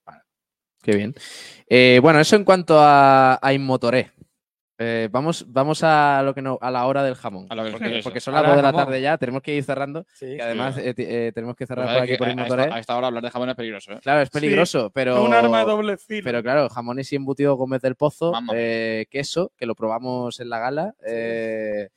bueno, 0.05 0.21
Qué 0.83 0.95
bien. 0.95 1.15
Eh, 1.67 1.99
bueno, 2.01 2.19
eso 2.19 2.35
en 2.35 2.43
cuanto 2.43 2.77
a, 2.79 3.39
a 3.41 3.53
Inmotoré. 3.53 4.11
Eh, 4.79 5.09
vamos, 5.11 5.43
vamos 5.51 5.81
a 5.83 6.21
lo 6.23 6.35
que 6.35 6.43
no, 6.43 6.59
a 6.61 6.69
la 6.69 6.85
hora 6.85 7.01
del 7.01 7.15
jamón. 7.15 7.47
A 7.49 7.55
lo 7.55 7.63
que- 7.63 8.01
porque, 8.03 8.19
son 8.21 8.35
las 8.35 8.43
la 8.43 8.49
2 8.49 8.57
de 8.57 8.61
la 8.61 8.67
jamón. 8.69 8.85
tarde 8.85 9.01
ya, 9.01 9.17
tenemos 9.17 9.41
que 9.41 9.55
ir 9.55 9.63
cerrando. 9.63 10.05
sí, 10.13 10.35
Y 10.35 10.39
además 10.39 10.77
eh, 10.77 10.93
eh, 10.95 11.31
tenemos 11.33 11.55
que 11.55 11.65
Pues 11.65 11.69
cerrar 11.69 11.85
por 11.87 11.93
sabes 11.95 12.03
aquí 12.03 12.11
que 12.11 12.17
por 12.19 12.27
a 12.27 12.31
Inmotoré. 12.31 12.61
esta, 12.63 12.75
a 12.75 12.79
esta 12.79 12.95
hora 12.97 13.07
hablar 13.07 13.23
de 13.23 13.31
jamón 13.31 13.49
es 13.49 13.55
peligroso, 13.55 13.93
¿eh? 13.93 13.99
Claro, 14.03 14.21
es 14.21 14.29
Sí, 14.31 14.33
peligroso, 14.39 14.91
pero. 14.91 15.17
Es 15.17 15.23
un 15.23 15.33
arma 15.33 15.59
de 15.61 15.65
doble 15.65 15.97
filo. 15.97 16.21
Pero 16.23 16.43
claro, 16.43 16.69
jamones 16.69 17.11
y 17.11 17.15
embutido 17.15 17.55
Gómez 17.55 17.81
del 17.81 17.95
Pozo, 17.95 18.33
eh, 18.53 19.07
queso, 19.09 19.51
que 19.57 19.65
lo 19.65 19.73
probamos 19.73 20.39
en 20.39 20.49
la 20.49 20.59
gala. 20.59 20.93
eh, 21.07 21.89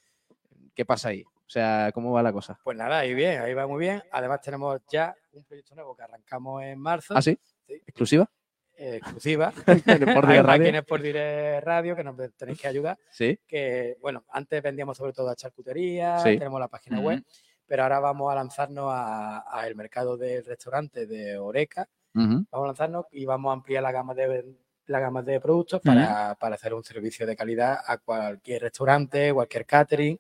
¿Qué 0.75 0.87
pasa 0.87 1.11
ahí? 1.11 1.25
O 1.51 1.53
sea, 1.53 1.91
¿cómo 1.93 2.13
va 2.13 2.23
la 2.23 2.33
cosa? 2.33 2.61
Pues 2.63 2.77
nada, 2.77 3.01
ahí 3.01 3.13
bien, 3.13 3.41
ahí 3.43 3.53
va 3.55 3.67
muy 3.67 3.81
bien. 3.81 4.01
Además, 4.13 4.41
tenemos 4.41 4.81
ya 4.89 5.13
un 5.33 5.43
proyecto 5.43 5.75
nuevo 5.75 5.97
que 5.97 6.03
arrancamos 6.05 6.63
en 6.63 6.79
marzo. 6.79 7.13
¿Ah, 7.17 7.21
sí? 7.21 7.37
Sí. 7.67 7.75
¿Exclusiva? 7.89 8.31
eh, 8.77 8.99
exclusiva. 9.03 9.53
Radio. 9.67 10.45
máquinas 10.45 10.85
por 10.85 11.03
Direct 11.03 11.65
Radio 11.67 11.97
que 11.97 12.05
nos 12.05 12.15
tenéis 12.37 12.61
que 12.61 12.69
ayudar. 12.69 12.97
Sí. 13.11 13.37
Que, 13.49 13.97
bueno, 14.01 14.23
antes 14.29 14.63
vendíamos 14.63 14.97
sobre 14.97 15.13
todo 15.13 15.29
a 15.29 15.35
charcutería, 15.35 16.21
Sí. 16.21 16.39
tenemos 16.39 16.61
la 16.61 16.69
página 16.69 17.01
web, 17.01 17.25
pero 17.67 17.83
ahora 17.83 17.99
vamos 17.99 18.31
a 18.31 18.37
lanzarnos 18.37 18.89
a- 18.89 19.45
a 19.51 19.67
el 19.67 19.75
mercado 19.75 20.17
del 20.17 20.45
restaurante 20.45 21.05
de 21.07 21.37
Oreca. 21.37 21.89
Vamos 22.15 22.47
a 22.53 22.67
lanzarnos 22.67 23.07
y 23.11 23.25
vamos 23.25 23.51
a 23.51 23.55
ampliar 23.55 23.83
la 23.83 23.91
gama 23.91 24.15
de 24.15 24.55
la 24.87 25.01
gama 25.01 25.23
de 25.23 25.41
productos 25.41 25.81
para, 25.83 26.37
para 26.37 26.55
hacer 26.55 26.75
un 26.75 26.85
servicio 26.85 27.27
de 27.27 27.35
calidad 27.35 27.79
a 27.85 27.99
cualquier 27.99 28.63
restaurante, 28.63 29.33
cualquier 29.35 29.67
catering 29.67 30.17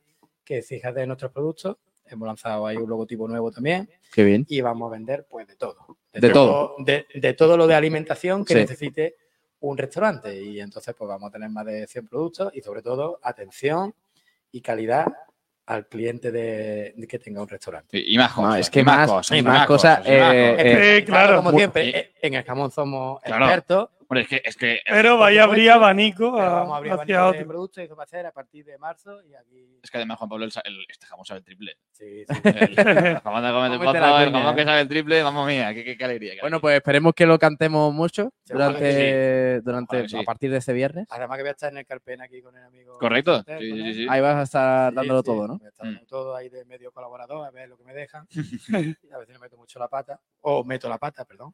que 0.50 0.58
exija 0.58 0.90
de 0.92 1.06
nuestros 1.06 1.30
productos. 1.30 1.76
Hemos 2.06 2.26
lanzado 2.26 2.66
ahí 2.66 2.76
un 2.76 2.90
logotipo 2.90 3.28
nuevo 3.28 3.52
también 3.52 3.88
Qué 4.12 4.24
bien. 4.24 4.44
y 4.48 4.60
vamos 4.60 4.88
a 4.88 4.90
vender 4.96 5.28
pues 5.30 5.46
de 5.46 5.54
todo. 5.54 5.76
De 6.12 6.28
todo. 6.30 6.74
De, 6.80 7.06
de 7.14 7.34
todo 7.34 7.56
lo 7.56 7.68
de 7.68 7.74
alimentación 7.76 8.44
que 8.44 8.54
Sí. 8.54 8.58
necesite 8.60 9.14
un 9.60 9.78
restaurante. 9.78 10.42
Y 10.42 10.58
entonces 10.60 10.92
pues 10.98 11.06
vamos 11.08 11.28
a 11.28 11.32
tener 11.32 11.48
más 11.50 11.64
de 11.66 11.86
100 11.86 12.08
productos 12.08 12.50
y 12.52 12.62
sobre 12.62 12.82
todo 12.82 13.20
atención 13.22 13.94
y 14.50 14.60
calidad 14.60 15.06
al 15.66 15.86
cliente 15.86 16.32
de, 16.32 16.94
de 16.96 17.06
que 17.06 17.20
tenga 17.20 17.42
un 17.42 17.48
restaurante. 17.48 17.96
Y, 17.96 18.14
y 18.14 18.18
más 18.18 18.36
No, 18.36 18.42
cosas. 18.42 18.58
es 18.58 18.70
que 18.70 18.80
y 18.80 18.82
más- 18.82 19.08
cosas, 19.08 19.38
y 19.38 19.42
más 19.42 19.66
cosas, 19.68 19.98
y 20.04 20.10
más 20.10 20.34
eh, 20.34 20.50
cosas. 20.56 20.66
eh, 20.66 20.96
Sí, 20.98 21.04
claro. 21.04 21.36
Como 21.36 21.52
siempre, 21.52 21.84
y- 21.86 21.90
eh, 21.90 22.12
en 22.22 22.34
el 22.34 22.42
jamón 22.42 22.72
somos 22.72 23.22
Claro. 23.22 23.44
expertos. 23.44 23.88
Hombre, 24.10 24.22
es 24.22 24.28
que, 24.28 24.42
es 24.44 24.56
que 24.56 24.80
Pero 24.88 25.10
por 25.12 25.20
vaya 25.20 25.42
a 25.42 25.44
abrir 25.44 25.66
supuesto, 25.66 25.84
abanico 25.84 26.32
pero 26.34 26.44
a- 26.46 26.54
vamos 26.54 26.72
a 26.72 26.76
abrir 26.78 26.92
hacia 26.94 27.20
abanico 27.20 27.46
productos 27.48 27.78
y 27.78 27.84
eso 27.84 27.94
va 27.94 28.02
a 28.02 28.06
ser 28.06 28.26
a 28.26 28.32
partir 28.32 28.64
de 28.64 28.76
marzo 28.76 29.22
y 29.22 29.36
aquí... 29.36 29.78
Es 29.84 29.88
que 29.90 29.98
además 29.98 30.18
Juan 30.18 30.28
Pablo, 30.30 30.44
el, 30.46 30.52
el- 30.64 30.84
este 30.88 31.06
jamón 31.06 31.24
sabe 31.24 31.38
el 31.38 31.44
triple. 31.44 31.76
Sí, 31.92 32.24
sí. 32.28 32.40
El, 32.42 32.56
el 32.56 33.20
jamón 33.20 33.42
de 33.42 33.48
el 33.74 33.78
cuña, 33.78 34.00
jamón 34.32 34.52
¿eh? 34.52 34.56
que 34.56 34.64
sabe 34.64 34.80
el 34.80 34.88
triple, 34.88 35.22
vamos 35.22 35.46
mía, 35.46 35.72
qué, 35.72 35.84
qué, 35.84 35.96
qué 35.96 36.04
alegría. 36.04 36.34
qué 36.34 36.40
Bueno, 36.40 36.60
pues 36.60 36.74
esperemos 36.76 37.14
que 37.14 37.24
lo 37.24 37.38
cantemos 37.38 37.94
mucho 37.94 38.32
que 38.44 38.52
durante, 38.52 39.60
durante 39.60 39.96
Ojalá 39.96 40.02
que 40.02 40.08
sí. 40.08 40.18
a 40.18 40.22
partir 40.24 40.50
de 40.50 40.56
este 40.56 40.72
viernes. 40.72 41.06
Además 41.08 41.36
que 41.36 41.42
voy 41.44 41.48
a 41.50 41.52
estar 41.52 41.70
en 41.70 41.78
el 41.78 41.86
Carpen 41.86 42.20
aquí 42.20 42.42
con 42.42 42.56
el 42.56 42.64
amigo. 42.64 42.98
Correcto. 42.98 43.44
Sí, 43.46 43.54
sí, 43.60 43.94
sí. 43.94 44.06
Ahí 44.10 44.20
vas 44.20 44.34
a 44.34 44.42
estar 44.42 44.90
Sí, 44.90 44.96
dándolo 44.96 45.20
sí, 45.20 45.24
todo, 45.26 45.46
¿no? 45.46 45.58
voy 45.58 45.66
a 45.66 45.68
estar 45.68 45.86
Mm. 45.86 45.92
dando 45.94 46.06
todo 46.08 46.34
ahí 46.34 46.48
de 46.48 46.64
medio 46.64 46.90
colaborador, 46.90 47.46
a 47.46 47.50
ver 47.52 47.68
lo 47.68 47.76
que 47.76 47.84
me 47.84 47.94
dejan. 47.94 48.26
y 49.04 49.12
a 49.12 49.18
veces 49.18 49.34
no 49.34 49.40
meto 49.40 49.56
mucho 49.56 49.78
la 49.78 49.86
pata. 49.86 50.18
O 50.40 50.64
meto 50.64 50.88
la 50.88 50.98
pata, 50.98 51.24
perdón. 51.24 51.52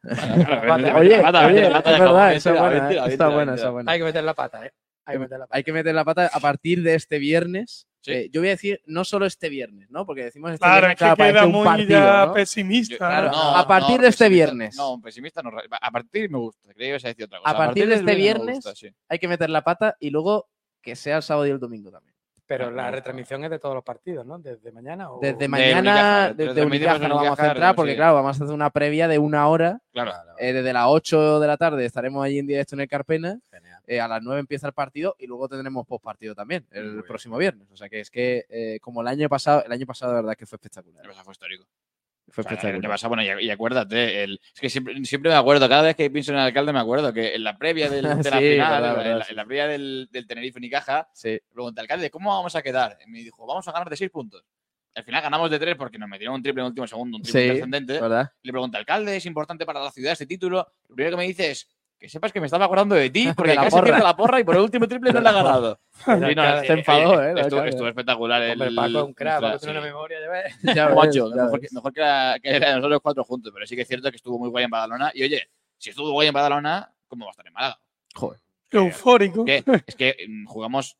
Oye, 0.95 1.15
es 1.17 1.21
verdad, 1.99 2.33
jamón, 2.55 2.73
esa 2.73 2.77
es 2.77 2.81
mentira, 2.83 3.01
buena, 3.01 3.07
¿eh? 3.07 3.11
está 3.13 3.29
buena, 3.29 3.55
está. 3.55 3.91
Hay 3.91 3.99
que 3.99 4.03
meter 4.05 4.23
la 4.23 4.33
pata, 4.33 4.65
¿eh? 4.65 4.71
Hay 5.05 5.13
que 5.15 5.19
meter 5.19 5.39
la 5.39 5.45
pata. 5.47 5.57
Hay 5.57 5.63
que 5.63 5.73
meter 5.73 5.95
la 5.95 6.05
pata 6.05 6.29
a 6.33 6.39
partir 6.39 6.83
de 6.83 6.95
este 6.95 7.17
viernes. 7.19 7.87
Sí. 8.01 8.11
Eh, 8.13 8.29
yo 8.31 8.39
voy 8.41 8.47
a 8.49 8.51
decir 8.51 8.81
no 8.85 9.03
solo 9.03 9.25
este 9.25 9.49
viernes, 9.49 9.89
¿no? 9.89 10.05
Porque 10.05 10.23
decimos 10.23 10.51
este 10.51 10.63
Claro, 10.63 10.87
viernes, 10.87 11.01
es 11.01 11.15
que 11.15 11.23
queda 11.23 11.45
un 11.45 11.51
muy 11.51 11.65
partido, 11.65 11.89
ya 11.89 12.25
¿no? 12.27 12.33
pesimista. 12.33 12.93
Yo- 12.93 12.97
Claro, 12.99 13.31
¿no? 13.31 13.57
a 13.57 13.67
partir 13.67 13.99
de 14.01 14.07
este 14.07 14.29
viernes. 14.29 14.75
No, 14.77 14.93
un 14.93 15.01
pesimista 15.01 15.41
no. 15.41 15.51
A 15.81 15.91
partir 15.91 16.29
me 16.29 16.37
gusta. 16.37 16.73
Creía 16.73 16.77
que 16.85 16.89
ibas 16.89 17.05
a 17.05 17.07
decir 17.09 17.25
otra 17.25 17.39
cosa. 17.39 17.49
A 17.51 17.57
partir 17.57 17.87
de 17.87 17.95
este 17.95 18.15
viernes, 18.15 18.55
gusta, 18.57 18.75
sí. 18.75 18.89
Hay 19.09 19.19
que 19.19 19.27
meter 19.27 19.49
la 19.49 19.61
pata 19.63 19.95
y 19.99 20.09
luego 20.09 20.47
que 20.81 20.95
sea 20.95 21.17
el 21.17 21.23
sábado 21.23 21.47
y 21.47 21.49
el 21.49 21.59
domingo 21.59 21.91
también. 21.91 22.15
Pero 22.47 22.71
Me 22.71 22.77
la 22.77 22.91
retransmisión 22.91 23.43
es 23.43 23.49
de 23.49 23.59
todos 23.59 23.75
los 23.75 23.83
partidos, 23.83 24.25
¿no? 24.25 24.39
Desde 24.39 24.71
mañana 24.71 25.11
o... 25.11 25.19
Desde 25.19 25.37
De 25.37 25.47
mañana, 25.49 25.79
Unicaja, 25.79 26.33
desde 26.33 26.65
Unicaja 26.65 27.07
nos 27.07 27.21
vamos 27.21 27.39
a 27.39 27.45
centrar 27.45 27.75
porque, 27.75 27.91
sí. 27.91 27.97
claro, 27.97 28.15
vamos 28.15 28.39
a 28.39 28.43
hacer 28.43 28.55
una 28.55 28.69
previa 28.69 29.07
de 29.07 29.19
una 29.19 29.47
hora. 29.47 29.81
Claro. 29.91 30.13
Eh, 30.39 30.53
desde 30.53 30.71
las 30.71 30.85
8 30.87 31.39
de 31.41 31.47
la 31.47 31.57
tarde 31.57 31.85
estaremos 31.85 32.23
allí 32.23 32.39
en 32.39 32.47
directo 32.47 32.75
en 32.75 32.81
el 32.81 32.87
Carpena. 32.87 33.39
Genial. 33.51 33.81
Eh, 33.85 33.99
a 33.99 34.07
las 34.07 34.21
9 34.21 34.39
empieza 34.39 34.67
el 34.67 34.73
partido 34.73 35.15
y 35.19 35.27
luego 35.27 35.49
tendremos 35.49 35.85
postpartido 35.85 36.33
también 36.35 36.65
el 36.71 37.03
próximo 37.03 37.37
viernes. 37.37 37.69
O 37.71 37.75
sea 37.75 37.89
que 37.89 37.99
es 37.99 38.09
que, 38.09 38.45
eh, 38.49 38.79
como 38.81 39.01
el 39.01 39.07
año 39.07 39.27
pasado, 39.27 39.63
el 39.65 39.71
año 39.71 39.85
pasado 39.85 40.13
de 40.13 40.21
verdad 40.21 40.35
que 40.35 40.45
fue 40.45 40.55
espectacular. 40.55 41.03
El 41.03 41.09
pasado 41.09 41.25
fue 41.25 41.33
histórico. 41.33 41.65
Fue 42.29 42.43
O 42.43 42.47
sea, 42.49 42.81
pasado, 42.89 43.09
bueno, 43.09 43.23
y, 43.23 43.45
y 43.45 43.49
acuérdate, 43.49 44.23
el, 44.23 44.39
es 44.53 44.59
que 44.59 44.69
siempre, 44.69 45.03
siempre 45.05 45.31
me 45.31 45.37
acuerdo, 45.37 45.67
cada 45.69 45.83
vez 45.83 45.95
que 45.95 46.09
pienso 46.11 46.31
en 46.33 46.37
el 46.39 46.43
alcalde 46.45 46.73
me 46.73 46.79
acuerdo 46.79 47.13
que 47.13 47.35
en 47.35 47.43
la 47.43 47.57
previa 47.57 47.89
del- 47.89 48.03
de 48.23 48.31
la 48.31 48.39
Sí, 48.39 48.49
final, 48.51 48.81
verdad, 48.81 49.11
en, 49.11 49.19
la, 49.19 49.25
en 49.29 49.47
previa 49.47 49.67
del, 49.67 50.09
del 50.11 50.27
Tenerife 50.27 50.57
Unicaja, 50.59 51.07
Sí. 51.13 51.39
pregunté 51.53 51.79
al 51.79 51.85
alcalde, 51.85 52.09
¿cómo 52.09 52.29
vamos 52.35 52.55
a 52.55 52.61
quedar? 52.61 52.97
Y 53.05 53.09
me 53.09 53.19
dijo, 53.19 53.45
vamos 53.47 53.67
a 53.67 53.71
ganar 53.71 53.89
de 53.89 53.95
6 53.95 54.11
puntos. 54.11 54.43
Al 54.93 55.03
final 55.03 55.21
ganamos 55.21 55.49
de 55.51 55.59
3 55.59 55.75
porque 55.75 55.97
nos 55.99 56.09
metieron 56.09 56.35
un 56.35 56.41
triple 56.43 56.61
en 56.61 56.65
el 56.65 56.69
último 56.71 56.87
segundo, 56.87 57.17
un 57.17 57.23
triple 57.23 57.41
Sí, 57.41 57.47
trascendente. 57.47 57.99
Le 58.41 58.51
pregunté, 58.51 58.77
alcalde, 58.77 59.15
¿es 59.15 59.25
importante 59.25 59.65
para 59.65 59.79
la 59.79 59.91
ciudad 59.91 60.11
este 60.13 60.25
título? 60.25 60.67
Lo 60.89 60.95
primero 60.95 61.15
que 61.15 61.21
me 61.21 61.27
dice 61.27 61.51
es, 61.51 61.69
que 61.99 62.09
sepas 62.09 62.31
que 62.31 62.39
me 62.39 62.45
estaba 62.45 62.65
acordando 62.65 62.95
de 62.95 63.09
ti 63.09 63.27
porque 63.35 63.55
la 63.55 63.63
casi 63.63 63.81
pierdo 63.81 64.03
la 64.03 64.15
porra 64.15 64.39
y 64.39 64.43
por 64.43 64.55
el 64.55 64.61
último 64.61 64.87
triple 64.87 65.11
no 65.11 65.21
la 65.21 65.29
ha 65.29 65.33
ganado. 65.33 65.79
Sí, 66.05 66.35
no, 66.35 66.43
eh, 66.43 66.67
se 66.67 66.73
enfadó, 66.73 67.23
eh, 67.23 67.33
¿eh? 67.35 67.41
Estuvo, 67.41 67.87
espectacular. 67.87 68.41
El, 68.43 68.51
Hombre, 68.61 68.75
Paco 68.75 68.87
es 68.99 69.03
un 69.03 69.13
crack, 69.13 69.41
nuestra- 69.41 69.49
Paco 69.51 69.59
tiene 69.59 69.73
sí. 69.73 69.77
una 69.79 69.87
memoria, 69.87 70.17
ya 70.21 70.29
ves. 70.29 70.75
Ya 70.75 70.85
ves, 70.85 70.93
Guacho, 70.95 71.29
ya 71.35 71.43
mejor, 71.43 71.59
ves. 71.59 71.69
que, 71.69 71.75
mejor 71.75 71.93
que, 71.93 71.99
la, 72.01 72.39
que 72.41 72.49
era 72.49 72.69
de 72.69 72.75
nosotros 72.75 72.99
cuatro 73.01 73.23
juntos, 73.23 73.51
pero 73.53 73.65
sí 73.65 73.75
que 73.75 73.81
es 73.81 73.87
cierto 73.87 74.09
que 74.11 74.17
estuvo 74.17 74.37
muy 74.37 74.49
guay 74.49 74.65
en 74.65 74.69
Badalona. 74.69 75.11
Y 75.15 75.23
oye, 75.23 75.49
si 75.77 75.89
estuvo 75.89 76.11
guay 76.11 76.27
en 76.27 76.33
Badalona, 76.35 76.93
¿cómo 77.07 77.25
va 77.25 77.29
a 77.29 77.31
estar 77.31 77.47
en 77.47 77.53
Málaga? 77.53 77.79
Joder. 78.13 78.39
Eufórico. 78.71 79.43
Que- 79.43 79.63
es 79.87 79.95
que 79.95 80.15
mm, 80.27 80.45
jugamos 80.45 80.97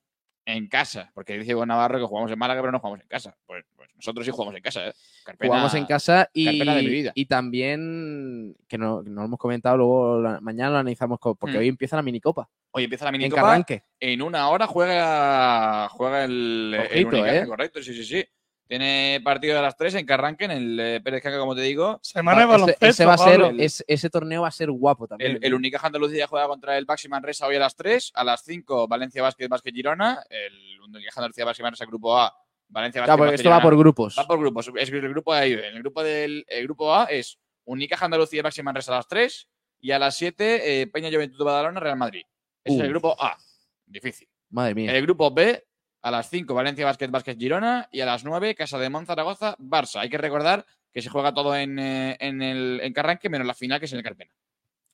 en 0.48 0.68
casa, 0.70 1.12
porque 1.14 1.38
dice 1.38 1.54
Hugo 1.54 1.66
Navarro 1.66 2.00
que 2.00 2.06
jugamos 2.06 2.32
en 2.32 2.40
Málaga, 2.40 2.62
pero 2.62 2.72
no 2.72 2.80
jugamos 2.80 3.02
en 3.02 3.08
casa. 3.10 3.36
Pues, 3.46 3.66
pues 3.76 3.90
nosotros 3.98 4.26
sí 4.26 4.32
jugamos 4.32 4.56
en 4.56 4.62
casa, 4.64 4.88
¿eh? 4.88 4.94
Carpena- 5.26 5.50
Jugamos 5.50 5.74
en 5.74 5.86
casa 5.86 6.30
y, 6.34 6.46
Carpena 6.46 6.76
de 6.76 6.84
mi 6.84 6.90
vida. 6.90 7.12
y 7.14 7.26
también, 7.26 8.56
que 8.68 8.78
no, 8.78 9.04
no 9.04 9.22
lo 9.22 9.26
hemos 9.26 9.40
comentado, 9.40 9.76
luego 9.76 10.22
la- 10.22 10.40
mañana 10.40 10.70
lo 10.72 10.78
analizamos, 10.78 11.20
porque 11.20 11.58
Mm. 11.58 11.60
hoy 11.60 11.68
empieza 11.68 11.96
la 11.98 12.02
minicopa 12.02 12.50
Hoy 12.72 12.86
empieza 12.86 13.04
la 13.06 13.10
en 13.10 13.18
minicopa. 13.18 13.42
Carranque. 13.42 13.84
En 14.00 14.22
una 14.22 14.50
hora 14.50 14.68
juega, 14.68 15.90
juega 15.90 16.24
el, 16.24 16.74
el 16.76 16.80
Ojito, 17.06 17.08
Unicaja, 17.10 17.36
¿eh? 17.36 17.46
correcto, 17.48 17.84
sí, 17.84 17.94
sí, 17.94 18.04
sí. 18.06 18.26
Tiene 18.68 19.22
partido 19.24 19.58
a 19.58 19.62
las 19.62 19.78
3 19.78 19.96
en 19.96 20.06
Carranque, 20.06 20.46
en 20.46 20.52
el 20.52 20.80
eh, 20.80 21.02
Pérez 21.02 21.24
Caca, 21.24 21.40
como 21.40 21.56
te 21.56 21.62
digo. 21.62 22.00
Semana 22.04 22.42
de 22.42 22.46
baloncesto. 22.48 22.86
ese 22.86 23.06
va 23.06 23.14
a 23.14 23.18
ser, 23.18 23.42
es- 23.60 23.84
ese 23.88 24.10
torneo 24.10 24.42
va 24.42 24.50
a 24.50 24.52
ser 24.52 24.70
guapo 24.72 25.08
también. 25.08 25.38
El, 25.38 25.40
el 25.46 25.54
Unicaja 25.54 25.88
Andalucía 25.88 26.28
juega 26.28 26.48
contra 26.48 26.78
el 26.78 26.86
Baxi 26.86 27.08
Manresa 27.08 27.48
hoy 27.48 27.56
a 27.56 27.60
las 27.60 27.76
3. 27.76 28.12
A 28.16 28.24
las 28.24 28.44
5, 28.44 28.88
Valencia 28.88 29.22
Basket, 29.22 29.48
Basket 29.48 29.72
Girona. 29.74 30.22
El 30.30 30.82
Unicaja 30.82 31.22
Andalucía 31.22 31.46
Baxi 31.46 31.62
Manresa, 31.64 31.86
grupo 31.86 32.18
A. 32.18 32.34
Valencia 32.70 33.00
Basket, 33.02 33.08
Claro, 33.16 33.18
porque 33.30 33.36
esto 33.36 33.50
va 33.50 33.62
por 33.62 33.78
grupos. 33.78 34.16
Va 34.20 34.28
por 34.28 34.40
grupos. 34.40 34.70
Es 34.76 34.90
el 34.92 35.10
grupo 35.10 35.32
A, 35.34 35.46
el 35.46 35.80
grupo 35.80 36.04
del 36.04 36.46
el 36.50 36.64
grupo 36.66 36.94
A 36.94 37.06
es 37.06 37.40
Unicaja 37.64 38.06
Andalucía 38.06 38.42
Baxi 38.44 38.62
Manresa 38.64 38.92
a 38.94 38.98
las 38.98 39.08
3. 39.08 39.48
Y 39.80 39.92
a 39.92 40.00
las 40.00 40.16
7, 40.16 40.82
eh, 40.82 40.88
Peña 40.88 41.10
Juventud 41.12 41.38
de 41.38 41.44
Badalona, 41.46 41.80
Real 41.80 41.98
Madrid. 41.98 42.24
Ese 42.64 42.78
es 42.78 42.84
el 42.84 42.90
grupo 42.90 43.16
A. 43.18 43.38
Difícil. 43.86 44.28
Madre 44.50 44.74
mía. 44.76 44.92
El 44.94 45.04
grupo 45.04 45.30
B, 45.32 45.64
a 46.08 46.12
las 46.12 46.30
5, 46.30 46.54
Valencia 46.54 46.86
Basket, 46.86 47.10
Basket 47.10 47.38
Girona. 47.38 47.88
Y 47.92 48.02
a 48.02 48.06
las 48.06 48.24
9, 48.24 48.56
Casa 48.56 48.78
de 48.78 48.90
Mon, 48.90 49.06
Zaragoza, 49.06 49.56
Barça. 49.58 50.00
Hay 50.00 50.10
que 50.10 50.18
recordar 50.18 50.66
que 50.92 51.02
se 51.02 51.10
juega 51.10 51.34
todo 51.34 51.56
en, 51.56 51.78
eh, 51.80 52.18
en 52.20 52.42
el 52.42 52.80
en 52.82 52.94
Carranque, 52.94 53.30
menos 53.30 53.46
la 53.48 53.54
final, 53.54 53.80
que 53.80 53.86
es 53.86 53.92
en 53.94 54.00
el 54.00 54.04
Carpena. 54.04 54.32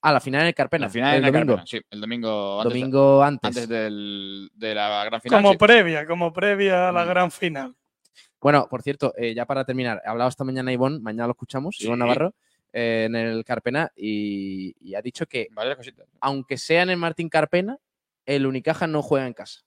Ah, 0.01 0.11
la 0.11 0.19
final 0.19 0.41
en 0.41 0.47
el 0.47 0.53
Carpena. 0.53 0.87
La 0.87 0.89
final 0.91 1.09
el 1.15 1.19
en 1.19 1.25
el 1.25 1.31
domingo. 1.31 1.55
Carpena, 1.55 1.65
sí, 1.67 1.81
el 1.89 2.01
domingo 2.01 2.61
antes, 2.61 2.73
de- 2.73 2.79
domingo 2.81 3.23
antes. 3.23 3.47
antes 3.47 3.69
del- 3.69 4.49
de 4.53 4.75
la 4.75 5.05
gran 5.05 5.21
final. 5.21 5.39
Como 5.41 5.51
sí. 5.53 5.57
previa, 5.57 6.05
como 6.05 6.33
previa 6.33 6.89
a 6.89 6.91
la 6.91 7.05
Mm. 7.05 7.07
gran 7.07 7.31
final. 7.31 7.75
Bueno, 8.41 8.67
por 8.69 8.81
cierto, 8.81 9.13
eh, 9.17 9.33
ya 9.33 9.45
para 9.45 9.63
terminar, 9.63 10.01
he 10.05 10.09
hablado 10.09 10.29
esta 10.29 10.43
mañana 10.43 10.73
Ivonne, 10.73 10.99
mañana 10.99 11.27
lo 11.27 11.31
escuchamos, 11.31 11.77
Sí. 11.77 11.85
Ivonne 11.85 11.99
Navarro, 11.99 12.33
eh, 12.73 13.05
en 13.07 13.15
el 13.15 13.45
Carpena, 13.45 13.89
y, 13.95 14.75
y 14.81 14.95
ha 14.95 15.01
dicho 15.01 15.25
que 15.25 15.47
aunque 16.19 16.57
sea 16.57 16.81
en 16.83 16.89
el 16.89 16.97
Martín 16.97 17.29
Carpena, 17.29 17.77
el 18.25 18.45
Unicaja 18.45 18.87
no 18.87 19.01
juega 19.01 19.25
en 19.27 19.33
casa. 19.33 19.61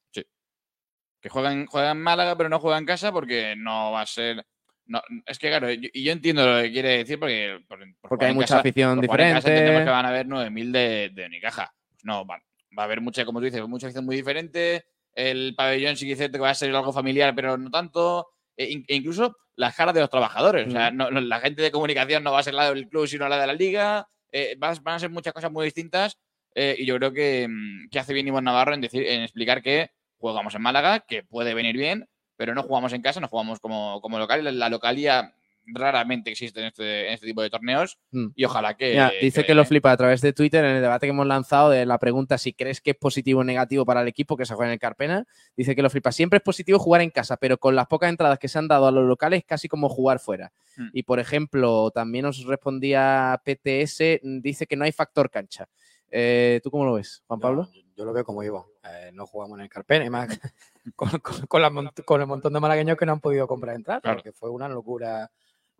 Que 1.20 1.28
juegan, 1.28 1.66
juegan 1.66 1.96
en 1.96 2.02
Málaga, 2.02 2.36
pero 2.36 2.48
no 2.48 2.60
juega 2.60 2.78
en 2.78 2.86
casa 2.86 3.12
porque 3.12 3.54
no 3.56 3.92
va 3.92 4.02
a 4.02 4.06
ser. 4.06 4.44
no, 4.88 5.02
es 5.26 5.38
que 5.40 5.48
claro, 5.48 5.68
yo- 5.72 5.88
y 5.92 6.04
yo 6.04 6.12
entiendo 6.12 6.46
lo 6.46 6.62
que 6.62 6.70
quiere 6.70 6.98
decir 6.98 7.18
porque, 7.18 7.58
por- 7.66 7.80
por 8.00 8.08
Porque 8.10 8.26
hay 8.26 8.34
mucha 8.34 8.46
casa- 8.46 8.60
afición 8.60 8.90
en 8.92 8.96
casa 9.00 9.02
diferente. 9.16 9.48
entendemos 9.48 9.82
que 9.82 9.90
van 9.90 10.06
a 10.06 10.08
haber 10.10 10.26
9.000 10.28 10.70
de, 10.70 11.10
de 11.12 11.26
Unicaja. 11.26 11.74
Pues 11.90 12.04
no, 12.04 12.24
va, 12.24 12.38
va 12.78 12.82
a 12.82 12.86
haber 12.86 13.00
mucha, 13.00 13.24
como 13.24 13.40
tú 13.40 13.46
dices, 13.46 13.66
mucha 13.66 13.88
afición 13.88 14.04
muy 14.04 14.14
diferente. 14.14 14.84
El 15.12 15.54
pabellón 15.56 15.96
sí 15.96 16.06
que 16.06 16.14
cierto 16.14 16.34
que 16.38 16.42
va 16.42 16.50
a 16.50 16.54
ser 16.54 16.72
algo 16.72 16.92
familiar, 16.92 17.34
pero 17.34 17.58
no 17.58 17.68
tanto. 17.70 18.28
E, 18.56 18.84
e 18.86 18.94
incluso 18.94 19.36
las 19.56 19.74
caras 19.74 19.92
de 19.92 20.02
los 20.02 20.10
trabajadores. 20.10 20.68
O 20.68 20.70
sea, 20.70 20.92
Mm. 20.92 20.96
no- 20.96 21.10
no- 21.10 21.20
la 21.20 21.40
gente 21.40 21.62
de 21.62 21.72
comunicación 21.72 22.22
no 22.22 22.30
va 22.30 22.38
a 22.38 22.42
ser 22.44 22.54
la 22.54 22.70
del 22.72 22.88
club, 22.88 23.08
sino 23.08 23.28
la 23.28 23.40
de 23.40 23.46
la 23.48 23.54
liga. 23.54 24.06
Eh, 24.30 24.54
van 24.58 24.78
a 24.86 24.98
ser 25.00 25.10
muchas 25.10 25.32
cosas 25.32 25.50
muy 25.50 25.64
distintas. 25.64 26.16
eh, 26.58 26.74
y 26.78 26.86
yo 26.86 26.96
creo 26.96 27.12
que, 27.12 27.46
mm, 27.50 27.88
que 27.90 27.98
hace 27.98 28.14
bien 28.14 28.28
Iván 28.28 28.44
Navarro 28.44 28.72
en, 28.72 28.80
decir, 28.80 29.04
en 29.06 29.20
explicar 29.22 29.60
que 29.62 29.90
jugamos 30.18 30.54
en 30.54 30.62
Málaga, 30.62 31.00
que 31.00 31.22
puede 31.22 31.54
venir 31.54 31.76
bien, 31.76 32.08
pero 32.36 32.54
no 32.54 32.62
jugamos 32.62 32.92
en 32.92 33.02
casa, 33.02 33.20
no 33.20 33.28
jugamos 33.28 33.60
como, 33.60 34.00
como 34.00 34.18
local. 34.18 34.58
La, 34.58 34.68
localía 34.68 35.34
raramente 35.68 36.30
existe 36.30 36.60
en 36.60 36.66
este, 36.66 37.08
en 37.08 37.14
este 37.14 37.26
tipo 37.26 37.42
de 37.42 37.50
torneos. 37.50 37.98
Mm. 38.10 38.26
Y 38.34 38.44
ojalá 38.44 38.76
que. 38.76 38.90
Mira, 38.90 39.12
dice 39.20 39.44
que 39.44 39.54
lo 39.54 39.64
flipa 39.64 39.90
a 39.90 39.96
través 39.96 40.20
de 40.20 40.32
Twitter 40.32 40.64
en 40.64 40.76
el 40.76 40.82
debate 40.82 41.06
que 41.06 41.10
hemos 41.10 41.26
lanzado 41.26 41.70
de 41.70 41.86
la 41.86 41.98
pregunta 41.98 42.38
si 42.38 42.52
crees 42.52 42.80
que 42.80 42.90
es 42.92 42.96
positivo 42.96 43.40
o 43.40 43.44
negativo 43.44 43.84
para 43.84 44.02
el 44.02 44.08
equipo 44.08 44.36
que 44.36 44.46
se 44.46 44.54
juega 44.54 44.68
en 44.68 44.74
el 44.74 44.78
Carpena. 44.78 45.26
Dice 45.56 45.74
que 45.74 45.82
lo 45.82 45.90
flipa. 45.90 46.12
Siempre 46.12 46.38
es 46.38 46.42
positivo 46.42 46.78
jugar 46.78 47.00
en 47.00 47.10
casa, 47.10 47.36
pero 47.36 47.58
con 47.58 47.74
las 47.74 47.86
pocas 47.86 48.10
entradas 48.10 48.38
que 48.38 48.48
se 48.48 48.58
han 48.58 48.68
dado 48.68 48.86
a 48.86 48.92
los 48.92 49.06
locales, 49.06 49.44
casi 49.46 49.68
como 49.68 49.88
jugar 49.88 50.20
fuera. 50.20 50.52
Hmm. 50.76 50.88
Y 50.92 51.02
por 51.02 51.18
ejemplo, 51.18 51.90
también 51.90 52.24
nos 52.24 52.44
respondía 52.44 53.40
PTS, 53.44 54.20
mm, 54.22 54.40
dice 54.40 54.66
que 54.66 54.76
no 54.76 54.84
hay 54.84 54.92
factor 54.92 55.30
cancha. 55.30 55.68
Eh, 56.10 56.60
¿Tú 56.62 56.70
cómo 56.70 56.84
lo 56.84 56.94
ves, 56.94 57.22
Juan 57.26 57.40
Pablo? 57.40 57.68
Yo, 57.72 57.82
yo 57.96 58.04
lo 58.04 58.12
veo 58.12 58.24
como 58.24 58.42
Ivo. 58.42 58.72
Eh, 58.84 59.10
no 59.12 59.26
jugamos 59.26 59.58
en 59.58 59.64
el 59.64 59.68
Carpena 59.70 60.04
y 60.04 60.10
más 60.10 60.28
con, 60.96 61.10
con- 61.20 61.46
con 61.46 61.62
la 61.62 61.70
mont- 61.70 62.04
con 62.04 62.20
el 62.20 62.26
montón 62.26 62.52
de 62.52 62.60
malagueños 62.60 62.96
que 62.96 63.06
no 63.06 63.12
han 63.12 63.20
podido 63.20 63.46
comprar 63.48 63.74
entradas, 63.76 64.02
Claro. 64.02 64.18
porque 64.18 64.32
fue 64.32 64.50
una 64.50 64.68
locura 64.68 65.30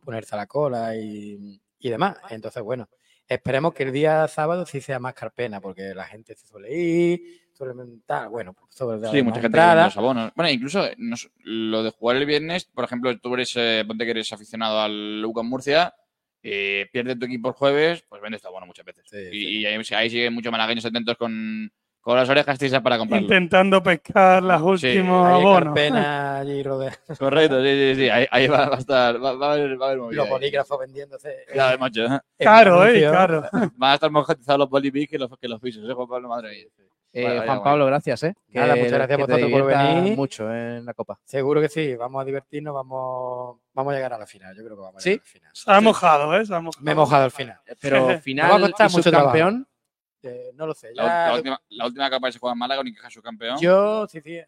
ponerse 0.04 0.34
a 0.34 0.38
la 0.38 0.46
cola 0.46 0.96
y, 0.96 1.60
y 1.78 1.88
demás. 1.90 2.16
Entonces, 2.30 2.62
bueno, 2.62 2.88
esperemos 3.28 3.74
que 3.74 3.82
el 3.84 3.92
día 3.92 4.26
sábado 4.28 4.64
sí 4.66 4.80
sea 4.80 4.98
más 4.98 5.14
Carpena, 5.14 5.60
porque 5.60 5.94
la 5.94 6.04
gente 6.04 6.34
se 6.36 6.46
suele 6.46 6.72
ir, 6.74 7.20
suele 7.52 7.74
tal, 8.06 8.28
bueno, 8.28 8.52
pues 8.54 8.74
sobre 8.74 8.98
Sí, 9.10 9.22
mucha 9.22 9.40
gente 9.40 9.58
los 9.58 9.96
abonos. 9.96 10.32
Bueno, 10.36 10.50
incluso 10.50 10.84
nos- 10.98 11.28
lo 11.38 11.82
de 11.82 11.90
jugar 11.90 12.16
el 12.16 12.26
viernes, 12.26 12.64
por 12.66 12.84
ejemplo, 12.84 13.18
tú 13.18 13.34
eres, 13.34 13.52
eh, 13.56 13.84
ponte 13.86 14.04
que 14.04 14.10
eres 14.12 14.32
aficionado 14.32 14.80
al 14.80 15.24
UCAM 15.24 15.46
Murcia, 15.48 15.94
eh, 16.42 16.86
pierde 16.92 17.16
tu 17.16 17.26
equipo 17.26 17.48
el 17.48 17.54
jueves, 17.54 18.04
pues 18.08 18.22
vendes 18.22 18.40
tu 18.40 18.46
abono 18.48 18.66
muchas 18.66 18.84
veces. 18.84 19.04
y 19.32 19.60
y 19.62 19.66
ahí, 19.66 19.82
ahí 19.92 20.10
siguen 20.10 20.32
muchos 20.34 20.52
malagueños 20.52 20.84
atentos 20.84 21.16
con, 21.16 21.72
con 22.06 22.14
las 22.16 22.28
orejas 22.28 22.56
trisas 22.56 22.80
para 22.82 22.98
comprarlo. 22.98 23.24
Intentando 23.24 23.82
pescar 23.82 24.40
las 24.40 24.60
Sí, 24.60 24.64
últimos 24.66 25.26
Ahí 25.26 25.32
en 25.40 25.40
abonos. 25.40 25.64
Carpena, 25.64 26.38
allí 26.38 26.62
rodea- 26.62 26.96
Correcto, 27.18 27.60
sí, 27.64 27.68
sí, 27.68 27.94
sí. 27.96 28.08
Ahí, 28.10 28.26
ahí 28.30 28.46
va, 28.46 28.68
va 28.68 28.76
a 28.76 28.78
estar, 28.78 29.16
va, 29.24 29.32
va 29.34 29.48
a 29.48 29.52
haber, 29.54 29.80
va 29.82 29.86
a 29.86 29.88
haber 29.88 30.00
movida 30.00 30.20
los 30.22 30.28
bolígrafos 30.30 30.78
vendiéndose. 30.78 31.34
Ya 31.52 31.70
ves, 31.70 31.80
macho. 31.80 32.04
¿eh? 32.04 32.20
Caro, 32.38 32.86
eh, 32.86 33.02
caro. 33.10 33.42
Van 33.76 33.90
a 33.90 33.94
estar 33.94 34.08
más 34.12 34.24
cotizados 34.24 34.60
los 34.60 34.70
bolipis 34.70 35.08
que 35.08 35.18
los, 35.18 35.36
que 35.36 35.48
los 35.48 35.60
pisos, 35.60 35.82
¿eh, 35.90 35.92
Juan 35.94 36.06
Pablo? 36.06 36.28
Madre 36.28 36.50
mía. 36.50 36.64
Eh, 37.12 37.22
Juan 37.24 37.46
vaya. 37.48 37.62
Pablo, 37.64 37.86
gracias, 37.86 38.22
¿eh? 38.22 38.34
Nada, 38.50 38.74
Que- 38.74 38.80
muchas 38.84 38.92
gracias 38.98 39.18
que 39.18 39.24
te 39.24 39.32
vosotros 39.32 39.50
por 39.50 39.64
venir. 39.66 40.16
mucho 40.16 40.54
en 40.54 40.84
la 40.84 40.94
Copa. 40.94 41.18
Seguro 41.24 41.60
que 41.60 41.68
sí, 41.68 41.96
vamos 41.96 42.22
a 42.22 42.24
divertirnos, 42.24 42.72
vamos, 42.72 43.56
vamos 43.74 43.92
a 43.92 43.96
llegar 43.96 44.12
a 44.12 44.18
la 44.18 44.26
final. 44.26 44.54
Yo 44.56 44.62
creo 44.64 44.76
que 44.76 44.82
vamos 44.82 44.98
a 44.98 45.00
¿Sí? 45.00 45.10
llegar 45.10 45.22
a 45.22 45.24
la 45.26 45.32
final. 45.32 45.50
Se 45.54 45.72
ha 45.72 45.80
mojado, 45.80 46.36
¿eh? 46.38 46.46
Se 46.46 46.54
ha 46.54 46.60
mojado. 46.60 46.84
Me 46.84 46.92
he 46.92 46.94
mojado 46.94 47.24
al 47.24 47.30
final. 47.32 47.58
Pero 47.80 48.00
Me 48.06 48.12
va 48.12 48.14
a 48.14 48.20
final 48.20 48.60
costar 48.60 48.90
y 48.90 48.92
mucho 48.94 49.10
trabajo. 49.10 49.36
Eh, 50.26 50.50
no 50.54 50.66
lo 50.66 50.74
sé. 50.74 50.94
La, 50.94 51.04
ya- 51.04 51.26
la 51.28 51.34
última, 51.36 51.62
la 51.70 51.86
última 51.86 52.10
capa 52.10 52.28
que 52.28 52.32
se 52.32 52.38
juega 52.38 52.52
en 52.52 52.58
Málaga, 52.58 52.80
Unicaja 52.80 53.10
subcampeón. 53.10 53.58
yo, 53.58 54.06
sí, 54.08 54.20
sí. 54.20 54.40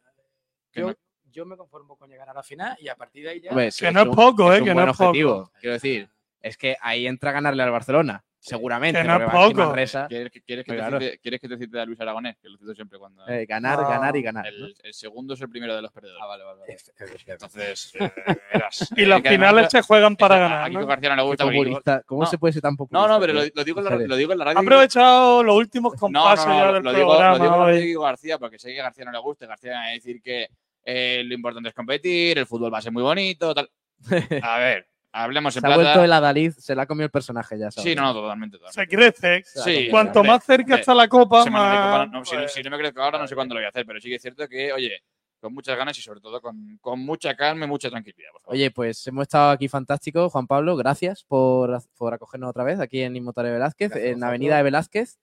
Yo, 0.72 0.88
no- 0.88 0.94
yo 1.30 1.46
me 1.46 1.56
conformo 1.56 1.96
con 1.96 2.08
llegar 2.10 2.28
a 2.28 2.34
la 2.34 2.42
final 2.42 2.76
y 2.80 2.88
a 2.88 2.96
partir 2.96 3.24
de 3.24 3.30
ahí 3.30 3.40
ya. 3.40 3.50
Hombre, 3.50 3.70
sí, 3.70 3.84
Que 3.84 3.92
no 3.92 4.02
es 4.02 4.08
poco, 4.08 4.52
¿eh? 4.52 4.58
un 4.60 4.64
Que 4.66 4.72
buen 4.74 4.86
no 4.86 4.92
es 4.92 4.98
poco. 4.98 5.52
Quiero 5.60 5.72
decir, 5.74 6.08
es 6.40 6.56
que 6.56 6.76
ahí 6.80 7.06
entra 7.06 7.32
ganarle 7.32 7.62
al 7.62 7.70
Barcelona, 7.70 8.24
seguramente. 8.40 9.00
Que 9.02 9.06
no 9.08 9.16
es 9.16 9.30
poco. 9.30 9.54
Manresa. 9.66 10.06
¿Quieres, 10.08 10.30
que- 10.32 10.40
quieres 10.42 10.64
que 10.64 10.72
te 10.72 10.78
Claro. 10.78 10.98
cite, 11.00 11.18
¿Quieres 11.18 11.40
que 11.40 11.48
te 11.48 11.58
cite 11.58 11.80
a 11.80 11.84
Luis 11.84 12.00
Aragonés? 12.00 12.36
Que 12.40 12.48
lo 12.48 12.56
cito 12.58 12.74
siempre 12.74 12.98
cuando. 12.98 13.26
Eh, 13.28 13.46
ganar, 13.46 13.80
No. 13.82 13.88
ganar 13.88 14.16
y 14.16 14.22
ganar. 14.22 14.44
¿no? 14.52 14.66
el, 14.66 14.94
segundo 14.94 15.34
es 15.34 15.40
el 15.40 15.48
primero 15.50 15.74
de 15.76 15.82
los 15.82 15.92
perdedores. 15.92 16.20
Ah, 16.22 16.26
vale, 16.26 16.44
vale. 16.44 16.60
vale. 16.60 16.72
Es- 16.72 16.92
es- 16.98 17.10
es- 17.14 17.28
Entonces, 17.28 17.92
eh, 18.00 18.10
verás. 18.52 18.92
Y 18.96 19.02
Eh, 19.02 19.06
las 19.06 19.18
además- 19.20 19.32
finales 19.32 19.68
se 19.70 19.82
juegan 19.82 20.16
para 20.16 20.36
a- 20.36 20.38
ganar. 20.38 20.62
A 20.64 20.68
Kiko 20.68 20.80
¿no? 20.80 20.86
García 20.86 21.08
no 21.10 21.16
le 21.16 21.22
gusta. 21.22 21.44
populista. 21.44 22.02
¿Cómo 22.06 22.20
No. 22.22 22.26
se 22.26 22.38
puede 22.38 22.52
ser 22.52 22.62
tan 22.62 22.76
populista? 22.76 23.06
No, 23.06 23.14
no, 23.14 23.20
pero 23.20 23.32
lo, 23.34 23.42
tío? 23.42 23.52
lo 23.54 23.64
digo 23.64 23.78
en 23.80 23.84
la, 23.84 23.96
lo 23.96 24.16
digo 24.16 24.32
en 24.32 24.38
la 24.38 24.44
radio. 24.46 24.58
Ha 24.58 24.62
aprovechado 24.62 25.42
los 25.42 25.56
últimos 25.56 25.92
No, 25.94 25.98
compases 25.98 26.46
no, 26.46 26.54
ya 26.54 26.64
no, 26.66 26.72
del 26.74 26.82
lo 26.84 26.92
digo, 26.92 27.02
lo 27.04 27.08
programa. 27.18 27.34
digo 27.34 27.44
en 27.46 27.50
la 27.50 27.56
radio 27.58 27.74
de 27.74 27.80
hoy. 27.82 27.86
Kiko 27.88 28.00
García, 28.02 28.38
porque 28.38 28.58
sé 28.58 28.72
que 28.72 28.80
a 28.80 28.84
García 28.84 29.04
no 29.04 29.12
le 29.12 29.18
gusta. 29.18 29.46
García 29.46 29.72
va 29.72 29.82
a 29.84 29.88
decir 29.90 30.22
que 30.22 30.48
eh, 30.84 31.22
lo 31.26 31.34
importante 31.34 31.68
es 31.68 31.74
competir, 31.74 32.38
el 32.38 32.46
fútbol 32.46 32.72
va 32.72 32.78
a 32.78 32.82
ser 32.82 32.92
muy 32.92 33.02
bonito, 33.02 33.52
tal. 33.54 33.68
A 34.42 34.58
ver, 34.58 34.86
hablemos 35.24 35.56
en 35.56 35.60
Se 35.60 35.66
ha 35.66 35.70
plata. 35.70 35.82
vuelto 35.82 36.04
el 36.04 36.12
Adalid, 36.12 36.52
se 36.52 36.74
la 36.74 36.82
ha 36.82 36.86
comido 36.86 37.04
el 37.06 37.10
personaje 37.10 37.58
ya. 37.58 37.70
¿sabes? 37.70 37.88
Sí, 37.90 37.94
no, 37.94 38.02
no, 38.02 38.14
totalmente. 38.14 38.58
totalmente. 38.58 38.80
Se 38.80 38.96
crece. 39.22 39.42
Sí, 39.44 39.88
Cuanto 39.90 40.22
más 40.24 40.44
cerca 40.44 40.76
está 40.76 40.94
la 40.94 41.08
copa, 41.08 41.44
más. 41.46 41.76
Copa, 41.76 42.06
no, 42.06 42.24
si- 42.24 42.36
pues, 42.36 42.52
si, 42.52 42.62
no 42.62 42.70
me 42.70 42.78
crezco 42.78 43.02
ahora, 43.02 43.18
no 43.18 43.26
sé 43.26 43.34
cuándo 43.34 43.54
lo 43.54 43.60
voy 43.60 43.66
a 43.66 43.68
hacer, 43.70 43.84
pero 43.86 44.00
sí 44.00 44.08
que 44.08 44.16
es 44.16 44.22
cierto 44.22 44.48
que, 44.48 44.72
oye, 44.72 45.02
con 45.40 45.54
muchas 45.54 45.76
ganas 45.76 45.96
y 45.96 46.02
sobre 46.02 46.20
todo 46.20 46.40
con, 46.40 46.78
con 46.80 46.98
mucha 46.98 47.34
calma 47.36 47.64
y 47.64 47.68
mucha 47.68 47.88
tranquilidad, 47.90 48.30
por 48.32 48.42
favor. 48.42 48.54
Oye, 48.54 48.70
pues 48.72 49.06
hemos 49.06 49.22
estado 49.22 49.50
aquí 49.50 49.68
fantástico, 49.68 50.28
Juan 50.30 50.46
Pablo. 50.46 50.76
Gracias 50.76 51.22
por, 51.24 51.80
por 51.96 52.12
acogernos 52.14 52.50
otra 52.50 52.64
vez 52.64 52.80
aquí 52.80 53.02
en 53.02 53.14
Inmotare 53.14 53.52
Velázquez, 53.52 53.90
Gracias 53.90 54.16
en. 54.16 54.24
Avenida 54.24 54.56
de 54.56 54.62
Velázquez. 54.64 55.18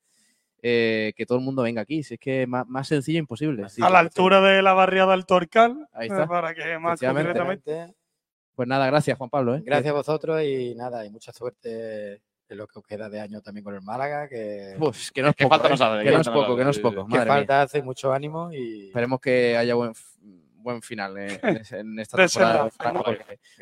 Eh, 0.67 1.13
que 1.15 1.27
todo 1.27 1.37
el 1.37 1.43
mundo 1.43 1.61
venga 1.61 1.81
aquí. 1.81 2.01
Si 2.01 2.15
es 2.15 2.19
que 2.19 2.47
más, 2.47 2.65
más 2.67 2.87
sencillo 2.87 3.19
imposible. 3.19 3.69
Sí, 3.69 3.83
a 3.83 3.89
la 3.89 3.99
sí. 3.99 4.05
altura 4.05 4.41
de 4.41 4.63
la 4.63 4.73
barriada 4.73 5.11
del 5.11 5.27
Torcal. 5.27 5.87
Ahí 5.93 6.07
eh, 6.07 6.11
está. 6.11 6.27
Para 6.27 6.55
que 6.55 6.79
más 6.79 6.99
concretamente. 6.99 7.93
Pues 8.55 8.67
nada, 8.67 8.85
gracias, 8.87 9.17
Juan 9.17 9.29
Pablo. 9.29 9.55
¿eh? 9.55 9.61
Gracias 9.65 9.91
a 9.91 9.97
vosotros 9.97 10.41
y 10.43 10.73
nada, 10.75 11.05
y 11.05 11.09
mucha 11.09 11.31
suerte 11.33 12.21
en 12.47 12.57
lo 12.57 12.67
que 12.67 12.79
os 12.79 12.85
queda 12.85 13.09
de 13.09 13.19
año 13.19 13.41
también 13.41 13.63
con 13.63 13.73
el 13.75 13.81
Málaga, 13.81 14.29
que, 14.29 14.75
Pues 14.79 15.11
que 15.11 15.21
no 15.21 15.29
es 15.29 15.35
Que 15.35 15.43
poco. 15.45 15.55
falta 15.55 15.67
¿eh? 15.67 15.71
nos 15.71 15.81
hace, 15.81 15.97
que 16.03 16.09
que 16.09 16.15
no 16.15 16.21
es 16.21 16.29
poco, 16.29 16.55
que 16.55 16.63
no 16.63 16.69
es 16.69 16.79
poco. 16.79 17.01
sí. 17.01 17.07
que 17.07 17.17
Madre 17.17 17.25
mía. 17.25 17.33
falta 17.33 17.61
hace 17.63 17.81
mucho 17.81 18.13
ánimo 18.13 18.51
y 18.53 18.87
Esperemos 18.87 19.19
que 19.19 19.57
haya 19.57 19.73
buen, 19.75 19.93
buen 20.55 20.81
final 20.81 21.17
eh, 21.17 21.39
en, 21.71 21.99
esta 21.99 22.17
temporada. 22.17 22.69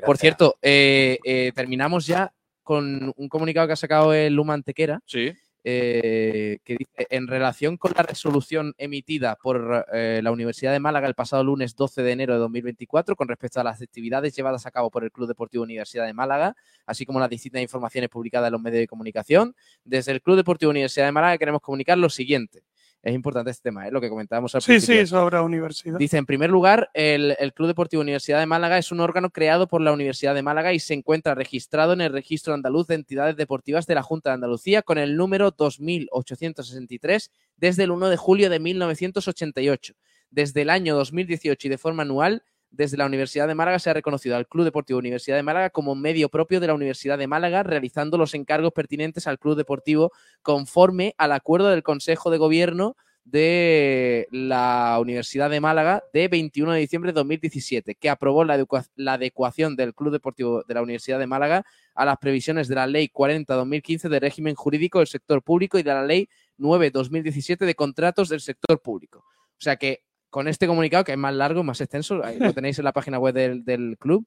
Por 0.05 0.17
cierto, 0.17 0.57
eh, 0.61 1.17
eh, 1.23 1.51
terminamos 1.55 2.05
ya 2.05 2.33
con 2.61 3.13
un 3.15 3.27
comunicado 3.29 3.67
que 3.67 3.73
ha 3.73 3.77
sacado 3.77 4.13
el 4.13 4.33
Luma 4.33 4.53
Antequera, 4.53 4.99
Sí, 5.05 5.33
eh, 5.63 6.59
que 6.63 6.75
dice, 6.77 7.07
en 7.09 7.27
relación 7.27 7.77
con 7.77 7.93
la 7.95 8.03
resolución 8.03 8.73
emitida 8.77 9.37
por 9.41 9.85
eh, 9.93 10.19
la 10.21 10.31
Universidad 10.31 10.73
de 10.73 10.79
Málaga 10.79 11.07
el 11.07 11.15
pasado 11.15 11.43
lunes 11.43 11.75
12 11.75 12.03
de 12.03 12.11
enero 12.11 12.33
de 12.33 12.39
2024 12.39 13.15
con 13.15 13.27
respecto 13.27 13.61
a 13.61 13.63
las 13.63 13.81
actividades 13.81 14.35
llevadas 14.35 14.65
a 14.65 14.71
cabo 14.71 14.91
por 14.91 15.03
el 15.03 15.11
Club 15.11 15.27
Deportivo 15.27 15.63
Universidad 15.63 16.05
de 16.05 16.13
Málaga, 16.13 16.55
así 16.85 17.05
como 17.05 17.19
las 17.19 17.29
distintas 17.29 17.61
informaciones 17.61 18.09
publicadas 18.09 18.47
en 18.47 18.53
los 18.53 18.61
medios 18.61 18.81
de 18.81 18.87
comunicación, 18.87 19.55
desde 19.85 20.11
el 20.11 20.21
Club 20.21 20.35
Deportivo 20.35 20.69
Universidad 20.69 21.05
de 21.05 21.11
Málaga 21.13 21.37
queremos 21.37 21.61
comunicar 21.61 21.97
lo 21.97 22.09
siguiente. 22.09 22.63
Es 23.03 23.13
importante 23.13 23.51
este 23.51 23.63
tema, 23.69 23.85
¿eh? 23.85 23.91
lo 23.91 23.99
que 23.99 24.07
comentábamos 24.07 24.55
al 24.55 24.61
Sí, 24.61 24.67
principio. 24.71 25.01
sí, 25.01 25.07
sobre 25.07 25.35
la 25.35 25.41
universidad. 25.43 25.97
Dice, 25.99 26.15
en 26.17 26.25
primer 26.25 26.49
lugar, 26.49 26.89
el, 26.93 27.35
el 27.37 27.53
Club 27.53 27.67
Deportivo 27.67 28.01
Universidad 28.01 28.39
de 28.39 28.45
Málaga 28.45 28.77
es 28.77 28.93
un 28.93 29.01
órgano 29.01 29.29
creado 29.29 29.67
por 29.67 29.81
la 29.81 29.91
Universidad 29.91 30.33
de 30.33 30.41
Málaga 30.41 30.71
y 30.71 30.79
se 30.79 30.93
encuentra 30.93 31.35
registrado 31.35 31.91
en 31.91 31.99
el 31.99 32.13
Registro 32.13 32.53
Andaluz 32.53 32.87
de 32.87 32.95
Entidades 32.95 33.35
Deportivas 33.35 33.87
de 33.87 33.95
la 33.95 34.03
Junta 34.03 34.29
de 34.29 34.35
Andalucía 34.35 34.83
con 34.83 34.97
el 34.97 35.17
número 35.17 35.51
2863 35.51 37.29
desde 37.57 37.83
el 37.83 37.91
1 37.91 38.09
de 38.09 38.17
julio 38.17 38.49
de 38.49 38.59
1988. 38.59 39.93
Desde 40.29 40.61
el 40.61 40.69
año 40.69 40.95
2018 40.95 41.67
y 41.67 41.69
de 41.69 41.77
forma 41.77 42.03
anual, 42.03 42.41
desde 42.73 42.97
la 42.97 43.05
Universidad 43.05 43.47
de 43.47 43.55
Málaga 43.55 43.77
se 43.77 43.89
ha 43.91 43.93
reconocido 43.93 44.35
al 44.35 44.47
Club 44.47 44.65
Deportivo 44.65 44.97
Universidad 44.97 45.37
de 45.37 45.43
Málaga 45.43 45.69
como 45.69 45.93
medio 45.93 46.27
propio 46.29 46.59
de 46.59 46.67
la 46.67 46.73
Universidad 46.73 47.19
de 47.19 47.27
Málaga, 47.27 47.61
realizando 47.61 48.17
los 48.17 48.33
encargos 48.33 48.73
pertinentes 48.73 49.27
al 49.27 49.37
Club 49.37 49.55
Deportivo 49.55 50.11
conforme 50.41 51.13
al 51.19 51.31
acuerdo 51.33 51.69
del 51.69 51.83
Consejo 51.83 52.31
de 52.31 52.39
Gobierno 52.39 52.97
de 53.25 54.27
la 54.31 54.97
Universidad 54.99 55.51
de 55.51 55.61
Málaga 55.61 56.03
de 56.13 56.27
21 56.27 56.73
de 56.73 56.79
diciembre 56.79 57.11
de 57.11 57.15
2017, 57.15 57.95
que 57.95 58.09
aprobó 58.09 58.43
la, 58.43 58.65
la 58.95 59.13
adecuación 59.13 59.75
del 59.75 59.93
Club 59.93 60.11
Deportivo 60.11 60.63
de 60.67 60.73
la 60.73 60.81
Universidad 60.81 61.19
de 61.19 61.27
Málaga 61.27 61.63
a 61.93 62.05
las 62.05 62.17
previsiones 62.17 62.67
de 62.67 62.75
la 62.75 62.87
Ley 62.87 63.09
40-2015 63.13 64.09
de 64.09 64.19
régimen 64.19 64.55
jurídico 64.55 64.97
del 64.97 65.07
sector 65.07 65.43
público 65.43 65.77
y 65.77 65.83
de 65.83 65.93
la 65.93 66.03
Ley 66.03 66.27
9-2017 66.57 67.65
de 67.65 67.75
contratos 67.75 68.29
del 68.29 68.41
sector 68.41 68.81
público. 68.81 69.19
O 69.19 69.61
sea 69.63 69.75
que 69.77 70.03
con 70.33 70.47
este 70.47 70.65
comunicado, 70.65 71.03
que 71.03 71.11
es 71.11 71.17
más 71.17 71.31
largo, 71.35 71.63
más 71.63 71.79
extenso, 71.79 72.19
ahí 72.25 72.39
lo 72.39 72.51
tenéis 72.53 72.79
en 72.79 72.85
la 72.85 72.91
página 72.91 73.19
web 73.19 73.35
del, 73.35 73.63
del 73.63 73.97
club, 73.99 74.25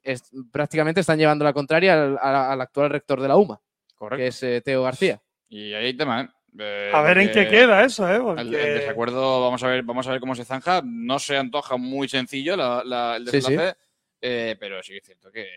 es- 0.00 0.30
prácticamente 0.52 1.00
están 1.00 1.18
llevando 1.18 1.44
la 1.44 1.52
contraria 1.52 1.94
al, 1.94 2.16
al- 2.22 2.52
al 2.52 2.60
actual 2.60 2.88
rector 2.90 3.20
de 3.20 3.26
la 3.26 3.36
UMA, 3.36 3.60
correcto. 3.96 4.20
que 4.22 4.26
es 4.28 4.42
eh, 4.44 4.60
Teo 4.64 4.84
García. 4.84 5.20
Y 5.48 5.74
ahí 5.74 5.86
hay 5.86 5.96
tema, 5.96 6.20
¿eh? 6.22 6.28
Eh, 6.60 6.92
A 6.94 7.02
ver 7.02 7.18
en 7.18 7.32
qué 7.32 7.48
queda 7.48 7.84
eso, 7.84 8.08
¿eh? 8.08 8.20
Porque 8.20 8.42
El, 8.42 8.54
el 8.54 8.74
desacuerdo, 8.74 9.40
vamos 9.42 9.60
a 9.64 9.68
ver, 9.68 9.82
vamos 9.82 10.06
a 10.06 10.12
ver 10.12 10.20
cómo 10.20 10.36
se 10.36 10.44
zanja. 10.44 10.82
No 10.84 11.18
se 11.18 11.36
antoja 11.36 11.76
muy 11.76 12.08
sencillo 12.08 12.56
la- 12.56 12.82
la- 12.84 13.16
el 13.16 13.24
Sí, 13.26 13.30
sí. 13.32 13.36
desenlace, 13.52 13.76
eh, 14.20 14.56
pero 14.60 14.80
sí 14.84 14.92
que 14.92 14.98
es 14.98 15.04
cierto 15.04 15.32
que, 15.32 15.48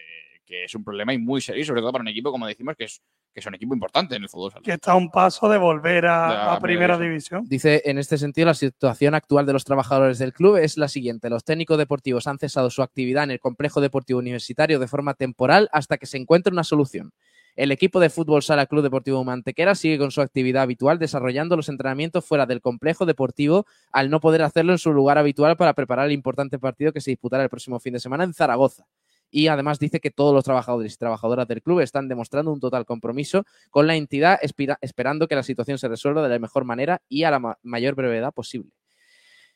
que 0.46 0.66
es 0.66 0.76
un 0.76 0.84
problema 0.84 1.14
y 1.14 1.18
muy 1.18 1.42
serio, 1.42 1.62
y 1.62 1.66
sobre 1.66 1.82
todo 1.82 1.92
para 1.92 2.02
un 2.02 2.08
equipo, 2.08 2.32
como 2.32 2.48
decimos, 2.48 2.76
que 2.78 2.86
es 2.86 3.02
que 3.34 3.40
es 3.40 3.46
un 3.48 3.56
equipo 3.56 3.74
importante 3.74 4.16
en 4.16 4.24
el 4.24 4.30
fútbol. 4.30 4.54
Que 4.62 4.74
está 4.74 4.92
a 4.92 4.96
un 4.96 5.10
paso 5.10 5.50
de 5.50 5.58
volver 5.58 6.06
a, 6.06 6.28
De 6.28 6.34
la 6.36 6.54
a 6.54 6.60
primera 6.60 6.94
primera 6.94 6.98
división. 7.00 7.44
Dice, 7.48 7.82
en 7.86 7.98
este 7.98 8.18
sentido, 8.18 8.46
la 8.46 8.54
situación 8.54 9.16
actual 9.16 9.46
de 9.48 9.54
los 9.54 9.64
trabajadores 9.64 10.20
del 10.20 10.34
club 10.34 10.58
es 10.58 10.78
la 10.78 10.88
siguiente. 10.88 11.32
Los 11.32 11.44
técnicos 11.44 11.80
deportivos 11.80 12.28
han 12.28 12.38
cesado 12.38 12.70
su 12.70 12.84
actividad 12.84 13.24
en 13.24 13.32
el 13.32 13.40
complejo 13.40 13.82
deportivo 13.82 14.20
universitario 14.20 14.80
de 14.80 14.88
forma 14.88 15.16
temporal 15.16 15.68
hasta 15.72 15.98
que 15.98 16.06
se 16.06 16.18
encuentre 16.18 16.54
una 16.54 16.64
solución. 16.64 17.12
El 17.56 17.72
equipo 17.72 18.00
de 18.00 18.10
fútbol 18.10 18.42
Sala 18.42 18.66
Club 18.66 18.82
Deportivo 18.82 19.24
Mantequera 19.24 19.76
sigue 19.76 20.00
con 20.00 20.12
su 20.12 20.22
actividad 20.22 20.64
habitual 20.64 20.98
desarrollando 20.98 21.56
los 21.56 21.70
entrenamientos 21.70 22.26
fuera 22.26 22.48
del 22.48 22.62
complejo 22.62 23.06
deportivo 23.06 23.68
al 23.92 24.10
no 24.10 24.20
poder 24.20 24.42
hacerlo 24.42 24.72
en 24.72 24.80
su 24.80 24.92
lugar 24.92 25.20
habitual 25.20 25.56
para 25.56 25.74
preparar 25.74 26.08
el 26.08 26.14
importante 26.14 26.58
partido 26.58 26.92
que 26.94 27.02
se 27.02 27.12
disputará 27.12 27.44
el 27.44 27.50
próximo 27.50 27.80
fin 27.80 27.94
de 27.94 28.00
semana 28.00 28.24
en 28.24 28.34
Zaragoza. 28.34 28.88
Y 29.36 29.48
además 29.48 29.80
dice 29.80 30.00
que 30.00 30.12
todos 30.12 30.32
los 30.32 30.44
trabajadores 30.44 30.94
y 30.94 30.98
trabajadoras 30.98 31.48
del 31.48 31.64
club 31.64 31.80
están 31.80 32.08
demostrando 32.08 32.54
un 32.54 32.60
total 32.60 32.86
compromiso 32.86 33.46
con 33.72 33.88
la 33.88 33.96
entidad, 33.96 34.38
esperando 34.80 35.28
que 35.28 35.34
la 35.36 35.42
situación 35.42 35.80
se 35.80 35.88
resuelva 35.88 36.22
de 36.22 36.30
la 36.30 36.38
mejor 36.38 36.66
manera 36.66 37.02
y 37.10 37.24
a 37.24 37.32
la 37.32 37.40
ma- 37.40 37.58
mayor 37.64 37.96
brevedad 37.96 38.32
posible. 38.32 38.70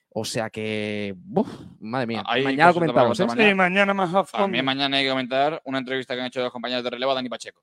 O 0.09 0.25
sea 0.25 0.49
que, 0.49 1.13
madre 1.79 2.07
mía, 2.07 2.23
Hay 2.25 2.43
mañana 2.43 2.73
comentamos. 2.73 3.19
¿eh? 3.19 3.23
contar 3.23 3.37
mañana. 3.37 3.49
Sí, 3.51 3.55
mañana 3.55 3.93
más 3.93 4.09
a 4.15 4.23
fondo. 4.23 4.45
También 4.45 4.65
mañana 4.65 4.97
hay 4.97 5.03
que 5.03 5.09
comentar 5.11 5.61
una 5.63 5.77
entrevista 5.77 6.15
que 6.15 6.21
han 6.21 6.27
hecho 6.27 6.41
los 6.41 6.51
compañeros 6.51 6.83
de 6.83 6.89
relevo 6.89 7.11
a 7.11 7.15
Dani 7.15 7.29
Pacheco. 7.29 7.61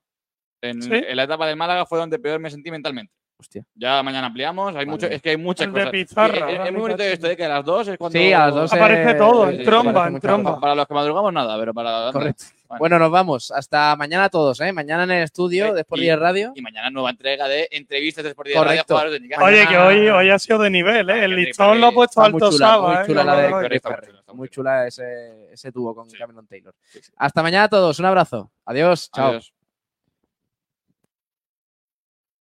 En, 0.60 0.80
Sí. 0.82 0.90
en 0.92 1.16
la 1.16 1.24
etapa 1.24 1.48
del 1.48 1.56
Málaga 1.56 1.84
fue 1.84 1.98
donde 1.98 2.20
peor 2.20 2.38
me 2.38 2.48
sentí 2.48 2.70
mentalmente. 2.70 3.12
Hostia. 3.44 3.64
Ya 3.74 4.02
mañana 4.02 4.26
ampliamos. 4.28 4.74
Hay 4.74 4.86
mucho, 4.86 5.06
es 5.06 5.20
que 5.20 5.30
hay 5.30 5.36
muchas 5.36 5.66
El 5.66 5.72
de 5.74 5.80
cosas. 5.80 5.92
Pizarra, 5.92 6.50
es- 6.50 6.72
muy 6.72 6.80
bonito 6.80 7.02
esto 7.02 7.28
de 7.28 7.36
que 7.36 7.44
a 7.44 7.48
las 7.48 7.64
dos 7.64 7.88
es 7.88 7.98
cuando. 7.98 8.18
Sí, 8.18 8.32
a 8.32 8.46
las 8.46 8.54
dos 8.54 8.72
Aparece 8.72 9.10
eh, 9.10 9.14
todo, 9.14 9.48
eh, 9.50 9.56
en 9.56 9.64
tromba, 9.64 10.06
en 10.06 10.12
muy 10.12 10.20
tromba. 10.20 10.58
Para 10.58 10.74
los 10.74 10.86
que 10.88 10.94
madrugamos, 10.94 11.32
nada, 11.32 11.58
pero 11.58 11.74
para. 11.74 12.10
Correcto. 12.12 12.44
Bueno. 12.66 12.78
Bueno, 12.78 12.98
nos 12.98 13.10
vamos. 13.10 13.50
Hasta 13.52 13.94
mañana 13.94 14.28
todos, 14.30 14.58
¿eh? 14.60 14.72
Mañana 14.72 15.04
en 15.04 15.10
el 15.12 15.22
estudio 15.24 15.66
Eh, 15.66 15.72
de 15.74 15.80
Sport 15.82 16.00
y- 16.00 16.04
10 16.04 16.18
Radio. 16.18 16.52
Y 16.56 16.62
mañana 16.62 16.90
nueva 16.90 17.10
entrega 17.10 17.46
de 17.46 17.68
entrevistas 17.70 18.24
de 18.24 18.30
Sport 18.30 18.48
Radio 18.48 18.60
a 18.80 18.84
Correcto. 18.84 19.10
de 19.10 19.20
Nicaragua. 19.20 19.48
Oye, 19.50 19.66
que 19.68 19.76
hoy, 19.78 20.08
hoy 20.08 20.30
ha 20.30 20.38
sido 20.38 20.58
de 20.60 20.70
nivel, 20.70 21.08
¿eh? 21.10 21.24
El 21.24 21.30
Qué 21.32 21.36
listón 21.36 21.80
lo 21.80 21.88
ha 21.88 21.92
puesto 21.92 22.20
Está 22.22 22.30
muy 22.32 22.42
alto 22.42 22.50
chula, 22.56 22.66
Saba, 22.66 22.88
muy 22.88 22.96
¿eh? 22.96 23.06
chula 23.06 23.24
la 23.24 23.36
de 23.36 23.50
Correcto, 23.50 23.68
Chris 23.68 23.82
correcto, 23.82 24.06
Perry. 24.06 24.18
está 24.18 24.32
muy 24.32 24.38
Muy 24.38 24.48
chula. 24.48 24.70
chula 24.80 24.86
ese, 24.88 25.52
ese 25.52 25.70
dúo 25.70 25.94
con 25.94 26.08
Sí. 26.10 26.16
Cameron 26.16 26.46
Taylor. 26.48 26.74
Sí, 26.90 27.00
sí. 27.02 27.12
Hasta 27.16 27.42
mañana 27.42 27.68
todos. 27.68 27.98
Un 28.00 28.06
abrazo. 28.06 28.50
Adiós. 28.64 29.10
Chao. 29.14 29.28
Adiós. 29.28 29.53